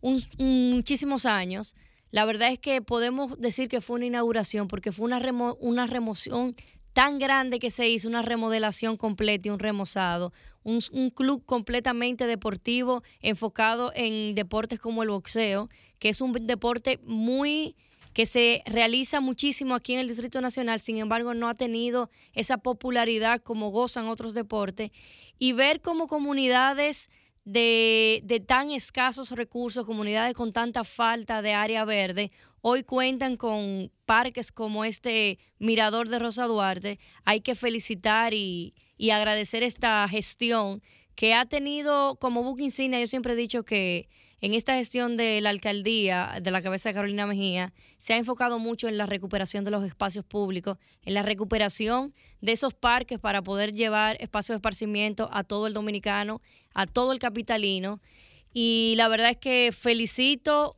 un- 0.00 0.22
muchísimos 0.38 1.26
años, 1.26 1.76
la 2.10 2.24
verdad 2.24 2.50
es 2.50 2.58
que 2.58 2.82
podemos 2.82 3.38
decir 3.38 3.68
que 3.68 3.80
fue 3.80 3.96
una 3.96 4.06
inauguración 4.06 4.66
porque 4.66 4.90
fue 4.92 5.04
una, 5.06 5.20
remo- 5.20 5.56
una 5.60 5.86
remoción 5.86 6.56
tan 6.92 7.18
grande 7.20 7.60
que 7.60 7.70
se 7.70 7.88
hizo, 7.88 8.08
una 8.08 8.22
remodelación 8.22 8.96
completa 8.96 9.48
y 9.48 9.50
un 9.52 9.60
remozado, 9.60 10.32
un, 10.64 10.80
un 10.90 11.10
club 11.10 11.44
completamente 11.44 12.26
deportivo 12.26 13.04
enfocado 13.20 13.92
en 13.94 14.34
deportes 14.34 14.80
como 14.80 15.04
el 15.04 15.10
boxeo, 15.10 15.68
que 16.00 16.08
es 16.08 16.20
un 16.20 16.32
deporte 16.32 16.98
muy 17.04 17.76
que 18.18 18.26
se 18.26 18.64
realiza 18.66 19.20
muchísimo 19.20 19.76
aquí 19.76 19.92
en 19.92 20.00
el 20.00 20.08
Distrito 20.08 20.40
Nacional, 20.40 20.80
sin 20.80 20.96
embargo 20.96 21.34
no 21.34 21.48
ha 21.48 21.54
tenido 21.54 22.10
esa 22.32 22.58
popularidad 22.58 23.40
como 23.40 23.70
gozan 23.70 24.08
otros 24.08 24.34
deportes, 24.34 24.90
y 25.38 25.52
ver 25.52 25.80
cómo 25.80 26.08
comunidades 26.08 27.10
de, 27.44 28.20
de 28.24 28.40
tan 28.40 28.72
escasos 28.72 29.30
recursos, 29.30 29.86
comunidades 29.86 30.34
con 30.34 30.52
tanta 30.52 30.82
falta 30.82 31.42
de 31.42 31.52
área 31.52 31.84
verde, 31.84 32.32
hoy 32.60 32.82
cuentan 32.82 33.36
con 33.36 33.92
parques 34.04 34.50
como 34.50 34.84
este 34.84 35.38
Mirador 35.60 36.08
de 36.08 36.18
Rosa 36.18 36.46
Duarte, 36.46 36.98
hay 37.24 37.40
que 37.40 37.54
felicitar 37.54 38.34
y, 38.34 38.74
y 38.96 39.10
agradecer 39.10 39.62
esta 39.62 40.08
gestión 40.08 40.82
que 41.14 41.34
ha 41.34 41.46
tenido 41.46 42.16
como 42.16 42.42
buque 42.42 42.64
insignia, 42.64 42.98
yo 42.98 43.06
siempre 43.06 43.34
he 43.34 43.36
dicho 43.36 43.64
que 43.64 44.08
en 44.40 44.54
esta 44.54 44.74
gestión 44.74 45.16
de 45.16 45.40
la 45.40 45.50
alcaldía, 45.50 46.38
de 46.40 46.50
la 46.50 46.62
cabeza 46.62 46.88
de 46.88 46.94
Carolina 46.94 47.26
Mejía, 47.26 47.72
se 47.98 48.14
ha 48.14 48.16
enfocado 48.16 48.58
mucho 48.58 48.88
en 48.88 48.96
la 48.96 49.06
recuperación 49.06 49.64
de 49.64 49.72
los 49.72 49.84
espacios 49.84 50.24
públicos, 50.24 50.78
en 51.02 51.14
la 51.14 51.22
recuperación 51.22 52.14
de 52.40 52.52
esos 52.52 52.72
parques 52.74 53.18
para 53.18 53.42
poder 53.42 53.72
llevar 53.72 54.16
espacios 54.20 54.54
de 54.54 54.58
esparcimiento 54.58 55.28
a 55.32 55.42
todo 55.42 55.66
el 55.66 55.74
dominicano, 55.74 56.40
a 56.72 56.86
todo 56.86 57.12
el 57.12 57.18
capitalino. 57.18 58.00
Y 58.52 58.94
la 58.96 59.08
verdad 59.08 59.30
es 59.30 59.36
que 59.38 59.70
felicito 59.72 60.76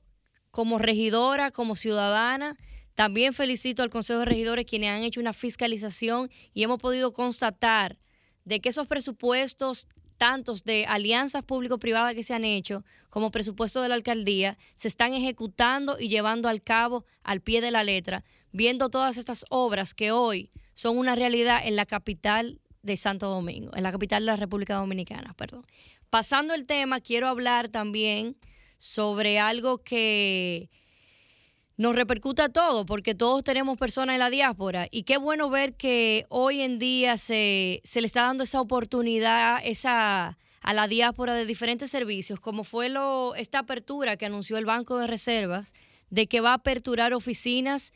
como 0.50 0.78
regidora, 0.78 1.50
como 1.50 1.76
ciudadana, 1.76 2.56
también 2.94 3.32
felicito 3.34 3.82
al 3.82 3.90
Consejo 3.90 4.20
de 4.20 4.26
Regidores 4.26 4.66
quienes 4.66 4.90
han 4.90 5.02
hecho 5.02 5.20
una 5.20 5.32
fiscalización 5.32 6.30
y 6.54 6.62
hemos 6.62 6.78
podido 6.78 7.12
constatar 7.12 7.98
de 8.44 8.60
que 8.60 8.70
esos 8.70 8.86
presupuestos 8.86 9.86
tantos 10.20 10.64
de 10.64 10.84
alianzas 10.84 11.42
público-privadas 11.42 12.12
que 12.12 12.22
se 12.22 12.34
han 12.34 12.44
hecho 12.44 12.84
como 13.08 13.30
presupuesto 13.30 13.80
de 13.80 13.88
la 13.88 13.94
alcaldía 13.94 14.58
se 14.74 14.86
están 14.86 15.14
ejecutando 15.14 15.98
y 15.98 16.10
llevando 16.10 16.50
al 16.50 16.62
cabo 16.62 17.06
al 17.22 17.40
pie 17.40 17.62
de 17.62 17.70
la 17.70 17.84
letra, 17.84 18.22
viendo 18.52 18.90
todas 18.90 19.16
estas 19.16 19.46
obras 19.48 19.94
que 19.94 20.12
hoy 20.12 20.50
son 20.74 20.98
una 20.98 21.14
realidad 21.14 21.62
en 21.64 21.74
la 21.74 21.86
capital 21.86 22.60
de 22.82 22.98
Santo 22.98 23.30
Domingo, 23.30 23.70
en 23.74 23.82
la 23.82 23.92
capital 23.92 24.20
de 24.20 24.26
la 24.26 24.36
República 24.36 24.74
Dominicana, 24.74 25.32
perdón. 25.38 25.66
Pasando 26.10 26.52
el 26.52 26.66
tema, 26.66 27.00
quiero 27.00 27.26
hablar 27.26 27.70
también 27.70 28.36
sobre 28.76 29.38
algo 29.38 29.78
que 29.78 30.68
nos 31.80 31.94
repercute 31.94 32.42
a 32.42 32.50
todos, 32.50 32.84
porque 32.84 33.14
todos 33.14 33.42
tenemos 33.42 33.78
personas 33.78 34.12
en 34.12 34.18
la 34.18 34.28
diáspora. 34.28 34.86
Y 34.90 35.04
qué 35.04 35.16
bueno 35.16 35.48
ver 35.48 35.72
que 35.78 36.26
hoy 36.28 36.60
en 36.60 36.78
día 36.78 37.16
se, 37.16 37.80
se 37.84 38.02
le 38.02 38.06
está 38.06 38.20
dando 38.20 38.44
esa 38.44 38.60
oportunidad 38.60 39.62
esa, 39.64 40.36
a 40.60 40.74
la 40.74 40.88
diáspora 40.88 41.32
de 41.32 41.46
diferentes 41.46 41.88
servicios, 41.90 42.38
como 42.38 42.64
fue 42.64 42.90
lo, 42.90 43.34
esta 43.34 43.60
apertura 43.60 44.18
que 44.18 44.26
anunció 44.26 44.58
el 44.58 44.66
Banco 44.66 44.98
de 44.98 45.06
Reservas, 45.06 45.72
de 46.10 46.26
que 46.26 46.42
va 46.42 46.50
a 46.50 46.56
aperturar 46.56 47.14
oficinas 47.14 47.94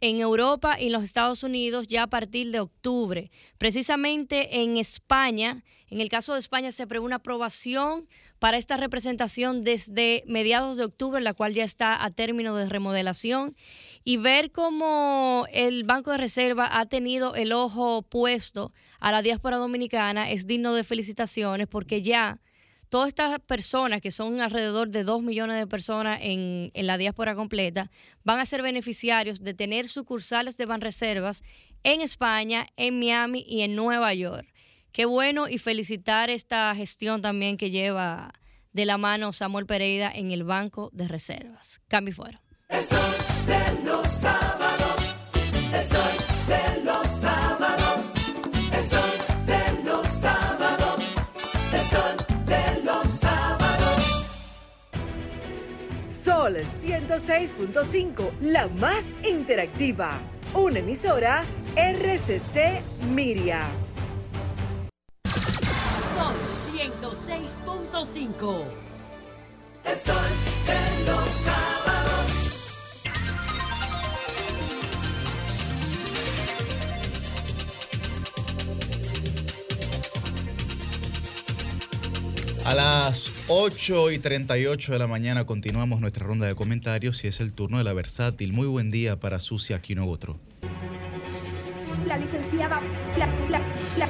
en 0.00 0.18
Europa 0.20 0.80
y 0.80 0.86
en 0.86 0.92
los 0.92 1.04
Estados 1.04 1.42
Unidos 1.42 1.88
ya 1.88 2.04
a 2.04 2.06
partir 2.06 2.50
de 2.52 2.60
octubre. 2.60 3.30
Precisamente 3.58 4.62
en 4.62 4.78
España, 4.78 5.62
en 5.90 6.00
el 6.00 6.08
caso 6.08 6.32
de 6.32 6.40
España 6.40 6.72
se 6.72 6.86
prevé 6.86 7.04
una 7.04 7.16
aprobación 7.16 8.08
para 8.38 8.58
esta 8.58 8.76
representación 8.76 9.62
desde 9.62 10.22
mediados 10.26 10.76
de 10.76 10.84
octubre, 10.84 11.20
la 11.20 11.34
cual 11.34 11.54
ya 11.54 11.64
está 11.64 12.04
a 12.04 12.10
término 12.10 12.56
de 12.56 12.68
remodelación, 12.68 13.56
y 14.04 14.18
ver 14.18 14.52
cómo 14.52 15.46
el 15.52 15.84
Banco 15.84 16.10
de 16.12 16.18
Reserva 16.18 16.68
ha 16.70 16.86
tenido 16.86 17.34
el 17.34 17.52
ojo 17.52 18.02
puesto 18.02 18.72
a 19.00 19.10
la 19.12 19.22
diáspora 19.22 19.56
dominicana 19.56 20.30
es 20.30 20.46
digno 20.46 20.74
de 20.74 20.84
felicitaciones 20.84 21.66
porque 21.66 22.02
ya 22.02 22.40
todas 22.88 23.08
estas 23.08 23.38
personas, 23.40 24.00
que 24.00 24.10
son 24.10 24.40
alrededor 24.40 24.88
de 24.88 25.02
2 25.02 25.22
millones 25.22 25.58
de 25.58 25.66
personas 25.66 26.20
en, 26.22 26.70
en 26.72 26.86
la 26.86 26.98
diáspora 26.98 27.34
completa, 27.34 27.90
van 28.22 28.38
a 28.38 28.46
ser 28.46 28.62
beneficiarios 28.62 29.42
de 29.42 29.54
tener 29.54 29.88
sucursales 29.88 30.56
de 30.56 30.66
Banreservas 30.66 31.42
en 31.82 32.00
España, 32.00 32.68
en 32.76 32.98
Miami 32.98 33.44
y 33.46 33.62
en 33.62 33.74
Nueva 33.74 34.14
York. 34.14 34.46
Qué 34.96 35.04
bueno 35.04 35.46
y 35.46 35.58
felicitar 35.58 36.30
esta 36.30 36.74
gestión 36.74 37.20
también 37.20 37.58
que 37.58 37.70
lleva 37.70 38.32
de 38.72 38.86
la 38.86 38.96
mano 38.96 39.30
Samuel 39.30 39.66
Pereira 39.66 40.10
en 40.10 40.30
el 40.30 40.42
Banco 40.42 40.88
de 40.94 41.06
Reservas. 41.06 41.82
Cambio 41.86 42.12
y 42.12 42.14
fuera. 42.14 42.42
El 42.70 42.82
sol 42.82 43.14
de 43.46 43.84
los 43.84 44.06
sábados, 44.06 45.16
el 45.74 45.84
sol 45.84 46.16
de 46.48 46.82
los 46.82 47.06
sábados, 47.08 48.10
el 48.72 48.84
sol 48.84 49.10
de 49.44 49.84
los 49.84 50.06
sábados, 50.06 51.04
el 51.74 51.82
sol 51.82 52.16
de 52.46 52.82
los 52.82 53.06
sábados. 53.06 54.00
Sol 56.06 56.56
106.5, 56.56 58.32
la 58.40 58.66
más 58.68 59.04
interactiva. 59.30 60.22
Una 60.54 60.78
emisora 60.78 61.44
RCC 61.76 62.80
Miria. 63.10 63.85
Sol 66.16 66.34
106.5. 66.72 68.64
El 69.84 69.98
sol 69.98 70.16
de 70.66 71.04
los 71.04 71.30
sábados. 71.44 72.30
A 82.64 82.74
las 82.74 83.30
8 83.48 84.10
y 84.12 84.18
38 84.18 84.92
de 84.92 84.98
la 84.98 85.06
mañana 85.06 85.44
continuamos 85.44 86.00
nuestra 86.00 86.24
ronda 86.24 86.46
de 86.46 86.54
comentarios 86.54 87.22
y 87.24 87.28
es 87.28 87.40
el 87.40 87.52
turno 87.52 87.76
de 87.76 87.84
la 87.84 87.92
versátil. 87.92 88.54
Muy 88.54 88.66
buen 88.66 88.90
día 88.90 89.20
para 89.20 89.38
Sucia 89.38 89.76
Aquino 89.76 90.06
Otro. 90.06 90.40
La 92.06 92.16
la 92.16 92.18
licenciada, 92.18 92.80
la, 93.18 93.26
la, 93.50 93.60
la, 93.98 94.08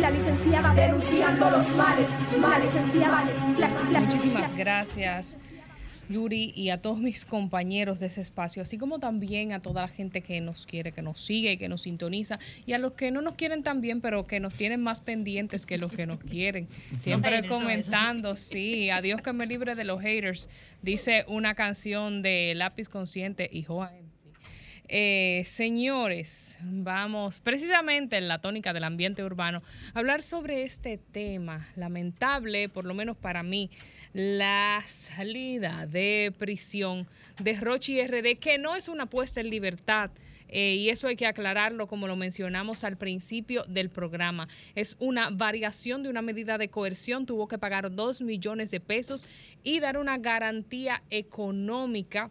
la 0.00 0.10
licenciada 0.10 0.74
denunciando 0.74 1.50
los 1.50 1.68
males, 1.76 2.08
males, 2.40 2.72
licenciada, 2.74 3.24
la, 3.58 3.68
la, 3.90 4.00
Muchísimas 4.00 4.56
gracias. 4.56 5.38
Yuri 6.08 6.52
y 6.54 6.70
a 6.70 6.80
todos 6.80 6.98
mis 6.98 7.24
compañeros 7.24 8.00
de 8.00 8.06
ese 8.06 8.20
espacio, 8.20 8.62
así 8.62 8.78
como 8.78 8.98
también 8.98 9.52
a 9.52 9.60
toda 9.60 9.82
la 9.82 9.88
gente 9.88 10.20
que 10.20 10.40
nos 10.40 10.66
quiere, 10.66 10.92
que 10.92 11.02
nos 11.02 11.20
sigue, 11.20 11.58
que 11.58 11.68
nos 11.68 11.82
sintoniza, 11.82 12.38
y 12.66 12.74
a 12.74 12.78
los 12.78 12.92
que 12.92 13.10
no 13.10 13.22
nos 13.22 13.34
quieren 13.34 13.62
también, 13.62 14.00
pero 14.00 14.26
que 14.26 14.38
nos 14.40 14.54
tienen 14.54 14.80
más 14.80 15.00
pendientes 15.00 15.64
que 15.64 15.78
los 15.78 15.92
que 15.92 16.06
nos 16.06 16.20
quieren. 16.20 16.68
Siempre 16.98 17.46
comentando, 17.48 18.36
sí, 18.36 18.90
adiós 18.90 19.22
que 19.22 19.32
me 19.32 19.46
libre 19.46 19.74
de 19.74 19.84
los 19.84 20.00
haters, 20.00 20.48
dice 20.82 21.24
una 21.28 21.54
canción 21.54 22.22
de 22.22 22.52
Lápiz 22.56 22.88
Consciente 22.88 23.48
y 23.50 23.62
Joa 23.62 23.92
MC. 23.92 24.01
Eh, 24.94 25.44
señores, 25.46 26.58
vamos 26.60 27.40
precisamente 27.40 28.18
en 28.18 28.28
la 28.28 28.42
tónica 28.42 28.74
del 28.74 28.84
ambiente 28.84 29.24
urbano 29.24 29.62
a 29.94 29.98
hablar 29.98 30.20
sobre 30.20 30.64
este 30.64 30.98
tema 30.98 31.66
lamentable, 31.76 32.68
por 32.68 32.84
lo 32.84 32.92
menos 32.92 33.16
para 33.16 33.42
mí, 33.42 33.70
la 34.12 34.82
salida 34.84 35.86
de 35.86 36.34
prisión 36.38 37.08
de 37.42 37.54
Rochi 37.54 38.06
RD, 38.06 38.38
que 38.38 38.58
no 38.58 38.76
es 38.76 38.88
una 38.88 39.06
puesta 39.06 39.40
en 39.40 39.48
libertad. 39.48 40.10
eh, 40.54 40.74
y 40.74 40.90
eso 40.90 41.08
hay 41.08 41.16
que 41.16 41.26
aclararlo 41.26 41.86
como 41.86 42.06
lo 42.06 42.14
mencionamos 42.14 42.84
al 42.84 42.98
principio 42.98 43.64
del 43.64 43.88
programa. 43.88 44.48
Es 44.74 44.98
una 45.00 45.30
variación 45.30 46.02
de 46.02 46.10
una 46.10 46.20
medida 46.20 46.58
de 46.58 46.68
coerción. 46.68 47.24
Tuvo 47.24 47.48
que 47.48 47.56
pagar 47.56 47.90
dos 47.94 48.20
millones 48.20 48.70
de 48.70 48.80
pesos 48.80 49.24
y 49.64 49.80
dar 49.80 49.96
una 49.96 50.18
garantía 50.18 51.02
económica 51.08 52.30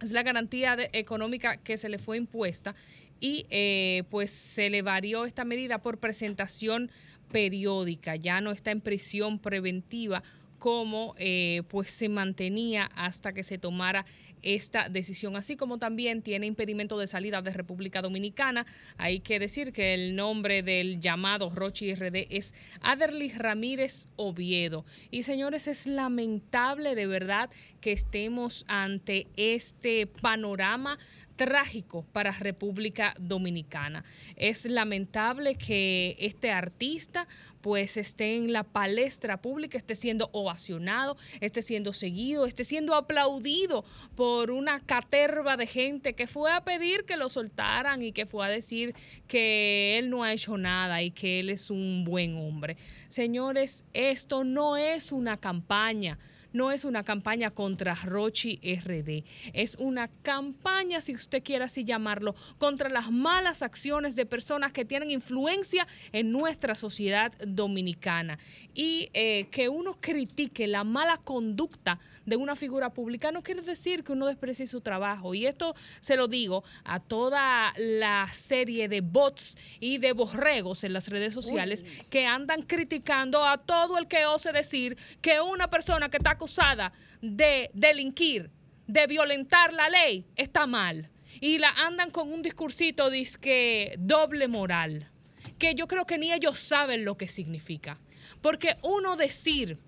es 0.00 0.10
la 0.12 0.22
garantía 0.22 0.76
económica 0.92 1.56
que 1.58 1.78
se 1.78 1.88
le 1.88 1.98
fue 1.98 2.16
impuesta 2.16 2.74
y 3.20 3.46
eh, 3.50 4.04
pues 4.10 4.30
se 4.30 4.70
le 4.70 4.82
varió 4.82 5.24
esta 5.24 5.44
medida 5.44 5.78
por 5.78 5.98
presentación 5.98 6.90
periódica, 7.30 8.16
ya 8.16 8.40
no 8.40 8.52
está 8.52 8.70
en 8.70 8.80
prisión 8.80 9.38
preventiva 9.38 10.22
como 10.58 11.14
eh, 11.18 11.62
pues 11.68 11.90
se 11.90 12.08
mantenía 12.08 12.90
hasta 12.94 13.32
que 13.32 13.44
se 13.44 13.58
tomara 13.58 14.06
esta 14.42 14.88
decisión, 14.88 15.36
así 15.36 15.56
como 15.56 15.78
también 15.78 16.22
tiene 16.22 16.46
impedimento 16.46 16.98
de 16.98 17.06
salida 17.06 17.42
de 17.42 17.52
República 17.52 18.02
Dominicana. 18.02 18.66
Hay 18.96 19.20
que 19.20 19.38
decir 19.38 19.72
que 19.72 19.94
el 19.94 20.16
nombre 20.16 20.62
del 20.62 21.00
llamado 21.00 21.50
Rochi 21.50 21.94
RD 21.94 22.26
es 22.30 22.54
Aderly 22.80 23.30
Ramírez 23.30 24.08
Oviedo. 24.16 24.84
Y 25.10 25.22
señores, 25.22 25.68
es 25.68 25.86
lamentable 25.86 26.94
de 26.94 27.06
verdad 27.06 27.50
que 27.80 27.92
estemos 27.92 28.64
ante 28.68 29.26
este 29.36 30.06
panorama 30.06 30.98
trágico 31.38 32.04
para 32.12 32.32
República 32.32 33.14
Dominicana. 33.18 34.04
Es 34.36 34.66
lamentable 34.66 35.54
que 35.54 36.16
este 36.18 36.50
artista 36.50 37.26
pues 37.62 37.96
esté 37.96 38.36
en 38.36 38.52
la 38.52 38.64
palestra 38.64 39.40
pública, 39.40 39.78
esté 39.78 39.94
siendo 39.94 40.30
ovacionado, 40.32 41.16
esté 41.40 41.62
siendo 41.62 41.92
seguido, 41.92 42.46
esté 42.46 42.64
siendo 42.64 42.94
aplaudido 42.94 43.84
por 44.16 44.50
una 44.50 44.80
caterva 44.80 45.56
de 45.56 45.66
gente 45.66 46.14
que 46.14 46.26
fue 46.26 46.52
a 46.52 46.62
pedir 46.62 47.04
que 47.04 47.16
lo 47.16 47.28
soltaran 47.28 48.02
y 48.02 48.12
que 48.12 48.26
fue 48.26 48.44
a 48.44 48.48
decir 48.48 48.94
que 49.26 49.98
él 49.98 50.10
no 50.10 50.24
ha 50.24 50.32
hecho 50.32 50.58
nada 50.58 51.02
y 51.02 51.10
que 51.10 51.40
él 51.40 51.50
es 51.50 51.70
un 51.70 52.04
buen 52.04 52.36
hombre. 52.36 52.76
Señores, 53.08 53.84
esto 53.92 54.44
no 54.44 54.76
es 54.76 55.12
una 55.12 55.36
campaña 55.36 56.18
no 56.52 56.70
es 56.70 56.84
una 56.84 57.02
campaña 57.04 57.50
contra 57.50 57.94
Rochi 57.94 58.58
RD, 58.62 59.24
es 59.52 59.76
una 59.76 60.08
campaña, 60.22 61.00
si 61.00 61.14
usted 61.14 61.42
quiere 61.42 61.64
así 61.64 61.84
llamarlo, 61.84 62.34
contra 62.58 62.88
las 62.88 63.10
malas 63.10 63.62
acciones 63.62 64.16
de 64.16 64.26
personas 64.26 64.72
que 64.72 64.84
tienen 64.84 65.10
influencia 65.10 65.86
en 66.12 66.30
nuestra 66.30 66.74
sociedad 66.74 67.32
dominicana. 67.46 68.38
Y 68.74 69.10
eh, 69.12 69.48
que 69.50 69.68
uno 69.68 69.96
critique 70.00 70.66
la 70.66 70.84
mala 70.84 71.18
conducta 71.18 71.98
de 72.28 72.36
una 72.36 72.56
figura 72.56 72.90
pública 72.90 73.32
no 73.32 73.42
quiere 73.42 73.62
decir 73.62 74.04
que 74.04 74.12
uno 74.12 74.26
desprecie 74.26 74.66
su 74.66 74.80
trabajo. 74.80 75.34
Y 75.34 75.46
esto 75.46 75.74
se 76.00 76.16
lo 76.16 76.28
digo 76.28 76.62
a 76.84 77.00
toda 77.00 77.72
la 77.76 78.28
serie 78.32 78.88
de 78.88 79.00
bots 79.00 79.56
y 79.80 79.98
de 79.98 80.12
borregos 80.12 80.84
en 80.84 80.92
las 80.92 81.08
redes 81.08 81.32
sociales 81.32 81.84
que 82.10 82.26
andan 82.26 82.62
criticando 82.62 83.44
a 83.44 83.56
todo 83.56 83.96
el 83.98 84.06
que 84.08 84.26
ose 84.26 84.52
decir 84.52 84.98
que 85.22 85.40
una 85.40 85.70
persona 85.70 86.10
que 86.10 86.18
está 86.18 86.36
acusada 86.38 86.92
de 87.20 87.70
delinquir, 87.74 88.50
de 88.86 89.06
violentar 89.08 89.72
la 89.72 89.88
ley, 89.88 90.24
está 90.36 90.66
mal. 90.66 91.10
Y 91.40 91.58
la 91.58 91.70
andan 91.70 92.10
con 92.10 92.32
un 92.32 92.42
discursito 92.42 93.10
que 93.40 93.94
doble 93.98 94.48
moral, 94.48 95.10
que 95.58 95.74
yo 95.74 95.86
creo 95.86 96.06
que 96.06 96.16
ni 96.16 96.32
ellos 96.32 96.58
saben 96.58 97.04
lo 97.04 97.16
que 97.16 97.28
significa. 97.28 97.98
Porque 98.40 98.76
uno 98.82 99.16
decir 99.16 99.78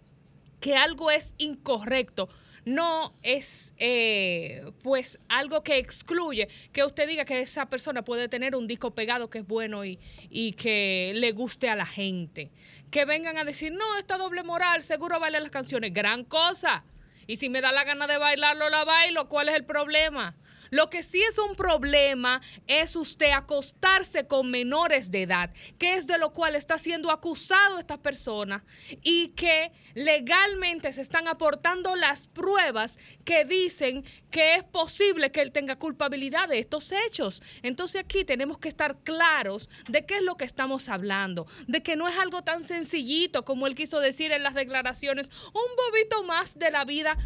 que 0.60 0.76
algo 0.76 1.10
es 1.10 1.34
incorrecto 1.38 2.28
no 2.64 3.12
es 3.22 3.72
eh, 3.78 4.70
pues 4.82 5.18
algo 5.28 5.62
que 5.62 5.78
excluye 5.78 6.48
que 6.72 6.84
usted 6.84 7.08
diga 7.08 7.24
que 7.24 7.40
esa 7.40 7.66
persona 7.66 8.02
puede 8.02 8.28
tener 8.28 8.54
un 8.54 8.66
disco 8.66 8.94
pegado 8.94 9.30
que 9.30 9.38
es 9.38 9.46
bueno 9.46 9.84
y, 9.84 9.98
y 10.30 10.52
que 10.52 11.12
le 11.14 11.32
guste 11.32 11.68
a 11.68 11.76
la 11.76 11.86
gente. 11.86 12.50
Que 12.90 13.04
vengan 13.04 13.38
a 13.38 13.44
decir, 13.44 13.72
no, 13.72 13.96
esta 13.98 14.18
doble 14.18 14.42
moral, 14.42 14.82
seguro 14.82 15.20
baila 15.20 15.40
las 15.40 15.50
canciones, 15.50 15.92
gran 15.92 16.24
cosa. 16.24 16.84
Y 17.26 17.36
si 17.36 17.48
me 17.48 17.60
da 17.60 17.70
la 17.70 17.84
gana 17.84 18.06
de 18.06 18.18
bailarlo, 18.18 18.68
la 18.68 18.84
bailo, 18.84 19.28
¿cuál 19.28 19.48
es 19.48 19.54
el 19.54 19.64
problema? 19.64 20.36
Lo 20.70 20.88
que 20.88 21.02
sí 21.02 21.20
es 21.22 21.38
un 21.38 21.54
problema 21.54 22.40
es 22.66 22.96
usted 22.96 23.30
acostarse 23.32 24.26
con 24.26 24.50
menores 24.50 25.10
de 25.10 25.22
edad, 25.22 25.50
que 25.78 25.94
es 25.94 26.06
de 26.06 26.18
lo 26.18 26.32
cual 26.32 26.54
está 26.54 26.78
siendo 26.78 27.10
acusado 27.10 27.78
esta 27.78 28.00
persona 28.00 28.64
y 29.02 29.28
que 29.28 29.72
legalmente 29.94 30.92
se 30.92 31.02
están 31.02 31.28
aportando 31.28 31.96
las 31.96 32.28
pruebas 32.28 32.98
que 33.24 33.44
dicen 33.44 34.04
que 34.30 34.54
es 34.54 34.64
posible 34.64 35.32
que 35.32 35.42
él 35.42 35.52
tenga 35.52 35.76
culpabilidad 35.76 36.48
de 36.48 36.60
estos 36.60 36.92
hechos. 36.92 37.42
Entonces 37.62 38.02
aquí 38.02 38.24
tenemos 38.24 38.58
que 38.58 38.68
estar 38.68 38.98
claros 39.02 39.68
de 39.88 40.06
qué 40.06 40.16
es 40.16 40.22
lo 40.22 40.36
que 40.36 40.44
estamos 40.44 40.88
hablando, 40.88 41.46
de 41.66 41.82
que 41.82 41.96
no 41.96 42.08
es 42.08 42.16
algo 42.16 42.42
tan 42.42 42.62
sencillito 42.62 43.44
como 43.44 43.66
él 43.66 43.74
quiso 43.74 43.98
decir 43.98 44.32
en 44.32 44.42
las 44.42 44.54
declaraciones, 44.54 45.30
un 45.52 45.76
bobito 45.76 46.22
más 46.22 46.58
de 46.58 46.70
la 46.70 46.84
vida 46.84 47.16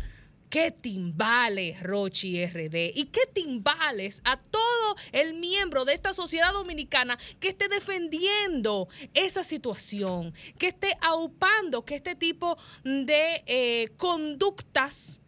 qué 0.51 0.71
timbales, 0.71 1.83
Rochi 1.83 2.45
RD, 2.47 2.93
y 2.95 3.07
qué 3.07 3.27
timbales 3.33 4.21
a 4.25 4.41
todo 4.41 4.97
el 5.13 5.35
miembro 5.35 5.85
de 5.85 5.95
esta 5.95 6.13
sociedad 6.13 6.53
dominicana 6.53 7.19
que 7.41 7.49
esté 7.49 7.69
defendiendo 7.69 8.89
esa 9.15 9.43
situación, 9.43 10.35
que 10.59 10.69
esté 10.69 10.97
aupando 11.01 11.85
que 11.85 11.97
este 11.97 12.15
tipo 12.15 12.57
de 12.85 13.43
eh, 13.47 13.93
conductas 13.97 15.21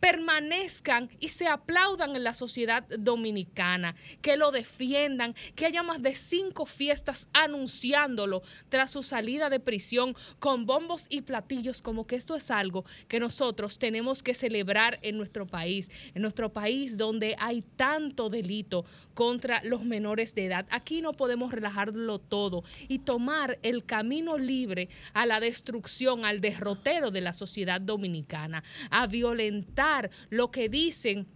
permanezcan 0.00 1.10
y 1.20 1.28
se 1.28 1.46
aplaudan 1.46 2.16
en 2.16 2.24
la 2.24 2.34
sociedad 2.34 2.84
dominicana, 2.98 3.94
que 4.22 4.36
lo 4.36 4.50
defiendan, 4.50 5.34
que 5.54 5.66
haya 5.66 5.82
más 5.82 6.02
de 6.02 6.14
cinco 6.14 6.64
fiestas 6.64 7.28
anunciándolo 7.32 8.42
tras 8.70 8.90
su 8.90 9.02
salida 9.02 9.50
de 9.50 9.60
prisión 9.60 10.16
con 10.38 10.64
bombos 10.64 11.06
y 11.10 11.20
platillos, 11.20 11.82
como 11.82 12.06
que 12.06 12.16
esto 12.16 12.34
es 12.34 12.50
algo 12.50 12.84
que 13.08 13.20
nosotros 13.20 13.78
tenemos 13.78 14.22
que 14.22 14.34
celebrar 14.34 14.98
en 15.02 15.18
nuestro 15.18 15.46
país, 15.46 15.90
en 16.14 16.22
nuestro 16.22 16.52
país 16.52 16.96
donde 16.96 17.36
hay 17.38 17.62
tanto 17.76 18.30
delito 18.30 18.86
contra 19.14 19.62
los 19.64 19.84
menores 19.84 20.34
de 20.34 20.46
edad. 20.46 20.66
Aquí 20.70 21.02
no 21.02 21.12
podemos 21.12 21.52
relajarlo 21.52 22.18
todo 22.18 22.64
y 22.88 23.00
tomar 23.00 23.58
el 23.62 23.84
camino 23.84 24.38
libre 24.38 24.88
a 25.12 25.26
la 25.26 25.40
destrucción, 25.40 26.24
al 26.24 26.40
derrotero 26.40 27.10
de 27.10 27.20
la 27.20 27.34
sociedad 27.34 27.80
dominicana, 27.80 28.64
a 28.90 29.06
violentar 29.06 29.89
lo 30.28 30.50
que 30.50 30.68
dicen 30.68 31.26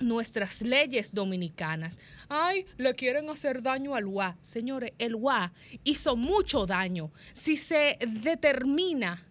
nuestras 0.00 0.62
leyes 0.62 1.12
dominicanas. 1.12 1.98
Ay, 2.28 2.66
le 2.76 2.92
quieren 2.94 3.30
hacer 3.30 3.62
daño 3.62 3.94
al 3.94 4.06
UA. 4.06 4.36
Señores, 4.42 4.92
el 4.98 5.14
UA 5.14 5.52
hizo 5.84 6.16
mucho 6.16 6.66
daño. 6.66 7.12
Si 7.32 7.56
se 7.56 7.98
determina 8.22 9.26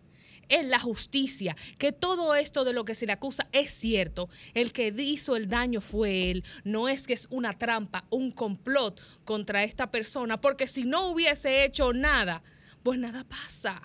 en 0.49 0.69
la 0.69 0.79
justicia 0.79 1.55
que 1.77 1.91
todo 1.91 2.35
esto 2.35 2.63
de 2.63 2.73
lo 2.73 2.85
que 2.85 2.95
se 2.95 3.05
le 3.05 3.13
acusa 3.13 3.47
es 3.51 3.71
cierto, 3.71 4.29
el 4.53 4.71
que 4.71 4.93
hizo 4.97 5.35
el 5.35 5.47
daño 5.47 5.81
fue 5.81 6.31
él, 6.31 6.43
no 6.63 6.89
es 6.89 7.07
que 7.07 7.13
es 7.13 7.27
una 7.29 7.53
trampa, 7.53 8.05
un 8.09 8.31
complot 8.31 8.99
contra 9.23 9.63
esta 9.63 9.89
persona, 9.89 10.41
porque 10.41 10.67
si 10.67 10.83
no 10.83 11.07
hubiese 11.07 11.63
hecho 11.63 11.93
nada, 11.93 12.43
pues 12.83 12.99
nada 12.99 13.23
pasa 13.23 13.81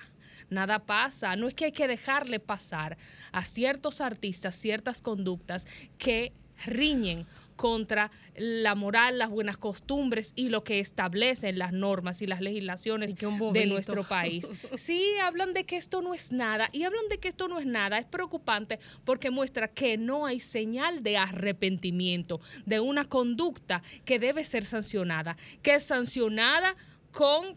nada 0.51 0.81
pasa. 0.81 1.37
No 1.37 1.49
es 1.49 1.55
que 1.55 1.67
hay 1.67 1.73
que 1.73 1.89
dejarle 1.89 2.41
pasar 2.41 2.97
a 3.33 3.45
ciertos 3.45 4.01
artistas 4.01 4.55
ciertas 4.55 5.01
conductas 5.01 5.67
que 5.99 6.33
riñen 6.67 7.27
contra 7.57 8.13
la 8.37 8.77
moral, 8.77 9.19
las 9.19 9.31
buenas 9.31 9.59
costumbres 9.59 10.33
y 10.37 10.49
lo 10.49 10.63
que 10.63 10.79
establecen 10.79 11.59
las 11.59 11.73
normas 11.73 12.23
y 12.23 12.27
las 12.27 12.41
legislaciones 12.41 13.17
de 13.17 13.67
nuestro 13.67 14.05
país. 14.05 14.49
Sí, 14.77 15.03
hablan 15.23 15.55
de 15.55 15.65
que 15.65 15.77
esto 15.77 16.01
no 16.03 16.15
es 16.15 16.31
nada 16.31 16.69
y 16.73 16.85
hablan 16.85 17.09
de 17.09 17.19
que 17.19 17.29
esto 17.29 17.49
no 17.49 17.59
es 17.59 17.67
nada. 17.67 17.99
Es 17.99 18.07
preocupante 18.07 18.79
porque 19.05 19.31
muestra 19.31 19.67
que 19.67 19.99
no 19.99 20.25
hay 20.25 20.39
señal 20.39 21.03
de 21.03 21.17
arrepentimiento 21.17 22.41
de 22.65 22.79
una 22.79 23.05
conducta 23.05 23.83
que 24.05 24.21
debe 24.21 24.45
ser 24.45 24.65
sancionada, 24.65 25.37
que 25.63 25.75
es 25.75 25.85
sancionada 25.85 26.77
con 27.11 27.57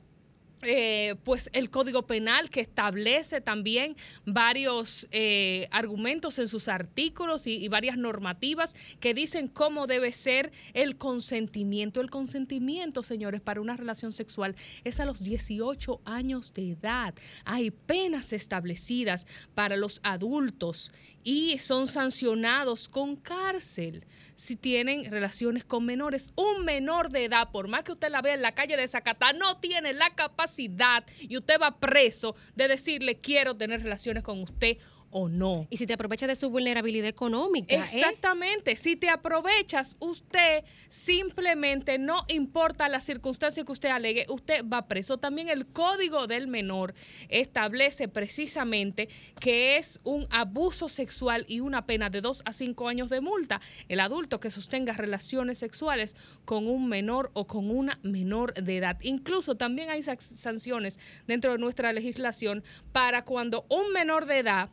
eh, 0.64 1.16
pues 1.24 1.50
el 1.54 1.70
Código 1.70 2.04
Penal 2.04 2.50
que 2.50 2.62
establece 2.62 3.42
también 3.42 3.96
varios 4.26 5.08
eh, 5.12 5.68
argumentos 5.72 6.38
en 6.40 6.48
sus 6.48 6.68
artículos 6.68 7.48
y, 7.48 7.58
y 7.58 7.68
varias 7.68 7.98
normativas 7.98 8.76
que 9.00 9.14
dicen 9.14 9.48
cómo 9.48 9.88
debe 9.88 10.12
ser 10.12 10.52
el 10.74 10.98
consentimiento. 10.98 12.02
El 12.02 12.10
consentimiento, 12.10 13.04
señores, 13.04 13.42
para 13.42 13.62
una 13.62 13.76
relación 13.76 14.12
sexual 14.12 14.56
es 14.84 15.00
a 15.00 15.06
los 15.06 15.24
18 15.24 16.02
años 16.06 16.54
de 16.54 16.72
edad. 16.72 17.14
Hay 17.46 17.72
penas 17.72 18.34
establecidas 18.34 19.26
para 19.56 19.78
los 19.78 20.00
adultos 20.04 20.92
y 21.24 21.58
son 21.60 21.88
sancionados 21.88 22.88
con 22.90 23.16
cárcel 23.16 24.06
si 24.36 24.56
tienen 24.56 25.10
relaciones 25.12 25.64
con 25.66 25.86
menores. 25.86 26.34
Un 26.36 26.66
menor 26.66 27.10
de 27.10 27.26
edad, 27.26 27.52
por 27.52 27.68
más 27.68 27.84
que 27.84 27.92
usted 27.92 28.10
la 28.10 28.22
vea 28.22 28.34
en 28.34 28.42
la 28.42 28.54
calle 28.54 28.78
de 28.78 28.88
Zacatá, 28.88 29.34
no 29.34 29.58
tiene 29.58 29.94
la 29.94 30.10
capacidad 30.12 31.06
y 31.20 31.38
usted 31.38 31.60
va 31.62 31.80
preso 31.80 32.36
de 32.56 32.68
decirle 32.68 33.20
quiero 33.20 33.56
tener 33.56 33.84
relaciones 33.84 34.24
con 34.24 34.42
usted 34.42 34.78
o 35.12 35.30
no. 35.30 35.68
Y 35.70 35.78
si 35.78 35.86
te 35.86 35.94
aprovechas 35.94 36.28
de 36.28 36.36
su 36.36 36.50
vulnerabilidad 36.50 37.08
económica. 37.08 37.76
¿eh? 37.76 37.80
Exactamente. 37.80 38.76
Si 38.76 38.96
te 38.96 39.10
aprovechas, 39.10 39.96
usted 40.00 40.64
simplemente 40.90 41.98
no 41.98 42.26
importa 42.28 42.90
la 42.90 43.00
circunstancia 43.00 43.64
que 43.64 43.72
usted 43.72 43.90
alegue, 43.90 44.26
usted 44.30 44.66
va 44.66 44.88
preso. 44.88 45.18
También 45.18 45.50
el 45.50 45.68
Código 45.68 46.28
del 46.28 46.48
Menor 46.48 46.94
establece 47.30 48.08
precisamente 48.08 49.10
que 49.40 49.78
es 49.78 50.00
un 50.04 50.28
abuso 50.30 50.90
sexual 50.90 51.46
y 51.48 51.60
una 51.60 51.86
pena 51.86 52.10
de 52.10 52.22
dos 52.22 52.42
a 52.46 52.54
cinco 52.54 52.88
años 52.88 53.10
de 53.10 53.22
multa. 53.22 53.62
El 53.88 54.00
adulto 54.00 54.40
que 54.40 54.50
sostenga 54.50 54.94
relaciones 54.94 55.60
sexuales 55.60 56.16
con 56.46 56.68
un 56.68 56.88
menor 56.88 57.32
o 57.34 57.48
con 57.48 57.70
una 57.70 58.00
menor 58.04 58.54
de 58.54 58.78
edad. 58.78 58.98
Incluso 59.02 59.56
también 59.56 59.90
hay 59.90 60.02
sanciones 60.02 61.00
dentro 61.28 61.52
de 61.52 61.58
nuestra 61.58 61.94
legislación 61.94 62.64
para 62.92 63.24
cuando 63.26 63.66
un 63.70 63.92
menor 63.92 64.26
de 64.26 64.40
edad 64.40 64.70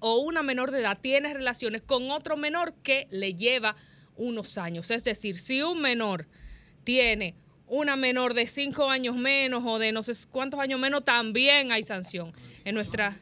o 0.00 0.16
una 0.16 0.42
menor 0.42 0.70
de 0.70 0.80
edad 0.80 0.98
tiene 1.00 1.32
relaciones 1.32 1.82
con 1.82 2.10
otro 2.10 2.36
menor 2.36 2.74
que 2.82 3.06
le 3.10 3.34
lleva 3.34 3.76
unos 4.16 4.58
años. 4.58 4.90
Es 4.90 5.04
decir, 5.04 5.36
si 5.36 5.62
un 5.62 5.80
menor 5.80 6.26
tiene 6.84 7.34
una 7.66 7.96
menor 7.96 8.34
de 8.34 8.46
cinco 8.46 8.90
años 8.90 9.14
menos 9.14 9.62
o 9.64 9.78
de 9.78 9.92
no 9.92 10.02
sé 10.02 10.12
cuántos 10.30 10.58
años 10.58 10.80
menos, 10.80 11.04
también 11.04 11.70
hay 11.72 11.82
sanción 11.82 12.32
en 12.64 12.74
nuestra... 12.74 13.20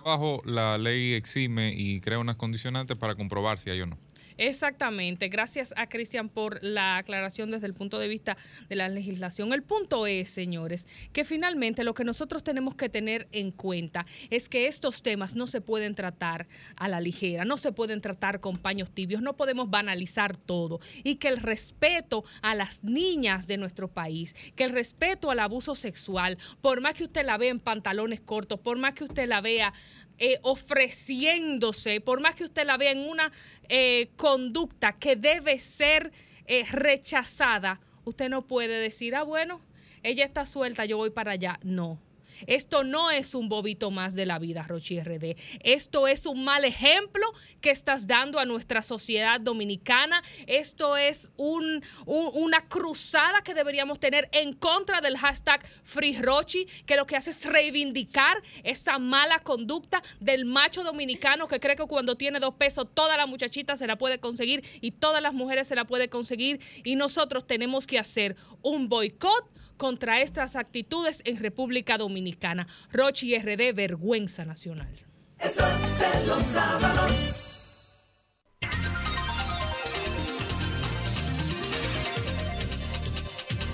Abajo 0.00 0.40
la 0.44 0.78
ley 0.78 1.14
exime 1.14 1.74
y 1.76 2.00
crea 2.00 2.20
unas 2.20 2.36
condicionantes 2.36 2.96
para 2.96 3.16
comprobar 3.16 3.58
si 3.58 3.70
hay 3.70 3.80
o 3.80 3.86
no. 3.86 3.98
Exactamente. 4.38 5.28
Gracias 5.28 5.72
a 5.76 5.88
Cristian 5.88 6.28
por 6.28 6.62
la 6.62 6.98
aclaración 6.98 7.50
desde 7.50 7.66
el 7.66 7.74
punto 7.74 7.98
de 7.98 8.08
vista 8.08 8.36
de 8.68 8.76
la 8.76 8.88
legislación. 8.88 9.52
El 9.52 9.62
punto 9.62 10.06
es, 10.06 10.30
señores, 10.30 10.86
que 11.12 11.24
finalmente 11.24 11.84
lo 11.84 11.94
que 11.94 12.04
nosotros 12.04 12.44
tenemos 12.44 12.74
que 12.74 12.88
tener 12.88 13.28
en 13.32 13.50
cuenta 13.50 14.06
es 14.30 14.48
que 14.48 14.66
estos 14.66 15.02
temas 15.02 15.34
no 15.34 15.46
se 15.46 15.60
pueden 15.60 15.94
tratar 15.94 16.46
a 16.76 16.88
la 16.88 17.00
ligera, 17.00 17.44
no 17.44 17.56
se 17.56 17.72
pueden 17.72 18.00
tratar 18.00 18.40
con 18.40 18.56
paños 18.56 18.90
tibios, 18.90 19.22
no 19.22 19.36
podemos 19.36 19.70
banalizar 19.70 20.36
todo 20.36 20.80
y 21.02 21.16
que 21.16 21.28
el 21.28 21.38
respeto 21.38 22.24
a 22.42 22.54
las 22.54 22.84
niñas 22.84 23.46
de 23.46 23.56
nuestro 23.56 23.88
país, 23.88 24.34
que 24.54 24.64
el 24.64 24.70
respeto 24.70 25.30
al 25.30 25.40
abuso 25.40 25.74
sexual, 25.74 26.38
por 26.60 26.80
más 26.80 26.94
que 26.94 27.04
usted 27.04 27.24
la 27.24 27.38
vea 27.38 27.50
en 27.50 27.60
pantalones 27.60 28.20
cortos, 28.20 28.60
por 28.60 28.78
más 28.78 28.94
que 28.94 29.04
usted 29.04 29.28
la 29.28 29.40
vea 29.40 29.72
eh, 30.18 30.38
ofreciéndose, 30.42 32.00
por 32.00 32.20
más 32.20 32.34
que 32.34 32.44
usted 32.44 32.66
la 32.66 32.76
vea 32.76 32.92
en 32.92 33.08
una 33.08 33.32
eh, 33.68 34.08
conducta 34.16 34.92
que 34.92 35.16
debe 35.16 35.58
ser 35.58 36.12
eh, 36.46 36.64
rechazada, 36.70 37.80
usted 38.04 38.28
no 38.28 38.46
puede 38.46 38.78
decir, 38.78 39.14
ah, 39.14 39.24
bueno, 39.24 39.60
ella 40.02 40.24
está 40.24 40.46
suelta, 40.46 40.84
yo 40.84 40.96
voy 40.96 41.10
para 41.10 41.32
allá. 41.32 41.58
No. 41.62 42.00
Esto 42.46 42.84
no 42.84 43.10
es 43.10 43.34
un 43.34 43.48
bobito 43.48 43.90
más 43.90 44.14
de 44.14 44.26
la 44.26 44.38
vida, 44.38 44.62
Rochi 44.62 45.00
RD. 45.00 45.36
Esto 45.60 46.06
es 46.06 46.26
un 46.26 46.44
mal 46.44 46.64
ejemplo 46.64 47.24
que 47.60 47.70
estás 47.70 48.06
dando 48.06 48.38
a 48.38 48.44
nuestra 48.44 48.82
sociedad 48.82 49.40
dominicana. 49.40 50.22
Esto 50.46 50.96
es 50.96 51.30
un- 51.36 51.82
un- 52.04 52.30
una 52.34 52.68
cruzada 52.68 53.42
que 53.42 53.54
deberíamos 53.54 53.98
tener 54.00 54.28
en 54.32 54.52
contra 54.52 55.00
del 55.00 55.16
hashtag 55.16 55.64
Free 55.84 56.18
Rochi, 56.18 56.66
que 56.86 56.96
lo 56.96 57.06
que 57.06 57.16
hace 57.16 57.30
es 57.30 57.44
reivindicar 57.44 58.42
esa 58.64 58.98
mala 58.98 59.40
conducta 59.40 60.02
del 60.20 60.44
macho 60.44 60.82
dominicano 60.82 61.48
que 61.48 61.60
cree 61.60 61.76
que 61.76 61.84
cuando 61.86 62.16
tiene 62.16 62.40
dos 62.40 62.54
pesos 62.54 62.86
toda 62.94 63.16
la 63.16 63.26
muchachita 63.26 63.76
se 63.76 63.86
la 63.86 63.96
puede 63.96 64.18
conseguir 64.18 64.64
y 64.80 64.92
todas 64.92 65.22
las 65.22 65.34
mujeres 65.34 65.68
se 65.68 65.74
la 65.74 65.84
puede 65.84 66.08
conseguir. 66.08 66.60
Y 66.84 66.96
nosotros 66.96 67.46
tenemos 67.46 67.86
que 67.86 67.98
hacer 67.98 68.36
un 68.62 68.88
boicot 68.88 69.50
contra 69.76 70.20
estas 70.20 70.56
actitudes 70.56 71.22
en 71.24 71.38
República 71.38 71.98
Dominicana. 71.98 72.66
Rochi 72.92 73.38
RD, 73.38 73.74
vergüenza 73.74 74.44
nacional. 74.44 75.04
El 75.38 75.50
sol 75.50 75.70
de 75.98 76.26
los 76.26 76.42
sábados. 76.44 77.42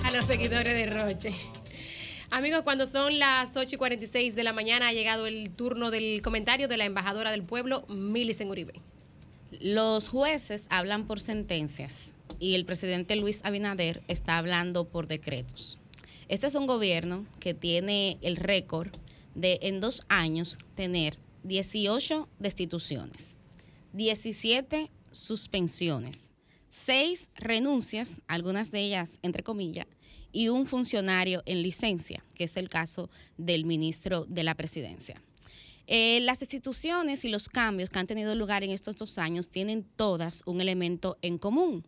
a 0.03 0.11
los 0.11 0.25
seguidores 0.25 0.73
de 0.73 0.85
Roche. 0.87 1.33
Amigos, 2.29 2.63
cuando 2.63 2.85
son 2.85 3.19
las 3.19 3.55
8 3.55 3.75
y 3.75 3.77
46 3.77 4.35
de 4.35 4.43
la 4.43 4.53
mañana 4.53 4.89
ha 4.89 4.93
llegado 4.93 5.27
el 5.27 5.51
turno 5.51 5.91
del 5.91 6.21
comentario 6.21 6.67
de 6.67 6.77
la 6.77 6.85
embajadora 6.85 7.31
del 7.31 7.43
pueblo, 7.43 7.85
Milicen 7.87 8.49
Uribe. 8.49 8.73
Los 9.61 10.09
jueces 10.09 10.65
hablan 10.69 11.05
por 11.05 11.19
sentencias 11.19 12.13
y 12.39 12.55
el 12.55 12.65
presidente 12.65 13.15
Luis 13.15 13.39
Abinader 13.43 14.03
está 14.07 14.39
hablando 14.39 14.85
por 14.89 15.07
decretos. 15.07 15.79
Este 16.33 16.47
es 16.47 16.55
un 16.55 16.65
gobierno 16.65 17.27
que 17.39 17.53
tiene 17.53 18.17
el 18.23 18.37
récord 18.37 18.89
de 19.35 19.59
en 19.61 19.81
dos 19.81 20.01
años 20.09 20.57
tener 20.73 21.19
18 21.43 22.27
destituciones, 22.39 23.33
17 23.91 24.89
suspensiones, 25.11 26.31
6 26.69 27.29
renuncias, 27.35 28.15
algunas 28.27 28.71
de 28.71 28.79
ellas 28.79 29.19
entre 29.21 29.43
comillas, 29.43 29.85
y 30.31 30.47
un 30.49 30.65
funcionario 30.65 31.43
en 31.45 31.61
licencia, 31.61 32.25
que 32.33 32.45
es 32.45 32.57
el 32.57 32.67
caso 32.67 33.11
del 33.37 33.65
ministro 33.65 34.25
de 34.25 34.41
la 34.41 34.55
presidencia. 34.55 35.21
Eh, 35.85 36.19
las 36.21 36.41
instituciones 36.41 37.25
y 37.25 37.29
los 37.29 37.47
cambios 37.47 37.91
que 37.91 37.99
han 37.99 38.07
tenido 38.07 38.33
lugar 38.33 38.63
en 38.63 38.71
estos 38.71 38.95
dos 38.95 39.19
años 39.19 39.49
tienen 39.49 39.83
todas 39.83 40.41
un 40.47 40.61
elemento 40.61 41.15
en 41.21 41.37
común 41.37 41.83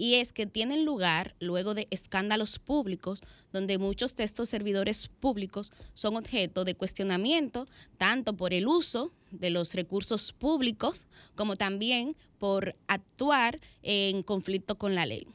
y 0.00 0.14
es 0.14 0.32
que 0.32 0.46
tienen 0.46 0.86
lugar 0.86 1.34
luego 1.40 1.74
de 1.74 1.86
escándalos 1.90 2.58
públicos 2.58 3.20
donde 3.52 3.76
muchos 3.76 4.16
de 4.16 4.24
estos 4.24 4.48
servidores 4.48 5.08
públicos 5.08 5.72
son 5.92 6.16
objeto 6.16 6.64
de 6.64 6.74
cuestionamiento 6.74 7.68
tanto 7.98 8.34
por 8.34 8.54
el 8.54 8.66
uso 8.66 9.12
de 9.30 9.50
los 9.50 9.74
recursos 9.74 10.32
públicos 10.32 11.06
como 11.34 11.56
también 11.56 12.16
por 12.38 12.76
actuar 12.88 13.60
en 13.82 14.22
conflicto 14.22 14.78
con 14.78 14.94
la 14.94 15.04
ley. 15.04 15.26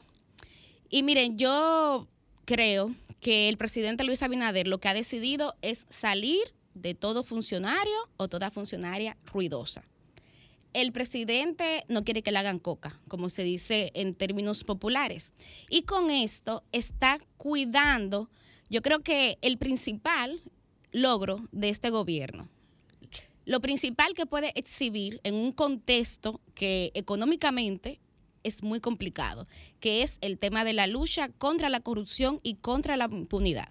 Y 0.90 1.04
miren, 1.04 1.38
yo 1.38 2.08
creo 2.44 2.92
que 3.20 3.48
el 3.48 3.58
presidente 3.58 4.02
Luis 4.02 4.24
Abinader 4.24 4.66
lo 4.66 4.80
que 4.80 4.88
ha 4.88 4.94
decidido 4.94 5.54
es 5.62 5.86
salir 5.90 6.42
de 6.74 6.94
todo 6.94 7.22
funcionario 7.22 7.96
o 8.16 8.26
toda 8.26 8.50
funcionaria 8.50 9.16
ruidosa. 9.26 9.84
El 10.72 10.92
presidente 10.92 11.84
no 11.88 12.04
quiere 12.04 12.22
que 12.22 12.32
le 12.32 12.38
hagan 12.38 12.58
coca, 12.58 13.00
como 13.08 13.28
se 13.28 13.42
dice 13.42 13.92
en 13.94 14.14
términos 14.14 14.64
populares. 14.64 15.32
Y 15.70 15.82
con 15.82 16.10
esto 16.10 16.64
está 16.72 17.18
cuidando, 17.38 18.30
yo 18.68 18.82
creo 18.82 19.00
que 19.00 19.38
el 19.42 19.58
principal 19.58 20.42
logro 20.92 21.48
de 21.52 21.70
este 21.70 21.90
gobierno, 21.90 22.48
lo 23.46 23.60
principal 23.60 24.12
que 24.14 24.26
puede 24.26 24.52
exhibir 24.56 25.20
en 25.22 25.34
un 25.34 25.52
contexto 25.52 26.40
que 26.54 26.90
económicamente 26.94 28.00
es 28.42 28.62
muy 28.62 28.80
complicado, 28.80 29.46
que 29.80 30.02
es 30.02 30.18
el 30.20 30.38
tema 30.38 30.64
de 30.64 30.72
la 30.72 30.86
lucha 30.86 31.28
contra 31.30 31.68
la 31.68 31.80
corrupción 31.80 32.40
y 32.42 32.54
contra 32.54 32.96
la 32.96 33.08
impunidad, 33.10 33.68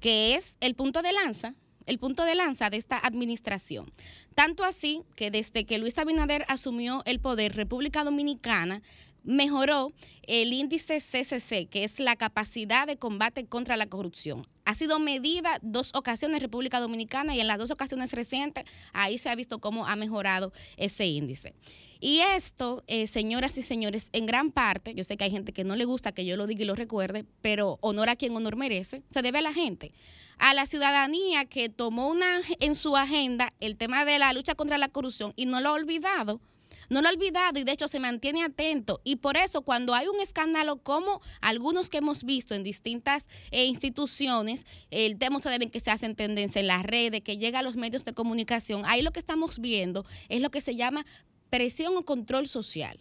que 0.00 0.34
es 0.34 0.56
el 0.60 0.74
punto 0.74 1.02
de 1.02 1.12
lanza, 1.12 1.54
el 1.86 1.98
punto 1.98 2.24
de 2.24 2.34
lanza 2.34 2.70
de 2.70 2.76
esta 2.76 2.98
administración. 2.98 3.90
Tanto 4.34 4.64
así 4.64 5.02
que 5.14 5.30
desde 5.30 5.64
que 5.64 5.78
Luis 5.78 5.98
Abinader 5.98 6.44
asumió 6.48 7.02
el 7.06 7.20
poder, 7.20 7.56
República 7.56 8.04
Dominicana 8.04 8.82
mejoró 9.26 9.92
el 10.22 10.52
índice 10.52 11.00
CCC, 11.00 11.68
que 11.68 11.84
es 11.84 12.00
la 12.00 12.16
capacidad 12.16 12.86
de 12.86 12.96
combate 12.96 13.46
contra 13.46 13.76
la 13.76 13.86
corrupción. 13.88 14.46
Ha 14.64 14.74
sido 14.74 14.98
medida 14.98 15.58
dos 15.62 15.90
ocasiones 15.94 16.36
en 16.36 16.42
República 16.42 16.80
Dominicana 16.80 17.34
y 17.34 17.40
en 17.40 17.46
las 17.46 17.58
dos 17.58 17.70
ocasiones 17.70 18.12
recientes 18.12 18.64
ahí 18.92 19.18
se 19.18 19.28
ha 19.28 19.34
visto 19.34 19.60
cómo 19.60 19.86
ha 19.86 19.94
mejorado 19.96 20.52
ese 20.76 21.06
índice. 21.06 21.54
Y 22.00 22.18
esto, 22.18 22.84
eh, 22.86 23.06
señoras 23.06 23.56
y 23.56 23.62
señores, 23.62 24.08
en 24.12 24.26
gran 24.26 24.50
parte, 24.50 24.94
yo 24.94 25.04
sé 25.04 25.16
que 25.16 25.24
hay 25.24 25.30
gente 25.30 25.52
que 25.52 25.64
no 25.64 25.76
le 25.76 25.84
gusta 25.84 26.12
que 26.12 26.26
yo 26.26 26.36
lo 26.36 26.46
diga 26.46 26.62
y 26.62 26.66
lo 26.66 26.74
recuerde, 26.74 27.24
pero 27.42 27.78
honor 27.80 28.10
a 28.10 28.16
quien 28.16 28.36
honor 28.36 28.56
merece, 28.56 29.02
se 29.10 29.22
debe 29.22 29.38
a 29.38 29.42
la 29.42 29.52
gente, 29.52 29.92
a 30.38 30.52
la 30.52 30.66
ciudadanía 30.66 31.46
que 31.46 31.68
tomó 31.68 32.08
una, 32.08 32.40
en 32.60 32.74
su 32.74 32.96
agenda 32.96 33.52
el 33.60 33.76
tema 33.76 34.04
de 34.04 34.18
la 34.18 34.32
lucha 34.32 34.54
contra 34.54 34.78
la 34.78 34.88
corrupción 34.88 35.32
y 35.36 35.46
no 35.46 35.60
lo 35.60 35.70
ha 35.70 35.72
olvidado. 35.72 36.40
No 36.88 37.02
lo 37.02 37.08
ha 37.08 37.10
olvidado 37.10 37.58
y 37.58 37.64
de 37.64 37.72
hecho 37.72 37.88
se 37.88 38.00
mantiene 38.00 38.44
atento. 38.44 39.00
Y 39.04 39.16
por 39.16 39.36
eso 39.36 39.62
cuando 39.62 39.94
hay 39.94 40.06
un 40.08 40.20
escándalo 40.20 40.76
como 40.76 41.20
algunos 41.40 41.88
que 41.88 41.98
hemos 41.98 42.24
visto 42.24 42.54
en 42.54 42.62
distintas 42.62 43.26
eh, 43.50 43.64
instituciones, 43.64 44.64
el 44.90 45.18
tema 45.18 45.36
ustedes 45.36 45.58
ven 45.58 45.70
que 45.70 45.80
se 45.80 45.90
hacen 45.90 46.14
tendencia 46.14 46.60
en 46.60 46.66
las 46.66 46.84
redes, 46.84 47.20
que 47.22 47.38
llega 47.38 47.60
a 47.60 47.62
los 47.62 47.76
medios 47.76 48.04
de 48.04 48.12
comunicación, 48.12 48.82
ahí 48.86 49.02
lo 49.02 49.12
que 49.12 49.20
estamos 49.20 49.58
viendo 49.58 50.04
es 50.28 50.42
lo 50.42 50.50
que 50.50 50.60
se 50.60 50.76
llama 50.76 51.04
presión 51.50 51.96
o 51.96 52.04
control 52.04 52.48
social. 52.48 52.98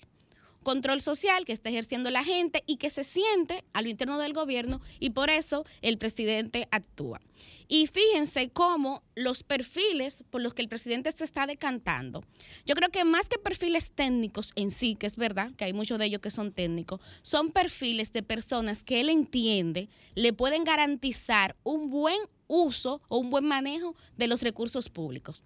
Control 0.65 0.99
social 0.99 1.45
que 1.45 1.53
está 1.53 1.69
ejerciendo 1.69 2.09
la 2.09 2.23
gente 2.23 2.63
y 2.65 2.77
que 2.77 2.89
se 2.89 3.03
siente 3.03 3.63
a 3.71 3.83
lo 3.83 3.87
interno 3.87 4.17
del 4.17 4.33
gobierno 4.33 4.81
y 4.99 5.11
por 5.11 5.29
eso 5.29 5.63
el 5.83 5.99
presidente 5.99 6.67
actúa. 6.71 7.21
Y 7.67 7.87
fíjense 7.87 8.49
cómo 8.49 9.03
los 9.15 9.43
perfiles 9.43 10.23
por 10.31 10.41
los 10.41 10.55
que 10.55 10.63
el 10.63 10.67
presidente 10.67 11.11
se 11.11 11.23
está 11.23 11.45
decantando, 11.45 12.23
yo 12.65 12.73
creo 12.73 12.89
que 12.89 13.05
más 13.05 13.29
que 13.29 13.37
perfiles 13.37 13.91
técnicos 13.91 14.53
en 14.55 14.71
sí, 14.71 14.95
que 14.95 15.05
es 15.05 15.15
verdad 15.15 15.51
que 15.51 15.65
hay 15.65 15.73
muchos 15.73 15.99
de 15.99 16.05
ellos 16.05 16.21
que 16.21 16.31
son 16.31 16.51
técnicos, 16.51 16.99
son 17.21 17.51
perfiles 17.51 18.11
de 18.11 18.23
personas 18.23 18.83
que 18.83 19.01
él 19.01 19.09
entiende 19.09 19.87
le 20.15 20.33
pueden 20.33 20.63
garantizar 20.63 21.55
un 21.63 21.91
buen 21.91 22.17
uso 22.47 23.01
o 23.07 23.17
un 23.17 23.29
buen 23.29 23.45
manejo 23.45 23.95
de 24.17 24.27
los 24.27 24.41
recursos 24.41 24.89
públicos. 24.89 25.43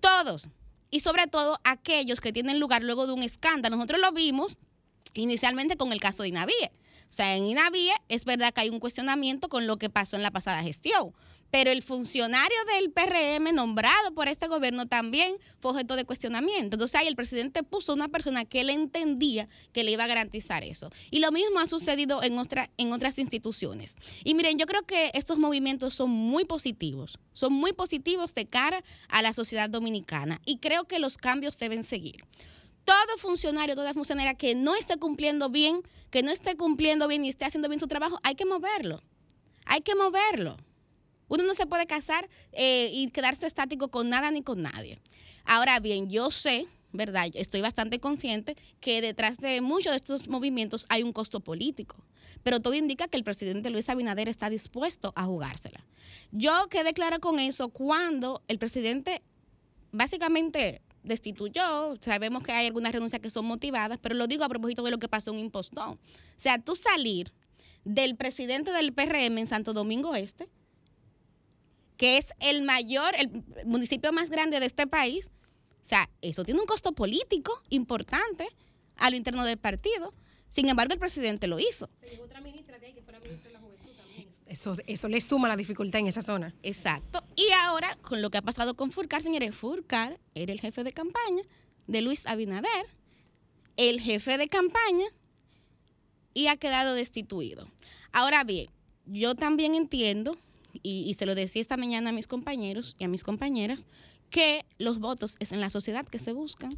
Todos, 0.00 0.48
y 0.90 1.00
sobre 1.00 1.26
todo 1.26 1.58
aquellos 1.64 2.20
que 2.20 2.32
tienen 2.32 2.60
lugar 2.60 2.82
luego 2.82 3.06
de 3.06 3.12
un 3.12 3.22
escándalo. 3.22 3.76
Nosotros 3.76 4.00
lo 4.00 4.12
vimos 4.12 4.56
inicialmente 5.14 5.76
con 5.76 5.92
el 5.92 6.00
caso 6.00 6.22
de 6.22 6.28
Inavie. 6.28 6.72
O 7.08 7.12
sea, 7.12 7.36
en 7.36 7.46
Inavie 7.46 7.92
es 8.08 8.24
verdad 8.24 8.52
que 8.52 8.62
hay 8.62 8.70
un 8.70 8.80
cuestionamiento 8.80 9.48
con 9.48 9.66
lo 9.66 9.76
que 9.76 9.90
pasó 9.90 10.16
en 10.16 10.22
la 10.22 10.30
pasada 10.30 10.62
gestión, 10.62 11.14
pero 11.50 11.70
el 11.70 11.82
funcionario 11.82 12.56
del 12.74 12.90
PRM 12.90 13.54
nombrado 13.54 14.12
por 14.14 14.28
este 14.28 14.48
gobierno 14.48 14.86
también 14.86 15.36
fue 15.58 15.72
objeto 15.72 15.96
de 15.96 16.04
cuestionamiento. 16.04 16.76
Entonces 16.76 16.94
ahí 16.94 17.06
el 17.06 17.16
presidente 17.16 17.62
puso 17.62 17.92
una 17.92 18.08
persona 18.08 18.44
que 18.44 18.60
él 18.60 18.70
entendía 18.70 19.48
que 19.72 19.84
le 19.84 19.92
iba 19.92 20.04
a 20.04 20.08
garantizar 20.08 20.64
eso. 20.64 20.90
Y 21.10 21.20
lo 21.20 21.30
mismo 21.32 21.60
ha 21.60 21.66
sucedido 21.66 22.22
en, 22.22 22.36
en 22.76 22.92
otras 22.92 23.18
instituciones. 23.18 23.94
Y 24.24 24.34
miren, 24.34 24.58
yo 24.58 24.66
creo 24.66 24.82
que 24.82 25.10
estos 25.14 25.38
movimientos 25.38 25.94
son 25.94 26.10
muy 26.10 26.44
positivos, 26.44 27.18
son 27.32 27.52
muy 27.52 27.72
positivos 27.72 28.34
de 28.34 28.46
cara 28.46 28.82
a 29.08 29.22
la 29.22 29.32
sociedad 29.32 29.70
dominicana 29.70 30.40
y 30.44 30.58
creo 30.58 30.84
que 30.84 30.98
los 30.98 31.18
cambios 31.18 31.58
deben 31.58 31.82
seguir 31.82 32.16
todo 32.84 33.18
funcionario, 33.18 33.74
toda 33.74 33.94
funcionaria 33.94 34.34
que 34.34 34.54
no 34.54 34.74
esté 34.74 34.96
cumpliendo 34.98 35.48
bien, 35.48 35.82
que 36.10 36.22
no 36.22 36.30
esté 36.30 36.56
cumpliendo 36.56 37.08
bien 37.08 37.24
y 37.24 37.28
esté 37.28 37.44
haciendo 37.44 37.68
bien 37.68 37.80
su 37.80 37.88
trabajo, 37.88 38.20
hay 38.22 38.34
que 38.34 38.46
moverlo. 38.46 39.02
Hay 39.66 39.80
que 39.80 39.94
moverlo. 39.94 40.56
Uno 41.28 41.44
no 41.44 41.54
se 41.54 41.66
puede 41.66 41.86
casar 41.86 42.28
eh, 42.52 42.90
y 42.92 43.10
quedarse 43.10 43.46
estático 43.46 43.88
con 43.88 44.08
nada 44.08 44.30
ni 44.30 44.42
con 44.42 44.62
nadie. 44.62 44.98
Ahora 45.44 45.80
bien, 45.80 46.10
yo 46.10 46.30
sé, 46.30 46.66
¿verdad? 46.92 47.28
Estoy 47.34 47.60
bastante 47.60 47.98
consciente 47.98 48.56
que 48.80 49.00
detrás 49.00 49.38
de 49.38 49.60
muchos 49.60 49.92
de 49.92 49.96
estos 49.96 50.28
movimientos 50.28 50.86
hay 50.88 51.02
un 51.02 51.12
costo 51.12 51.40
político. 51.40 51.96
Pero 52.42 52.60
todo 52.60 52.74
indica 52.74 53.08
que 53.08 53.16
el 53.16 53.24
presidente 53.24 53.70
Luis 53.70 53.88
Abinader 53.88 54.28
está 54.28 54.50
dispuesto 54.50 55.12
a 55.16 55.24
jugársela. 55.24 55.84
Yo 56.30 56.52
quedé 56.68 56.92
clara 56.92 57.18
con 57.18 57.38
eso 57.38 57.70
cuando 57.70 58.42
el 58.48 58.58
presidente 58.58 59.22
básicamente 59.92 60.82
destituyó. 61.02 61.96
Sabemos 62.00 62.42
que 62.42 62.52
hay 62.52 62.66
algunas 62.66 62.92
renuncias 62.92 63.22
que 63.22 63.30
son 63.30 63.46
motivadas, 63.46 63.98
pero 64.00 64.14
lo 64.14 64.26
digo 64.26 64.44
a 64.44 64.48
propósito 64.48 64.82
de 64.82 64.90
lo 64.90 64.98
que 64.98 65.08
pasó 65.08 65.32
en 65.32 65.38
Impostón. 65.38 65.92
O 65.92 65.98
sea, 66.36 66.58
tú 66.58 66.76
salir 66.76 67.32
del 67.84 68.16
presidente 68.16 68.72
del 68.72 68.92
PRM 68.92 69.38
en 69.38 69.46
Santo 69.46 69.72
Domingo 69.72 70.14
Este, 70.14 70.48
que 71.96 72.18
es 72.18 72.26
el 72.40 72.62
mayor, 72.62 73.14
el 73.16 73.30
municipio 73.64 74.12
más 74.12 74.30
grande 74.30 74.60
de 74.60 74.66
este 74.66 74.86
país, 74.86 75.30
o 75.80 75.86
sea, 75.86 76.08
eso 76.22 76.44
tiene 76.44 76.60
un 76.60 76.66
costo 76.66 76.92
político 76.92 77.62
importante 77.70 78.48
a 78.96 79.10
lo 79.10 79.16
interno 79.16 79.44
del 79.44 79.58
partido. 79.58 80.14
Sin 80.48 80.68
embargo, 80.68 80.94
el 80.94 80.98
presidente 80.98 81.46
lo 81.46 81.58
hizo. 81.58 81.90
Eso, 84.46 84.74
eso 84.86 85.08
le 85.08 85.20
suma 85.20 85.48
la 85.48 85.56
dificultad 85.56 86.00
en 86.00 86.06
esa 86.06 86.22
zona. 86.22 86.54
Exacto. 86.62 87.24
Y 87.34 87.50
ahora, 87.64 87.98
con 88.02 88.22
lo 88.22 88.30
que 88.30 88.38
ha 88.38 88.42
pasado 88.42 88.74
con 88.74 88.92
Furcar, 88.92 89.22
señores, 89.22 89.54
Furcar 89.54 90.20
era 90.34 90.52
el 90.52 90.60
jefe 90.60 90.84
de 90.84 90.92
campaña 90.92 91.42
de 91.86 92.02
Luis 92.02 92.26
Abinader, 92.26 92.86
el 93.76 94.00
jefe 94.00 94.38
de 94.38 94.48
campaña, 94.48 95.06
y 96.34 96.48
ha 96.48 96.56
quedado 96.56 96.94
destituido. 96.94 97.66
Ahora 98.12 98.44
bien, 98.44 98.68
yo 99.06 99.34
también 99.34 99.74
entiendo, 99.74 100.38
y, 100.82 101.14
se 101.14 101.26
lo 101.26 101.34
decía 101.34 101.62
esta 101.62 101.76
mañana 101.76 102.10
a 102.10 102.12
mis 102.12 102.26
compañeros 102.26 102.96
y 102.98 103.04
a 103.04 103.08
mis 103.08 103.24
compañeras, 103.24 103.86
que 104.30 104.64
los 104.78 104.98
votos 104.98 105.36
es 105.38 105.52
en 105.52 105.60
la 105.60 105.70
sociedad 105.70 106.06
que 106.06 106.18
se 106.18 106.32
buscan, 106.32 106.76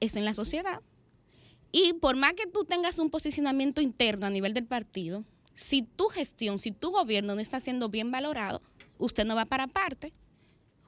es 0.00 0.16
en 0.16 0.24
la 0.24 0.34
sociedad. 0.34 0.80
Y 1.72 1.94
por 1.94 2.16
más 2.16 2.34
que 2.34 2.46
tú 2.46 2.64
tengas 2.64 2.98
un 2.98 3.10
posicionamiento 3.10 3.80
interno 3.80 4.26
a 4.26 4.30
nivel 4.30 4.54
del 4.54 4.66
partido, 4.66 5.24
si 5.54 5.82
tu 5.82 6.06
gestión, 6.08 6.58
si 6.58 6.70
tu 6.70 6.90
gobierno 6.90 7.34
no 7.34 7.40
está 7.40 7.60
siendo 7.60 7.88
bien 7.88 8.10
valorado, 8.10 8.62
usted 8.98 9.24
no 9.24 9.34
va 9.34 9.46
para 9.46 9.66
parte. 9.66 10.12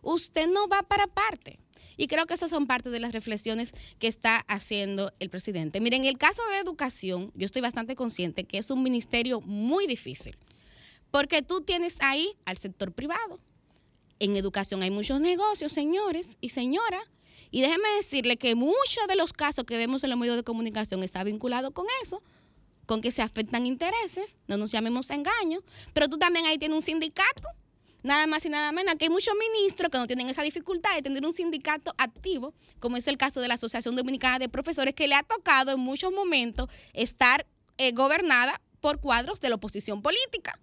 Usted 0.03 0.49
no 0.49 0.69
va 0.69 0.83
para 0.83 1.07
parte. 1.07 1.59
Y 1.97 2.07
creo 2.07 2.27
que 2.27 2.35
esas 2.35 2.51
son 2.51 2.67
parte 2.67 2.91
de 2.91 3.01
las 3.01 3.13
reflexiones 3.13 3.73
que 3.99 4.07
está 4.07 4.45
haciendo 4.47 5.13
el 5.19 5.31
presidente. 5.31 5.81
Miren, 5.81 6.03
en 6.03 6.09
el 6.09 6.19
caso 6.19 6.41
de 6.53 6.59
educación, 6.59 7.33
yo 7.35 7.47
estoy 7.47 7.61
bastante 7.61 7.97
consciente 7.97 8.45
que 8.45 8.59
es 8.59 8.71
un 8.71 8.83
ministerio 8.83 9.41
muy 9.41 9.87
difícil, 9.87 10.37
porque 11.11 11.43
tú 11.43 11.61
tienes 11.61 11.97
ahí 12.01 12.37
al 12.45 12.59
sector 12.59 12.93
privado. 12.93 13.41
En 14.19 14.37
educación 14.37 14.83
hay 14.83 14.91
muchos 14.91 15.21
negocios, 15.21 15.73
señores 15.73 16.37
y 16.41 16.51
señoras. 16.51 17.03
Y 17.51 17.63
déjenme 17.63 17.89
decirle 17.97 18.37
que 18.37 18.55
muchos 18.55 19.07
de 19.09 19.17
los 19.17 19.33
casos 19.33 19.65
que 19.65 19.77
vemos 19.77 20.05
en 20.05 20.11
los 20.11 20.19
medios 20.19 20.37
de 20.37 20.43
comunicación 20.43 21.03
está 21.03 21.25
vinculado 21.25 21.71
con 21.73 21.87
eso, 22.03 22.23
con 22.85 23.01
que 23.01 23.11
se 23.11 23.23
afectan 23.23 23.65
intereses, 23.65 24.37
no 24.47 24.57
nos 24.57 24.71
llamemos 24.71 25.09
engaño, 25.11 25.61
pero 25.95 26.09
tú 26.09 26.19
también 26.19 26.47
ahí 26.47 26.59
tienes 26.59 26.77
un 26.77 26.83
sindicato, 26.83 27.49
nada 28.03 28.27
más 28.27 28.45
y 28.45 28.51
nada 28.51 28.73
menos, 28.73 28.97
que 28.97 29.07
hay 29.07 29.11
muchos 29.11 29.35
ministros 29.35 29.91
que 29.91 29.99
no 29.99 30.07
tienen 30.07 30.29
esa 30.29 30.43
dificultad 30.43 30.95
de 30.95 31.03
tener 31.03 31.25
un 31.25 31.33
sindicato 31.33 31.95
activo, 31.97 32.53
como 32.81 32.97
es 32.97 33.07
el 33.09 33.17
caso 33.17 33.41
de 33.41 33.49
la 33.49 33.55
Asociación 33.55 33.97
Dominicana 33.97 34.39
de 34.39 34.49
Profesores, 34.49 34.95
que 34.95 35.09
le 35.09 35.15
ha 35.15 35.23
tocado 35.23 35.73
en 35.73 35.81
muchos 35.81 36.13
momentos 36.13 36.69
estar 36.93 37.47
eh, 37.79 37.93
gobernada 37.93 38.61
por 38.81 39.01
cuadros 39.01 39.41
de 39.41 39.49
la 39.49 39.55
oposición 39.55 40.03
política. 40.03 40.59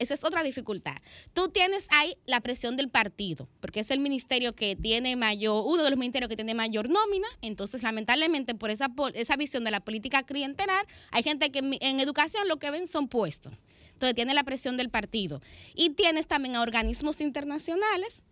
Esa 0.00 0.14
es 0.14 0.24
otra 0.24 0.42
dificultad. 0.42 0.96
Tú 1.34 1.48
tienes 1.48 1.84
ahí 1.90 2.16
la 2.24 2.40
presión 2.40 2.78
del 2.78 2.88
partido, 2.88 3.48
porque 3.60 3.80
es 3.80 3.90
el 3.90 4.00
ministerio 4.00 4.54
que 4.54 4.74
tiene 4.74 5.14
mayor, 5.14 5.62
uno 5.66 5.84
de 5.84 5.90
los 5.90 5.98
ministerios 5.98 6.30
que 6.30 6.36
tiene 6.36 6.54
mayor 6.54 6.88
nómina. 6.88 7.28
Entonces, 7.42 7.82
lamentablemente, 7.82 8.54
por 8.54 8.70
esa, 8.70 8.90
esa 9.12 9.36
visión 9.36 9.62
de 9.62 9.70
la 9.70 9.80
política 9.80 10.22
clientelar, 10.22 10.86
hay 11.10 11.22
gente 11.22 11.52
que 11.52 11.58
en, 11.58 11.76
en 11.80 12.00
educación 12.00 12.48
lo 12.48 12.58
que 12.58 12.70
ven 12.70 12.88
son 12.88 13.08
puestos. 13.08 13.52
Entonces, 13.92 14.14
tiene 14.14 14.32
la 14.32 14.42
presión 14.42 14.78
del 14.78 14.88
partido. 14.88 15.42
Y 15.74 15.90
tienes 15.90 16.26
también 16.26 16.56
a 16.56 16.62
organismos 16.62 17.20
internacionales, 17.20 18.22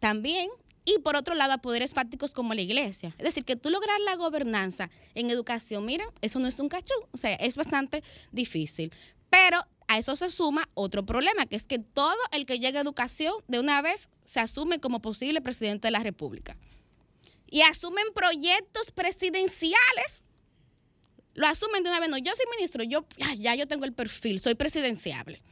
también. 0.00 0.50
Y 0.84 0.98
por 0.98 1.16
otro 1.16 1.34
lado, 1.34 1.54
a 1.54 1.58
poderes 1.58 1.94
fácticos 1.94 2.32
como 2.32 2.52
la 2.52 2.60
iglesia. 2.60 3.14
Es 3.16 3.24
decir, 3.24 3.46
que 3.46 3.56
tú 3.56 3.70
lograr 3.70 3.98
la 4.00 4.16
gobernanza 4.16 4.90
en 5.14 5.30
educación, 5.30 5.86
mira, 5.86 6.04
eso 6.20 6.38
no 6.38 6.48
es 6.48 6.60
un 6.60 6.68
cachú. 6.68 6.92
O 7.12 7.16
sea, 7.16 7.32
es 7.36 7.56
bastante 7.56 8.04
difícil. 8.30 8.92
Pero 9.34 9.66
a 9.88 9.98
eso 9.98 10.14
se 10.14 10.30
suma 10.30 10.68
otro 10.74 11.04
problema, 11.04 11.46
que 11.46 11.56
es 11.56 11.64
que 11.64 11.80
todo 11.80 12.14
el 12.30 12.46
que 12.46 12.60
llega 12.60 12.78
a 12.78 12.82
educación 12.82 13.34
de 13.48 13.58
una 13.58 13.82
vez 13.82 14.08
se 14.24 14.38
asume 14.38 14.78
como 14.78 15.00
posible 15.02 15.40
presidente 15.40 15.88
de 15.88 15.90
la 15.90 16.04
República. 16.04 16.56
Y 17.50 17.62
asumen 17.62 18.04
proyectos 18.14 18.92
presidenciales. 18.92 20.22
Lo 21.34 21.48
asumen 21.48 21.82
de 21.82 21.90
una 21.90 21.98
vez. 21.98 22.08
No, 22.10 22.18
yo 22.18 22.32
soy 22.36 22.46
ministro, 22.56 22.84
yo 22.84 23.04
ya, 23.36 23.56
yo 23.56 23.66
tengo 23.66 23.84
el 23.84 23.92
perfil, 23.92 24.38
soy 24.38 24.54
presidenciable. 24.54 25.42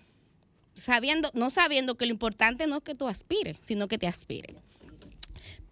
Sabiendo, 0.74 1.30
no 1.34 1.50
sabiendo 1.50 1.96
que 1.96 2.06
lo 2.06 2.12
importante 2.12 2.68
no 2.68 2.76
es 2.76 2.82
que 2.84 2.94
tú 2.94 3.08
aspires, 3.08 3.58
sino 3.62 3.88
que 3.88 3.98
te 3.98 4.06
aspiren. 4.06 4.56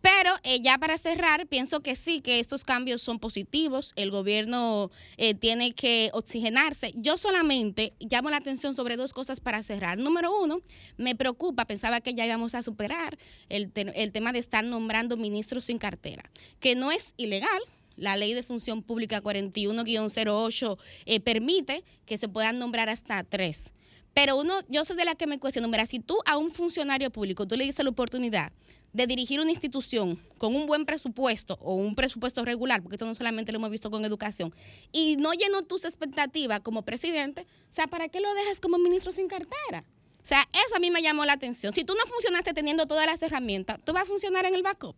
Pero 0.02 0.30
eh, 0.44 0.60
ya 0.62 0.78
para 0.78 0.96
cerrar, 0.96 1.46
pienso 1.46 1.80
que 1.80 1.94
sí, 1.94 2.20
que 2.20 2.40
estos 2.40 2.64
cambios 2.64 3.02
son 3.02 3.18
positivos. 3.18 3.92
El 3.96 4.10
gobierno 4.10 4.90
eh, 5.18 5.34
tiene 5.34 5.72
que 5.72 6.10
oxigenarse. 6.14 6.92
Yo 6.96 7.18
solamente 7.18 7.92
llamo 8.00 8.30
la 8.30 8.38
atención 8.38 8.74
sobre 8.74 8.96
dos 8.96 9.12
cosas 9.12 9.40
para 9.40 9.62
cerrar. 9.62 9.98
Número 9.98 10.32
uno, 10.40 10.60
me 10.96 11.14
preocupa, 11.14 11.66
pensaba 11.66 12.00
que 12.00 12.14
ya 12.14 12.24
íbamos 12.26 12.54
a 12.54 12.62
superar 12.62 13.18
el, 13.50 13.70
te- 13.70 14.02
el 14.02 14.10
tema 14.12 14.32
de 14.32 14.38
estar 14.38 14.64
nombrando 14.64 15.16
ministros 15.18 15.66
sin 15.66 15.78
cartera, 15.78 16.30
que 16.60 16.74
no 16.74 16.90
es 16.92 17.12
ilegal. 17.18 17.60
la 17.96 18.16
ley 18.16 18.32
de 18.32 18.42
función 18.42 18.82
pública 18.82 19.22
41-08 19.22 20.78
eh, 21.04 21.20
permite 21.20 21.84
que 22.06 22.16
se 22.16 22.28
puedan 22.28 22.58
nombrar 22.58 22.88
hasta 22.88 23.22
tres. 23.24 23.70
Pero 24.14 24.36
uno, 24.36 24.54
yo 24.68 24.84
soy 24.84 24.96
de 24.96 25.04
la 25.04 25.14
que 25.14 25.26
me 25.26 25.38
cuestiono, 25.38 25.68
mira, 25.68 25.86
si 25.86 26.00
tú 26.00 26.18
a 26.26 26.36
un 26.36 26.50
funcionario 26.50 27.10
público, 27.10 27.46
tú 27.46 27.56
le 27.56 27.64
dices 27.64 27.84
la 27.84 27.90
oportunidad 27.90 28.52
de 28.92 29.06
dirigir 29.06 29.40
una 29.40 29.50
institución 29.50 30.18
con 30.38 30.54
un 30.56 30.66
buen 30.66 30.84
presupuesto 30.84 31.58
o 31.60 31.74
un 31.74 31.94
presupuesto 31.94 32.44
regular, 32.44 32.82
porque 32.82 32.96
esto 32.96 33.06
no 33.06 33.14
solamente 33.14 33.52
lo 33.52 33.58
hemos 33.58 33.70
visto 33.70 33.90
con 33.90 34.04
educación, 34.04 34.52
y 34.92 35.16
no 35.16 35.32
llenó 35.32 35.62
tus 35.62 35.84
expectativas 35.84 36.60
como 36.60 36.82
presidente, 36.82 37.46
o 37.70 37.72
sea, 37.72 37.86
¿para 37.86 38.08
qué 38.08 38.20
lo 38.20 38.34
dejas 38.34 38.60
como 38.60 38.78
ministro 38.78 39.12
sin 39.12 39.28
cartera? 39.28 39.84
O 40.22 40.26
sea, 40.26 40.46
eso 40.52 40.76
a 40.76 40.80
mí 40.80 40.90
me 40.90 41.02
llamó 41.02 41.24
la 41.24 41.32
atención. 41.32 41.72
Si 41.74 41.84
tú 41.84 41.94
no 41.94 42.10
funcionaste 42.10 42.52
teniendo 42.52 42.86
todas 42.86 43.06
las 43.06 43.22
herramientas, 43.22 43.78
¿tú 43.84 43.92
vas 43.92 44.02
a 44.02 44.06
funcionar 44.06 44.44
en 44.44 44.54
el 44.54 44.62
backup? 44.62 44.96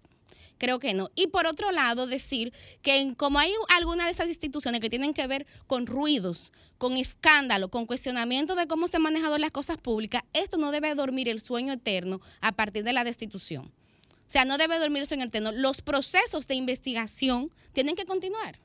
Creo 0.59 0.79
que 0.79 0.95
no. 0.95 1.11
Y 1.17 1.27
por 1.29 1.47
otro 1.47 1.73
lado, 1.73 2.07
decir 2.07 2.53
que 2.83 2.99
en- 3.01 3.15
como 3.15 3.39
hay 3.39 3.53
algunas 3.77 4.07
de 4.07 4.13
esas 4.13 4.29
instituciones 4.29 4.81
que 4.81 4.89
tienen 4.91 5.13
que 5.15 5.27
ver 5.27 5.47
con 5.67 5.87
ruidos, 5.87 6.53
con 6.79 6.97
escándalo, 6.97 7.69
con 7.69 7.87
cuestionamiento 7.87 8.55
de 8.55 8.67
cómo 8.67 8.87
se 8.89 8.97
han 8.97 9.03
manejado 9.03 9.39
las 9.39 9.51
cosas 9.51 9.79
públicas, 9.79 10.23
esto 10.33 10.57
no 10.57 10.71
debe 10.71 10.95
dormir 10.95 11.29
el 11.29 11.41
sueño 11.41 11.73
eterno 11.73 12.21
a 12.41 12.53
partir 12.53 12.85
de 12.85 12.93
la 12.93 13.05
destitución. 13.05 13.73
O 14.27 14.31
sea, 14.33 14.45
no 14.45 14.57
debe 14.57 14.79
dormir 14.79 15.03
el 15.03 15.09
sueño 15.09 15.25
eterno. 15.25 15.53
Los 15.53 15.83
procesos 15.83 16.47
de 16.49 16.55
investigación 16.55 17.51
tienen 17.73 17.97
que 17.97 18.05
continuar. 18.07 18.59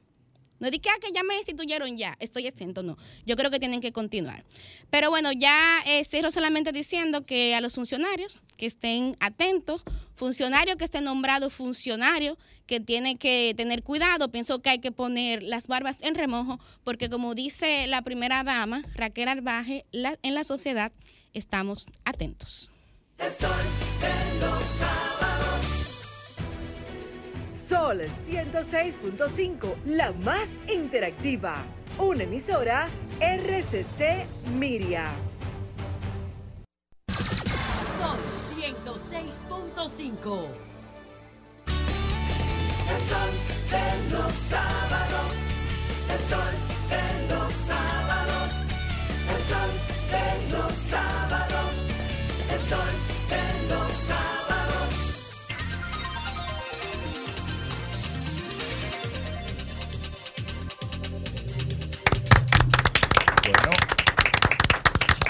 No 0.60 0.70
di 0.70 0.80
que, 0.80 0.90
ah, 0.90 0.98
que 1.02 1.12
ya 1.12 1.24
me 1.24 1.36
destituyeron 1.36 1.98
ya, 1.98 2.16
estoy 2.20 2.48
exento, 2.48 2.84
no. 2.84 2.98
Yo 3.26 3.36
creo 3.36 3.52
que 3.52 3.60
tienen 3.60 3.82
que 3.82 3.92
continuar. 3.92 4.44
Pero 4.90 5.10
bueno, 5.10 5.32
ya 5.32 5.82
eh, 5.86 6.04
cierro 6.04 6.32
solamente 6.32 6.72
diciendo 6.72 7.26
que 7.26 7.56
a 7.56 7.62
los 7.62 7.76
funcionarios 7.76 8.42
que 8.58 8.66
estén 8.66 9.16
atentos, 9.20 9.84
funcionario 10.16 10.78
que 10.78 10.86
esté 10.86 11.02
nombrado 11.02 11.50
funcionario, 11.50 12.38
que 12.66 12.80
tiene 12.80 13.18
que 13.18 13.54
tener 13.56 13.84
cuidado, 13.84 14.30
pienso 14.30 14.62
que 14.62 14.70
hay 14.70 14.80
que 14.80 14.92
poner 14.92 15.42
las 15.42 15.68
barbas 15.68 15.98
en 16.02 16.16
remojo, 16.16 16.60
porque 16.84 17.10
como 17.10 17.34
dice 17.34 17.88
la 17.88 18.02
primera 18.02 18.44
dama, 18.44 18.84
Raquel 18.94 19.30
Arbaje, 19.30 19.86
en 19.94 20.34
la 20.34 20.44
sociedad 20.44 20.92
estamos 21.34 21.88
atentos. 22.04 22.72
El 23.18 23.32
sol 23.32 23.50
de 24.02 24.40
los. 24.40 25.17
Sol 27.50 28.02
106.5, 28.02 29.76
la 29.86 30.12
más 30.12 30.50
interactiva. 30.68 31.64
Una 31.98 32.24
emisora 32.24 32.90
RCC 33.22 34.26
Miria. 34.54 35.06
Sol 37.08 38.20
106.5. 38.58 40.46
El 42.90 43.00
sol 43.08 43.32
de 43.72 44.10
los 44.12 44.34
sábados. 44.34 45.32
El 46.12 46.20
sol 46.30 46.54
de 46.90 47.04
los 47.34 47.54
sábados. 47.66 48.52
El 49.30 49.40
sol 49.48 49.72
de 50.12 50.52
los 50.52 50.74
sábados. 50.74 51.27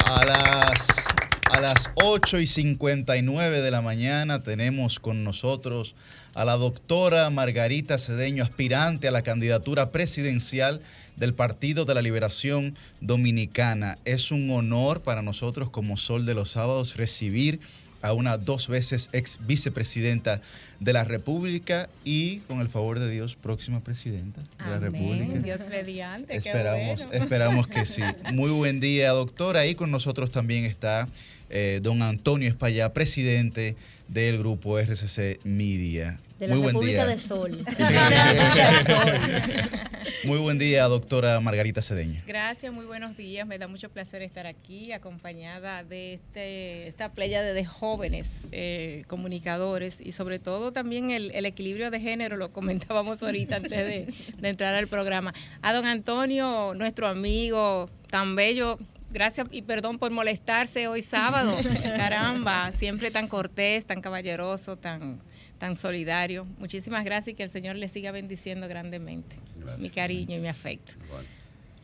A 0.10 0.26
las, 0.26 1.06
a 1.52 1.60
las 1.60 1.92
8 1.96 2.40
y 2.40 2.48
59 2.48 3.62
de 3.62 3.72
la 3.72 3.82
mañana 3.82 4.42
tenemos 4.42 5.00
con 5.00 5.26
nosotros 5.26 5.96
a 6.34 6.46
la 6.46 6.56
doctora 6.56 7.30
Margarita 7.30 7.98
Cedeño, 7.98 8.44
aspirante 8.44 9.10
a 9.10 9.12
la 9.12 9.22
candidatura 9.22 9.92
presidencial 9.92 10.82
del 11.18 11.34
Partido 11.34 11.84
de 11.84 11.94
la 11.94 12.02
Liberación 12.02 12.76
Dominicana. 13.02 13.98
Es 14.06 14.32
un 14.32 14.50
honor 14.52 15.02
para 15.02 15.22
nosotros 15.22 15.70
como 15.72 15.98
Sol 15.98 16.26
de 16.26 16.36
los 16.36 16.52
Sábados 16.52 16.96
recibir 16.96 17.60
a 18.08 18.14
una 18.14 18.38
dos 18.38 18.68
veces 18.68 19.10
ex 19.14 19.40
vicepresidenta 19.46 20.42
de 20.80 20.94
la 20.94 21.04
República 21.04 21.90
y, 22.04 22.38
con 22.48 22.60
el 22.62 22.70
favor 22.70 23.00
de 23.00 23.10
Dios, 23.10 23.36
próxima 23.36 23.82
presidenta 23.82 24.42
de 24.42 24.70
la 24.70 24.80
República. 24.80 25.40
Dios 25.40 25.62
mediante, 25.70 26.36
Esperamos, 26.36 27.06
bueno. 27.06 27.24
esperamos 27.24 27.68
que 27.68 27.86
sí. 27.86 28.04
Muy 28.34 28.52
buen 28.52 28.80
día, 28.80 29.12
doctora. 29.12 29.62
Ahí 29.62 29.76
con 29.76 29.92
nosotros 29.92 30.32
también 30.32 30.66
está 30.66 31.08
eh, 31.50 31.80
don 31.82 32.02
Antonio 32.02 32.50
Espallá, 32.50 32.94
presidente 32.94 33.76
del 34.08 34.38
grupo 34.38 34.80
RCC 34.80 35.40
Media. 35.44 36.20
De 36.40 36.48
la 36.48 36.54
Muy 36.56 36.64
buen 36.64 36.76
República 36.76 37.06
día. 37.06 37.16
de 37.16 37.20
Sol. 37.20 37.66
Muy 40.24 40.40
buen 40.40 40.58
día, 40.58 40.84
doctora 40.86 41.40
Margarita 41.40 41.82
Cedeño. 41.82 42.22
Gracias, 42.26 42.72
muy 42.74 42.86
buenos 42.86 43.18
días. 43.18 43.48
Me 43.48 43.58
da 43.58 43.68
mucho 43.68 43.90
placer 43.90 44.22
estar 44.22 44.46
aquí 44.48 44.92
acompañada 44.92 45.84
de 45.84 46.16
este, 46.16 46.88
esta 46.88 47.12
playa 47.12 47.42
de, 47.42 47.54
de 47.54 47.66
jóvenes 47.66 48.46
eh, 48.52 49.04
comunicadores 49.08 50.00
y 50.02 50.12
sobre 50.12 50.40
todo 50.40 50.72
también 50.72 51.10
el, 51.12 51.32
el 51.32 51.46
equilibrio 51.46 51.92
de 51.92 52.00
género, 52.00 52.38
lo 52.38 52.52
comentábamos 52.52 53.24
ahorita 53.24 53.58
antes 53.58 53.72
de, 53.72 54.14
de 54.38 54.50
entrar 54.50 54.76
al 54.76 54.88
programa. 54.88 55.34
A 55.62 55.74
don 55.74 55.86
Antonio, 55.86 56.74
nuestro 56.76 57.08
amigo 57.08 57.90
tan 58.10 58.36
bello. 58.36 58.78
Gracias 59.12 59.48
y 59.52 59.62
perdón 59.62 60.00
por 60.00 60.12
molestarse 60.12 60.88
hoy 60.88 61.02
sábado. 61.02 61.56
Caramba, 61.84 62.72
siempre 62.72 63.10
tan 63.12 63.28
cortés, 63.28 63.86
tan 63.86 64.02
caballeroso, 64.02 64.78
tan, 64.78 65.20
tan 65.58 65.78
solidario. 65.78 66.46
Muchísimas 66.60 67.06
gracias 67.06 67.34
y 67.34 67.36
que 67.36 67.44
el 67.44 67.50
Señor 67.50 67.78
le 67.78 67.88
siga 67.88 68.12
bendiciendo 68.12 68.68
grandemente. 68.68 69.38
Mi 69.80 69.90
cariño 69.90 70.38
y 70.38 70.40
mi 70.40 70.48
afecto. 70.48 70.94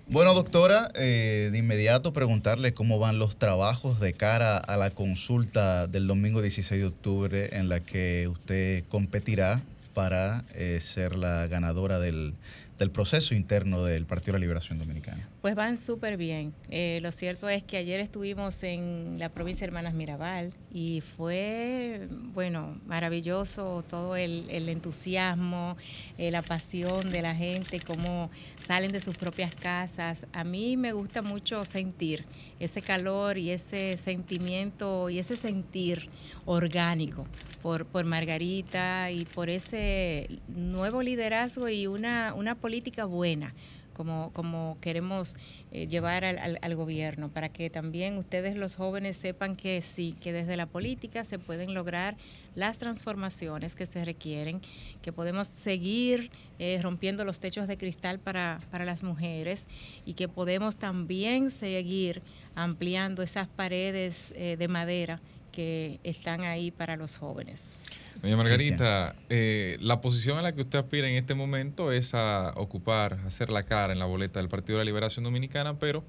Bueno, 0.07 0.33
doctora, 0.33 0.91
eh, 0.95 1.49
de 1.51 1.57
inmediato 1.57 2.11
preguntarle 2.11 2.73
cómo 2.73 2.99
van 2.99 3.19
los 3.19 3.37
trabajos 3.37 4.01
de 4.01 4.13
cara 4.13 4.57
a 4.57 4.75
la 4.75 4.91
consulta 4.91 5.87
del 5.87 6.07
domingo 6.07 6.41
16 6.41 6.81
de 6.81 6.87
octubre 6.87 7.49
en 7.53 7.69
la 7.69 7.79
que 7.79 8.27
usted 8.27 8.83
competirá 8.89 9.61
para 9.93 10.43
eh, 10.55 10.79
ser 10.81 11.15
la 11.15 11.47
ganadora 11.47 11.99
del, 11.99 12.33
del 12.79 12.91
proceso 12.91 13.33
interno 13.33 13.83
del 13.85 14.05
Partido 14.05 14.33
de 14.33 14.39
la 14.39 14.41
Liberación 14.41 14.77
Dominicana. 14.77 15.29
Pues 15.44 15.56
van 15.56 15.76
súper 15.76 16.15
bien. 16.15 16.53
Eh, 16.70 16.99
lo 17.02 17.11
cierto 17.11 17.49
es 17.49 17.64
que 17.64 17.76
ayer 17.76 17.99
estuvimos 17.99 18.64
en 18.64 19.20
la 19.20 19.28
provincia 19.28 19.68
de 19.68 19.72
Hermanas 19.72 19.94
Mirabal 19.94 20.53
y 20.74 21.02
fue, 21.02 22.07
bueno, 22.34 22.80
maravilloso 22.86 23.84
todo 23.90 24.15
el, 24.15 24.48
entusiasmo, 24.70 25.76
eh, 26.18 26.32
la 26.32 26.44
pasión 26.44 27.11
de 27.11 27.22
la 27.22 27.36
gente, 27.36 27.82
cómo 27.82 28.32
salen 28.57 28.94
de 28.94 29.02
sus 29.02 29.18
propias 29.18 29.53
casas. 29.53 30.28
A 30.32 30.45
mí 30.45 30.78
me 30.78 30.94
gusta 30.94 31.22
mucho 31.22 31.65
sentir 31.65 32.24
ese 32.61 32.82
calor 32.82 33.38
y 33.38 33.52
ese 33.52 33.98
sentimiento 33.98 35.10
y 35.10 35.20
ese 35.20 35.36
sentir 35.36 36.07
orgánico 36.45 37.28
por, 37.61 37.86
por 37.86 38.06
Margarita 38.06 39.11
y 39.11 39.26
por 39.26 39.49
ese 39.49 40.30
nuevo 40.48 41.02
liderazgo 41.02 41.68
y 41.68 41.86
una, 41.86 42.34
una 42.34 42.56
política 42.56 43.03
buena 43.03 43.53
como, 43.94 44.32
como 44.34 44.76
queremos 44.82 45.36
eh, 45.72 45.88
llevar 45.88 46.26
al, 46.26 46.38
al- 46.40 46.60
al 46.61 46.76
gobierno, 46.76 47.30
para 47.30 47.49
que 47.49 47.70
también 47.70 48.18
ustedes 48.18 48.56
los 48.56 48.76
jóvenes 48.76 49.18
sepan 49.18 49.56
que 49.56 49.82
sí, 49.82 50.15
que 50.22 50.34
desde 50.34 50.57
la 50.57 50.65
política 50.65 51.24
se 51.26 51.40
pueden 51.40 51.74
lograr 51.74 52.15
las 52.56 52.78
transformaciones 52.78 53.76
que 53.76 53.86
se 53.86 54.03
requieren, 54.06 54.61
que 55.02 55.11
podemos 55.11 55.48
seguir 55.48 56.30
eh, 56.60 56.80
rompiendo 56.82 57.26
los 57.26 57.40
techos 57.40 57.68
de 57.68 57.78
cristal 57.78 58.20
para, 58.20 58.60
para 58.72 58.86
las 58.86 59.03
mujeres 59.03 59.65
y 60.06 60.14
que 60.14 60.28
podemos 60.28 60.76
también 60.78 61.49
seguir 61.52 62.22
ampliando 62.56 63.24
esas 63.24 63.48
paredes 63.48 64.34
eh, 64.36 64.56
de 64.57 64.68
madera 64.68 65.20
que 65.52 65.99
están 66.03 66.41
ahí 66.41 66.72
para 66.72 66.95
los 66.95 67.18
jóvenes. 67.18 67.76
Doña 68.23 68.37
Margarita, 68.37 69.15
eh, 69.29 69.77
la 69.81 69.99
posición 69.99 70.37
a 70.37 70.41
la 70.41 70.53
que 70.55 70.61
usted 70.61 70.79
aspira 70.79 71.09
en 71.09 71.15
este 71.15 71.35
momento 71.35 71.91
es 71.91 72.13
a 72.13 72.53
ocupar, 72.55 73.19
a 73.21 73.27
hacer 73.27 73.49
la 73.49 73.63
cara 73.63 73.91
en 73.91 73.99
la 73.99 74.05
boleta 74.05 74.39
del 74.39 74.47
Partido 74.47 74.79
de 74.79 74.85
la 74.85 74.89
Liberación 74.89 75.25
Dominicana, 75.25 75.77
pero 75.77 76.05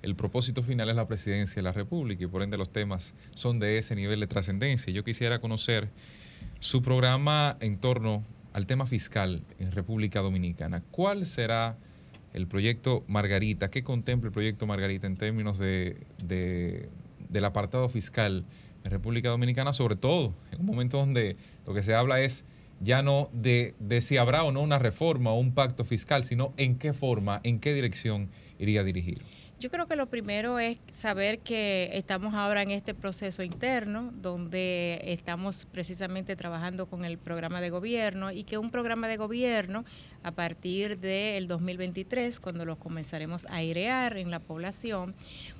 el 0.00 0.14
propósito 0.16 0.62
final 0.62 0.88
es 0.88 0.96
la 0.96 1.06
presidencia 1.06 1.56
de 1.56 1.62
la 1.62 1.72
República 1.72 2.24
y 2.24 2.26
por 2.26 2.40
ende 2.42 2.56
los 2.56 2.72
temas 2.72 3.12
son 3.34 3.58
de 3.58 3.76
ese 3.76 3.94
nivel 3.94 4.18
de 4.20 4.26
trascendencia. 4.26 4.90
Yo 4.94 5.04
quisiera 5.04 5.40
conocer 5.42 5.90
su 6.58 6.80
programa 6.80 7.58
en 7.60 7.76
torno 7.76 8.24
al 8.54 8.64
tema 8.64 8.86
fiscal 8.86 9.42
en 9.58 9.70
República 9.72 10.20
Dominicana. 10.20 10.82
¿Cuál 10.90 11.26
será 11.26 11.76
el 12.32 12.46
proyecto 12.46 13.04
Margarita? 13.08 13.70
¿Qué 13.70 13.84
contempla 13.84 14.28
el 14.28 14.32
proyecto 14.32 14.66
Margarita 14.66 15.06
en 15.06 15.18
términos 15.18 15.58
de, 15.58 15.98
de- 16.24 16.88
del 17.28 17.44
apartado 17.44 17.90
fiscal 17.90 18.46
en 18.84 18.90
República 18.90 19.28
Dominicana? 19.28 19.72
Sobre 19.72 19.96
todo 19.96 20.34
en 20.50 20.60
un 20.60 20.66
momento 20.66 20.98
donde 20.98 21.36
lo 21.66 21.74
que 21.74 21.82
se 21.82 21.94
habla 21.94 22.20
es 22.20 22.44
ya 22.80 23.02
no 23.02 23.28
de, 23.32 23.74
de 23.78 24.00
si 24.00 24.16
habrá 24.16 24.44
o 24.44 24.52
no 24.52 24.60
una 24.60 24.78
reforma 24.78 25.30
o 25.30 25.38
un 25.38 25.52
pacto 25.52 25.84
fiscal, 25.84 26.24
sino 26.24 26.52
en 26.56 26.78
qué 26.78 26.92
forma, 26.92 27.40
en 27.42 27.58
qué 27.58 27.74
dirección 27.74 28.30
iría 28.58 28.84
dirigido. 28.84 29.20
Yo 29.60 29.70
creo 29.70 29.88
que 29.88 29.96
lo 29.96 30.06
primero 30.06 30.60
es 30.60 30.78
saber 30.92 31.40
que 31.40 31.90
estamos 31.94 32.34
ahora 32.34 32.62
en 32.62 32.70
este 32.70 32.94
proceso 32.94 33.42
interno 33.42 34.12
donde 34.14 35.00
estamos 35.02 35.66
precisamente 35.72 36.36
trabajando 36.36 36.86
con 36.86 37.04
el 37.04 37.18
programa 37.18 37.60
de 37.60 37.70
gobierno 37.70 38.30
y 38.30 38.44
que 38.44 38.56
un 38.56 38.70
programa 38.70 39.08
de 39.08 39.16
gobierno 39.16 39.84
a 40.22 40.30
partir 40.30 40.98
del 41.00 41.48
2023, 41.48 42.38
cuando 42.38 42.64
los 42.64 42.78
comenzaremos 42.78 43.46
a 43.46 43.56
airear 43.56 44.16
en 44.16 44.30
la 44.30 44.38
población, 44.38 45.16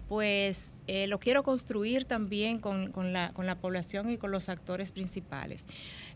pues 0.08 0.74
eh, 0.86 1.08
lo 1.08 1.18
quiero 1.18 1.42
construir 1.42 2.04
también 2.04 2.60
con, 2.60 2.92
con 2.92 3.12
la, 3.12 3.32
con 3.32 3.46
la 3.46 3.56
población 3.56 4.10
y 4.10 4.16
con 4.16 4.30
los 4.30 4.48
actores 4.48 4.92
principales. 4.92 5.66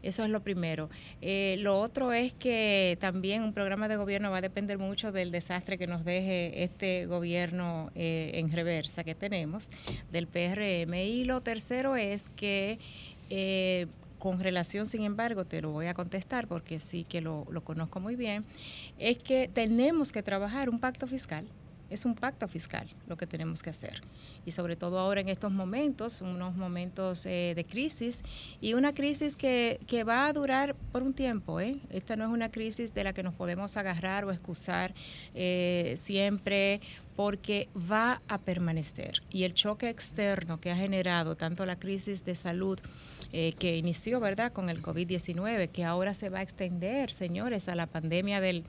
Eso 0.03 0.25
es 0.25 0.31
lo 0.31 0.41
primero. 0.41 0.91
Eh, 1.21 1.57
lo 1.61 1.81
otro 1.81 2.13
es 2.13 2.33
que 2.33 2.97
también 3.01 3.43
un 3.43 3.53
programa 3.53 3.89
de 3.89 3.97
gobierno 3.97 4.31
va 4.31 4.39
a 4.39 4.41
depender 4.41 4.79
mucho 4.79 5.13
del 5.13 5.31
desastre 5.31 5.79
que 5.79 5.87
nos 5.87 6.05
deje 6.05 6.65
este 6.65 7.07
gobierno 7.07 7.91
eh, 7.95 8.33
en 8.35 8.51
reversa 8.51 9.05
que 9.05 9.15
tenemos 9.15 9.69
del 10.11 10.27
PRM. 10.27 10.95
Y 10.95 11.25
lo 11.25 11.41
tercero 11.41 11.97
es 11.97 12.25
que 12.37 12.79
eh, 13.31 13.87
con 14.19 14.41
relación, 14.41 14.87
sin 14.87 15.05
embargo, 15.05 15.45
te 15.45 15.63
lo 15.63 15.71
voy 15.71 15.87
a 15.87 15.95
contestar 15.95 16.47
porque 16.47 16.79
sí 16.79 17.05
que 17.05 17.21
lo, 17.21 17.47
lo 17.51 17.63
conozco 17.63 17.99
muy 17.99 18.17
bien, 18.17 18.45
es 18.99 19.19
que 19.19 19.49
tenemos 19.53 20.13
que 20.13 20.23
trabajar 20.23 20.69
un 20.69 20.79
pacto 20.79 21.07
fiscal. 21.07 21.47
Es 21.93 22.05
un 22.05 22.15
pacto 22.15 22.49
fiscal 22.49 22.89
lo 23.07 23.17
que 23.17 23.27
tenemos 23.27 23.63
que 23.63 23.71
hacer. 23.71 24.01
Y 24.47 24.53
sobre 24.53 24.77
todo 24.77 24.99
ahora 24.99 25.21
en 25.21 25.29
estos 25.29 25.53
momentos, 25.53 26.23
unos 26.23 26.57
momentos 26.57 27.27
eh, 27.27 27.53
de 27.55 27.65
crisis 27.65 28.23
y 28.61 28.75
una 28.75 28.95
crisis 28.95 29.37
que, 29.37 29.79
que 29.87 30.03
va 30.03 30.27
a 30.27 30.33
durar 30.33 30.75
por 30.91 31.03
un 31.03 31.13
tiempo. 31.13 31.61
¿eh? 31.61 31.79
Esta 31.91 32.17
no 32.17 32.25
es 32.25 32.31
una 32.31 32.51
crisis 32.51 32.95
de 32.95 33.05
la 33.05 33.13
que 33.13 33.23
nos 33.23 33.35
podemos 33.35 33.77
agarrar 33.77 34.25
o 34.25 34.33
excusar 34.33 34.95
eh, 35.35 35.95
siempre 35.97 36.81
porque 37.17 37.69
va 37.77 38.23
a 38.29 38.39
permanecer. 38.39 39.23
Y 39.31 39.45
el 39.45 39.55
choque 39.55 39.89
externo 39.89 40.61
que 40.61 40.71
ha 40.71 40.77
generado 40.77 41.37
tanto 41.37 41.67
la 41.67 41.79
crisis 41.79 42.25
de 42.25 42.35
salud 42.35 42.79
eh, 43.33 43.53
que 43.59 43.77
inició, 43.77 44.21
¿verdad?, 44.21 44.53
con 44.53 44.69
el 44.71 44.83
COVID-19, 44.83 45.69
que 45.69 45.85
ahora 45.85 46.15
se 46.15 46.29
va 46.29 46.41
a 46.41 46.43
extender, 46.43 47.11
señores, 47.11 47.69
a 47.69 47.75
la 47.75 47.87
pandemia 47.87 48.41
del 48.41 48.65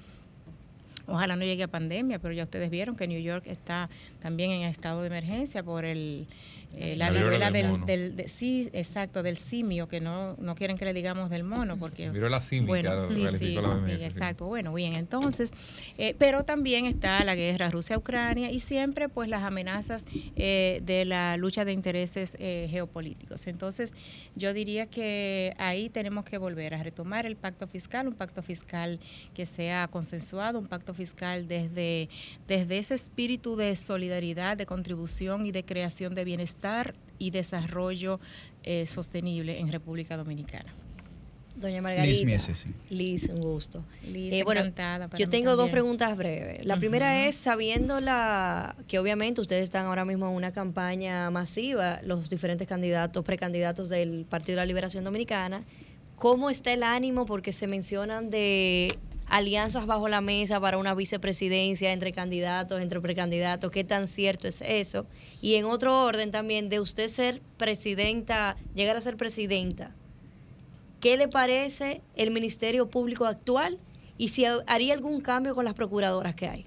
Ojalá 1.06 1.36
no 1.36 1.44
llegue 1.44 1.64
a 1.64 1.68
pandemia, 1.68 2.20
pero 2.20 2.34
ya 2.34 2.44
ustedes 2.44 2.70
vieron 2.70 2.96
que 2.96 3.08
New 3.08 3.22
York 3.22 3.46
está 3.48 3.90
también 4.22 4.52
en 4.52 4.62
estado 4.64 5.02
de 5.02 5.08
emergencia 5.08 5.62
por 5.64 5.84
el, 5.84 6.28
eh, 6.76 6.96
la, 6.96 7.12
La 7.12 7.20
viruela 7.20 7.52
del 7.52 7.54
del, 7.64 7.72
mono. 7.72 7.86
del- 7.86 8.16
de- 8.16 8.30
sí, 8.30 8.70
exacto, 8.74 9.22
del 9.22 9.38
simio, 9.38 9.88
que 9.88 10.02
no, 10.02 10.36
no 10.40 10.56
quieren 10.56 10.78
que 10.78 10.86
le 10.86 10.94
digamos 10.94 11.30
del 11.30 11.44
mono, 11.44 11.78
porque 11.78 12.10
Viruela 12.10 12.42
símica, 12.42 12.68
bueno, 12.68 13.02
sí, 13.02 13.20
la 13.22 13.30
sí, 13.32 13.38
sí. 13.40 14.04
exacto. 14.04 14.46
Bueno, 14.48 14.74
bien, 14.74 14.94
entonces, 14.96 15.52
eh, 15.98 16.16
pero 16.18 16.44
también 16.44 16.86
está 16.86 17.24
la 17.24 17.36
guerra 17.36 17.70
Rusia-Ucrania 17.70 18.50
y 18.50 18.60
siempre 18.60 19.08
pues 19.10 19.30
las 19.30 19.44
amenazas 19.44 20.06
eh, 20.36 20.82
de 20.84 21.06
la 21.06 21.38
lucha 21.38 21.64
de 21.66 21.74
intereses 21.74 22.36
eh, 22.40 22.68
geopolíticos. 22.72 23.46
Entonces, 23.48 23.94
yo 24.36 24.54
diría 24.54 24.88
que 24.88 25.54
ahí 25.60 25.90
tenemos 25.90 26.26
que 26.26 26.38
volver 26.40 26.74
a 26.74 26.82
retomar 26.82 27.26
el 27.28 27.36
pacto 27.36 27.68
fiscal, 27.68 28.08
un 28.08 28.14
pacto 28.16 28.42
fiscal 28.42 29.00
que 29.36 29.46
sea 29.46 29.88
consensuado, 29.90 30.58
un 30.58 30.66
pacto 30.68 30.94
fiscal 30.96 31.48
desde, 31.48 32.10
desde 32.48 32.78
ese 32.80 32.96
espíritu 32.96 33.56
de 33.56 33.76
solidaridad, 33.76 34.58
de 34.58 34.66
contribución 34.66 35.46
y 35.46 35.52
de 35.52 35.64
creación 35.64 36.16
de 36.16 36.24
bienestar 36.24 36.63
y 37.20 37.32
desarrollo 37.32 38.20
eh, 38.64 38.86
sostenible 38.86 39.60
en 39.60 39.72
República 39.72 40.18
Dominicana. 40.18 40.74
Doña 41.56 41.76
Liz 41.76 41.84
Margarita. 41.84 42.26
Mieses, 42.26 42.58
sí. 42.58 42.74
Liz, 42.90 43.30
un 43.30 43.42
gusto. 43.42 43.84
Liz, 44.12 44.32
Eh, 44.34 44.44
bueno, 44.44 44.62
encantada 44.62 45.08
para 45.08 45.20
yo 45.20 45.30
tengo 45.30 45.56
dos 45.56 45.70
preguntas 45.70 46.18
breves. 46.18 46.66
La 46.66 46.78
primera 46.78 47.28
es, 47.28 47.36
sabiendo 47.36 48.02
la 48.02 48.76
que 48.88 48.98
obviamente 48.98 49.40
ustedes 49.40 49.64
están 49.64 49.86
ahora 49.86 50.04
mismo 50.04 50.28
en 50.28 50.36
una 50.36 50.52
campaña 50.52 51.30
masiva, 51.30 52.02
los 52.04 52.30
diferentes 52.30 52.68
candidatos, 52.68 53.24
precandidatos 53.24 53.90
del 53.90 54.26
Partido 54.26 54.56
de 54.56 54.62
la 54.62 54.66
Liberación 54.66 55.04
Dominicana, 55.04 55.64
¿cómo 56.16 56.50
está 56.50 56.74
el 56.74 56.82
ánimo? 56.82 57.26
Porque 57.28 57.52
se 57.52 57.68
mencionan 57.68 58.32
de 58.32 58.98
alianzas 59.28 59.86
bajo 59.86 60.08
la 60.10 60.22
mesa 60.22 60.60
para 60.60 60.78
una 60.78 60.94
vicepresidencia 60.96 61.92
entre 61.94 62.12
candidatos, 62.12 62.82
entre 62.82 63.02
precandidatos. 63.02 63.72
¿Qué 63.72 63.84
tan 63.84 64.08
cierto 64.08 64.48
es 64.48 64.62
eso? 64.62 65.06
Y 65.42 65.56
en 65.56 65.66
otro 65.66 66.04
orden 66.04 66.32
también, 66.32 66.70
de 66.70 66.80
usted 66.80 67.08
ser 67.08 67.42
presidenta, 67.58 68.58
llegar 68.76 68.96
a 68.96 69.02
ser 69.02 69.18
presidenta, 69.18 69.92
¿Qué 71.00 71.18
le 71.18 71.28
parece 71.28 72.02
el 72.16 72.32
Ministerio 72.32 72.90
Público 72.90 73.26
actual 73.26 73.78
y 74.18 74.30
si 74.30 74.46
ha- 74.46 74.64
haría 74.68 74.94
algún 74.94 75.20
cambio 75.20 75.54
con 75.54 75.66
las 75.66 75.74
procuradoras 75.74 76.34
que 76.34 76.48
hay? 76.48 76.66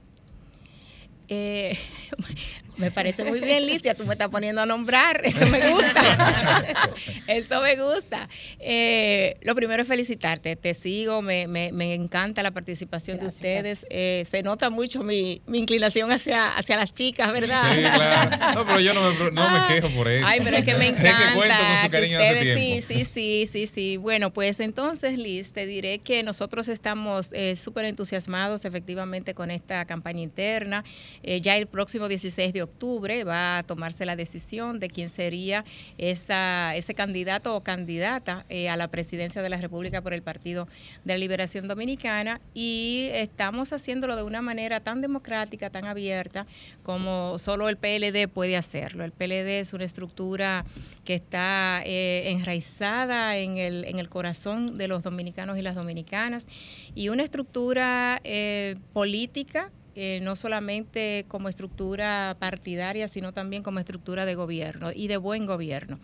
Eh, 1.29 1.73
me 2.79 2.91
parece 2.91 3.25
muy 3.25 3.41
bien, 3.41 3.67
Licia, 3.67 3.95
tú 3.95 4.05
me 4.07 4.15
estás 4.15 4.29
poniendo 4.29 4.61
a 4.63 4.67
nombrar, 4.67 5.21
eso 5.25 5.47
me 5.47 5.71
gusta, 5.71 6.77
eso 7.27 7.61
me 7.63 7.77
gusta. 7.77 8.29
Eh, 8.59 9.37
lo 9.43 9.55
primero 9.55 9.83
es 9.83 9.89
felicitarte, 9.89 10.57
te 10.57 10.75
sigo, 10.75 11.23
me, 11.23 11.47
me- 11.47 11.73
me 11.73 11.95
encanta 11.95 12.43
la 12.43 12.51
participación 12.51 13.19
de 13.19 13.27
ustedes, 13.27 13.87
Eh, 13.91 14.25
se 14.29 14.43
nota 14.43 14.71
mucho 14.71 15.03
mi, 15.03 15.41
mi 15.47 15.59
inclinación 15.59 16.11
hacia, 16.13 16.57
hacia 16.57 16.77
las 16.77 16.93
chicas, 16.93 17.33
¿verdad? 17.33 17.63
Sí, 17.75 17.81
claro. 17.81 18.55
No, 18.55 18.67
pero 18.67 18.81
yo 18.81 18.95
no 18.95 19.01
me, 19.03 19.31
no 19.33 19.49
me 19.51 19.75
quejo 19.75 19.89
por 19.95 20.09
eso. 20.09 20.27
Ay, 20.27 20.41
pero 20.43 20.57
es 20.57 20.65
que 20.65 20.75
me 20.75 20.87
Sé 20.95 21.07
encanta. 21.09 21.29
que 21.29 21.35
cuento 21.35 21.57
con 21.57 21.79
su 21.85 21.91
cariño 21.91 22.19
hace 22.19 22.33
ustedes- 22.33 22.57
tiempo. 22.57 22.87
Sí, 22.87 23.05
sí, 23.05 23.05
sí, 23.05 23.47
sí, 23.51 23.67
sí. 23.67 23.97
Bueno, 23.97 24.33
pues 24.33 24.61
entonces, 24.61 25.19
Liz, 25.19 25.53
te 25.53 25.67
diré 25.67 25.99
que 26.01 26.23
nosotros 26.23 26.69
estamos 26.69 27.33
eh, 27.33 27.57
súper 27.57 27.85
entusiasmados 27.87 28.65
efectivamente 28.65 29.35
con 29.35 29.51
esta 29.51 29.85
campaña 29.87 30.23
interna. 30.23 30.85
Eh, 31.23 31.41
ya 31.41 31.57
el 31.57 31.67
próximo 31.67 32.09
16 32.09 32.53
de 32.53 32.63
octubre 32.67 33.25
va 33.25 33.59
a 33.59 33.63
tomarse 33.63 34.07
la 34.07 34.15
decisión 34.15 34.79
de 34.79 34.89
quién 34.89 35.09
sería 35.09 35.65
esa, 35.99 36.77
ese 36.77 36.95
candidato 36.95 37.57
o 37.57 37.63
candidata 37.63 38.45
eh, 38.49 38.69
a 38.69 38.77
la 38.77 38.89
presidencia 38.89 39.43
de 39.43 39.49
la 39.49 39.57
República 39.57 40.03
por 40.03 40.13
el 40.13 40.23
Partido 40.23 40.69
de 41.05 41.15
la 41.15 41.19
Liberación 41.19 41.69
Dominicana 41.69 42.41
y 42.55 43.09
estamos 43.13 43.73
haciéndolo 43.73 44.17
de 44.17 44.23
una 44.23 44.43
manera 44.43 44.81
tan 44.81 45.01
democrática, 45.01 45.71
tan 45.71 45.87
abierta 45.87 46.47
como 46.83 47.39
solo 47.39 47.69
el 47.69 47.77
PLD 47.77 48.29
puede 48.29 48.57
hacerlo. 48.57 49.05
El 49.05 49.13
PLD 49.13 49.61
es 49.61 49.73
una 49.73 49.85
estructura 49.85 50.65
que 51.05 51.15
está 51.15 51.83
eh, 51.85 52.31
enraizada 52.31 53.37
en 53.37 53.59
el, 53.59 53.85
en 53.85 53.99
el 53.99 54.09
corazón 54.09 54.75
de 54.75 54.89
los 54.89 55.03
dominicanos 55.03 55.59
y 55.59 55.63
las 55.63 55.75
dominicanas 55.75 56.47
y 56.95 57.09
una 57.09 57.23
estructura 57.23 58.21
eh, 58.25 58.77
política 58.93 59.71
eh, 59.99 60.21
no 60.21 60.37
solamente 60.37 61.25
como 61.27 61.49
estructura 61.49 62.37
partidaria, 62.39 63.09
sino 63.09 63.33
también 63.33 63.63
como 63.63 63.79
estructura 63.79 64.27
de 64.27 64.35
gobierno 64.35 64.91
y 64.95 65.09
de 65.09 65.17
buen 65.17 65.47
gobierno. 65.47 65.99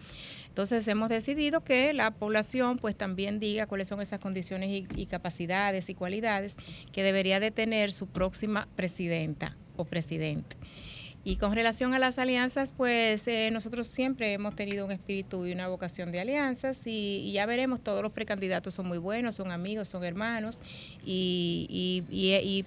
Entonces 0.48 0.88
hemos 0.88 1.10
decidido 1.10 1.60
que 1.60 1.92
la 1.92 2.10
población 2.10 2.78
pues 2.78 2.96
también 2.96 3.38
diga 3.38 3.66
cuáles 3.66 3.88
son 3.88 4.00
esas 4.00 4.18
condiciones 4.18 4.86
y, 4.96 5.04
capacidades 5.04 5.90
y 5.90 5.94
cualidades 5.94 6.56
que 6.90 7.02
debería 7.02 7.38
de 7.38 7.50
tener 7.50 7.92
su 7.92 8.06
próxima 8.06 8.66
presidenta 8.76 9.58
o 9.76 9.84
presidente. 9.84 10.56
Y 11.22 11.36
con 11.36 11.52
relación 11.52 11.92
a 11.92 11.98
las 11.98 12.18
alianzas, 12.18 12.72
pues 12.74 13.28
eh, 13.28 13.50
nosotros 13.52 13.88
siempre 13.88 14.32
hemos 14.32 14.56
tenido 14.56 14.86
un 14.86 14.92
espíritu 14.92 15.44
y 15.46 15.52
una 15.52 15.68
vocación 15.68 16.12
de 16.12 16.20
alianzas 16.20 16.80
y, 16.86 17.30
ya 17.32 17.44
veremos, 17.44 17.82
todos 17.82 18.02
los 18.02 18.12
precandidatos 18.12 18.72
son 18.72 18.88
muy 18.88 18.98
buenos, 18.98 19.34
son 19.34 19.52
amigos, 19.52 19.88
son 19.88 20.02
hermanos 20.02 20.60
y 21.04 22.64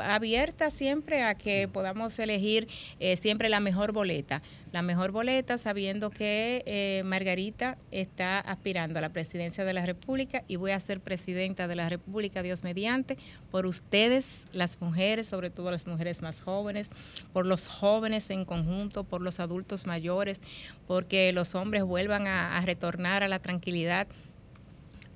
abierta 0.00 0.70
siempre 0.70 1.22
a 1.22 1.34
que 1.34 1.68
podamos 1.68 2.18
elegir 2.18 2.68
eh, 3.00 3.16
siempre 3.16 3.48
la 3.48 3.60
mejor 3.60 3.92
boleta. 3.92 4.42
La 4.72 4.82
mejor 4.82 5.12
boleta 5.12 5.56
sabiendo 5.56 6.10
que 6.10 6.62
eh, 6.66 7.02
Margarita 7.04 7.78
está 7.90 8.38
aspirando 8.38 8.98
a 8.98 9.02
la 9.02 9.08
presidencia 9.08 9.64
de 9.64 9.72
la 9.72 9.86
República 9.86 10.44
y 10.46 10.56
voy 10.56 10.72
a 10.72 10.80
ser 10.80 11.00
presidenta 11.00 11.68
de 11.68 11.74
la 11.74 11.88
República, 11.88 12.42
Dios 12.42 12.64
mediante, 12.64 13.16
por 13.50 13.64
ustedes, 13.64 14.46
las 14.52 14.80
mujeres, 14.80 15.26
sobre 15.26 15.48
todo 15.48 15.70
las 15.70 15.86
mujeres 15.86 16.20
más 16.20 16.40
jóvenes, 16.40 16.90
por 17.32 17.46
los 17.46 17.66
jóvenes 17.66 18.28
en 18.28 18.44
conjunto, 18.44 19.04
por 19.04 19.22
los 19.22 19.40
adultos 19.40 19.86
mayores, 19.86 20.42
porque 20.86 21.32
los 21.32 21.54
hombres 21.54 21.82
vuelvan 21.84 22.26
a, 22.26 22.58
a 22.58 22.60
retornar 22.60 23.22
a 23.22 23.28
la 23.28 23.38
tranquilidad 23.38 24.06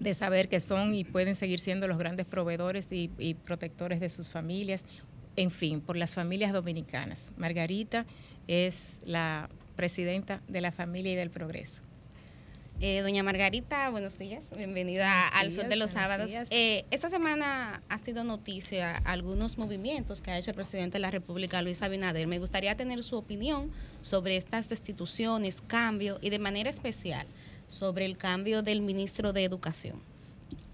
de 0.03 0.15
saber 0.15 0.49
que 0.49 0.61
son 0.61 0.95
y 0.95 1.05
pueden 1.05 1.37
seguir 1.37 1.61
siendo 1.61 1.89
los 1.89 1.99
grandes 1.99 2.27
proveedores 2.27 2.93
y, 2.93 3.11
y 3.19 3.35
protectores 3.35 4.01
de 4.01 4.09
sus 4.09 4.29
familias, 4.29 4.85
en 5.37 5.51
fin, 5.51 5.81
por 5.81 5.97
las 5.97 6.15
familias 6.15 6.53
dominicanas. 6.53 7.33
Margarita 7.37 8.05
es 8.49 9.01
la 9.05 9.49
presidenta 9.77 10.43
de 10.49 10.61
la 10.61 10.73
familia 10.73 11.13
y 11.13 11.17
del 11.17 11.31
progreso. 11.31 11.83
Eh, 12.81 13.01
doña 13.01 13.23
Margarita, 13.23 13.91
buenos 13.91 14.19
días. 14.19 14.43
Bienvenida 14.57 15.07
Buenos 15.07 15.33
al 15.35 15.49
días, 15.49 15.55
Sol 15.55 15.69
de 15.69 15.77
los 15.77 15.91
Sábados. 15.93 16.31
Eh, 16.51 16.85
esta 16.91 17.11
semana 17.11 17.81
ha 17.89 17.99
sido 17.99 18.25
noticia 18.25 18.97
algunos 19.05 19.57
movimientos 19.57 20.21
que 20.21 20.33
ha 20.33 20.39
hecho 20.39 20.51
el 20.51 20.57
presidente 20.57 20.95
de 20.95 20.99
la 20.99 21.13
República, 21.13 21.63
Luis 21.63 21.81
Abinader. 21.81 22.27
Me 22.27 22.41
gustaría 22.41 22.77
tener 22.77 23.05
su 23.05 23.17
opinión 23.17 23.71
sobre 24.01 24.37
estas 24.37 24.69
destituciones, 24.69 25.61
cambio 25.61 26.19
y 26.21 26.31
de 26.31 26.41
manera 26.41 26.71
especial 26.71 27.27
sobre 27.73 28.05
el 28.05 28.19
cambio 28.19 28.63
del 28.63 28.83
ministro 28.83 29.33
de 29.33 29.45
Educación. 29.45 29.97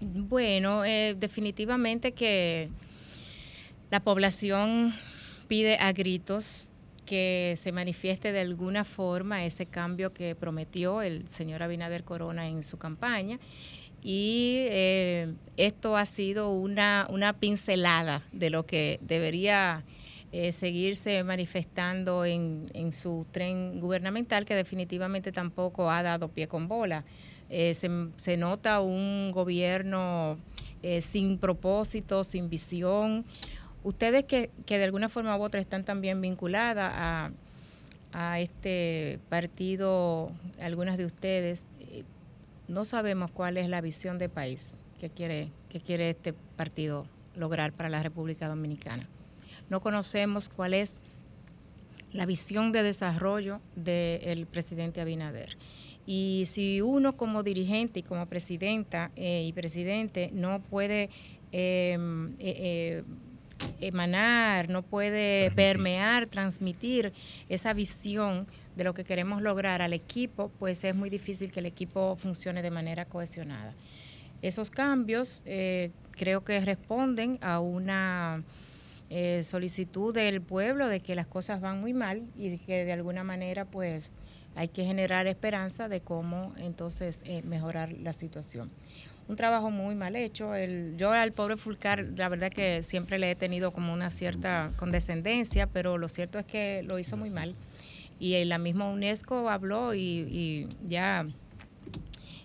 Bueno, 0.01 0.83
eh, 0.83 1.15
definitivamente 1.17 2.11
que 2.11 2.69
la 3.89 4.01
población 4.01 4.93
pide 5.47 5.77
a 5.77 5.93
gritos 5.93 6.67
que 7.05 7.55
se 7.57 7.71
manifieste 7.71 8.31
de 8.31 8.41
alguna 8.41 8.83
forma 8.83 9.45
ese 9.45 9.65
cambio 9.65 10.13
que 10.13 10.35
prometió 10.35 11.01
el 11.01 11.27
señor 11.29 11.63
Abinader 11.63 12.03
Corona 12.03 12.47
en 12.47 12.63
su 12.63 12.77
campaña. 12.77 13.39
y 14.01 14.65
eh, 14.69 15.33
esto 15.57 15.97
ha 15.97 16.05
sido 16.05 16.51
una, 16.51 17.05
una 17.09 17.33
pincelada 17.33 18.23
de 18.31 18.49
lo 18.49 18.63
que 18.63 18.99
debería 19.01 19.83
eh, 20.31 20.51
seguirse 20.51 21.23
manifestando 21.23 22.25
en, 22.25 22.63
en 22.73 22.93
su 22.93 23.25
tren 23.31 23.79
gubernamental, 23.79 24.45
que 24.45 24.55
definitivamente 24.55 25.31
tampoco 25.31 25.89
ha 25.89 26.03
dado 26.03 26.27
pie 26.27 26.47
con 26.47 26.67
bola. 26.67 27.03
Eh, 27.49 27.73
se, 27.73 27.89
se 28.17 28.37
nota 28.37 28.79
un 28.81 29.31
gobierno 29.31 30.37
eh, 30.83 31.01
sin 31.01 31.39
propósito, 31.39 32.23
sin 32.23 32.49
visión. 32.49 33.25
Ustedes 33.83 34.25
que, 34.25 34.51
que 34.65 34.77
de 34.77 34.83
alguna 34.83 35.09
forma 35.09 35.35
u 35.37 35.41
otra 35.41 35.59
están 35.59 35.83
también 35.83 36.21
vinculadas 36.21 36.91
a, 36.93 37.31
a 38.11 38.39
este 38.39 39.19
partido, 39.29 40.31
algunas 40.61 40.97
de 40.97 41.05
ustedes, 41.05 41.63
eh, 41.79 42.03
no 42.67 42.85
sabemos 42.85 43.31
cuál 43.31 43.57
es 43.57 43.67
la 43.67 43.81
visión 43.81 44.19
de 44.19 44.29
país 44.29 44.75
que 44.99 45.09
quiere, 45.09 45.49
que 45.69 45.79
quiere 45.79 46.09
este 46.11 46.33
partido 46.33 47.07
lograr 47.35 47.71
para 47.71 47.89
la 47.89 48.03
República 48.03 48.47
Dominicana. 48.47 49.07
No 49.69 49.81
conocemos 49.81 50.49
cuál 50.49 50.73
es 50.73 50.99
la 52.11 52.25
visión 52.25 52.71
de 52.71 52.83
desarrollo 52.83 53.61
del 53.75 54.47
presidente 54.47 55.01
Abinader. 55.01 55.57
Y 56.05 56.45
si 56.47 56.81
uno 56.81 57.15
como 57.15 57.43
dirigente 57.43 57.99
y 57.99 58.03
como 58.03 58.25
presidenta 58.25 59.11
eh, 59.15 59.43
y 59.45 59.53
presidente 59.53 60.31
no 60.33 60.59
puede 60.59 61.09
eh, 61.51 61.97
eh, 62.39 63.03
emanar, 63.79 64.69
no 64.69 64.81
puede 64.81 65.51
permear, 65.51 66.25
transmitir 66.25 67.13
esa 67.47 67.73
visión 67.73 68.47
de 68.75 68.85
lo 68.85 68.95
que 68.95 69.03
queremos 69.03 69.43
lograr 69.43 69.83
al 69.83 69.93
equipo, 69.93 70.49
pues 70.57 70.83
es 70.83 70.95
muy 70.95 71.11
difícil 71.11 71.51
que 71.51 71.59
el 71.59 71.67
equipo 71.67 72.15
funcione 72.15 72.63
de 72.63 72.71
manera 72.71 73.05
cohesionada. 73.05 73.75
Esos 74.41 74.71
cambios 74.71 75.43
creo 76.11 76.43
que 76.43 76.59
responden 76.61 77.37
a 77.41 77.59
una 77.59 78.41
eh, 79.09 79.41
solicitud 79.43 80.13
del 80.13 80.41
pueblo 80.41 80.87
de 80.87 80.99
que 80.99 81.15
las 81.15 81.25
cosas 81.25 81.61
van 81.61 81.81
muy 81.81 81.93
mal 81.93 82.27
y 82.35 82.57
que 82.59 82.85
de 82.85 82.93
alguna 82.93 83.23
manera 83.23 83.65
pues 83.65 84.13
hay 84.55 84.67
que 84.67 84.85
generar 84.85 85.25
esperanza 85.25 85.89
de 85.89 86.01
cómo 86.01 86.53
entonces 86.57 87.21
eh, 87.25 87.41
mejorar 87.43 87.91
la 87.93 88.13
situación. 88.13 88.69
Un 89.27 89.35
trabajo 89.35 89.69
muy 89.71 89.95
mal 89.95 90.15
hecho. 90.15 90.55
El, 90.55 90.95
yo 90.97 91.11
al 91.11 91.31
pobre 91.31 91.55
Fulcar, 91.55 92.05
la 92.17 92.29
verdad 92.29 92.51
que 92.51 92.81
siempre 92.83 93.19
le 93.19 93.31
he 93.31 93.35
tenido 93.35 93.71
como 93.71 93.93
una 93.93 94.09
cierta 94.09 94.71
condescendencia, 94.75 95.67
pero 95.67 95.97
lo 95.97 96.07
cierto 96.07 96.39
es 96.39 96.45
que 96.45 96.83
lo 96.85 96.97
hizo 96.97 97.15
muy 97.15 97.29
mal. 97.29 97.55
Y 98.19 98.43
la 98.45 98.57
misma 98.57 98.89
UNESCO 98.89 99.49
habló 99.49 99.93
y, 99.93 99.99
y 99.99 100.67
ya 100.87 101.27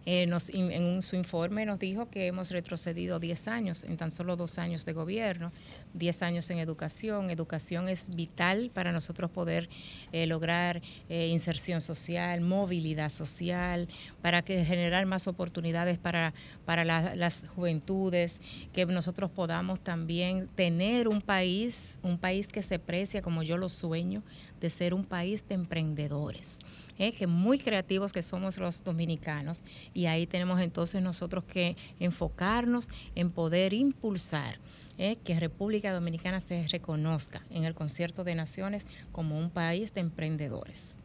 eh, 0.07 0.27
nos, 0.27 0.51
en, 0.51 0.71
en 0.71 1.03
su 1.03 1.17
informe 1.17 1.65
nos 1.65 1.79
dijo 1.79 2.11
que 2.11 2.27
hemos 2.27 2.51
retrocedido 2.51 3.19
10 3.19 3.49
años 3.49 3.85
en 3.85 3.97
tan 3.97 4.11
solo 4.11 4.37
dos 4.37 4.59
años 4.59 4.85
de 4.85 4.93
gobierno, 4.93 5.51
10 5.95 6.23
años 6.23 6.51
en 6.51 6.59
educación. 6.59 7.31
Educación 7.31 7.89
es 7.89 8.15
vital 8.15 8.71
para 8.75 8.93
nosotros 8.93 9.31
poder 9.31 9.69
eh, 10.13 10.27
lograr 10.27 10.83
eh, 11.09 11.29
inserción 11.29 11.81
social, 11.81 12.41
movilidad 12.43 13.09
social, 13.11 13.89
para 14.21 14.43
que 14.43 14.65
generar 14.65 15.07
más 15.07 15.27
oportunidades 15.27 15.99
para, 15.99 16.35
para 16.67 16.85
la- 16.85 17.17
las 17.17 17.47
juventudes, 17.55 18.41
que 18.73 18.85
nosotros 18.87 19.31
podamos 19.31 19.81
también 19.81 20.49
tener 20.55 21.09
un 21.09 21.23
país, 21.23 21.99
un 22.03 22.19
país 22.19 22.47
que 22.49 22.63
se 22.63 22.79
precia 22.79 23.23
como 23.23 23.43
yo 23.43 23.57
lo 23.57 23.69
sueño, 23.69 24.23
de 24.61 24.69
ser 24.71 24.93
un 24.95 25.05
país 25.05 25.47
de 25.49 25.55
emprendedores. 25.55 26.59
¿Eh? 26.99 27.13
que 27.13 27.27
muy 27.27 27.59
creativos 27.59 28.13
que 28.13 28.23
somos 28.23 28.59
los 28.59 28.85
dominicanos 28.85 29.63
y 29.93 30.07
ahí 30.07 30.27
tenemos 30.27 30.61
entonces 30.61 31.03
nosotros 31.03 31.45
que 31.45 31.77
enfocarnos 32.01 32.89
en 33.15 33.31
poder 33.31 33.73
impulsar 33.73 34.59
¿eh? 34.99 35.17
que 35.25 35.39
República 35.39 35.93
Dominicana 35.93 36.41
se 36.41 36.67
reconozca 36.69 37.43
en 37.51 37.65
el 37.65 37.75
concierto 37.75 38.25
de 38.25 38.35
naciones 38.35 38.87
como 39.13 39.39
un 39.39 39.51
país 39.51 39.93
de 39.95 40.01
emprendedores. 40.01 40.97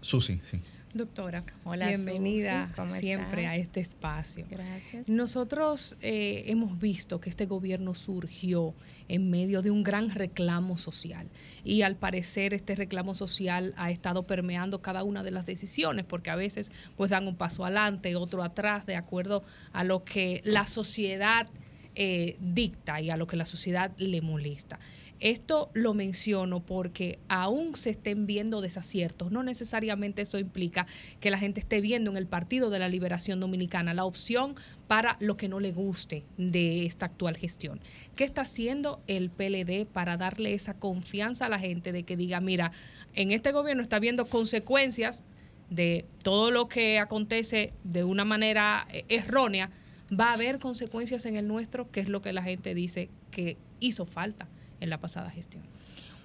Susi, 0.00 0.40
sí. 0.44 0.60
Doctora, 0.94 1.42
Hola, 1.64 1.88
bienvenida 1.88 2.68
Susi, 2.68 2.76
¿cómo 2.76 2.94
siempre 2.94 3.42
estás? 3.42 3.52
a 3.52 3.56
este 3.56 3.80
espacio. 3.80 4.46
Gracias. 4.48 5.08
Nosotros 5.08 5.96
eh, 6.00 6.44
hemos 6.46 6.78
visto 6.78 7.20
que 7.20 7.30
este 7.30 7.46
gobierno 7.46 7.96
surgió 7.96 8.74
en 9.08 9.28
medio 9.28 9.60
de 9.60 9.72
un 9.72 9.82
gran 9.82 10.10
reclamo 10.10 10.78
social 10.78 11.26
y 11.64 11.82
al 11.82 11.96
parecer 11.96 12.54
este 12.54 12.76
reclamo 12.76 13.12
social 13.14 13.74
ha 13.76 13.90
estado 13.90 14.22
permeando 14.22 14.82
cada 14.82 15.02
una 15.02 15.24
de 15.24 15.32
las 15.32 15.46
decisiones 15.46 16.04
porque 16.04 16.30
a 16.30 16.36
veces 16.36 16.70
pues 16.96 17.10
dan 17.10 17.26
un 17.26 17.34
paso 17.34 17.64
adelante, 17.64 18.14
otro 18.14 18.44
atrás 18.44 18.86
de 18.86 18.94
acuerdo 18.94 19.42
a 19.72 19.82
lo 19.82 20.04
que 20.04 20.42
la 20.44 20.64
sociedad 20.64 21.48
eh, 21.96 22.36
dicta 22.40 23.00
y 23.00 23.10
a 23.10 23.16
lo 23.16 23.26
que 23.26 23.36
la 23.36 23.46
sociedad 23.46 23.90
le 23.98 24.20
molesta. 24.20 24.78
Esto 25.24 25.70
lo 25.72 25.94
menciono 25.94 26.60
porque 26.60 27.18
aún 27.28 27.76
se 27.76 27.88
estén 27.88 28.26
viendo 28.26 28.60
desaciertos, 28.60 29.32
no 29.32 29.42
necesariamente 29.42 30.20
eso 30.20 30.38
implica 30.38 30.86
que 31.18 31.30
la 31.30 31.38
gente 31.38 31.60
esté 31.60 31.80
viendo 31.80 32.10
en 32.10 32.18
el 32.18 32.26
Partido 32.26 32.68
de 32.68 32.78
la 32.78 32.90
Liberación 32.90 33.40
Dominicana 33.40 33.94
la 33.94 34.04
opción 34.04 34.54
para 34.86 35.16
lo 35.20 35.38
que 35.38 35.48
no 35.48 35.60
le 35.60 35.72
guste 35.72 36.26
de 36.36 36.84
esta 36.84 37.06
actual 37.06 37.38
gestión. 37.38 37.80
¿Qué 38.16 38.24
está 38.24 38.42
haciendo 38.42 39.00
el 39.06 39.30
PLD 39.30 39.86
para 39.86 40.18
darle 40.18 40.52
esa 40.52 40.74
confianza 40.74 41.46
a 41.46 41.48
la 41.48 41.58
gente 41.58 41.90
de 41.90 42.02
que 42.02 42.18
diga, 42.18 42.40
mira, 42.40 42.72
en 43.14 43.32
este 43.32 43.50
gobierno 43.50 43.80
está 43.80 44.00
viendo 44.00 44.26
consecuencias 44.26 45.24
de 45.70 46.04
todo 46.22 46.50
lo 46.50 46.68
que 46.68 46.98
acontece 46.98 47.72
de 47.82 48.04
una 48.04 48.26
manera 48.26 48.86
eh, 48.90 49.06
errónea, 49.08 49.70
va 50.12 50.32
a 50.32 50.34
haber 50.34 50.58
consecuencias 50.58 51.24
en 51.24 51.36
el 51.36 51.48
nuestro, 51.48 51.90
que 51.90 52.00
es 52.00 52.10
lo 52.10 52.20
que 52.20 52.34
la 52.34 52.42
gente 52.42 52.74
dice 52.74 53.08
que 53.30 53.56
hizo 53.80 54.04
falta 54.04 54.48
en 54.84 54.90
la 54.90 54.98
pasada 54.98 55.30
gestión. 55.30 55.64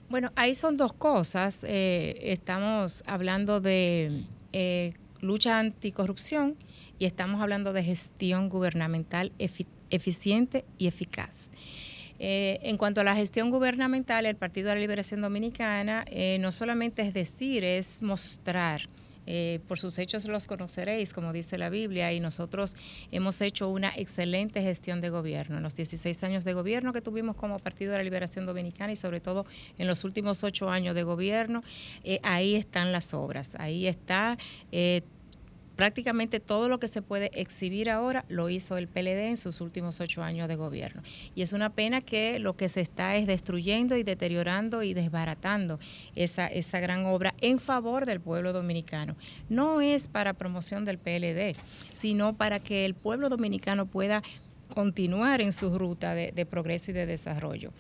Bueno, 0.09 0.31
ahí 0.35 0.53
son 0.53 0.77
dos 0.77 0.93
cosas. 0.93 1.65
Eh, 1.67 2.15
estamos 2.21 3.03
hablando 3.07 3.59
de 3.61 4.11
eh, 4.53 4.93
lucha 5.21 5.59
anticorrupción 5.59 6.55
y 6.99 7.05
estamos 7.05 7.41
hablando 7.41 7.73
de 7.73 7.83
gestión 7.83 8.49
gubernamental 8.49 9.31
efi- 9.39 9.65
eficiente 9.89 10.65
y 10.77 10.87
eficaz. 10.87 11.51
Eh, 12.19 12.59
en 12.63 12.77
cuanto 12.77 13.01
a 13.01 13.03
la 13.03 13.15
gestión 13.15 13.49
gubernamental, 13.49 14.25
el 14.25 14.35
Partido 14.35 14.69
de 14.69 14.75
la 14.75 14.81
Liberación 14.81 15.21
Dominicana 15.21 16.05
no 16.39 16.51
solamente 16.51 17.01
es 17.03 17.13
decir, 17.13 17.63
es 17.63 18.01
mostrar. 18.01 18.81
Eh, 19.31 19.59
por 19.67 19.77
sus 19.77 19.99
hechos 19.99 20.25
los 20.25 20.47
conoceréis, 20.47 21.13
como 21.13 21.31
dice 21.31 21.59
la 21.59 21.69
Biblia, 21.69 22.11
y 22.11 22.19
nosotros 22.19 22.75
hemos 23.11 23.41
hecho 23.41 23.69
una 23.69 23.91
excelente 23.95 24.63
gestión 24.63 25.01
de 25.01 25.11
gobierno. 25.11 25.57
En 25.57 25.63
los 25.63 25.75
16 25.75 26.23
años 26.23 26.45
de 26.45 26.53
gobierno 26.53 26.93
que 26.93 27.01
tuvimos 27.01 27.35
como 27.35 27.59
Partido 27.59 27.91
de 27.91 27.99
la 27.99 28.03
Liberación 28.03 28.47
Dominicana 28.47 28.91
y 28.91 28.95
sobre 28.95 29.19
todo 29.19 29.45
en 29.77 29.85
los 29.85 30.03
últimos 30.03 30.43
ocho 30.43 30.71
años 30.71 30.95
de 30.95 31.03
gobierno, 31.03 31.63
eh, 32.03 32.19
ahí 32.23 32.55
están 32.55 32.91
las 32.91 33.13
obras, 33.13 33.55
ahí 33.59 33.85
está 33.85 34.39
eh, 34.71 35.03
prácticamente 35.79 36.41
todo 36.41 36.67
lo 36.67 36.77
que 36.77 36.89
se 36.89 37.01
puede 37.01 37.31
exhibir 37.39 37.89
ahora 37.89 38.25
lo 38.27 38.49
hizo 38.49 38.75
el 38.75 38.89
PLD 38.89 39.29
en 39.29 39.37
sus 39.37 39.61
últimos 39.61 40.01
ocho 40.01 40.21
años 40.21 40.49
de 40.49 40.57
gobierno. 40.57 41.01
Y 41.35 41.41
es 41.41 41.53
una 41.53 41.69
pena 41.69 42.01
que 42.01 42.37
lo 42.37 42.57
que 42.57 42.67
se 42.67 42.81
está 42.81 43.15
es 43.15 43.27
destruyendo 43.27 43.95
y 43.95 44.03
deteriorando 44.03 44.83
y 44.83 44.93
desbaratando 44.93 45.79
esa, 46.17 46.47
esa 46.47 46.81
gran 46.81 47.05
obra 47.05 47.33
en 47.39 47.59
favor 47.59 48.05
del 48.05 48.19
pueblo 48.19 48.51
dominicano. 48.51 49.15
No 49.47 49.79
es 49.79 50.09
para 50.09 50.33
promoción 50.33 50.83
del 50.83 50.97
PLD, 50.97 51.55
sino 51.93 52.35
para 52.35 52.59
que 52.59 52.83
el 52.83 52.93
pueblo 52.93 53.29
dominicano 53.29 53.85
pueda 53.85 54.21
continuar 54.73 55.39
en 55.39 55.53
su 55.53 55.79
ruta 55.79 56.13
de, 56.13 56.33
de 56.33 56.45
progreso 56.45 56.91
y 56.91 56.93
de 56.93 57.05
desarrollo. 57.05 57.71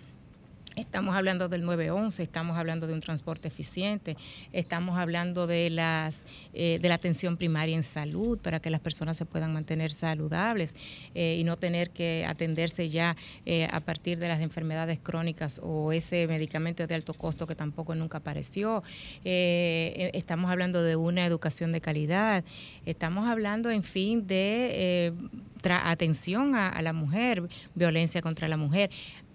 Estamos 0.79 1.13
hablando 1.13 1.49
del 1.49 1.65
911, 1.65 2.23
estamos 2.23 2.57
hablando 2.57 2.87
de 2.87 2.93
un 2.93 3.01
transporte 3.01 3.49
eficiente, 3.49 4.15
estamos 4.53 4.97
hablando 4.97 5.45
de 5.45 5.69
las 5.69 6.23
eh, 6.53 6.79
de 6.81 6.87
la 6.87 6.95
atención 6.95 7.35
primaria 7.35 7.75
en 7.75 7.83
salud 7.83 8.39
para 8.39 8.61
que 8.61 8.69
las 8.69 8.79
personas 8.79 9.17
se 9.17 9.25
puedan 9.25 9.51
mantener 9.51 9.91
saludables 9.91 10.77
eh, 11.15 11.35
y 11.37 11.43
no 11.43 11.57
tener 11.57 11.89
que 11.89 12.25
atenderse 12.25 12.87
ya 12.87 13.17
eh, 13.45 13.67
a 13.69 13.81
partir 13.81 14.19
de 14.19 14.29
las 14.29 14.39
enfermedades 14.39 15.01
crónicas 15.01 15.59
o 15.61 15.91
ese 15.91 16.27
medicamento 16.27 16.87
de 16.87 16.95
alto 16.95 17.13
costo 17.13 17.45
que 17.45 17.55
tampoco 17.55 17.93
nunca 17.93 18.19
apareció. 18.19 18.81
Eh, 19.25 20.11
estamos 20.13 20.49
hablando 20.49 20.81
de 20.81 20.95
una 20.95 21.25
educación 21.25 21.73
de 21.73 21.81
calidad, 21.81 22.45
estamos 22.85 23.27
hablando, 23.27 23.69
en 23.69 23.83
fin, 23.83 24.25
de 24.25 25.13
atención 25.61 26.55
a 26.55 26.81
la 26.81 26.93
mujer, 26.93 27.43
violencia 27.75 28.21
contra 28.21 28.47
la 28.47 28.55
mujer. 28.55 28.89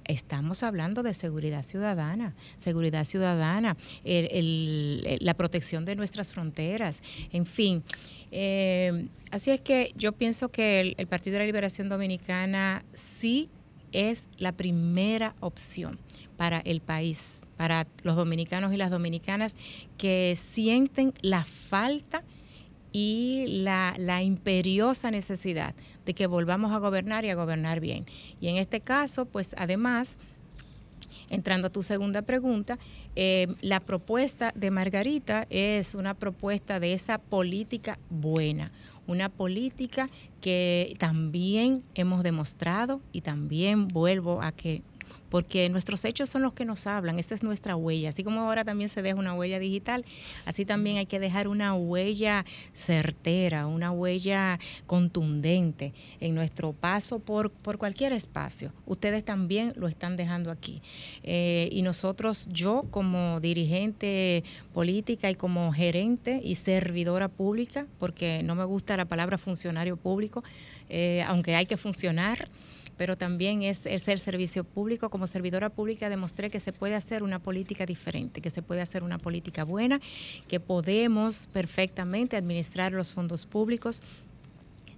Estamos 0.07 0.63
hablando 0.63 1.03
de 1.03 1.15
seguridad 1.15 1.63
ciudadana, 1.63 2.35
seguridad 2.57 3.05
ciudadana, 3.05 3.77
el- 4.05 5.19
la 5.21 5.35
protección 5.35 5.85
de 5.85 5.97
nuestras 5.97 6.33
fronteras, 6.33 7.03
en 7.33 7.47
fin. 7.47 7.83
Eh, 8.31 9.09
así 9.31 9.51
es 9.51 9.61
que 9.61 9.93
yo 9.97 10.13
pienso 10.13 10.51
que 10.51 10.95
el, 10.97 11.07
Partido 11.07 11.35
de 11.35 11.41
la 11.41 11.47
Liberación 11.47 11.89
Dominicana 11.89 12.85
sí 12.95 13.49
es 13.93 14.29
la 14.39 14.53
primera 14.53 15.37
opción 15.41 15.99
para 16.37 16.59
el 16.61 16.81
país, 16.81 17.43
para 17.57 17.87
los 18.03 18.17
dominicanos 18.17 18.73
y 18.75 18.77
las 18.77 18.91
dominicanas 18.91 19.57
que 19.97 20.35
sienten 20.37 21.15
la 21.23 21.45
falta 21.45 22.25
y 22.95 23.47
la, 23.65 23.93
la 23.99 24.23
imperiosa 24.23 25.11
necesidad 25.11 25.75
de 26.07 26.15
que 26.15 26.29
volvamos 26.29 26.71
a 26.73 26.79
gobernar 26.79 27.25
y 27.25 27.31
a 27.31 27.35
gobernar 27.35 27.81
bien. 27.81 28.07
Y 28.41 28.47
en 28.47 28.57
este 28.57 28.81
caso, 28.81 29.27
pues 29.27 29.57
además, 29.59 30.17
entrando 31.29 31.67
a 31.67 31.71
tu 31.71 31.83
segunda 31.83 32.23
pregunta, 32.23 32.79
eh, 33.17 33.49
la 33.63 33.81
propuesta 33.81 34.53
de 34.55 34.71
Margarita 34.71 35.49
es 35.51 35.97
una 35.97 36.15
propuesta 36.15 36.79
de 36.79 36.93
esa 36.93 37.19
política 37.19 37.99
buena, 38.11 38.71
una 39.09 39.29
política 39.29 40.07
que 40.41 40.95
también 40.99 41.83
hemos 41.97 42.23
demostrado 42.23 43.01
y 43.11 43.23
también 43.23 43.89
vuelvo 43.89 44.41
a 44.41 44.53
que 44.53 44.83
porque 45.29 45.69
nuestros 45.69 46.05
hechos 46.05 46.29
son 46.29 46.43
los 46.43 46.55
que 46.55 46.65
nos 46.65 46.87
hablan, 46.87 47.19
esa 47.19 47.35
es 47.35 47.43
nuestra 47.43 47.77
huella. 47.77 48.11
Así 48.11 48.25
como 48.25 48.41
ahora 48.41 48.65
también 48.65 48.89
se 48.89 49.03
deja 49.03 49.17
una 49.17 49.35
huella 49.35 49.59
digital, 49.59 50.05
así 50.47 50.65
también 50.65 50.97
hay 50.97 51.07
que 51.07 51.21
dejar 51.21 51.49
una 51.49 51.75
huella 51.75 52.45
certera, 52.73 53.67
una 53.67 53.91
huella 53.91 54.59
contundente 54.87 55.93
en 56.21 56.35
nuestro 56.35 56.73
paso 56.73 57.19
por, 57.19 57.51
por 57.51 57.79
cualquier 57.79 58.13
espacio. 58.13 58.73
Ustedes 58.87 59.25
también 59.25 59.73
lo 59.77 59.89
están 59.89 60.17
dejando 60.17 60.51
aquí. 60.51 60.83
Eh, 61.23 61.69
y 61.73 61.83
nosotros, 61.83 62.49
yo 62.53 62.85
como 62.91 63.41
dirigente 63.41 64.45
política 64.73 65.31
y 65.31 65.35
como 65.35 65.73
gerente 65.73 66.41
y 66.43 66.55
servidora 66.55 67.29
pública, 67.29 67.87
porque 67.99 68.43
no 68.43 68.55
me 68.55 68.65
gusta 68.65 68.97
la 68.97 69.05
palabra 69.05 69.39
funcionario 69.39 69.97
público, 69.97 70.43
eh, 70.89 71.25
aunque 71.27 71.55
hay 71.57 71.67
que 71.67 71.77
funcionar, 71.77 72.49
pero 72.97 73.17
también 73.17 73.63
es, 73.63 73.87
es 73.87 74.09
el 74.09 74.19
servicio 74.19 74.65
público. 74.65 75.11
Como 75.11 75.27
servidora 75.27 75.71
pública 75.71 76.09
demostré 76.09 76.51
que 76.51 76.61
se 76.61 76.73
puede 76.73 76.95
hacer 76.95 77.23
una 77.23 77.39
política 77.39 77.87
diferente, 77.87 78.41
que 78.41 78.51
se 78.51 78.63
puede 78.63 78.81
hacer 78.81 79.03
una 79.03 79.19
política 79.19 79.65
buena, 79.65 80.01
que 80.49 80.61
podemos 80.61 81.49
perfectamente 81.53 82.37
administrar 82.37 82.93
los 82.93 83.13
fondos 83.13 83.47
públicos 83.47 84.03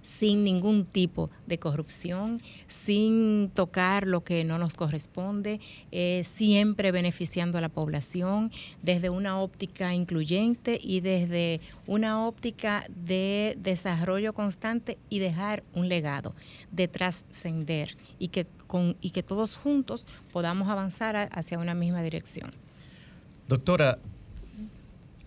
sin 0.07 0.43
ningún 0.45 0.85
tipo 0.85 1.29
de 1.47 1.59
corrupción, 1.59 2.39
sin 2.67 3.49
tocar 3.53 4.07
lo 4.07 4.23
que 4.23 4.45
no 4.45 4.57
nos 4.57 4.73
corresponde, 4.75 5.59
eh, 5.91 6.21
siempre 6.23 6.91
beneficiando 6.93 7.57
a 7.57 7.61
la 7.61 7.67
población 7.69 8.49
desde 8.81 9.09
una 9.09 9.39
óptica 9.41 9.93
incluyente 9.93 10.79
y 10.81 11.01
desde 11.01 11.59
una 11.87 12.25
óptica 12.25 12.85
de 13.05 13.57
desarrollo 13.59 14.31
constante 14.33 14.97
y 15.09 15.19
dejar 15.19 15.63
un 15.73 15.89
legado, 15.89 16.33
de 16.71 16.87
trascender 16.87 17.95
y 18.17 18.29
que, 18.29 18.45
con, 18.67 18.95
y 19.01 19.09
que 19.09 19.23
todos 19.23 19.57
juntos 19.57 20.05
podamos 20.31 20.69
avanzar 20.69 21.15
a- 21.17 21.23
hacia 21.23 21.59
una 21.59 21.73
misma 21.73 22.01
dirección. 22.01 22.51
Doctora. 23.49 23.99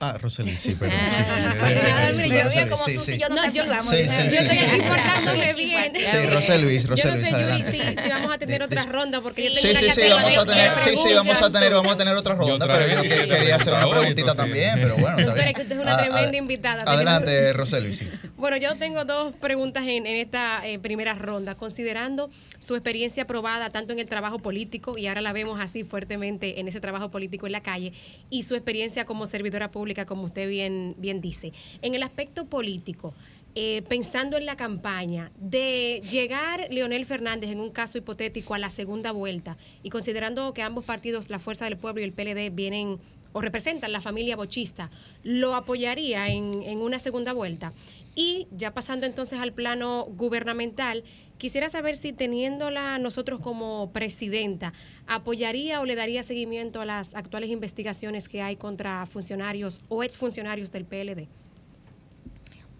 Ah, 0.02 0.16
Roseli, 0.18 0.56
sí, 0.56 0.74
perdón. 0.76 0.96
Ah, 0.98 1.10
Sí, 1.10 1.24
sí, 1.24 1.30
sí, 1.30 1.50
sí, 1.50 1.50
sí, 1.52 1.60
sí, 1.60 2.14
sí, 2.14 2.22
sí, 2.22 2.30
yo 2.30 2.42
Roseli, 2.44 2.64
vi 2.64 2.70
como 2.70 2.84
sí, 2.86 2.94
tú 2.94 3.00
sí. 3.02 3.12
y 3.12 3.18
yo 3.18 3.28
nos 3.28 3.36
No, 3.36 3.52
yo. 3.52 3.62
Sí, 3.62 3.68
sí, 3.70 4.30
sí. 4.30 4.36
estoy 4.36 4.58
aquí 4.58 4.80
portándome 4.88 5.54
bien. 5.58 5.92
Sí, 5.94 6.16
Roselvis, 6.32 6.82
Yo 6.84 6.88
no 6.90 6.96
sé, 6.96 7.02
Roselvis, 7.10 7.32
adelante. 7.34 7.70
si, 7.70 7.78
si 8.02 8.08
vamos 8.08 8.34
a 8.34 8.38
tener 8.38 8.62
otra 8.62 8.82
ronda, 8.84 9.20
porque 9.20 9.42
yo 9.44 9.50
Sí, 9.50 9.56
tengo 9.60 9.70
una 9.72 9.78
sí, 9.80 9.84
sí, 9.84 9.86
cartera 10.00 10.14
vamos 10.16 10.36
a 10.38 10.46
tener, 10.46 10.72
sí, 10.84 10.96
sí, 10.96 11.14
vamos 11.14 11.42
a 11.42 11.52
tener, 11.52 11.74
vamos 11.74 11.92
a 11.92 11.96
tener 11.98 12.14
otra 12.16 12.34
ronda, 12.34 12.66
pero 12.66 12.86
yo 12.86 13.02
que- 13.02 13.28
quería 13.28 13.56
hacer 13.56 13.74
una 13.74 13.90
preguntita 13.90 14.34
también, 14.34 14.70
pero 14.76 14.96
bueno, 14.96 15.18
está 15.18 15.34
bien. 15.34 15.52
que 15.54 15.62
usted 15.62 15.76
es 15.76 15.82
una 15.82 15.94
Ah, 15.94 15.98
tremenda 15.98 16.30
ah, 16.32 16.36
invitada. 16.36 16.82
Adelante, 16.86 17.52
Roselvis, 17.52 17.98
sí. 17.98 18.08
Bueno, 18.40 18.56
yo 18.56 18.74
tengo 18.76 19.04
dos 19.04 19.34
preguntas 19.34 19.82
en, 19.86 20.06
en 20.06 20.16
esta 20.16 20.66
eh, 20.66 20.78
primera 20.78 21.12
ronda. 21.12 21.56
Considerando 21.56 22.30
su 22.58 22.74
experiencia 22.74 23.26
probada 23.26 23.68
tanto 23.68 23.92
en 23.92 23.98
el 23.98 24.06
trabajo 24.06 24.38
político, 24.38 24.96
y 24.96 25.08
ahora 25.08 25.20
la 25.20 25.34
vemos 25.34 25.60
así 25.60 25.84
fuertemente 25.84 26.58
en 26.58 26.66
ese 26.68 26.80
trabajo 26.80 27.10
político 27.10 27.44
en 27.44 27.52
la 27.52 27.60
calle, 27.62 27.92
y 28.30 28.44
su 28.44 28.54
experiencia 28.54 29.04
como 29.04 29.26
servidora 29.26 29.70
pública, 29.70 29.89
como 30.06 30.24
usted 30.24 30.48
bien, 30.48 30.94
bien 30.98 31.20
dice. 31.20 31.52
En 31.82 31.94
el 31.94 32.02
aspecto 32.02 32.46
político, 32.46 33.14
eh, 33.54 33.82
pensando 33.88 34.36
en 34.36 34.46
la 34.46 34.56
campaña, 34.56 35.32
de 35.36 36.00
llegar 36.08 36.68
Leonel 36.70 37.04
Fernández 37.04 37.50
en 37.50 37.60
un 37.60 37.70
caso 37.70 37.98
hipotético 37.98 38.54
a 38.54 38.58
la 38.58 38.70
segunda 38.70 39.10
vuelta, 39.10 39.56
y 39.82 39.90
considerando 39.90 40.54
que 40.54 40.62
ambos 40.62 40.84
partidos, 40.84 41.30
la 41.30 41.40
Fuerza 41.40 41.64
del 41.64 41.76
Pueblo 41.76 42.00
y 42.00 42.04
el 42.04 42.12
PLD, 42.12 42.54
vienen 42.54 42.98
o 43.32 43.40
representan 43.40 43.92
la 43.92 44.00
familia 44.00 44.36
bochista, 44.36 44.90
¿lo 45.22 45.54
apoyaría 45.54 46.26
en, 46.26 46.62
en 46.62 46.78
una 46.78 46.98
segunda 46.98 47.32
vuelta? 47.32 47.72
Y 48.14 48.48
ya 48.50 48.74
pasando 48.74 49.06
entonces 49.06 49.38
al 49.38 49.52
plano 49.52 50.04
gubernamental, 50.04 51.04
quisiera 51.38 51.68
saber 51.68 51.96
si 51.96 52.12
teniéndola 52.12 52.98
nosotros 52.98 53.40
como 53.40 53.92
presidenta, 53.92 54.72
¿apoyaría 55.06 55.80
o 55.80 55.84
le 55.84 55.94
daría 55.94 56.22
seguimiento 56.22 56.80
a 56.80 56.84
las 56.84 57.14
actuales 57.14 57.50
investigaciones 57.50 58.28
que 58.28 58.42
hay 58.42 58.56
contra 58.56 59.06
funcionarios 59.06 59.80
o 59.88 60.02
exfuncionarios 60.02 60.72
del 60.72 60.84
PLD? 60.84 61.28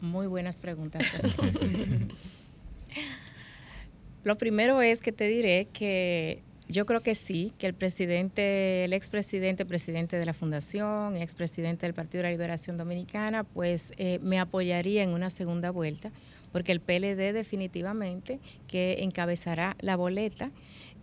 Muy 0.01 0.27
buenas 0.27 0.57
preguntas. 0.57 1.07
Lo 4.24 4.36
primero 4.36 4.82
es 4.82 5.01
que 5.01 5.12
te 5.12 5.28
diré 5.28 5.69
que 5.73 6.43
yo 6.71 6.87
creo 6.87 7.03
que 7.03 7.15
sí, 7.15 7.53
que 7.59 7.67
el 7.67 7.75
presidente, 7.75 8.85
el 8.85 8.93
expresidente, 8.93 9.67
presidente 9.67 10.17
de 10.17 10.25
la 10.25 10.35
Fundación, 10.35 11.17
expresidente 11.17 11.87
del 11.87 11.95
Partido 11.95 12.23
de 12.23 12.29
la 12.29 12.31
Liberación 12.31 12.77
Dominicana, 12.77 13.45
pues 13.45 13.93
eh, 13.97 14.21
me 14.23 14.39
apoyaría 14.39 15.03
en 15.03 15.11
una 15.11 15.31
segunda 15.31 15.71
vuelta, 15.71 16.13
porque 16.53 16.73
el 16.73 16.81
PLD 16.81 17.33
definitivamente 17.33 18.39
que 18.69 19.03
encabezará 19.03 19.77
la 19.81 19.97
boleta. 19.97 20.51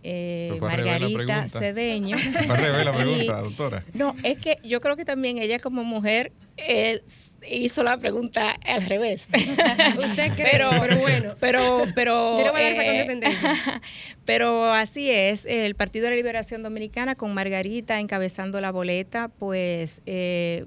Eh, 0.02 0.48
Pero 0.52 0.66
la 0.68 0.76
Margarita 0.76 1.06
pregunta. 1.24 1.48
Cedeño. 1.48 2.18
Fue 2.46 2.54
al 2.56 2.62
revés 2.62 2.84
la 2.84 2.90
Y- 2.92 2.96
pregunta, 2.96 3.40
doctora. 3.40 3.84
no, 3.94 4.14
es 4.22 4.38
que 4.38 4.56
yo 4.62 4.80
creo 4.80 4.96
que 4.96 5.04
también 5.04 5.38
ella 5.38 5.58
como 5.58 5.84
mujer 5.84 6.32
eh, 6.56 7.02
hizo 7.50 7.82
la 7.84 7.98
pregunta 7.98 8.50
al 8.66 8.82
revés. 8.86 9.28
Usted 9.32 10.32
cree, 10.34 10.48
pero 10.50 10.70
bueno. 10.98 11.34
Pero, 11.38 11.84
pero. 11.94 12.38
Yo 12.38 12.44
le 12.46 12.50
voy 12.50 12.60
a 12.60 12.64
dar 12.64 12.72
esa 12.72 12.82
eh, 12.82 12.86
condescendencia. 12.86 13.82
pero 14.24 14.72
así 14.72 15.10
es, 15.10 15.46
el 15.46 15.74
Partido 15.76 16.04
de 16.04 16.10
la 16.10 16.16
Liberación 16.16 16.62
Dominicana 16.62 17.14
con 17.14 17.32
Margarita 17.34 18.00
encabezando 18.00 18.60
la 18.60 18.72
boleta, 18.72 19.28
pues 19.28 20.00
eh, 20.06 20.66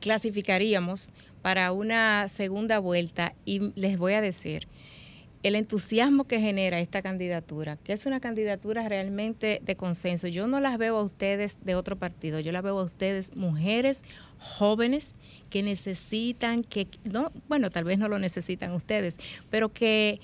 clasificaríamos 0.00 1.12
para 1.42 1.72
una 1.72 2.28
segunda 2.28 2.78
vuelta 2.78 3.34
y 3.44 3.72
les 3.74 3.98
voy 3.98 4.14
a 4.14 4.20
decir, 4.20 4.68
el 5.42 5.56
entusiasmo 5.56 6.24
que 6.24 6.40
genera 6.40 6.78
esta 6.78 7.02
candidatura, 7.02 7.76
que 7.76 7.92
es 7.92 8.06
una 8.06 8.20
candidatura 8.20 8.88
realmente 8.88 9.60
de 9.64 9.76
consenso. 9.76 10.28
Yo 10.28 10.46
no 10.46 10.60
las 10.60 10.78
veo 10.78 10.96
a 10.96 11.02
ustedes 11.02 11.58
de 11.64 11.74
otro 11.74 11.96
partido, 11.96 12.38
yo 12.38 12.52
las 12.52 12.62
veo 12.62 12.78
a 12.78 12.84
ustedes 12.84 13.34
mujeres 13.34 14.02
jóvenes 14.38 15.16
que 15.50 15.62
necesitan, 15.62 16.62
que 16.62 16.86
no, 17.04 17.32
bueno, 17.48 17.70
tal 17.70 17.84
vez 17.84 17.98
no 17.98 18.08
lo 18.08 18.18
necesitan 18.18 18.72
ustedes, 18.72 19.18
pero 19.50 19.72
que 19.72 20.20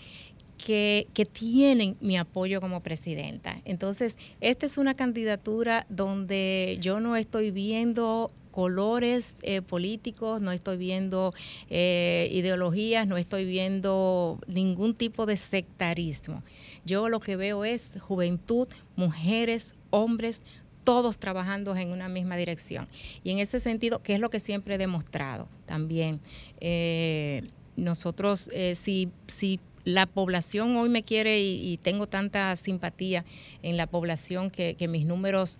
que, 0.59 1.07
tienen 1.33 1.97
mi 2.01 2.17
apoyo 2.17 2.61
como 2.61 2.83
presidenta. 2.83 3.61
Entonces, 3.65 4.19
esta 4.41 4.67
es 4.67 4.77
una 4.77 4.95
candidatura 4.95 5.87
donde 5.89 6.79
yo 6.81 7.01
no 7.01 7.17
estoy 7.17 7.51
viendo 7.51 8.31
colores 8.51 9.37
eh, 9.43 9.63
políticos, 9.63 10.41
no 10.41 10.51
estoy 10.51 10.77
viendo 10.77 11.33
eh, 11.71 12.29
ideologías, 12.33 13.07
no 13.07 13.17
estoy 13.17 13.45
viendo 13.45 14.41
ningún 14.49 14.95
tipo 14.95 15.27
de 15.27 15.37
sectarismo. 15.37 16.43
Yo 16.85 17.09
lo 17.09 17.21
que 17.21 17.37
veo 17.37 17.65
es 17.65 17.95
juventud, 18.01 18.67
mujeres, 18.97 19.75
hombres, 19.91 20.43
todos 20.83 21.19
trabajando 21.19 21.77
en 21.77 21.93
una 21.93 22.09
misma 22.09 22.37
dirección. 22.37 22.89
Y 23.23 23.31
en 23.31 23.39
ese 23.39 23.61
sentido, 23.61 24.03
que 24.03 24.15
es 24.15 24.21
lo 24.21 24.31
que 24.31 24.41
siempre 24.41 24.75
he 24.75 24.79
demostrado 24.79 25.47
también, 25.67 26.19
eh, 26.61 27.43
nosotros, 27.77 28.51
eh, 28.53 28.75
si, 28.75 29.11
si 29.27 29.61
la 29.89 30.05
población 30.05 30.77
hoy 30.77 30.91
me 30.91 31.01
quiere 31.01 31.41
y, 31.41 31.79
tengo 31.79 32.07
tanta 32.07 32.55
simpatía 32.57 33.25
en 33.63 33.79
la 33.79 33.87
población 33.87 34.51
que, 34.51 34.75
que 34.75 34.87
mis 34.87 35.07
números 35.07 35.59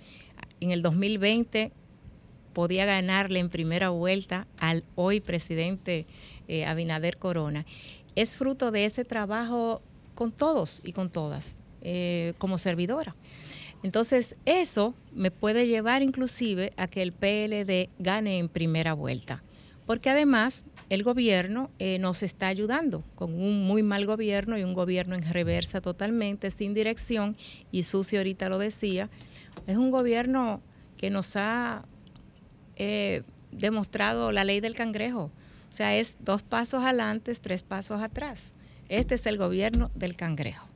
en 0.61 0.71
el 0.71 0.83
2020 0.83 1.73
podía 2.53 2.85
ganarle 2.85 3.39
en 3.39 3.49
primera 3.49 3.89
vuelta 3.89 4.47
al 4.59 4.85
hoy 4.97 5.21
presidente 5.21 6.05
eh, 6.47 6.67
Abinader 6.67 7.17
Corona, 7.17 7.65
es 8.17 8.37
fruto 8.37 8.71
de 8.71 8.85
ese 8.85 9.07
trabajo 9.07 9.81
con 10.15 10.31
todos 10.31 10.83
y 10.85 10.93
con 10.93 11.09
todas, 11.09 11.59
eh, 11.81 12.35
como 12.37 12.59
servidora. 12.59 13.17
Entonces, 13.83 14.37
eso 14.45 14.95
me 15.15 15.31
puede 15.31 15.67
llevar 15.67 16.03
inclusive 16.03 16.75
a 16.77 16.87
que 16.87 17.01
el 17.01 17.13
PLD 17.13 17.89
gane 17.99 18.37
en 18.37 18.51
primera 18.51 18.93
vuelta, 18.93 19.43
porque 19.87 20.11
además 20.11 20.67
el 20.89 21.03
gobierno 21.03 21.71
eh, 21.79 21.99
nos 21.99 22.23
está 22.23 22.47
ayudando 22.47 23.05
con 23.15 23.35
un 23.35 23.67
muy 23.67 23.83
mal 23.83 24.07
gobierno 24.07 24.57
y 24.57 24.65
un 24.65 24.75
gobierno 24.75 25.15
en 25.15 25.23
reversa 25.23 25.81
totalmente, 25.81 26.51
sin 26.51 26.75
dirección, 26.75 27.37
y 27.71 27.83
Susi 27.83 28.17
ahorita 28.17 28.49
lo 28.49 28.59
decía, 28.59 29.11
es 29.67 29.77
un 29.77 29.91
gobierno 29.91 30.63
que 30.97 31.11
nos 31.11 31.37
ha 31.37 31.85
eh, 32.77 33.23
demostrado 33.53 34.33
la 34.33 34.45
ley 34.45 34.61
del 34.61 34.75
cangrejo. 34.75 35.31
O 35.69 35.73
sea, 35.73 35.95
es 35.97 36.17
dos 36.21 36.43
pasos 36.43 36.83
adelante, 36.83 37.35
tres 37.35 37.63
pasos 37.63 38.03
atrás. 38.03 38.55
Este 38.89 39.17
es 39.17 39.27
el 39.27 39.37
gobierno 39.37 39.91
del 39.95 40.17
cangrejo. 40.17 40.67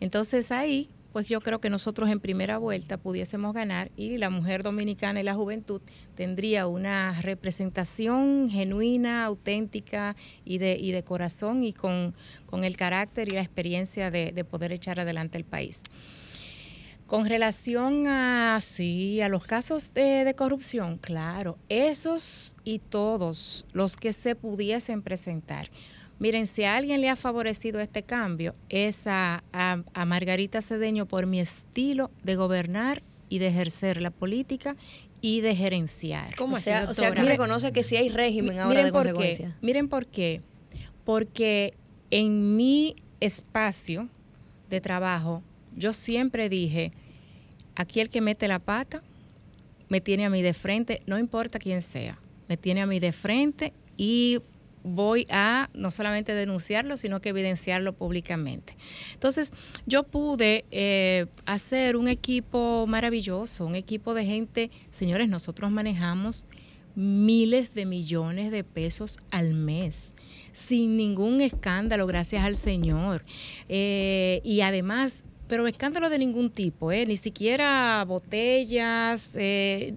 Entonces 0.00 0.52
ahí, 0.52 0.90
pues 1.16 1.28
yo 1.28 1.40
creo 1.40 1.62
que 1.62 1.70
nosotros 1.70 2.10
en 2.10 2.20
primera 2.20 2.58
vuelta 2.58 2.98
pudiésemos 2.98 3.54
ganar 3.54 3.90
y 3.96 4.18
la 4.18 4.28
mujer 4.28 4.62
dominicana 4.62 5.18
y 5.18 5.22
la 5.22 5.32
juventud 5.32 5.80
tendría 6.14 6.66
una 6.66 7.18
representación 7.22 8.50
genuina, 8.50 9.24
auténtica 9.24 10.14
y 10.44 10.58
de, 10.58 10.76
y 10.76 10.92
de 10.92 11.04
corazón 11.04 11.64
y 11.64 11.72
con, 11.72 12.14
con 12.44 12.64
el 12.64 12.76
carácter 12.76 13.28
y 13.28 13.30
la 13.30 13.40
experiencia 13.40 14.10
de, 14.10 14.30
de 14.30 14.44
poder 14.44 14.72
echar 14.72 15.00
adelante 15.00 15.38
el 15.38 15.44
país. 15.44 15.84
Con 17.06 17.24
relación 17.24 18.06
a, 18.08 18.58
sí, 18.60 19.22
a 19.22 19.30
los 19.30 19.46
casos 19.46 19.94
de 19.94 20.34
corrupción, 20.36 20.98
claro, 20.98 21.56
esos 21.70 22.58
y 22.62 22.78
todos 22.78 23.64
los 23.72 23.96
que 23.96 24.12
se 24.12 24.34
pudiesen 24.34 25.00
presentar. 25.00 25.70
Miren, 26.18 26.46
si 26.46 26.64
a 26.64 26.76
alguien 26.76 27.00
le 27.00 27.10
ha 27.10 27.16
favorecido 27.16 27.78
este 27.80 28.02
cambio, 28.02 28.54
es 28.68 29.06
a, 29.06 29.44
a- 29.52 29.82
a 29.92 30.04
Margarita 30.06 30.62
Cedeño 30.62 31.06
por 31.06 31.26
mi 31.26 31.40
estilo 31.40 32.10
de 32.22 32.36
gobernar 32.36 33.02
y 33.28 33.38
de 33.38 33.48
ejercer 33.48 34.00
la 34.00 34.10
política 34.10 34.76
y 35.20 35.40
de 35.42 35.54
gerenciar. 35.54 36.34
¿Cómo 36.36 36.54
O 36.54 36.56
así, 36.56 36.64
sea- 36.64 36.88
o 36.88 36.94
sea, 36.94 37.12
que 37.12 37.22
reconoce 37.22 37.72
que 37.72 37.82
sí 37.82 37.96
hay 37.96 38.08
régimen 38.08 38.58
ahora 38.58 38.84
de 38.84 38.90
miren 38.90 38.92
por 39.12 39.22
qué. 39.22 39.48
Miren 39.60 39.88
por 39.88 40.06
qué. 40.06 40.40
Porque 41.04 41.72
en 42.10 42.56
mi 42.56 42.96
espacio 43.20 44.08
de 44.70 44.80
trabajo, 44.80 45.42
yo 45.76 45.92
siempre 45.92 46.48
dije, 46.48 46.92
aquí 47.74 48.00
el 48.00 48.08
que 48.08 48.20
mete 48.20 48.48
la 48.48 48.58
pata 48.58 49.02
me 49.88 50.00
tiene 50.00 50.24
a 50.24 50.30
mí 50.30 50.40
de 50.42 50.54
frente, 50.54 51.02
no 51.06 51.18
importa 51.18 51.58
quién 51.58 51.82
sea, 51.82 52.18
me 52.48 52.56
tiene 52.56 52.80
a 52.82 52.86
mí 52.86 52.98
de 53.00 53.12
frente 53.12 53.72
y 53.96 54.38
voy 54.86 55.26
a 55.30 55.68
no 55.74 55.90
solamente 55.90 56.34
denunciarlo, 56.34 56.96
sino 56.96 57.20
que 57.20 57.30
evidenciarlo 57.30 57.92
públicamente. 57.92 58.76
Entonces, 59.12 59.52
yo 59.86 60.04
pude 60.04 60.64
eh, 60.70 61.26
hacer 61.44 61.96
un 61.96 62.08
equipo 62.08 62.86
maravilloso, 62.86 63.66
un 63.66 63.74
equipo 63.74 64.14
de 64.14 64.24
gente, 64.24 64.70
señores, 64.90 65.28
nosotros 65.28 65.70
manejamos 65.70 66.46
miles 66.94 67.74
de 67.74 67.84
millones 67.84 68.50
de 68.50 68.64
pesos 68.64 69.18
al 69.30 69.52
mes, 69.52 70.14
sin 70.52 70.96
ningún 70.96 71.40
escándalo, 71.42 72.06
gracias 72.06 72.44
al 72.44 72.56
Señor. 72.56 73.22
Eh, 73.68 74.40
y 74.44 74.62
además, 74.62 75.22
pero 75.46 75.66
escándalo 75.68 76.08
de 76.08 76.18
ningún 76.18 76.50
tipo, 76.50 76.90
eh, 76.90 77.04
ni 77.06 77.16
siquiera 77.16 78.04
botellas, 78.06 79.32
eh, 79.36 79.96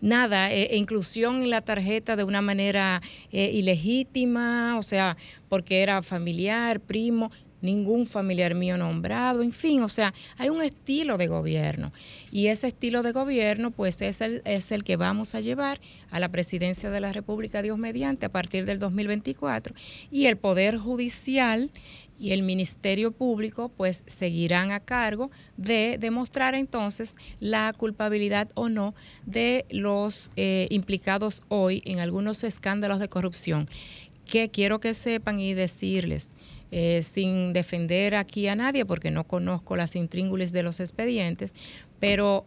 nada, 0.00 0.52
eh, 0.52 0.76
inclusión 0.76 1.42
en 1.42 1.50
la 1.50 1.60
tarjeta 1.60 2.16
de 2.16 2.24
una 2.24 2.42
manera 2.42 3.02
eh, 3.32 3.50
ilegítima, 3.52 4.76
o 4.78 4.82
sea, 4.82 5.16
porque 5.48 5.82
era 5.82 6.02
familiar, 6.02 6.80
primo, 6.80 7.30
ningún 7.60 8.06
familiar 8.06 8.54
mío 8.54 8.76
nombrado, 8.76 9.42
en 9.42 9.52
fin, 9.52 9.82
o 9.82 9.88
sea, 9.88 10.14
hay 10.38 10.48
un 10.48 10.62
estilo 10.62 11.18
de 11.18 11.26
gobierno. 11.26 11.92
Y 12.32 12.46
ese 12.46 12.68
estilo 12.68 13.02
de 13.02 13.12
gobierno 13.12 13.70
pues 13.70 14.00
es 14.02 14.20
el, 14.20 14.42
es 14.44 14.72
el 14.72 14.84
que 14.84 14.96
vamos 14.96 15.34
a 15.34 15.40
llevar 15.40 15.80
a 16.10 16.20
la 16.20 16.28
presidencia 16.28 16.90
de 16.90 17.00
la 17.00 17.12
República 17.12 17.62
Dios 17.62 17.78
mediante 17.78 18.26
a 18.26 18.30
partir 18.30 18.64
del 18.64 18.78
2024 18.78 19.74
y 20.10 20.26
el 20.26 20.36
Poder 20.36 20.78
Judicial 20.78 21.70
y 22.20 22.32
el 22.32 22.42
Ministerio 22.42 23.12
Público 23.12 23.70
pues 23.76 24.04
seguirán 24.06 24.70
a 24.70 24.80
cargo 24.80 25.30
de 25.56 25.96
demostrar 25.98 26.54
entonces 26.54 27.16
la 27.40 27.72
culpabilidad 27.72 28.50
o 28.54 28.68
no 28.68 28.94
de 29.24 29.64
los 29.70 30.30
eh, 30.36 30.68
implicados 30.70 31.42
hoy 31.48 31.82
en 31.86 31.98
algunos 31.98 32.44
escándalos 32.44 33.00
de 33.00 33.08
corrupción. 33.08 33.66
Que 34.26 34.50
quiero 34.50 34.78
que 34.78 34.94
sepan 34.94 35.40
y 35.40 35.54
decirles, 35.54 36.28
eh, 36.72 37.02
sin 37.02 37.52
defender 37.52 38.14
aquí 38.14 38.46
a 38.46 38.54
nadie 38.54 38.84
porque 38.84 39.10
no 39.10 39.24
conozco 39.24 39.74
las 39.74 39.96
intríngulis 39.96 40.52
de 40.52 40.62
los 40.62 40.78
expedientes, 40.78 41.52
pero 41.98 42.46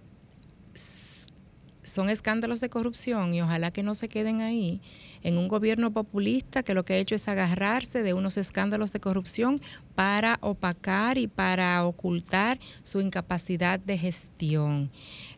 son 1.94 2.10
escándalos 2.10 2.60
de 2.60 2.70
corrupción 2.70 3.36
y 3.36 3.44
ojalá 3.44 3.70
que 3.70 3.84
no 3.84 3.94
se 3.94 4.07
queden 4.07 4.41
ahí 4.41 4.82
en 5.22 5.38
un 5.38 5.48
gobierno 5.48 5.91
populista 5.91 6.64
que 6.64 6.74
lo 6.74 6.84
que 6.84 6.94
ha 6.94 6.98
hecho 6.98 7.14
es 7.14 7.28
agarrarse 7.28 8.02
de 8.02 8.15
unos 8.15 8.36
escándalos 8.38 8.91
de 8.94 8.99
corrupción 8.99 9.61
para 9.94 10.40
opacar 10.41 11.20
y 11.20 11.28
para 11.28 11.86
ocultar 11.86 12.60
su 12.82 12.99
incapacidad 12.99 13.80
de 13.80 13.99
gestión. 13.99 14.90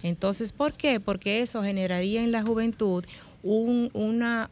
Entonces, 0.02 0.54
¿por 0.54 0.72
qué? 0.72 1.02
Porque 1.02 1.42
eso 1.42 1.62
generaría 1.62 2.24
en 2.24 2.32
la 2.32 2.42
juventud 2.42 3.04
un, 3.44 3.90
una, 3.92 4.50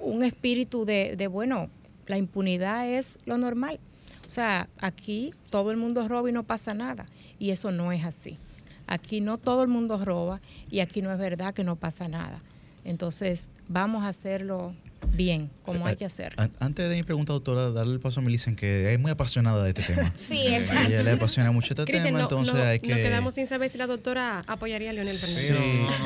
un 0.00 0.24
espíritu 0.24 0.84
de, 0.84 1.14
de, 1.16 1.28
bueno, 1.28 1.70
la 2.08 2.18
impunidad 2.18 2.88
es 2.90 3.20
lo 3.26 3.38
normal. 3.38 3.78
O 4.26 4.30
sea, 4.30 4.68
aquí 4.80 5.32
todo 5.50 5.70
el 5.70 5.76
mundo 5.76 6.08
roba 6.08 6.28
y 6.28 6.32
no 6.32 6.42
pasa 6.42 6.74
nada. 6.74 7.06
Y 7.38 7.50
eso 7.50 7.70
no 7.70 7.92
es 7.92 8.04
así. 8.04 8.38
Aquí 8.86 9.20
no 9.20 9.38
todo 9.38 9.62
el 9.62 9.68
mundo 9.68 10.04
roba 10.04 10.40
y 10.70 10.80
aquí 10.80 11.02
no 11.02 11.12
es 11.12 11.18
verdad 11.18 11.54
que 11.54 11.64
no 11.64 11.76
pasa 11.76 12.08
nada. 12.08 12.40
Entonces, 12.84 13.48
vamos 13.68 14.04
a 14.04 14.08
hacerlo 14.08 14.74
bien, 15.12 15.50
como 15.62 15.86
hay 15.86 15.96
que 15.96 16.04
hacer. 16.04 16.34
An- 16.36 16.52
Antes 16.60 16.88
de 16.88 16.96
mi 16.96 17.02
pregunta, 17.02 17.32
doctora, 17.32 17.70
darle 17.70 17.94
el 17.94 18.00
paso 18.00 18.20
a 18.20 18.22
Melissa, 18.22 18.54
que 18.56 18.92
es 18.92 18.98
muy 18.98 19.10
apasionada 19.10 19.62
de 19.64 19.70
este 19.70 19.82
tema. 19.94 20.12
Sí, 20.28 20.38
Eh, 20.48 20.56
exacto. 20.56 20.88
ella 20.88 21.02
le 21.02 21.10
apasiona 21.12 21.50
mucho 21.52 21.68
este 21.70 21.84
Cristian, 21.84 22.04
tema, 22.06 22.18
no- 22.18 22.24
entonces 22.24 22.54
no- 22.54 22.62
hay 22.62 22.78
que... 22.80 22.88
Nos 22.88 22.98
quedamos 22.98 23.34
sin 23.34 23.46
saber 23.46 23.68
si 23.70 23.78
la 23.78 23.86
doctora 23.86 24.42
apoyaría 24.46 24.90
a 24.90 24.92
Leonel 24.92 25.16
Fernández. 25.16 25.46
Sí, 25.46 25.52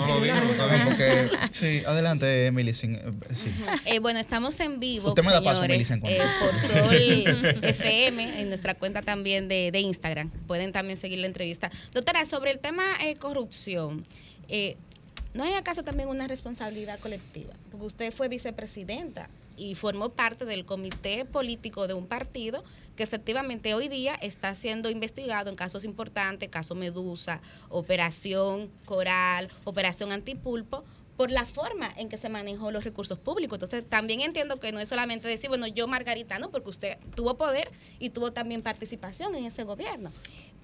porque- 0.07 1.31
sí, 1.51 1.83
adelante, 1.87 2.51
Melissa. 2.53 2.87
eh, 2.87 3.13
Sí. 3.33 3.51
Eh, 3.87 3.99
bueno, 4.01 4.19
estamos 4.21 4.59
en 4.61 4.81
vivo, 4.81 5.09
Usted 5.09 5.23
me 5.25 5.31
da 5.33 5.43
paso, 5.43 5.63
señores, 5.63 5.91
Melissa, 5.91 5.95
en 5.95 6.03
eh, 6.05 6.19
por 6.41 6.59
Sol 6.59 7.65
FM, 7.65 8.41
en 8.41 8.49
nuestra 8.49 8.75
cuenta 8.75 9.03
también 9.03 9.49
de, 9.49 9.71
de 9.73 9.81
Instagram. 9.81 10.31
Pueden 10.47 10.73
también 10.73 10.99
seguir 10.99 11.19
la 11.21 11.27
entrevista. 11.27 11.71
Doctora, 11.93 12.25
sobre 12.27 12.51
el 12.51 12.59
tema 12.59 12.85
eh, 13.05 13.17
corrupción, 13.17 14.05
eh, 14.49 14.77
¿no 15.35 15.45
hay 15.45 15.55
acaso 15.55 15.83
también 15.83 16.09
una 16.09 16.27
responsabilidad 16.27 16.99
colectiva? 17.01 17.55
Porque 17.71 17.87
usted 17.87 18.13
fue 18.13 18.29
vicepresidenta 18.29 19.29
y 19.57 19.75
formó 19.75 20.11
parte 20.11 20.45
del 20.45 20.65
comité 20.65 21.25
político 21.25 21.89
de 21.89 21.95
un 21.95 22.07
partido 22.07 22.65
que 22.97 23.03
efectivamente 23.05 23.75
hoy 23.75 23.89
día 23.89 24.15
está 24.17 24.55
siendo 24.55 24.91
investigado 24.91 25.51
en 25.51 25.57
casos 25.57 25.85
importantes, 25.85 26.49
caso 26.49 26.75
Medusa, 26.75 27.41
Operación 27.69 28.71
Coral, 28.87 29.49
Operación 29.65 30.11
Antipulpo, 30.11 30.85
por 31.17 31.31
la 31.33 31.45
forma 31.45 31.93
en 31.97 32.09
que 32.09 32.17
se 32.17 32.29
manejó 32.29 32.71
los 32.71 32.85
recursos 32.85 33.19
públicos. 33.19 33.57
Entonces, 33.57 33.85
también 33.89 34.21
entiendo 34.21 34.59
que 34.59 34.71
no 34.71 34.79
es 34.79 34.89
solamente 34.89 35.27
decir, 35.27 35.49
bueno, 35.49 35.67
yo 35.67 35.89
Margarita, 35.89 36.39
no, 36.39 36.51
porque 36.51 36.71
usted 36.71 36.97
tuvo 37.17 37.37
poder 37.37 37.71
y 37.99 38.11
tuvo 38.11 38.33
también 38.33 38.63
participación 38.63 39.35
en 39.35 39.45
ese 39.45 39.65
gobierno. 39.65 40.11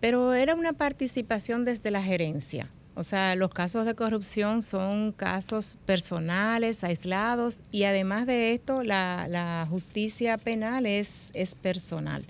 Pero 0.00 0.32
era 0.32 0.54
una 0.54 0.72
participación 0.72 1.64
desde 1.64 1.90
la 1.90 2.02
gerencia. 2.02 2.70
O 2.96 3.02
sea, 3.02 3.34
los 3.34 3.50
casos 3.50 3.86
de 3.86 3.94
corrupción 3.94 4.62
son 4.62 5.12
casos 5.12 5.78
personales, 5.84 6.84
aislados, 6.84 7.58
y 7.72 7.84
además 7.84 8.26
de 8.26 8.52
esto, 8.54 8.82
la, 8.84 9.26
la 9.28 9.66
justicia 9.68 10.38
penal 10.38 10.86
es, 10.86 11.30
es 11.34 11.54
personal. 11.56 12.24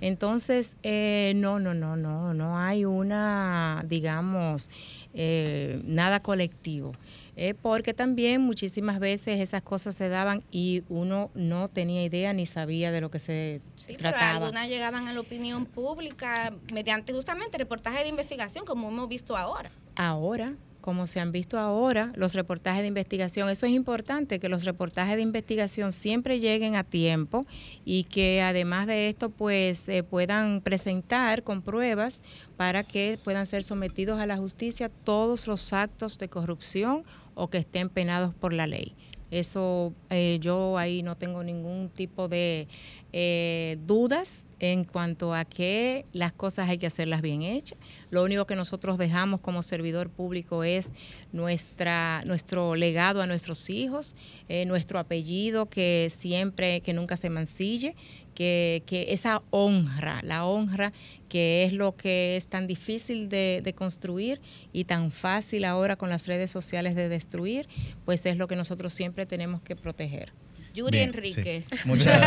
Entonces, 0.00 0.76
eh, 0.82 1.32
no, 1.36 1.60
no, 1.60 1.74
no, 1.74 1.96
no, 1.96 2.34
no 2.34 2.58
hay 2.58 2.84
una, 2.84 3.84
digamos, 3.86 4.70
eh, 5.14 5.80
nada 5.84 6.20
colectivo. 6.20 6.92
Eh, 7.36 7.54
porque 7.54 7.94
también 7.94 8.40
muchísimas 8.42 8.98
veces 8.98 9.40
esas 9.40 9.62
cosas 9.62 9.94
se 9.94 10.08
daban 10.08 10.42
y 10.50 10.82
uno 10.88 11.30
no 11.34 11.68
tenía 11.68 12.02
idea 12.04 12.32
ni 12.34 12.44
sabía 12.44 12.90
de 12.90 13.00
lo 13.00 13.10
que 13.10 13.18
se 13.18 13.60
Sí, 13.76 13.94
pero 13.96 14.10
trataba. 14.10 14.36
algunas 14.44 14.68
llegaban 14.68 15.06
a 15.08 15.14
la 15.14 15.20
opinión 15.20 15.64
pública 15.64 16.52
mediante 16.72 17.12
justamente 17.14 17.56
reportajes 17.56 18.02
de 18.02 18.08
investigación, 18.08 18.64
como 18.66 18.88
hemos 18.88 19.08
visto 19.08 19.36
ahora. 19.36 19.70
Ahora, 20.00 20.54
como 20.80 21.06
se 21.06 21.20
han 21.20 21.30
visto 21.30 21.58
ahora, 21.58 22.10
los 22.16 22.34
reportajes 22.34 22.80
de 22.80 22.88
investigación. 22.88 23.50
Eso 23.50 23.66
es 23.66 23.72
importante, 23.72 24.38
que 24.38 24.48
los 24.48 24.64
reportajes 24.64 25.16
de 25.16 25.22
investigación 25.22 25.92
siempre 25.92 26.40
lleguen 26.40 26.74
a 26.74 26.84
tiempo 26.84 27.44
y 27.84 28.04
que 28.04 28.40
además 28.40 28.86
de 28.86 29.08
esto, 29.08 29.28
pues 29.28 29.78
se 29.78 30.02
puedan 30.02 30.62
presentar 30.62 31.42
con 31.42 31.60
pruebas 31.60 32.22
para 32.56 32.82
que 32.82 33.18
puedan 33.22 33.46
ser 33.46 33.62
sometidos 33.62 34.18
a 34.20 34.26
la 34.26 34.38
justicia 34.38 34.88
todos 34.88 35.46
los 35.46 35.74
actos 35.74 36.16
de 36.16 36.30
corrupción 36.30 37.04
o 37.34 37.50
que 37.50 37.58
estén 37.58 37.90
penados 37.90 38.34
por 38.34 38.54
la 38.54 38.66
ley. 38.66 38.94
Eso 39.30 39.94
eh, 40.10 40.38
yo 40.40 40.76
ahí 40.76 41.02
no 41.02 41.16
tengo 41.16 41.42
ningún 41.42 41.88
tipo 41.88 42.28
de 42.28 42.66
eh, 43.12 43.78
dudas 43.86 44.46
en 44.58 44.84
cuanto 44.84 45.34
a 45.34 45.44
que 45.44 46.04
las 46.12 46.32
cosas 46.32 46.68
hay 46.68 46.78
que 46.78 46.86
hacerlas 46.86 47.22
bien 47.22 47.42
hechas. 47.42 47.78
Lo 48.10 48.22
único 48.22 48.46
que 48.46 48.56
nosotros 48.56 48.98
dejamos 48.98 49.40
como 49.40 49.62
servidor 49.62 50.10
público 50.10 50.64
es 50.64 50.92
nuestra, 51.32 52.22
nuestro 52.26 52.74
legado 52.74 53.22
a 53.22 53.26
nuestros 53.26 53.70
hijos, 53.70 54.16
eh, 54.48 54.64
nuestro 54.66 54.98
apellido 54.98 55.66
que 55.66 56.08
siempre, 56.10 56.80
que 56.80 56.92
nunca 56.92 57.16
se 57.16 57.30
mancille, 57.30 57.94
que, 58.40 58.82
que 58.86 59.12
esa 59.12 59.42
honra, 59.50 60.20
la 60.22 60.46
honra 60.46 60.94
que 61.28 61.64
es 61.64 61.74
lo 61.74 61.94
que 61.94 62.38
es 62.38 62.46
tan 62.46 62.66
difícil 62.66 63.28
de, 63.28 63.60
de 63.62 63.74
construir 63.74 64.40
y 64.72 64.84
tan 64.84 65.12
fácil 65.12 65.66
ahora 65.66 65.96
con 65.96 66.08
las 66.08 66.26
redes 66.26 66.50
sociales 66.50 66.94
de 66.94 67.10
destruir, 67.10 67.68
pues 68.06 68.24
es 68.24 68.38
lo 68.38 68.48
que 68.48 68.56
nosotros 68.56 68.94
siempre 68.94 69.26
tenemos 69.26 69.60
que 69.60 69.76
proteger. 69.76 70.32
Yuri 70.74 70.92
Bien, 70.98 71.08
Enrique. 71.10 71.64
sí. 71.70 71.78
Muchas, 71.84 72.18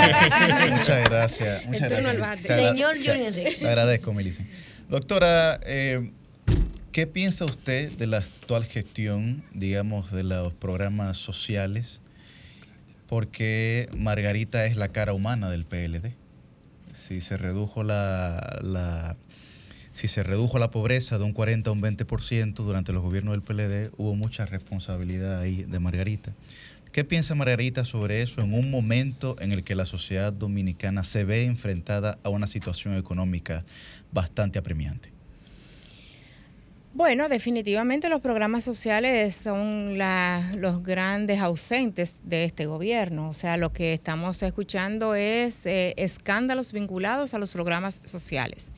muchas 0.69 1.09
gracias. 1.09 1.65
Muchas 1.65 1.89
gracias. 1.89 2.19
bate. 2.19 2.41
Te 2.43 2.53
agra- 2.53 2.69
Señor 2.73 2.97
Yuri 2.97 3.23
Enrique. 3.25 3.55
Te 3.59 3.67
agradezco, 3.67 4.13
Melissa. 4.13 4.43
Doctora, 4.89 5.59
eh, 5.65 6.11
¿qué 6.91 7.07
piensa 7.07 7.43
usted 7.45 7.91
de 7.93 8.05
la 8.05 8.17
actual 8.17 8.65
gestión, 8.65 9.43
digamos, 9.55 10.11
de 10.11 10.21
los 10.23 10.53
programas 10.53 11.17
sociales? 11.17 12.01
Porque 13.13 13.89
Margarita 13.95 14.65
es 14.65 14.75
la 14.75 14.87
cara 14.87 15.13
humana 15.13 15.51
del 15.51 15.65
PLD. 15.65 16.15
Si 16.95 17.21
se 17.21 17.37
redujo 17.37 17.83
la, 17.83 19.15
si 19.91 20.07
se 20.07 20.23
redujo 20.23 20.57
la 20.57 20.71
pobreza 20.71 21.19
de 21.19 21.23
un 21.23 21.31
40 21.31 21.69
a 21.69 21.73
un 21.73 21.79
20% 21.83 22.55
durante 22.55 22.91
los 22.91 23.03
gobiernos 23.03 23.35
del 23.35 23.43
PLD, 23.43 23.91
hubo 23.97 24.15
mucha 24.15 24.47
responsabilidad 24.47 25.39
ahí 25.39 25.61
de 25.61 25.77
Margarita. 25.77 26.33
¿Qué 26.91 27.03
piensa 27.03 27.35
Margarita 27.35 27.85
sobre 27.85 28.23
eso 28.23 28.41
en 28.41 28.51
un 28.51 28.71
momento 28.71 29.35
en 29.39 29.51
el 29.51 29.63
que 29.63 29.75
la 29.75 29.85
sociedad 29.85 30.33
dominicana 30.33 31.03
se 31.03 31.23
ve 31.23 31.45
enfrentada 31.45 32.17
a 32.23 32.29
una 32.29 32.47
situación 32.47 32.95
económica 32.95 33.63
bastante 34.11 34.57
apremiante? 34.57 35.12
Bueno, 36.95 37.27
definitivamente 37.27 38.07
los 38.07 38.21
programas 38.21 38.63
sociales 38.63 39.35
son 39.35 39.97
los 39.97 40.83
grandes 40.83 41.39
ausentes 41.39 42.19
de 42.23 42.43
este 42.43 42.67
gobierno. 42.67 43.29
O 43.29 43.33
sea, 43.33 43.57
lo 43.57 43.73
que 43.73 43.93
estamos 43.93 44.43
escuchando 44.43 45.15
es 45.15 45.65
eh, 45.65 45.95
escándalos 45.97 46.71
vinculados 46.71 47.33
a 47.33 47.39
los 47.39 47.51
programas 47.51 47.99
sociales. 48.03 48.73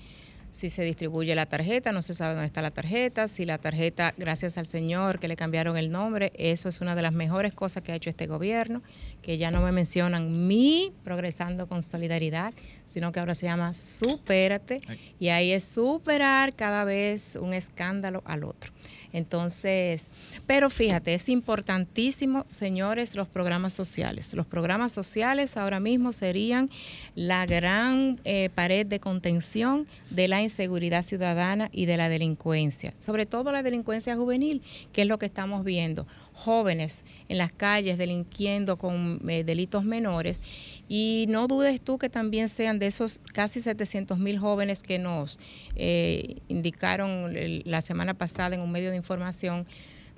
Si 0.56 0.70
se 0.70 0.84
distribuye 0.84 1.36
la 1.36 1.48
tarjeta, 1.48 1.92
no 1.92 2.02
se 2.02 2.14
sabe 2.14 2.34
dónde 2.34 2.46
está 2.46 2.62
la 2.62 2.72
tarjeta. 2.72 3.28
Si 3.28 3.44
la 3.44 3.58
tarjeta, 3.58 4.14
gracias 4.18 4.58
al 4.58 4.66
Señor 4.66 5.20
que 5.20 5.28
le 5.28 5.36
cambiaron 5.36 5.76
el 5.76 5.92
nombre, 5.92 6.32
eso 6.34 6.70
es 6.70 6.80
una 6.80 6.96
de 6.96 7.02
las 7.02 7.12
mejores 7.12 7.54
cosas 7.54 7.84
que 7.84 7.92
ha 7.92 7.96
hecho 7.96 8.10
este 8.10 8.26
gobierno, 8.26 8.82
que 9.22 9.38
ya 9.38 9.52
no 9.52 9.60
me 9.60 9.74
mencionan 9.74 10.48
mi 10.48 10.94
progresando 11.04 11.68
con 11.68 11.84
solidaridad, 11.84 12.54
sino 12.86 13.12
que 13.12 13.20
ahora 13.20 13.36
se 13.36 13.48
llama 13.48 13.74
Supérate. 13.74 14.80
Y 15.20 15.28
ahí 15.28 15.52
es 15.52 15.66
superar 15.66 16.56
cada 16.56 16.86
vez 16.86 17.36
un 17.36 17.54
escándalo 17.54 18.24
al 18.26 18.46
otro. 18.46 18.72
Entonces, 19.12 20.10
pero 20.46 20.70
fíjate, 20.70 21.14
es 21.14 21.30
importantísimo, 21.30 22.46
señores, 22.50 23.16
los 23.16 23.28
programas 23.28 23.74
sociales. 23.74 24.34
Los 24.34 24.46
programas 24.46 24.92
sociales 24.92 25.58
ahora 25.58 25.80
mismo 25.80 26.12
serían 26.12 26.70
la 27.16 27.46
gran 27.46 28.20
eh, 28.26 28.50
pared 28.54 28.86
de 28.86 29.00
contención 29.00 29.88
de 30.10 30.28
la 30.28 30.45
inseguridad 30.46 31.04
ciudadana 31.04 31.70
y 31.72 31.86
de 31.86 31.98
la 31.98 32.10
delincuencia, 32.10 32.94
sobre 32.98 33.26
todo 33.26 33.52
la 33.52 33.62
delincuencia 33.62 34.16
juvenil, 34.16 34.62
que 34.94 35.02
es 35.04 35.08
lo 35.08 35.20
que 35.20 35.26
estamos 35.26 35.64
viendo. 35.64 36.08
Jóvenes 36.34 37.04
en 37.30 37.38
las 37.38 37.52
calles 37.52 37.98
delinquiendo 37.98 38.78
con 38.78 39.22
eh, 39.30 39.44
delitos 39.44 39.84
menores 39.84 40.42
y 40.88 41.26
no 41.30 41.48
dudes 41.48 41.82
tú 41.82 41.98
que 41.98 42.10
también 42.10 42.50
sean 42.50 42.80
de 42.80 42.88
esos 42.88 43.20
casi 43.34 43.60
700 43.60 44.20
mil 44.20 44.40
jóvenes 44.40 44.84
que 44.84 45.00
nos 45.00 45.40
eh, 45.76 46.38
indicaron 46.48 47.34
la 47.66 47.82
semana 47.82 48.14
pasada 48.14 48.56
en 48.56 48.62
un 48.62 48.72
medio 48.72 48.92
de 48.92 48.98
información 48.98 49.66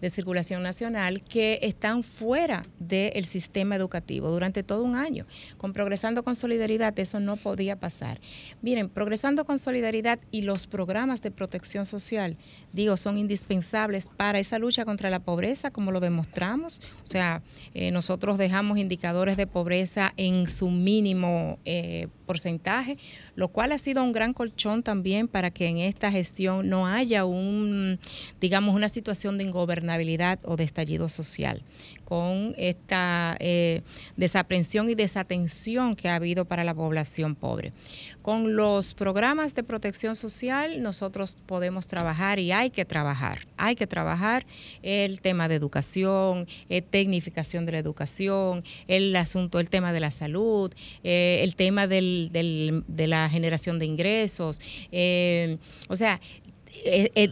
de 0.02 0.10
circulación 0.10 0.64
nacional 0.64 1.24
que 1.24 1.60
están 1.61 2.03
fuera 2.03 2.64
del 2.80 3.26
sistema 3.26 3.76
educativo 3.76 4.30
durante 4.30 4.64
todo 4.64 4.84
un 4.84 4.95
año. 4.95 5.26
Con 5.57 5.74
Progresando 5.74 6.24
con 6.24 6.36
Solidaridad 6.36 6.98
eso 6.99 7.19
no 7.19 7.36
podía 7.36 7.76
pasar. 7.76 8.19
Miren, 8.61 8.90
Progresando 8.90 9.45
con 9.45 9.57
Solidaridad 9.57 10.19
y 10.32 10.41
los 10.41 10.68
programas 10.68 11.22
de 11.22 11.32
protección 11.32 11.86
social, 11.86 12.38
digo, 12.74 12.98
son 12.98 13.18
indispensables 13.18 14.10
para 14.15 14.40
esa 14.40 14.60
lucha 14.60 14.86
contra 14.86 15.10
la 15.10 15.19
pobreza, 15.19 15.72
como 15.72 15.91
lo 15.91 15.99
demostramos. 15.99 16.82
O 17.03 17.07
sea, 17.07 17.41
eh, 17.74 17.91
nosotros 17.91 18.38
dejamos 18.38 18.78
indicadores 18.78 19.38
de 19.38 19.48
pobreza 19.48 20.14
en 20.18 20.48
su 20.48 20.69
mínimo 20.69 21.60
eh, 21.65 22.07
porcentaje, 22.28 22.98
lo 23.36 23.48
cual 23.48 23.72
ha 23.72 23.80
sido 23.80 24.04
un 24.04 24.12
gran 24.12 24.34
colchón 24.34 24.84
también 24.84 25.28
para 25.28 25.49
que 25.49 25.66
en 25.66 25.80
esta 25.80 26.12
gestión 26.12 26.70
no 26.70 26.86
haya 26.86 27.26
un, 27.26 27.99
digamos, 28.40 28.76
una 28.76 28.90
situación 28.90 29.40
de 29.40 29.45
ingobernabilidad 29.45 30.38
o 30.44 30.58
de 30.58 30.66
estallido 30.66 31.10
social 31.10 31.64
con 32.07 32.55
esta 32.57 33.35
eh, 33.41 33.81
desaprensión 34.15 34.89
y 34.89 34.95
desatención 34.95 35.93
que 35.93 36.07
ha 36.07 36.15
habido 36.15 36.45
para 36.45 36.63
la 36.63 36.73
población 36.73 37.35
pobre. 37.35 37.73
Con 38.21 38.55
los 38.55 38.93
programas 38.93 39.53
de 39.55 39.63
protección 39.63 40.15
social 40.15 40.81
nosotros 40.81 41.38
podemos 41.45 41.88
trabajar 41.88 42.39
y 42.39 42.53
hay 42.53 42.69
que 42.69 42.85
trabajar. 42.85 43.39
Hay 43.57 43.75
que 43.75 43.88
trabajar 43.88 44.45
el 44.84 45.19
tema 45.19 45.49
de 45.49 45.55
educación, 45.55 46.47
eh, 46.69 46.81
tecnificación 46.81 47.65
de 47.65 47.73
la 47.73 47.79
educación, 47.79 48.63
el 48.88 49.13
asunto, 49.13 49.59
el 49.59 49.69
tema 49.69 49.91
de 49.91 49.99
la 49.99 50.11
salud, 50.11 50.73
eh, 51.03 51.41
el 51.43 51.57
tema 51.57 51.88
de 51.88 52.84
la 52.88 53.29
generación 53.29 53.79
de 53.79 53.85
ingresos. 53.85 54.61
eh, 54.93 55.57
o 55.89 55.95
sea, 55.97 56.21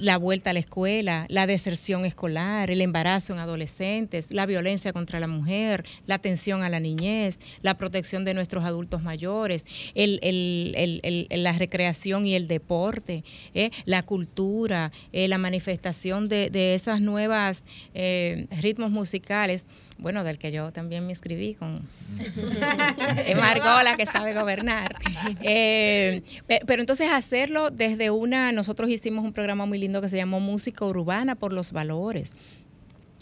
la 0.01 0.17
vuelta 0.17 0.49
a 0.49 0.53
la 0.53 0.59
escuela, 0.59 1.25
la 1.29 1.47
deserción 1.47 2.05
escolar, 2.05 2.71
el 2.71 2.81
embarazo 2.81 3.33
en 3.33 3.39
adolescentes, 3.39 4.31
la 4.31 4.45
violencia 4.45 4.93
contra 4.93 5.19
la 5.19 5.27
mujer, 5.27 5.85
la 6.07 6.15
atención 6.15 6.63
a 6.63 6.69
la 6.69 6.79
niñez, 6.79 7.39
la 7.61 7.77
protección 7.77 8.25
de 8.25 8.33
nuestros 8.33 8.63
adultos 8.65 9.01
mayores, 9.03 9.65
el- 9.95 11.27
la 11.31 11.53
recreación 11.53 12.25
y 12.25 12.35
el 12.35 12.47
deporte, 12.47 13.23
eh, 13.53 13.71
la 13.85 14.03
cultura, 14.03 14.91
eh, 15.11 15.27
la 15.27 15.37
manifestación 15.37 16.27
de, 16.29 16.49
de 16.49 16.75
esas 16.75 17.01
nuevas 17.01 17.63
eh, 17.93 18.47
ritmos 18.61 18.91
musicales, 18.91 19.67
bueno, 19.97 20.23
del 20.23 20.37
que 20.37 20.51
yo 20.51 20.71
también 20.71 21.05
me 21.05 21.11
inscribí 21.13 21.53
con 21.53 21.81
es 23.25 23.37
Margola 23.37 23.95
que 23.97 24.05
sabe 24.05 24.33
gobernar. 24.33 24.95
Eh, 25.41 26.21
pe- 26.47 26.61
pero 26.67 26.81
entonces 26.81 27.09
hacerlo 27.11 27.69
desde 27.71 28.09
una, 28.11 28.51
nosotros 28.51 28.89
hicimos 28.89 29.23
un 29.23 29.33
programa 29.33 29.65
muy 29.65 29.77
lindo 29.79 30.01
que 30.01 30.09
se 30.09 30.17
llamó 30.17 30.39
Música 30.39 30.85
Urbana 30.85 31.35
por 31.35 31.51
los 31.53 31.71
Valores. 31.71 32.33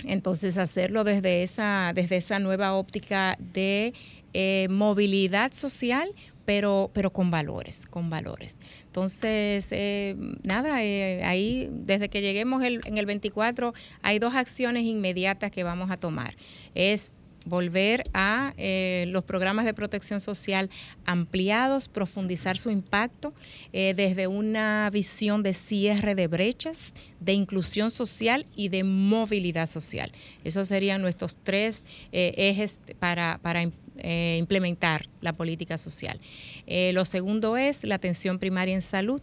Entonces 0.06 0.58
hacerlo 0.58 1.04
desde 1.04 1.44
esa, 1.44 1.92
desde 1.96 2.18
esa 2.18 2.40
nueva 2.40 2.74
óptica 2.74 3.38
de 3.40 3.94
eh, 4.34 4.68
movilidad 4.70 5.54
social, 5.54 6.10
pero, 6.46 6.92
pero 6.94 7.12
con 7.12 7.32
valores, 7.32 7.86
con 7.90 8.10
valores. 8.10 8.58
Entonces, 8.86 9.68
eh, 9.72 10.16
nada, 10.44 10.84
eh, 10.84 11.24
ahí 11.24 11.70
desde 11.72 12.10
que 12.10 12.22
lleguemos 12.22 12.64
el- 12.64 12.82
en 12.86 12.98
el 12.98 13.06
24 13.06 13.74
hay 14.02 14.20
dos 14.20 14.36
acciones 14.36 14.84
inmediatas 14.84 15.52
que 15.52 15.64
vamos 15.64 15.92
a 15.92 15.98
tomar. 15.98 16.36
Es 16.76 17.12
volver 17.46 18.04
a 18.14 18.54
eh, 18.58 19.04
los 19.10 19.26
programas 19.26 19.66
de 19.66 19.74
protección 19.74 20.22
social 20.22 20.70
ampliados, 21.06 21.90
profundizar 21.90 22.58
su 22.58 22.70
impacto 22.72 23.34
eh, 23.74 23.94
desde 23.98 24.28
una 24.28 24.90
visión 24.94 25.44
de 25.44 25.54
cierre 25.54 26.16
de 26.16 26.28
brechas, 26.28 26.94
de 27.20 27.34
inclusión 27.34 27.92
social 27.92 28.46
y 28.56 28.70
de 28.70 28.86
movilidad 28.86 29.68
social. 29.68 30.12
Esos 30.46 30.70
serían 30.70 31.02
nuestros 31.02 31.36
tres 31.36 31.86
eh, 32.14 32.34
ejes 32.38 32.80
para, 33.00 33.40
para 33.42 33.62
eh, 33.98 34.38
implementar 34.40 35.08
la 35.22 35.34
política 35.34 35.78
social. 35.78 36.20
Eh, 36.68 36.92
lo 36.94 37.06
segundo 37.06 37.58
es 37.58 37.84
la 37.84 37.96
atención 37.96 38.40
primaria 38.40 38.74
en 38.76 38.82
salud. 38.82 39.22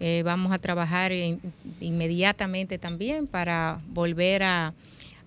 Eh, 0.00 0.22
vamos 0.24 0.52
a 0.52 0.58
trabajar 0.58 1.12
en- 1.12 1.40
inmediatamente 1.80 2.78
también 2.78 3.26
para 3.26 3.78
volver 3.88 4.42
a, 4.42 4.74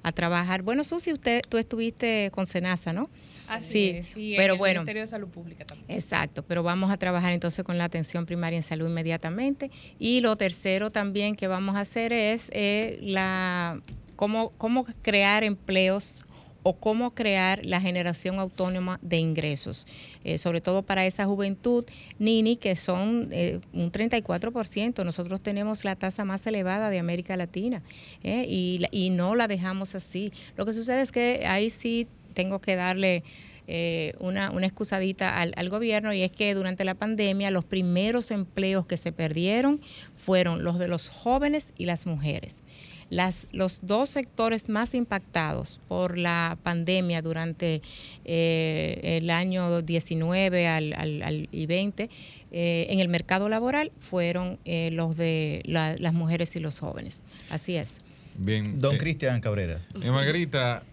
a 0.04 0.12
trabajar. 0.12 0.62
Bueno, 0.64 0.84
Susi, 0.84 1.12
usted, 1.14 1.42
tú 1.48 1.58
estuviste 1.58 2.30
con 2.32 2.48
Senasa, 2.48 2.94
¿no? 2.94 3.10
Así 3.48 3.90
es, 3.90 4.16
y 4.18 4.34
en 4.34 4.38
pero 4.38 4.54
el 4.54 4.60
bueno. 4.60 4.80
Ministerio 4.80 5.02
de 5.02 5.08
Salud 5.08 5.28
Pública 5.28 5.66
también. 5.66 5.92
Exacto, 5.92 6.44
pero 6.44 6.64
vamos 6.64 6.92
a 6.92 6.98
trabajar 6.98 7.34
entonces 7.34 7.64
con 7.66 7.78
la 7.78 7.84
atención 7.84 8.26
primaria 8.26 8.56
en 8.58 8.64
salud 8.64 8.88
inmediatamente. 8.88 9.70
Y 10.00 10.22
lo 10.22 10.36
tercero 10.38 10.92
también 10.92 11.36
que 11.36 11.48
vamos 11.48 11.76
a 11.76 11.82
hacer 11.82 12.14
es 12.14 12.50
eh, 12.54 12.98
la 13.02 13.82
cómo, 14.16 14.50
cómo 14.58 14.86
crear 15.02 15.44
empleos 15.44 16.26
o 16.64 16.74
cómo 16.74 17.12
crear 17.12 17.66
la 17.66 17.80
generación 17.80 18.40
autónoma 18.40 19.00
de 19.02 19.18
ingresos, 19.18 19.88
eh, 20.24 20.38
sobre 20.38 20.62
todo 20.62 20.82
para 20.82 21.06
esa 21.06 21.26
juventud, 21.26 21.86
Nini, 22.20 22.56
que 22.56 22.76
son 22.76 23.30
eh, 23.32 23.60
un 23.74 23.92
34%. 23.92 25.04
Nosotros 25.06 25.42
tenemos 25.42 25.86
la 25.86 25.96
tasa 25.96 26.26
más 26.26 26.48
elevada 26.48 26.90
de 26.90 27.00
América 27.00 27.38
Latina 27.38 27.82
eh, 28.24 28.46
y, 28.48 28.82
y 28.92 29.10
no 29.10 29.36
la 29.36 29.48
dejamos 29.48 29.96
así. 29.96 30.32
Lo 30.56 30.66
que 30.66 30.74
sucede 30.74 31.02
es 31.02 31.12
que 31.12 31.46
ahí 31.46 31.70
sí 31.70 32.08
tengo 32.34 32.60
que 32.60 32.76
darle 32.76 33.24
eh, 33.66 34.14
una, 34.20 34.52
una 34.52 34.66
excusadita 34.66 35.40
al, 35.40 35.54
al 35.56 35.70
gobierno 35.70 36.14
y 36.14 36.22
es 36.22 36.32
que 36.34 36.54
durante 36.54 36.84
la 36.84 36.96
pandemia 36.96 37.50
los 37.50 37.64
primeros 37.64 38.30
empleos 38.32 38.86
que 38.86 38.98
se 38.98 39.14
perdieron 39.14 39.80
fueron 40.18 40.66
los 40.66 40.80
de 40.80 40.90
los 40.90 41.08
jóvenes 41.08 41.72
y 41.78 41.86
las 41.86 42.06
mujeres. 42.06 42.64
Las, 43.10 43.48
los 43.52 43.80
dos 43.84 44.10
sectores 44.10 44.70
más 44.70 44.94
impactados 44.94 45.80
por 45.88 46.18
la 46.18 46.58
pandemia 46.64 47.22
durante 47.22 47.82
eh, 48.26 49.00
el 49.22 49.30
año 49.30 49.82
19 49.82 50.68
al, 50.68 50.94
al- 50.94 51.22
al- 51.24 51.50
y 51.52 51.66
20 51.66 52.10
eh, 52.52 52.88
en 52.90 53.00
el 53.00 53.08
mercado 53.08 53.50
laboral 53.50 53.92
fueron 54.00 54.58
eh, 54.66 54.90
los 54.92 55.16
de 55.18 55.62
la- 55.66 55.96
las 55.98 56.14
mujeres 56.14 56.56
y 56.56 56.60
los 56.60 56.80
jóvenes. 56.80 57.24
Así 57.50 57.76
es. 57.76 58.00
Bien. 58.36 58.80
Don 58.80 58.96
eh, 58.96 58.98
Cristian 58.98 59.40
Cabrera. 59.42 59.80
eh, 60.02 60.10
Margarita, 60.10 60.84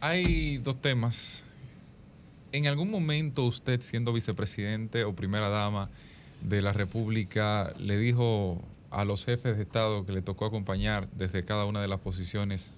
hay 0.00 0.58
dos 0.58 0.80
temas 0.80 1.44
¿En 2.54 2.66
algún 2.66 2.90
momento 2.90 3.46
usted, 3.46 3.80
siendo 3.80 4.12
vicepresidente 4.12 5.04
o 5.04 5.14
primera 5.14 5.48
dama 5.48 5.88
de 6.42 6.60
la 6.60 6.74
República, 6.74 7.72
le 7.78 7.96
dijo 7.96 8.60
a 8.92 9.04
los 9.04 9.24
jefes 9.24 9.56
de 9.56 9.62
Estado 9.62 10.04
que 10.04 10.12
le 10.12 10.22
tocó 10.22 10.44
acompañar 10.44 11.08
desde 11.12 11.44
cada 11.44 11.64
una 11.64 11.80
de 11.80 11.88
las 11.88 12.00
posiciones, 12.00 12.70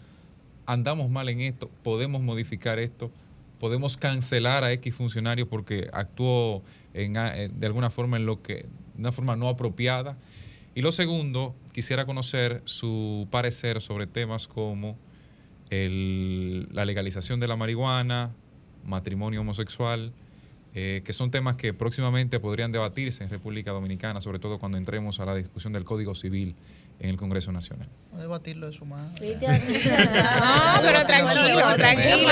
andamos 0.66 1.11
mal 1.11 1.28
en 1.28 1.41
esto, 1.41 1.70
podemos 1.82 2.23
modificar 2.23 2.78
esto, 2.78 3.11
podemos 3.59 3.97
cancelar 3.97 4.65
a 4.65 4.73
X 4.73 4.95
funcionario 4.95 5.49
porque 5.49 5.89
actuó 5.93 6.62
eh, 6.95 7.51
de 7.53 7.66
alguna 7.66 7.91
forma 7.91 8.16
en 8.16 8.27
lo 8.27 8.43
que, 8.43 8.66
una 8.97 9.12
forma 9.12 9.36
no 9.36 9.49
apropiada? 9.49 10.16
Y 10.74 10.82
lo 10.82 10.93
segundo, 10.93 11.55
quisiera 11.73 12.05
conocer 12.07 12.62
su 12.65 13.28
parecer 13.31 13.81
sobre 13.81 14.07
temas 14.07 14.47
como 14.47 14.97
la 15.70 16.85
legalización 16.85 17.41
de 17.41 17.49
la 17.49 17.57
marihuana, 17.57 18.31
matrimonio 18.85 19.41
homosexual, 19.41 20.12
eh, 20.75 21.03
que 21.05 21.13
son 21.13 21.31
temas 21.31 21.57
que 21.57 21.73
próximamente 21.73 22.41
podrían 22.41 22.73
debatirse 22.73 23.23
en 23.23 23.31
República 23.31 23.71
Dominicana, 23.71 24.21
sobre 24.21 24.41
todo 24.41 24.59
cuando 24.59 24.77
entremos 24.77 25.21
a 25.21 25.25
la 25.25 25.35
discusión 25.35 25.73
del 25.73 25.85
Código 25.85 26.15
Civil 26.15 26.57
en 27.01 27.11
el 27.11 27.16
Congreso 27.16 27.53
Nacional. 27.53 27.89
Vamos 28.11 28.21
a 28.21 28.23
debatirlo 28.29 28.66
de 28.69 28.73
su 28.73 28.85
madre. 28.85 29.12
No, 29.35 30.81
pero 30.83 31.05
tranquilo, 31.07 31.75
tranquilo. 31.77 32.29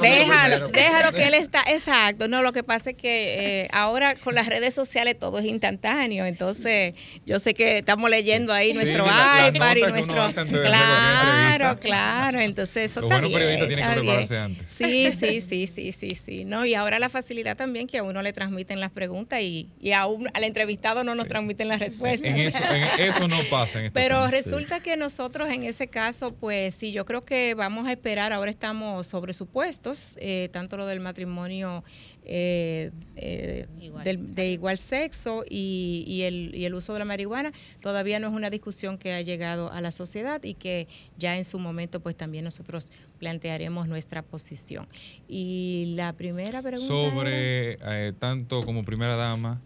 Déjalo, 0.00 0.68
déjalo 0.68 1.12
que 1.12 1.26
él 1.28 1.34
está, 1.34 1.62
exacto. 1.68 2.26
No, 2.28 2.42
lo 2.42 2.52
que 2.52 2.62
pasa 2.64 2.90
es 2.90 2.96
que 2.96 3.62
eh, 3.62 3.68
ahora 3.72 4.14
con 4.16 4.34
las 4.34 4.46
redes 4.48 4.74
sociales 4.74 5.16
todo 5.18 5.38
es 5.38 5.46
instantáneo, 5.46 6.24
entonces 6.26 6.94
yo 7.26 7.38
sé 7.38 7.54
que 7.54 7.78
estamos 7.78 8.10
leyendo 8.10 8.52
ahí 8.52 8.70
Sí, 8.70 8.74
nuestro 8.74 9.06
la- 9.06 9.50
la 9.52 9.56
iPad 9.56 9.76
y 9.76 9.80
nuestro... 9.92 10.28
Claro, 10.62 11.78
claro, 11.78 12.40
entonces 12.40 12.90
eso 12.90 13.00
Los 13.00 13.10
está 13.10 13.20
buenos 13.20 13.28
bien, 13.30 13.40
periodistas 13.40 13.68
tienen 13.68 13.88
que 13.88 14.00
prepararse 14.00 14.38
antes. 14.38 14.70
Sí, 14.70 15.10
sí, 15.12 15.40
sí, 15.40 15.66
sí, 15.66 15.92
sí, 15.92 16.10
sí. 16.14 16.44
No, 16.44 16.66
y 16.66 16.74
ahora 16.74 16.98
la 16.98 17.08
facilidad 17.08 17.56
también 17.56 17.86
que 17.86 17.98
a 17.98 18.02
uno 18.02 18.22
le 18.22 18.32
transmiten 18.32 18.80
las 18.80 18.90
preguntas 18.90 19.40
y, 19.40 19.68
y 19.80 19.92
a 19.92 20.06
un- 20.06 20.28
al 20.34 20.44
entrevistado 20.44 21.04
no 21.04 21.14
nos 21.14 21.28
transmiten 21.28 21.68
las 21.68 21.78
respuestas. 21.78 22.28
En 22.28 22.36
eso, 22.36 22.58
en 22.58 23.00
eso 23.08 23.28
no 23.28 23.38
pasa 23.50 23.67
en 23.74 23.84
este 23.86 23.90
Pero 24.00 24.20
país. 24.20 24.30
resulta 24.32 24.80
que 24.80 24.96
nosotros 24.96 25.48
en 25.50 25.64
ese 25.64 25.88
caso, 25.88 26.34
pues 26.34 26.74
sí, 26.74 26.92
yo 26.92 27.04
creo 27.04 27.20
que 27.22 27.54
vamos 27.54 27.86
a 27.86 27.92
esperar, 27.92 28.32
ahora 28.32 28.50
estamos 28.50 29.06
sobre 29.06 29.32
supuestos, 29.32 30.16
eh, 30.20 30.48
tanto 30.52 30.76
lo 30.76 30.86
del 30.86 31.00
matrimonio 31.00 31.84
eh, 32.30 32.90
eh, 33.16 33.66
del- 34.04 34.34
de 34.34 34.50
igual 34.52 34.76
sexo 34.76 35.44
y, 35.48 36.04
y 36.06 36.22
el, 36.22 36.54
y 36.54 36.66
el 36.66 36.74
uso 36.74 36.92
de 36.92 36.98
la 36.98 37.06
marihuana, 37.06 37.52
todavía 37.80 38.18
no 38.20 38.28
es 38.28 38.34
una 38.34 38.50
discusión 38.50 38.98
que 38.98 39.14
ha 39.14 39.22
llegado 39.22 39.72
a 39.72 39.80
la 39.80 39.90
sociedad 39.92 40.42
y 40.44 40.52
que 40.52 40.88
ya 41.16 41.38
en 41.38 41.46
su 41.46 41.58
momento 41.58 42.00
pues 42.00 42.16
también 42.16 42.44
nosotros 42.44 42.92
plantearemos 43.18 43.88
nuestra 43.88 44.20
posición. 44.22 44.86
Y 45.26 45.94
la 45.96 46.12
primera 46.12 46.60
pregunta... 46.60 46.92
era- 46.94 47.10
Sobre 47.10 47.78
eh, 47.80 48.12
tanto 48.18 48.62
como 48.62 48.84
primera 48.84 49.16
dama 49.16 49.60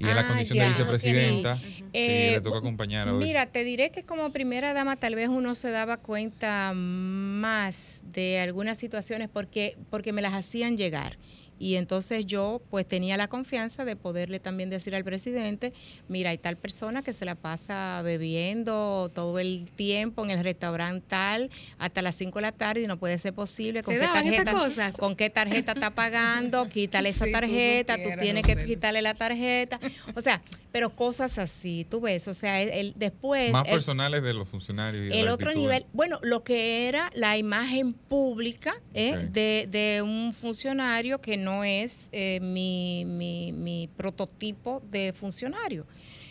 y 0.00 0.08
en 0.08 0.14
la 0.16 0.22
Ah, 0.22 0.26
condición 0.28 0.56
ya. 0.56 0.62
de 0.64 0.68
vicepresidenta, 0.70 1.56
Sí. 1.56 1.62
sí, 1.76 1.82
Eh, 1.92 2.30
le 2.32 2.40
toca 2.40 2.58
acompañar 2.58 3.06
hoy. 3.08 3.18
Mira, 3.22 3.46
te 3.46 3.64
diré 3.64 3.90
que 3.90 4.02
como 4.04 4.30
primera 4.32 4.72
dama 4.72 4.96
tal 4.96 5.14
vez 5.14 5.28
uno 5.28 5.54
se 5.54 5.70
daba 5.70 5.98
cuenta 5.98 6.72
más 6.74 8.00
de 8.02 8.40
algunas 8.40 8.78
situaciones 8.78 9.28
porque, 9.28 9.76
porque 9.90 10.12
me 10.14 10.22
las 10.22 10.32
hacían 10.32 10.78
llegar. 10.78 11.18
Y 11.60 11.76
entonces 11.76 12.24
yo 12.24 12.62
pues 12.70 12.88
tenía 12.88 13.18
la 13.18 13.28
confianza 13.28 13.84
de 13.84 13.94
poderle 13.94 14.40
también 14.40 14.70
decir 14.70 14.94
al 14.94 15.04
presidente, 15.04 15.74
mira, 16.08 16.30
hay 16.30 16.38
tal 16.38 16.56
persona 16.56 17.02
que 17.02 17.12
se 17.12 17.26
la 17.26 17.34
pasa 17.34 18.00
bebiendo 18.02 19.10
todo 19.14 19.38
el 19.38 19.70
tiempo 19.76 20.24
en 20.24 20.30
el 20.30 20.42
restaurante 20.42 21.04
tal 21.06 21.50
hasta 21.78 22.00
las 22.00 22.14
5 22.16 22.38
de 22.38 22.42
la 22.42 22.52
tarde 22.52 22.80
y 22.80 22.86
no 22.86 22.96
puede 22.98 23.18
ser 23.18 23.34
posible. 23.34 23.82
¿Con 23.82 23.94
¿Se 23.94 24.00
qué 24.00 24.06
tarjeta, 24.06 24.52
cosas? 24.52 24.96
con 24.96 25.14
qué 25.14 25.28
tarjeta 25.28 25.72
está 25.72 25.90
pagando? 25.90 26.66
Quítale 26.68 27.10
esa 27.10 27.26
Sí, 27.26 27.30
tú 27.30 27.38
tarjeta, 27.38 27.96
tú, 27.96 28.04
supieras, 28.04 28.22
tienes 28.22 28.46
que 28.46 28.64
quitarle 28.64 29.02
la 29.02 29.12
tarjeta. 29.12 29.78
O 30.14 30.22
sea, 30.22 30.40
pero 30.72 30.90
cosas 30.94 31.38
así, 31.38 31.86
tú 31.88 32.00
ves, 32.00 32.28
o 32.28 32.32
sea, 32.32 32.60
el, 32.62 32.68
el- 32.70 32.92
después... 32.96 33.50
Más 33.52 33.66
el- 33.66 33.72
personales 33.72 34.22
de 34.22 34.34
los 34.34 34.48
funcionarios. 34.48 35.06
Y 35.06 35.08
de 35.08 35.18
el 35.20 35.26
la 35.26 35.34
otro 35.34 35.48
actitud. 35.48 35.62
nivel, 35.66 35.86
bueno, 35.92 36.18
lo 36.22 36.44
que 36.44 36.88
era 36.88 37.10
la 37.14 37.36
imagen 37.38 37.92
pública 37.92 38.74
¿eh? 38.94 39.28
De, 39.30 39.66
de 39.70 40.02
un 40.02 40.32
funcionario 40.32 41.20
que 41.20 41.36
no 41.36 41.64
es 41.64 42.08
eh, 42.12 42.38
mi, 42.40 43.04
mi, 43.06 43.52
mi 43.52 43.88
prototipo 43.96 44.82
de 44.90 45.12
funcionario. 45.12 45.86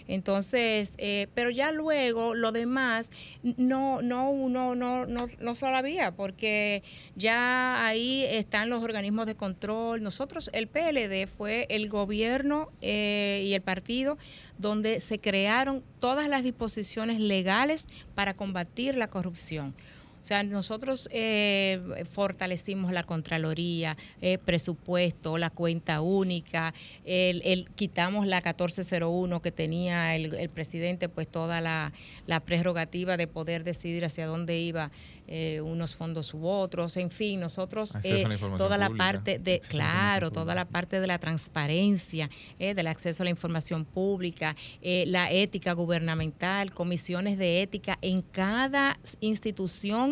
Entonces, 0.09 0.93
eh, 0.97 1.27
pero 1.35 1.51
ya 1.51 1.71
luego 1.71 2.33
lo 2.33 2.51
demás 2.51 3.11
no, 3.43 4.01
no, 4.01 4.31
uno 4.31 4.73
no, 4.73 5.05
no, 5.05 5.27
no 5.39 5.55
sabía, 5.55 6.11
porque 6.11 6.81
ya 7.15 7.85
ahí 7.85 8.25
están 8.25 8.71
los 8.71 8.83
organismos 8.83 9.27
de 9.27 9.35
control. 9.35 10.01
Nosotros, 10.01 10.49
el 10.51 10.67
PLD 10.67 11.27
fue 11.27 11.67
el 11.69 11.89
gobierno 11.89 12.71
eh, 12.81 13.43
y 13.45 13.53
el 13.53 13.61
partido 13.61 14.17
donde 14.57 14.99
se 14.99 15.19
crearon 15.19 15.83
todas 15.99 16.27
las 16.27 16.43
disposiciones 16.43 17.19
legales 17.19 17.87
para 18.15 18.33
combatir 18.33 18.95
la 18.95 19.11
corrupción. 19.11 19.75
O 20.21 20.25
sea, 20.29 20.43
nosotros 20.43 21.07
eh, 21.11 21.79
fortalecimos 22.11 22.91
la 22.91 23.03
Contraloría, 23.03 23.95
eh, 24.21 24.37
presupuesto, 24.37 25.37
la 25.37 25.49
cuenta 25.49 26.01
única, 26.01 26.73
el, 27.05 27.41
el- 27.45 27.69
quitamos 27.75 28.27
la 28.27 28.37
1401 28.41 29.41
que 29.41 29.51
tenía 29.51 30.15
el, 30.15 30.33
el 30.35 30.49
presidente, 30.49 31.09
pues 31.09 31.27
toda 31.27 31.61
la, 31.61 31.93
la 32.27 32.39
prerrogativa 32.41 33.17
de 33.17 33.27
poder 33.27 33.63
decidir 33.63 34.03
hacia 34.05 34.25
dónde 34.27 34.59
iba 34.59 34.91
eh, 35.27 35.61
unos 35.61 35.95
fondos 35.95 36.33
u 36.33 36.45
otros, 36.47 36.97
en 36.97 37.11
fin, 37.11 37.39
nosotros 37.39 37.95
eh, 38.03 38.23
la 38.27 38.57
toda 38.57 38.77
la 38.77 38.87
pública, 38.87 39.05
parte 39.13 39.39
de, 39.39 39.59
claro, 39.59 40.31
toda 40.31 40.55
la 40.55 40.65
parte 40.65 40.99
de 40.99 41.07
la 41.07 41.19
transparencia, 41.19 42.29
eh, 42.57 42.73
del 42.73 42.87
acceso 42.87 43.23
a 43.23 43.25
la 43.25 43.29
información 43.29 43.85
pública, 43.85 44.55
eh, 44.81 45.05
la 45.07 45.31
ética 45.31 45.73
gubernamental, 45.73 46.73
comisiones 46.73 47.37
de 47.37 47.61
ética 47.61 47.97
en 48.01 48.21
cada 48.21 48.99
institución 49.21 50.08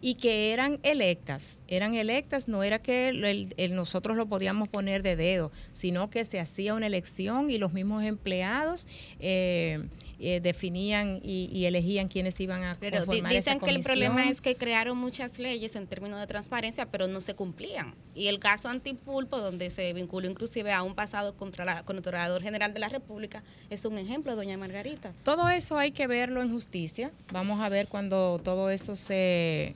y 0.00 0.14
que 0.14 0.52
eran 0.52 0.78
electas. 0.82 1.56
Eran 1.68 1.94
electas, 1.94 2.48
no 2.48 2.62
era 2.62 2.78
que 2.80 3.08
el- 3.08 3.24
el- 3.24 3.54
el- 3.56 3.74
nosotros 3.76 4.16
lo 4.16 4.26
podíamos 4.26 4.68
poner 4.68 5.02
de 5.02 5.16
dedo, 5.16 5.52
sino 5.72 6.08
que 6.10 6.24
se 6.24 6.40
hacía 6.40 6.74
una 6.74 6.86
elección 6.86 7.50
y 7.50 7.58
los 7.58 7.72
mismos 7.72 8.04
empleados 8.04 8.86
eh, 9.20 9.86
eh, 10.20 10.40
definían 10.42 11.20
y, 11.22 11.48
y 11.52 11.66
elegían 11.66 12.08
quiénes 12.08 12.40
iban 12.40 12.64
a 12.64 12.76
Pero 12.80 12.96
conformar 13.04 13.32
esa 13.32 13.52
dicen 13.54 13.60
que 13.64 13.70
el 13.70 13.82
problema 13.84 14.14
comisión. 14.14 14.32
es 14.34 14.40
que 14.40 14.56
crearon 14.56 14.98
muchas 14.98 15.38
leyes 15.38 15.76
en 15.76 15.86
términos 15.86 16.18
de 16.18 16.26
transparencia, 16.26 16.86
pero 16.86 17.06
no 17.06 17.20
se 17.20 17.34
cumplían. 17.34 17.94
Y 18.16 18.26
el 18.26 18.40
caso 18.40 18.68
Antipulpo, 18.68 19.38
donde 19.38 19.70
se 19.70 19.92
vinculó 19.92 20.28
inclusive 20.28 20.72
a 20.72 20.82
un 20.82 20.96
pasado 20.96 21.36
contra 21.36 21.64
la 21.64 21.84
Controlador 21.84 22.42
General 22.42 22.74
de 22.74 22.80
la 22.80 22.88
República, 22.88 23.44
es 23.70 23.84
un 23.84 23.96
ejemplo, 23.96 24.34
doña 24.34 24.56
Margarita. 24.56 25.12
Todo 25.22 25.48
eso 25.50 25.78
hay 25.78 25.92
que 25.92 26.08
verlo 26.08 26.42
en 26.42 26.50
justicia. 26.50 27.12
Vamos 27.32 27.60
a 27.60 27.68
ver 27.68 27.86
cuando 27.86 28.40
todo 28.42 28.70
eso 28.70 28.96
se, 28.96 29.14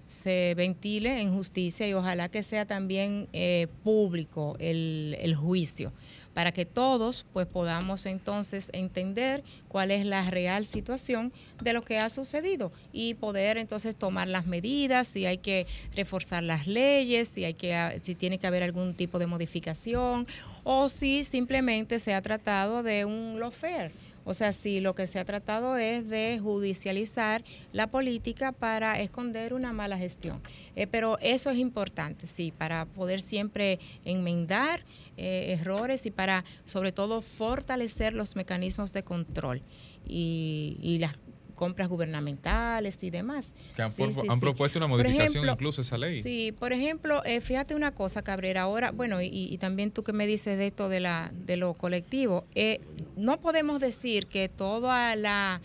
se 0.07 0.55
ventile 0.55 1.21
en 1.21 1.35
justicia 1.35 1.87
y 1.87 1.95
ojalá 1.95 2.29
que 2.29 2.43
sea 2.43 2.67
también 2.67 3.29
eh, 3.33 3.69
público 3.83 4.57
el, 4.59 5.17
el 5.21 5.35
juicio 5.35 5.93
para 6.35 6.53
que 6.53 6.65
todos 6.65 7.27
pues 7.33 7.47
podamos 7.47 8.07
entonces 8.07 8.71
entender 8.73 9.43
cuál 9.69 9.91
es 9.91 10.07
la 10.07 10.29
real 10.31 10.65
situación 10.65 11.33
de 11.63 11.73
lo 11.73 11.83
que 11.83 11.99
ha 11.99 12.09
sucedido 12.09 12.73
y 12.93 13.15
poder 13.15 13.59
entonces 13.59 13.95
tomar 13.97 14.29
las 14.29 14.47
medidas 14.47 15.09
si 15.09 15.27
hay 15.27 15.39
que 15.39 15.67
reforzar 15.95 16.43
las 16.43 16.67
leyes 16.67 17.29
si 17.29 17.45
hay 17.45 17.55
que 17.55 17.75
ah, 17.75 17.93
si 18.03 18.15
tiene 18.15 18.39
que 18.39 18.47
haber 18.47 18.63
algún 18.63 18.95
tipo 18.95 19.19
de 19.19 19.27
modificación 19.27 20.27
o 20.65 20.89
si 20.89 21.25
simplemente 21.25 21.99
se 21.99 22.15
ha 22.15 22.23
tratado 22.23 22.83
de 22.83 23.05
un 23.05 23.39
lawfare 23.39 23.93
o 24.25 24.35
sea, 24.35 24.53
si 24.53 24.81
lo 24.81 24.95
que 24.95 25.07
se 25.07 25.19
ha 25.19 25.25
tratado 25.25 25.77
es 25.77 26.09
de 26.09 26.39
judicializar 26.41 27.45
la 27.73 27.87
política 27.89 28.53
para 28.53 29.01
esconder 29.01 29.55
una 29.55 29.73
mala 29.73 29.99
gestión. 29.99 30.43
Eh, 30.77 30.87
pero 30.87 31.19
eso 31.21 31.51
es 31.51 31.59
importante, 31.59 32.27
sí, 32.27 32.53
para 32.57 32.87
poder 32.87 33.21
siempre 33.21 33.79
enmendar 34.05 34.85
eh, 35.17 35.57
errores 35.59 36.07
y 36.07 36.11
para, 36.11 36.45
sobre 36.65 36.93
todo, 36.93 37.23
fortalecer 37.23 38.15
los 38.15 38.37
mecanismos 38.37 38.93
de 38.93 39.03
control 39.03 39.63
y, 40.07 40.79
y 40.83 40.99
las 40.99 41.15
compras 41.63 41.89
gubernamentales 41.89 42.99
y 43.05 43.11
demás. 43.11 43.55
Que 43.77 43.83
han, 43.83 43.93
Sí, 43.93 44.03
por- 44.03 44.13
sí, 44.13 44.21
han 44.29 44.35
sí. 44.35 44.41
propuesto 44.41 44.79
una 44.81 44.89
modificación 44.89 45.29
ejemplo, 45.45 45.53
incluso 45.53 45.81
a 45.81 45.85
esa 45.85 45.97
ley. 45.97 46.21
Sí, 46.21 46.51
por 46.59 46.73
ejemplo, 46.73 47.23
eh, 47.25 47.41
fíjate 47.41 47.77
una 47.77 47.93
cosa, 47.93 48.23
Cabrera, 48.23 48.63
ahora, 48.63 48.91
bueno, 48.91 49.23
y, 49.23 49.29
y 49.33 49.59
también 49.59 49.93
tú 49.93 50.03
que 50.03 50.13
me 50.13 50.27
dices 50.27 50.59
de 50.59 50.67
esto 50.67 50.89
de, 50.89 50.99
la, 50.99 51.31
de 51.33 51.57
lo 51.57 51.75
colectivo, 51.75 52.45
eh, 52.57 52.81
no 53.17 53.39
podemos 53.41 53.79
decir 53.79 54.27
que 54.27 54.49
toda 54.49 55.15
la... 55.15 55.61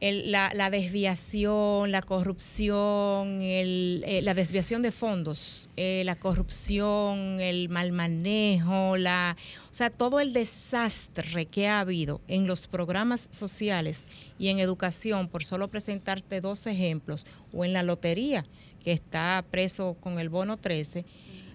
el- 0.00 0.30
la, 0.30 0.52
la 0.54 0.70
desviación, 0.70 1.90
la 1.90 2.02
corrupción, 2.02 3.40
el, 3.42 4.04
eh, 4.06 4.22
la 4.22 4.34
desviación 4.34 4.82
de 4.82 4.92
fondos, 4.92 5.68
eh, 5.76 6.02
la 6.04 6.14
corrupción, 6.16 7.40
el 7.40 7.68
mal 7.68 7.92
manejo, 7.92 8.96
la, 8.96 9.36
o 9.70 9.74
sea, 9.74 9.90
todo 9.90 10.20
el 10.20 10.32
desastre 10.32 11.46
que 11.46 11.66
ha 11.68 11.80
habido 11.80 12.20
en 12.28 12.46
los 12.46 12.68
programas 12.68 13.28
sociales 13.32 14.06
y 14.38 14.48
en 14.48 14.60
educación, 14.60 15.28
por 15.28 15.44
solo 15.44 15.68
presentarte 15.68 16.40
dos 16.40 16.66
ejemplos, 16.66 17.26
o 17.52 17.64
en 17.64 17.72
la 17.72 17.82
lotería, 17.82 18.44
que 18.82 18.92
está 18.92 19.44
preso 19.50 19.96
con 20.00 20.18
el 20.20 20.28
bono 20.28 20.56
13, 20.56 21.04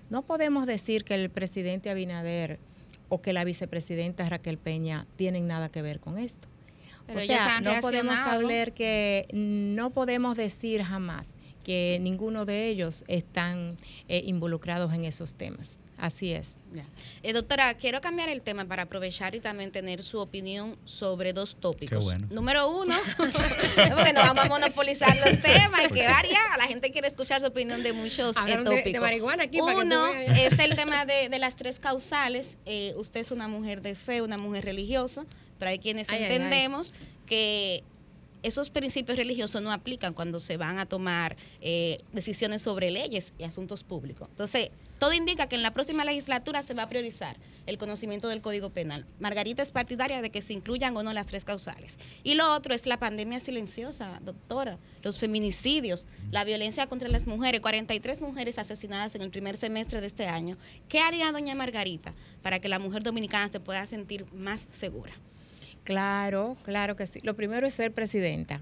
No 0.10 0.22
podemos 0.22 0.68
decir 0.68 1.06
que 1.06 1.16
el 1.16 1.30
presidente 1.30 1.90
Abinader 1.90 2.60
o 3.10 3.22
que 3.22 3.34
la 3.34 3.46
vicepresidenta 3.46 4.28
Raquel 4.30 4.58
Peña 4.58 5.08
tienen 5.16 5.48
nada 5.48 5.70
que 5.70 5.82
ver 5.82 6.00
con 6.00 6.20
esto. 6.20 6.48
Pero 7.07 7.19
o 7.19 7.22
sea, 7.22 7.59
no 7.61 7.80
podemos 7.82 8.17
hablar 8.17 8.73
que 8.73 9.27
no 9.33 9.90
podemos 9.91 10.38
decir 10.38 10.82
jamás 10.83 11.35
que 11.64 11.98
ninguno 12.01 12.45
de 12.45 12.67
ellos 12.67 13.03
están 13.07 13.77
eh, 14.09 14.22
involucrados 14.25 14.93
en 14.93 15.06
esos 15.06 15.35
temas. 15.35 15.77
Así 15.98 16.32
es. 16.33 16.57
Eh, 17.22 17.32
doctora, 17.32 17.75
quiero 17.75 18.01
cambiar 18.01 18.27
el 18.27 18.41
tema 18.41 18.65
para 18.65 18.83
aprovechar 18.83 19.35
y 19.35 19.40
también 19.40 19.72
tener 19.72 20.03
su 20.03 20.19
opinión 20.19 20.75
sobre 20.83 21.32
dos 21.32 21.56
tópicos. 21.56 21.99
Qué 21.99 22.03
bueno. 22.03 22.27
Número 22.32 22.69
uno, 22.69 22.95
porque 23.17 24.11
no 24.14 24.19
vamos 24.22 24.43
a 24.43 24.49
monopolizar 24.49 25.15
los 25.25 25.41
temas, 25.41 25.80
hay 25.80 25.90
que 25.90 26.03
dar 26.03 26.25
ya. 26.27 26.57
La 26.57 26.65
gente 26.65 26.91
quiere 26.91 27.07
escuchar 27.07 27.40
su 27.40 27.48
opinión 27.48 27.83
de 27.83 27.93
muchos 27.93 28.35
eh, 28.35 28.40
Hablaron 28.40 28.65
de- 28.65 28.72
de 28.72 28.77
tópicos. 28.82 29.01
marihuana 29.01 29.43
aquí 29.43 29.59
para 29.59 29.73
que 29.75 29.80
tú 29.82 29.85
Uno 29.85 30.11
es 30.14 30.59
el 30.59 30.75
tema 30.75 31.06
de, 31.06 31.30
de 31.30 31.40
las 31.40 31.56
tres 31.56 31.80
causales. 31.80 32.48
Eh, 32.65 32.93
usted 32.98 33.22
es 33.22 33.32
una 33.32 33.48
mujer 33.48 33.82
de 33.82 33.95
fe, 33.95 34.22
una 34.22 34.38
mujer 34.38 34.65
religiosa, 34.65 35.25
hay 35.69 35.80
quienes 35.80 36.09
Ay, 36.09 36.17
ay, 36.17 36.24
ay. 36.24 36.32
entendemos 36.35 36.93
que 37.25 37.83
esos 38.43 38.69
principios 38.69 39.17
religiosos 39.17 39.61
no 39.61 39.72
aplican 39.72 40.14
cuando 40.14 40.40
se 40.40 40.58
van 40.58 40.77
a 40.77 40.85
tomar 40.85 41.38
eh, 41.61 42.00
decisiones 42.11 42.61
sobre 42.61 42.92
leyes 42.92 43.33
y 43.40 43.45
asuntos 43.45 43.83
públicos. 43.83 44.27
Entonces, 44.30 44.69
todo 45.00 45.14
indica 45.14 45.48
que 45.48 45.56
en 45.56 45.64
la 45.64 45.74
próxima 45.74 46.03
legislatura 46.03 46.61
se 46.61 46.74
va 46.74 46.83
a 46.83 46.90
priorizar 46.90 47.38
el 47.66 47.77
conocimiento 47.77 48.27
del 48.27 48.42
Código 48.42 48.69
Penal. 48.69 49.06
Margarita 49.19 49.64
es 49.64 49.72
partidaria 49.72 50.22
de 50.22 50.30
que 50.30 50.42
se 50.42 50.51
incluyan 50.51 50.95
o 50.98 51.03
no 51.03 51.14
las 51.14 51.27
tres 51.27 51.45
causales. 51.45 51.98
Y 52.24 52.35
lo 52.35 52.53
otro 52.53 52.75
es 52.75 52.85
la 52.85 53.00
pandemia 53.00 53.40
silenciosa, 53.40 54.19
doctora, 54.24 54.77
los 55.01 55.17
feminicidios, 55.17 56.06
la 56.32 56.43
violencia 56.43 56.88
contra 56.88 57.08
las 57.08 57.25
mujeres, 57.25 57.61
43 57.61 58.19
mujeres 58.19 58.59
asesinadas 58.59 59.16
en 59.16 59.22
el 59.22 59.32
primer 59.32 59.56
semestre 59.56 60.01
de 60.01 60.08
este 60.08 60.27
año. 60.27 60.58
¿Qué 60.90 61.00
haría 61.00 61.32
doña 61.32 61.56
Margarita 61.56 62.14
para 62.42 62.59
que 62.59 62.67
la 62.67 62.80
mujer 62.80 63.03
dominicana 63.03 63.48
se 63.48 63.61
pueda 63.61 63.85
sentir 63.85 64.25
más 64.33 64.67
segura? 64.72 65.14
Claro, 65.84 66.58
claro 66.64 66.95
que 66.95 67.06
sí. 67.06 67.20
Lo 67.24 67.36
primero 67.36 67.68
es 67.68 67.74
ser 67.74 67.92
presidenta. 67.92 68.62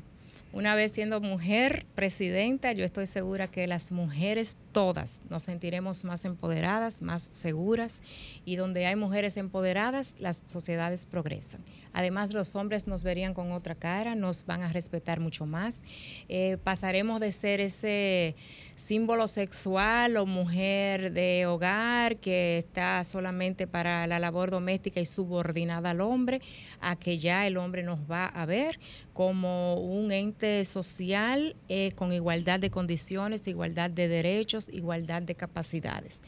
Una 0.53 0.75
vez 0.75 0.91
siendo 0.91 1.21
mujer 1.21 1.85
presidenta, 1.95 2.73
yo 2.73 2.83
estoy 2.83 3.07
segura 3.07 3.47
que 3.47 3.67
las 3.67 3.91
mujeres 3.91 4.57
todas 4.71 5.21
nos 5.29 5.43
sentiremos 5.43 6.03
más 6.05 6.25
empoderadas, 6.25 7.01
más 7.01 7.29
seguras 7.31 8.01
y 8.45 8.55
donde 8.55 8.85
hay 8.85 8.95
mujeres 8.95 9.37
empoderadas, 9.37 10.15
las 10.19 10.41
sociedades 10.45 11.05
progresan. 11.05 11.61
Además, 11.93 12.33
los 12.33 12.55
hombres 12.55 12.87
nos 12.87 13.03
verían 13.03 13.33
con 13.33 13.51
otra 13.51 13.75
cara, 13.75 14.15
nos 14.15 14.45
van 14.45 14.61
a 14.61 14.69
respetar 14.69 15.19
mucho 15.19 15.45
más. 15.45 15.81
Eh, 16.29 16.57
pasaremos 16.63 17.19
de 17.19 17.31
ser 17.31 17.59
ese 17.59 18.35
símbolo 18.75 19.27
sexual 19.27 20.17
o 20.17 20.25
mujer 20.25 21.11
de 21.11 21.45
hogar 21.45 22.17
que 22.17 22.57
está 22.57 23.03
solamente 23.03 23.67
para 23.67 24.07
la 24.07 24.19
labor 24.19 24.51
doméstica 24.51 24.99
y 24.99 25.05
subordinada 25.05 25.91
al 25.91 26.01
hombre, 26.01 26.41
a 26.79 26.95
que 26.95 27.17
ya 27.17 27.45
el 27.45 27.57
hombre 27.57 27.83
nos 27.83 27.99
va 28.09 28.25
a 28.25 28.45
ver 28.45 28.79
como 29.13 29.75
un 29.75 30.11
ente 30.11 30.63
social 30.65 31.55
eh, 31.67 31.91
con 31.95 32.13
igualdad 32.13 32.59
de 32.59 32.71
condiciones, 32.71 33.47
igualdad 33.47 33.89
de 33.89 34.07
derechos, 34.07 34.60
igualdad 34.69 35.21
de 35.21 35.35
capacidades. 35.35 36.21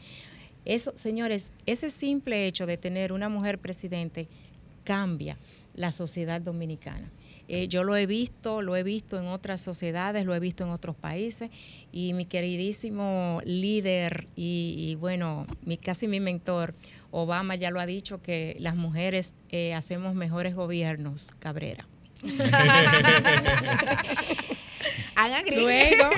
Eso, 0.64 0.92
señores, 0.96 1.50
ese 1.66 1.90
simple 1.90 2.46
hecho 2.46 2.66
de 2.66 2.76
tener 2.76 3.12
una 3.12 3.28
mujer 3.28 3.58
presidente 3.58 4.28
cambia 4.84 5.36
la 5.74 5.92
sociedad 5.92 6.40
dominicana. 6.40 7.10
Eh, 7.46 7.68
yo 7.68 7.84
lo 7.84 7.94
he 7.96 8.06
visto, 8.06 8.62
lo 8.62 8.74
he 8.74 8.82
visto 8.82 9.18
en 9.18 9.26
otras 9.26 9.60
sociedades, 9.60 10.24
lo 10.24 10.34
he 10.34 10.40
visto 10.40 10.64
en 10.64 10.70
otros 10.70 10.96
países 10.96 11.50
y 11.92 12.14
mi 12.14 12.24
queridísimo 12.24 13.40
líder 13.44 14.28
y, 14.34 14.76
y 14.78 14.94
bueno, 14.94 15.46
mi, 15.62 15.76
casi 15.76 16.08
mi 16.08 16.20
mentor, 16.20 16.74
Obama 17.10 17.54
ya 17.54 17.70
lo 17.70 17.80
ha 17.80 17.86
dicho 17.86 18.22
que 18.22 18.56
las 18.60 18.76
mujeres 18.76 19.34
eh, 19.50 19.74
hacemos 19.74 20.14
mejores 20.14 20.54
gobiernos, 20.54 21.32
Cabrera. 21.38 21.86
Luego, 25.62 26.10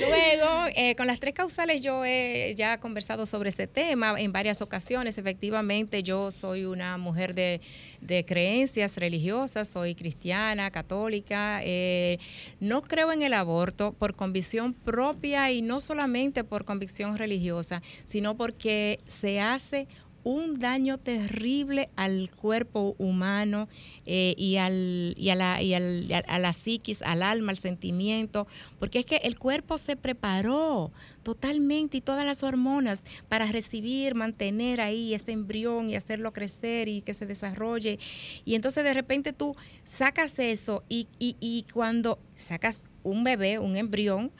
luego 0.00 0.66
eh, 0.74 0.94
con 0.96 1.06
las 1.06 1.20
tres 1.20 1.34
causales 1.34 1.82
yo 1.82 2.04
he 2.04 2.54
ya 2.56 2.78
conversado 2.80 3.26
sobre 3.26 3.50
ese 3.50 3.66
tema 3.66 4.14
en 4.18 4.32
varias 4.32 4.60
ocasiones. 4.62 5.18
Efectivamente, 5.18 6.02
yo 6.02 6.30
soy 6.30 6.64
una 6.64 6.96
mujer 6.98 7.34
de, 7.34 7.60
de 8.00 8.24
creencias 8.24 8.96
religiosas, 8.96 9.68
soy 9.68 9.94
cristiana, 9.94 10.70
católica. 10.70 11.60
eh, 11.64 12.18
no 12.58 12.82
creo 12.82 13.12
en 13.12 13.22
el 13.22 13.32
aborto 13.34 13.92
por 13.92 14.14
convicción 14.14 14.74
propia 14.74 15.50
y 15.50 15.62
no 15.62 15.80
solamente 15.80 16.44
por 16.44 16.64
convicción 16.64 17.16
religiosa, 17.16 17.82
sino 18.04 18.36
porque 18.36 18.98
se 19.06 19.40
hace 19.40 19.86
un 20.22 20.58
daño 20.58 20.98
terrible 20.98 21.88
al 21.96 22.30
cuerpo 22.30 22.94
humano 22.98 23.68
eh, 24.06 24.34
y, 24.36 24.56
al, 24.56 25.14
y, 25.16 25.30
a 25.30 25.34
la, 25.34 25.62
y 25.62 25.74
al- 25.74 26.24
a 26.26 26.38
la 26.38 26.52
psiquis, 26.52 27.02
al 27.02 27.22
alma, 27.22 27.52
al 27.52 27.58
sentimiento, 27.58 28.46
porque 28.78 29.00
es 29.00 29.06
que 29.06 29.16
el 29.24 29.38
cuerpo 29.38 29.78
se 29.78 29.96
preparó 29.96 30.92
totalmente 31.22 31.98
y 31.98 32.00
todas 32.00 32.24
las 32.26 32.42
hormonas 32.42 33.02
para 33.28 33.46
recibir, 33.46 34.14
mantener 34.14 34.80
ahí 34.80 35.14
ese 35.14 35.32
embrión 35.32 35.90
y 35.90 35.96
hacerlo 35.96 36.32
crecer 36.32 36.88
y 36.88 37.02
que 37.02 37.14
se 37.14 37.26
desarrolle. 37.26 37.98
Y 38.44 38.54
entonces 38.54 38.84
de 38.84 38.94
repente 38.94 39.32
tú 39.32 39.54
sacas 39.84 40.38
eso 40.38 40.82
y, 40.88 41.08
y, 41.18 41.36
y 41.40 41.64
cuando 41.72 42.18
sacas 42.34 42.86
un 43.02 43.24
bebé, 43.24 43.58
un 43.58 43.76
embrión, 43.76 44.30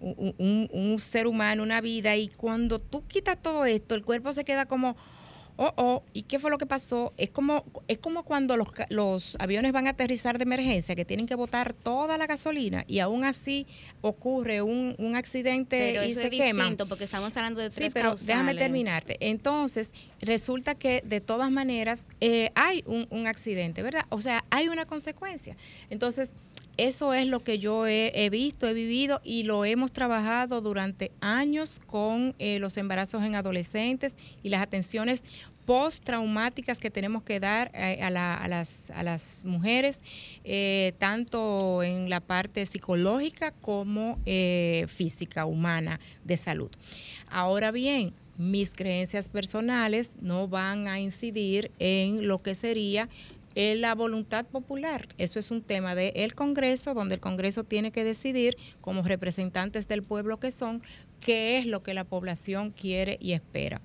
un, 0.00 0.34
un- 0.38 0.68
un 0.72 0.98
ser 0.98 1.26
humano, 1.26 1.62
una 1.62 1.80
vida, 1.80 2.16
y 2.16 2.28
cuando 2.28 2.78
tú 2.78 3.06
quitas 3.06 3.40
todo 3.40 3.64
esto, 3.64 3.94
el 3.94 4.02
cuerpo 4.04 4.32
se 4.32 4.44
queda 4.44 4.66
como, 4.66 4.96
oh, 5.56 5.72
oh, 5.76 6.02
¿y 6.12 6.22
qué 6.24 6.38
fue 6.40 6.50
lo 6.50 6.58
que 6.58 6.66
pasó? 6.66 7.12
Es 7.16 7.30
como, 7.30 7.64
es 7.86 7.98
como 7.98 8.24
cuando 8.24 8.56
los, 8.56 8.66
los 8.90 9.36
aviones 9.38 9.72
van 9.72 9.86
a 9.86 9.90
aterrizar 9.90 10.36
de 10.36 10.42
emergencia, 10.42 10.94
que 10.96 11.04
tienen 11.04 11.26
que 11.26 11.36
botar 11.36 11.72
toda 11.72 12.18
la 12.18 12.26
gasolina, 12.26 12.84
y 12.88 12.98
aún 12.98 13.24
así 13.24 13.66
ocurre 14.02 14.62
un, 14.62 14.94
un 14.98 15.14
accidente 15.16 15.78
Pero 15.92 16.04
y 16.04 16.10
eso 16.10 16.20
se 16.20 16.26
es 16.26 16.30
distinto 16.32 16.86
porque 16.86 17.04
estamos 17.04 17.34
hablando 17.36 17.60
de 17.60 17.70
Sí, 17.70 17.76
tres 17.76 17.94
pero 17.94 18.08
causales. 18.10 18.26
déjame 18.26 18.54
terminarte. 18.56 19.16
Entonces, 19.20 19.94
resulta 20.20 20.74
que 20.74 21.02
de 21.06 21.20
todas 21.20 21.50
maneras 21.50 22.04
eh, 22.20 22.50
hay 22.56 22.82
un, 22.86 23.06
un 23.10 23.26
accidente, 23.26 23.82
¿verdad? 23.82 24.06
O 24.10 24.20
sea, 24.20 24.44
hay 24.50 24.68
una 24.68 24.86
consecuencia. 24.86 25.56
Entonces, 25.88 26.32
eso 26.76 27.14
es 27.14 27.26
lo 27.26 27.40
que 27.42 27.58
yo 27.58 27.86
he, 27.86 28.28
visto, 28.30 28.66
he 28.66 28.74
vivido 28.74 29.20
y 29.24 29.44
lo 29.44 29.64
hemos 29.64 29.92
trabajado 29.92 30.60
durante 30.60 31.12
años 31.20 31.80
con 31.86 32.34
eh, 32.38 32.58
los 32.58 32.76
embarazos 32.76 33.22
en 33.22 33.34
adolescentes 33.34 34.16
y 34.42 34.48
las 34.48 34.62
atenciones 34.62 35.22
postraumáticas 35.66 36.78
que 36.78 36.90
tenemos 36.90 37.22
que 37.22 37.40
dar 37.40 37.70
eh, 37.74 38.00
a, 38.02 38.10
la- 38.10 38.34
a 38.36 38.48
las, 38.48 38.90
a 38.90 39.02
las 39.02 39.44
mujeres, 39.44 40.02
eh, 40.44 40.92
tanto 40.98 41.82
en 41.82 42.10
la 42.10 42.20
parte 42.20 42.66
psicológica 42.66 43.52
como 43.52 44.18
física, 44.88 45.44
humana, 45.46 46.00
de 46.24 46.36
salud. 46.36 46.70
Ahora 47.30 47.70
bien, 47.70 48.12
mis 48.36 48.70
creencias 48.70 49.28
personales 49.28 50.14
no 50.20 50.48
van 50.48 50.88
a 50.88 50.98
incidir 50.98 51.70
en 51.78 52.26
lo 52.26 52.42
que 52.42 52.54
sería 52.56 53.08
eh, 53.54 53.74
la 53.76 53.94
voluntad 53.94 54.44
popular. 54.46 55.08
Eso 55.18 55.38
es 55.38 55.50
un 55.50 55.62
tema 55.62 55.94
del 55.94 56.34
Congreso, 56.34 56.94
donde 56.94 57.16
el 57.16 57.20
Congreso 57.20 57.64
tiene 57.64 57.92
que 57.92 58.04
decidir, 58.04 58.56
como 58.80 59.02
representantes 59.02 59.86
del 59.88 60.02
pueblo 60.02 60.38
que 60.40 60.50
son, 60.50 60.82
qué 61.20 61.58
es 61.58 61.66
lo 61.66 61.82
que 61.82 61.94
la 61.94 62.04
población 62.04 62.70
quiere 62.70 63.16
y 63.20 63.32
espera. 63.32 63.80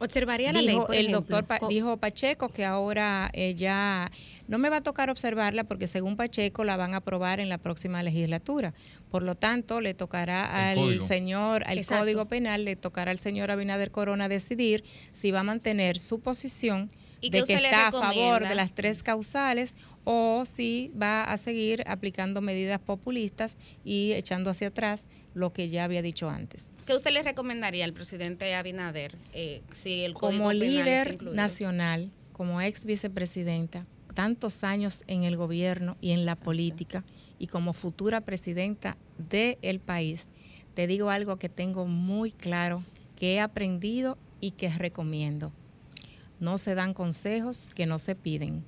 Observaría 0.00 0.52
la 0.52 0.58
Dijo 0.60 0.70
ley, 0.72 0.80
por 0.80 0.94
el 0.94 1.00
ejemplo. 1.06 1.20
doctor 1.20 1.44
Pa- 1.46 1.68
dijo 1.68 1.96
Pacheco 1.96 2.48
que 2.48 2.64
ahora 2.64 3.30
eh, 3.32 3.54
ya 3.54 4.10
no 4.48 4.58
me 4.58 4.68
va 4.68 4.78
a 4.78 4.82
tocar 4.82 5.08
observarla 5.08 5.64
porque 5.64 5.86
según 5.86 6.16
Pacheco 6.16 6.64
la 6.64 6.76
van 6.76 6.92
a 6.94 6.96
aprobar 6.98 7.38
en 7.40 7.48
la 7.48 7.58
próxima 7.58 8.02
legislatura. 8.02 8.74
Por 9.10 9.22
lo 9.22 9.36
tanto, 9.36 9.80
le 9.80 9.94
tocará 9.94 10.72
El 10.72 10.78
al 10.78 10.84
código. 10.84 11.06
señor, 11.06 11.62
al 11.66 11.78
Exacto. 11.78 12.02
Código 12.02 12.26
Penal, 12.26 12.64
le 12.64 12.74
tocará 12.76 13.12
al 13.12 13.18
señor 13.18 13.50
Abinader 13.52 13.92
Corona 13.92 14.28
decidir 14.28 14.84
si 15.12 15.30
va 15.30 15.40
a 15.40 15.44
mantener 15.44 15.96
su 15.96 16.18
posición 16.20 16.90
¿Y 17.24 17.30
qué 17.30 17.40
de 17.40 17.44
que 17.44 17.54
está 17.54 17.88
a 17.88 17.92
favor 17.92 18.46
de 18.46 18.54
las 18.54 18.74
tres 18.74 19.02
causales 19.02 19.76
o 20.04 20.44
si 20.46 20.92
va 21.00 21.24
a 21.24 21.36
seguir 21.38 21.82
aplicando 21.86 22.42
medidas 22.42 22.78
populistas 22.80 23.58
y 23.82 24.12
echando 24.12 24.50
hacia 24.50 24.68
atrás 24.68 25.08
lo 25.32 25.52
que 25.52 25.70
ya 25.70 25.84
había 25.84 26.02
dicho 26.02 26.28
antes. 26.28 26.70
¿Qué 26.86 26.94
usted 26.94 27.12
le 27.12 27.22
recomendaría 27.22 27.84
al 27.86 27.94
presidente 27.94 28.54
Abinader 28.54 29.16
eh, 29.32 29.62
si 29.72 30.02
el 30.02 30.12
Código 30.12 30.38
como 30.38 30.52
líder 30.52 31.22
nacional, 31.22 32.10
como 32.32 32.60
ex 32.60 32.84
vicepresidenta, 32.84 33.86
tantos 34.12 34.62
años 34.62 35.02
en 35.06 35.24
el 35.24 35.36
gobierno 35.36 35.96
y 36.00 36.12
en 36.12 36.26
la 36.26 36.36
política, 36.36 37.04
y 37.38 37.48
como 37.48 37.72
futura 37.72 38.20
presidenta 38.20 38.96
del 39.18 39.80
país, 39.80 40.28
te 40.74 40.86
digo 40.86 41.10
algo 41.10 41.36
que 41.36 41.48
tengo 41.48 41.86
muy 41.86 42.30
claro, 42.32 42.84
que 43.16 43.34
he 43.34 43.40
aprendido 43.40 44.18
y 44.40 44.52
que 44.52 44.68
recomiendo. 44.68 45.52
No 46.40 46.58
se 46.58 46.74
dan 46.74 46.94
consejos 46.94 47.68
que 47.74 47.86
no 47.86 47.98
se 47.98 48.14
piden. 48.14 48.64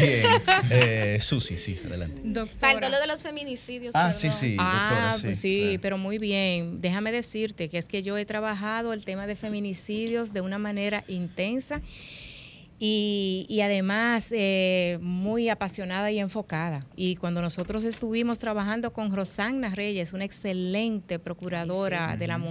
Bien. 0.00 0.24
Eh, 0.70 1.18
Susi, 1.20 1.56
sí, 1.56 1.80
adelante. 1.86 2.20
Faltó 2.58 2.88
lo 2.88 2.98
de 3.00 3.06
los 3.06 3.22
feminicidios. 3.22 3.94
Ah, 3.94 4.12
perdón. 4.12 4.32
sí, 4.32 4.38
sí, 4.38 4.56
Ah, 4.58 4.88
doctora, 4.88 5.14
sí. 5.14 5.22
pues 5.24 5.38
sí, 5.38 5.78
pero 5.80 5.98
muy 5.98 6.18
bien. 6.18 6.80
Déjame 6.80 7.12
decirte 7.12 7.68
que 7.68 7.78
es 7.78 7.84
que 7.86 8.02
yo 8.02 8.16
he 8.16 8.24
trabajado 8.26 8.92
el 8.92 9.04
tema 9.04 9.26
de 9.26 9.36
feminicidios 9.36 10.32
de 10.32 10.40
una 10.40 10.58
manera 10.58 11.04
intensa 11.06 11.80
y, 12.80 13.46
y 13.48 13.60
además 13.60 14.28
eh, 14.32 14.98
muy 15.00 15.48
apasionada 15.48 16.10
y 16.10 16.18
enfocada. 16.18 16.84
Y 16.96 17.14
cuando 17.16 17.40
nosotros 17.40 17.84
estuvimos 17.84 18.38
trabajando 18.40 18.92
con 18.92 19.14
Rosana 19.14 19.70
Reyes, 19.70 20.12
una 20.12 20.24
excelente 20.24 21.18
procuradora 21.20 22.16
de 22.16 22.26
la 22.26 22.36
sí. 22.38 22.42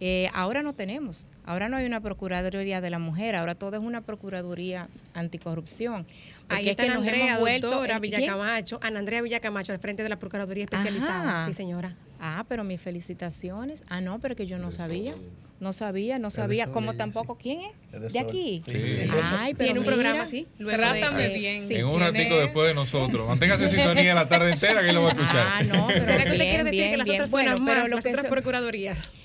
Eh, 0.00 0.30
ahora 0.32 0.62
no 0.62 0.72
tenemos, 0.72 1.28
ahora 1.44 1.68
no 1.68 1.76
hay 1.76 1.84
una 1.84 2.00
Procuraduría 2.00 2.80
de 2.80 2.90
la 2.90 2.98
Mujer, 2.98 3.36
ahora 3.36 3.54
todo 3.54 3.76
es 3.76 3.82
una 3.82 4.00
Procuraduría 4.00 4.88
Anticorrupción. 5.12 6.06
Ahí 6.48 6.64
es 6.64 6.70
está 6.70 6.84
que 6.84 6.88
Ana 6.88 6.98
nos 7.00 7.06
Andrea, 7.06 7.26
hemos 7.28 7.40
vuelto... 7.40 7.70
doctora 7.70 7.94
¿en 7.96 8.00
quién? 8.00 8.12
Villacamacho, 8.20 8.78
Ana 8.82 8.98
Andrea 8.98 9.22
Villacamacho, 9.22 9.72
al 9.72 9.78
frente 9.78 10.02
de 10.02 10.08
la 10.08 10.18
Procuraduría 10.18 10.64
Especializada. 10.64 11.36
Ajá. 11.36 11.46
Sí, 11.46 11.52
señora. 11.52 11.94
Ah, 12.18 12.44
pero 12.48 12.64
mis 12.64 12.80
felicitaciones. 12.80 13.84
Ah, 13.88 14.00
no, 14.00 14.18
pero 14.20 14.34
que 14.36 14.46
yo 14.46 14.58
no 14.58 14.70
sabía. 14.70 15.14
No 15.60 15.72
sabía, 15.74 16.18
no 16.18 16.30
sabía. 16.30 16.68
Como 16.68 16.94
tampoco, 16.94 17.36
¿quién 17.36 17.60
es? 17.60 17.92
De 17.92 18.00
¿De 18.00 18.10
Sol. 18.10 18.22
aquí? 18.26 18.62
Sí. 18.64 18.72
Ay, 19.22 19.52
pero 19.54 19.66
Tiene 19.66 19.80
un 19.80 19.84
mira. 19.84 19.94
programa 19.94 20.22
así. 20.22 20.46
de- 20.58 20.64
Trátame 20.74 21.28
bien. 21.28 21.68
sí. 21.68 21.74
En 21.74 21.84
un 21.86 22.00
ratico 22.00 22.36
después 22.38 22.68
de 22.68 22.74
nosotros. 22.74 23.28
Manténgase 23.28 23.68
sintonía 23.68 24.14
la 24.14 24.26
tarde 24.28 24.52
entera 24.52 24.82
que 24.82 24.92
lo 24.92 25.02
va 25.02 25.08
a 25.10 25.12
escuchar. 25.12 25.46
Ah, 25.50 25.62
no, 25.62 25.86
pero 25.88 26.04
¿Será 26.06 26.24
que 26.24 26.30
usted 26.30 26.38
quiere 26.44 26.64
decir 26.64 26.78
bien, 26.80 26.90
que 26.92 26.96
las 26.96 27.06
bien. 27.06 27.16
otras 27.18 27.30
Bueno, 27.30 27.54
pero 27.66 27.88
lo 27.88 27.96
las 27.96 28.04
que 28.04 28.10
otras 28.10 28.26
procuradurías? 28.26 29.10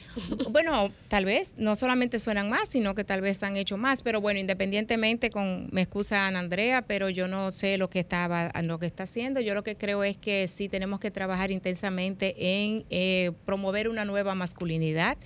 Bueno, 0.49 0.93
tal 1.09 1.25
vez 1.25 1.55
no 1.57 1.75
solamente 1.75 2.19
suenan 2.19 2.49
más, 2.49 2.69
sino 2.69 2.95
que 2.95 3.03
tal 3.03 3.19
vez 3.19 3.43
han 3.43 3.57
hecho 3.57 3.75
más, 3.75 4.01
pero 4.01 4.21
bueno, 4.21 4.39
independientemente 4.39 5.29
con, 5.29 5.67
me 5.73 5.81
excusa 5.81 6.25
Ana 6.27 6.39
Andrea, 6.39 6.83
pero 6.83 7.09
yo 7.09 7.27
no 7.27 7.51
sé 7.51 7.77
lo 7.77 7.89
que 7.89 7.99
estaba, 7.99 8.49
lo 8.63 8.79
que 8.79 8.85
está 8.85 9.03
haciendo. 9.03 9.41
Yo 9.41 9.53
lo 9.53 9.63
que 9.63 9.75
creo 9.75 10.05
es 10.05 10.15
que 10.15 10.47
sí 10.47 10.69
tenemos 10.69 11.01
que 11.01 11.11
trabajar 11.11 11.51
intensamente 11.51 12.33
en 12.63 12.85
eh, 12.91 13.33
promover 13.45 13.89
una 13.89 14.05
nueva 14.05 14.35
masculinidad. 14.35 15.17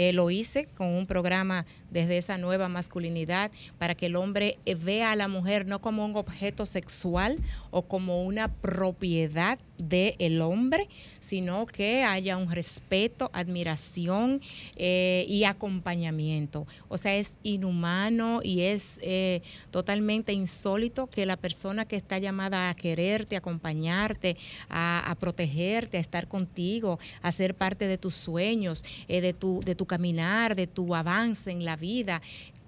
Eh, 0.00 0.12
lo 0.12 0.30
hice 0.30 0.66
con 0.76 0.94
un 0.94 1.06
programa 1.06 1.66
desde 1.90 2.18
esa 2.18 2.38
nueva 2.38 2.68
masculinidad 2.68 3.50
para 3.78 3.96
que 3.96 4.06
el 4.06 4.14
hombre 4.14 4.56
eh, 4.64 4.76
vea 4.76 5.10
a 5.10 5.16
la 5.16 5.26
mujer 5.26 5.66
no 5.66 5.80
como 5.80 6.04
un 6.04 6.14
objeto 6.14 6.66
sexual 6.66 7.36
o 7.72 7.82
como 7.82 8.22
una 8.22 8.46
propiedad 8.46 9.58
del 9.78 10.40
hombre, 10.40 10.88
sino 11.20 11.66
que 11.66 12.02
haya 12.02 12.36
un 12.36 12.50
respeto, 12.50 13.30
admiración 13.32 14.40
eh, 14.76 15.24
y 15.28 15.44
acompañamiento. 15.44 16.66
O 16.88 16.96
sea, 16.96 17.16
es 17.16 17.38
inhumano 17.42 18.40
y 18.42 18.62
es 18.62 18.98
eh, 19.02 19.42
totalmente 19.70 20.32
insólito 20.32 21.06
que 21.06 21.26
la 21.26 21.36
persona 21.36 21.84
que 21.84 21.96
está 21.96 22.18
llamada 22.18 22.68
a 22.68 22.74
quererte, 22.74 23.36
a 23.36 23.38
acompañarte, 23.38 24.36
a, 24.68 25.10
a 25.10 25.14
protegerte, 25.14 25.96
a 25.96 26.00
estar 26.00 26.28
contigo, 26.28 26.98
a 27.22 27.30
ser 27.32 27.54
parte 27.54 27.86
de 27.86 27.98
tus 27.98 28.14
sueños, 28.14 28.84
eh, 29.08 29.20
de, 29.20 29.32
tu, 29.32 29.60
de 29.64 29.74
tu 29.74 29.86
caminar, 29.86 30.56
de 30.56 30.66
tu 30.66 30.94
avance 30.94 31.50
en 31.50 31.64
la 31.64 31.76
vida, 31.76 32.20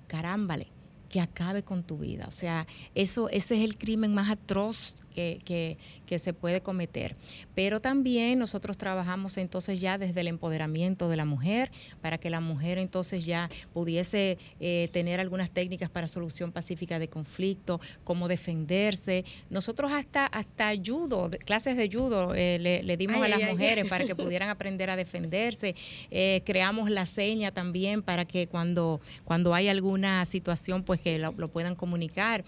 carámbale 0.06 0.68
que 1.10 1.20
acabe 1.20 1.62
con 1.62 1.82
tu 1.82 1.98
vida. 1.98 2.24
O 2.28 2.30
sea, 2.30 2.66
eso, 2.94 3.28
ese 3.28 3.56
es 3.56 3.64
el 3.64 3.76
crimen 3.76 4.14
más 4.14 4.30
atroz 4.30 4.94
que, 5.10 5.40
que- 5.44 5.76
que 6.06 6.18
se 6.18 6.32
puede 6.32 6.60
cometer. 6.60 7.14
Pero 7.54 7.80
también 7.80 8.38
nosotros 8.38 8.76
trabajamos 8.76 9.36
entonces 9.36 9.80
ya 9.80 9.98
desde 9.98 10.20
el 10.22 10.28
empoderamiento 10.28 11.08
de 11.08 11.16
la 11.16 11.24
mujer, 11.24 11.70
para 12.00 12.18
que 12.18 12.30
la 12.30 12.40
mujer 12.40 12.78
entonces 12.78 13.24
ya 13.24 13.48
pudiese 13.72 14.38
eh, 14.60 14.88
tener 14.92 15.20
algunas 15.20 15.50
técnicas 15.50 15.88
para 15.90 16.08
solución 16.08 16.52
pacífica 16.52 16.98
de 16.98 17.08
conflicto, 17.08 17.80
cómo 18.04 18.28
defenderse. 18.28 19.24
Nosotros 19.50 19.92
hasta, 19.92 20.26
hasta 20.26 20.72
judo, 20.84 21.30
clases 21.44 21.76
de 21.76 21.88
judo 21.90 22.34
eh, 22.34 22.58
le, 22.60 22.82
le 22.82 22.96
dimos 22.96 23.16
Ay, 23.16 23.22
a 23.24 23.28
las 23.28 23.38
ay, 23.38 23.44
ay. 23.44 23.52
mujeres 23.52 23.88
para 23.88 24.04
que 24.04 24.14
pudieran 24.16 24.48
aprender 24.48 24.90
a 24.90 24.96
defenderse. 24.96 25.74
Eh, 26.10 26.42
creamos 26.44 26.90
la 26.90 27.06
seña 27.06 27.52
también 27.52 28.02
para 28.02 28.24
que 28.24 28.46
cuando, 28.48 29.00
cuando 29.24 29.54
hay 29.54 29.68
alguna 29.68 30.24
situación, 30.24 30.82
pues 30.82 31.00
que 31.00 31.18
lo, 31.18 31.32
lo 31.32 31.48
puedan 31.48 31.74
comunicar. 31.74 32.44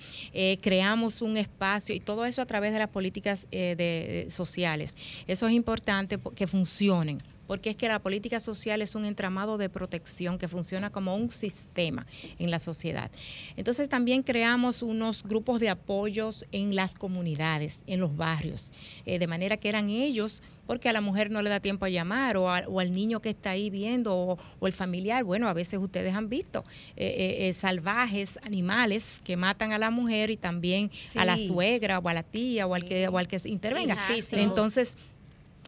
Creamos 0.60 1.23
un 1.23 1.36
espacio 1.36 1.94
y 1.94 2.00
todo 2.00 2.24
eso 2.24 2.42
a 2.42 2.47
través 2.53 2.73
de 2.73 2.79
las 2.79 2.89
políticas 2.89 3.47
eh, 3.51 3.75
de, 3.77 4.25
de- 4.25 4.31
sociales. 4.31 4.95
Eso 5.27 5.47
es 5.49 5.53
importante 5.55 6.19
po- 6.19 6.33
que 6.33 6.47
funcionen. 6.47 7.23
Porque 7.53 7.69
es 7.69 7.77
que 7.77 7.87
la 7.87 7.99
política 7.99 8.41
social 8.41 8.81
es 8.81 8.95
un 8.95 9.05
entramado 9.05 9.59
de 9.59 9.69
protección 9.69 10.39
que 10.39 10.49
funciona 10.49 10.89
como 10.89 11.15
un 11.15 11.31
sistema 11.31 12.07
en 12.39 12.51
la 12.51 12.59
sociedad. 12.59 13.11
Entonces 13.59 13.91
también 13.91 14.23
creamos 14.23 14.81
unos 14.81 15.23
grupos 15.23 15.61
de 15.61 15.69
apoyos 15.69 16.47
en 16.51 16.75
las 16.75 16.95
comunidades, 16.95 17.81
en 17.87 18.01
los 18.01 18.17
barrios, 18.17 18.73
eh, 19.05 19.19
de 19.19 19.27
manera 19.27 19.59
que 19.59 19.69
eran 19.69 19.91
ellos, 19.91 20.43
porque 20.67 20.89
a 20.89 20.95
la 20.95 21.03
mujer 21.03 21.31
no 21.31 21.43
le 21.43 21.51
da 21.51 21.61
tiempo 21.61 21.85
a 21.85 21.91
llamar, 21.91 22.39
o, 22.39 22.49
a- 22.49 22.65
o 22.69 22.81
al 22.81 22.95
niño 22.95 23.21
que 23.21 23.29
está 23.29 23.51
ahí 23.51 23.69
viendo, 23.69 24.17
o, 24.17 24.39
o 24.59 24.67
el 24.67 24.73
familiar. 24.73 25.23
Bueno, 25.23 25.47
a 25.47 25.53
veces 25.53 25.79
ustedes 25.79 26.15
han 26.15 26.31
visto 26.31 26.65
eh, 26.97 27.49
eh, 27.49 27.53
salvajes, 27.53 28.39
animales 28.43 29.21
que 29.25 29.37
matan 29.37 29.73
a 29.73 29.79
la 29.79 29.91
mujer 29.91 30.31
y 30.31 30.39
también 30.39 30.91
a 31.21 31.25
la 31.27 31.37
suegra, 31.47 31.99
o 31.99 32.09
a 32.09 32.15
la 32.15 32.23
tía, 32.23 32.67
o 32.67 32.75
al 32.75 32.85
que, 32.87 33.09
o 33.09 33.19
al 33.19 33.29
que 33.29 33.37
intervenga. 33.45 33.95
Entonces, 34.41 34.97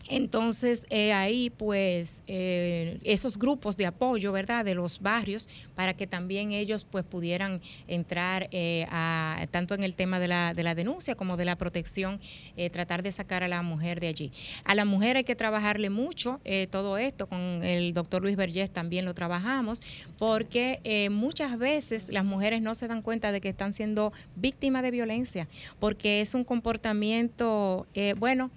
entonces, 0.08 0.86
eh, 0.91 1.12
ahí 1.12 1.50
pues 1.50 2.23
eh, 2.26 2.99
esos 3.05 3.39
grupos 3.39 3.76
de 3.76 3.86
apoyo, 3.86 4.33
¿verdad? 4.33 4.65
De 4.65 4.74
los 4.74 5.00
barrios, 5.00 5.49
para 5.74 5.94
que 5.94 6.07
también 6.07 6.52
ellos 6.52 6.84
pues 6.84 7.05
pudieran 7.05 7.60
entrar 7.89 8.49
eh, 8.50 8.86
tanto 9.50 9.74
en 9.74 9.83
el 9.83 9.94
tema 9.94 10.18
de 10.18 10.28
la, 10.28 10.55
de 10.55 10.62
la 10.62 10.74
denuncia 10.74 11.15
como 11.15 11.36
de 11.36 11.44
la 11.44 11.57
protección, 11.57 12.20
eh, 12.57 12.70
tratar 12.70 13.02
de 13.02 13.12
sacar 13.12 13.42
a 13.42 13.49
la 13.49 13.62
mujer 13.62 14.00
de 14.00 14.08
allí. 14.08 14.33
A 14.65 14.74
la 14.74 14.84
mujer 14.84 15.16
hay 15.16 15.24
que 15.24 15.34
trabajarle 15.34 15.91
mucho 15.91 16.41
eh, 16.44 16.66
todo 16.70 16.99
esto, 16.99 17.26
con 17.26 17.62
el 17.65 17.92
doctor 17.94 18.23
Luis 18.23 18.36
Vergés 18.36 18.70
también 18.70 19.05
lo 19.05 19.15
trabajamos, 19.15 19.81
porque 20.18 20.81
eh, 20.84 21.10
muchas 21.10 21.58
veces 21.58 22.08
las 22.10 22.24
mujeres 22.24 22.62
no 22.62 22.74
se 22.74 22.89
dan 22.89 23.02
cuenta 23.02 23.33
de 23.33 23.41
que 23.41 23.49
están 23.49 23.74
siendo 23.74 24.12
víctimas 24.36 24.83
de 24.83 24.91
violencia, 24.91 25.49
porque 25.78 26.20
es 26.20 26.34
un 26.34 26.44
comportamiento, 26.44 27.86
bueno, 28.18 28.50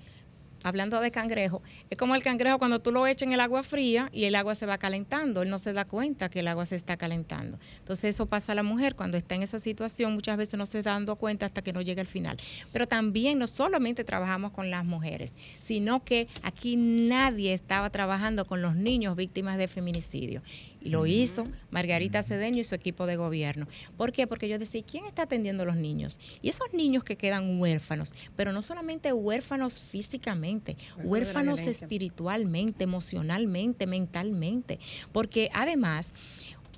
hablando 0.68 1.00
de 1.02 1.12
cangrejo, 1.12 1.62
es 1.90 1.98
como 1.98 2.16
el 2.16 2.24
cangrejo 2.24 2.60
cuando 2.60 2.80
tú 2.80 2.92
lo 2.92 3.08
echas 3.08 3.24
en 3.24 3.34
el 3.34 3.40
agua 3.40 3.64
fría 3.64 4.10
y 4.14 4.26
el 4.26 4.36
agua 4.36 4.56
se 4.56 4.66
va 4.66 4.78
calentando, 4.78 5.42
él 5.42 5.50
no 5.50 5.60
se 5.60 5.74
da 5.74 5.86
cuenta 5.86 6.30
que 6.30 6.42
el 6.42 6.48
agua 6.48 6.66
se 6.66 6.76
está 6.76 6.98
calentando. 6.98 7.58
Entonces 7.80 8.16
eso 8.16 8.26
pasa 8.26 8.52
a 8.52 8.56
la 8.56 8.64
mujer 8.64 8.96
cuando 8.96 9.18
está 9.18 9.36
en 9.36 9.44
esa 9.44 9.60
situación, 9.60 10.14
muchas 10.14 10.38
veces 10.38 10.58
no 10.58 10.66
se 10.66 10.80
está 10.80 10.92
dando 10.92 11.16
cuenta 11.16 11.46
hasta 11.46 11.62
que 11.62 11.74
no 11.74 11.82
llega 11.82 12.02
al 12.02 12.08
final. 12.08 12.38
Pero 12.72 12.88
también 12.88 13.40
no 13.40 13.48
solamente 13.48 14.04
trabajamos 14.04 14.52
con 14.52 14.70
las 14.70 14.86
mujeres, 14.86 15.34
sino 15.60 16.04
que 16.04 16.28
aquí 16.44 16.76
nadie 16.76 17.54
estaba 17.54 17.90
trabajando 17.90 18.46
con 18.46 18.62
los 18.62 18.76
niños 18.76 19.16
víctimas 19.16 19.58
de 19.58 19.68
feminicidio. 19.68 20.42
Y 20.88 20.90
lo 20.90 21.06
hizo 21.06 21.44
Margarita 21.70 22.24
Cedeño 22.24 22.62
y 22.62 22.64
su 22.64 22.74
equipo 22.74 23.06
de 23.06 23.18
gobierno. 23.18 23.68
¿Por 23.98 24.14
qué? 24.14 24.26
Porque 24.26 24.48
yo 24.48 24.58
decía, 24.58 24.82
¿quién 24.90 25.06
está 25.06 25.24
atendiendo 25.24 25.64
a 25.64 25.66
los 25.66 25.76
niños? 25.76 26.18
Y 26.42 26.48
esos 26.48 26.74
niños 26.74 27.04
que 27.04 27.18
quedan 27.18 27.60
huérfanos, 27.60 28.14
pero 28.38 28.54
no 28.54 28.62
solamente 28.62 29.12
huérfanos 29.12 29.84
físicamente, 29.84 30.78
huérfanos 31.04 31.68
espiritualmente, 31.68 32.86
emocionalmente, 32.86 33.86
mentalmente. 33.86 34.80
Porque 35.12 35.50
además, 35.54 36.14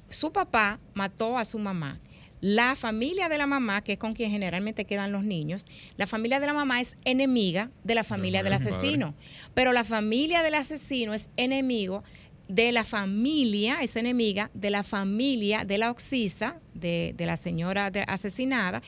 su 0.09 0.31
papá 0.31 0.79
mató 0.95 1.37
a 1.37 1.45
su 1.45 1.59
mamá. 1.59 1.99
La 2.41 2.75
familia 2.75 3.27
de 3.29 3.37
la 3.37 3.45
mamá, 3.45 3.83
que 3.83 3.93
es 3.93 3.99
con 3.99 4.13
quien 4.13 4.31
generalmente 4.31 4.85
quedan 4.85 5.11
los 5.11 5.23
niños, 5.23 5.67
la 5.97 6.07
familia 6.07 6.39
de 6.39 6.47
la 6.47 6.53
mamá 6.53 6.79
es 6.79 6.95
enemiga 7.05 7.69
de 7.83 7.95
la 7.95 8.05
familia 8.05 8.41
del 8.41 8.53
asesino. 8.53 9.13
Pero 9.53 9.71
la 9.71 9.83
familia 9.83 10.41
del 10.41 10.55
asesino 10.55 11.13
es 11.13 11.29
enemigo 11.35 12.03
de 12.49 12.73
la 12.73 12.83
familia, 12.83 13.77
es 13.81 13.95
enemiga 13.95 14.51
de 14.53 14.71
la 14.71 14.83
familia 14.83 15.63
de 15.63 15.77
la 15.77 15.91
oxisa, 15.91 16.59
de, 16.73 17.13
de 17.15 17.25
la 17.25 17.37
señora 17.37 17.91
de- 17.91 18.03
asesinada, 18.07 18.81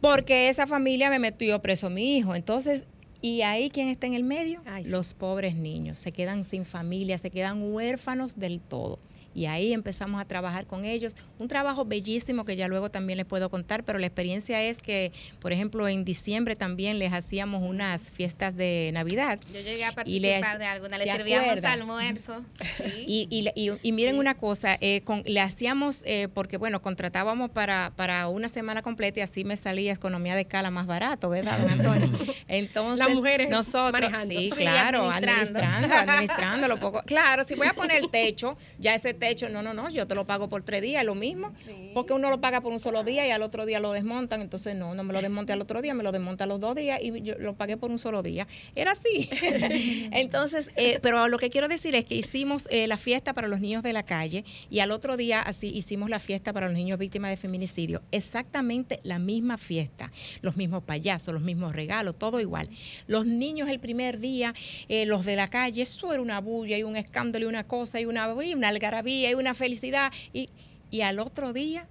porque 0.00 0.48
esa 0.48 0.66
familia 0.66 1.10
me 1.10 1.18
metió 1.18 1.60
preso 1.60 1.88
a 1.88 1.90
mi 1.90 2.16
hijo. 2.16 2.34
Entonces, 2.34 2.84
¿y 3.20 3.42
ahí 3.42 3.68
quién 3.68 3.88
está 3.88 4.06
en 4.06 4.14
el 4.14 4.22
medio? 4.22 4.62
Los 4.90 5.12
pobres 5.12 5.56
niños. 5.56 5.98
Se 5.98 6.12
quedan 6.12 6.44
sin 6.44 6.64
familia, 6.64 7.18
se 7.18 7.30
quedan 7.30 7.72
huérfanos 7.72 8.38
del 8.38 8.60
todo. 8.60 9.00
Y 9.34 9.46
ahí 9.46 9.72
empezamos 9.72 10.20
a 10.20 10.24
trabajar 10.24 10.66
con 10.66 10.84
ellos. 10.84 11.14
Un 11.38 11.46
trabajo 11.48 11.84
bellísimo 11.84 12.44
que 12.44 12.56
ya 12.56 12.66
luego 12.66 12.90
también 12.90 13.16
les 13.18 13.26
puedo 13.26 13.50
contar, 13.50 13.84
pero 13.84 13.98
la 13.98 14.06
experiencia 14.06 14.62
es 14.62 14.78
que, 14.80 15.12
por 15.40 15.52
ejemplo, 15.52 15.86
en 15.86 16.04
diciembre 16.04 16.56
también 16.56 16.98
les 16.98 17.12
hacíamos 17.12 17.62
unas 17.62 18.10
fiestas 18.10 18.56
de 18.56 18.90
Navidad. 18.92 19.38
Yo 19.52 19.60
llegué 19.60 19.84
a 19.84 19.94
Y 20.04 20.18
le- 20.20 20.30
participar 20.30 20.58
de 20.58 20.64
alguna, 20.66 20.98
le 20.98 21.04
¿te 21.04 21.12
servíamos 21.16 21.62
almuerzo. 21.64 22.44
Sí. 22.76 23.04
Y, 23.08 23.26
y, 23.30 23.48
y- 23.54 23.78
y 23.82 23.92
miren 23.92 24.18
una 24.18 24.34
cosa, 24.36 24.76
eh, 24.80 25.02
con- 25.02 25.22
le 25.24 25.40
hacíamos, 25.40 26.02
eh, 26.04 26.28
porque 26.32 26.56
bueno, 26.56 26.82
contratábamos 26.82 27.50
para, 27.50 27.92
para 27.96 28.28
una 28.28 28.48
semana 28.48 28.82
completa 28.82 29.20
y 29.20 29.22
así 29.22 29.44
me 29.44 29.56
salía 29.56 29.92
economía 29.92 30.34
de 30.34 30.42
escala 30.42 30.70
más 30.70 30.86
barato, 30.86 31.28
¿verdad, 31.28 31.58
don 31.58 31.70
Antonio? 31.70 32.08
Entonces, 32.48 32.98
La 32.98 33.06
las 33.06 33.14
mujeres 33.16 33.50
nosotros, 33.50 33.92
manejando. 33.92 34.34
sí, 34.34 34.50
Sí, 34.50 34.56
claro, 34.62 35.10
administrando. 35.10 35.58
administrando, 35.60 35.94
administrando 36.12 36.68
lo 36.68 36.80
poco. 36.80 37.02
Claro, 37.06 37.44
si 37.44 37.54
voy 37.54 37.66
a 37.66 37.72
poner 37.74 37.98
el 38.02 38.10
techo, 38.10 38.56
ya 38.78 38.94
ese 38.94 39.14
techo, 39.14 39.27
no, 39.50 39.62
no, 39.62 39.74
no, 39.74 39.90
yo 39.90 40.06
te 40.06 40.14
lo 40.14 40.26
pago 40.26 40.48
por 40.48 40.62
tres 40.62 40.82
días, 40.82 41.02
es 41.02 41.06
lo 41.06 41.14
mismo, 41.14 41.52
porque 41.94 42.12
uno 42.12 42.30
lo 42.30 42.40
paga 42.40 42.60
por 42.60 42.72
un 42.72 42.78
solo 42.78 43.04
día 43.04 43.26
y 43.26 43.30
al 43.30 43.42
otro 43.42 43.66
día 43.66 43.80
lo 43.80 43.92
desmontan, 43.92 44.40
entonces 44.40 44.76
no, 44.76 44.94
no 44.94 45.04
me 45.04 45.12
lo 45.12 45.20
desmonte 45.20 45.52
al 45.52 45.60
otro 45.60 45.82
día, 45.82 45.94
me 45.94 46.02
lo 46.02 46.12
desmonta 46.12 46.44
a 46.44 46.46
los 46.46 46.60
dos 46.60 46.74
días 46.74 46.98
y 47.02 47.22
yo 47.22 47.34
lo 47.38 47.54
pagué 47.54 47.76
por 47.76 47.90
un 47.90 47.98
solo 47.98 48.22
día. 48.22 48.46
Era 48.74 48.92
así. 48.92 49.28
entonces, 50.12 50.70
eh, 50.76 50.98
pero 51.02 51.28
lo 51.28 51.38
que 51.38 51.50
quiero 51.50 51.68
decir 51.68 51.94
es 51.94 52.04
que 52.04 52.14
hicimos 52.14 52.68
eh, 52.70 52.86
la 52.86 52.96
fiesta 52.96 53.32
para 53.32 53.48
los 53.48 53.60
niños 53.60 53.82
de 53.82 53.92
la 53.92 54.02
calle 54.02 54.44
y 54.70 54.80
al 54.80 54.90
otro 54.90 55.16
día 55.16 55.40
así 55.40 55.68
hicimos 55.68 56.10
la 56.10 56.20
fiesta 56.20 56.52
para 56.52 56.66
los 56.68 56.76
niños 56.76 56.98
víctimas 56.98 57.30
de 57.30 57.36
feminicidio. 57.36 58.02
Exactamente 58.12 59.00
la 59.02 59.18
misma 59.18 59.58
fiesta, 59.58 60.10
los 60.42 60.56
mismos 60.56 60.82
payasos, 60.82 61.34
los 61.34 61.42
mismos 61.42 61.74
regalos, 61.74 62.16
todo 62.16 62.40
igual. 62.40 62.68
Los 63.06 63.26
niños 63.26 63.68
el 63.68 63.80
primer 63.80 64.18
día, 64.18 64.54
eh, 64.88 65.06
los 65.06 65.24
de 65.24 65.36
la 65.36 65.48
calle, 65.48 65.82
eso 65.82 66.12
era 66.12 66.22
una 66.22 66.40
bulla 66.40 66.78
y 66.78 66.82
un 66.82 66.96
escándalo 66.96 67.46
y 67.46 67.48
una 67.48 67.64
cosa 67.64 68.00
y 68.00 68.04
una, 68.04 68.34
y 68.42 68.54
una 68.54 68.68
algarabía 68.68 69.07
y 69.08 69.34
una 69.34 69.54
felicidad. 69.54 70.12
Y, 70.32 70.50
y 70.90 71.02
al 71.02 71.18
otro 71.18 71.52
día 71.52 71.86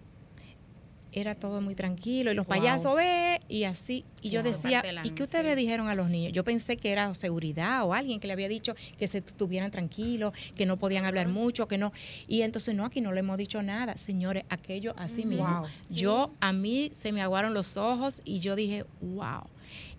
era 1.13 1.33
todo 1.35 1.61
muy 1.61 1.73
tranquilo 1.73 2.31
y 2.31 2.35
los 2.35 2.45
Wow. 2.45 2.57
payasos 2.57 2.95
ve 2.95 3.39
y 3.47 3.63
así. 3.63 4.03
Y 4.21 4.29
yo 4.29 4.43
Wow. 4.43 4.51
decía 4.51 4.83
y 5.03 5.11
qué 5.11 5.23
ustedes 5.23 5.45
le 5.45 5.55
dijeron 5.55 5.87
a 5.87 5.95
los 5.95 6.09
niños 6.09 6.33
yo 6.33 6.43
pensé 6.43 6.77
que 6.77 6.91
era 6.91 7.13
seguridad 7.15 7.85
o 7.85 7.93
alguien 7.93 8.19
que 8.19 8.27
le 8.27 8.33
había 8.33 8.49
dicho 8.49 8.75
que 8.99 9.07
se 9.07 9.19
estuvieran 9.19 9.71
tranquilos 9.71 10.33
que 10.55 10.65
no 10.65 10.77
podían 10.77 11.05
hablar 11.05 11.27
mucho 11.27 11.67
que 11.67 11.77
no. 11.77 11.91
Y 12.27 12.41
entonces 12.41 12.75
no 12.75 12.85
aquí 12.85 13.01
no 13.01 13.13
le 13.13 13.21
hemos 13.21 13.37
dicho 13.37 13.63
nada. 13.63 13.97
Señores 13.97 14.43
aquello 14.49 14.93
así 14.97 15.25
mismo. 15.25 15.63
Yo 15.89 16.33
a 16.39 16.53
mí 16.53 16.89
se 16.93 17.11
me 17.11 17.21
aguaron 17.21 17.53
los 17.53 17.77
ojos 17.77 18.21
y 18.25 18.39
yo 18.39 18.55
dije 18.55 18.85
wow 19.01 19.43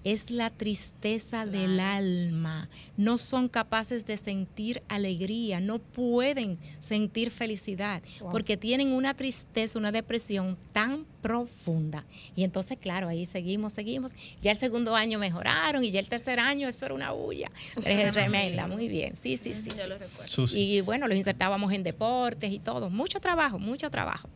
es 0.04 0.30
la 0.30 0.50
tristeza 0.50 1.44
del 1.44 1.80
alma. 1.80 2.68
No 2.96 3.18
son 3.18 3.48
capaces 3.48 4.06
de 4.06 4.16
sentir 4.16 4.82
alegría, 4.88 5.60
no 5.60 5.78
pueden 5.78 6.58
sentir 6.80 7.30
felicidad, 7.30 8.02
Wow. 8.20 8.30
porque 8.30 8.56
tienen 8.56 8.88
una 8.92 9.14
tristeza, 9.14 9.78
una 9.78 9.92
depresión 9.92 10.56
tan 10.72 11.04
profunda. 11.22 12.04
Y 12.36 12.44
entonces, 12.44 12.78
claro, 12.80 13.08
ahí 13.08 13.26
seguimos, 13.26 13.72
seguimos. 13.72 14.12
Ya 14.40 14.50
el 14.52 14.56
segundo 14.56 14.94
año 14.96 15.18
mejoraron 15.18 15.84
y 15.84 15.90
ya 15.90 16.00
el 16.00 16.08
tercer 16.08 16.40
año, 16.40 16.68
eso 16.68 16.86
era 16.86 16.94
una 16.94 17.12
bulla. 17.12 17.50
Es 17.84 18.12
tremenda, 18.12 18.66
muy 18.66 18.88
bien. 18.88 19.16
Sí, 19.16 19.36
sí, 19.36 19.54
sí. 19.54 19.70
Yo 19.70 19.76
sí. 19.84 19.88
lo 19.88 19.98
recuerdo. 19.98 20.46
Y 20.54 20.80
bueno, 20.80 21.08
los 21.08 21.16
insertábamos 21.18 21.72
en 21.72 21.82
deportes 21.82 22.52
y 22.52 22.58
todo. 22.58 22.88
Mucho 22.90 23.20
trabajo, 23.20 23.58
mucho 23.58 23.90
trabajo. 23.90 24.28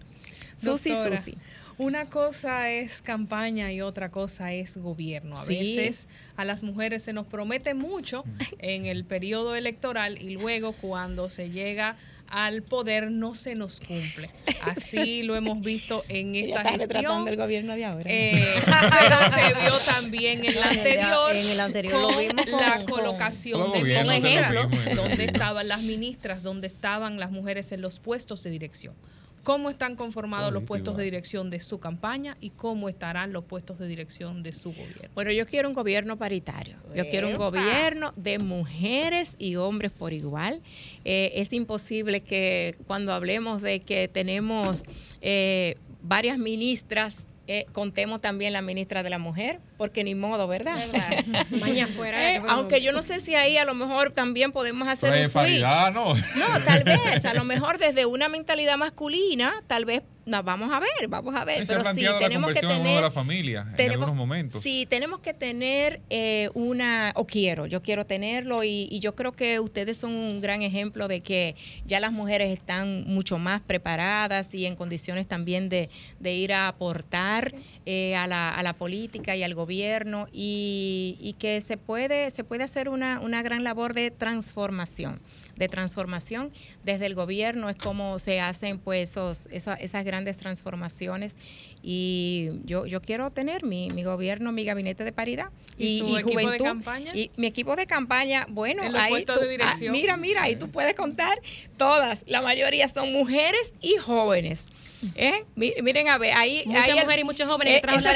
Susi, 0.56 0.90
Susi. 0.90 1.34
Una 1.82 2.08
cosa 2.08 2.70
es 2.70 3.02
campaña 3.02 3.72
y 3.72 3.80
otra 3.80 4.10
cosa 4.10 4.52
es 4.52 4.76
gobierno. 4.76 5.34
A 5.34 5.44
Sí. 5.44 5.58
veces 5.76 6.08
a 6.36 6.44
las 6.44 6.62
mujeres 6.62 7.02
se 7.02 7.12
nos 7.12 7.26
promete 7.26 7.74
mucho 7.74 8.24
en 8.58 8.86
el 8.86 9.04
periodo 9.04 9.54
electoral 9.56 10.20
y 10.22 10.30
luego 10.30 10.72
cuando 10.72 11.28
se 11.28 11.50
llega 11.50 11.96
al 12.28 12.62
poder 12.62 13.10
no 13.10 13.34
se 13.34 13.54
nos 13.54 13.78
cumple. 13.80 14.30
Así 14.64 15.22
lo 15.22 15.36
hemos 15.36 15.60
visto 15.60 16.02
en 16.08 16.34
esta 16.34 16.62
está 16.62 16.78
gestión. 16.78 17.28
el 17.28 17.36
gobierno 17.36 17.74
de 17.74 17.84
ahora. 17.84 18.04
¿no? 18.04 18.10
Eh, 18.10 18.54
pero 18.64 19.16
se 19.34 19.60
vio 19.60 19.78
también 19.84 20.38
en 20.46 20.54
la 20.54 20.68
de- 20.70 20.78
anterior, 20.78 21.36
en 21.36 21.48
el 21.50 21.60
anterior 21.60 22.00
lo 22.00 22.08
con 22.08 22.18
vimos 22.18 22.46
con- 22.46 22.60
la 22.60 22.76
con- 22.76 22.84
colocación 22.86 23.60
Los 23.60 23.72
de 23.74 23.78
gobiernos 23.80 24.14
hacen 24.14 24.22
lo 24.22 24.28
ministras, 24.30 24.68
mismo, 24.70 24.90
eh. 24.90 24.94
donde 24.94 25.24
estaban 25.24 25.68
las 25.68 25.82
ministras, 25.82 26.42
donde 26.42 26.66
estaban 26.68 27.20
las 27.20 27.30
mujeres 27.30 27.70
en 27.72 27.82
los 27.82 27.98
puestos 27.98 28.42
de 28.44 28.48
dirección. 28.50 28.94
¿Cómo 29.42 29.70
están 29.70 29.96
conformados 29.96 30.52
los 30.52 30.62
puestos 30.62 30.96
de 30.96 31.02
dirección 31.02 31.50
de 31.50 31.58
su 31.58 31.80
campaña 31.80 32.36
y 32.40 32.50
cómo 32.50 32.88
estarán 32.88 33.32
los 33.32 33.44
puestos 33.44 33.78
de 33.78 33.88
dirección 33.88 34.42
de 34.44 34.52
su 34.52 34.70
gobierno? 34.70 35.08
Bueno, 35.14 35.32
yo 35.32 35.46
quiero 35.46 35.68
un 35.68 35.74
gobierno 35.74 36.16
paritario. 36.16 36.76
Yo 36.94 37.04
quiero 37.10 37.28
un 37.28 37.36
gobierno 37.36 38.12
de 38.16 38.38
mujeres 38.38 39.34
y 39.38 39.56
hombres 39.56 39.90
por 39.90 40.12
igual. 40.12 40.60
Eh, 41.04 41.32
es 41.34 41.52
imposible 41.52 42.20
que 42.20 42.76
cuando 42.86 43.12
hablemos 43.12 43.62
de 43.62 43.80
que 43.80 44.06
tenemos 44.06 44.84
eh, 45.22 45.76
varias 46.02 46.38
ministras, 46.38 47.26
eh, 47.48 47.66
contemos 47.72 48.20
también 48.20 48.52
la 48.52 48.62
ministra 48.62 49.02
de 49.02 49.10
la 49.10 49.18
mujer, 49.18 49.58
porque 49.76 50.04
ni 50.04 50.14
modo, 50.14 50.46
¿verdad? 50.46 50.76
Mañana 51.60 51.88
fuera. 51.92 52.34
Eh, 52.34 52.42
aunque 52.48 52.80
yo 52.80 52.92
no 52.92 53.02
sé 53.02 53.18
si 53.18 53.34
ahí 53.34 53.56
a 53.56 53.64
lo 53.64 53.74
mejor 53.74 54.12
también 54.12 54.52
podemos 54.52 54.86
hacer 54.86 55.10
Pero 55.10 55.24
un 55.24 55.30
switch. 55.30 55.34
paridad, 55.34 55.92
¿no? 55.92 56.14
No, 56.14 56.62
tal 56.64 56.84
vez, 56.84 57.24
a 57.24 57.34
lo 57.34 57.44
mejor 57.44 57.78
desde 57.78 58.06
una 58.06 58.28
mentalidad 58.28 58.76
masculina, 58.76 59.52
tal 59.66 59.84
vez, 59.84 60.02
no, 60.24 60.42
vamos 60.42 60.72
a 60.72 60.78
ver, 60.80 61.08
vamos 61.08 61.34
a 61.34 61.44
ver, 61.44 61.66
se 61.66 61.74
ha 61.74 61.78
pero 61.82 61.94
sí, 61.94 62.02
la 62.02 62.18
tenemos 62.18 62.52
que 62.52 62.60
tener 62.60 62.82
de 62.96 63.00
la 63.00 63.10
familia 63.10 63.66
en 63.68 63.76
tenemos- 63.76 64.04
algunos 64.04 64.14
momentos. 64.14 64.62
Sí, 64.62 64.86
tenemos 64.88 65.20
que 65.20 65.34
tener 65.34 66.00
eh, 66.10 66.48
una, 66.54 67.12
o 67.16 67.26
quiero, 67.26 67.66
yo 67.66 67.82
quiero 67.82 68.06
tenerlo 68.06 68.62
y, 68.64 68.86
y 68.90 69.00
yo 69.00 69.14
creo 69.14 69.32
que 69.32 69.58
ustedes 69.60 69.96
son 69.96 70.12
un 70.14 70.40
gran 70.40 70.62
ejemplo 70.62 71.08
de 71.08 71.20
que 71.22 71.56
ya 71.86 71.98
las 72.00 72.12
mujeres 72.12 72.52
están 72.56 73.04
mucho 73.06 73.38
más 73.38 73.60
preparadas 73.62 74.54
y 74.54 74.66
en 74.66 74.76
condiciones 74.76 75.26
también 75.26 75.68
de, 75.68 75.90
de 76.20 76.34
ir 76.34 76.52
a 76.52 76.68
aportar 76.68 77.52
eh, 77.86 78.14
a, 78.14 78.26
la, 78.26 78.50
a 78.50 78.62
la 78.62 78.74
política 78.74 79.34
y 79.34 79.42
al 79.42 79.54
gobierno 79.54 80.28
y, 80.32 81.16
y 81.20 81.32
que 81.34 81.60
se 81.60 81.76
puede, 81.76 82.30
se 82.30 82.44
puede 82.44 82.64
hacer 82.64 82.88
una, 82.88 83.18
una 83.20 83.42
gran 83.42 83.64
labor 83.64 83.92
de 83.94 84.10
transformación 84.10 85.20
de 85.56 85.68
transformación 85.68 86.50
desde 86.84 87.06
el 87.06 87.14
gobierno 87.14 87.68
es 87.68 87.76
como 87.78 88.18
se 88.18 88.40
hacen 88.40 88.78
pues 88.78 89.10
esos, 89.10 89.46
esa- 89.52 89.74
esas 89.74 90.04
grandes 90.04 90.36
transformaciones 90.36 91.36
y 91.82 92.50
yo, 92.64 92.86
yo 92.86 93.00
quiero 93.02 93.30
tener 93.30 93.64
mi, 93.64 93.90
mi 93.90 94.02
gobierno, 94.04 94.52
mi 94.52 94.64
gabinete 94.64 95.04
de 95.04 95.12
paridad 95.12 95.50
¿Y 95.78 95.86
y, 95.86 95.98
su 96.00 96.06
y 96.08 96.16
equipo 96.16 96.38
de 96.38 96.44
juventud 96.44 96.64
campaña? 96.64 97.12
y 97.14 97.30
mi 97.36 97.46
equipo 97.46 97.76
de 97.76 97.86
campaña, 97.86 98.46
bueno, 98.50 98.82
ahí 98.96 99.24
tú- 99.24 99.34
de 99.34 99.58
ah, 99.62 99.76
mira, 99.90 100.16
mira, 100.16 100.42
ahí 100.44 100.56
tú 100.56 100.70
puedes 100.70 100.94
contar 100.94 101.38
todas, 101.76 102.24
la 102.26 102.40
mayoría 102.42 102.88
son 102.88 103.12
mujeres 103.12 103.74
y 103.80 103.96
jóvenes. 103.96 104.68
¿Eh? 105.16 105.44
Mi- 105.56 105.74
Miren 105.82 106.08
a 106.08 106.18
ver, 106.18 106.32
ahí 106.36 106.62
Muchas 106.66 106.88
ahí 106.88 106.94
mujeres 106.94 107.18
y 107.20 107.24
muchos 107.24 107.48
jóvenes 107.48 107.72
que 107.72 107.78
eh, 107.78 107.80
trabajan 107.80 108.12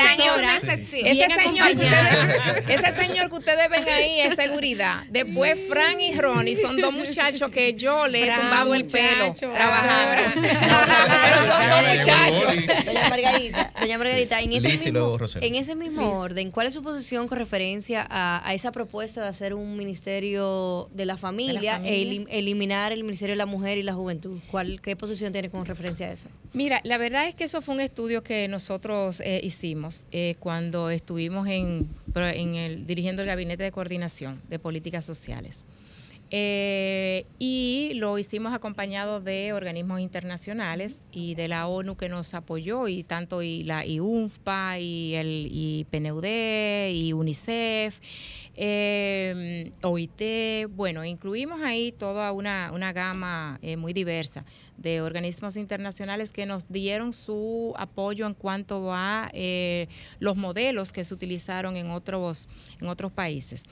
ese 0.63 1.11
ese 1.11 1.35
señor, 1.35 1.69
que 1.69 1.75
ustedes, 1.85 2.69
ese 2.69 2.93
señor 3.03 3.29
que 3.29 3.35
ustedes 3.37 3.69
ven 3.71 3.89
ahí 3.89 4.21
es 4.21 4.35
seguridad. 4.37 5.05
Después 5.11 5.59
Fran 5.69 6.01
y 6.01 6.13
Ronnie 6.15 6.55
son 6.57 6.81
dos 6.81 6.93
muchachos 6.93 7.51
que 7.51 7.75
yo 7.75 8.07
le 8.07 8.23
he 8.23 8.27
Fran, 8.27 8.41
tumbado 8.41 8.75
el 8.75 8.87
pelo 8.87 9.27
muchacho. 9.29 9.51
trabajando. 9.53 10.23
Pero 10.35 11.53
son 11.53 11.71
dos 11.71 11.97
muchachos. 11.97 12.85
Doña 12.87 13.09
Margarita, 13.09 13.73
doña 13.81 13.99
Margarita, 13.99 14.41
en 14.41 14.53
ese, 14.53 14.69
mismo, 14.93 15.19
en 15.41 15.55
ese 15.55 15.75
mismo 15.75 16.19
orden, 16.19 16.51
¿cuál 16.51 16.67
es 16.69 16.75
su 16.75 16.83
posición 16.83 17.27
con 17.29 17.39
referencia 17.39 18.07
a, 18.09 18.47
a 18.49 18.55
esa 18.55 18.73
propuesta 18.73 19.23
de 19.23 19.29
hacer 19.29 19.55
un 19.55 19.77
ministerio 19.77 20.89
de 20.93 21.05
la 21.05 21.17
familia, 21.17 21.75
familia. 21.75 21.81
e 21.93 22.03
elim- 22.03 22.27
eliminar 22.31 22.93
el 22.93 23.03
ministerio 23.05 23.33
de 23.33 23.39
la 23.39 23.47
mujer 23.47 23.79
y 23.79 23.83
la 23.83 23.95
juventud? 23.95 24.39
¿Cuál, 24.51 24.81
¿Qué 24.81 24.97
posición 24.97 25.33
tiene 25.33 25.51
con 25.51 25.65
referencia 25.67 26.07
a 26.07 26.13
eso? 26.13 26.29
Mira, 26.53 26.76
la 26.85 26.99
verdad 26.99 27.29
es 27.29 27.35
que 27.35 27.45
eso 27.45 27.63
fue 27.63 27.75
un 27.75 27.81
estudio 27.81 28.23
que 28.23 28.49
nosotros 28.49 29.21
eh, 29.21 29.41
hicimos 29.43 30.07
eh, 30.13 30.35
cuando 30.39 30.91
estuvimos 30.91 31.49
en, 31.49 31.89
el, 32.15 32.87
dirigiendo 32.87 33.23
el 33.23 33.29
Gabinete 33.29 33.65
de 33.65 33.73
Coordinación 33.73 34.41
de 34.49 34.59
Políticas 34.59 35.05
Sociales. 35.05 35.65
Eh, 36.33 37.25
y 37.39 37.93
lo 37.95 38.19
hicimos 38.19 38.53
acompañado 38.53 39.21
de 39.21 39.53
organismos 39.53 40.01
internacionales 40.01 40.99
y 41.13 41.37
de 41.37 41.47
la 41.47 41.69
ONU 41.69 41.97
que 41.97 42.09
nos 42.09 42.35
apoyó, 42.35 42.89
y 42.89 43.05
tanto 43.05 43.43
y 43.43 43.63
la 43.63 43.87
IUNFPA, 43.87 44.81
y 44.81 45.15
el 45.15 45.49
y 45.53 45.87
y 45.89 47.13
UNICEF, 47.13 48.01
eh, 48.57 49.73
OIT. 49.83 50.71
Bueno, 50.71 51.05
incluimos 51.05 51.61
ahí 51.61 51.93
toda 51.93 52.33
una, 52.33 52.71
una 52.73 52.93
gama 52.93 53.59
eh, 53.63 53.77
muy 53.77 53.93
diversa 53.93 54.45
de 54.77 55.01
organismos 55.01 55.57
internacionales 55.57 56.33
que 56.33 56.47
nos 56.47 56.69
dieron 56.69 57.13
su 57.13 57.75
apoyo 57.77 58.27
en 58.27 58.35
cuanto 58.35 58.93
a 58.93 59.31
eh, 59.33 59.89
los 60.21 60.37
modelos 60.37 60.93
que 60.93 61.05
se 61.05 61.15
utilizaron 61.15 61.77
en 61.77 61.91
otros, 61.91 62.49
en 62.81 62.89
otros 62.89 63.13
países. 63.13 63.65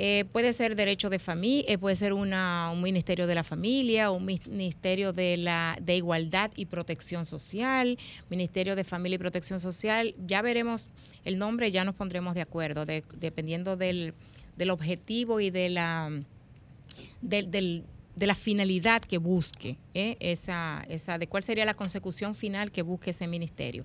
Eh, 0.00 0.26
puede 0.30 0.52
ser 0.52 0.76
derecho 0.76 1.10
de 1.10 1.18
familia, 1.18 1.76
puede 1.76 1.96
ser 1.96 2.12
una, 2.12 2.70
un 2.72 2.80
ministerio 2.80 3.26
de 3.26 3.34
la 3.34 3.42
familia, 3.42 4.12
un 4.12 4.24
ministerio 4.24 5.12
de 5.12 5.36
la 5.36 5.76
de 5.82 5.96
igualdad 5.96 6.52
y 6.54 6.66
protección 6.66 7.24
social, 7.26 7.98
ministerio 8.30 8.76
de 8.76 8.84
familia 8.84 9.16
y 9.16 9.18
protección 9.18 9.58
social. 9.58 10.14
Ya 10.24 10.40
veremos 10.40 10.86
el 11.24 11.36
nombre, 11.36 11.72
ya 11.72 11.84
nos 11.84 11.96
pondremos 11.96 12.36
de 12.36 12.42
acuerdo, 12.42 12.86
de- 12.86 13.02
dependiendo 13.16 13.76
del, 13.76 14.14
del 14.56 14.70
objetivo 14.70 15.40
y 15.40 15.50
de 15.50 15.68
la 15.68 16.10
del, 17.20 17.50
del- 17.50 17.82
de 18.14 18.26
la 18.26 18.36
finalidad 18.36 19.02
que 19.02 19.18
busque, 19.18 19.78
¿eh? 19.94 20.16
esa, 20.20 20.84
esa, 20.88 21.18
de 21.18 21.26
cuál 21.26 21.42
sería 21.42 21.64
la 21.64 21.74
consecución 21.74 22.36
final 22.36 22.70
que 22.70 22.82
busque 22.82 23.10
ese 23.10 23.26
ministerio. 23.26 23.84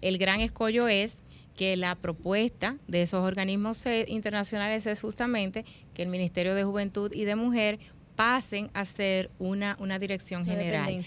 El 0.00 0.18
gran 0.18 0.40
escollo 0.40 0.86
es 0.86 1.18
que 1.58 1.76
la 1.76 1.96
propuesta 1.96 2.76
de 2.86 3.02
esos 3.02 3.26
organismos 3.26 3.84
internacionales 4.06 4.86
es 4.86 5.00
justamente 5.00 5.64
que 5.92 6.02
el 6.02 6.08
Ministerio 6.08 6.54
de 6.54 6.62
Juventud 6.62 7.12
y 7.12 7.24
de 7.24 7.34
Mujer 7.34 7.80
pasen 8.14 8.70
a 8.74 8.84
ser 8.84 9.28
una, 9.40 9.76
una 9.80 9.98
dirección 9.98 10.46
general. 10.46 11.00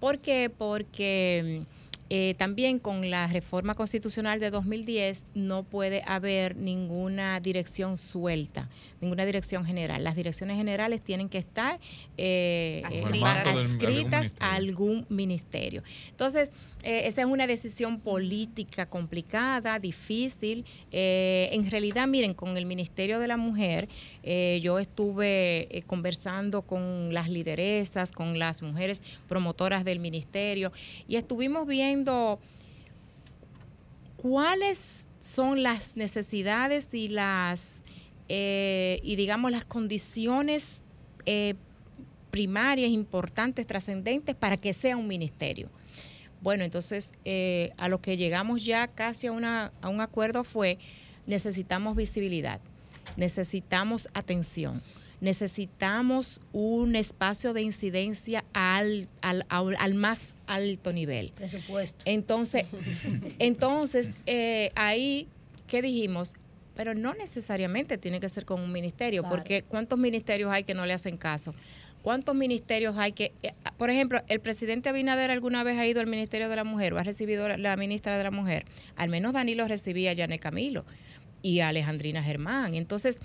¿Por 0.00 0.18
qué? 0.20 0.48
Porque 0.48 1.66
Eh, 2.10 2.34
también 2.38 2.78
con 2.78 3.10
la 3.10 3.26
reforma 3.26 3.74
constitucional 3.74 4.40
de 4.40 4.50
2010 4.50 5.24
no 5.34 5.62
puede 5.62 6.02
haber 6.06 6.56
ninguna 6.56 7.38
dirección 7.40 7.96
suelta, 7.96 8.68
ninguna 9.00 9.26
dirección 9.26 9.64
general. 9.66 10.02
Las 10.04 10.16
direcciones 10.16 10.56
generales 10.56 11.02
tienen 11.02 11.28
que 11.28 11.38
estar 11.38 11.78
eh, 12.16 12.82
eh, 12.90 13.04
Adscritas. 13.24 14.34
del- 14.34 14.42
algún 14.42 14.42
a 14.42 14.54
algún 14.54 15.06
ministerio. 15.08 15.82
Entonces, 16.10 16.52
eh, 16.82 17.02
esa 17.06 17.22
es 17.22 17.26
una 17.26 17.46
decisión 17.46 18.00
política 18.00 18.86
complicada, 18.86 19.78
difícil. 19.78 20.64
Eh, 20.92 21.48
en 21.52 21.70
realidad, 21.70 22.06
miren, 22.06 22.34
con 22.34 22.56
el 22.56 22.66
Ministerio 22.66 23.18
de 23.18 23.28
la 23.28 23.36
Mujer, 23.36 23.88
eh, 24.22 24.60
yo 24.62 24.78
estuve 24.78 25.68
eh, 25.76 25.82
conversando 25.86 26.62
con 26.62 27.12
las 27.12 27.28
lideresas, 27.28 28.12
con 28.12 28.38
las 28.38 28.62
mujeres 28.62 29.02
promotoras 29.28 29.84
del 29.84 29.98
ministerio, 29.98 30.72
y 31.06 31.16
estuvimos 31.16 31.66
cuáles 34.16 35.08
son 35.20 35.62
las 35.62 35.96
necesidades 35.96 36.92
y 36.94 37.08
las 37.08 37.84
eh, 38.28 39.00
y 39.02 39.16
digamos 39.16 39.50
las 39.50 39.64
condiciones 39.64 40.82
eh, 41.24 41.54
primarias, 42.30 42.90
importantes, 42.90 43.66
trascendentes 43.66 44.34
para 44.34 44.58
que 44.58 44.72
sea 44.72 44.96
un 44.96 45.08
ministerio. 45.08 45.70
Bueno, 46.40 46.62
entonces 46.62 47.12
eh, 47.24 47.72
a 47.78 47.88
lo 47.88 48.00
que 48.00 48.16
llegamos 48.16 48.64
ya 48.64 48.88
casi 48.88 49.26
a, 49.26 49.32
una, 49.32 49.72
a 49.80 49.88
un 49.88 50.00
acuerdo 50.00 50.44
fue 50.44 50.78
necesitamos 51.26 51.96
visibilidad, 51.96 52.60
necesitamos 53.16 54.08
atención, 54.14 54.82
necesitamos 55.20 56.40
un 56.52 56.94
espacio 56.96 57.52
de 57.52 57.62
incidencia 57.62 58.44
al, 58.52 59.08
al, 59.22 59.46
al- 59.48 59.76
al 59.78 59.94
más 59.94 60.36
alto 60.46 60.92
nivel. 60.92 61.32
Presupuesto. 61.34 62.02
Entonces, 62.06 62.64
entonces 63.38 64.10
eh, 64.26 64.70
ahí, 64.74 65.26
¿qué 65.66 65.82
dijimos? 65.82 66.34
Pero 66.76 66.94
no 66.94 67.14
necesariamente 67.14 67.98
tiene 67.98 68.20
que 68.20 68.28
ser 68.28 68.44
con 68.44 68.60
un 68.60 68.70
ministerio, 68.72 69.22
Claro. 69.22 69.36
porque 69.36 69.62
¿cuántos 69.62 69.98
ministerios 69.98 70.50
hay 70.52 70.64
que 70.64 70.74
no 70.74 70.86
le 70.86 70.92
hacen 70.92 71.16
caso? 71.16 71.54
¿Cuántos 72.02 72.34
ministerios 72.36 72.96
hay 72.96 73.10
que, 73.12 73.32
eh, 73.42 73.52
por 73.76 73.90
ejemplo, 73.90 74.20
el 74.28 74.38
presidente 74.40 74.88
Abinader 74.88 75.30
alguna 75.32 75.64
vez 75.64 75.76
ha 75.78 75.86
ido 75.86 76.00
al 76.00 76.06
Ministerio 76.06 76.48
de 76.48 76.54
la 76.56 76.62
Mujer 76.64 76.94
o 76.94 76.98
ha 76.98 77.02
recibido 77.02 77.48
la, 77.48 77.56
la 77.58 77.76
ministra 77.76 78.16
de 78.16 78.22
la 78.24 78.30
Mujer? 78.30 78.64
Al 78.96 79.08
menos 79.08 79.32
Danilo 79.32 79.66
recibía 79.66 80.12
a 80.12 80.14
Yané 80.14 80.38
Camilo 80.38 80.84
y 81.42 81.58
a 81.60 81.68
Alejandrina 81.68 82.22
Germán. 82.22 82.74
Entonces, 82.76 83.18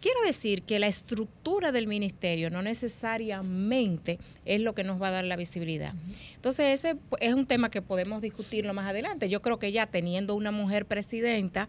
quiero 0.00 0.20
decir 0.26 0.62
que 0.62 0.78
la 0.78 0.86
estructura 0.86 1.72
del 1.72 1.86
ministerio 1.86 2.50
no 2.50 2.62
necesariamente 2.62 4.18
es 4.44 4.60
lo 4.60 4.74
que 4.74 4.84
nos 4.84 5.00
va 5.00 5.08
a 5.08 5.12
dar 5.12 5.24
la 5.24 5.36
visibilidad. 5.36 5.94
Entonces, 6.34 6.84
ese 6.84 6.96
es 7.20 7.34
un 7.34 7.46
tema 7.46 7.70
que 7.70 7.82
podemos 7.82 8.22
discutirlo 8.22 8.72
más 8.74 8.86
adelante. 8.86 9.28
Yo 9.28 9.42
creo 9.42 9.58
que 9.58 9.72
ya 9.72 9.86
teniendo 9.86 10.34
una 10.34 10.50
mujer 10.50 10.86
presidenta, 10.86 11.68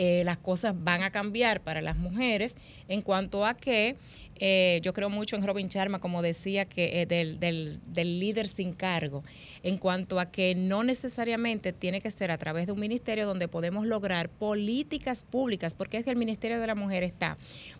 eh, 0.00 0.22
las 0.24 0.38
cosas 0.38 0.76
van 0.78 1.02
a 1.02 1.10
cambiar 1.10 1.60
para 1.60 1.82
las 1.82 1.96
mujeres 1.96 2.54
en 2.86 3.02
cuanto 3.02 3.44
a 3.44 3.54
que 3.54 3.96
eh, 4.40 4.80
yo 4.82 4.92
creo 4.92 5.10
mucho 5.10 5.36
en 5.36 5.46
Robin 5.46 5.68
Sharma, 5.68 5.98
como 5.98 6.22
decía, 6.22 6.64
que 6.64 7.02
eh, 7.02 7.06
del, 7.06 7.38
del- 7.40 7.80
del 7.86 8.20
líder 8.20 8.48
sin 8.48 8.72
cargo, 8.72 9.24
en 9.62 9.76
cuanto 9.78 10.20
a 10.20 10.30
que 10.30 10.54
no 10.54 10.84
necesariamente 10.84 11.72
tiene 11.72 12.00
que 12.00 12.10
ser 12.10 12.30
a 12.30 12.38
través 12.38 12.66
de 12.66 12.72
un 12.72 12.80
ministerio 12.80 13.26
donde 13.26 13.48
podemos 13.48 13.86
lograr 13.86 14.28
políticas 14.28 15.22
públicas, 15.22 15.74
porque 15.74 15.96
es 15.96 16.04
que 16.04 16.10
el 16.10 16.16
Ministerio 16.16 16.60
de 16.60 16.66
la 16.66 16.74
Mujer 16.74 17.02
está 17.02 17.36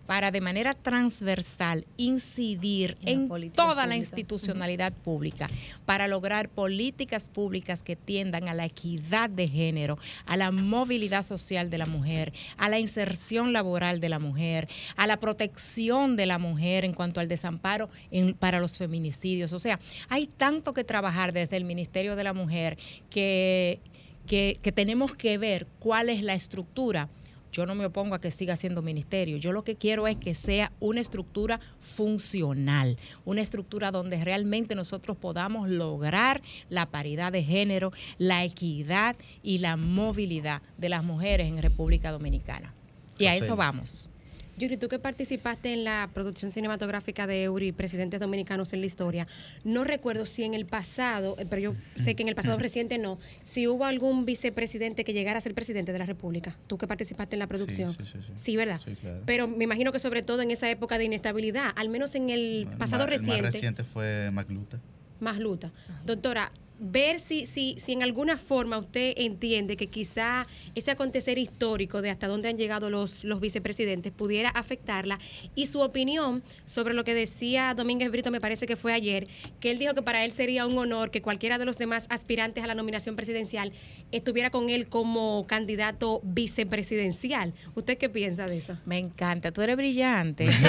para 0.07 0.31
de 0.31 0.41
manera 0.41 0.75
transversal 0.75 1.85
incidir 1.97 2.97
en 3.05 3.29
toda 3.55 3.87
la 3.87 3.97
institucionalidad 3.97 4.93
pública, 4.93 5.47
para 5.87 6.09
lograr 6.09 6.49
políticas 6.49 7.29
públicas 7.29 7.83
que 7.83 7.95
tiendan 7.97 8.49
a 8.49 8.55
la 8.55 8.65
equidad 8.67 9.31
de 9.31 9.47
género, 9.49 9.99
a 10.27 10.37
la 10.37 10.51
movilidad 10.51 11.23
social 11.23 11.71
de 11.71 11.79
la 11.79 11.87
mujer, 11.87 12.33
a 12.57 12.69
la 12.69 12.79
inserción 12.81 13.53
laboral 13.53 14.01
de 14.01 14.09
la 14.09 14.19
mujer, 14.19 14.69
a 14.97 15.07
la 15.07 15.19
protección 15.21 16.17
de 16.17 16.27
la 16.27 16.39
mujer 16.39 16.48
en 16.57 16.93
cuanto 16.95 17.21
al 17.21 17.29
desamparo 17.29 17.91
en- 18.11 18.35
para 18.35 18.61
los 18.61 18.77
feminicidios. 18.79 19.53
O 19.53 19.59
sea, 19.59 19.79
hay 20.09 20.27
tanto 20.27 20.73
que 20.73 20.85
trabajar 20.85 21.33
desde 21.33 21.57
el 21.57 21.65
Ministerio 21.65 22.17
de 22.17 22.25
la 22.25 22.33
Mujer 22.33 22.79
que, 23.11 23.81
que, 24.27 24.59
que 24.63 24.73
tenemos 24.73 25.15
que 25.15 25.37
ver 25.39 25.67
cuál 25.79 26.09
es 26.09 26.23
la 26.23 26.35
estructura. 26.35 27.09
Yo 27.51 27.65
no 27.65 27.75
me 27.75 27.87
opongo 27.87 28.15
a 28.15 28.21
que 28.21 28.31
siga 28.31 28.57
siendo 28.57 28.83
ministerio. 28.83 29.39
Yo 29.39 29.53
lo 29.53 29.65
que 29.65 29.75
quiero 29.75 30.07
es 30.07 30.17
que 30.17 30.35
sea 30.35 30.71
una 30.81 31.01
estructura 31.01 31.61
funcional, 31.81 32.99
una 33.25 33.41
estructura 33.41 33.91
donde 33.91 34.23
realmente 34.23 34.75
nosotros 34.75 35.17
podamos 35.17 35.69
lograr 35.69 36.43
la 36.69 36.87
paridad 36.87 37.33
de 37.33 37.43
género, 37.43 37.91
la 38.19 38.45
equidad 38.45 39.17
y 39.43 39.59
la 39.59 39.77
movilidad 39.79 40.61
de 40.77 40.91
las 40.91 41.03
mujeres 41.05 41.49
en 41.49 41.63
República 41.63 42.13
Dominicana. 42.13 42.75
Y 43.19 43.27
a 43.27 43.35
eso 43.35 43.57
vamos. 43.57 44.11
Yuri, 44.59 44.77
tú 44.77 44.89
que 44.89 44.99
participaste 44.99 45.73
en 45.73 45.85
la 45.85 46.11
producción 46.13 46.51
cinematográfica 46.51 47.27
de 47.27 47.45
Euri, 47.45 47.73
Presidentes 47.73 48.19
Dominicanos 48.19 48.73
en 48.73 48.81
la 48.81 48.87
Historia, 48.87 49.27
no 49.65 49.85
recuerdo 49.85 50.27
si 50.27 50.43
en 50.45 50.55
el 50.55 50.67
pasado, 50.67 51.37
eh, 51.39 51.47
pero 51.49 51.63
yo 51.63 51.75
sé 51.97 52.15
que 52.15 52.23
en 52.23 52.29
el 52.29 52.35
pasado 52.35 52.59
reciente 52.59 52.99
no, 52.99 53.19
si 53.45 53.69
hubo 53.69 53.85
algún 53.85 54.25
vicepresidente 54.25 55.05
que 55.05 55.13
llegara 55.13 55.39
a 55.39 55.41
ser 55.41 55.55
presidente 55.55 55.93
de 55.93 55.99
la 55.99 56.07
República, 56.07 56.57
tú 56.67 56.77
que 56.77 56.87
participaste 56.87 57.37
en 57.37 57.41
la 57.41 57.47
producción. 57.47 57.95
sí, 57.97 58.05
sí, 58.05 58.19
sí. 58.27 58.33
Sí, 58.35 58.57
¿verdad? 58.57 58.81
Sí, 58.85 58.97
claro. 59.01 59.23
Pero 59.27 59.47
me 59.49 59.65
imagino 59.65 59.93
que 59.93 59.99
sobre 60.01 60.23
todo 60.23 60.43
en 60.43 60.51
esa 60.51 60.69
época 60.71 60.99
de 60.99 61.05
inestabilidad, 61.05 61.73
al 61.77 61.89
menos 61.89 62.15
en 62.15 62.31
el 62.31 62.67
pasado 62.79 63.05
El 63.05 63.11
reciente, 63.11 63.43
más 63.43 63.53
reciente 63.53 63.85
fue 63.85 64.31
Macluta. 64.33 64.81
más 65.21 65.39
luta. 65.39 65.71
Doctora, 66.05 66.51
ver 66.79 67.19
si, 67.21 67.47
si, 67.47 67.77
si 67.79 67.93
en 67.93 68.03
alguna 68.03 68.37
forma 68.37 68.79
usted 68.79 69.15
entiende 69.17 69.77
que 69.77 69.89
quizá 69.89 70.47
ese 70.75 70.91
acontecer 70.91 71.39
histórico 71.39 72.03
de 72.03 72.11
hasta 72.11 72.27
dónde 72.29 72.49
han 72.49 72.57
llegado 72.57 72.91
los, 72.91 73.25
los 73.25 73.41
vicepresidentes 73.41 74.13
pudiera 74.13 74.51
afectarla 74.51 75.19
y 75.55 75.67
su 75.67 75.81
opinión 75.81 76.43
sobre 76.67 76.95
lo 76.95 77.05
que 77.05 77.15
decía 77.15 77.75
Domínguez 77.75 78.11
Brito, 78.11 78.31
me 78.31 78.41
parece 78.41 78.67
que 78.67 78.77
fue 78.77 78.93
ayer, 78.93 79.27
que 79.61 79.71
él 79.71 79.79
dijo 79.79 79.95
que 79.95 80.03
para 80.03 80.25
él 80.25 80.33
sería 80.33 80.67
un 80.67 80.79
honor 80.79 81.11
que 81.11 81.23
cualquiera 81.23 81.59
de 81.59 81.65
los 81.65 81.79
demás 81.79 82.07
aspirantes 82.11 82.63
a 82.63 82.67
la 82.67 82.75
nominación 82.75 83.17
presidencial 83.17 83.73
estuviera 84.13 84.51
con 84.51 84.71
él 84.71 84.89
como 84.89 85.47
candidato 85.47 86.21
vicepresidencial. 86.23 87.55
¿Usted 87.75 87.99
qué 87.99 88.09
piensa 88.09 88.47
de 88.47 88.59
eso? 88.59 88.77
Me 88.85 88.99
encanta, 88.99 89.53
tú 89.53 89.63
eres 89.63 89.77
brillante. 89.77 90.49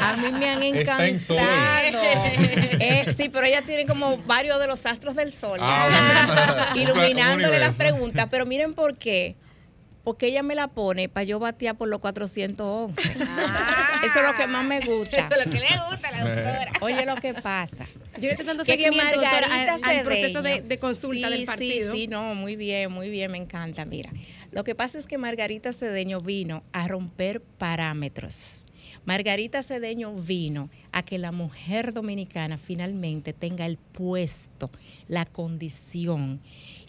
a 0.00 0.16
mí 0.20 0.32
me 0.38 0.50
han 0.50 0.62
Está 0.62 1.06
en 1.06 1.20
sol. 1.20 1.36
encantado. 1.38 2.00
Eh, 2.82 3.12
sí, 3.16 3.28
pero 3.28 3.44
ella 3.44 3.62
tiene 3.62 3.84
como 3.84 4.16
varios 4.26 4.58
de 4.58 4.66
los 4.66 4.79
astros 4.86 5.14
del 5.16 5.32
sol, 5.32 5.58
Ah, 5.62 6.66
bueno. 6.74 6.92
iluminándole 6.94 7.58
las 7.58 7.76
preguntas. 7.76 8.26
Pero 8.30 8.46
miren 8.46 8.74
por 8.74 8.96
qué. 8.98 9.36
Porque 10.02 10.28
ella 10.28 10.42
me 10.42 10.54
la 10.54 10.68
pone 10.68 11.10
para 11.10 11.24
yo 11.24 11.38
batear 11.38 11.76
por 11.76 11.86
los 11.88 12.00
411. 12.00 13.00
Eso 13.02 13.18
es 13.22 14.14
lo 14.26 14.34
que 14.34 14.46
más 14.46 14.64
me 14.64 14.80
gusta. 14.80 15.16
Eso 15.18 15.34
es 15.38 15.46
lo 15.46 15.52
que 15.52 15.60
le 15.60 15.66
gusta 15.90 16.08
a 16.08 16.10
la 16.12 16.24
doctora. 16.24 16.72
Oye, 16.80 17.04
lo 17.04 17.14
que 17.16 17.34
pasa. 17.34 17.86
Yo 18.14 18.22
le 18.22 18.30
estoy 18.30 18.46
dando 18.46 18.64
seguimiento, 18.64 19.20
doctora, 19.20 19.48
Margarita 19.48 19.74
al- 19.74 19.96
al 19.98 20.02
proceso 20.02 20.40
de- 20.42 20.50
Cedeño- 20.62 20.68
de 20.68 20.78
consulta 20.78 21.28
Sí, 21.28 21.34
del 21.34 21.44
partido. 21.44 21.94
Sí, 21.94 22.00
sí, 22.02 22.08
no, 22.08 22.34
muy 22.34 22.56
bien, 22.56 22.90
muy 22.90 23.10
bien, 23.10 23.30
me 23.30 23.38
encanta. 23.38 23.84
Mira, 23.84 24.10
lo 24.52 24.64
que 24.64 24.74
pasa 24.74 24.96
es 24.96 25.06
que 25.06 25.18
Margarita 25.18 25.72
Cedeño 25.74 26.22
vino 26.22 26.62
a 26.72 26.88
romper 26.88 27.42
parámetros. 27.42 28.66
Margarita 29.04 29.62
Cedeño 29.62 30.14
vino 30.14 30.70
a 30.92 31.02
que 31.02 31.18
la 31.18 31.32
mujer 31.32 31.92
dominicana 31.92 32.58
finalmente 32.58 33.32
tenga 33.32 33.66
el 33.66 33.76
puesto, 33.76 34.70
la 35.08 35.24
condición 35.24 36.40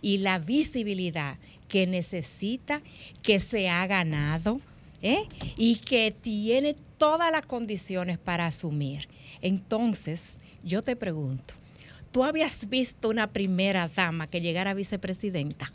y 0.02 0.18
la 0.18 0.40
visibilidad 0.40 1.38
que 1.68 1.88
necesita, 1.88 2.82
que 3.22 3.40
se 3.40 3.70
ha 3.70 3.88
ganado 3.88 4.60
¿eh? 5.02 5.24
y 5.58 5.78
que 5.78 6.12
tiene 6.12 6.76
todas 6.98 7.32
las 7.32 7.46
condiciones 7.46 8.18
para 8.18 8.46
asumir. 8.46 9.08
Entonces, 9.42 10.40
yo 10.64 10.84
te 10.84 10.96
pregunto, 10.96 11.54
¿tú 12.12 12.24
habías 12.24 12.70
visto 12.70 13.10
una 13.10 13.28
primera 13.28 13.88
dama 13.88 14.28
que 14.28 14.42
llegara 14.42 14.72
a 14.72 14.76
vicepresidenta? 14.76 15.72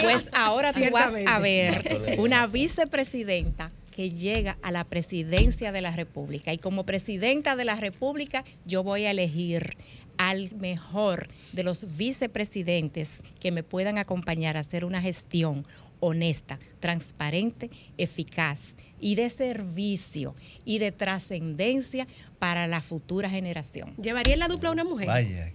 Pues 0.00 0.28
ahora 0.32 0.72
tú 0.72 0.80
vas 0.92 1.12
a 1.26 1.38
ver 1.38 2.16
una 2.18 2.46
vicepresidenta 2.46 3.70
que 3.94 4.10
llega 4.10 4.58
a 4.62 4.72
la 4.72 4.84
presidencia 4.84 5.70
de 5.70 5.80
la 5.80 5.94
República. 5.94 6.52
Y 6.52 6.58
como 6.58 6.84
presidenta 6.84 7.54
de 7.54 7.64
la 7.64 7.76
República, 7.76 8.44
yo 8.66 8.82
voy 8.82 9.04
a 9.04 9.12
elegir 9.12 9.76
al 10.16 10.50
mejor 10.52 11.28
de 11.52 11.62
los 11.62 11.96
vicepresidentes 11.96 13.22
que 13.40 13.50
me 13.52 13.62
puedan 13.62 13.98
acompañar 13.98 14.56
a 14.56 14.60
hacer 14.60 14.84
una 14.84 15.00
gestión 15.00 15.64
honesta, 16.00 16.58
transparente, 16.80 17.70
eficaz 17.96 18.74
y 19.00 19.14
de 19.14 19.30
servicio 19.30 20.34
y 20.64 20.78
de 20.78 20.92
trascendencia 20.92 22.06
para 22.38 22.66
la 22.66 22.82
futura 22.82 23.30
generación. 23.30 23.94
¿Llevaría 23.96 24.34
en 24.34 24.40
la 24.40 24.48
dupla 24.48 24.70
a 24.70 24.72
una 24.72 24.84
mujer? 24.84 25.06
Vaya. 25.06 25.52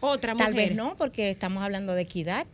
Otra 0.00 0.34
Tal 0.34 0.52
mujer. 0.52 0.68
vez 0.70 0.76
no, 0.76 0.96
porque 0.96 1.30
estamos 1.30 1.62
hablando 1.62 1.94
de 1.94 2.02
equidad, 2.02 2.46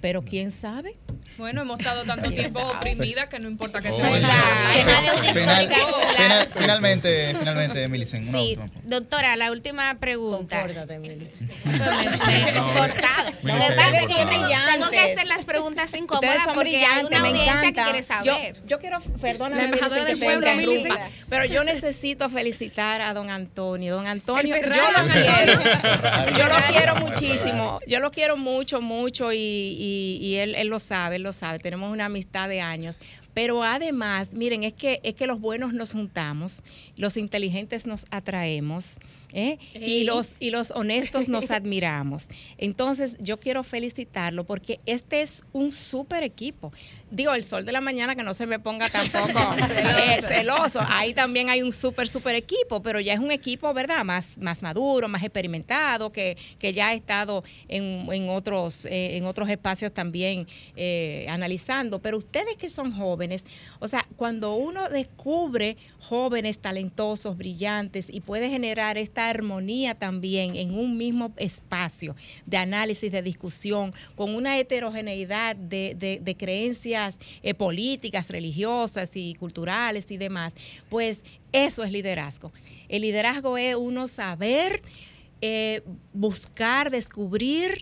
pero 0.00 0.22
quién 0.22 0.50
sabe. 0.50 0.94
Bueno, 1.38 1.60
hemos 1.62 1.78
estado 1.78 2.04
tanto 2.06 2.30
tiempo 2.30 2.60
oprimidas 2.60 3.28
que 3.28 3.38
no 3.38 3.48
importa 3.48 3.80
que 3.82 3.90
Oye. 3.90 4.02
estemos 4.02 5.26
Final- 5.32 5.68
final- 6.16 6.48
finalmente, 6.58 7.36
finalmente, 7.38 7.88
Millicent, 7.88 8.28
una 8.28 8.38
Sí, 8.38 8.56
última. 8.58 8.80
doctora, 8.84 9.36
la 9.36 9.50
última 9.52 9.94
pregunta. 9.98 10.56
Compórtate, 10.62 10.98
Millicent. 10.98 11.50
Me, 11.64 11.72
me 12.26 12.48
he 12.48 12.52
No, 12.54 12.64
comportado. 12.64 13.30
Lo 13.30 13.36
que 13.36 13.42
Millicent, 13.52 13.76
pasa 13.76 13.96
es 13.96 14.00
por 14.06 14.14
que 14.14 14.18
yo 14.22 14.28
tengo, 14.28 14.90
que 14.90 14.98
hacer 14.98 15.28
las 15.28 15.44
preguntas 15.44 15.94
incómodas 15.94 16.46
porque 16.54 16.84
hay 16.86 17.04
una 17.04 17.20
me 17.20 17.28
audiencia 17.28 17.60
que 17.60 17.68
encanta. 17.68 17.84
quiere 17.90 18.02
saber. 18.06 18.54
Yo, 18.62 18.66
yo 18.68 18.78
quiero, 18.78 18.98
perdóname, 19.20 19.56
La 19.62 19.64
embajadora 19.68 20.04
del 20.04 20.18
pueblo, 20.18 20.46
pero 21.28 21.44
yo 21.44 21.64
necesito 21.64 22.30
felicitar 22.30 23.02
a 23.02 23.12
don 23.12 23.28
Antonio. 23.30 23.96
Don 23.96 24.06
Antonio, 24.06 24.56
yo 24.56 24.62
lo 24.62 25.12
quiero, 25.12 25.60
yo 26.36 26.46
lo 26.48 26.56
quiero 26.72 26.96
muchísimo, 26.96 27.80
yo 27.86 28.00
lo 28.00 28.10
quiero 28.10 28.36
mucho, 28.38 28.80
mucho 28.80 29.32
y, 29.32 29.38
y- 29.86 30.18
y 30.20 30.34
él, 30.36 30.54
él 30.54 30.68
lo 30.68 30.78
sabe, 30.78 31.16
él 31.16 31.22
lo 31.22 31.32
sabe. 31.32 31.58
Tenemos 31.58 31.92
una 31.92 32.06
amistad 32.06 32.48
de 32.48 32.60
años. 32.60 32.98
Pero 33.34 33.62
además, 33.62 34.32
miren, 34.32 34.62
es 34.64 34.72
que, 34.72 35.00
es 35.02 35.14
que 35.14 35.26
los 35.26 35.40
buenos 35.40 35.72
nos 35.74 35.92
juntamos, 35.92 36.62
los 36.96 37.16
inteligentes 37.16 37.86
nos 37.86 38.06
atraemos 38.10 38.98
¿eh? 39.32 39.58
y, 39.74 40.04
los, 40.04 40.36
y 40.40 40.50
los 40.50 40.70
honestos 40.70 41.28
nos 41.28 41.50
admiramos. 41.50 42.28
Entonces, 42.58 43.16
yo 43.20 43.38
quiero 43.38 43.62
felicitarlo 43.62 44.44
porque 44.44 44.80
este 44.86 45.22
es 45.22 45.44
un 45.52 45.72
súper 45.72 46.22
equipo. 46.22 46.72
Digo, 47.10 47.34
el 47.34 47.44
sol 47.44 47.64
de 47.64 47.70
la 47.70 47.80
mañana 47.80 48.16
que 48.16 48.24
no 48.24 48.34
se 48.34 48.46
me 48.46 48.58
ponga 48.58 48.88
tampoco 48.88 49.54
eh, 49.58 50.20
celoso. 50.26 50.80
Ahí 50.88 51.14
también 51.14 51.48
hay 51.48 51.62
un 51.62 51.70
súper, 51.70 52.08
súper 52.08 52.34
equipo, 52.34 52.82
pero 52.82 52.98
ya 52.98 53.12
es 53.12 53.20
un 53.20 53.30
equipo, 53.30 53.72
¿verdad? 53.72 54.04
Más, 54.04 54.38
más 54.38 54.60
maduro, 54.60 55.06
más 55.06 55.22
experimentado, 55.22 56.10
que, 56.10 56.36
que 56.58 56.72
ya 56.72 56.88
ha 56.88 56.94
estado 56.94 57.44
en, 57.68 58.08
en 58.12 58.28
otros, 58.28 58.86
eh, 58.86 59.16
en 59.16 59.24
otros 59.24 59.48
espacios 59.48 59.92
también 59.92 60.48
eh, 60.74 61.26
analizando. 61.28 62.00
Pero 62.00 62.18
ustedes 62.18 62.56
que 62.56 62.68
son 62.68 62.92
jóvenes, 62.92 63.44
o 63.78 63.86
sea, 63.86 64.04
cuando 64.16 64.54
uno 64.54 64.88
descubre 64.88 65.76
jóvenes 66.00 66.58
talentosos, 66.58 67.36
brillantes 67.36 68.10
y 68.10 68.20
puede 68.20 68.50
generar 68.50 68.98
esta 69.16 69.30
armonía 69.30 69.94
también 69.94 70.56
en 70.56 70.74
un 70.74 70.98
mismo 70.98 71.32
espacio 71.38 72.14
de 72.44 72.58
análisis, 72.58 73.10
de 73.10 73.22
discusión, 73.22 73.94
con 74.14 74.34
una 74.34 74.58
heterogeneidad 74.58 75.56
de, 75.56 75.94
de- 76.22 76.36
creencias 76.36 77.18
eh, 77.42 77.54
políticas, 77.54 78.28
religiosas 78.28 79.16
y 79.16 79.34
culturales 79.36 80.10
y 80.10 80.18
demás, 80.18 80.54
pues 80.90 81.22
eso 81.52 81.82
es 81.82 81.92
liderazgo. 81.92 82.52
El 82.90 83.00
liderazgo 83.02 83.56
es 83.56 83.74
uno 83.74 84.06
saber 84.06 84.82
eh, 85.40 85.80
buscar, 86.12 86.90
descubrir 86.90 87.80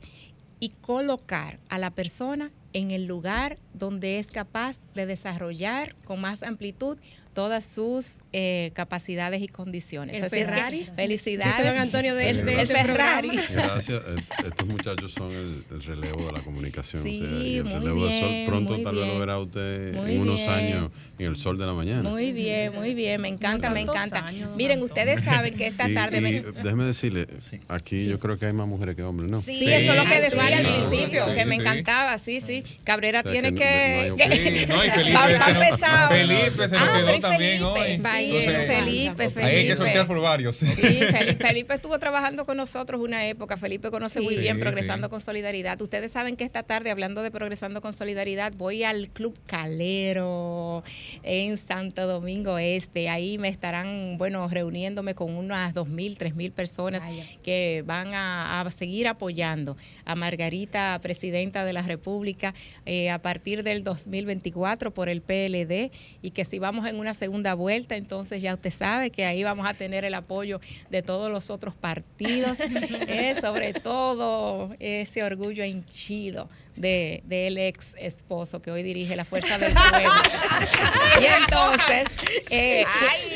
y 0.60 0.68
colocar 0.68 1.58
a 1.68 1.80
la 1.80 1.90
persona 1.90 2.52
en 2.72 2.92
el 2.92 3.06
lugar 3.06 3.58
donde 3.72 4.20
es 4.20 4.28
capaz 4.28 4.78
de 4.94 5.06
desarrollar 5.06 5.96
con 6.04 6.20
más 6.20 6.44
amplitud 6.44 6.96
todas 7.34 7.64
sus 7.64 8.14
eh, 8.32 8.70
capacidades 8.74 9.42
y 9.42 9.48
condiciones. 9.48 10.16
El 10.16 10.24
Así 10.24 10.36
es 10.36 10.46
que 10.48 10.54
Ferrari. 10.54 10.88
felicidades. 10.94 11.66
Don 11.68 11.78
Antonio 11.78 12.14
de- 12.14 12.30
el, 12.30 12.44
de- 12.46 12.52
el 12.52 12.58
del 12.58 12.66
Ferrari. 12.68 13.28
Gracias. 13.52 14.02
Eh, 14.06 14.16
Estos 14.48 14.66
muchachos 14.66 15.12
son 15.12 15.30
el, 15.32 15.64
el 15.70 15.82
relevo 15.82 16.26
de 16.26 16.32
la 16.32 16.40
comunicación. 16.40 17.02
Sí, 17.02 17.20
o 17.22 17.28
sea, 17.28 17.38
y 17.46 17.56
el 17.56 17.64
muy 17.64 17.72
relevo 17.74 18.06
del 18.06 18.20
sol. 18.20 18.30
bien, 18.30 18.46
Pronto 18.48 18.72
tal 18.80 18.94
vez 18.94 18.94
lo 18.94 19.04
bien. 19.06 19.18
verá 19.18 19.38
usted 19.38 19.94
Muy 19.94 20.12
en 20.12 20.20
unos 20.20 20.36
bien. 20.36 20.50
años 20.50 20.90
en 21.18 21.26
el 21.26 21.36
sol 21.36 21.58
de 21.58 21.66
la 21.66 21.72
mañana. 21.74 22.08
Muy 22.08 22.32
bien, 22.32 22.72
muy 22.74 22.94
bien, 22.94 23.20
me 23.20 23.28
encanta, 23.28 23.70
me 23.70 23.80
encanta. 23.80 24.24
años, 24.26 24.50
Miren, 24.56 24.78
Antonio. 24.80 24.84
ustedes 24.86 25.24
saben 25.24 25.54
que 25.54 25.66
esta 25.66 25.88
Y- 25.88 25.94
tarde 25.94 26.18
y 26.18 26.20
me- 26.20 26.40
déjeme 26.40 26.84
decirle, 26.84 27.26
aquí 27.68 28.06
yo 28.06 28.18
creo 28.18 28.38
que 28.38 28.46
hay 28.46 28.52
más 28.52 28.66
mujeres 28.66 28.96
que 28.96 29.02
hombres, 29.02 29.30
¿no? 29.30 29.40
Sí, 29.42 29.72
eso 29.72 29.92
es 29.92 29.98
lo 29.98 30.08
que 30.08 30.20
decía 30.20 30.46
al 30.46 30.60
Claro. 30.64 30.86
principio, 30.88 31.26
Sí, 31.28 31.34
que 31.34 31.44
me 31.44 31.54
sí. 31.56 31.60
encantaba, 31.60 32.18
sí, 32.18 32.40
sí. 32.40 32.64
Cabrera 32.84 33.20
O 33.20 33.22
sea, 33.22 33.32
tiene 33.32 33.52
que 33.54 33.58
que... 33.58 34.08
no- 34.08 34.16
no 34.16 34.22
hay 34.24 34.28
que- 34.54 34.66
no, 34.66 34.84
y 34.84 34.90
Felipe, 34.90 35.16
Va- 35.16 35.26
se 35.28 35.36
va 35.38 35.48
nos- 35.52 35.64
pesado. 35.80 36.08
Felipe 36.14 36.68
se 36.68 36.76
nos 36.76 36.88
Ah, 36.88 36.92
quedó 36.96 37.06
Felipe, 37.28 37.58
también 37.58 37.62
hoy. 37.62 37.80
Felipe, 37.80 38.24
Entonces, 38.24 38.66
Felipe, 38.66 39.30
Felipe. 39.30 39.42
Ahí 39.44 39.56
hay 39.56 39.66
que 39.66 39.76
sortear 39.76 40.06
por 40.06 40.20
varios. 40.20 40.56
Sí, 40.56 40.66
Felipe, 40.66 41.36
Felipe 41.46 41.74
estuvo 41.74 41.98
trabajando 41.98 42.44
con 42.46 42.56
nosotros 42.56 43.00
una 43.00 43.26
época. 43.26 43.56
Felipe 43.56 43.90
conoce 43.90 44.20
muy 44.20 44.36
bien 44.36 44.56
sí. 44.56 44.60
Progresando 44.60 45.08
con 45.08 45.20
Solidaridad. 45.20 45.80
Ustedes 45.80 46.12
saben 46.12 46.36
que 46.36 46.44
esta 46.44 46.62
tarde, 46.62 46.90
hablando 46.90 47.22
de 47.22 47.30
Progresando 47.30 47.80
con 47.80 47.92
Solidaridad, 47.92 48.52
voy 48.52 48.84
al 48.84 49.08
Club 49.08 49.36
Calero 49.46 50.84
en 51.22 51.58
Santo 51.58 52.06
Domingo 52.06 52.58
Este. 52.58 53.08
Ahí 53.08 53.38
me 53.38 53.48
estarán, 53.48 54.16
bueno, 54.18 54.48
reuniéndome 54.48 55.14
con 55.14 55.34
unas 55.34 55.74
dos 55.74 55.88
mil, 55.88 56.18
tres 56.18 56.34
mil 56.34 56.52
personas 56.52 57.02
que 57.42 57.82
van 57.86 58.14
a, 58.14 58.60
a 58.60 58.70
seguir 58.70 59.08
apoyando 59.08 59.76
a 60.04 60.14
Margarita, 60.14 60.98
presidenta 61.02 61.64
de 61.64 61.72
la 61.72 61.82
República, 61.82 62.54
eh, 62.86 63.10
a 63.10 63.18
partir 63.18 63.62
del 63.62 63.84
2024 63.84 64.92
por 64.92 65.08
el 65.08 65.22
PLD 65.22 65.90
y 66.22 66.30
que 66.32 66.44
si 66.44 66.58
vamos 66.58 66.86
en 66.86 66.98
una 66.98 67.13
segunda 67.14 67.54
vuelta, 67.54 67.96
entonces 67.96 68.42
ya 68.42 68.54
usted 68.54 68.70
sabe 68.70 69.10
que 69.10 69.24
ahí 69.24 69.42
vamos 69.44 69.66
a 69.66 69.74
tener 69.74 70.04
el 70.04 70.14
apoyo 70.14 70.60
de 70.90 71.02
todos 71.02 71.30
los 71.30 71.50
otros 71.50 71.74
partidos, 71.74 72.58
eh, 73.08 73.34
sobre 73.40 73.72
todo 73.72 74.74
ese 74.78 75.22
orgullo 75.22 75.64
henchido 75.64 76.48
de, 76.76 77.22
del 77.24 77.58
ex 77.58 77.94
esposo 77.98 78.60
que 78.60 78.70
hoy 78.70 78.82
dirige 78.82 79.14
la 79.16 79.24
Fuerza 79.24 79.58
del 79.58 79.72
Pueblo. 79.72 80.10
y 81.20 81.24
entonces, 81.24 82.08
eh, 82.50 82.84